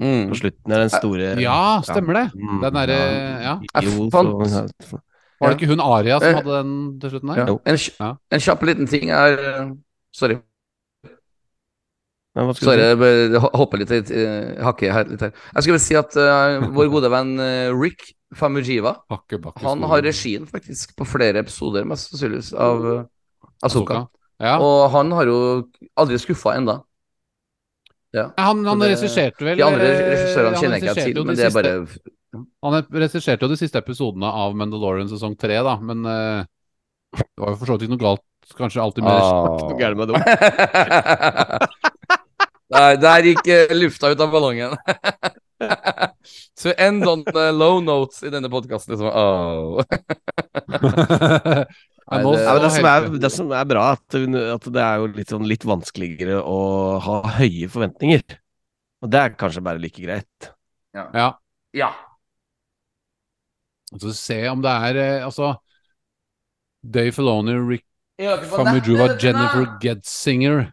Mm. 0.00 0.28
På 0.30 0.36
slutten 0.38 0.72
er 0.72 0.78
den 0.84 0.90
store 0.92 1.30
Ja, 1.42 1.80
stemmer 1.82 2.14
det. 2.14 2.26
Mm, 2.38 2.60
Den 2.62 2.74
derre 2.78 2.98
Ja. 3.42 3.54
ja. 3.74 3.80
Beowulf 3.80 4.12
fant- 4.14 5.00
Var 5.40 5.48
det 5.50 5.56
ikke 5.58 5.70
hun 5.72 5.80
Aria 5.80 6.18
som 6.20 6.28
Eh, 6.28 6.34
hadde 6.36 6.62
den 6.62 7.00
til 7.00 7.10
slutten 7.10 7.36
Ja. 7.36 7.44
der? 7.44 7.58
En, 7.66 7.78
Ja. 8.00 8.16
en 8.30 8.40
kjapp 8.40 8.62
liten 8.62 8.86
ting 8.86 9.10
er 9.10 9.38
eh, 9.38 9.72
Sorry. 10.12 10.38
Ja, 12.36 12.52
Sorry, 12.52 12.78
jeg 12.78 12.98
bare 12.98 13.40
hopper 13.58 13.78
litt 13.78 13.90
litt 13.90 14.10
hakker 14.62 14.92
her, 14.92 15.04
litt 15.10 15.20
her. 15.20 15.32
Jeg 15.56 15.62
skulle 15.64 15.78
vel 15.78 15.80
si 15.82 15.96
at 15.98 16.14
uh, 16.16 16.60
vår 16.70 16.90
gode 16.92 17.10
venn 17.10 17.32
eh, 17.42 17.72
Rick 17.74 18.12
Famujiva 18.38 18.92
bakke, 19.10 19.40
bakke 19.42 19.64
Han 19.66 19.82
har 19.82 20.00
regien 20.06 20.46
faktisk 20.46 20.94
på 20.96 21.04
flere 21.04 21.42
episoder, 21.42 21.84
mest 21.84 22.12
sannsynligvis, 22.12 22.52
av 22.54 22.84
uh, 22.86 23.02
Asoka. 23.66 24.06
Ja. 24.38 24.58
Og 24.62 24.90
han 24.94 25.10
har 25.10 25.26
jo 25.26 25.40
aldri 25.98 26.20
skuffa 26.22 26.54
enda. 26.56 26.78
Ja. 28.16 28.24
Han, 28.36 28.64
han 28.66 28.80
det- 28.82 28.88
regisserte 28.96 29.44
vel 29.46 29.56
De 29.60 29.62
andre 29.62 29.86
eh, 29.86 30.00
regissørene 30.10 30.58
kjenner 30.58 30.76
jeg 30.80 30.88
ikke 30.88 31.04
til, 31.04 31.14
men 31.28 31.36
det 31.38 31.44
er 31.46 31.54
bare 31.54 31.74
Han 32.66 32.72
regisserte 32.90 33.44
jo 33.46 33.50
de 33.52 33.58
siste 33.60 33.78
episodene 33.78 34.26
av 34.26 34.50
Mandalorian 34.58 35.06
sesong 35.10 35.36
tre, 35.38 35.56
da, 35.66 35.74
men 35.78 35.98
uh, 36.06 36.42
det 37.14 37.38
var 37.38 37.48
jo 37.54 37.58
for 37.60 37.66
så 37.70 37.74
vidt 37.76 37.84
ikke 37.86 37.94
noe 37.94 38.02
galt, 38.02 38.26
kanskje 38.58 38.82
alltid 38.82 39.02
med 39.06 39.14
Hva 39.14 39.22
er 39.70 39.78
gærent 39.82 39.98
med 40.00 40.08
dem? 40.10 40.18
Nei, 42.70 42.94
der 43.02 43.24
gikk 43.26 43.42
uh, 43.50 43.72
lufta 43.78 44.10
ut 44.12 44.20
av 44.26 44.30
ballongen. 44.34 44.72
To 46.62 46.70
end 46.80 47.04
on 47.08 47.22
the 47.24 47.52
low 47.52 47.80
notes 47.80 48.22
i 48.22 48.30
denne 48.32 48.48
podkasten, 48.52 48.94
liksom. 48.94 49.08
Oh. 49.12 49.80
Men 52.10 52.24
nå- 52.24 52.32
Nei, 52.32 52.38
det- 52.40 52.44
Ja, 52.46 52.58
det, 52.58 52.70
som 52.74 52.84
er, 52.90 53.08
det 53.22 53.30
som 53.32 53.52
er 53.52 53.64
bra, 53.70 53.92
at, 53.92 54.14
at 54.14 54.64
det 54.72 54.82
er 54.82 54.96
jo 54.98 55.06
litt, 55.14 55.28
sånn, 55.30 55.46
litt 55.46 55.62
vanskeligere 55.64 56.40
å 56.42 56.98
ha 57.00 57.22
høye 57.38 57.68
forventninger. 57.70 58.24
Og 59.02 59.10
det 59.10 59.20
er 59.20 59.36
kanskje 59.38 59.62
bare 59.62 59.78
like 59.78 60.02
greit. 60.02 60.50
Ja. 60.94 61.06
Ja. 61.72 61.92
Så 63.98 64.12
se 64.14 64.48
om 64.50 64.60
det 64.62 64.70
er 64.70 64.96
eh, 64.96 65.24
Altså 65.26 65.56
Dave 66.82 67.10
Filoni, 67.12 67.54
Rick 67.58 67.84
Famujuva, 68.50 69.06
Jennifer 69.22 69.64
Getzinger 69.82 70.72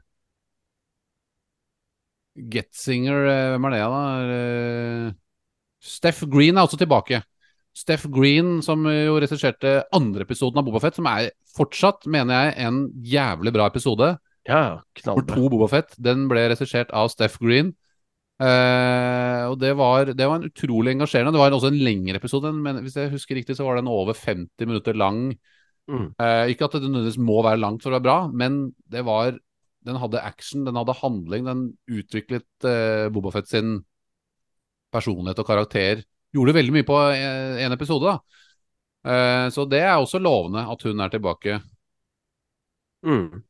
Getzinger, 2.37 3.25
eh, 3.25 3.47
hvem 3.55 3.65
er 3.65 3.73
det, 3.73 3.79
da? 3.81 4.01
Eh, 4.35 5.13
Steff 5.81 6.21
Green 6.29 6.57
er 6.57 6.67
også 6.67 6.77
tilbake. 6.77 7.23
Steff 7.77 8.07
Green, 8.09 8.57
som 8.65 8.85
jo 8.89 9.17
regisserte 9.21 9.81
andre 9.93 10.25
episoden 10.25 10.57
av 10.57 10.65
Bobafett, 10.65 10.97
som 10.97 11.09
er 11.11 11.29
fortsatt, 11.57 12.07
mener 12.09 12.47
jeg, 12.47 12.55
en 12.65 12.79
jævlig 13.05 13.53
bra 13.53 13.67
episode. 13.69 14.15
Ja, 14.47 14.79
Nummer 15.05 15.21
For 15.21 15.35
to 15.35 15.49
Bobafett. 15.51 15.93
Den 16.01 16.25
ble 16.31 16.47
regissert 16.49 16.93
av 16.95 17.11
Steff 17.13 17.37
Green. 17.41 17.75
Eh, 18.37 19.43
og 19.49 19.57
det 19.61 19.73
var, 19.77 20.13
det 20.13 20.25
var 20.29 20.39
en 20.39 20.49
utrolig 20.49 20.93
engasjerende. 20.93 21.33
Det 21.35 21.41
var 21.41 21.55
også 21.57 21.71
en 21.71 21.81
lengre 21.85 22.19
episode, 22.21 22.53
men 22.53 22.81
hvis 22.85 22.97
jeg 22.97 23.13
husker 23.13 23.37
riktig, 23.39 23.57
så 23.57 23.65
var 23.67 23.79
den 23.79 23.91
over 23.91 24.17
50 24.17 24.69
minutter 24.69 24.97
lang. 24.97 25.31
Mm. 25.87 26.11
Eh, 26.19 26.53
ikke 26.53 26.67
at 26.67 26.77
det 26.77 26.85
nødvendigvis 26.85 27.21
må 27.21 27.41
være 27.45 27.61
langt 27.61 27.83
for 27.83 27.91
å 27.91 27.97
være 27.97 28.07
bra, 28.07 28.19
men 28.31 28.71
det 28.89 29.05
var 29.07 29.37
Den 29.87 29.95
hadde 30.01 30.19
action, 30.19 30.65
den 30.65 30.75
hadde 30.75 30.97
handling, 30.99 31.45
den 31.47 31.59
utviklet 31.87 32.65
uh, 32.67 33.07
Bobafett 33.13 33.47
sin 33.47 33.85
personlighet 34.91 35.39
og 35.39 35.47
karakter. 35.47 36.01
Gjorde 36.35 36.57
veldig 36.57 36.75
mye 36.75 36.87
på 36.87 36.97
én 37.15 37.65
en 37.65 37.75
episode, 37.75 38.11
da. 38.11 38.43
Eh, 39.07 39.47
så 39.53 39.65
det 39.69 39.79
er 39.85 39.95
også 39.95 40.19
lovende 40.19 40.65
at 40.67 40.83
hun 40.83 40.99
er 41.03 41.13
tilbake. 41.13 41.59
Mm. 43.07 43.43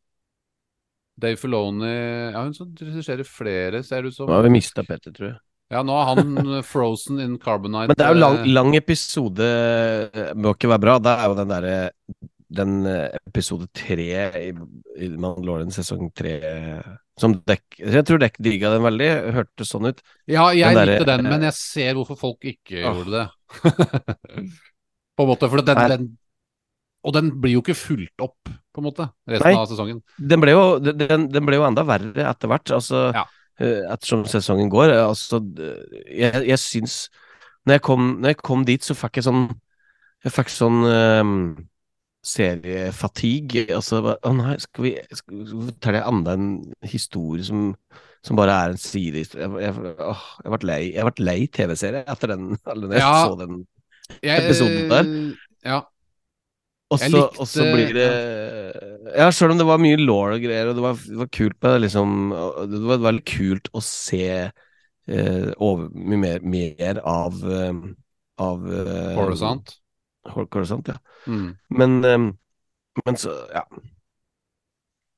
Dave 1.17 1.39
Filoni 1.39 1.89
Ja, 2.33 2.43
hun 2.43 2.53
som 2.53 2.69
regisserer 2.77 3.25
flere, 3.25 3.81
ser 3.83 4.03
det 4.03 4.13
ut 4.13 4.19
som. 4.19 4.29
Nå 4.29 4.37
har 4.37 4.45
vi 4.45 4.53
mista 4.53 4.85
Petter, 4.85 5.13
tror 5.15 5.31
jeg. 5.31 5.39
Ja, 5.73 5.81
nå 5.83 5.97
er 5.99 6.13
han 6.13 6.37
frozen 6.71 7.19
in 7.23 7.35
carbonite. 7.41 7.91
Men 7.91 7.99
det 7.99 8.05
er 8.05 8.15
jo 8.15 8.21
lang, 8.21 8.37
eh, 8.43 8.51
lang 8.53 8.77
episode 8.77 9.49
eh, 10.13 10.31
Må 10.37 10.53
ikke 10.55 10.71
være 10.71 10.83
bra. 10.85 10.95
Det 11.03 11.15
er 11.15 11.25
jo 11.27 11.37
den 11.41 11.51
derre 11.51 11.75
Den 12.61 12.77
eh, 12.87 13.17
episode 13.27 13.67
tre 13.75 14.07
i, 14.45 14.53
i 14.53 15.09
Mandalorian 15.17 15.73
sesong 15.73 16.11
tre 16.15 16.37
som 17.17 17.33
dekk 17.49 17.79
Jeg 17.81 18.05
tror 18.05 18.19
dekk 18.21 18.35
digga 18.45 18.69
den 18.75 18.83
veldig. 18.85 19.07
Hørtes 19.33 19.71
sånn 19.73 19.87
ut. 19.89 20.01
Ja, 20.29 20.49
jeg 20.53 20.75
den 20.77 20.87
likte 20.91 21.07
den, 21.09 21.23
men 21.25 21.41
jeg 21.47 21.55
ser 21.57 21.97
hvorfor 21.97 22.17
folk 22.19 22.45
ikke 22.45 22.83
Ah. 22.85 22.93
gjorde 22.93 23.11
det. 23.15 23.25
på 25.17 25.23
en 25.25 25.29
måte, 25.31 25.49
for 25.49 25.61
den, 25.65 25.81
den 25.93 26.07
Og 27.07 27.13
den 27.15 27.29
blir 27.41 27.53
jo 27.55 27.61
ikke 27.63 27.75
fulgt 27.77 28.21
opp, 28.21 28.49
på 28.49 28.81
en 28.81 28.85
måte, 28.89 29.05
resten 29.29 29.47
Nei. 29.53 29.57
av 29.61 29.69
sesongen. 29.69 30.01
Den 30.19 30.41
ble 30.43 30.51
jo, 30.53 30.63
den, 30.83 31.27
den 31.31 31.45
ble 31.47 31.55
jo 31.59 31.65
enda 31.67 31.85
verre 31.87 32.25
etter 32.29 32.49
hvert, 32.51 32.69
altså, 32.75 33.07
Ja. 33.15 33.23
eh, 33.61 33.85
ettersom 33.93 34.25
sesongen 34.27 34.69
går. 34.73 34.91
Altså, 35.05 35.39
jeg, 36.11 36.43
jeg 36.49 36.59
syns 36.59 37.07
når 37.65 37.77
jeg, 37.77 37.81
kom, 37.83 38.03
når 38.21 38.29
jeg 38.33 38.37
kom 38.43 38.65
dit, 38.67 38.83
så 38.83 38.95
fikk 38.95 39.17
jeg 39.19 39.25
sånn 39.27 39.47
Jeg 40.25 40.31
fikk 40.33 40.49
sånn 40.49 40.77
um, 40.87 41.33
seriefatigue. 42.27 43.67
Altså, 43.75 44.01
å 44.15 44.33
nei, 44.35 44.57
skal 44.63 44.85
vi, 44.87 44.93
skal 45.15 45.41
vi 45.41 45.65
fortelle 45.71 46.03
enda 46.09 46.35
en 46.37 46.47
historie 46.87 47.45
som, 47.47 47.69
som 48.25 48.39
bare 48.39 48.55
er 48.65 48.75
en 48.75 48.81
sidehistorie? 48.81 49.47
Jeg, 49.47 49.73
jeg, 49.87 49.95
åh, 50.03 50.23
jeg 50.43 50.53
ble 50.55 50.69
lei, 50.71 50.81
jeg 50.95 51.07
ble 51.09 51.27
lei 51.29 51.37
TV-serie 51.57 52.03
etter 52.13 52.33
den, 52.35 52.49
når 52.81 52.97
jeg 52.97 53.03
Ja. 53.03 53.13
så 53.25 53.37
den. 53.43 53.61
Episoden 54.23 54.91
der. 54.91 55.13
Ja. 55.67 55.81
Og 56.87 57.01
så, 57.01 57.09
likte- 57.11 57.41
og 57.43 57.47
så 57.51 57.65
blir 57.67 57.89
det 57.97 58.03
Ja, 59.17 59.25
sjøl 59.35 59.51
om 59.51 59.59
det 59.59 59.65
var 59.67 59.81
mye 59.83 59.97
law 59.99 60.29
og 60.31 60.39
greier, 60.39 60.69
og 60.71 60.77
det 60.77 60.83
var, 60.85 61.01
det 61.03 61.17
var 61.19 61.29
kult 61.35 61.57
med 61.59 61.73
det, 61.73 61.81
liksom 61.83 62.13
Det 62.71 62.79
var 62.87 63.01
veldig 63.03 63.25
kult 63.27 63.67
å 63.75 63.81
se 63.83 64.21
eh, 64.47 65.49
over, 65.59 65.89
mye 65.91 66.21
mer, 66.21 66.45
mer 66.47 67.01
av 67.03 67.41
eh, 67.43 67.81
Av 68.47 68.63
eh, 68.71 69.11
Horisont. 70.33 70.87
Ja. 70.91 70.97
Mm. 71.27 71.49
Men 71.69 71.97
um, 72.05 72.27
Men 73.05 73.17
så, 73.19 73.33
ja. 73.53 73.63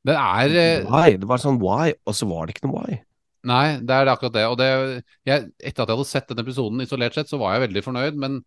Den 0.07 0.15
er 0.19 0.56
eh, 0.56 0.88
Why? 0.88 1.18
Det 1.19 1.27
var 1.27 1.41
sånn 1.41 1.60
why, 1.61 1.91
og 2.07 2.15
så 2.15 2.27
var 2.30 2.48
det 2.48 2.56
ikke 2.56 2.68
noe 2.69 2.81
why. 2.84 2.98
Nei, 3.49 3.80
det 3.88 3.95
er 3.95 4.10
akkurat 4.11 4.36
det. 4.36 4.45
Og 4.52 4.57
det, 4.60 4.69
jeg, 5.27 5.45
etter 5.60 5.84
at 5.84 5.91
jeg 5.91 5.95
hadde 5.95 6.07
sett 6.10 6.31
den 6.31 6.41
episoden 6.44 6.84
isolert 6.84 7.15
sett, 7.15 7.30
så 7.31 7.40
var 7.40 7.56
jeg 7.56 7.69
veldig 7.69 7.84
fornøyd, 7.86 8.18
men, 8.19 8.40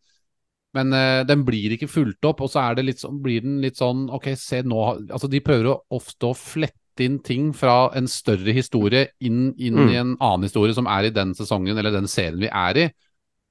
men 0.77 0.93
uh, 0.97 1.23
den 1.29 1.45
blir 1.49 1.77
ikke 1.77 1.89
fulgt 1.89 2.29
opp. 2.29 2.43
Og 2.45 2.53
så 2.53 2.65
sånn, 3.01 3.21
blir 3.25 3.45
den 3.45 3.61
litt 3.65 3.81
sånn 3.81 4.07
Ok, 4.13 4.33
se 4.37 4.63
nå 4.65 4.83
Altså, 5.09 5.29
de 5.33 5.41
prøver 5.45 5.71
å 5.73 5.79
ofte 5.97 6.29
å 6.29 6.37
flette 6.37 7.07
inn 7.07 7.19
ting 7.25 7.55
fra 7.57 7.91
en 7.97 8.09
større 8.11 8.53
historie 8.53 9.07
inn, 9.25 9.55
inn 9.57 9.79
Mm. 9.81 9.89
i 9.89 9.97
en 9.97 10.17
annen 10.21 10.45
historie 10.45 10.77
som 10.77 10.87
er 10.87 11.09
i 11.09 11.15
den 11.15 11.33
sesongen 11.35 11.79
eller 11.79 11.95
den 11.95 12.09
serien 12.09 12.41
vi 12.41 12.51
er 12.53 12.83
i. 12.83 12.91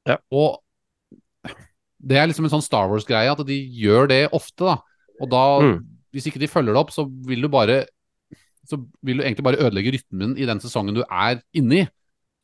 Ja. 0.05 0.17
Og 0.29 0.59
det 2.01 2.17
er 2.17 2.27
liksom 2.27 2.45
en 2.47 2.53
sånn 2.55 2.65
Star 2.65 2.89
Wars-greie, 2.89 3.31
at 3.31 3.45
de 3.47 3.57
gjør 3.81 4.07
det 4.09 4.21
ofte, 4.33 4.65
da. 4.65 4.77
Og 5.21 5.29
da, 5.29 5.43
Mm. 5.61 5.79
hvis 6.13 6.27
ikke 6.27 6.39
de 6.41 6.47
følger 6.49 6.73
det 6.73 6.81
opp, 6.81 6.91
så 6.91 7.05
vil 7.27 7.41
du 7.41 7.47
bare 7.49 7.85
så 8.67 8.77
vil 9.03 9.17
du 9.17 9.23
egentlig 9.23 9.43
bare 9.43 9.57
ødelegge 9.57 9.91
rytmen 9.97 10.37
i 10.37 10.45
den 10.45 10.59
sesongen 10.61 10.93
du 10.95 11.01
er 11.09 11.41
inne 11.57 11.79
i. 11.81 11.87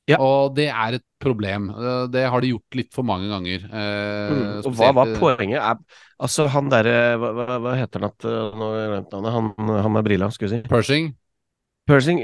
Ja. 0.09 0.17
Og 0.23 0.55
det 0.55 0.65
er 0.71 0.95
et 0.97 1.03
problem. 1.21 1.69
Eh, 1.69 2.07
Det 2.07 2.23
har 2.29 2.41
de 2.41 2.49
gjort 2.53 2.75
litt 2.75 2.93
for 2.93 3.03
mange 3.03 3.27
ganger. 3.29 3.63
Eh, 3.65 4.31
Mm. 4.33 4.65
Og 4.65 4.73
hva 4.73 4.93
var 4.93 5.05
poenget? 5.19 5.59
Er, 5.61 5.77
altså, 6.19 6.47
han 6.49 6.69
derre 6.69 7.17
hva, 7.19 7.59
hva, 7.59 7.75
heter 7.75 7.99
han 8.01 8.09
at 8.09 8.25
uh, 8.25 8.55
Nå 8.57 8.67
jeg. 8.75 9.05
Han, 9.11 9.53
han 9.83 9.91
med 9.93 10.03
brilla, 10.05 10.29
skulle 10.31 10.49
jeg 10.51 10.63
si. 10.63 10.69
Pershing? 10.69 11.15
Pershing, 11.87 12.19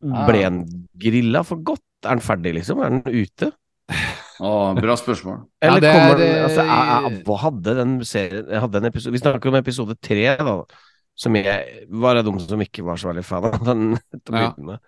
ble 0.00 0.42
han 0.44 0.64
grilla 0.96 1.42
for 1.44 1.56
godt? 1.56 1.82
Er 2.04 2.08
han 2.14 2.20
ferdig, 2.20 2.54
liksom? 2.54 2.78
Er 2.80 2.90
han 2.90 3.02
ute? 3.04 3.52
Å, 4.42 4.50
bra 4.78 4.96
spørsmål. 4.98 5.44
Ja, 5.62 5.68
Eller 5.68 5.84
det 5.84 5.92
kommer 5.94 6.14
er, 6.14 6.22
den 6.24 6.44
altså, 6.48 6.64
jeg, 6.66 7.12
eh, 7.12 7.20
Hva 7.28 7.36
hadde 7.44 7.74
den 7.78 7.92
serien 8.08 8.48
jeg 8.50 8.62
hadde 8.64 8.80
en 8.80 8.88
episode, 8.90 9.12
Vi 9.14 9.22
snakker 9.22 9.52
om 9.52 9.58
episode 9.60 9.96
tre, 10.02 10.24
da. 10.40 10.56
Som 11.14 11.36
jeg 11.38 11.86
var 11.94 12.18
av 12.18 12.26
de 12.26 12.32
som 12.42 12.64
ikke 12.64 12.82
var 12.82 12.98
så 12.98 13.12
veldig 13.12 13.22
fan 13.24 13.46
av. 13.46 13.60
Den, 13.68 13.84
Ja. 14.34 14.48
med. 14.58 14.82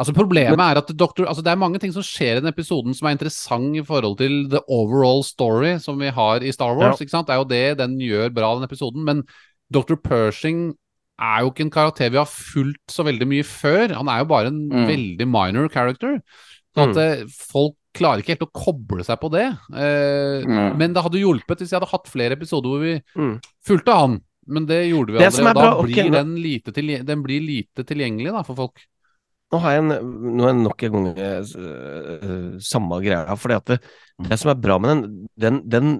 Altså 0.00 0.14
Problemet 0.16 0.58
er 0.64 0.80
at 0.80 0.88
Dr. 0.98 1.26
Altså, 1.28 1.42
det 1.44 1.52
er 1.52 1.60
mange 1.60 1.78
ting 1.78 1.92
som 1.94 2.02
skjer 2.02 2.38
i 2.38 2.42
den 2.42 2.50
episoden 2.50 2.94
som 2.96 3.06
er 3.06 3.14
interessant 3.14 3.76
i 3.76 3.82
forhold 3.86 4.16
til 4.18 4.46
the 4.50 4.62
overall 4.72 5.20
story 5.22 5.76
som 5.84 6.00
vi 6.00 6.08
har 6.10 6.42
i 6.42 6.50
Star 6.50 6.74
Wars. 6.78 6.98
ikke 7.04 7.12
sant? 7.12 7.28
Det 7.28 7.36
er 7.36 7.42
jo 7.42 7.50
det 7.50 7.78
den 7.78 7.98
gjør 8.00 8.32
bra, 8.34 8.54
den 8.56 8.64
episoden. 8.66 9.04
Men 9.06 9.20
Dr. 9.72 9.94
Pershing 10.00 10.72
er 11.22 11.44
jo 11.44 11.52
ikke 11.52 11.66
en 11.68 11.74
karakter 11.76 12.10
vi 12.10 12.18
har 12.18 12.26
fulgt 12.26 12.90
så 12.90 13.04
veldig 13.06 13.28
mye 13.30 13.44
før. 13.46 13.92
Han 14.00 14.08
er 14.10 14.24
jo 14.24 14.30
bare 14.32 14.50
en 14.50 14.62
Mm. 14.72 14.88
veldig 14.88 15.28
minor 15.28 15.68
character. 15.68 16.18
Så 16.74 16.88
at 16.88 16.96
mm. 16.96 17.28
folk 17.52 17.76
klarer 17.94 18.22
ikke 18.22 18.34
helt 18.36 18.46
å 18.46 18.52
koble 18.56 19.04
seg 19.06 19.20
på 19.20 19.30
det. 19.32 19.46
Eh, 19.74 20.44
Mm. 20.48 20.76
Men 20.78 20.92
det 20.94 21.02
hadde 21.04 21.20
hjulpet 21.20 21.58
hvis 21.60 21.70
jeg 21.72 21.78
hadde 21.80 21.90
hatt 21.92 22.08
flere 22.08 22.36
episoder 22.38 22.68
hvor 22.72 22.80
vi 22.82 22.94
Mm. 23.16 23.40
fulgte 23.66 23.92
han. 23.98 24.20
Men 24.46 24.66
det 24.66 24.80
gjorde 24.90 25.12
vi 25.12 25.18
Det 25.18 25.26
aldri, 25.28 25.36
som 25.36 25.46
og 25.46 25.54
da 25.54 25.60
bra, 25.60 25.82
blir 25.82 25.92
okay, 25.92 26.10
den, 26.10 26.34
lite 26.42 26.72
den 27.06 27.22
blir 27.22 27.40
lite 27.40 27.84
tilgjengelig 27.86 28.32
da, 28.32 28.42
for 28.42 28.56
folk. 28.56 28.80
Nå 29.52 29.60
har 29.60 29.72
jeg, 29.76 29.82
en, 29.84 29.88
nå 30.36 30.44
er 30.44 30.54
jeg 30.54 30.62
nok 30.64 30.82
en 30.82 30.92
gang 30.92 31.06
uh, 31.18 32.58
samme 32.58 32.98
greia. 33.04 33.36
For 33.36 33.52
det, 33.52 33.80
det 34.18 34.38
som 34.40 34.50
er 34.50 34.54
bra 34.64 34.78
med 34.80 34.88
den, 34.90 35.28
den, 35.36 35.60
den 35.68 35.92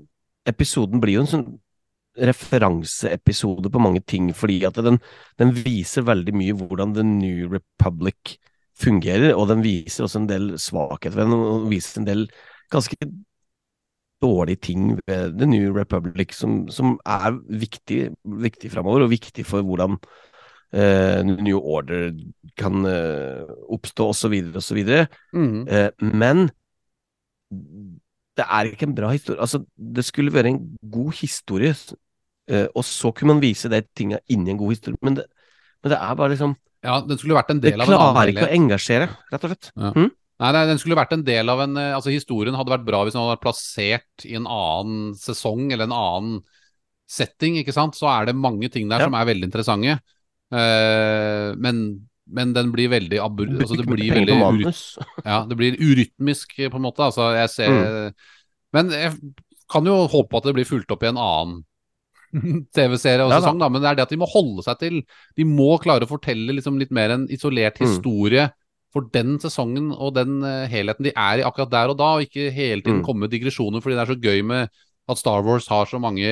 episoden 0.49 1.01
blir 1.01 1.21
jo 1.21 1.27
en 1.27 1.31
sånn 1.31 1.47
referanseepisode 2.19 3.71
på 3.73 3.81
mange 3.81 4.03
ting, 4.05 4.31
fordi 4.37 4.63
at 4.69 4.75
den, 4.85 4.99
den 5.41 5.53
viser 5.57 6.05
veldig 6.07 6.35
mye 6.37 6.57
hvordan 6.57 6.95
The 6.97 7.05
New 7.07 7.49
Republic 7.53 8.37
fungerer, 8.81 9.35
og 9.37 9.49
den 9.51 9.63
viser 9.65 10.07
også 10.07 10.23
en 10.23 10.31
del 10.31 10.55
svakheter 10.61 11.19
ved 11.19 11.29
den, 11.29 11.35
og 11.37 11.71
viser 11.71 12.01
en 12.01 12.09
del 12.09 12.27
ganske 12.73 12.97
dårlige 14.23 14.63
ting 14.63 14.93
ved 15.07 15.39
The 15.39 15.47
New 15.47 15.73
Republic 15.75 16.35
som, 16.39 16.69
som 16.71 16.95
er 17.07 17.35
viktig, 17.49 18.13
viktig 18.25 18.71
framover, 18.73 19.07
og 19.07 19.11
viktig 19.11 19.45
for 19.47 19.65
hvordan 19.67 19.99
uh, 19.99 21.21
New 21.27 21.59
Order 21.59 22.13
kan 22.59 22.87
uh, 22.87 23.49
oppstå, 23.73 24.09
osv., 24.15 24.37
osv. 24.57 24.83
Mm. 25.35 25.67
Uh, 25.67 25.91
men 26.15 26.49
det 28.39 28.47
er 28.47 28.71
ikke 28.71 28.89
en 28.89 28.97
bra 28.97 29.11
historie. 29.13 29.41
Altså, 29.41 29.65
det 29.77 30.05
skulle 30.05 30.33
være 30.33 30.55
en 30.55 30.63
god 30.93 31.13
historie, 31.21 31.75
uh, 32.53 32.67
og 32.75 32.85
så 32.85 33.11
kunne 33.11 33.35
man 33.35 33.43
vise 33.43 33.71
de 33.71 33.83
tinga 33.97 34.23
inni 34.29 34.55
en 34.55 34.63
god 34.63 34.77
historie. 34.77 34.99
Men 35.03 35.17
det, 35.17 35.27
men 35.83 35.91
det 35.91 35.99
er 35.99 36.15
bare 36.15 36.29
liksom 36.29 36.55
Ja, 36.83 36.99
den 37.07 37.19
skulle 37.21 37.39
vært 37.39 37.53
en 37.55 37.63
del 37.63 37.79
av 37.79 37.87
en 37.87 37.95
annen 37.95 38.03
Det 38.03 38.11
klarer 38.11 38.33
ikke 38.35 38.49
å 38.49 38.57
engasjere, 38.59 39.09
rett 39.31 39.47
og 39.47 39.53
slett. 39.53 39.71
Nei, 40.43 40.51
nei, 40.57 40.63
den 40.67 40.81
skulle 40.83 40.99
vært 40.99 41.13
en 41.15 41.23
del 41.23 41.53
av 41.53 41.61
en 41.63 41.77
eh, 41.79 41.93
Altså, 41.95 42.11
historien 42.11 42.57
hadde 42.59 42.73
vært 42.73 42.87
bra 42.89 43.05
hvis 43.05 43.15
den 43.15 43.23
hadde 43.23 43.37
vært 43.37 43.45
plassert 43.45 44.25
i 44.27 44.35
en 44.39 44.49
annen 44.51 45.13
sesong 45.19 45.69
eller 45.71 45.87
en 45.87 45.95
annen 45.95 46.41
setting, 47.13 47.61
ikke 47.61 47.75
sant. 47.77 47.95
Så 47.99 48.09
er 48.11 48.31
det 48.31 48.39
mange 48.39 48.71
ting 48.73 48.89
der 48.91 49.05
Ja. 49.05 49.07
som 49.07 49.15
er 49.19 49.29
veldig 49.29 49.51
interessante. 49.51 49.99
Uh, 50.53 51.53
men, 51.61 51.83
men 52.27 52.53
den 52.57 52.73
blir 52.75 52.91
veldig 52.93 53.21
abur... 53.25 53.49
Altså, 53.55 53.79
det 53.79 53.87
blir 53.89 54.13
veldig. 54.13 54.73
Ja, 55.25 55.43
det 55.49 55.57
blir 55.61 55.79
urytmisk, 55.79 56.57
på 56.57 56.81
en 56.81 56.87
måte. 56.89 57.07
Altså, 57.07 57.31
jeg 57.37 57.53
ser 57.53 58.13
Men 58.73 58.91
jeg 58.93 59.15
kan 59.73 59.87
jo 59.87 60.07
håpe 60.09 60.41
at 60.41 60.49
det 60.49 60.57
blir 60.57 60.69
fulgt 60.69 60.93
opp 60.93 61.05
i 61.05 61.11
en 61.13 61.21
annen 61.21 61.61
TV-serie 62.77 63.25
og 63.27 63.31
Ja 63.35 63.41
sesong, 63.41 63.59
da. 63.61 63.69
Men 63.69 63.83
det 63.83 63.91
er 63.91 63.95
det 64.01 64.07
at 64.07 64.13
de 64.15 64.19
må 64.23 64.29
holde 64.31 64.63
seg 64.65 64.79
til 64.81 65.01
De 65.37 65.45
må 65.45 65.79
klare 65.83 66.07
å 66.07 66.11
fortelle 66.11 66.55
liksom 66.57 66.79
litt 66.81 66.91
mer 66.91 67.11
en 67.17 67.27
isolert 67.29 67.79
Mm. 67.81 67.87
historie 67.87 68.51
for 68.93 69.07
den 69.13 69.39
sesongen 69.41 69.91
og 69.93 70.15
den 70.15 70.43
eh, 70.45 70.67
helheten 70.69 71.05
de 71.07 71.13
er 71.17 71.41
i 71.41 71.45
akkurat 71.49 71.71
der 71.73 71.89
og 71.93 71.97
da, 72.01 72.11
og 72.19 72.27
ikke 72.27 72.51
hele 72.53 72.83
tiden 72.83 73.01
Mm. 73.01 73.05
komme 73.07 73.25
med 73.27 73.31
digresjoner 73.33 73.81
fordi 73.81 73.97
det 73.97 74.03
er 74.05 74.15
så 74.15 74.21
gøy 74.21 74.43
med 74.45 74.69
at 75.09 75.19
Star 75.19 75.43
Wars 75.43 75.67
har 75.69 75.87
så 75.87 75.99
mange 76.01 76.29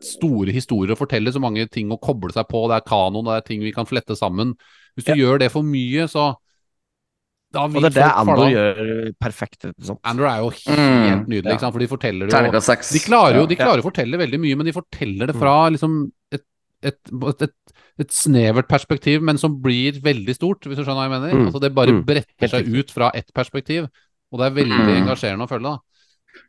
store 0.00 0.52
historier 0.52 0.94
å 0.94 0.98
fortelle, 0.98 1.32
så 1.32 1.40
mange 1.40 1.66
ting 1.72 1.88
å 1.90 1.98
koble 2.00 2.32
seg 2.34 2.46
på, 2.50 2.66
det 2.68 2.76
er 2.78 2.86
kanon, 2.88 3.24
det 3.26 3.36
er 3.38 3.46
ting 3.46 3.62
vi 3.64 3.72
kan 3.72 3.86
flette 3.88 4.14
sammen. 4.16 4.54
Hvis 4.96 5.06
du 5.08 5.14
gjør 5.16 5.38
det 5.40 5.50
for 5.52 5.62
mye, 5.66 6.04
så 6.08 6.34
Og 7.56 7.72
vil 7.72 7.82
det 7.86 7.90
er 7.92 7.96
det 7.96 8.06
Andor 8.22 8.36
falle 8.36 8.50
gjør 8.54 9.14
perfekt. 9.20 9.66
Sant? 9.82 10.00
Er 10.04 10.38
jo 10.42 10.50
helt 10.50 10.66
Mm, 10.76 11.24
nydelig, 11.28 11.44
ja. 11.44 11.54
ikke 11.56 11.64
sant? 11.66 11.72
for 11.76 11.82
de 11.84 11.88
forteller 11.88 12.26
det 12.26 12.32
jo 12.32 12.60
De 12.92 13.02
klarer 13.06 13.40
jo 13.40 13.46
de 13.46 13.56
klarer 13.56 13.82
å 13.82 13.86
fortelle 13.86 14.20
veldig 14.20 14.40
mye, 14.40 14.56
men 14.56 14.66
de 14.66 14.72
forteller 14.76 15.26
det 15.32 15.36
fra 15.36 15.54
liksom 15.70 16.12
et, 16.32 16.44
et, 16.82 16.98
et, 17.12 17.42
et, 17.48 17.54
et 18.04 18.12
snevert 18.12 18.68
perspektiv, 18.68 19.22
men 19.22 19.38
som 19.38 19.56
blir 19.62 20.00
veldig 20.02 20.34
stort, 20.36 20.64
hvis 20.68 20.76
du 20.76 20.84
skjønner 20.84 21.02
hva 21.02 21.08
jeg 21.08 21.14
mener. 21.16 21.34
Mm, 21.36 21.46
Altså 21.50 21.60
Det 21.64 21.74
bare 21.74 21.92
mm, 21.96 22.04
bretter 22.06 22.48
seg 22.52 22.68
ut 22.76 22.90
fra 22.92 23.10
ett 23.14 23.32
perspektiv, 23.34 23.88
og 24.32 24.40
det 24.40 24.46
er 24.50 24.56
veldig 24.62 24.80
Mm. 24.84 24.96
engasjerende 25.02 25.44
å 25.46 25.48
følge. 25.48 25.72
da 25.72 25.78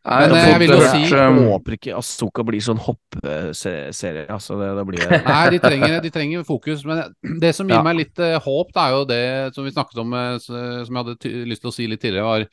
Nei, 0.08 0.20
Men, 0.28 0.36
eh, 0.38 0.46
jeg 0.48 0.60
vil 0.62 0.72
jo 0.72 0.80
si- 0.88 1.10
Jeg 1.12 1.34
håper 1.50 1.76
ikke 1.76 1.96
Asoka 1.98 2.44
blir 2.48 2.64
sånn 2.64 2.80
hoppeserie. 2.80 4.28
Altså, 4.32 4.56
det, 4.60 4.70
det 4.78 4.86
blir 4.88 5.10
Nei, 5.26 5.50
de 5.52 5.60
trenger, 5.60 5.98
de 6.02 6.12
trenger 6.14 6.46
fokus. 6.48 6.86
Men 6.88 7.04
det 7.42 7.54
som 7.56 7.68
gir 7.68 7.76
Ja. 7.76 7.84
meg 7.84 7.98
litt 7.98 8.20
uh, 8.20 8.40
håp, 8.40 8.72
det 8.74 8.84
er 8.84 8.96
jo 8.96 9.04
det 9.06 9.56
som 9.56 9.68
vi 9.68 9.72
snakket 9.76 10.02
om, 10.04 10.14
uh, 10.14 10.38
som 10.40 10.56
jeg 10.56 11.04
hadde 11.04 11.34
lyst 11.52 11.62
til 11.66 11.72
å 11.72 11.76
si 11.76 11.88
litt 11.88 12.02
tidligere, 12.02 12.24
var 12.24 12.48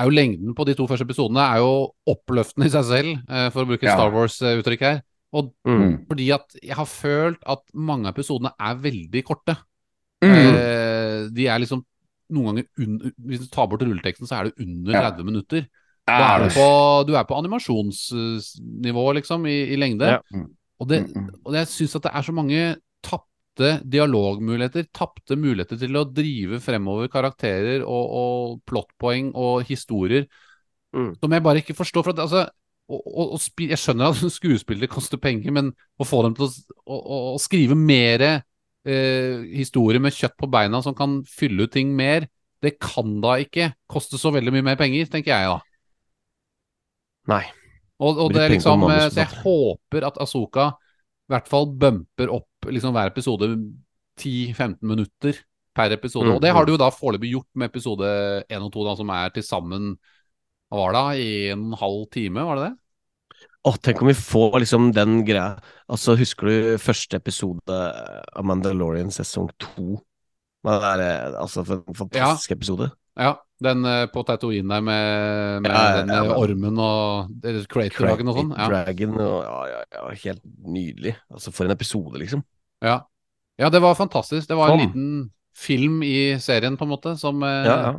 er 0.00 0.06
jo 0.06 0.14
lengden 0.14 0.54
på 0.54 0.64
de 0.66 0.74
to 0.78 0.86
første 0.86 1.02
episodene 1.06 1.42
er 1.42 1.58
jo 1.58 1.70
oppløftende 2.06 2.66
i 2.66 2.74
seg 2.74 2.84
selv, 2.86 3.14
uh, 3.28 3.48
for 3.50 3.64
å 3.64 3.70
bruke 3.70 3.86
Ja. 3.86 3.96
Star 3.98 4.10
Wars-uttrykk 4.14 4.80
her. 4.86 5.02
Og 5.32 5.52
mm. 5.66 6.06
fordi 6.10 6.30
at 6.34 6.56
jeg 6.62 6.74
har 6.74 6.86
følt 6.90 7.38
at 7.46 7.62
mange 7.74 8.06
av 8.08 8.14
episodene 8.16 8.50
er 8.58 8.74
veldig 8.82 9.22
korte. 9.24 9.56
mm, 10.22 11.30
de 11.32 11.46
er 11.48 11.62
liksom 11.62 11.80
noen 12.30 12.60
ganger 12.60 13.12
Hvis 13.16 13.40
du 13.40 13.46
tar 13.48 13.68
bort 13.70 13.80
rulleteksten, 13.80 14.28
så 14.28 14.36
er 14.40 14.50
det 14.50 14.66
under 14.66 14.92
Ja. 14.92 15.10
30 15.10 15.24
minutter. 15.24 15.66
Da 16.18 16.28
er 16.34 16.44
du, 16.44 16.54
på, 16.54 16.66
du 17.08 17.14
er 17.18 17.26
på 17.28 17.36
animasjonsnivå, 17.38 19.04
liksom, 19.20 19.46
i, 19.46 19.58
i 19.74 19.78
lengde. 19.80 20.14
Ja. 20.16 20.20
Mm. 20.34 20.48
Og, 20.80 20.88
det, 20.88 21.02
Mm, 21.06 21.26
mm. 21.26 21.40
og 21.44 21.56
jeg 21.58 21.68
syns 21.68 21.96
at 21.98 22.06
det 22.06 22.12
er 22.16 22.24
så 22.24 22.32
mange 22.32 22.60
tapte 23.04 23.72
dialogmuligheter, 23.92 24.86
tapte 24.96 25.36
muligheter 25.36 25.76
til 25.80 25.98
å 26.00 26.06
drive 26.08 26.60
fremover 26.64 27.10
karakterer 27.12 27.84
og, 27.84 28.14
og 28.22 28.62
plottpoeng 28.68 29.34
og 29.34 29.66
historier 29.68 30.26
Mm. 30.90 31.12
som 31.22 31.30
jeg 31.30 31.42
bare 31.44 31.60
ikke 31.62 31.76
forstår. 31.78 32.02
For 32.02 32.10
at, 32.16 32.18
altså, 32.24 32.40
og, 32.90 33.02
og, 33.06 33.34
og 33.36 33.62
jeg 33.62 33.78
skjønner 33.78 34.10
at 34.10 34.32
skuespillere 34.40 34.90
koster 34.90 35.20
penger, 35.22 35.52
men 35.54 35.72
å 36.00 36.06
få 36.08 36.24
dem 36.26 36.34
til 36.34 36.48
å, 36.48 36.50
å, 36.98 37.18
å 37.36 37.38
skrive 37.38 37.76
mer 37.78 38.24
eh, 38.26 39.44
historier 39.54 40.02
med 40.02 40.16
kjøtt 40.16 40.34
på 40.40 40.50
beina 40.50 40.80
som 40.82 40.96
kan 40.98 41.20
fylle 41.30 41.68
ut 41.68 41.74
ting 41.76 41.92
mer, 41.94 42.26
det 42.60 42.74
kan 42.82 43.20
da 43.22 43.36
ikke 43.40 43.70
koste 43.88 44.18
så 44.20 44.32
veldig 44.34 44.52
mye 44.56 44.66
mer 44.72 44.80
penger, 44.80 45.06
tenker 45.12 45.32
jeg 45.32 45.52
da. 45.52 45.60
Nei. 47.30 47.44
Og, 48.00 48.16
og 48.16 48.32
det 48.32 48.48
liksom, 48.54 48.86
eh, 48.88 49.06
så 49.12 49.22
jeg 49.22 49.42
håper 49.42 50.08
at 50.08 50.18
Asoka 50.24 50.70
i 50.70 51.34
hvert 51.34 51.50
fall 51.50 51.68
bumper 51.78 52.32
opp 52.32 52.70
liksom 52.72 52.96
hver 52.96 53.12
episode 53.12 53.52
10-15 54.18 54.80
minutter 54.82 55.36
per 55.76 55.94
episode. 55.94 56.26
Mm, 56.26 56.36
Og 56.36 56.42
det 56.42 56.50
har 56.50 56.64
mm. 56.64 56.66
du 56.66 56.74
jo 56.74 56.80
da 56.80 56.90
foreløpig 56.92 57.34
gjort 57.36 57.50
med 57.54 57.70
episode 57.70 58.08
1 58.48 58.66
og 58.66 58.72
2, 58.74 58.86
da, 58.88 58.94
som 58.98 59.12
er 59.14 59.34
til 59.34 59.46
sammen 59.46 59.92
hva 60.70 60.84
var 60.84 60.94
det, 60.94 61.02
da, 61.02 61.54
en 61.54 61.76
halv 61.78 62.02
time, 62.14 62.46
var 62.46 62.58
det 62.58 62.68
det? 62.68 62.74
Åh, 63.68 63.76
tenk 63.84 64.00
om 64.00 64.08
vi 64.08 64.16
får 64.16 64.54
liksom 64.62 64.86
den 64.96 65.18
greia 65.28 65.58
Altså, 65.90 66.14
husker 66.16 66.48
du 66.48 66.78
første 66.80 67.18
episode 67.18 67.76
av 67.76 68.46
Mandalorian 68.46 69.10
sesong 69.12 69.50
2? 69.60 69.98
Det 70.64 70.76
er 70.90 71.02
altså 71.40 71.64
en 71.64 71.96
fantastisk 71.96 72.54
episode. 72.54 72.90
Ja, 73.18 73.34
den 73.64 73.84
eh, 73.88 74.06
på 74.12 74.22
Tatooine 74.26 74.68
der 74.74 74.80
med, 74.84 75.62
med 75.64 75.70
Ja, 75.72 75.80
ja, 75.82 75.96
den 76.00 76.12
ja, 76.14 76.20
eh, 76.24 76.38
ormen 76.40 76.78
og 76.80 77.44
eller 77.44 77.66
Crater-dragen 77.70 78.30
og 78.32 78.38
sånn. 78.38 78.52
Ja. 78.56 78.68
Dragon 78.72 79.14
og 79.20 79.36
ja, 79.44 79.58
ja, 79.72 79.80
ja, 79.96 80.04
helt 80.24 80.42
nydelig. 80.64 81.14
Altså, 81.30 81.52
for 81.54 81.68
en 81.68 81.74
episode, 81.76 82.16
liksom. 82.22 82.44
Ja. 82.84 83.00
ja, 83.60 83.68
det 83.72 83.82
var 83.84 83.98
fantastisk. 83.98 84.48
Det 84.48 84.56
var 84.56 84.72
en 84.72 84.78
Sånn. 84.78 84.86
liten 84.86 85.10
film 85.60 86.00
i 86.06 86.38
serien, 86.40 86.78
på 86.80 86.86
en 86.88 86.94
måte, 86.94 87.16
som 87.20 87.42
eh, 87.44 87.66
Ja, 87.68 87.78
ja. 87.90 87.96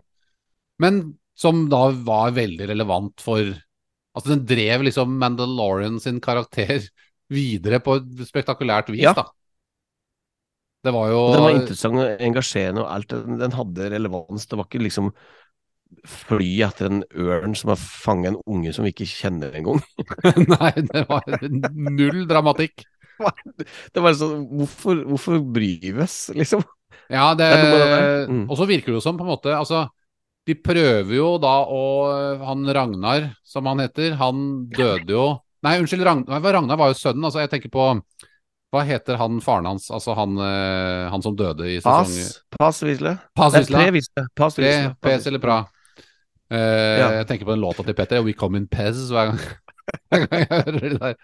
Men 0.81 1.03
som 1.37 1.67
da 1.69 1.89
var 1.93 2.33
veldig 2.37 2.67
relevant 2.73 3.21
for 3.21 3.53
Altså, 4.11 4.33
den 4.33 4.41
drev 4.43 4.81
liksom 4.83 5.13
Mandalorian 5.21 5.95
sin 6.03 6.17
karakter 6.19 6.81
videre 7.31 7.77
på 7.79 7.93
et 8.01 8.25
spektakulært 8.27 8.89
vis, 8.91 9.05
Ja. 9.05 9.13
da. 9.15 9.29
Det 10.83 10.91
var 10.91 11.11
jo 11.13 11.19
Den 11.31 11.43
var 11.45 11.53
interessant 11.55 11.99
og 12.01 12.23
engasjerende, 12.25 12.81
og 12.81 12.89
alt. 12.91 13.13
Den, 13.13 13.37
den 13.39 13.53
hadde 13.53 13.89
relevans. 13.93 14.47
Det 14.49 14.57
var 14.57 14.65
ikke 14.65 14.81
liksom 14.81 15.11
fly 16.07 16.49
etter 16.65 16.89
en 16.89 17.03
ørn 17.13 17.55
som 17.57 17.73
har 17.73 17.79
fanget 17.81 18.33
en 18.33 18.41
unge 18.49 18.73
som 18.75 18.85
vi 18.85 18.93
ikke 18.93 19.09
kjenner 19.09 19.53
engang. 19.57 19.81
Nei, 20.55 20.73
det 20.87 21.05
var 21.09 21.27
null 21.51 22.25
dramatikk. 22.29 22.85
Det 23.93 24.01
var 24.01 24.15
sånn 24.17 24.47
Hvorfor, 24.49 25.03
hvorfor 25.11 25.41
bryr 25.53 25.83
vi 25.83 26.01
oss, 26.01 26.31
liksom? 26.33 26.63
Ja, 27.11 27.31
det. 27.37 27.49
Mm. 28.31 28.45
Og 28.47 28.55
så 28.57 28.65
virker 28.65 28.89
det 28.89 28.97
jo 28.97 29.03
som 29.03 29.19
på 29.19 29.25
en 29.25 29.29
måte 29.29 29.53
Altså, 29.53 29.83
de 30.47 30.55
prøver 30.57 31.13
jo 31.19 31.35
da 31.41 31.59
å 31.69 31.83
Han 32.47 32.65
Ragnar, 32.65 33.29
som 33.45 33.67
han 33.69 33.83
heter, 33.83 34.15
han 34.17 34.65
døde 34.73 35.13
jo 35.13 35.27
Nei, 35.61 35.75
unnskyld, 35.77 36.01
Ragnar, 36.01 36.41
Ragnar 36.41 36.79
var 36.79 36.89
jo 36.89 36.97
sønnen. 36.97 37.27
Altså, 37.27 37.43
jeg 37.43 37.51
tenker 37.51 37.69
på 37.69 37.83
Hva 38.73 38.81
heter 38.87 39.19
han 39.21 39.37
faren 39.45 39.67
hans? 39.69 39.91
Altså 39.93 40.15
han, 40.17 40.33
eh, 40.41 41.05
han 41.13 41.21
som 41.21 41.35
døde 41.37 41.67
i 41.69 41.75
sesong 41.77 42.09
Pass, 42.57 42.81
Wisle. 42.81 43.13
Pass 43.37 43.59
Wisle. 43.59 44.25
Pass 44.33 44.57
Pre, 44.57 44.65
Wisle. 44.65 44.95
Pes 45.05 45.29
eller 45.29 45.43
Pra. 45.43 45.59
Eh, 46.51 46.97
Ja. 46.99 47.07
Jeg 47.21 47.27
tenker 47.29 47.47
på 47.47 47.55
den 47.55 47.63
låta 47.63 47.85
til 47.87 47.95
Petter, 47.95 48.23
We 48.25 48.33
Come 48.37 48.59
In 48.59 48.67
Pez, 48.67 48.99
hver 49.11 49.31
gang, 49.31 49.39
hver 50.11 50.25
gang 50.27 50.43
jeg 50.43 50.49
hører 50.51 50.79
det 50.81 50.99
der. 50.99 51.15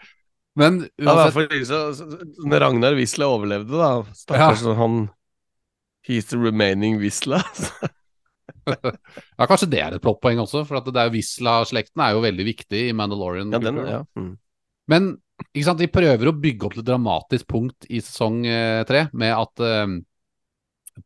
Men 0.58 0.80
Ja, 0.98 1.12
uansett 1.14 1.36
fall 1.36 1.66
så, 1.68 2.08
når 2.48 2.64
Ragnar 2.64 2.96
Wisla 2.98 3.28
overlevde, 3.30 3.76
da 3.78 3.92
Stakkars, 4.18 4.64
han 4.80 5.10
He's 6.08 6.30
the 6.32 6.40
remaining 6.40 6.98
Wisla. 7.04 7.44
Ja, 8.68 9.46
kanskje 9.48 9.70
det 9.72 9.80
er 9.80 9.94
et 9.96 10.04
plottpoeng 10.04 10.42
også, 10.44 10.66
for 10.68 10.80
at 10.82 10.88
det 10.92 11.00
er 11.00 11.12
Wisla-slekten 11.14 12.02
er 12.04 12.16
jo 12.16 12.24
veldig 12.24 12.46
viktig 12.48 12.82
i 12.90 12.96
Mandalorian. 12.96 13.52
ja, 13.54 13.60
den, 13.64 13.78
ja. 13.88 14.02
Mm. 14.20 14.34
Men 14.92 15.08
ikke 15.54 15.64
sant, 15.70 15.80
de 15.80 15.88
prøver 15.92 16.28
å 16.28 16.34
bygge 16.36 16.68
opp 16.68 16.76
til 16.76 16.84
et 16.84 16.90
dramatisk 16.90 17.48
punkt 17.48 17.88
i 17.88 18.02
sesong 18.04 18.42
eh, 18.48 18.82
tre, 18.90 19.06
med 19.16 19.32
at 19.36 19.64
eh, 19.64 19.96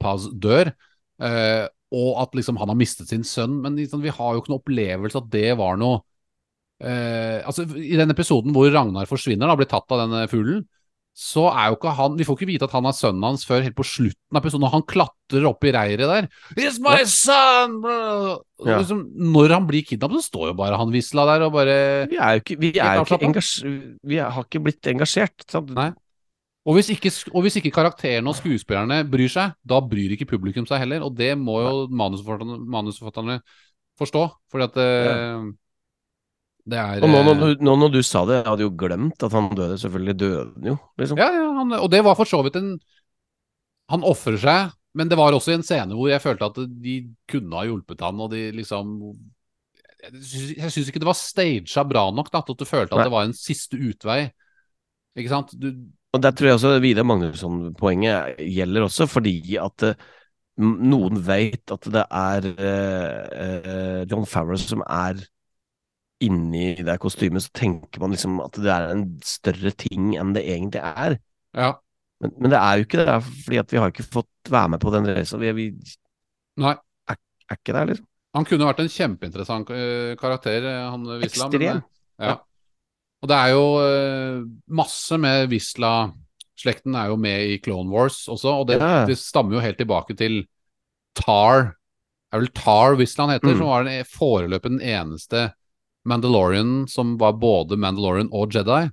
Paz 0.01 0.25
dør, 0.41 0.71
eh, 1.21 1.65
og 1.91 2.21
at 2.23 2.35
liksom 2.37 2.59
han 2.61 2.71
har 2.71 2.79
mistet 2.79 3.11
sin 3.11 3.25
sønn. 3.27 3.59
Men 3.63 3.75
liksom, 3.79 4.03
vi 4.03 4.13
har 4.13 4.33
jo 4.33 4.41
ikke 4.41 4.53
noen 4.53 4.61
opplevelse 4.61 5.19
at 5.19 5.31
det 5.33 5.49
var 5.59 5.79
noe 5.79 6.01
eh, 6.79 7.41
Altså, 7.43 7.65
I 7.75 7.97
den 7.99 8.13
episoden 8.13 8.55
hvor 8.55 8.71
Ragnar 8.71 9.09
forsvinner, 9.09 9.49
da, 9.49 9.57
blir 9.59 9.69
tatt 9.71 9.91
av 9.91 10.05
denne 10.05 10.27
fuglen, 10.31 10.63
så 11.11 11.49
er 11.51 11.67
jo 11.67 11.75
ikke 11.75 11.91
han 11.97 12.13
Vi 12.15 12.23
får 12.23 12.37
ikke 12.37 12.47
vite 12.47 12.67
at 12.69 12.75
han 12.77 12.85
er 12.87 12.95
sønnen 12.95 13.25
hans 13.27 13.43
før 13.47 13.65
helt 13.65 13.75
på 13.75 13.83
slutten 13.83 14.37
av 14.37 14.39
episoden, 14.39 14.67
og 14.69 14.75
han 14.77 14.85
klatrer 14.87 15.47
opp 15.49 15.67
i 15.67 15.73
reiret 15.75 16.07
der. 16.07 16.29
It's 16.55 16.79
my 16.83 17.01
son! 17.03 17.81
Ja. 17.83 18.77
Liksom, 18.77 19.03
når 19.33 19.57
han 19.57 19.67
blir 19.67 19.83
kidnappet, 19.87 20.21
så 20.21 20.31
står 20.31 20.51
jo 20.51 20.55
bare 20.61 20.79
han 20.79 20.93
Visla 20.93 21.25
der 21.33 21.47
og 21.49 21.55
bare 21.57 21.75
Vi 22.11 22.19
er 22.21 22.37
jo 22.37 22.45
ikke, 22.45 22.57
vi 22.61 22.71
er 22.77 23.03
ikke 23.03 23.19
engasj... 23.27 23.51
Vi 24.07 24.21
har 24.21 24.47
ikke 24.47 24.63
blitt 24.63 24.91
engasjert. 24.93 25.43
Sant? 25.51 25.75
Nei. 25.75 25.91
Og 26.61 26.77
hvis, 26.77 26.91
ikke, 26.93 27.09
og 27.33 27.41
hvis 27.41 27.57
ikke 27.57 27.71
karakterene 27.73 28.29
og 28.29 28.37
skuespillerne 28.37 28.99
bryr 29.09 29.31
seg, 29.33 29.55
da 29.65 29.79
bryr 29.81 30.13
ikke 30.13 30.27
publikum 30.29 30.67
seg 30.69 30.83
heller. 30.83 31.01
Og 31.01 31.15
det 31.17 31.33
må 31.39 31.57
jo 31.63 31.87
manusforfatterne, 31.89 33.39
forstå. 33.97 34.21
Fordi 34.51 34.67
at 34.67 34.77
eh, 34.81 35.47
det 36.71 36.77
er 36.77 37.01
Og 37.01 37.09
nå 37.09 37.21
når, 37.25 37.33
eh, 37.33 37.41
du, 37.41 37.65
nå 37.65 37.75
når 37.81 37.93
du 37.95 38.01
sa 38.05 38.21
det, 38.29 38.41
jeg 38.41 38.49
hadde 38.51 38.65
jo 38.67 38.73
glemt 38.77 39.25
at 39.25 39.33
han 39.33 39.49
døde. 39.57 39.79
Selvfølgelig 39.81 40.17
døde 40.21 40.43
han 40.43 40.69
jo, 40.71 40.77
liksom. 41.01 41.21
Ja, 41.21 41.29
ja 41.33 41.47
han, 41.57 41.73
og 41.79 41.89
det 41.93 42.03
var 42.05 42.17
for 42.19 42.29
så 42.29 42.41
vidt 42.45 42.59
en 42.61 42.75
Han 43.91 44.05
ofrer 44.07 44.37
seg, 44.39 44.75
men 44.95 45.09
det 45.09 45.17
var 45.19 45.33
også 45.35 45.51
en 45.51 45.65
scene 45.67 45.97
hvor 45.97 46.07
jeg 46.07 46.23
følte 46.23 46.47
at 46.47 46.59
de 46.83 46.93
kunne 47.27 47.57
ha 47.57 47.65
hjulpet 47.67 48.03
han, 48.05 48.21
og 48.23 48.29
de 48.31 48.51
liksom 48.55 48.93
Jeg 50.05 50.69
syns- 50.71 50.87
ikke 50.87 51.01
det 51.01 51.09
var 51.09 51.17
staged 51.17 51.89
bra 51.89 52.05
nok 52.13 52.29
da, 52.31 52.39
at 52.45 52.53
du 52.53 52.65
følte 52.65 52.93
at 52.93 53.01
Nei. 53.01 53.09
det 53.09 53.15
var 53.17 53.25
en 53.25 53.35
siste 53.37 53.77
utvei. 53.77 54.21
Ikke 55.17 55.33
sant? 55.33 55.51
Du, 55.57 55.73
Og 56.11 56.23
der 56.23 56.33
tror 56.35 56.49
jeg 56.49 56.57
også 56.57 56.79
Vidar 56.83 57.07
Magnusson-poenget 57.07 58.41
gjelder 58.43 58.87
også, 58.87 59.07
fordi 59.07 59.55
at 59.61 59.85
eh, 59.87 60.07
noen 60.61 61.21
vet 61.23 61.71
at 61.71 61.87
det 61.93 62.03
er 62.03 62.47
uh, 62.51 64.01
John 64.11 64.27
Farrow 64.27 64.59
som 64.59 64.83
er 64.83 65.21
inni 66.21 66.75
det 66.85 66.97
kostymet, 67.01 67.45
så 67.45 67.55
tenker 67.57 68.03
man 68.03 68.13
liksom 68.13 68.41
at 68.43 68.59
det 68.59 68.69
er 68.69 68.91
en 68.91 69.05
større 69.25 69.71
ting 69.73 70.11
enn 70.19 70.35
det 70.35 70.43
egentlig 70.45 70.83
er. 70.83 71.17
ja. 71.57 71.71
Men, 72.21 72.35
men 72.37 72.51
det 72.53 72.57
er 72.59 72.77
jo 72.77 72.85
ikke 72.85 73.01
det, 73.01 73.13
fordi 73.25 73.57
at 73.57 73.71
vi 73.73 73.79
har 73.81 73.89
ikke 73.89 74.03
fått 74.05 74.49
være 74.53 74.69
med 74.75 74.81
på 74.83 74.91
den 74.93 75.07
reisa. 75.09 75.39
Vi, 75.41 75.49
vi 75.57 75.63
Nei. 76.61 76.75
er 77.09 77.57
ikke 77.57 77.73
der, 77.73 77.87
liksom. 77.89 78.05
Han 78.37 78.45
kunne 78.47 78.67
vært 78.69 78.83
en 78.83 78.91
kjempeinteressant 78.93 79.71
karakter, 80.21 80.67
han 80.69 80.91
han 80.93 81.23
Wisla. 81.23 81.47
men, 81.49 81.55
Ekstrem. 81.57 81.81
eh, 82.21 82.27
ja. 82.29 82.35
Og 83.21 83.29
det 83.29 83.37
er 83.37 83.51
jo 83.53 83.65
uh, 83.77 84.45
masse 84.73 85.17
med 85.21 85.49
Wisla-slekten 85.51 86.95
er 86.97 87.11
jo 87.11 87.17
med 87.21 87.43
i 87.53 87.59
Clone 87.61 87.91
Wars 87.93 88.23
også, 88.31 88.53
og 88.61 88.67
det, 88.71 88.79
Ja. 88.81 89.05
det 89.05 89.17
stammer 89.21 89.53
jo 89.59 89.61
helt 89.61 89.77
tilbake 89.77 90.15
til 90.17 90.45
Tar. 91.15 91.75
Det 92.31 92.37
er 92.37 92.39
vel 92.39 92.51
Tar 92.55 92.95
Wisla 92.97 93.25
han 93.27 93.33
heter, 93.35 93.51
Mm. 93.53 93.57
som 93.59 93.67
var 93.67 93.83
den 93.83 94.05
foreløpig 94.05 94.71
den 94.71 94.81
eneste 94.81 95.53
Mandalorian 96.05 96.87
som 96.89 97.17
var 97.19 97.33
både 97.37 97.77
Mandalorian 97.77 98.29
og 98.33 98.49
Jedi. 98.55 98.89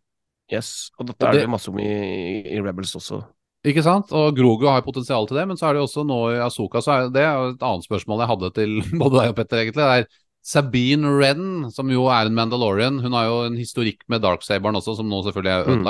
Yes. 0.53 0.91
Og 0.99 1.07
dette 1.07 1.23
Og 1.25 1.29
er 1.29 1.33
det- 1.33 1.41
det 1.47 1.51
masse 1.51 1.69
om 1.69 1.79
i, 1.79 2.43
i 2.45 2.61
Rebels 2.61 2.95
også. 2.97 3.25
Ikke 3.65 3.83
sant? 3.83 4.13
Og 4.13 4.35
Grogu 4.37 4.67
har 4.69 4.83
potensial 4.83 5.27
til 5.27 5.37
det, 5.37 5.49
men 5.49 5.57
så 5.57 5.67
er 5.69 5.73
det 5.75 5.81
jo 5.81 5.87
også 5.89 6.07
nå 6.07 6.19
i 6.37 6.39
Asoka, 6.47 6.79
så 6.81 6.93
er 6.93 7.09
det 7.11 7.23
et 7.25 7.63
annet 7.63 7.85
spørsmål 7.85 8.21
jeg 8.21 8.29
hadde 8.29 8.51
til 8.55 8.83
både 9.01 9.21
deg 9.23 9.29
og 9.31 9.37
Petter, 9.37 9.57
egentlig. 9.59 9.75
Det 9.75 9.85
er 9.99 10.07
Sabine 10.49 11.11
Wren, 11.19 11.69
som 11.75 11.91
jo 11.93 12.07
er 12.13 12.29
en 12.29 12.37
Mandalorian. 12.37 13.01
Hun 13.05 13.15
har 13.17 13.25
jo 13.29 13.37
en 13.45 13.57
historikk 13.61 14.01
med 14.09 14.23
Darksaberen 14.25 14.79
også, 14.79 14.93
som 14.97 15.09
nå 15.11 15.19
selvfølgelig 15.27 15.53
er 15.53 15.69
Mm. 15.69 15.85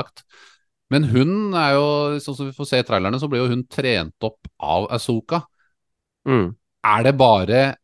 Men 0.89 1.05
hun 1.05 1.53
er 1.59 1.75
jo, 1.77 2.17
sånn 2.25 2.37
som 2.37 2.47
vi 2.49 2.57
får 2.57 2.67
se 2.71 2.79
i 2.81 2.87
trailerne, 2.89 3.19
så 3.21 3.29
blir 3.29 3.45
jo 3.45 3.53
hun 3.53 3.69
trent 3.69 4.17
opp 4.25 4.41
av 4.59 4.89
Asoka. 4.97 5.39
Mm. 6.25 6.57
Er 6.89 7.01
det 7.05 7.21
bare 7.21 7.77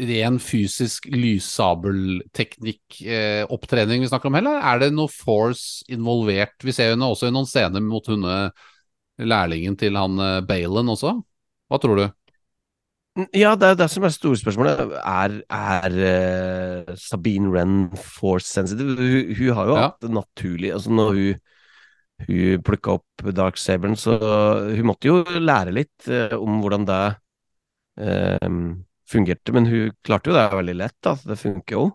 ren 0.00 0.38
fysisk 0.40 1.04
lyssabelteknikk-opptrening 1.12 4.00
vi 4.00 4.08
snakker 4.08 4.28
om, 4.30 4.38
eller 4.40 4.56
er 4.64 4.80
det 4.80 4.96
noe 4.96 5.12
force 5.12 5.84
involvert? 5.92 6.56
Vi 6.64 6.72
ser 6.72 6.94
henne 6.94 7.12
også 7.12 7.28
i 7.28 7.34
noen 7.34 7.48
scener 7.48 7.80
mot 7.84 8.06
hunde 8.08 8.48
lærlingen 9.20 9.76
til 9.76 9.96
han 10.00 10.16
eh, 10.24 10.40
Balen 10.48 10.88
også. 10.88 11.20
Hva 11.70 11.78
tror 11.82 11.96
du? 11.98 12.06
Ja, 13.34 13.56
det 13.58 13.66
er 13.72 13.78
det 13.80 13.88
som 13.90 14.04
er 14.06 14.12
store 14.14 14.38
spørsmålet. 14.38 14.92
Er, 15.02 15.32
er 15.50 15.96
uh, 16.86 16.92
Sabine 16.96 17.50
Wren 17.50 17.88
force 17.98 18.46
sensitive? 18.46 18.94
Hun, 18.96 19.32
hun 19.34 19.54
har 19.56 19.66
jo 19.66 19.74
Ja. 19.76 19.86
hatt 19.88 20.04
det 20.04 20.10
naturlig 20.14 20.70
Altså, 20.72 20.92
når 20.94 21.10
hun, 21.16 21.40
hun 22.28 22.62
plukka 22.62 22.94
opp 23.00 23.24
Darksaberen, 23.34 23.96
så 23.98 24.14
hun 24.76 24.86
måtte 24.86 25.10
jo 25.10 25.24
lære 25.24 25.74
litt 25.74 26.06
uh, 26.08 26.36
om 26.38 26.60
hvordan 26.62 26.86
det 26.86 27.00
uh, 28.00 28.76
fungerte. 29.10 29.52
Men 29.52 29.66
hun 29.66 29.90
klarte 30.06 30.30
jo 30.30 30.36
det 30.38 30.46
veldig 30.54 30.76
lett, 30.78 30.96
da. 31.02 31.16
Det 31.26 31.38
funker 31.38 31.76
jo. 31.76 31.88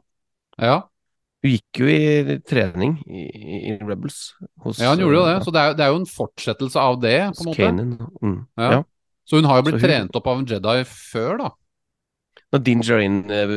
Ja, 0.59 0.81
Hun 1.45 1.51
gikk 1.51 1.79
jo 1.79 1.87
i 1.91 2.35
trening 2.47 2.97
i, 3.05 3.23
i, 3.69 3.77
Rebels. 3.83 4.33
Hos, 4.63 4.79
ja 4.81 4.91
han 4.93 4.99
gjorde 4.99 5.19
jo 5.19 5.25
det. 5.27 5.39
Så 5.45 5.51
det 5.53 5.61
er, 5.61 5.73
det 5.77 5.83
er 5.85 5.91
jo 5.93 5.99
en 6.01 6.09
fortsettelse 6.09 6.79
av 6.81 6.99
det, 7.03 7.17
på 7.37 7.43
en 7.43 7.49
måte. 7.51 7.61
Kanan. 7.61 7.95
Mm. 8.21 8.37
Ja. 8.57 8.69
Ja. 8.71 8.83
Så 9.25 9.39
hun 9.39 9.47
har 9.49 9.59
jo 9.59 9.67
blitt 9.67 9.79
hun- 9.79 9.87
trent 9.87 10.17
opp 10.19 10.27
av 10.29 10.39
en 10.39 10.45
Jedi 10.49 10.77
før, 10.89 11.37
da. 11.41 11.49
Når 12.53 12.63
Din 12.63 12.83
Jarin 12.85 13.17
eh, 13.33 13.53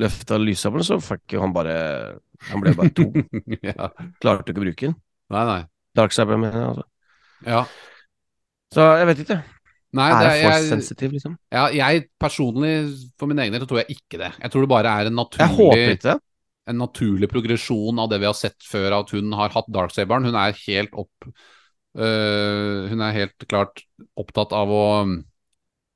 løfta 0.00 0.38
lyssabelen, 0.40 0.86
så 0.86 1.00
fikk 1.02 1.34
jo 1.34 1.42
han 1.42 1.52
bare 1.52 1.74
Han 2.52 2.62
ble 2.62 2.72
bare 2.78 2.94
tom. 2.94 3.16
ja. 3.68 3.90
Klarte 4.22 4.52
ikke 4.52 4.62
å 4.62 4.66
bruke 4.66 4.86
den. 4.86 4.96
Nei, 5.34 5.44
nei. 5.48 5.60
Darksaber, 5.98 6.38
mener 6.38 6.60
jeg. 6.60 6.68
Altså. 6.70 6.84
Ja. 7.44 7.64
Så 8.74 8.84
jeg 9.00 9.08
vet 9.10 9.22
ikke. 9.24 9.40
Nei, 9.98 10.06
er 10.12 10.20
det 10.20 10.30
for 10.36 10.52
jeg, 10.52 10.64
sensitive, 10.68 11.16
liksom? 11.16 11.34
ja, 11.50 11.64
jeg 11.72 12.02
personlig, 12.20 12.72
for 13.18 13.30
min 13.30 13.40
egen 13.40 13.56
del, 13.56 13.64
tror 13.66 13.80
jeg 13.80 13.96
ikke 13.96 14.20
det. 14.20 14.28
Jeg 14.36 14.52
tror 14.52 14.66
det 14.66 14.70
bare 14.70 14.92
er 15.00 15.08
en 15.08 15.16
Jeg 15.16 15.48
håper 15.48 15.78
naturlig 15.80 15.94
ikke 15.96 16.16
en 16.68 16.82
naturlig 16.82 17.28
progresjon 17.32 18.00
av 18.02 18.10
det 18.12 18.18
vi 18.20 18.28
har 18.28 18.36
sett 18.36 18.58
før, 18.68 18.98
at 19.00 19.12
hun 19.16 19.32
har 19.38 19.54
hatt 19.54 19.70
Darksaberen. 19.72 20.28
Hun 20.28 20.36
er 20.36 20.56
helt 20.66 20.92
opp 21.00 21.30
Hun 21.96 23.00
er 23.02 23.16
helt 23.16 23.46
klart 23.48 23.82
opptatt 24.18 24.52
av 24.54 24.70
å 24.70 24.82
um, 25.02 25.16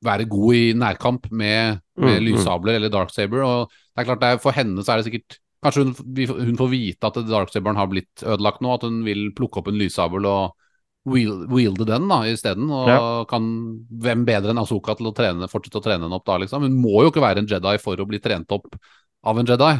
være 0.02 0.26
god 0.30 0.54
i 0.56 0.72
nærkamp 0.74 1.28
med, 1.30 1.82
med 2.00 2.16
Mm, 2.16 2.24
mm. 2.24 2.26
lyssabler 2.26 2.78
eller 2.78 2.90
Darksaber. 2.90 3.44
Og 3.44 3.70
det 3.70 4.02
er 4.02 4.08
klart, 4.08 4.20
det 4.22 4.30
er, 4.32 4.40
for 4.42 4.56
henne 4.56 4.82
så 4.82 4.94
er 4.94 5.02
det 5.02 5.10
sikkert 5.10 5.38
Kanskje 5.62 5.84
hun, 5.84 5.92
hun 6.48 6.56
får 6.58 6.70
vite 6.72 7.06
at 7.06 7.20
Darksaberen 7.28 7.78
har 7.78 7.86
blitt 7.86 8.24
ødelagt 8.26 8.64
nå, 8.64 8.72
at 8.74 8.82
hun 8.82 9.04
vil 9.06 9.28
plukke 9.30 9.60
opp 9.60 9.68
en 9.70 9.78
lyssabel 9.78 10.26
og 10.26 10.56
wielde 11.06 11.86
den 11.86 12.08
da 12.10 12.18
isteden. 12.26 12.66
Og 12.66 12.88
Ja. 12.90 13.24
kan 13.30 13.46
Hvem 14.02 14.24
bedre 14.26 14.50
enn 14.50 14.58
Azuka 14.58 14.96
til 14.98 15.06
å 15.06 15.14
trene, 15.14 15.46
fortsette 15.46 15.78
å 15.78 15.84
trene 15.84 16.02
henne 16.08 16.18
opp 16.18 16.26
da, 16.26 16.40
liksom? 16.42 16.66
Hun 16.66 16.82
må 16.82 17.04
jo 17.04 17.12
ikke 17.12 17.22
være 17.22 17.38
en 17.38 17.46
Jedi 17.46 17.76
for 17.78 17.94
å 17.94 18.08
bli 18.08 18.18
trent 18.18 18.50
opp 18.50 18.74
av 19.22 19.38
en 19.38 19.46
Jedi. 19.46 19.72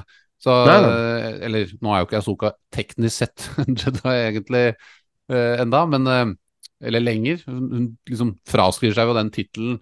Så, 0.42 0.54
eh, 0.70 1.46
eller 1.46 1.66
nå 1.82 1.90
er 1.94 2.00
jo 2.02 2.06
ikke 2.06 2.18
Azuka 2.22 2.52
teknisk 2.70 3.16
sett 3.16 3.50
en 3.66 3.74
Jedi 3.74 4.14
egentlig 4.14 4.76
eh, 5.30 5.60
enda, 5.62 5.84
men 5.86 6.08
uh, 6.08 6.24
Eller 6.82 6.98
lenger. 7.04 7.42
Hun, 7.46 7.92
liksom 8.10 8.34
fraskriver 8.48 8.96
seg 8.96 9.06
jo 9.06 9.14
den 9.14 9.28
tittelen 9.30 9.76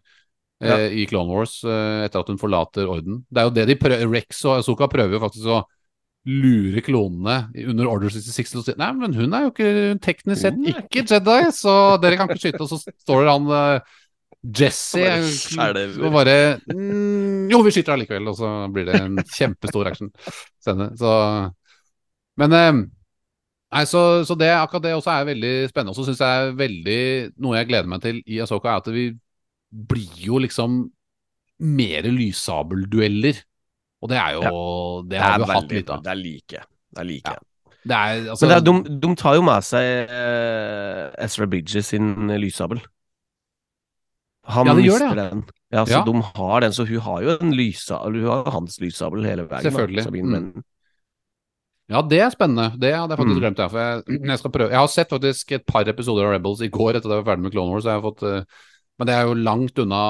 ja. 0.60 0.76
i 0.84 1.06
Clone 1.08 1.32
Wars 1.32 1.62
eh, 1.64 2.04
etter 2.04 2.20
at 2.20 2.28
hun 2.28 2.40
forlater 2.40 2.90
orden. 2.90 3.22
Det 3.30 3.40
er 3.40 3.48
jo 3.48 3.54
det 3.56 3.68
de 3.70 3.76
prøver 3.80 4.10
Rex 4.12 4.42
og 4.44 4.58
Azuka 4.58 4.88
prøver 4.92 5.16
jo 5.16 5.22
faktisk 5.22 5.48
å 5.48 5.62
lure 6.28 6.82
klonene 6.84 7.36
under 7.70 7.88
Order 7.88 8.12
66 8.12 8.52
til 8.52 8.60
å 8.60 8.64
si 8.66 8.74
Nei, 8.76 8.90
men 8.98 9.16
hun 9.16 9.32
er 9.32 9.46
jo 9.46 9.52
ikke 9.54 9.70
teknisk 10.04 10.42
sett 10.42 10.58
ikke 10.60 11.06
Jedi, 11.08 11.38
så 11.56 11.74
dere 12.02 12.20
kan 12.20 12.28
ikke 12.28 12.42
skyte. 12.42 12.60
Og 12.66 12.68
så 12.68 12.80
står 12.84 13.24
det 13.24 13.32
han 13.32 13.54
eh, 13.56 13.96
Jesse 14.60 15.00
eh, 15.04 15.96
og 16.00 16.14
bare 16.14 16.36
mm, 16.64 17.48
Jo, 17.52 17.60
vi 17.64 17.72
skyter 17.74 17.96
allikevel, 17.96 18.30
og 18.32 18.36
så 18.38 18.52
blir 18.72 18.88
det 18.88 19.00
en 19.00 19.16
kjempestor 19.20 19.90
action-scene. 19.90 20.90
Så 21.00 21.14
Men 22.40 22.56
eh, 22.56 22.70
Nei, 23.70 23.84
så, 23.86 24.00
så 24.26 24.34
det, 24.34 24.48
akkurat 24.50 24.82
det 24.82 24.94
også 24.96 25.12
er 25.14 25.28
veldig 25.28 25.52
spennende. 25.70 25.92
Og 25.94 25.98
så 26.00 26.08
syns 26.08 26.18
jeg 26.24 26.46
er 26.46 26.56
veldig 26.58 27.00
Noe 27.44 27.58
jeg 27.60 27.68
gleder 27.70 27.90
meg 27.92 28.00
til 28.02 28.16
i 28.26 28.40
Asoka, 28.42 28.72
er 28.72 28.80
at 28.82 28.88
vi 28.90 29.04
blir 29.70 30.16
jo 30.24 30.40
liksom 30.42 30.80
mer 31.60 32.08
lyssabeldueller. 32.10 33.38
Og 34.00 34.08
det 34.10 34.18
er 34.18 34.32
jo 34.38 34.50
Det 35.06 35.20
har 35.20 35.38
vi 35.38 35.50
hatt 35.52 35.74
litt 35.76 35.92
av. 35.94 36.02
Det 36.02 36.10
er 36.10 36.18
like. 36.18 36.64
Det 36.90 37.02
er 37.04 37.06
like. 37.06 37.34
Ja. 37.36 37.46
Det 37.80 37.96
er, 37.96 38.24
altså, 38.32 38.44
Men 38.44 38.50
det 38.50 38.56
er, 38.56 38.64
de, 38.66 38.96
de 39.06 39.10
tar 39.16 39.36
jo 39.38 39.44
med 39.46 39.64
seg 39.64 40.10
uh, 40.10 41.04
Ezra 41.24 41.46
Bridges 41.48 41.86
sin 41.94 42.10
lyssabel. 42.42 42.82
Han 44.50 44.66
Ja, 44.66 44.74
de 44.74 44.82
gjør 44.84 44.98
mister 45.04 45.16
det, 45.20 45.28
den. 45.30 45.44
Ja, 45.70 45.84
så 45.86 46.00
Ja. 46.00 46.02
de 46.04 46.14
har 46.26 46.60
den, 46.64 46.72
så 46.74 46.84
hun 46.88 47.00
har 47.06 47.22
jo 47.22 47.36
en 47.40 47.52
lysa, 47.54 48.02
Hun 48.02 48.24
har 48.26 48.50
hans 48.50 48.80
lyssabel 48.80 49.24
hele 49.24 49.46
veien. 49.46 49.62
da, 49.62 49.70
Selvfølgelig. 49.70 50.04
Sabine 50.04 50.40
Mm. 50.40 50.64
Ja, 51.90 52.00
det 52.06 52.20
er 52.22 52.30
spennende. 52.30 52.68
Det 52.78 52.92
hadde 52.94 53.10
jeg 53.16 53.18
faktisk 53.18 53.36
Mm. 53.36 53.42
glemt. 53.42 53.58
Ja, 53.58 53.66
for 53.66 53.78
jeg, 53.78 54.20
jeg, 54.30 54.38
skal 54.38 54.52
prøve. 54.54 54.70
jeg 54.70 54.78
har 54.78 54.90
sett 54.92 55.10
faktisk 55.10 55.52
et 55.52 55.66
par 55.66 55.88
episoder 55.90 56.26
av 56.28 56.34
Rebels 56.36 56.60
i 56.62 56.70
går 56.70 56.94
etter 56.94 57.10
at 57.10 57.16
jeg 57.16 57.24
var 57.24 57.30
ferdig 57.32 57.42
med 57.42 57.52
Clone 57.52 57.72
Wars. 57.74 57.84
Jeg 57.88 57.98
har 57.98 58.04
fått, 58.04 58.22
uh, 58.22 58.66
Men 59.00 59.06
det 59.08 59.14
er 59.16 59.22
jo 59.24 59.34
langt 59.34 59.78
unna 59.80 60.00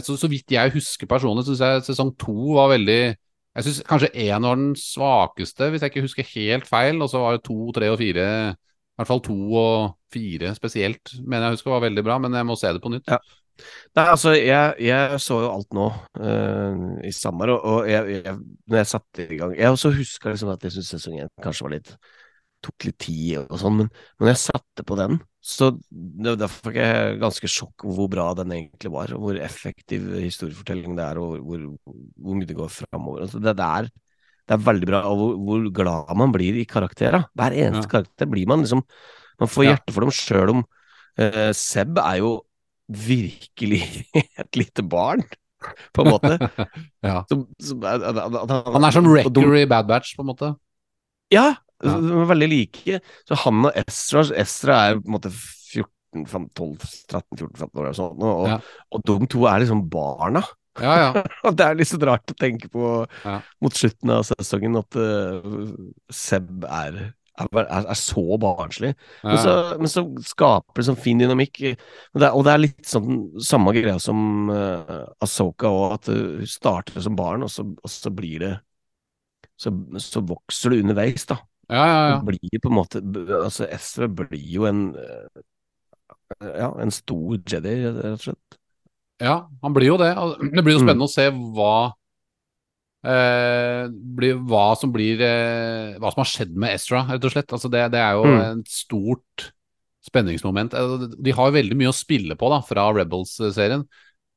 så, 0.00 0.14
så 0.16 0.28
vidt 0.30 0.54
jeg 0.54 0.70
husker 0.70 1.08
personlig, 1.10 1.42
syns 1.44 1.58
jeg 1.58 1.82
sesong 1.82 2.12
to 2.16 2.54
var 2.54 2.68
veldig 2.70 3.16
Jeg 3.58 3.64
syns 3.66 3.80
kanskje 3.82 4.12
én 4.14 4.46
var 4.46 4.54
den 4.54 4.76
svakeste, 4.78 5.70
hvis 5.72 5.82
jeg 5.82 5.90
ikke 5.90 6.04
husker 6.06 6.22
helt 6.36 6.66
feil. 6.66 7.02
Og 7.02 7.10
så 7.10 7.18
var 7.18 7.34
det 7.36 7.42
to, 7.44 7.72
tre 7.72 7.90
og 7.90 7.98
fire 7.98 8.54
I 8.54 8.96
hvert 8.96 9.10
fall 9.10 9.20
to 9.20 9.38
og 9.58 9.96
fire 10.14 10.54
spesielt, 10.54 11.18
mener 11.26 11.48
jeg 11.48 11.58
husker 11.58 11.74
var 11.74 11.84
veldig 11.90 12.04
bra. 12.04 12.18
Men 12.18 12.32
jeg 12.32 12.46
må 12.46 12.56
se 12.56 12.72
det 12.72 12.80
på 12.80 12.92
nytt. 12.94 13.10
Ja. 13.10 13.18
Nei, 13.96 14.04
altså, 14.04 14.34
jeg, 14.36 14.76
jeg 14.86 15.20
så 15.24 15.40
jo 15.42 15.50
alt 15.50 15.74
nå 15.76 15.88
uh, 16.20 16.86
i 17.06 17.12
sommer, 17.14 17.54
og, 17.56 17.64
og 17.64 17.90
jeg, 17.90 18.20
jeg, 18.20 18.36
når 18.68 18.80
jeg 18.82 18.90
satte 18.92 19.26
i 19.26 19.38
gang 19.40 19.54
Jeg 19.58 19.74
også 19.74 19.92
huska 19.96 20.32
liksom 20.32 20.52
at 20.54 20.66
jeg 20.66 20.76
syntes 20.76 20.94
sesong 20.96 21.20
én 21.24 21.32
kanskje 21.42 21.66
var 21.66 21.76
litt 21.78 21.92
tok 22.64 22.88
litt 22.88 22.98
tid 23.04 23.36
og 23.44 23.58
sånn, 23.60 23.76
men 23.82 23.90
når 24.18 24.32
jeg 24.32 24.40
satte 24.48 24.84
på 24.86 24.96
den, 24.98 25.20
så 25.38 25.70
Derfor 25.88 26.72
fikk 26.72 26.78
jeg 26.80 27.18
ganske 27.22 27.50
sjokk 27.50 27.84
over 27.86 28.00
hvor 28.00 28.08
bra 28.12 28.24
den 28.40 28.54
egentlig 28.56 28.90
var, 28.92 29.12
og 29.14 29.22
hvor 29.22 29.38
effektiv 29.40 30.08
historiefortelling 30.18 30.96
det 30.98 31.04
er, 31.06 31.20
og 31.22 31.38
hvor, 31.46 31.62
hvor 32.18 32.38
mye 32.38 32.48
det 32.48 32.56
går 32.58 32.72
framover. 32.74 33.22
Altså, 33.26 33.40
det, 33.42 33.54
det, 33.60 33.68
er, 33.78 33.88
det 34.50 34.56
er 34.56 34.64
veldig 34.66 34.88
bra, 34.90 35.04
og 35.06 35.20
hvor, 35.20 35.38
hvor 35.46 35.68
glad 35.78 36.18
man 36.18 36.34
blir 36.34 36.58
i 36.58 36.66
karakterer. 36.68 37.28
Hver 37.38 37.54
eneste 37.54 37.86
Ja. 37.86 37.92
karakter 37.94 38.28
blir 38.30 38.50
man 38.50 38.66
liksom 38.66 38.82
Man 39.38 39.50
får 39.54 39.68
hjerte 39.68 39.94
for 39.94 40.02
dem 40.02 40.10
sjøl 40.10 40.50
om 40.50 40.64
eh, 41.22 41.52
Seb 41.54 42.00
er 42.02 42.16
jo 42.18 42.32
virkelig 42.88 43.82
et 44.42 44.58
lite 44.58 44.82
barn, 44.82 45.22
på 45.92 46.04
en 46.04 46.12
måte. 46.14 46.34
Ja. 47.04 47.22
Som, 47.30 47.46
som, 47.62 47.82
han, 47.84 48.18
Han 48.74 48.84
er 48.88 48.94
som 48.94 49.06
og 49.06 49.56
i 49.58 49.66
Bad 49.70 49.88
Batch, 49.90 50.14
på 50.16 50.24
en 50.24 50.30
måte. 50.32 50.52
Ja, 51.34 51.54
Ja. 51.84 51.94
veldig 52.26 52.48
like. 52.50 53.00
Så 53.28 53.36
han 53.44 53.68
og 53.68 53.76
Estra 53.78 54.24
Estra 54.34 54.78
er 54.88 54.96
på 54.98 55.06
en 55.06 55.14
måte 55.14 55.30
14, 55.30 56.24
15, 56.26 56.48
12, 56.58 56.78
13, 57.06 57.38
14, 57.38 57.52
15 57.54 57.82
år 57.82 57.90
og 57.90 57.98
sånn, 58.00 58.24
og, 58.26 58.46
Ja. 58.48 58.56
og 58.90 59.04
de 59.06 59.18
to 59.30 59.44
er 59.46 59.60
liksom 59.62 59.84
barna. 59.92 60.42
Ja, 60.78 60.94
ja. 60.98 61.22
Og 61.46 61.56
det 61.58 61.64
er 61.66 61.74
litt 61.74 61.88
så 61.90 61.98
rart 62.06 62.30
å 62.30 62.36
tenke 62.38 62.68
på 62.70 62.88
mot 63.60 63.74
slutten 63.74 64.12
av 64.14 64.20
sesongen 64.28 64.76
at 64.78 64.94
uh, 64.94 65.72
Seb 66.14 66.62
er, 66.70 66.98
er, 67.44 67.48
er, 67.64 67.86
er 67.92 67.98
så 67.98 68.24
barnslig. 68.42 68.90
ja. 69.22 69.28
Men, 69.30 69.38
så, 69.42 69.54
men 69.78 69.90
så 69.92 70.04
skaper 70.26 70.80
det 70.82 70.86
sånn 70.88 70.98
fin 71.00 71.20
dynamikk. 71.22 71.60
Og 72.14 72.20
det 72.22 72.26
er, 72.28 72.32
og 72.36 72.46
det 72.46 72.52
er 72.54 72.62
litt 72.64 72.86
sånn 72.88 73.20
samme 73.44 73.74
greia 73.76 73.98
som 74.02 74.50
uh, 74.52 75.04
Asoka 75.24 75.70
òg, 75.70 75.92
at 75.98 76.10
hun 76.12 76.46
starter 76.50 77.04
som 77.04 77.16
barn, 77.18 77.44
og 77.46 77.52
så, 77.52 77.66
og 77.66 77.92
så 77.92 78.10
blir 78.14 78.42
det 78.46 78.54
så, 79.58 79.72
så 79.98 80.22
vokser 80.22 80.70
det 80.74 80.82
underveis, 80.84 81.24
da. 81.26 81.38
ja, 81.70 81.82
ja, 81.82 82.00
ja. 82.12 82.18
Det 82.22 82.26
blir 82.38 82.60
på 82.62 82.70
en 82.70 82.76
måte 82.76 83.00
Altså, 83.42 83.66
Ezra 83.74 84.06
blir 84.06 84.44
jo 84.54 84.68
en 84.70 84.84
uh, 84.94 85.42
Ja, 86.44 86.68
en 86.82 86.92
stor 86.94 87.38
Jedi, 87.48 87.72
rett 87.88 88.04
og 88.12 88.22
slett. 88.22 88.58
Ja, 89.18 89.48
han 89.64 89.74
blir 89.74 89.88
jo 89.90 89.96
det. 89.98 90.12
Det 90.54 90.62
blir 90.62 90.76
jo 90.76 90.82
Mm. 90.84 90.86
spennende 90.86 91.08
å 91.08 91.10
se 91.10 91.24
hva 91.34 91.70
eh, 91.88 91.97
blir, 93.04 94.40
Hva 94.48 94.64
som 94.78 94.90
blir 94.94 95.20
eh, 95.22 95.94
Hva 96.00 96.10
som 96.12 96.22
har 96.24 96.28
skjedd 96.28 96.56
med 96.58 96.74
Ezra, 96.74 97.04
rett 97.12 97.24
og 97.28 97.34
slett. 97.34 97.52
Altså 97.54 97.70
det, 97.70 97.84
det 97.94 98.00
er 98.02 98.18
jo 98.18 98.24
Mm. 98.26 98.60
et 98.60 98.68
stort 98.72 99.52
spenningsmoment. 100.08 100.74
Eh, 100.74 101.06
De 101.22 101.30
har 101.36 101.52
veldig 101.54 101.76
mye 101.78 101.92
å 101.92 101.96
spille 101.96 102.36
på 102.38 102.50
da, 102.50 102.60
fra 102.66 102.88
Rebels-serien. 102.92 103.86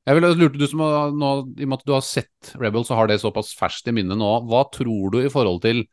Jeg 0.05 0.17
vil 0.17 0.25
lurte 0.37 0.57
du 0.57 0.65
som 0.67 0.79
har, 0.81 1.11
nå, 1.13 1.31
I 1.59 1.63
og 1.63 1.69
med 1.69 1.77
at 1.79 1.85
du 1.85 1.93
har 1.93 2.01
sett 2.01 2.53
Rebels 2.57 2.89
og 2.89 2.97
har 2.97 3.07
det 3.11 3.19
såpass 3.21 3.53
ferskt 3.53 3.87
i 3.87 3.93
minnet 3.93 4.17
nå, 4.17 4.29
hva 4.49 4.63
tror 4.73 5.11
du 5.13 5.19
i 5.25 5.29
forhold 5.29 5.61
til 5.65 5.83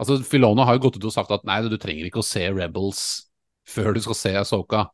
Altså, 0.00 0.16
Filona 0.24 0.64
har 0.64 0.78
jo 0.78 0.86
gått 0.86 0.94
ut 0.96 1.04
og 1.04 1.12
sagt 1.12 1.30
at 1.30 1.42
nei, 1.44 1.58
du 1.68 1.76
trenger 1.76 2.06
ikke 2.08 2.22
å 2.22 2.24
se 2.24 2.46
Rebels 2.48 3.28
før 3.68 3.92
du 3.92 4.00
skal 4.00 4.16
se 4.16 4.30
Asoka. 4.40 4.86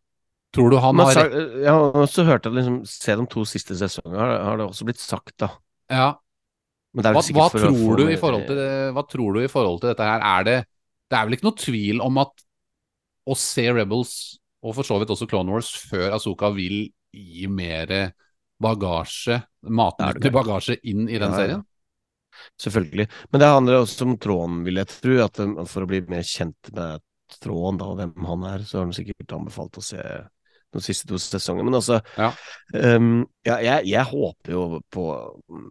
Tror 0.50 0.72
du 0.72 0.78
han 0.82 0.98
har 0.98 1.14
rett? 1.14 1.36
jeg 1.62 1.70
har 1.70 1.94
også 1.94 2.24
hørt 2.26 2.48
at 2.48 2.56
liksom, 2.56 2.80
se 2.90 3.14
de 3.14 3.26
to 3.30 3.44
siste 3.46 3.76
sesongene, 3.78 4.18
har, 4.18 4.32
har 4.48 4.56
det 4.58 4.66
også 4.66 4.88
blitt 4.88 4.98
sagt, 4.98 5.36
da. 5.38 5.52
Ja, 5.94 6.08
Hva, 6.96 7.12
hva, 7.12 7.46
tror 7.52 8.00
du 8.00 8.06
i 8.08 8.16
forhold 8.16 8.46
til 8.48 8.60
hva 8.96 9.04
tror 9.04 9.36
du 9.36 9.42
i 9.42 9.52
forhold 9.52 9.82
til 9.82 9.92
dette 9.92 10.08
her? 10.08 10.22
Er 10.24 10.46
det 10.48 10.58
Det 11.06 11.18
er 11.18 11.26
vel 11.28 11.36
ikke 11.36 11.46
noe 11.46 11.60
tvil 11.60 12.02
om 12.02 12.22
at 12.22 12.44
å 13.26 13.34
se 13.38 13.64
Rebels, 13.74 14.14
og 14.62 14.74
for 14.78 14.86
så 14.86 14.96
vidt 15.00 15.10
også 15.12 15.28
Clone 15.30 15.54
Wars, 15.54 15.68
før 15.90 16.14
Azoka 16.16 16.50
vil 16.54 16.86
gi 17.14 17.46
mer 17.50 17.92
bagasje, 18.62 19.40
matnyttig 19.66 20.32
bagasje, 20.34 20.78
inn 20.86 21.08
i 21.08 21.18
den 21.18 21.34
Ja, 21.34 21.40
serien? 21.40 21.64
Selvfølgelig. 22.60 23.08
Men 23.32 23.42
det 23.42 23.50
handler 23.50 23.80
også 23.80 24.06
om 24.06 24.16
tråden, 24.20 24.62
vil 24.66 24.80
jeg 24.80 24.90
tro. 24.92 25.18
At 25.24 25.40
for 25.70 25.84
å 25.84 25.90
bli 25.90 26.02
mer 26.10 26.24
kjent 26.26 26.72
med 26.76 27.04
tråden, 27.42 27.80
da, 27.80 27.90
hvem 27.98 28.30
han 28.30 28.46
er, 28.52 28.64
så 28.66 28.80
har 28.80 28.90
de 28.90 28.96
sikkert 28.98 29.36
anbefalt 29.36 29.78
å 29.80 29.84
se 29.84 30.02
de 30.76 30.82
siste 30.84 31.08
to 31.08 31.18
sesongene. 31.20 31.70
Men 31.70 31.78
altså 31.80 32.00
Ja. 32.18 32.32
um, 32.74 33.26
ja, 33.46 33.58
jeg, 33.64 33.86
jeg 33.92 34.04
håper 34.10 34.52
jo 34.52 34.80
på 34.92 35.06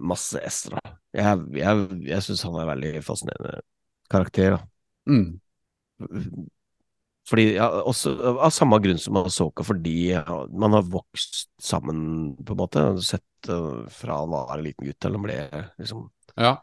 masse 0.01 0.41
Estra. 0.43 0.81
Jeg, 1.15 1.45
jeg, 1.55 1.87
jeg 2.09 2.25
syns 2.25 2.43
han 2.45 2.57
er 2.57 2.65
en 2.65 2.71
veldig 2.73 2.91
fascinerende 3.05 3.59
karakter. 4.11 4.57
Mm. 5.09 5.39
Fordi, 7.25 7.45
ja, 7.55 7.67
også 7.89 8.13
Av 8.35 8.51
samme 8.53 8.77
grunn 8.83 8.99
som 9.01 9.17
Asoka, 9.23 9.65
fordi 9.65 10.11
ja, 10.11 10.23
man 10.53 10.75
har 10.77 10.85
vokst 10.91 11.47
sammen, 11.61 12.35
på 12.45 12.53
en 12.53 12.61
måte. 12.61 12.85
Sett 13.05 13.49
uh, 13.49 13.85
fra 13.93 14.19
han 14.21 14.33
var 14.33 14.53
en 14.57 14.65
liten 14.67 14.85
gutt 14.89 14.99
til 15.01 15.17
han 15.17 15.25
ble 15.25 15.39
liksom 15.79 16.05
Ja. 16.35 16.57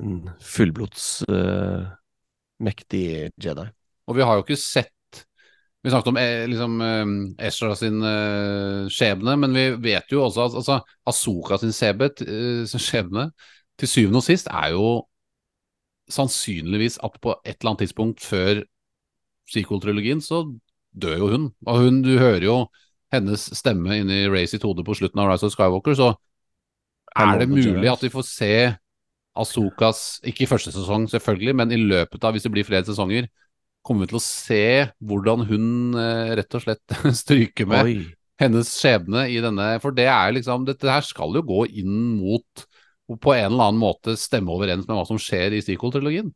en 0.00 0.30
fullblods 0.42 1.06
uh, 1.30 1.86
mektig 2.64 3.30
Jedi. 3.36 3.68
Og 4.06 4.16
vi 4.16 4.26
har 4.26 4.38
jo 4.38 4.46
ikke 4.46 4.58
sett 4.58 4.92
Vi 5.84 5.90
snakket 5.92 6.08
om 6.10 6.16
eh, 6.18 6.48
liksom, 6.50 6.72
Ezra 7.38 7.76
sin 7.78 8.00
uh, 8.02 8.88
skjebne, 8.90 9.36
men 9.38 9.52
vi 9.54 9.68
vet 9.84 10.10
jo 10.10 10.24
også 10.24 10.48
at 10.48 10.56
altså, 10.58 10.78
Asoka 11.06 11.60
sin 11.62 11.70
sebet, 11.70 12.24
skjebne 12.66 13.28
til 13.80 13.90
syvende 13.90 14.22
og 14.22 14.26
sist 14.26 14.48
er 14.50 14.72
jo 14.74 14.88
sannsynligvis 16.12 17.00
at 17.04 17.18
på 17.22 17.34
et 17.44 17.56
eller 17.58 17.72
annet 17.72 17.84
tidspunkt 17.84 18.22
før 18.22 18.62
sequel-trilogien 19.50 20.22
så 20.22 20.44
dør 20.96 21.16
jo 21.18 21.30
hun. 21.32 21.48
Og 21.66 21.82
hun, 21.82 22.02
du 22.02 22.16
hører 22.18 22.46
jo 22.46 22.56
hennes 23.12 23.48
stemme 23.58 24.00
inni 24.00 24.24
Ray 24.30 24.46
sitt 24.50 24.64
hode 24.66 24.84
på 24.86 24.96
slutten 24.98 25.20
av 25.22 25.30
Rise 25.30 25.46
of 25.46 25.54
Skywalker, 25.54 25.96
så 25.98 26.12
er 27.16 27.40
det 27.40 27.48
mulig 27.50 27.88
at 27.90 28.02
vi 28.04 28.12
får 28.12 28.26
se 28.28 28.52
Asokas, 29.36 30.18
ikke 30.24 30.46
i 30.46 30.48
første 30.48 30.72
sesong 30.72 31.04
selvfølgelig, 31.12 31.52
men 31.60 31.72
i 31.74 31.80
løpet 31.80 32.22
av, 32.24 32.32
hvis 32.32 32.46
det 32.46 32.52
blir 32.54 32.64
flere 32.64 32.86
sesonger, 32.88 33.28
kommer 33.84 34.06
vi 34.06 34.10
til 34.14 34.18
å 34.18 34.24
se 34.24 34.62
hvordan 35.04 35.44
hun 35.50 35.98
eh, 36.00 36.32
rett 36.40 36.56
og 36.56 36.64
slett 36.64 36.96
stryker 37.22 37.68
med 37.70 37.90
Oi. 37.90 37.98
hennes 38.40 38.72
skjebne 38.72 39.26
i 39.30 39.36
denne 39.44 39.68
For 39.84 39.94
det 39.94 40.08
er 40.10 40.32
liksom 40.34 40.64
Dette 40.66 40.90
her 40.90 41.04
skal 41.06 41.36
jo 41.38 41.44
gå 41.46 41.66
inn 41.82 42.16
mot 42.16 42.64
på 43.06 43.34
en 43.36 43.52
eller 43.52 43.68
annen 43.68 43.80
måte 43.80 44.16
stemme 44.18 44.50
overens 44.54 44.88
med 44.88 44.98
hva 44.98 45.04
som 45.08 45.20
skjer 45.20 45.54
i 45.54 45.62
sequel-trilogien. 45.64 46.32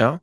Ja. 0.00 0.16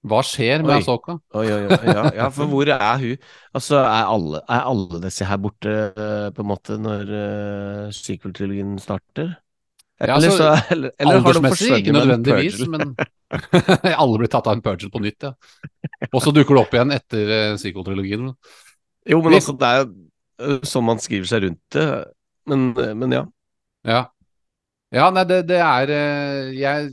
Hva 0.00 0.22
skjer 0.24 0.62
med. 0.64 0.78
Asoka? 0.78 1.18
Oi, 1.36 1.44
oi, 1.52 1.60
oi. 1.68 1.78
Ja, 1.84 2.04
ja, 2.16 2.30
for 2.32 2.48
hvor 2.48 2.70
er 2.72 3.02
hun? 3.02 3.28
Altså, 3.52 3.82
er 3.82 4.08
alle, 4.08 4.40
er 4.48 4.64
alle 4.72 5.00
disse 5.02 5.28
her 5.28 5.40
borte, 5.44 5.74
eh, 5.92 6.30
på 6.32 6.44
en 6.44 6.48
måte, 6.48 6.78
når 6.80 7.12
uh, 7.12 7.92
sequel-trilogien 7.92 8.78
starter? 8.80 9.34
Ja, 10.00 10.16
Eller, 10.16 10.30
altså, 10.30 10.36
så, 10.38 10.72
eller, 10.72 10.94
eller 10.96 11.20
har 11.20 11.36
de 11.36 11.42
forsvunnet 11.44 11.82
ikke 11.82 11.92
med 11.92 12.00
en 12.00 12.08
nødvendigvis, 12.08 12.62
men 12.72 12.94
alle 14.02 14.22
blir 14.22 14.30
tatt 14.32 14.46
av 14.48 14.56
en 14.56 14.62
purge 14.64 14.88
på 14.88 15.02
nytt, 15.04 15.28
ja. 15.28 15.34
Og 16.08 16.22
så 16.24 16.32
dukker 16.32 16.56
det 16.56 16.62
opp 16.62 16.72
igjen 16.78 16.94
etter 16.96 17.32
uh, 17.34 17.58
sequel-trilogien. 17.60 18.30
Jo, 19.10 19.20
men 19.20 19.36
altså, 19.36 19.52
det 19.60 19.68
er 19.68 19.82
jo 19.82 19.90
eh, 20.46 20.64
sånn 20.70 20.88
man 20.88 21.04
skriver 21.04 21.28
seg 21.28 21.44
rundt 21.44 21.76
det. 21.76 21.86
Men, 22.50 22.66
men 22.98 23.14
ja. 23.16 23.22
Ja. 23.88 24.00
Ja, 24.92 25.06
nei, 25.14 25.22
det, 25.30 25.44
det 25.48 25.60
er 25.62 25.90
eh, 25.94 26.48
Jeg 26.58 26.90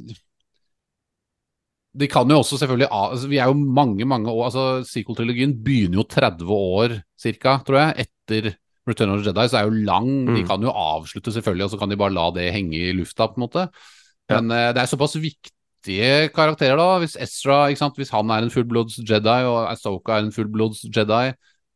De 1.97 2.07
kan 2.11 2.29
jo 2.29 2.38
også 2.43 2.59
selvfølgelig 2.61 2.89
altså, 2.93 3.27
Vi 3.31 3.39
er 3.41 3.49
jo 3.49 3.57
mange, 3.57 4.05
mange 4.05 4.29
år 4.29 4.49
Altså, 4.51 4.65
sequel-trilogien 4.88 5.55
begynner 5.65 6.01
jo 6.03 6.05
30 6.13 6.51
år 6.53 6.97
cirka, 7.19 7.57
tror 7.65 7.79
jeg, 7.81 8.05
etter 8.05 8.51
Return 8.88 9.11
of 9.11 9.23
the 9.23 9.31
Jedi, 9.31 9.47
så 9.51 9.57
er 9.59 9.65
jo 9.67 9.81
lang 9.89 10.11
De 10.29 10.43
Mm. 10.43 10.47
kan 10.47 10.61
jo 10.63 10.71
avslutte, 10.71 11.34
selvfølgelig, 11.35 11.65
og 11.65 11.71
så 11.73 11.79
kan 11.81 11.89
de 11.91 11.97
bare 11.99 12.13
la 12.15 12.29
det 12.38 12.45
henge 12.55 12.77
i 12.77 12.93
lufta, 12.95 13.25
på 13.27 13.35
en 13.41 13.43
måte. 13.47 13.65
Men 14.29 14.51
uh, 14.53 14.69
det 14.71 14.79
er 14.79 14.88
såpass 14.88 15.17
viktige 15.19 16.29
karakterer, 16.35 16.77
da. 16.79 16.99
Hvis 17.01 17.17
Ezra, 17.19 17.65
ikke 17.67 17.81
sant, 17.81 17.97
hvis 17.99 18.13
han 18.15 18.29
er 18.31 18.45
en 18.45 18.53
fullblods 18.53 19.01
Jedi, 19.03 19.35
og 19.49 19.65
Asoka 19.73 20.15
er 20.15 20.23
en 20.27 20.31
fullblods 20.31 20.85
Jedi, 20.95 21.34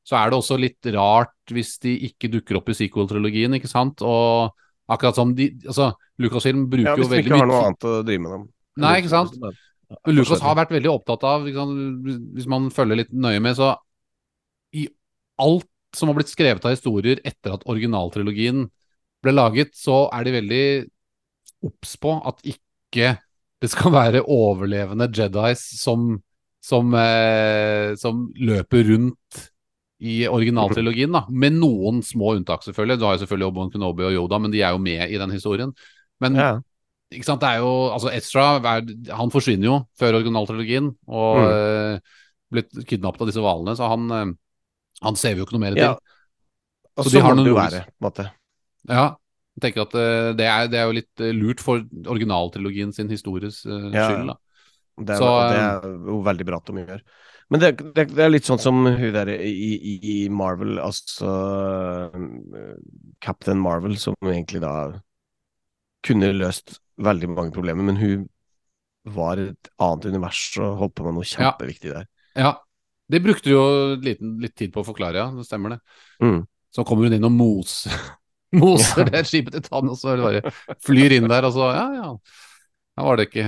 så 0.08 0.18
er 0.18 0.32
det 0.32 0.40
også 0.40 0.58
litt 0.60 0.88
rart 0.96 1.54
hvis 1.54 1.76
de 1.84 1.94
ikke 2.10 2.30
dukker 2.34 2.58
opp 2.60 2.72
i 2.72 2.78
sequel-trilogien, 2.78 3.54
ikke 3.58 3.70
sant? 3.70 4.02
Og 4.06 4.52
akkurat 4.92 5.18
som 5.18 5.34
de 5.38 5.52
Altså, 5.66 5.92
Lucasfilm 6.22 6.66
bruker 6.72 6.90
ja 6.90 6.96
hvis 7.00 7.12
de 7.12 7.22
ikke 7.22 7.38
har 7.38 7.50
noe 7.50 7.66
annet 7.68 7.88
å 7.88 8.00
drive 8.06 8.24
med 8.24 8.36
dem. 8.36 8.48
Nei, 8.82 8.96
ikke 9.02 9.14
sant? 9.14 9.36
Ja, 9.42 10.00
men 10.08 10.18
Lucas 10.18 10.44
har 10.44 10.58
vært 10.58 10.74
veldig 10.74 10.92
opptatt 10.94 11.26
av, 11.28 11.48
ikke 11.48 11.66
sant, 11.66 12.12
hvis 12.38 12.50
man 12.50 12.70
følger 12.74 13.02
litt 13.04 13.14
nøye 13.14 13.42
med, 13.44 13.58
så 13.60 13.74
i 14.78 14.88
alt 15.44 15.68
som 15.96 16.08
har 16.08 16.18
blitt 16.18 16.32
skrevet 16.32 16.66
av 16.66 16.74
historier 16.74 17.20
etter 17.28 17.58
at 17.58 17.66
originaltrilogien 17.70 18.66
ble 19.22 19.34
laget, 19.36 19.76
så 19.78 20.06
er 20.16 20.26
de 20.26 20.36
veldig 20.38 20.66
obs 21.68 21.98
på 22.02 22.16
at 22.26 22.40
ikke 22.48 23.16
det 23.62 23.70
skal 23.70 23.94
være 23.94 24.24
overlevende 24.26 25.10
Jedis 25.14 25.62
som, 25.78 26.16
som, 26.64 26.96
eh, 26.98 27.94
som 28.00 28.26
løper 28.40 28.88
rundt 28.88 29.51
i 30.02 30.16
originaltrilogien, 30.28 31.12
da. 31.14 31.26
Med 31.30 31.54
noen 31.60 32.02
små 32.02 32.34
unntak, 32.36 32.64
selvfølgelig. 32.66 32.98
Du 33.00 33.06
har 33.06 33.16
jo 33.18 33.22
selvfølgelig 33.24 33.48
Obi-Wan 33.52 33.72
Kenobi 33.74 34.08
og 34.08 34.16
Yoda, 34.16 34.40
men 34.42 34.52
de 34.54 34.62
er 34.66 34.74
jo 34.74 34.82
med 34.82 35.12
i 35.14 35.20
den 35.22 35.30
historien. 35.36 35.74
Men 36.22 36.36
Ja. 36.36 36.52
ikke 37.14 37.26
sant, 37.28 37.42
det 37.42 37.50
er 37.50 37.60
jo 37.62 37.92
Altså, 37.94 38.10
Ezra 38.10 38.62
han 39.16 39.30
forsvinner 39.30 39.66
jo 39.70 39.88
før 40.00 40.18
originaltrilogien 40.22 40.96
og 41.08 41.38
Mm. 41.38 41.52
eh, 41.52 42.00
blitt 42.52 42.86
kidnappet 42.88 43.22
av 43.22 43.28
disse 43.28 43.40
hvalene, 43.46 43.76
så 43.78 43.88
han, 43.90 44.12
eh, 44.12 44.34
han 45.04 45.16
ser 45.16 45.36
vi 45.36 45.42
jo 45.42 45.46
ikke 45.46 45.60
noe 45.60 45.66
mer 45.70 45.76
til. 45.76 45.84
Ja. 45.84 45.98
Og 46.98 47.06
Så 47.06 47.12
de 47.12 47.22
har 47.22 47.36
må 47.36 47.44
det 47.44 47.52
jo 47.54 47.56
være, 47.56 47.86
på 47.86 48.02
en 48.02 48.10
måte. 48.12 48.32
Ja, 48.90 49.16
jeg 49.56 49.62
tenker 49.74 49.82
at 49.86 49.94
uh, 49.96 50.34
det, 50.34 50.46
er, 50.48 50.68
det 50.68 50.80
er 50.80 50.86
jo 50.90 50.98
litt 50.98 51.24
lurt 51.38 51.60
for 51.62 51.80
originaltrilogien 52.10 52.94
sin 52.94 53.10
histories 53.10 53.66
uh, 53.66 53.92
Ja. 53.94 54.10
skyld, 54.10 54.28
da. 54.28 54.36
Det 55.02 55.16
er, 55.16 55.18
Så, 55.18 55.30
det 55.50 55.60
er 55.62 56.08
jo 56.10 56.22
veldig 56.26 56.46
bra 56.46 56.58
at 56.58 56.66
de 56.66 56.74
gjør. 56.74 57.02
Men 57.52 57.60
det, 57.60 57.72
det, 57.96 58.06
det 58.16 58.24
er 58.24 58.32
litt 58.32 58.48
sånn 58.48 58.62
som 58.64 58.78
hun 58.86 59.10
der 59.12 59.30
i, 59.34 59.52
i, 59.76 59.96
i 60.00 60.18
Marvel, 60.32 60.78
altså 60.80 61.32
eh, 62.16 62.78
Captain 63.24 63.60
Marvel, 63.60 63.98
som 64.00 64.16
egentlig 64.24 64.62
da 64.64 64.76
kunne 66.08 66.32
løst 66.34 66.78
veldig 67.02 67.30
mange 67.34 67.54
problemer, 67.56 67.84
men 67.86 68.00
hun 68.00 68.24
var 69.04 69.42
et 69.42 69.72
annet 69.82 70.08
univers 70.14 70.46
og 70.62 70.80
holdt 70.80 70.96
på 70.98 71.06
med 71.08 71.18
noe 71.18 71.28
kjempeviktig 71.28 71.92
der. 71.92 72.08
Ja, 72.40 72.56
det 73.12 73.20
brukte 73.26 73.50
du 73.50 73.56
jo 73.56 73.66
liten, 74.00 74.38
litt 74.40 74.56
tid 74.56 74.72
på 74.72 74.84
å 74.84 74.88
forklare, 74.88 75.20
ja. 75.20 75.28
Det 75.36 75.44
stemmer 75.48 75.76
det. 75.76 75.80
Mm. 76.24 76.42
Så 76.72 76.86
kommer 76.88 77.10
hun 77.10 77.18
inn 77.18 77.28
og 77.28 77.36
moser, 77.36 77.98
moser 78.62 79.12
det 79.12 79.26
skipet 79.28 79.58
til 79.58 79.68
Tann, 79.68 79.92
og 79.92 80.24
bare 80.24 80.56
flyr 80.86 81.18
inn 81.18 81.28
der, 81.32 81.50
og 81.50 81.58
så 81.58 81.74
Ja, 81.76 81.88
ja. 82.00 82.12
Da 82.96 83.08
var 83.08 83.18
det 83.18 83.30
ikke 83.30 83.44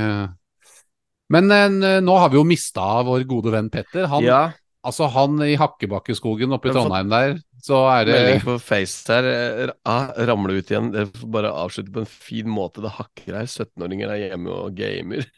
Men 1.31 1.51
eh, 1.51 2.01
nå 2.03 2.17
har 2.19 2.33
vi 2.33 2.39
jo 2.39 2.43
mista 2.47 3.01
vår 3.07 3.23
gode 3.29 3.53
venn 3.53 3.71
Petter. 3.73 4.07
Han, 4.11 4.25
ja, 4.25 4.41
altså, 4.83 5.07
han 5.13 5.39
i 5.45 5.55
Hakkebakkeskogen 5.59 6.53
oppe 6.55 6.69
i 6.69 6.75
Trondheim 6.75 7.11
der, 7.11 7.37
så 7.63 7.85
er 7.93 8.07
det 8.07 8.15
melding 8.17 8.43
på 8.43 8.57
Face 8.59 9.07
her. 9.07 9.27
eh, 9.29 9.73
ah, 9.87 10.11
ramler 10.27 10.59
ut 10.59 10.71
igjen. 10.71 10.91
Dere 10.93 11.07
får 11.07 11.31
bare 11.31 11.53
avslutte 11.63 11.93
på 11.95 12.03
en 12.03 12.09
fin 12.11 12.49
måte. 12.51 12.83
Det 12.83 12.91
hakker 12.97 13.39
her. 13.39 13.47
17-åringer 13.47 14.11
er 14.11 14.23
hjemme 14.27 14.61
og 14.65 14.79
gamer. 14.79 15.27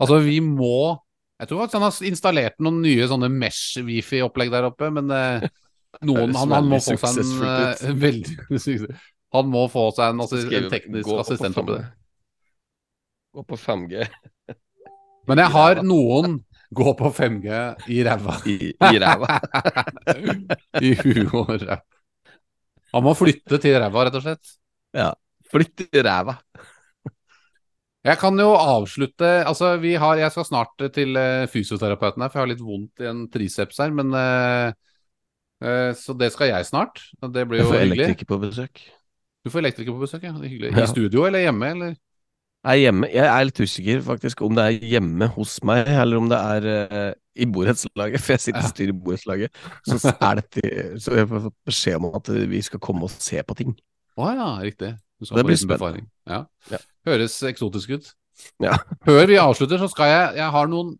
Altså, 0.00 0.16
vi 0.24 0.38
må 0.40 0.96
Jeg 1.40 1.48
tror 1.50 1.58
faktisk 1.60 1.76
han 1.76 1.84
har 1.84 1.96
installert 2.08 2.54
noen 2.62 2.78
nye 2.84 3.06
sånne 3.10 3.28
Mesh-wifi-opplegg 3.32 4.52
der 4.52 4.68
oppe, 4.70 4.88
men 4.94 5.10
eh, 5.12 5.46
noen 6.06 6.32
han, 6.38 6.52
han 6.56 6.68
må 6.70 6.80
få 6.80 6.96
seg 6.96 7.88
en 7.90 8.00
veldig 8.00 8.78
Han 9.36 9.50
må 9.52 9.66
få 9.72 9.88
seg 9.96 10.14
en, 10.14 10.22
altså, 10.24 10.40
en 10.46 10.70
teknisk 10.72 11.12
assistent 11.20 11.60
det. 11.68 11.80
Gå 13.30 13.44
på 13.46 13.56
5G 13.56 14.06
Men 15.30 15.42
jeg 15.42 15.52
har 15.54 15.82
noen 15.86 16.40
gå 16.70 16.94
på 16.98 17.10
5G 17.14 17.60
i 17.90 18.02
ræva. 18.06 18.36
i, 18.46 18.56
i 18.70 18.98
ræva. 19.02 19.38
I 20.86 20.92
huet 21.02 21.32
og 21.34 21.54
ræva. 21.54 21.80
Han 22.94 23.06
må 23.06 23.14
flytte 23.18 23.58
til 23.62 23.78
ræva, 23.78 24.06
rett 24.06 24.18
og 24.18 24.24
slett. 24.24 24.52
Ja. 24.96 25.10
Flytte 25.50 25.86
til 25.90 26.06
ræva. 26.06 26.36
Jeg 28.00 28.16
kan 28.16 28.38
jo 28.40 28.54
avslutte 28.56 29.28
Altså, 29.44 29.74
vi 29.76 29.92
har 30.00 30.16
Jeg 30.16 30.32
skal 30.32 30.46
snart 30.48 30.84
til 30.94 31.18
eh, 31.20 31.48
fysioterapeuten 31.52 32.22
her, 32.22 32.30
for 32.30 32.40
jeg 32.40 32.46
har 32.46 32.52
litt 32.54 32.62
vondt 32.64 33.02
i 33.04 33.10
en 33.10 33.26
triceps 33.28 33.80
her, 33.82 33.92
men 33.92 34.14
uh, 34.14 34.70
uh, 35.60 35.90
Så 35.98 36.16
det 36.16 36.30
skal 36.32 36.54
jeg 36.54 36.70
snart. 36.70 37.02
Det 37.20 37.44
blir 37.48 37.60
jo 37.60 37.68
hyggelig. 37.68 37.68
Du 37.68 37.74
får 37.74 37.86
elektriker 37.90 38.30
på 38.30 38.40
besøk. 38.46 38.84
Du 39.44 39.50
får 39.52 39.64
elektriker 39.64 39.96
på 39.96 40.04
besøk, 40.06 40.24
ja. 40.24 40.32
Det 40.38 40.48
er 40.48 40.54
hyggelig. 40.54 40.72
Ja. 40.76 40.86
I 40.86 40.94
studio 40.94 41.26
eller 41.28 41.44
hjemme, 41.44 41.74
eller? 41.76 41.98
Er 42.60 42.76
hjemme. 42.76 43.08
Jeg 43.08 43.24
er 43.24 43.46
litt 43.48 43.60
usikker 43.62 44.02
faktisk 44.04 44.42
om 44.44 44.56
det 44.56 44.64
er 44.66 44.88
hjemme 44.90 45.30
hos 45.32 45.54
meg, 45.64 45.88
eller 45.88 46.20
om 46.20 46.26
det 46.28 46.36
er 46.38 46.66
uh, 46.92 47.12
i 47.40 47.46
borettslaget. 47.48 48.20
For 48.24 48.34
jeg 48.36 48.44
sitter 48.44 48.60
Ja. 48.60 48.68
styrer 48.68 48.92
i 48.92 48.98
borettslaget. 49.00 49.60
Så 49.88 49.96
Så 50.02 50.12
jeg 51.16 51.24
har 51.24 51.40
fått 51.46 51.56
beskjed 51.64 51.96
om 51.96 52.10
at 52.14 52.28
vi 52.50 52.60
skal 52.62 52.82
komme 52.84 53.08
og 53.08 53.14
se 53.16 53.40
på 53.42 53.56
ting. 53.56 53.72
Å 54.20 54.32
ja, 54.36 54.48
riktig. 54.60 54.92
Du 55.20 55.24
skal 55.28 55.40
Det 55.40 55.46
blir 55.48 55.60
spennende. 55.60 56.04
Ja. 56.28 56.44
Ja. 56.72 56.80
Høres 57.08 57.38
eksotisk 57.48 57.94
ut. 57.96 58.10
Ja. 58.60 58.76
Før 59.08 59.24
vi 59.28 59.40
avslutter, 59.40 59.80
så 59.80 59.88
skal 59.92 60.08
jeg 60.08 60.36
Jeg 60.40 60.50
har 60.52 60.68
noen 60.68 60.94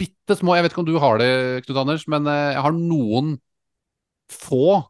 bitte 0.00 0.34
små 0.38 0.54
Jeg 0.56 0.64
vet 0.64 0.72
ikke 0.72 0.82
om 0.82 0.88
du 0.88 0.98
har 0.98 1.18
det, 1.20 1.64
Knut 1.66 1.78
Anders, 1.82 2.06
men 2.08 2.26
eh, 2.26 2.54
jeg 2.54 2.62
har 2.64 2.72
noen 2.74 3.34
få 4.30 4.80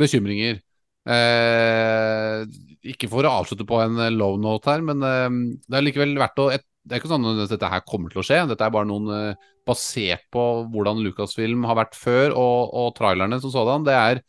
bekymringer. 0.00 0.60
Eh, 1.08 2.44
ikke 2.82 3.08
for 3.10 3.26
å 3.26 3.38
avslutte 3.40 3.66
på 3.68 3.78
en 3.82 4.00
eh, 4.02 4.12
low 4.14 4.36
note 4.40 4.70
her, 4.70 4.82
men 4.84 5.02
eh, 5.06 5.28
det 5.68 5.78
er 5.78 5.86
likevel 5.86 6.14
verdt 6.20 6.42
å 6.42 6.48
et, 6.54 6.66
Det 6.82 6.96
er 6.96 7.02
ikke 7.02 7.12
sånn 7.12 7.28
at 7.30 7.52
dette 7.52 7.70
her 7.70 7.84
kommer 7.86 8.10
til 8.10 8.22
å 8.22 8.26
skje. 8.26 8.40
Dette 8.50 8.66
er 8.66 8.74
bare 8.74 8.88
noen 8.90 9.10
eh, 9.14 9.48
basert 9.68 10.24
på 10.34 10.42
hvordan 10.72 11.02
Lucasfilm 11.04 11.62
har 11.68 11.78
vært 11.78 11.94
før, 11.94 12.34
og, 12.34 12.72
og 12.74 12.92
trailerne 12.98 13.38
som 13.42 13.54
sådan. 13.54 13.86
Det 13.86 13.94
er 13.94 14.22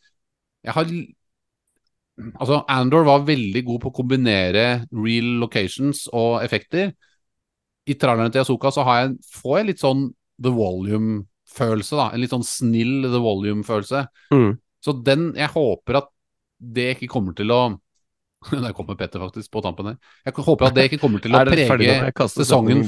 Jeg 0.64 0.76
har 0.78 0.96
Altså, 2.38 2.60
Andor 2.70 3.02
var 3.08 3.24
veldig 3.26 3.64
god 3.66 3.80
på 3.82 3.90
å 3.90 3.94
kombinere 3.96 4.64
real 4.94 5.32
locations 5.42 6.04
og 6.14 6.44
effekter. 6.44 6.92
I 7.90 7.96
trailerne 7.98 8.30
til 8.30 8.44
Yasoka 8.44 8.70
så 8.70 8.84
har 8.86 9.00
jeg, 9.00 9.16
får 9.34 9.56
jeg 9.58 9.66
litt 9.72 9.82
sånn 9.82 10.04
The 10.38 10.52
Volume-følelse, 10.54 11.98
da. 11.98 12.06
En 12.14 12.22
litt 12.22 12.30
sånn 12.30 12.46
snill 12.46 13.08
The 13.08 13.18
Volume-følelse. 13.18 14.04
Mm. 14.30 14.52
Så 14.78 14.94
den 15.02 15.32
Jeg 15.34 15.50
håper 15.56 15.98
at 16.04 16.12
det 16.62 16.92
ikke 16.94 17.10
kommer 17.16 17.34
til 17.34 17.50
å 17.50 17.60
Der 18.64 18.72
kommer 18.76 18.98
Petter 18.98 19.22
faktisk 19.22 19.52
på 19.52 19.62
tampen 19.64 19.92
her. 19.92 20.00
Jeg 20.26 20.34
håper 20.36 20.68
at 20.68 20.76
det 20.76 20.88
ikke 20.90 21.02
kommer 21.02 21.22
til 21.24 21.34
å 21.34 21.44
prege 21.52 22.28
sesongen 22.32 22.84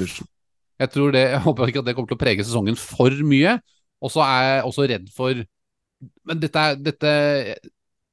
jeg 0.77 0.93
tror 0.93 1.13
det, 1.15 1.23
jeg 1.33 1.41
håper 1.41 1.71
ikke 1.71 1.81
at 1.81 1.89
det 1.89 1.95
kommer 1.97 2.11
til 2.11 2.19
å 2.19 2.21
prege 2.21 2.45
sesongen 2.45 2.77
for 2.77 3.15
mye. 3.25 3.57
Og 4.05 4.13
så 4.13 4.23
er 4.27 4.43
jeg 4.45 4.67
også 4.69 4.89
redd 4.91 5.09
for 5.17 5.45
Men 6.29 6.41
dette, 6.43 6.65
dette 6.85 7.11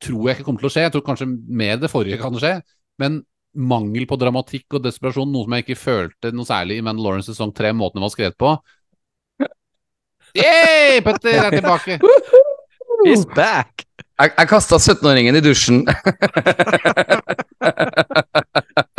tror 0.03 0.29
jeg 0.29 0.37
ikke 0.37 0.45
kommer 0.47 0.63
til 0.63 0.69
å 0.69 0.71
skje. 0.71 0.85
Jeg 0.85 0.93
tror 0.95 1.03
kanskje 1.09 1.27
mer 1.27 1.81
det 1.81 1.91
forrige 1.91 2.21
kan 2.21 2.35
skje. 2.39 2.55
Men 3.01 3.19
mangel 3.53 4.07
på 4.09 4.17
dramatikk 4.17 4.77
og 4.77 4.85
desperasjon, 4.85 5.29
noe 5.29 5.45
som 5.45 5.55
jeg 5.57 5.65
ikke 5.65 5.79
følte 5.81 6.31
noe 6.33 6.47
særlig 6.47 6.79
i 6.79 6.85
Mandalorian 6.85 7.25
sesong 7.25 7.51
tre, 7.53 7.73
måten 7.75 7.99
den 7.99 8.07
var 8.07 8.13
skrevet 8.15 8.39
på. 8.39 8.55
Yay! 10.39 11.03
Petter 11.05 11.43
er 11.43 11.57
tilbake! 11.59 11.99
He's 13.03 13.27
back! 13.35 13.85
Jeg, 14.21 14.29
jeg 14.37 14.49
kasta 14.49 14.77
17-åringen 14.77 15.37
i 15.37 15.41
dusjen. 15.43 15.83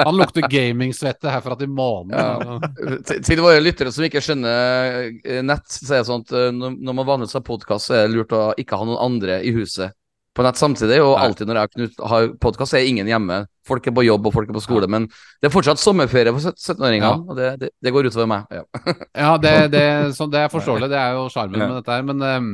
Han 0.05 0.17
lukter 0.19 0.49
gamingsvette 0.51 1.31
herfra 1.31 1.55
til 1.61 1.71
månen. 1.71 2.13
Ja. 2.13 2.59
til, 3.07 3.23
til 3.25 3.43
våre 3.45 3.63
lyttere 3.63 3.93
som 3.95 4.05
ikke 4.07 4.23
skjønner 4.25 5.13
eh, 5.23 5.43
nett, 5.47 5.69
så 5.71 5.95
er 5.95 6.03
det 6.03 6.09
sånn 6.11 6.25
at 6.27 6.35
eh, 6.35 6.51
når, 6.55 6.71
når 6.77 6.99
man 6.99 7.09
vanligvis 7.13 7.39
har 7.39 7.47
podkast, 7.47 7.89
så 7.89 7.97
er 7.97 8.09
det 8.09 8.17
lurt 8.17 8.35
å 8.35 8.43
ikke 8.61 8.81
ha 8.81 8.89
noen 8.89 9.05
andre 9.07 9.39
i 9.47 9.55
huset 9.55 9.95
på 10.35 10.43
nett 10.43 10.59
samtidig. 10.59 10.97
Og 11.05 11.15
alltid 11.23 11.47
når 11.47 11.61
jeg 11.61 11.71
Knut 11.75 12.01
har 12.11 12.29
podkast, 12.43 12.75
er 12.75 12.87
ingen 12.89 13.07
hjemme. 13.07 13.45
Folk 13.65 13.87
er 13.89 13.95
på 13.97 14.03
jobb 14.05 14.27
og 14.29 14.33
folk 14.35 14.51
er 14.51 14.57
på 14.57 14.61
skole. 14.65 14.89
Men 14.91 15.07
det 15.41 15.49
er 15.49 15.53
fortsatt 15.55 15.79
sommerferie 15.81 16.33
for 16.35 16.51
17-åringene, 16.53 17.07
Ja. 17.07 17.13
og 17.17 17.37
det, 17.39 17.53
det, 17.63 17.71
det 17.81 17.93
går 17.95 18.09
utover 18.11 18.27
meg. 18.29 18.51
Ja. 18.53 18.65
Ja, 19.25 19.37
det, 19.39 19.53
det, 19.73 19.85
så 20.19 20.27
det 20.31 20.43
er 20.43 20.51
forståelig. 20.53 20.89
Det 20.91 20.99
er 21.01 21.15
jo 21.17 21.29
sjarmen 21.33 21.61
Ja. 21.63 21.69
med 21.71 21.79
dette 21.79 21.95
her. 21.97 22.03
Men 22.11 22.21
um, 22.23 22.51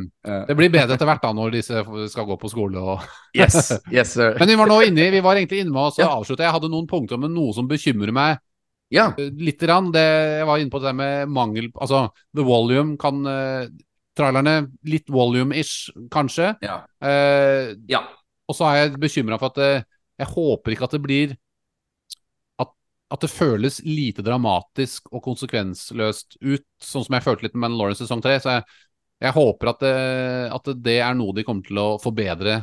det 0.46 0.56
blir 0.60 0.70
bedre 0.70 0.94
etter 0.94 1.08
hvert 1.08 1.24
da, 1.24 1.32
når 1.34 1.56
disse 1.56 1.82
skal 2.12 2.28
gå 2.28 2.36
på 2.38 2.52
skole 2.52 2.78
og 2.78 3.02
Yes, 3.40 3.72
yes, 3.90 4.12
sir. 4.14 4.36
Men 4.40 4.48
vi 4.52 4.60
var 4.60 4.68
nå 4.70 4.78
inne 4.86 5.08
vi 5.16 5.24
var 5.24 5.40
egentlig 5.40 5.64
inne 5.64 5.72
med 5.74 5.88
oss 5.88 5.98
å 5.98 6.04
Ja. 6.04 6.12
avslutte. 6.20 6.44
Jeg 6.46 6.52
hadde 6.54 6.70
noen 6.70 6.86
punkter 6.90 7.18
med 7.18 7.32
noe 7.34 7.52
som 7.56 7.66
bekymrer 7.68 8.12
meg 8.12 8.38
Ja. 8.92 9.08
eh, 9.18 9.30
litt. 9.40 9.62
Rann, 9.66 9.90
Det, 9.90 10.04
jeg 10.40 10.46
var 10.46 10.58
inne 10.62 10.70
på 10.70 10.80
det 10.82 10.94
med 10.94 11.28
mangel 11.28 11.70
Altså, 11.80 12.10
the 12.34 12.42
volume 12.44 12.96
kan 13.00 13.24
eh, 13.26 13.66
Trailerne 14.18 14.54
litt 14.90 15.06
volume-ish, 15.08 15.90
kanskje. 16.10 16.56
Ja. 16.66 16.80
Eh, 17.00 17.74
ja. 17.88 18.00
og 18.50 18.56
så 18.58 18.66
er 18.66 18.76
jeg 18.82 18.98
bekymra 19.00 19.38
for 19.38 19.52
at 19.52 19.58
eh, 19.62 19.82
jeg 20.18 20.26
håper 20.32 20.74
ikke 20.74 20.84
at 20.88 20.96
det 20.96 21.02
blir 21.04 21.36
at, 22.60 22.72
at 23.14 23.20
det 23.24 23.30
føles 23.32 23.80
lite 23.86 24.24
dramatisk 24.26 25.06
og 25.14 25.22
konsekvensløst 25.24 26.36
ut, 26.42 26.66
sånn 26.82 27.06
som 27.06 27.16
jeg 27.16 27.24
følte 27.24 27.46
litt 27.46 27.54
med 27.56 27.68
Mandalorian 27.68 27.96
sesong 28.02 28.22
tre. 28.24 28.36
Så 28.42 28.56
jeg, 28.58 28.66
jeg 29.22 29.36
håper 29.36 29.72
at 29.72 29.80
det, 29.84 29.94
at 30.58 30.72
det 30.84 30.98
er 31.06 31.14
noe 31.18 31.36
de 31.36 31.44
kommer 31.46 31.64
til 31.66 31.78
å 31.80 31.88
forbedre 32.02 32.60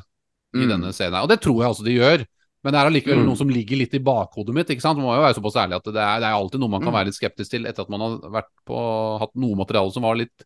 i 0.55 0.63
Mm. 0.63 0.69
denne 0.71 0.93
scenen. 0.95 1.19
Og 1.21 1.27
det 1.29 1.41
tror 1.43 1.59
jeg 1.61 1.67
altså 1.69 1.83
de 1.85 1.95
gjør. 1.97 2.21
Men 2.63 2.73
det 2.73 2.79
er 2.79 2.87
allikevel 2.89 3.19
Mm. 3.19 3.25
noe 3.27 3.37
som 3.37 3.49
ligger 3.51 3.77
litt 3.77 3.93
i 3.93 3.99
bakhodet 3.99 4.53
mitt. 4.55 4.69
ikke 4.69 4.81
sant? 4.81 4.97
Man 4.97 5.05
må 5.05 5.15
jo 5.15 5.21
være 5.25 5.35
såpass 5.37 5.57
ærlig 5.59 5.75
at 5.77 5.83
det 5.91 6.01
er, 6.01 6.19
det 6.23 6.27
er 6.27 6.37
alltid 6.37 6.59
noe 6.59 6.69
man 6.71 6.81
kan 6.81 6.89
Mm. 6.91 6.97
være 6.97 7.05
litt 7.11 7.19
skeptisk 7.19 7.49
til 7.51 7.65
etter 7.67 7.81
at 7.83 7.89
man 7.89 7.99
har 8.01 8.15
vært 8.31 8.49
på, 8.65 8.77
hatt 9.19 9.35
noe 9.35 9.55
materiale 9.59 9.91
som 9.93 10.03
var 10.03 10.15
litt, 10.15 10.45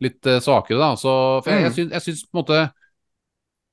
litt 0.00 0.26
eh, 0.26 0.38
svakere. 0.44 0.78
da. 0.78 0.92
Så, 0.96 1.12
for 1.44 1.50
jeg, 1.50 1.62
jeg, 1.66 1.70
Mm. 1.72 1.76
syns, 1.78 1.92
jeg 1.92 2.02
syns 2.06 2.24
på 2.28 2.38
en 2.38 2.42
måte 2.44 2.60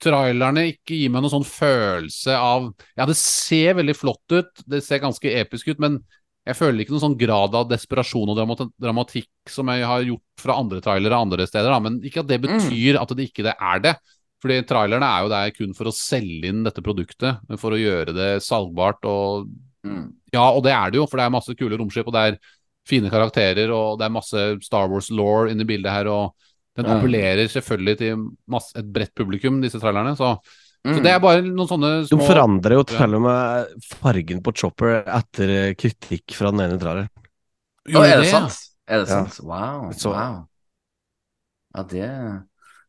trailerne 0.03 0.65
ikke 0.73 0.97
gir 0.99 1.11
meg 1.13 1.23
noen 1.23 1.33
sånn 1.37 1.47
følelse 1.47 2.35
av 2.35 2.67
Ja, 2.99 3.05
det 3.07 3.15
ser 3.19 3.77
veldig 3.79 3.95
flott 3.97 4.35
ut, 4.35 4.63
det 4.67 4.81
ser 4.83 4.99
ganske 5.03 5.31
episk 5.39 5.69
ut, 5.71 5.79
men 5.79 6.01
jeg 6.45 6.57
føler 6.59 6.83
ikke 6.83 6.93
noen 6.93 7.01
sånn 7.07 7.17
grad 7.17 7.55
av 7.57 7.69
desperasjon 7.71 8.29
og 8.29 8.35
dramat 8.37 8.65
dramatikk 8.77 9.29
som 9.49 9.71
jeg 9.71 9.85
har 9.87 10.03
gjort 10.05 10.43
fra 10.43 10.57
andre 10.61 10.81
trailere 10.83 11.17
andre 11.17 11.47
steder. 11.49 11.71
Da. 11.73 11.79
Men 11.81 11.95
ikke 12.05 12.21
at 12.21 12.27
det 12.29 12.37
betyr 12.43 12.99
at 13.01 13.09
det 13.17 13.25
ikke 13.31 13.47
det 13.47 13.55
er 13.57 13.79
det. 13.81 13.95
Fordi 14.43 14.59
trailerne 14.69 15.07
er 15.09 15.23
jo 15.25 15.31
der 15.31 15.55
kun 15.55 15.73
for 15.73 15.89
å 15.89 15.95
selge 15.95 16.51
inn 16.51 16.61
dette 16.67 16.83
produktet, 16.85 17.39
for 17.57 17.73
å 17.73 17.79
gjøre 17.81 18.13
det 18.13 18.29
salgbart. 18.45 19.01
Og 19.09 19.47
Mm. 19.85 20.13
ja, 20.33 20.41
og 20.49 20.63
det 20.65 20.71
er 20.73 20.89
det 20.89 20.97
jo, 20.97 21.05
for 21.05 21.17
det 21.17 21.25
er 21.27 21.29
masse 21.33 21.53
kule 21.57 21.77
romskip, 21.77 22.07
og 22.07 22.13
det 22.13 22.21
er 22.25 22.37
fine 22.87 23.09
karakterer, 23.09 23.71
og 23.73 23.97
det 23.99 24.05
er 24.07 24.13
masse 24.13 24.43
Star 24.65 24.87
Wars 24.91 25.09
law 25.11 25.47
inne 25.49 25.65
i 25.65 25.69
bildet 25.69 25.91
her. 25.91 26.07
og 26.11 26.35
Den 26.75 26.85
appellerer 26.91 27.47
selvfølgelig 27.49 27.97
til 27.97 28.25
masse, 28.51 28.73
et 28.77 28.85
bredt 28.93 29.13
publikum, 29.15 29.61
disse 29.63 29.79
trailerne. 29.79 30.15
Så, 30.19 30.35
Mm. 30.85 30.93
så 30.97 31.01
det 31.01 31.11
er 31.15 31.19
bare 31.19 31.41
noen 31.41 31.65
sånne 31.67 32.07
De 32.07 32.17
forandrer 32.21 32.75
jo 32.77 32.83
til 32.85 33.15
og 33.17 33.21
med 33.23 33.71
fargen 33.89 34.43
på 34.45 34.51
Chopper 34.53 34.99
etter 35.01 35.49
eh, 35.49 35.73
kritikk 35.73 36.35
fra 36.37 36.51
den 36.51 36.61
ene 36.61 36.77
traileren. 36.77 37.09
Å, 37.89 38.03
er 38.05 38.19
det 38.21 38.27
det, 38.27 38.29
sant? 38.29 38.59
Er 38.85 39.01
det 39.01 39.09
Ja. 39.09 39.23
sant? 39.25 39.39
Wow. 39.41 39.89
Wow. 40.05 40.35
Ja, 41.75 41.83
det, 41.89 42.09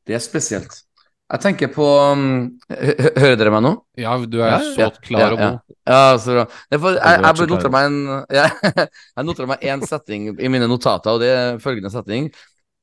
det 0.05 0.15
er 0.15 0.21
spesielt. 0.21 0.83
Jeg 1.27 1.43
tenker 1.43 1.71
på 1.75 1.85
um, 2.13 2.27
hø- 2.71 2.95
hø- 3.03 3.15
Hører 3.19 3.39
dere 3.41 3.51
meg 3.51 3.63
nå? 3.65 3.73
Ja, 3.99 4.13
du 4.31 4.37
er 4.45 4.53
Ja, 4.53 4.59
så 4.63 4.91
klar 5.03 5.33
og 5.35 5.41
god. 5.41 5.57
Ja, 5.91 6.03
så 6.23 6.37
bra. 6.37 6.45
For, 6.77 6.99
jeg, 7.01 7.23
jeg 7.27 7.49
noterer 7.51 7.73
meg 7.75 7.89
en 7.89 7.97
ja, 8.37 8.45
Jeg 8.87 9.27
noterer 9.27 9.51
meg 9.51 9.65
én 9.67 9.83
setning 9.91 10.29
i 10.39 10.51
mine 10.53 10.69
notater, 10.71 11.17
og 11.17 11.25
det 11.25 11.33
er 11.35 11.59
følgende 11.63 11.91
setning. 11.91 12.29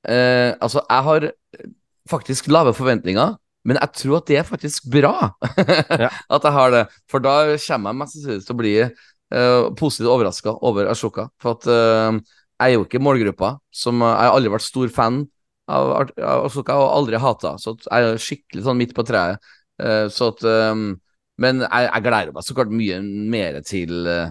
Eh, 0.03 0.51
altså, 0.59 0.83
jeg 0.89 1.07
har 1.07 1.29
faktisk 2.11 2.49
lave 2.51 2.73
forventninger, 2.75 3.37
men 3.63 3.79
jeg 3.79 3.93
tror 4.01 4.17
at 4.19 4.27
det 4.27 4.37
er 4.41 4.47
faktisk 4.47 4.89
bra 4.91 5.13
at 5.47 6.43
jeg 6.43 6.55
har 6.57 6.73
det. 6.75 6.83
For 7.11 7.23
da 7.23 7.37
kommer 7.63 7.93
jeg 7.93 7.99
mest 8.01 8.17
sannsynlig 8.17 8.43
til 8.49 8.55
å 8.55 8.59
bli 8.59 8.73
eh, 8.83 9.69
positivt 9.79 10.11
overraska 10.11 10.57
over 10.67 10.91
Ashoka. 10.91 11.29
For 11.39 11.55
at 11.55 11.69
eh, 11.71 12.19
jeg 12.59 12.73
er 12.73 12.75
jo 12.75 12.83
ikke 12.83 12.99
målgruppa. 13.03 13.53
Som, 13.71 14.03
jeg 14.03 14.19
har 14.27 14.35
aldri 14.35 14.51
vært 14.51 14.67
stor 14.67 14.91
fan 14.99 15.23
av, 15.71 16.09
så 16.51 16.61
av 16.63 16.67
jeg 16.67 16.75
og 16.75 16.93
aldri 16.97 17.19
hata. 17.21 17.55
Så 17.61 17.75
jeg 17.79 18.07
er 18.07 18.21
skikkelig 18.21 18.63
sånn 18.65 18.79
midt 18.79 18.95
på 18.97 19.05
treet. 19.07 19.41
Eh, 19.81 20.07
så 20.13 20.31
at 20.33 20.43
eh, 20.45 20.85
Men 21.43 21.63
jeg, 21.65 21.85
jeg 21.89 22.05
gleder 22.05 22.33
meg 22.35 22.45
så 22.45 22.53
klart 22.53 22.73
mye 22.73 22.99
mer 23.01 23.55
til 23.65 24.05
uh, 24.05 24.27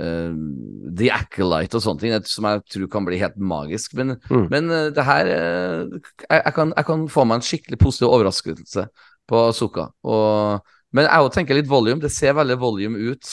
The 0.00 1.10
Acolyte 1.14 1.78
og 1.78 1.84
sånne 1.84 2.02
ting, 2.02 2.14
som 2.26 2.48
jeg 2.48 2.64
tror 2.74 2.88
kan 2.90 3.06
bli 3.06 3.20
helt 3.20 3.36
magisk. 3.38 3.94
Men, 3.94 4.16
Mm. 4.30 4.48
men 4.50 4.68
det 4.96 5.04
her 5.06 5.30
jeg, 5.30 6.00
jeg, 6.26 6.52
kan, 6.56 6.74
jeg 6.76 6.88
kan 6.88 7.06
få 7.08 7.24
meg 7.24 7.38
en 7.38 7.46
skikkelig 7.46 7.78
positiv 7.78 8.10
overraskelse 8.10 8.86
på 9.30 9.44
Azuka. 9.46 9.86
Og, 10.02 10.74
men 10.90 11.06
jeg 11.06 11.22
òg 11.22 11.32
tenker 11.34 11.54
litt 11.54 11.70
volume. 11.70 12.02
Det 12.02 12.10
ser 12.10 12.34
veldig 12.34 12.58
volume 12.58 12.98
ut. 13.12 13.30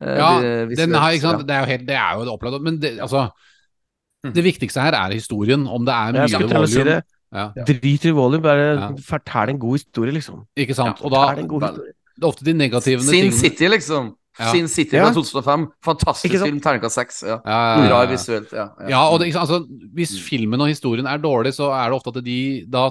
Ja, 0.00 0.38
de, 0.40 0.76
den 0.78 0.94
her, 0.94 1.12
ja. 1.18 1.32
Det 1.42 1.54
er 1.56 1.64
jo 1.64 1.70
helt, 1.74 1.86
det 1.90 1.96
er 1.98 2.14
jo 2.16 2.24
det 2.24 2.34
opplevd. 2.38 2.62
Men 2.64 2.78
det, 2.80 2.94
altså 3.02 3.26
Det 4.22 4.44
viktigste 4.44 4.80
her 4.82 4.92
er 4.92 5.12
historien. 5.16 5.66
Om 5.66 5.84
det 5.86 5.94
er 5.94 6.12
mye 6.12 6.28
si 6.28 6.36
volume. 6.36 6.84
det. 6.84 7.02
Ja, 7.32 7.48
Drit 7.64 8.04
i 8.04 8.10
volume, 8.10 8.42
bare 8.42 8.64
Ja. 8.74 8.88
fortell 9.06 9.48
en 9.50 9.58
god 9.58 9.78
historie, 9.78 10.12
liksom. 10.12 10.44
ikke 10.58 10.74
sant? 10.74 11.00
Og 11.00 11.10
da 11.12 11.34
det 11.36 11.44
er 11.46 12.26
ofte 12.26 12.44
de 12.44 12.52
negative 12.52 13.00
Sin 13.00 13.12
tingene 13.12 13.32
City, 13.32 13.68
liksom. 13.70 14.14
Ja. 14.38 14.50
Sin 14.52 14.68
City 14.68 14.96
Ja. 14.96 15.04
fra 15.08 15.14
2005. 15.14 15.66
Fantastisk 15.84 16.34
film. 16.44 16.60
Terningkast 16.60 16.94
seks. 16.94 17.22
Ja. 17.26 17.38
Ja, 17.46 17.80
ja, 17.80 17.88
Bra 17.88 18.02
ja, 18.02 18.02
ja. 18.02 18.10
visuelt. 18.10 18.52
Ja, 18.52 18.66
Ja, 18.88 19.08
og 19.08 19.20
det, 19.20 19.26
ikke 19.28 19.38
sant, 19.38 19.50
altså, 19.50 19.66
hvis 19.94 20.12
Mm. 20.12 20.22
filmen 20.28 20.60
og 20.60 20.68
historien 20.68 21.06
er 21.06 21.16
dårlig, 21.18 21.54
så 21.54 21.70
er 21.72 21.84
det 21.90 21.94
ofte 21.94 22.18
at 22.18 22.24
de 22.24 22.66
Da 22.70 22.90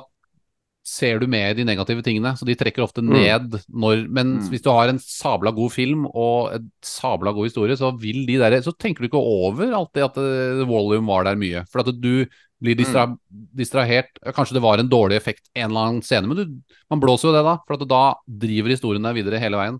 ser 0.89 1.19
du 1.21 1.27
mer 1.29 1.53
de 1.57 1.65
negative 1.67 2.01
tingene, 2.05 2.33
så 2.39 2.47
de 2.47 2.55
trekker 2.57 2.81
ofte 2.83 3.03
Mm. 3.03 3.11
ned 3.13 3.57
når 3.69 4.07
Men 4.09 4.35
Mm. 4.39 4.49
hvis 4.49 4.63
du 4.65 4.69
har 4.73 4.89
en 4.89 4.99
sabla 4.99 5.51
god 5.55 5.71
film 5.71 6.07
og 6.07 6.53
en 6.55 6.71
sabla 6.81 7.31
god 7.35 7.45
historie, 7.49 7.77
så 7.77 7.91
vil 7.99 8.25
de 8.25 8.37
der 8.41 8.61
Så 8.61 8.73
tenker 8.77 9.01
du 9.05 9.07
ikke 9.09 9.21
over 9.21 9.71
alltid 9.71 10.03
at 10.03 10.17
uh, 10.17 10.65
volume 10.67 11.05
var 11.07 11.23
der 11.25 11.35
mye. 11.35 11.65
For 11.69 11.79
at 11.81 11.93
du 12.01 12.25
blir 12.61 12.75
distra 12.75 13.05
Mm. 13.07 13.17
distrahert. 13.55 14.09
Kanskje 14.35 14.53
det 14.57 14.61
var 14.61 14.79
en 14.79 14.89
dårlig 14.89 15.15
effekt 15.15 15.47
en 15.55 15.69
eller 15.69 15.79
annen 15.87 16.01
scene, 16.01 16.27
men 16.27 16.37
du, 16.37 16.61
man 16.89 16.99
blåser 16.99 17.29
jo 17.29 17.33
det 17.37 17.45
da. 17.45 17.57
For 17.67 17.77
at 17.77 17.87
da 17.87 18.15
driver 18.27 18.69
historien 18.73 19.03
deg 19.03 19.15
videre 19.15 19.39
hele 19.39 19.55
veien. 19.55 19.79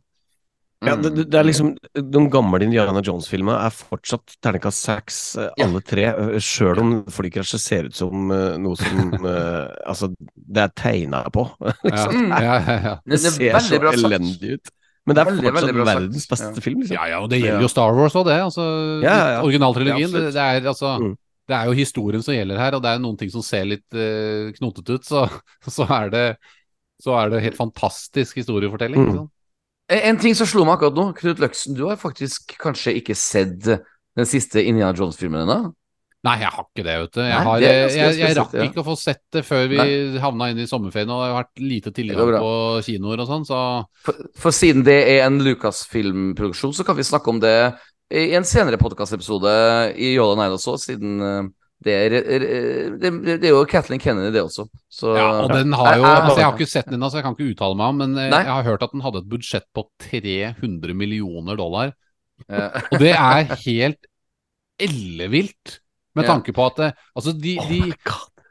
Ja, 0.85 0.93
det, 0.95 1.09
det 1.17 1.23
det 1.27 1.35
er 1.35 1.43
liksom 1.43 1.73
De 1.93 2.19
gamle 2.31 2.61
Indiana 2.63 3.01
Jones-filmene 3.03 3.57
er 3.67 3.73
fortsatt 3.75 4.37
terningkast 4.39 4.85
seks, 4.87 5.17
eh, 5.35 5.49
alle 5.65 5.81
tre. 5.83 6.05
eh, 6.13 6.37
Sjøl 6.39 6.79
om 6.79 6.91
flykrasjet 7.11 7.59
ser 7.59 7.89
ut 7.89 7.95
som 7.97 8.31
eh, 8.31 8.53
noe 8.63 8.77
som 8.79 9.11
Altså, 9.91 10.07
det 10.35 10.63
er 10.63 10.71
tegna 10.79 11.25
på. 11.35 11.43
Ja, 11.83 12.05
Mm. 12.09 12.29
ja, 12.31 12.53
ja, 12.63 12.77
ja. 12.85 12.93
Det, 13.03 13.19
ser 13.25 13.49
er 13.51 13.59
så 13.65 13.81
elendig 13.91 14.53
ut. 14.55 14.71
Men 15.07 15.15
det 15.17 15.21
er 15.23 15.29
Veldig, 15.31 15.43
fortsatt 15.49 15.67
veldig 15.67 15.85
verdens 15.89 16.27
beste 16.31 16.47
Ja. 16.53 16.61
film, 16.63 16.79
liksom. 16.83 16.95
Ja, 16.95 17.05
ja, 17.11 17.19
og 17.23 17.29
det 17.31 17.39
gjelder 17.41 17.65
jo 17.65 17.69
Star 17.71 17.95
Wars 17.97 18.15
òg, 18.19 18.27
det. 18.29 18.37
Altså, 18.45 18.65
Ja, 19.03 19.15
ja, 19.17 19.27
ja. 19.33 19.41
Originaltrilogien. 19.47 20.11
Ja, 20.13 20.19
det, 20.19 20.33
det, 20.35 20.43
er, 20.43 20.67
altså, 20.69 20.91
Mm. 21.01 21.15
det 21.49 21.55
er 21.57 21.65
jo 21.65 21.75
historien 21.79 22.21
som 22.23 22.33
gjelder 22.35 22.57
her, 22.61 22.75
og 22.77 22.83
det 22.83 22.91
er 22.93 22.99
noen 23.03 23.17
ting 23.17 23.31
som 23.33 23.41
ser 23.43 23.65
litt 23.65 23.87
uh, 23.97 24.51
knotete 24.59 24.95
ut, 24.99 25.03
så, 25.07 25.25
så, 25.77 25.87
er 25.99 26.09
det, 26.13 26.23
så 27.03 27.15
er 27.19 27.29
det 27.35 27.41
helt 27.47 27.57
fantastisk 27.59 28.37
historiefortelling. 28.39 29.09
Mm. 29.09 29.27
Sant? 29.89 30.05
En 30.09 30.21
ting 30.21 30.37
som 30.37 30.49
slo 30.49 30.65
meg 30.67 30.77
akkurat 30.77 30.97
nå, 30.99 31.09
Knut 31.17 31.41
Løksen, 31.41 31.75
du 31.77 31.87
har 31.89 31.99
faktisk 31.99 32.55
kanskje 32.61 32.95
ikke 33.01 33.17
sett 33.17 33.65
den 33.65 34.29
siste 34.29 34.63
Indiana 34.63 34.93
Jones-filmen 34.95 35.43
ennå? 35.45 35.73
Nei, 36.27 36.33
jeg 36.41 36.51
har 36.51 36.65
ikke 36.65 36.83
det, 36.83 36.95
vet 36.99 37.13
du. 37.15 37.19
Jeg, 37.23 37.43
har, 37.47 37.61
jeg, 37.63 37.91
jeg, 37.95 38.15
jeg 38.19 38.35
rakk 38.35 38.55
ikke 38.65 38.81
å 38.81 38.87
få 38.89 38.95
sett 38.99 39.21
det 39.31 39.43
før 39.47 39.69
vi 39.71 39.77
havna 40.19 40.49
inn 40.51 40.59
i 40.59 40.67
sommerferien, 40.67 41.11
og 41.15 41.21
det 41.21 41.29
har 41.29 41.37
vært 41.37 41.61
lite 41.63 41.93
tilgang 41.95 42.33
på 42.35 42.49
kinoer 42.83 43.23
og 43.23 43.29
sånn, 43.29 43.45
så 43.47 43.59
For, 44.03 44.25
for 44.35 44.55
siden 44.55 44.83
det 44.87 44.97
er 45.13 45.23
en 45.29 45.39
Lucasfilm-produksjon, 45.45 46.75
så 46.75 46.83
kan 46.87 46.99
vi 46.99 47.07
snakke 47.07 47.31
om 47.31 47.39
det 47.39 47.55
i 48.09 48.33
en 48.35 48.47
senere 48.47 48.81
podkastepisode 48.81 49.53
i 49.95 50.11
Yola 50.17 50.35
Night 50.41 50.57
også, 50.57 50.75
siden 50.81 51.23
eh, 51.23 51.49
det 51.85 51.93
er, 51.95 52.13
eh, 52.19 52.89
det, 52.99 53.11
det 53.39 53.47
er 53.47 53.53
jo 53.53 53.63
Kathleen 53.65 54.01
Kennedy, 54.03 54.33
det 54.35 54.41
også. 54.43 54.65
Så 54.91 55.13
Ja, 55.15 55.29
og 55.45 55.49
den 55.53 55.71
har 55.71 55.95
jo 55.95 56.01
Jeg- 56.03 56.09
jeg- 56.11 56.23
Altså, 56.25 56.37
jeg 56.37 56.45
har 56.45 56.57
ikke 56.57 56.67
sett 56.73 56.85
den 56.89 56.95
ennå, 56.99 57.09
så 57.09 57.15
jeg 57.21 57.23
kan 57.23 57.35
ikke 57.37 57.51
uttale 57.55 57.77
meg 57.79 57.87
om, 57.87 57.97
men 58.03 58.17
eh, 58.17 58.29
Nei. 58.29 58.43
jeg 58.43 58.51
har 58.51 58.63
hørt 58.63 58.83
at 58.83 58.91
den 58.91 59.01
hadde 59.01 59.17
et 59.23 59.29
budsjett 59.29 59.65
på 59.73 59.85
300 59.99 60.93
millioner 60.93 61.55
dollar. 61.55 61.93
Ja. 62.49 62.69
Og 62.91 62.99
det 62.99 63.13
er 63.15 63.55
helt 63.65 64.05
ellevilt, 64.79 65.79
med 66.15 66.25
tanke 66.27 66.51
på 66.55 66.65
at 66.67 66.79
altså 67.15 67.33
de, 67.37 67.57
Oh 67.61 67.67
de, 67.69 67.93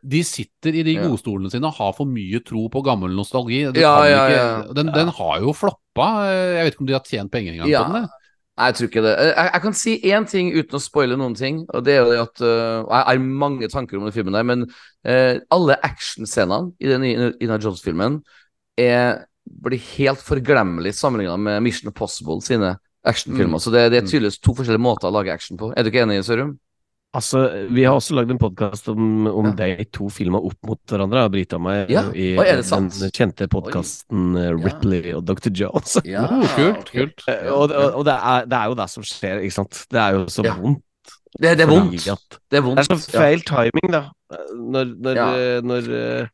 de 0.09 0.21
sitter 0.25 0.77
i 0.79 0.83
de 0.87 0.95
godstolene 1.03 1.51
sine 1.53 1.69
og 1.69 1.75
har 1.81 1.93
for 1.97 2.09
mye 2.09 2.41
tro 2.47 2.69
på 2.73 2.83
gammel 2.87 3.11
nostalgi. 3.17 3.65
Ja, 3.77 3.97
ja, 4.09 4.21
ikke. 4.29 4.75
Den, 4.79 4.93
den 4.95 5.09
har 5.19 5.41
jo 5.43 5.53
floppa. 5.57 6.07
Jeg 6.31 6.65
vet 6.65 6.73
ikke 6.77 6.85
om 6.85 6.87
de 6.87 6.97
har 6.97 7.05
tjent 7.09 7.33
penger 7.33 7.53
engang 7.57 7.69
Ja. 7.73 7.83
på 7.85 7.93
den. 7.93 8.03
det. 8.07 8.11
Nei, 8.59 8.73
jeg 8.73 8.75
tror 8.75 8.89
ikke 8.89 9.03
det. 9.05 9.13
Eh, 9.15 9.29
Jeg, 9.31 9.51
jeg 9.55 9.63
kan 9.63 9.77
si 9.79 9.93
én 10.11 10.25
ting 10.27 10.49
uten 10.51 10.79
å 10.79 10.83
spoile 10.83 11.19
noen 11.19 11.37
ting, 11.39 11.61
og 11.71 11.85
det 11.87 11.95
er 11.95 12.01
jo 12.03 12.11
det 12.11 12.19
at 12.25 12.43
øh, 12.43 12.81
og 12.83 12.91
Jeg 12.91 13.05
har 13.07 13.25
mange 13.45 13.69
tanker 13.71 13.99
om 13.99 14.09
den 14.09 14.15
filmen 14.17 14.35
der, 14.35 14.47
men 14.47 14.67
uh, 15.07 15.39
alle 15.55 15.79
actionscenene 15.87 16.73
i 16.83 16.91
den 16.91 17.07
Ina 17.07 17.59
Jones-filmen 17.63 18.21
blir 18.79 19.81
helt 19.97 20.21
forglemmelig 20.23 20.93
sammenligna 20.95 21.37
med 21.41 21.63
Mission 21.65 21.89
Impossible 21.91 22.43
sine 22.45 22.77
actionfilmer. 23.07 23.57
Mm. 23.57 23.63
Så 23.63 23.73
det, 23.75 23.87
det 23.93 24.03
er 24.03 24.07
tydeligvis 24.07 24.39
to 24.43 24.55
forskjellige 24.55 24.85
måter 24.85 25.09
å 25.09 25.15
lage 25.15 25.33
action 25.33 25.59
på. 25.59 25.73
Er 25.73 25.83
du 25.83 25.91
ikke 25.91 26.05
enig, 26.05 26.21
Sørum? 26.27 26.53
Altså, 27.17 27.41
vi 27.73 27.87
har 27.89 27.97
også 27.97 28.13
lagd 28.19 28.31
en 28.35 28.39
podkast 28.39 28.89
om, 28.93 29.27
om 29.31 29.47
Ja. 29.49 29.53
de 29.77 29.85
to 29.97 30.11
filma 30.13 30.37
opp 30.45 30.59
mot 30.69 30.79
hverandre, 30.93 31.23
Brita 31.33 31.57
og 31.57 31.63
meg, 31.65 31.89
Ja. 31.91 32.03
i 32.13 32.37
Oi, 32.37 32.45
er 32.47 32.57
det 32.61 32.67
sant? 32.69 32.93
den 33.01 33.11
kjente 33.11 33.49
podkasten 33.49 34.37
Ja. 34.37 34.51
Ripley 34.53 35.15
og 35.15 35.25
Dr. 35.25 35.49
Jones. 35.51 35.97
Ja, 36.05 36.27
Oh, 36.29 36.45
kult, 36.55 36.91
kult. 36.93 37.25
Eh, 37.27 37.49
og 37.51 37.71
og, 37.73 37.95
og 37.97 38.05
det, 38.05 38.13
er, 38.15 38.45
det 38.45 38.53
er 38.59 38.67
jo 38.69 38.75
det 38.75 38.89
som 38.91 39.03
skjer, 39.03 39.41
ikke 39.41 39.57
sant. 39.57 39.87
Det 39.91 39.99
er 39.99 40.13
jo 40.19 40.27
så 40.29 40.45
Ja. 40.45 40.55
vondt. 40.55 40.83
Det, 41.41 41.57
det 41.57 41.65
er 41.65 41.71
vondt. 41.73 42.09
at- 42.13 42.39
Det 42.51 42.59
er 42.59 42.63
vondt. 42.63 42.77
Det 42.77 42.91
er 42.91 42.97
så 43.01 43.11
feil 43.19 43.41
timing, 43.41 43.91
da. 43.91 44.11
Når, 44.55 44.85
når, 45.01 45.15
Ja. 45.17 45.29
eh, 45.35 45.61
når, 45.63 45.89
eh, 45.89 46.27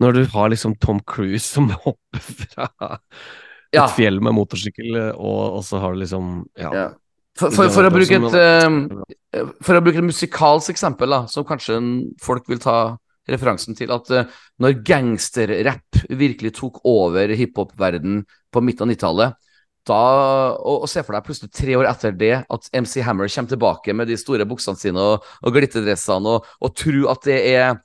når 0.00 0.12
du 0.14 0.24
har 0.26 0.48
liksom 0.50 0.78
Tom 0.78 1.00
Cruise 1.00 1.42
som 1.44 1.68
hopper 1.84 2.20
fra 2.22 2.98
et 3.72 3.90
fjell 3.96 4.20
med 4.22 4.32
motorsykkel, 4.32 4.94
eh, 4.96 5.10
og, 5.18 5.58
og 5.58 5.62
så 5.64 5.80
har 5.80 5.92
du 5.92 5.98
liksom 6.04 6.44
Ja. 6.56 6.92
For, 7.38 7.52
for, 7.54 7.70
for, 7.70 7.86
å 7.86 7.92
bruke 7.94 8.16
et, 8.18 8.30
Som- 8.34 8.86
eh, 9.30 9.50
for 9.62 9.78
å 9.78 9.82
bruke 9.84 10.00
et 10.00 10.08
musikalsk 10.08 10.72
eksempel, 10.74 11.12
da, 11.14 11.20
som 11.30 11.46
kanskje 11.46 11.78
folk 12.22 12.48
vil 12.50 12.58
ta 12.62 12.96
referansen 13.28 13.76
til, 13.78 13.92
at 13.94 14.10
eh, 14.10 14.30
når 14.58 14.80
gangsterrapp 14.88 16.00
virkelig 16.18 16.56
tok 16.58 16.80
over 16.88 17.30
hiphop-verdenen 17.38 18.24
på 18.50 18.64
midten 18.64 18.88
av 18.88 18.94
90-tallet 18.94 19.44
og, 19.88 20.82
og 20.82 20.88
se 20.90 21.00
for 21.00 21.16
deg 21.16 21.24
plutselig 21.24 21.52
tre 21.54 21.76
år 21.78 21.86
etter 21.88 22.12
det 22.12 22.32
at 22.44 22.66
MC 22.76 23.00
Hammer 23.06 23.30
kommer 23.32 23.52
tilbake 23.54 23.94
med 23.96 24.10
de 24.10 24.18
store 24.20 24.44
buksene 24.48 24.76
sine 24.80 25.00
og, 25.00 25.24
og 25.40 25.54
glitterdressene, 25.54 26.34
og, 26.34 26.50
og 26.60 26.74
tro 26.76 27.06
at 27.12 27.24
det 27.28 27.38
er 27.54 27.78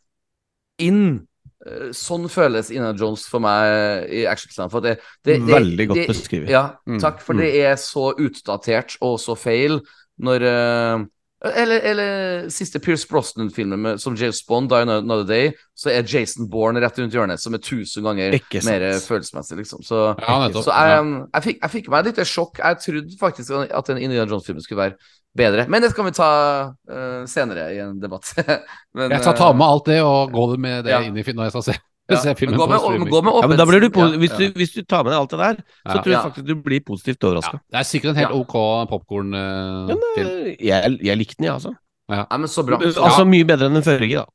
in. 0.84 1.22
Eh, 1.66 1.90
Sånn 1.96 2.28
føles 2.32 2.72
Ina 2.74 2.92
Jones 2.98 3.26
for 3.32 3.44
meg 3.44 4.10
i 4.12 4.26
actionscenen. 4.30 4.72
For 4.74 4.84
det, 4.84 4.98
det, 5.24 5.40
det, 5.46 5.56
Veldig 5.56 5.90
godt 5.94 6.08
beskrevet. 6.12 6.52
Ja, 6.54 6.64
Mm, 6.90 7.00
takk, 7.00 7.22
for 7.24 7.40
det 7.40 7.52
er 7.64 7.78
så 7.80 8.10
utdatert 8.20 8.98
og 9.02 9.20
så 9.24 9.38
feil 9.40 9.80
når 10.24 10.48
eh, 10.50 11.06
eller, 11.44 11.82
eller 11.92 12.50
siste 12.54 12.80
Pierce 12.80 13.08
Brosnan-filmen 13.10 13.98
som 14.00 14.16
James 14.16 14.40
Bond, 14.48 14.70
Die 14.72 14.86
Another 14.88 15.26
Day, 15.28 15.50
så 15.76 15.90
er 15.92 16.06
Jason 16.08 16.48
Bourne 16.50 16.80
rett 16.80 17.00
rundt 17.02 17.14
hjørnet, 17.16 17.42
som 17.44 17.54
er 17.58 17.64
tusen 17.64 18.06
ganger 18.06 18.38
mer 18.64 18.86
følelsesmessig, 19.04 19.58
liksom. 19.60 19.84
Så, 19.84 20.06
Ja, 20.22 20.38
så 20.56 20.64
jeg, 20.72 21.10
jeg, 21.34 21.44
fikk, 21.50 21.60
jeg 21.66 21.74
fikk 21.76 21.90
meg 21.92 22.00
et 22.00 22.12
lite 22.14 22.28
sjokk. 22.30 22.62
Jeg 22.64 22.80
trodde 22.86 23.20
faktisk 23.20 23.52
at 23.68 23.92
en 23.92 24.00
Indiana 24.00 24.30
Jones-film 24.32 24.62
skulle 24.64 24.86
være 24.86 25.12
bedre. 25.36 25.66
Men 25.68 25.84
det 25.84 25.92
skal 25.92 26.08
vi 26.08 26.14
ta 26.16 26.30
uh, 26.72 27.24
senere 27.30 27.68
i 27.74 27.80
en 27.84 28.00
debatt. 28.00 28.32
Men, 28.96 29.12
Jeg 29.12 29.24
skal 29.26 29.36
ta 29.40 29.52
med 29.58 29.68
alt 29.68 29.90
det 29.90 30.00
og 30.06 30.32
gå 30.32 30.46
med 30.58 30.86
det 30.88 30.94
Ja. 30.96 31.02
inn 31.04 31.18
i 31.18 31.26
finalen 31.26 31.50
jeg 31.50 31.58
skal 31.58 31.68
se, 31.74 31.80
ja, 32.12 32.18
se 32.20 32.28
men 32.28 32.36
filmen 32.36 32.60
gå 32.60 32.68
på 32.68 32.78
streaming. 32.84 33.10
gå 33.10 33.22
med 33.24 33.34
Ja, 33.42 33.48
men 33.48 33.58
da 33.58 33.66
blir 33.66 33.80
du, 33.80 33.88
ja, 34.00 34.08
hvis, 34.18 34.32
du, 34.36 34.44
hvis 34.60 34.74
du 34.76 34.82
tar 34.84 35.04
med 35.04 35.14
deg 35.14 35.20
alt 35.22 35.30
det 35.32 35.40
der, 35.40 35.56
så 35.64 35.96
Ja. 35.96 36.02
tror 36.02 36.12
jeg 36.12 36.18
Ja. 36.20 36.24
faktisk 36.30 36.46
du 36.48 36.56
blir 36.56 36.80
positivt 36.84 37.18
Ja, 37.24 37.28
overraska. 37.30 37.60
det 37.72 37.80
er 37.80 37.84
sikkert 37.84 38.10
en 38.10 38.16
helt 38.16 38.30
Ja. 38.30 38.36
ok 38.40 38.56
popkornfilm. 38.90 39.34
Uh, 39.34 40.56
jeg, 40.58 40.58
jeg, 40.60 41.00
jeg 41.04 41.18
likte 41.18 41.36
den, 41.40 41.46
jeg, 41.46 41.54
altså. 41.54 41.74
Ja, 42.10 42.26
men 42.38 42.48
så 42.48 42.64
bra. 42.68 42.78
Altså 42.84 43.24
mye 43.26 43.46
bedre 43.48 43.66
enn 43.72 43.76
den 43.80 43.84
forrige, 43.84 44.18
da. 44.18 44.26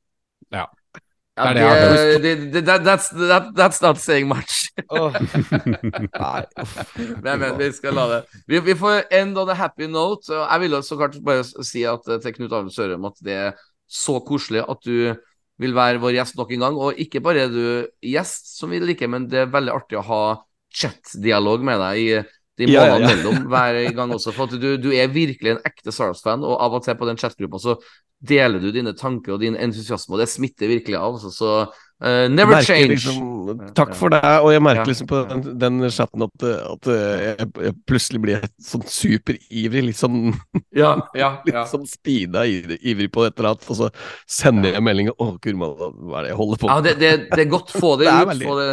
Ja, 0.51 0.65
Det 1.39 1.55
det 1.55 2.21
det, 2.21 2.51
det, 2.53 2.65
det, 2.65 2.79
that's, 2.83 3.07
that, 3.15 3.53
that's 3.55 3.81
not 3.81 3.97
saying 3.97 4.27
much. 4.27 4.67
Nei. 6.19 6.43
Men, 7.23 7.39
men 7.39 7.57
vi 7.57 7.71
skal 7.71 7.93
la 7.95 8.07
det 8.11 8.17
Vi, 8.47 8.59
vi 8.59 8.75
får 8.75 9.03
end 9.11 9.37
on 9.37 9.49
a 9.49 9.53
happy 9.55 9.87
note. 9.87 10.27
Jeg 10.33 10.59
vil 10.59 10.71
jo 10.75 10.81
så 10.81 10.97
klart 10.99 11.15
bare 11.23 11.43
si 11.45 11.83
at, 11.87 12.01
eh, 12.09 12.19
til 12.19 12.33
Knut 12.33 12.51
Arne 12.57 12.71
Sørum 12.73 13.05
at 13.05 13.13
det 13.23 13.33
er 13.33 13.51
så 13.89 14.19
koselig 14.25 14.65
at 14.69 14.83
du 14.85 15.15
vil 15.59 15.75
være 15.75 16.01
vår 16.01 16.17
gjest 16.17 16.37
nok 16.39 16.51
en 16.55 16.65
gang. 16.65 16.79
Og 16.79 16.99
ikke 17.03 17.21
bare 17.23 17.45
er 17.45 17.53
du 17.53 17.63
gjest, 18.05 18.53
som 18.57 18.71
vi 18.71 18.81
liker, 18.83 19.11
men 19.11 19.27
det 19.31 19.43
er 19.43 19.53
veldig 19.53 19.73
artig 19.75 19.99
å 19.99 20.05
ha 20.07 20.21
chat-dialog 20.75 21.65
med 21.65 21.81
deg 21.81 22.01
i 22.03 22.09
de 22.59 22.67
Ja, 22.67 22.83
ja, 22.89 22.97
ja. 22.99 23.07
mellom 23.07 23.45
hver 23.51 23.79
gang 23.95 24.13
også. 24.15 24.33
For 24.35 24.49
at 24.49 24.59
du, 24.59 24.69
du 24.81 24.89
er 24.91 25.11
virkelig 25.11 25.55
en 25.55 25.61
ekte 25.67 25.93
Stars-fan, 25.95 26.43
og 26.43 26.59
av 26.59 26.75
og 26.79 26.85
til 26.85 26.97
på 26.99 27.07
den 27.09 27.19
chat-gruppa 27.19 27.61
så 27.63 27.77
deler 28.19 28.59
du 28.59 28.71
dine 28.75 28.91
tanker 28.99 29.37
og 29.37 29.43
din 29.43 29.55
entusiasme, 29.55 30.17
og 30.17 30.23
det 30.23 30.27
smitter 30.31 30.71
virkelig 30.71 30.99
av. 30.99 31.19
Så, 31.23 31.31
så 31.31 31.51
eh, 32.01 32.27
never 32.29 32.53
merker 32.55 32.65
change. 32.73 32.89
Liksom, 32.95 33.73
takk 33.75 33.93
for 33.97 34.09
det, 34.13 34.21
og 34.23 34.51
jeg 34.53 34.61
merker 34.61 34.83
Ja. 34.85 34.89
liksom 34.91 35.07
på 35.09 35.19
den, 35.29 35.57
den 35.59 35.89
chatten 35.89 36.21
at, 36.23 36.43
at 36.43 36.89
jeg, 36.93 37.47
jeg 37.65 37.73
plutselig 37.89 38.21
blir 38.21 38.43
sånn 38.61 38.83
superivrig, 38.85 39.83
litt 39.89 39.97
sånn, 39.99 40.33
Ja, 40.83 40.93
ja, 41.17 41.31
litt 41.45 41.59
sånn 41.71 41.85
speeda 41.89 42.45
ivrig, 42.47 43.11
på 43.11 43.25
et 43.27 43.37
eller 43.39 43.51
annet, 43.55 43.67
og 43.69 43.75
så 43.81 43.89
sender 44.29 44.73
jeg 44.77 44.83
melding 44.85 45.09
Å, 45.17 45.29
kurma, 45.41 45.71
hva 45.75 46.19
er 46.19 46.23
det 46.29 46.33
jeg 46.33 46.39
holder 46.39 46.57
på 46.63 46.67
Ja, 46.71 46.79
det, 46.85 46.95
det, 47.01 47.11
det 47.33 47.45
er 47.45 47.49
godt 47.51 47.71
få 47.73 47.95
det, 47.99 48.05
Det 48.11 48.17
ut. 48.21 48.27
veldig- 48.33 48.49
Få 48.49 48.57
det, 48.59 48.67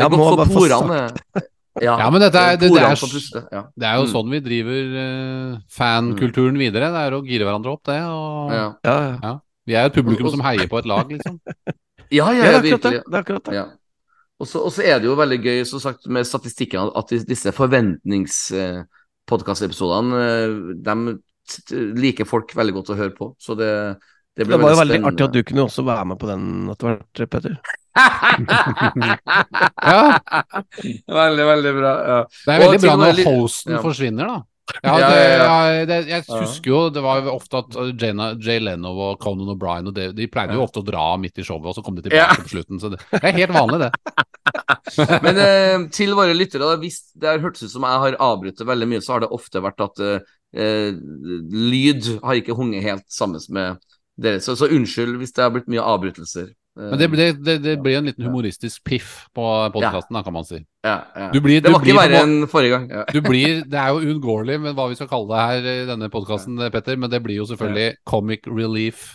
det 0.00 0.04
er 0.06 0.12
godt 0.14 0.28
for 0.30 0.44
få 0.46 0.68
porene. 0.68 1.00
Ja, 1.80 1.92
Ja, 2.00 2.08
men 2.10 2.20
dette 2.20 2.34
er- 2.36 2.56
det- 2.58 2.68
det 2.74 2.80
er. 2.82 2.98
Ja. 3.54 3.60
Er 3.80 3.98
jo 4.00 4.06
Mm. 4.06 4.10
sånn 4.10 4.30
vi 4.32 4.40
driver 4.42 4.96
uh, 5.00 5.58
fankulturen 5.70 6.58
videre. 6.58 6.88
Det 6.90 7.02
er 7.06 7.14
å 7.14 7.20
gire 7.24 7.46
hverandre 7.46 7.70
opp, 7.72 7.84
det. 7.86 8.00
Og 8.02 8.50
Ja. 8.52 8.64
Ja, 8.84 8.96
ja. 9.22 9.38
vi 9.66 9.76
er 9.78 9.86
et 9.86 9.94
publikum 9.94 10.28
som 10.34 10.40
heier 10.42 10.66
på 10.68 10.78
et 10.80 10.86
lag, 10.90 11.06
liksom. 11.08 11.38
Ja, 12.10 12.32
ja, 12.34 12.44
Ja, 12.44 12.50
ja, 12.52 12.58
det 12.58 12.58
er 12.58 12.58
akkurat 12.58 12.82
det. 12.82 12.90
virkelig. 12.90 13.04
det, 13.06 13.14
er 13.14 13.18
akkurat 13.24 13.44
det. 13.44 13.54
Ja. 13.54 13.64
Og 14.40 14.46
så 14.48 14.58
og 14.64 14.72
så 14.72 14.80
er 14.82 14.98
det 15.00 15.06
jo 15.10 15.14
veldig 15.18 15.38
gøy 15.44 15.64
som 15.68 15.80
sagt, 15.82 16.06
med 16.08 16.24
statistikken 16.24 16.90
at 16.96 17.10
disse 17.28 17.52
forventningspodkastepisodene 17.52 20.20
de 20.80 20.94
liker 22.00 22.24
folk 22.28 22.54
veldig 22.56 22.74
godt 22.78 22.90
å 22.94 22.98
høre 22.98 23.14
på. 23.16 23.26
Så 23.38 23.54
det, 23.58 23.70
det 24.36 24.44
Det 24.44 24.48
blir 24.48 24.58
var 24.62 24.70
jo 24.72 24.78
veldig 24.80 24.94
veldig 24.96 25.08
artig 25.12 25.24
at 25.26 25.34
du 25.34 25.42
kunne 25.44 25.62
også 25.66 25.82
være 25.84 26.04
med 26.12 26.18
på 26.20 26.26
den 26.30 26.42
etter 26.72 26.86
hvert, 26.88 27.30
Petter. 27.36 27.54
Ja, 29.90 30.02
veldig, 31.20 31.44
veldig 31.52 31.72
bra. 31.74 31.90
Ja. 31.90 31.94
det 32.46 32.52
er 32.54 32.58
veldig 32.64 32.80
bra 32.84 32.94
når 33.00 33.12
hosten 33.26 33.72
ja. 33.74 33.80
forsvinner, 33.84 34.24
da. 34.30 34.38
Ja, 34.86 34.94
det, 34.96 35.20
ja, 35.36 35.84
det, 35.88 35.96
jeg 36.08 36.24
husker 36.28 36.70
jo 36.70 36.80
det 36.94 37.02
var 37.04 37.20
jo 37.20 37.34
ofte 37.34 37.60
at 37.60 37.76
uh, 37.76 37.90
Jana, 37.90 38.30
Jay 38.40 38.62
Leno 38.62 38.92
og 38.94 39.20
Conan 39.22 39.52
O'Brien 39.52 39.90
og 39.90 39.96
De 39.96 40.28
pleide 40.32 40.56
jo 40.56 40.64
ofte 40.64 40.82
å 40.82 40.86
dra 40.86 41.04
midt 41.20 41.40
i 41.40 41.44
showet, 41.46 41.68
og 41.70 41.76
så 41.76 41.84
kom 41.84 41.98
de 41.98 42.04
tilbake 42.06 42.44
på 42.46 42.52
slutten. 42.54 42.80
Så 42.82 42.92
det, 42.94 43.00
er 43.20 43.36
helt 43.36 43.54
vanlig, 43.54 43.86
det. 43.86 43.90
Men 45.26 45.40
eh, 45.44 45.76
til 45.94 46.14
våre 46.18 46.36
lyttere, 46.36 46.66
da, 46.66 46.78
hvis 46.80 47.02
det 47.14 47.28
har 47.28 47.42
hørtes 47.42 47.68
ut 47.68 47.74
som 47.74 47.86
jeg 47.86 48.04
har 48.04 48.18
avbrutt 48.30 48.62
veldig 48.66 48.88
mye, 48.90 49.02
så 49.04 49.16
har 49.16 49.24
det 49.24 49.32
ofte 49.36 49.62
vært 49.64 49.84
at 49.84 50.02
eh, 50.04 50.30
eh, 50.56 50.90
lyd 50.94 52.14
har 52.24 52.40
ikke 52.40 52.56
hunget 52.58 52.86
helt 52.86 53.06
sammen 53.12 53.42
med 53.54 53.80
dere. 54.20 54.40
Så, 54.44 54.56
så 54.58 54.70
unnskyld 54.70 55.18
hvis 55.20 55.34
det 55.36 55.44
har 55.44 55.52
blitt 55.54 55.70
mye 55.70 55.84
avbrytelser. 55.84 56.50
Men 56.78 56.98
det, 56.98 57.08
det, 57.44 57.56
det, 57.64 57.72
blir 57.82 57.98
en 57.98 58.06
liten 58.06 58.24
humoristisk 58.24 58.84
piff 58.86 59.26
på 59.34 59.44
podkasten, 59.74 60.14
da, 60.14 60.22
kan 60.22 60.32
man 60.32 60.46
si. 60.46 60.60
ja, 60.86 61.00
ja. 61.16 61.30
Du 61.34 61.40
blir, 61.42 61.60
Det 61.60 61.72
var 61.72 61.82
ikke 61.82 61.96
verre 61.98 62.20
en 62.22 62.36
enn 62.36 62.48
forrige 62.48 62.76
gang. 62.76 62.84
Ja. 62.90 63.02
Du 63.10 63.20
blir, 63.26 63.64
Det 63.66 63.78
er 63.78 63.90
jo 63.90 64.04
uunngåelig 64.06 64.60
med 64.62 64.76
hva 64.78 64.86
vi 64.88 64.98
skal 64.98 65.10
kalle 65.10 65.28
det 65.32 65.48
her 65.50 65.70
i 65.72 65.88
denne 65.90 66.10
podkasten, 66.12 66.62
Petter, 66.70 66.96
men 66.96 67.10
det 67.10 67.22
blir 67.24 67.42
jo 67.42 67.48
selvfølgelig 67.50 67.96
comic 68.06 68.46
relief. 68.46 69.08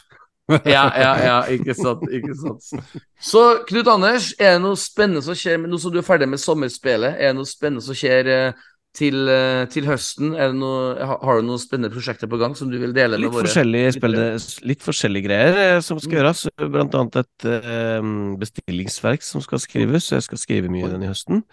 ja, 0.75 0.83
ja, 0.93 1.13
ja, 1.25 1.37
ikke 1.49 1.73
sant. 1.73 2.03
Ikke 2.11 2.35
sant. 2.37 2.91
Så 3.17 3.41
Knut 3.65 3.87
Anders, 3.89 4.29
er 4.37 4.57
det 4.57 4.61
noe 4.61 4.77
spennende 4.77 5.23
som 5.25 5.37
skjer 5.37 5.57
nå 5.63 5.79
som 5.81 5.93
du 5.93 6.03
er 6.03 6.05
ferdig 6.05 6.27
med 6.29 6.41
sommerspillet? 6.41 7.17
Er 7.17 7.31
det 7.31 7.39
noe 7.39 7.49
spennende 7.49 7.81
som 7.81 7.97
skjer 7.97 8.29
eh, 8.29 8.65
til, 8.95 9.27
eh, 9.29 9.65
til 9.71 9.85
høsten? 9.89 10.31
Er 10.39 10.53
det 10.53 10.57
noe, 10.57 10.95
har, 11.03 11.39
du 11.41 11.45
noen 11.49 11.59
spennende 11.61 11.91
prosjekter 11.93 12.29
på 12.31 12.39
gang 12.41 12.55
som 12.57 12.69
du 12.71 12.77
vil 12.79 12.93
dele 12.95 13.17
med 13.19 13.25
Litt 13.27 13.33
våre 13.35 13.45
forskjellige, 13.49 14.63
litt 14.71 14.85
forskjellige 14.85 15.25
greier 15.27 15.59
eh, 15.75 15.79
som 15.83 15.99
skal 15.99 16.11
Mm. 16.15 16.17
gjøres. 16.21 16.43
Blant 16.71 16.95
annet 16.95 17.19
et 17.21 17.47
eh, 17.51 18.09
bestillingsverk 18.41 19.21
som 19.27 19.43
skal 19.43 19.59
skrives, 19.59 20.09
jeg 20.15 20.23
skal 20.23 20.39
skrive 20.41 20.71
mye 20.71 20.87
Oi. 20.87 20.91
den 20.95 21.03
i 21.03 21.11
høsten. 21.11 21.43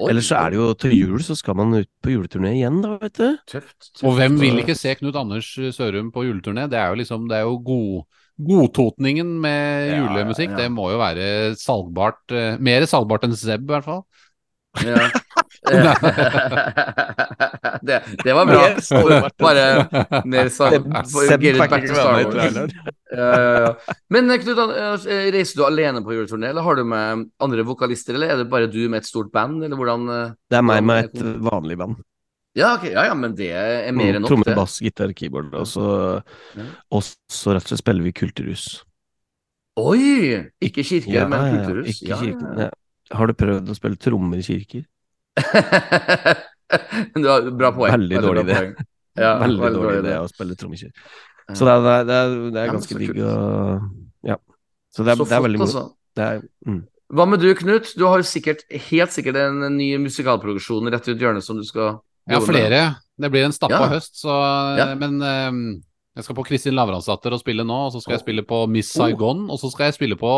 Oi, 0.00 0.10
Ellers 0.12 0.28
så 0.30 0.38
er 0.44 0.50
det 0.54 0.60
jo 0.60 0.68
til 0.74 0.94
jul, 0.96 1.18
så 1.24 1.36
skal 1.36 1.56
man 1.56 1.74
ut 1.80 1.88
på 2.04 2.12
juleturné 2.14 2.54
igjen, 2.60 2.80
da, 2.84 2.94
vet 3.02 3.16
du. 3.18 3.36
Tøft. 3.48 3.74
tøft. 3.90 4.04
Og 4.04 4.16
hvem 4.20 4.38
vil 4.40 4.60
ikke 4.62 4.76
se 4.78 4.94
Knut 5.00 5.16
Anders 5.16 5.50
Sørum 5.76 6.12
på 6.12 6.24
juleturné? 6.28 6.68
Det 6.70 6.78
er 6.80 6.88
jo 6.92 7.00
liksom 7.02 7.28
Det 7.28 7.36
er 7.40 7.44
jo 7.48 7.58
god, 7.64 8.04
godtotningen 8.40 9.34
med 9.40 9.90
Ja, 9.90 9.98
julemusikk. 10.04 10.50
ja. 10.54 10.56
Det 10.64 10.70
må 10.72 10.90
jo 10.92 10.98
være 11.00 11.54
salgbart. 11.60 12.22
mer 12.60 12.86
salgbart 12.88 13.24
enn 13.24 13.36
Zeb, 13.36 13.64
i 13.68 13.72
hvert 13.74 13.84
fall. 13.84 14.04
Ja. 14.86 15.10
det, 17.82 18.02
det 18.24 18.32
var 18.32 18.46
bra. 18.48 18.62
Bare 19.38 19.88
mer 20.24 20.48
ja. 23.10 23.76
Men 24.08 24.30
eh, 24.30 24.38
Knut, 24.40 24.58
eh, 24.58 25.28
reiser 25.34 25.60
du 25.60 25.64
alene 25.66 26.00
på 26.04 26.14
juleturné, 26.16 26.46
eller 26.54 26.62
har 26.64 26.74
du 26.80 26.84
med 26.88 27.26
andre 27.42 27.62
vokalister, 27.68 28.14
eller 28.16 28.28
er 28.32 28.36
det 28.40 28.48
bare 28.52 28.70
du 28.72 28.88
med 28.88 28.98
et 29.02 29.08
stort 29.08 29.32
band, 29.34 29.64
eller 29.66 29.76
hvordan 29.76 30.08
eh? 30.14 30.32
Det 30.50 30.56
er 30.60 30.66
meg 30.66 30.80
med 30.86 31.10
et 31.10 31.18
vanlig 31.50 31.76
band. 31.80 31.96
Ja, 32.58 32.74
okay. 32.74 32.90
ja, 32.96 33.04
ja, 33.06 33.14
men 33.14 33.36
det 33.38 33.50
er 33.54 33.92
mer 33.94 34.16
enn 34.16 34.24
nok, 34.24 34.32
Tromme, 34.32 34.54
bass, 34.58 34.80
gitar, 34.82 35.12
keyboard. 35.14 35.52
Og 35.54 35.66
så, 35.70 35.84
og 36.90 37.02
så 37.04 37.54
rett 37.54 37.66
og 37.68 37.70
slett 37.70 37.82
spiller 37.84 38.02
vi 38.06 38.12
Kulturhus. 38.16 38.64
Oi! 39.80 40.50
Ikke 40.60 40.82
kirke, 40.82 41.12
Ja, 41.14 41.28
men 41.30 41.38
ja, 41.44 41.60
kulturhus. 41.60 41.86
Ikke 41.94 42.18
kirke. 42.24 42.54
Ja. 42.58 42.70
Har 43.16 43.30
du 43.30 43.34
prøvd 43.38 43.70
å 43.70 43.76
spille 43.78 43.98
trommer 44.00 44.40
i 44.40 44.46
kirker? 44.46 44.82
Du 47.20 47.26
har 47.28 47.50
bra 47.56 47.72
poeng. 47.74 47.92
Veldig 47.96 48.20
dårlig 48.24 48.44
idé. 48.46 48.60
Ja, 49.18 49.32
Veldig 49.42 49.72
dårlig 49.74 49.98
idé 50.04 50.14
å 50.20 50.28
spille 50.30 50.56
trommer. 50.58 50.92
Så 51.50 51.66
det 51.66 51.72
er, 51.74 51.80
det 52.06 52.14
er, 52.14 52.34
det 52.54 52.60
er, 52.60 52.66
Ja, 52.68 52.72
ganske 52.76 52.94
så 52.94 53.00
digg 53.00 53.18
å 53.26 53.34
Ja. 54.30 54.36
Så 54.94 55.04
det 55.06 55.12
er, 55.14 55.16
Så 55.18 55.26
det 55.30 55.36
er 55.38 55.44
veldig 55.46 55.60
moro. 55.62 55.66
altså. 55.66 56.48
Mm. 56.66 56.80
Hva 57.10 57.26
med 57.26 57.40
du, 57.42 57.48
Knut? 57.58 57.90
Du 57.98 58.04
har 58.06 58.22
jo 58.22 58.26
sikkert, 58.26 58.62
helt 58.90 59.10
sikkert 59.14 59.36
en 59.40 59.64
ny 59.76 59.88
musikalproduksjon 59.98 60.90
rett 60.94 61.08
ut 61.10 61.18
hjørnet 61.18 61.42
som 61.46 61.58
du 61.58 61.64
skal 61.66 61.98
Ja, 62.28 62.38
jobbe 62.38 62.52
med. 62.52 62.54
flere. 62.54 62.80
Det 63.20 63.30
blir 63.32 63.44
en 63.48 63.52
stappa 63.56 63.80
Ja. 63.82 63.88
høst, 63.96 64.14
så 64.22 64.30
Ja. 64.78 64.94
Men 64.94 65.20
eh, 65.22 65.80
jeg 66.18 66.24
skal 66.26 66.36
på 66.36 66.44
Kristin 66.48 66.74
Lavransdatter 66.74 67.32
og 67.36 67.40
spille 67.40 67.62
nå, 67.64 67.76
og 67.86 67.92
så 67.94 68.00
skal 68.02 68.16
jeg 68.16 68.22
spille 68.24 68.42
på 68.46 68.64
Miss 68.68 68.90
Oh. 68.96 69.04
Saigon, 69.06 69.44
og 69.50 69.60
så 69.62 69.70
skal 69.70 69.86
jeg 69.88 69.94
spille 69.94 70.16
på 70.18 70.30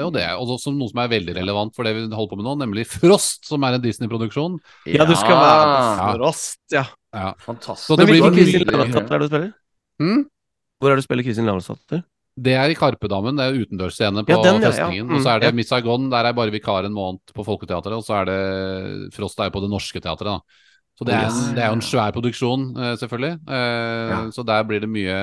Jo, 0.00 0.10
det 0.14 0.22
og 0.38 0.52
så, 0.62 0.70
noe 0.72 0.88
som 0.92 1.00
er 1.02 1.10
veldig 1.10 1.34
relevant 1.36 1.74
for 1.74 1.82
det 1.88 1.94
vi 1.96 2.04
holder 2.06 2.30
på 2.30 2.38
med 2.38 2.46
nå, 2.46 2.54
nemlig 2.62 2.86
Frost, 2.86 3.44
som 3.50 3.64
er 3.66 3.76
en 3.76 3.82
Disney-produksjon. 3.82 4.58
ja, 4.86 5.04
du 5.08 5.14
skal 5.18 5.36
være 5.42 5.70
på 5.72 6.10
Frost, 6.20 6.60
ja. 6.72 6.84
Fantastisk. 7.42 7.96
Men 7.98 8.12
hvilken 8.12 8.36
Kristin 8.38 8.68
Lavransdatter 8.70 9.14
er 9.16 9.18
det 9.18 9.26
du 9.26 9.32
spiller? 9.34 9.54
Hmm? 10.02 10.22
Hvor 10.78 10.90
er 10.92 10.94
det 10.96 11.02
du 11.02 11.08
spiller 11.08 11.26
Kristin 11.26 11.46
Lavransdatter? 11.50 12.04
Det 12.36 12.52
er 12.52 12.68
i 12.68 12.74
Karpedammen, 12.76 13.38
det 13.38 13.44
er 13.48 13.54
utendørsscene 13.64 14.22
på 14.28 14.34
Ja, 14.34 14.42
den, 14.44 14.58
ja, 14.60 14.66
ja. 14.66 14.70
festningen. 14.70 15.06
Mm, 15.08 15.14
og 15.16 15.22
så 15.24 15.30
er 15.32 15.40
det 15.40 15.48
ja. 15.48 15.54
Miss 15.56 15.70
Saigon, 15.72 16.10
der 16.12 16.26
er 16.28 16.34
bare 16.36 16.52
vikar 16.52 16.84
en 16.84 16.92
måned 16.92 17.32
på 17.32 17.44
Folketeatret, 17.46 17.96
og 17.96 18.04
så 18.04 18.18
er 18.20 18.28
det 18.28 19.14
Frost 19.16 19.40
er 19.40 19.48
jo 19.48 19.54
på 19.56 19.62
Det 19.64 19.70
Norske 19.72 20.02
Teatret, 20.04 20.36
da. 20.36 20.65
Så 20.96 21.04
det 21.04 21.12
er, 21.12 21.26
en, 21.28 21.54
det 21.56 21.60
er 21.62 21.68
jo 21.68 21.76
en 21.76 21.84
svær 21.84 22.12
produksjon, 22.16 22.62
eh, 22.80 22.94
selvfølgelig. 22.96 23.34
Eh, 23.48 24.12
Ja. 24.14 24.20
Så 24.32 24.44
der 24.48 24.62
blir 24.64 24.80
det 24.80 24.88
mye 24.88 25.16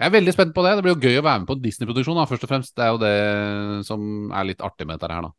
Jeg 0.00 0.08
er 0.08 0.12
veldig 0.16 0.32
spent 0.32 0.54
på 0.56 0.62
det. 0.64 0.76
Det 0.76 0.82
blir 0.84 0.94
jo 0.94 1.00
gøy 1.08 1.18
å 1.20 1.24
være 1.24 1.40
med 1.40 1.48
på 1.48 1.56
en 1.58 1.62
Disney-produksjon, 1.62 2.20
først 2.28 2.44
og 2.44 2.48
fremst. 2.48 2.74
Det 2.76 2.84
er 2.84 2.92
jo 2.94 3.00
det 3.02 3.86
som 3.86 4.30
er 4.32 4.46
litt 4.48 4.62
artig 4.64 4.86
med 4.88 4.96
dette 4.98 5.12
her, 5.12 5.22
da. 5.28 5.32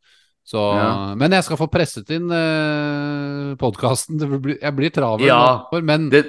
Så, 0.46 0.58
Ja. 0.78 1.14
Men 1.18 1.32
jeg 1.32 1.44
skal 1.46 1.58
få 1.58 1.68
presset 1.70 2.10
inn 2.14 2.30
eh, 2.30 3.54
podkasten. 3.58 4.18
Jeg 4.60 4.74
blir 4.74 4.90
travel, 4.94 5.26
Ja, 5.26 5.66
men, 5.82 6.08
Det, 6.10 6.24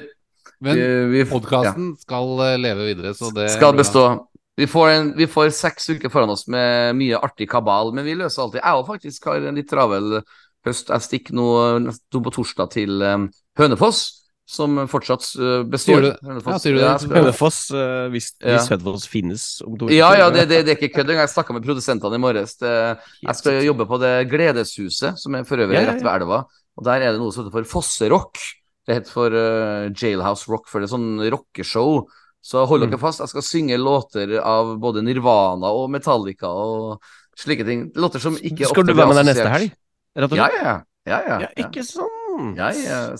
men 0.62 0.76
vi, 1.12 1.24
ja. 1.26 1.74
skal 2.02 2.40
eh, 2.46 2.58
leve 2.58 2.86
videre, 2.90 3.14
så 3.14 3.34
det 3.34 3.50
skal 3.52 3.74
bestå. 3.78 4.28
Vi 4.56 4.68
får, 4.70 4.90
en, 4.90 5.14
vi 5.18 5.26
får 5.26 5.50
seks 5.50 5.90
uker 5.96 6.10
foran 6.14 6.30
oss 6.30 6.46
med 6.48 6.94
mye 6.96 7.18
artig 7.18 7.50
kabal, 7.50 7.90
men 7.94 8.06
vi 8.06 8.14
løser 8.14 8.44
alltid. 8.44 8.62
Jeg 8.62 8.78
òg 8.78 8.86
faktisk 8.86 9.26
har 9.26 9.42
en 9.50 9.56
litt 9.58 9.70
travel 9.70 10.20
høst. 10.66 10.90
Jeg 10.90 11.02
stikker 11.08 11.34
nå 11.38 11.48
på 12.12 12.32
torsdag 12.34 12.70
til 12.72 13.02
eh, 13.02 13.26
Hønefoss, 13.60 14.04
som 14.46 14.76
fortsatt 14.92 15.24
eh, 15.40 15.64
består. 15.72 16.02
Sier 16.02 16.02
du? 16.02 16.28
Hønefoss. 16.28 16.54
Ja, 16.54 16.60
sier 16.64 16.74
du 16.76 16.80
det? 16.82 16.88
jeg 16.90 17.04
skal- 17.06 17.18
Hønefoss, 17.22 17.60
uh, 17.72 18.08
hvis, 18.12 18.28
Ja. 18.42 18.58
hvis 18.58 18.70
Hønefoss 18.74 19.06
finnes 19.08 19.46
om 19.66 19.78
to 19.78 19.88
Ja, 19.90 20.10
uker. 20.12 20.20
ja, 20.20 20.30
det, 20.30 20.48
det, 20.50 20.66
det 20.66 20.74
er 20.74 20.80
ikke 20.82 20.94
kødd 20.98 21.10
engang. 21.14 21.24
Jeg 21.28 21.36
snakka 21.36 21.54
med 21.54 21.64
produsentene 21.64 22.16
i 22.20 22.24
morges. 22.26 22.56
Det, 22.60 22.74
jeg 23.24 23.36
skal 23.40 23.64
jobbe 23.64 23.88
på 23.88 24.00
det 24.04 24.14
Gledeshuset, 24.32 25.18
som 25.20 25.36
er 25.36 25.44
for 25.48 25.58
øvrig 25.64 25.76
Ja, 25.80 25.82
ja, 25.82 25.88
ja. 25.88 25.94
rett 25.94 26.04
ved 26.04 26.22
elva. 26.22 26.44
Og 26.78 26.84
der 26.86 27.02
er 27.06 27.12
det 27.14 27.20
noe 27.22 27.32
som 27.32 27.46
heter 27.46 27.54
for 27.56 27.64
Fosserock. 27.78 28.38
Det 28.88 28.96
heter 28.98 29.12
for 29.16 29.32
uh, 29.32 29.88
Jailhouse 29.96 30.50
Rock, 30.52 30.68
for 30.68 30.82
det 30.84 30.90
er 30.90 30.96
sånn 30.98 31.24
rockeshow. 31.32 32.04
Så 32.44 32.66
hold 32.68 32.84
Mm. 32.84 32.90
dere 32.92 33.00
fast. 33.00 33.22
Jeg 33.24 33.30
skal 33.32 33.42
synge 33.48 33.78
låter 33.80 34.34
av 34.44 34.74
både 34.78 35.00
Nirvana 35.02 35.70
og 35.72 35.88
Metallica 35.90 36.50
og 36.52 37.00
slike 37.40 37.64
ting. 37.64 37.86
Låter 37.96 38.20
som 38.20 38.36
ikke 38.36 38.68
Skal 38.68 38.84
ofte 38.84 38.92
du 38.92 38.94
være 39.00 39.08
med 39.08 39.16
der 39.24 39.30
neste 39.32 39.48
helg? 39.48 39.72
Rett 40.16 40.32
og 40.32 40.38
slett? 40.38 40.58
ja. 40.62 40.74
ja, 41.10 41.20
ja, 41.28 41.38
Ja, 41.44 41.48
ikke 41.66 41.84
sånn. 41.86 42.54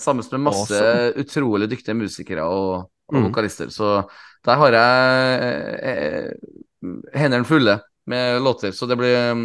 Sammen 0.00 0.24
med 0.30 0.40
masse 0.46 0.78
Awesome. 0.78 1.24
utrolig 1.24 1.68
dyktige 1.70 1.96
musikere 1.98 2.44
og, 2.48 2.90
og 3.10 3.18
Mm. 3.18 3.26
vokalister. 3.28 3.68
Så 3.68 4.08
der 4.44 4.56
har 4.56 4.72
jeg 4.72 5.80
eh, 5.82 5.90
eh, 5.90 7.18
hendene 7.18 7.44
fulle 7.44 7.80
med 8.06 8.40
låter. 8.42 8.72
Så 8.72 8.86
det 8.88 8.96
blir 9.00 9.32
um, 9.32 9.44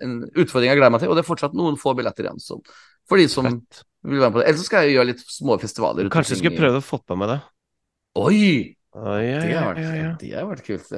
en 0.00 0.14
utfordring 0.34 0.70
jeg 0.70 0.76
gleder 0.80 0.92
meg 0.92 1.00
til. 1.00 1.10
Og 1.12 1.16
det 1.16 1.24
er 1.24 1.28
fortsatt 1.28 1.56
noen 1.56 1.76
få 1.80 1.94
billetter 1.96 2.24
igjen. 2.28 2.40
Så 2.40 2.60
for 3.08 3.16
de 3.20 3.26
som 3.28 3.44
vil 3.48 4.20
være 4.20 4.30
med 4.30 4.36
på 4.36 4.42
det. 4.42 4.48
Ellers 4.48 4.66
skal 4.68 4.86
jeg 4.86 4.96
gjøre 4.96 5.10
litt 5.12 5.24
små 5.28 5.56
festivaler. 5.60 6.08
Kanskje 6.12 6.36
jeg 6.36 6.42
skulle 6.44 6.60
prøve 6.60 6.80
å 6.80 6.84
få 6.84 7.00
med 7.12 7.18
meg 7.22 7.32
det. 7.34 7.40
Oi! 8.20 8.76
Oi, 8.90 9.20
ja, 9.22 9.38
Det 9.38 9.52
har 9.54 9.68
vært, 9.68 9.82
ja, 9.84 9.90
ja. 9.94 10.08
det 10.18 10.30
har 10.34 10.48
vært 10.48 10.64
kult. 10.66 10.88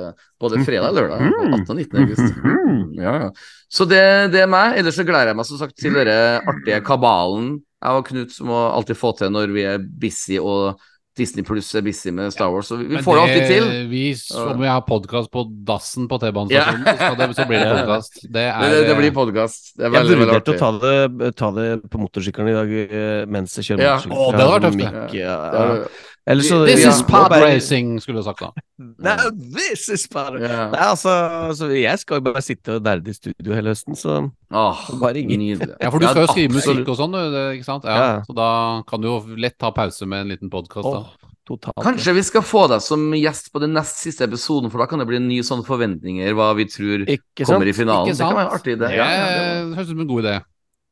Både 0.40 0.62
fredag 0.64 0.94
og 0.94 0.96
lørdag. 0.96 1.26
18. 1.28 1.66
og 1.68 1.76
19. 1.76 1.98
august. 2.06 2.38
Mm, 2.40 2.78
Ja, 3.02 3.12
ja. 3.26 3.28
Så 3.72 3.84
det, 3.88 4.00
det 4.32 4.40
er 4.44 4.48
meg. 4.48 4.78
Ellers 4.80 4.96
så 4.96 5.04
gleder 5.04 5.32
jeg 5.32 5.36
meg 5.36 5.48
som 5.48 5.60
sagt 5.60 5.76
til 5.80 5.92
denne 5.98 6.16
artige 6.48 6.80
kabalen 6.86 7.58
jeg 7.82 7.98
og 7.98 8.06
Knut 8.06 8.34
må 8.46 8.58
alltid 8.70 8.98
få 8.98 9.10
til 9.18 9.32
når 9.34 9.52
vi 9.54 9.64
er 9.66 9.82
busy 9.82 10.36
og 10.38 10.80
Disney 11.18 11.44
Pluss 11.44 11.68
er 11.76 11.82
busy 11.84 12.08
med 12.14 12.32
Star 12.32 12.48
Wars. 12.52 12.70
Så 12.70 12.78
vi, 12.80 12.86
Men 12.94 13.04
får 13.04 13.18
det 13.18 13.22
alltid 13.22 13.48
til. 13.50 13.66
Vi, 13.90 14.04
om 14.40 14.60
vi 14.62 14.70
har 14.70 14.80
podkast 14.86 15.28
på 15.34 15.42
dassen 15.68 16.06
på 16.08 16.18
T-banestasjonen, 16.22 16.86
Ja. 16.88 17.10
så, 17.12 17.28
så 17.36 17.46
blir 17.50 17.60
det 17.60 17.72
podkast. 17.82 18.22
Det 18.22 18.46
Det, 18.46 18.70
det, 18.72 18.86
det 18.88 18.96
blir 18.96 19.12
podkast. 19.16 19.72
Det 19.76 19.84
er 19.88 19.92
veldig, 19.92 20.14
jeg 20.16 20.22
vurderte 20.24 20.54
å 20.54 20.60
ta 20.62 20.70
det, 20.78 21.34
ta 21.36 21.50
det 21.58 21.68
på 21.92 22.00
motorsykkelen 22.00 22.48
i 22.48 22.56
dag 22.56 22.72
eh, 22.86 23.26
mens 23.28 23.58
jeg 23.60 23.68
kjører 23.72 23.84
Ja. 23.84 23.98
motorsykkel. 24.00 24.16
Å, 24.16 24.32
det 24.32 24.40
hadde 24.40 24.56
vært 24.56 24.66
tøft, 24.70 24.80
det. 24.80 26.40
Så 26.46 26.64
This 26.64 26.84
is 26.86 27.02
pod 27.02 27.28
bare- 27.32 27.48
racing, 27.50 27.96
skulle 28.00 28.20
du 28.22 28.24
sagt 28.24 28.40
da. 28.44 28.52
No, 29.02 29.16
this 29.58 29.88
is 29.90 30.06
pod 30.08 30.36
yeah. 30.40 30.68
Nei, 30.70 30.78
altså, 30.92 31.10
altså, 31.50 31.68
jeg 31.74 31.98
skal 31.98 32.20
jo 32.20 32.24
bare 32.28 32.42
sitte 32.42 32.76
og 32.78 32.84
nerde 32.86 33.10
i 33.10 33.16
studio 33.16 33.54
hele 33.56 33.74
høsten, 33.74 33.96
så 33.98 34.20
Åh, 34.52 34.80
Bare 35.00 35.22
nydelig. 35.24 35.68
Ja, 35.80 35.90
for 35.90 35.98
du 35.98 36.06
skal 36.06 36.26
jo 36.26 36.30
skrive 36.32 36.52
musikk 36.58 36.88
og 36.92 36.96
sånn, 36.98 37.14
ikke 37.56 37.64
sant? 37.66 37.84
Ja, 37.88 37.96
Ja. 38.02 38.14
Så 38.26 38.34
da 38.36 38.48
kan 38.88 39.00
du 39.00 39.08
jo 39.08 39.18
lett 39.40 39.56
ta 39.58 39.70
pause 39.72 40.04
med 40.06 40.26
en 40.26 40.32
liten 40.34 40.50
podkast, 40.52 40.84
da. 40.84 41.30
totalt. 41.48 41.80
Kanskje 41.82 42.14
vi 42.14 42.22
skal 42.22 42.42
få 42.46 42.68
deg 42.70 42.80
som 42.84 43.08
gjest 43.16 43.50
på 43.52 43.60
den 43.64 43.72
nest 43.74 43.98
siste 44.04 44.24
episoden, 44.28 44.70
for 44.70 44.78
da 44.78 44.86
kan 44.86 45.00
det 45.02 45.08
bli 45.08 45.18
nye 45.24 45.42
sånne 45.42 45.64
forventninger, 45.66 46.32
hva 46.38 46.52
vi 46.54 46.66
tror 46.70 47.06
Ikke 47.08 47.42
sant? 47.42 47.48
kommer 47.50 47.66
i 47.66 47.72
finalen. 47.74 48.12
Ikke 48.12 48.20
Det 48.20 48.28
kan 48.28 48.36
være 48.36 48.48
en 48.48 48.56
artig 48.60 48.76
idé. 48.76 48.88
Det 48.88 48.96
Ja, 49.00 49.10
ja, 49.10 49.26
det 49.66 49.76
høres 49.76 49.88
ut 49.88 49.94
som 49.96 50.00
en 50.04 50.06
god 50.12 50.24
idé. 50.24 50.34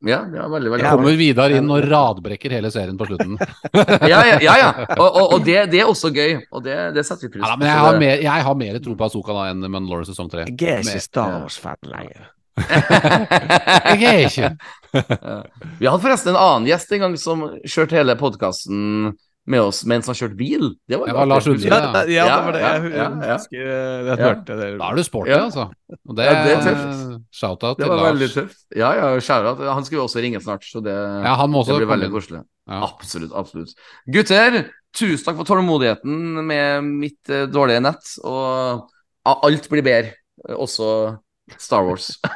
ja, 0.03 0.17
ja, 0.33 0.47
veldig, 0.49 0.69
veldig 0.73 0.83
Ja, 0.83 0.91
Kommer 0.97 1.15
Vidar 1.15 1.53
inn 1.53 1.69
og 1.69 1.83
radbrekker 1.85 2.49
hele 2.57 2.71
serien 2.73 2.97
på 2.97 3.05
slutten. 3.05 3.37
Ja, 4.11 4.25
ja, 4.25 4.39
ja. 4.41 4.55
ja. 4.57 4.69
Og, 5.01 5.07
og, 5.07 5.33
og 5.37 5.45
det, 5.45 5.69
det 5.71 5.79
er 5.85 5.85
også 5.87 6.09
gøy, 6.11 6.41
og 6.51 6.63
det, 6.65 6.75
det 6.97 7.05
setter 7.05 7.29
vi 7.29 7.37
pris 7.37 7.45
Ja, 7.45 7.53
på. 7.53 7.59
men 7.61 7.67
jeg 7.69 7.77
har 7.85 7.99
mer, 8.01 8.17
jeg 8.25 8.43
har 8.49 8.55
mer 8.55 8.79
tro 8.81 8.95
på 8.97 9.05
Azuka 9.05 9.31
da 9.37 9.47
enn 9.53 9.61
Mandalore 9.69 10.09
sesong 10.09 10.29
tre. 10.33 10.47
Jeg 10.49 10.57
er 10.81 10.81
ikke 10.81 10.99
Star 11.05 11.37
Wars-fan 11.43 11.77
lenger. 11.85 12.31
Jeg 12.59 14.05
er 14.11 14.23
ikke 14.27 14.49
Vi 15.81 15.87
hadde 15.87 16.01
forresten 16.03 16.33
en 16.33 16.39
annen 16.41 16.67
gjest 16.67 16.91
en 16.95 17.03
gang 17.05 17.13
som 17.19 17.43
kjørte 17.63 17.95
hele 17.95 18.15
podkasten 18.19 19.13
med 19.51 19.57
oss 19.63 19.79
mens 19.89 20.05
han 20.05 20.15
kjørte 20.17 20.35
bil. 20.37 20.67
Det 20.87 20.99
var, 20.99 21.07
Det 21.09 21.15
var 21.17 21.29
Lars 21.31 21.47
artig. 21.49 21.63
Ja, 21.65 21.77
Ja, 22.05 22.25
det- 22.27 22.43
var 22.45 22.51
det. 22.53 22.61
Jeg, 22.61 22.81
Jeg, 22.83 22.91
ja, 22.93 23.05
ja. 23.07 23.37
husker 23.37 23.57
jeg, 23.57 24.03
jeg 24.09 24.17
hørte 24.21 24.57
det. 24.59 24.67
Da 24.81 24.89
er 24.91 24.95
du 24.99 25.03
sporty, 25.07 25.31
Ja. 25.31 25.39
altså. 25.47 25.63
Og 26.09 26.15
det, 26.19 26.25
Ja, 26.27 26.33
det 26.45 26.51
er 26.51 26.61
tøft. 26.67 27.23
shout-out 27.39 27.77
Det 27.79 27.87
var 27.89 28.03
veldig 28.13 28.29
tøft. 28.35 28.59
Ja, 28.75 28.91
ja, 28.99 29.07
shout-out. 29.19 29.63
Han 29.73 29.83
skulle 29.87 30.03
også 30.03 30.21
ringe 30.21 30.39
snart, 30.43 30.63
så 30.67 30.83
det, 30.83 30.93
Ja, 30.93 31.33
han 31.39 31.49
må 31.49 31.63
også 31.63 31.79
det 31.79 31.87
blir 31.87 31.95
veldig 31.95 32.11
koselig. 32.13 32.43
Ja. 32.69 32.83
Absolutt, 32.85 33.31
absolutt. 33.33 33.73
Gutter, 34.13 34.69
tusen 34.93 35.25
takk 35.25 35.37
for 35.41 35.45
tålmodigheten 35.55 36.45
med 36.45 36.83
mitt 36.83 37.29
eh, 37.29 37.47
dårlige 37.47 37.81
nett, 37.81 38.13
og 38.23 38.87
alt 39.25 39.69
blir 39.71 39.81
bedre. 39.81 40.13
eh, 40.47 40.53
Også 40.55 41.17
Star 41.59 41.83
Wars. 41.87 42.11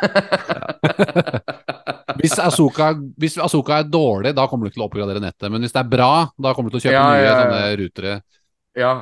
Hvis 2.20 2.36
Asoka, 2.40 2.94
hvis 3.20 3.34
Asoka 3.44 3.80
er 3.82 3.88
dårlig, 3.92 4.32
da 4.38 4.46
kommer 4.48 4.66
du 4.70 4.74
til 4.76 4.84
å 4.84 4.86
oppgradere 4.88 5.20
nettet. 5.24 5.50
Men 5.52 5.60
hvis 5.66 5.74
det 5.76 5.82
er 5.82 5.90
bra, 5.92 6.12
da 6.42 6.54
kommer 6.56 6.70
du 6.72 6.76
til 6.78 6.80
å 6.80 6.84
kjøpe 6.86 6.96
Ja, 6.96 7.02
nye 7.12 7.20
ja, 7.20 7.24
ja. 7.28 7.34
sånne 7.44 7.62
rutere. 7.82 8.14
ja. 8.80 8.94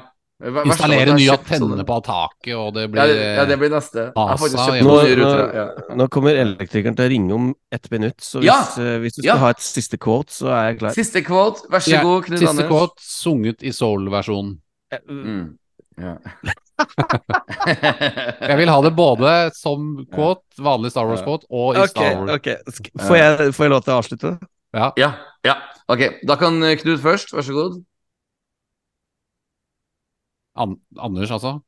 Installere 0.43 1.13
nye 1.15 1.31
antenner 1.37 1.85
på 1.87 1.97
taket, 2.03 2.51
og 2.57 2.73
det 2.75 2.87
blir 2.91 3.11
ja, 3.15 3.45
det 3.47 3.55
blir 3.61 3.71
neste. 3.71 4.09
Asa, 4.19 4.47
hjemme. 4.75 4.89
noen 4.89 5.05
nye 5.07 5.15
Nå- 5.21 5.95
Nå 6.01 6.07
kommer 6.11 6.35
elektrikeren 6.41 6.95
til 6.97 7.05
å 7.05 7.11
ringe 7.13 7.31
om 7.37 7.45
ett 7.71 7.87
minutt, 7.93 8.19
så 8.19 8.39
hvis, 8.41 8.49
Ja! 8.49 8.57
eh, 8.83 8.97
hvis 8.99 9.15
du 9.15 9.21
skal 9.21 9.29
Ja! 9.29 9.37
ha 9.39 9.49
et 9.53 9.61
siste 9.63 9.95
quote, 10.01 10.33
så 10.35 10.49
er 10.51 10.63
jeg 10.73 10.79
klar. 10.81 10.91
Siste 10.97 11.21
quote, 11.23 11.63
vær 11.71 11.79
så 11.85 11.91
Ja, 11.93 12.01
god, 12.03 12.25
Knut 12.25 12.39
Siste 12.41 12.49
Anders. 12.49 12.67
quote 12.67 12.99
sunget 12.99 13.63
i 13.63 13.71
soul-versjonen. 13.71 14.57
Mm. 15.07 15.55
Ja. 16.01 16.17
Jeg 18.49 18.57
vil 18.59 18.71
ha 18.71 18.79
det 18.85 18.91
både 18.97 19.33
som 19.57 19.93
quote, 20.13 20.43
vanlig 20.63 20.91
Star 20.93 21.07
Wars-quote, 21.09 21.47
og 21.49 21.77
i 21.77 21.83
okay, 21.83 21.91
Star 21.93 22.17
Wars. 22.19 22.31
ok. 22.39 22.49
Får 23.07 23.17
jeg, 23.19 23.53
får 23.55 23.65
jeg 23.65 23.73
lov 23.75 23.85
til 23.85 23.93
å 23.93 23.99
avslutte? 24.01 24.33
Ja. 24.73 24.89
ja, 24.97 25.11
ja. 25.45 25.55
Ok, 25.91 26.01
da 26.25 26.37
kan 26.39 26.57
Knut 26.81 27.01
først, 27.03 27.33
vær 27.35 27.45
så 27.45 27.55
god. 27.55 27.79
An 30.57 30.75
Anders, 30.97 31.31
altså. 31.31 31.59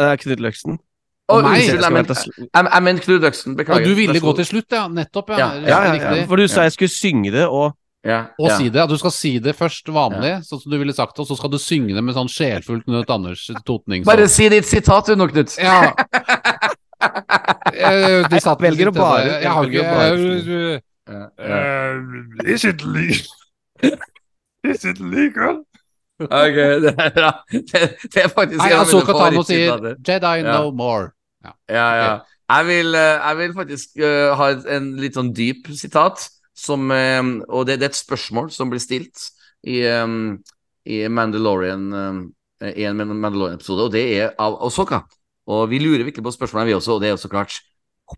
Uh, 0.00 0.14
Knut 0.20 0.42
Løksen. 0.42 0.80
Å, 1.24 1.38
oh, 1.38 1.40
unnskyld, 1.40 1.80
jeg 1.80 2.84
mente 2.84 3.04
Knut 3.06 3.24
Øksen. 3.30 3.56
Beklager. 3.56 3.84
Og 3.84 3.88
du 3.88 3.96
ville 3.96 4.20
gå 4.20 4.34
til 4.40 4.48
slutt, 4.48 4.68
ja. 4.72 4.84
Nettopp, 4.92 5.32
ja. 5.32 5.54
Ja, 5.64 5.80
Ja, 5.88 5.94
ja. 5.96 6.26
For 6.28 6.40
du 6.40 6.48
sa 6.48 6.66
jeg 6.66 6.76
skulle 6.76 6.92
synge 6.92 7.32
det, 7.32 7.46
og 7.48 7.72
ja, 8.04 8.18
Og 8.38 8.50
ja. 8.50 8.56
si 8.58 8.68
det. 8.68 8.82
At 8.84 8.90
du 8.92 8.98
skal 9.00 9.12
si 9.16 9.30
det 9.40 9.54
først 9.56 9.88
vanlig, 9.88 10.34
sånn 10.44 10.60
som 10.60 10.72
du 10.72 10.76
ville 10.80 10.92
sagt 10.96 11.16
det, 11.16 11.24
og 11.24 11.28
så 11.30 11.36
skal 11.38 11.52
du 11.54 11.58
synge 11.62 11.94
det 11.96 12.02
med 12.04 12.16
sånn 12.16 12.28
sjelfullt 12.28 12.84
Knut 12.84 13.10
Anders 13.14 13.46
totning. 13.64 14.04
Bare 14.04 14.28
si 14.28 14.48
ditt 14.52 14.68
sitat 14.68 15.08
du 15.08 15.16
nå, 15.16 15.28
Knut. 15.32 15.54
Ja. 15.60 15.88
Jeg, 17.74 18.24
de 18.32 18.40
satt 18.40 18.60
velger 18.64 18.88
å 18.88 18.94
bare- 18.96 19.40
Jeg 19.42 19.50
har 19.52 19.64
ikke 19.68 19.82
Ja, 21.04 21.28
ja. 21.36 22.52
Is 22.54 22.64
it 22.64 22.84
legal? 22.84 23.98
Is 24.64 24.84
it 24.88 25.00
legal? 25.00 25.64
Ok, 26.22 26.56
det 26.84 26.92
er 26.94 27.10
bra. 27.16 27.32
Det, 27.50 27.80
det 28.14 28.22
er 28.22 28.30
faktisk 28.32 28.60
Nei, 28.60 28.68
jeg 28.70 28.78
Asoka 28.80 29.16
Tano 29.16 29.42
sier. 29.44 29.82
Jedi 30.06 30.36
Ja. 30.44 30.60
no 30.62 30.70
more. 30.70 31.10
Ja, 31.68 31.88
ja. 31.98 32.12
Jeg 32.54 32.66
vil, 32.68 32.94
eh, 32.94 33.18
jeg 33.28 33.36
vil 33.40 33.54
faktisk 33.56 33.98
uh, 34.04 34.34
ha 34.38 34.50
en 34.76 34.90
litt 35.00 35.16
sånn 35.16 35.32
dyp 35.34 35.68
sitat, 35.76 36.26
som, 36.54 36.90
eh, 36.94 37.22
og 37.48 37.66
det, 37.66 37.80
det 37.80 37.88
er 37.88 37.92
et 37.92 37.98
spørsmål 37.98 38.50
som 38.54 38.70
blir 38.72 38.82
stilt 38.82 39.28
i, 39.66 39.82
eh, 39.82 40.06
i 40.84 41.02
Mandalorian 41.10 41.84
eh, 41.92 42.24
en 42.64 42.96
Mandalorian-episode, 42.96 43.88
og 43.88 43.92
det 43.92 44.04
er 44.16 44.32
av 44.40 44.56
Osoka. 44.64 45.02
Og 45.50 45.66
vi 45.68 45.82
lurer 45.82 46.06
virkelig 46.06 46.24
på 46.24 46.32
spørsmålet, 46.32 46.70
vi 46.70 46.78
også, 46.78 46.96
og 46.96 47.02
det 47.02 47.10
er 47.10 47.16
jo 47.16 47.20
så 47.20 47.28
klart 47.28 47.60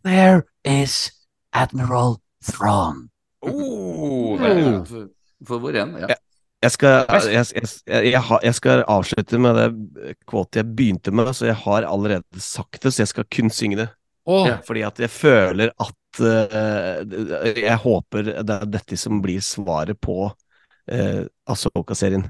Where 0.05 0.43
is 0.65 1.11
Admiral 1.53 2.19
Thrawn? 2.45 3.09
oh, 3.47 4.41
ja. 4.41 4.85
For, 4.85 5.09
for 5.47 5.63
hvor 5.63 5.75
igjen? 5.75 5.95
Ja. 6.01 6.17
jeg 6.63 6.73
skal, 6.75 7.05
jeg, 7.09 7.23
jeg, 7.33 7.69
jeg, 7.87 8.13
jeg, 8.13 8.39
jeg 8.43 8.55
skal 8.59 8.85
avslutte 8.91 9.39
med 9.39 9.61
det 9.61 10.17
kvotet 10.27 10.63
jeg 10.63 10.73
begynte 10.77 11.15
med, 11.15 11.33
så 11.37 11.51
jeg 11.51 11.59
har 11.63 11.87
allerede 11.87 12.43
sagt 12.43 12.83
det, 12.83 12.95
så 12.95 13.05
jeg 13.05 13.13
skal 13.15 13.29
kun 13.31 13.53
synge 13.55 13.83
det. 13.85 13.89
Oh. 14.27 14.49
Fordi 14.67 14.83
at 14.83 14.99
jeg 15.01 15.11
føler 15.11 15.71
at 15.71 15.95
Jeg 16.21 17.79
håper 17.83 18.23
det 18.43 18.61
er 18.61 18.67
dette 18.71 18.97
som 19.01 19.21
blir 19.25 19.41
svaret 19.45 19.99
på 20.01 20.31
uh, 20.31 21.23
Asoka-serien. 21.51 22.29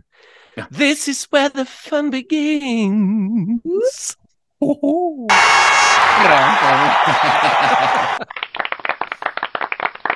Ja. 0.56 0.64
This 0.72 1.08
is 1.08 1.26
where 1.32 1.50
the 1.52 1.66
fun 1.68 2.10
begins. 2.10 4.16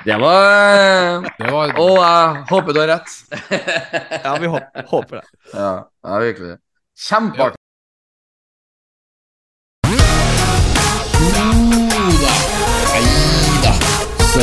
Det 0.05 0.17
var 0.17 0.45
eh, 0.45 1.21
det 1.37 1.51
var 1.51 1.73
Og 1.77 1.97
jeg 2.01 2.45
håper 2.49 2.73
du 2.73 2.79
har 2.81 2.87
rett. 2.89 3.11
Ja, 4.23 4.33
vi 4.41 4.47
håper, 4.49 4.85
håper 4.89 5.15
det. 5.19 5.25
ja, 5.53 5.73
ja, 6.03 6.19
virkelig. 6.19 6.55
Kjempeartig. 6.97 7.60
Jo 14.31 14.39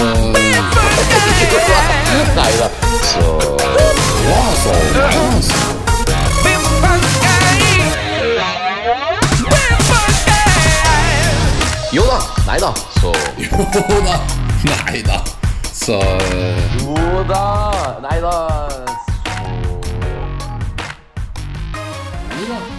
da, 12.05 12.21
nei 12.47 12.61
da, 12.61 12.75
så 13.01 13.13
Jo 13.39 14.01
da. 14.05 14.21
Nei 14.65 15.03
da. 15.03 15.23
Så 15.73 16.01
Jo 16.83 17.25
da. 17.29 17.99
Nei 18.03 18.21
da. 18.21 18.35
Jo 22.37 22.45
da. 22.49 22.78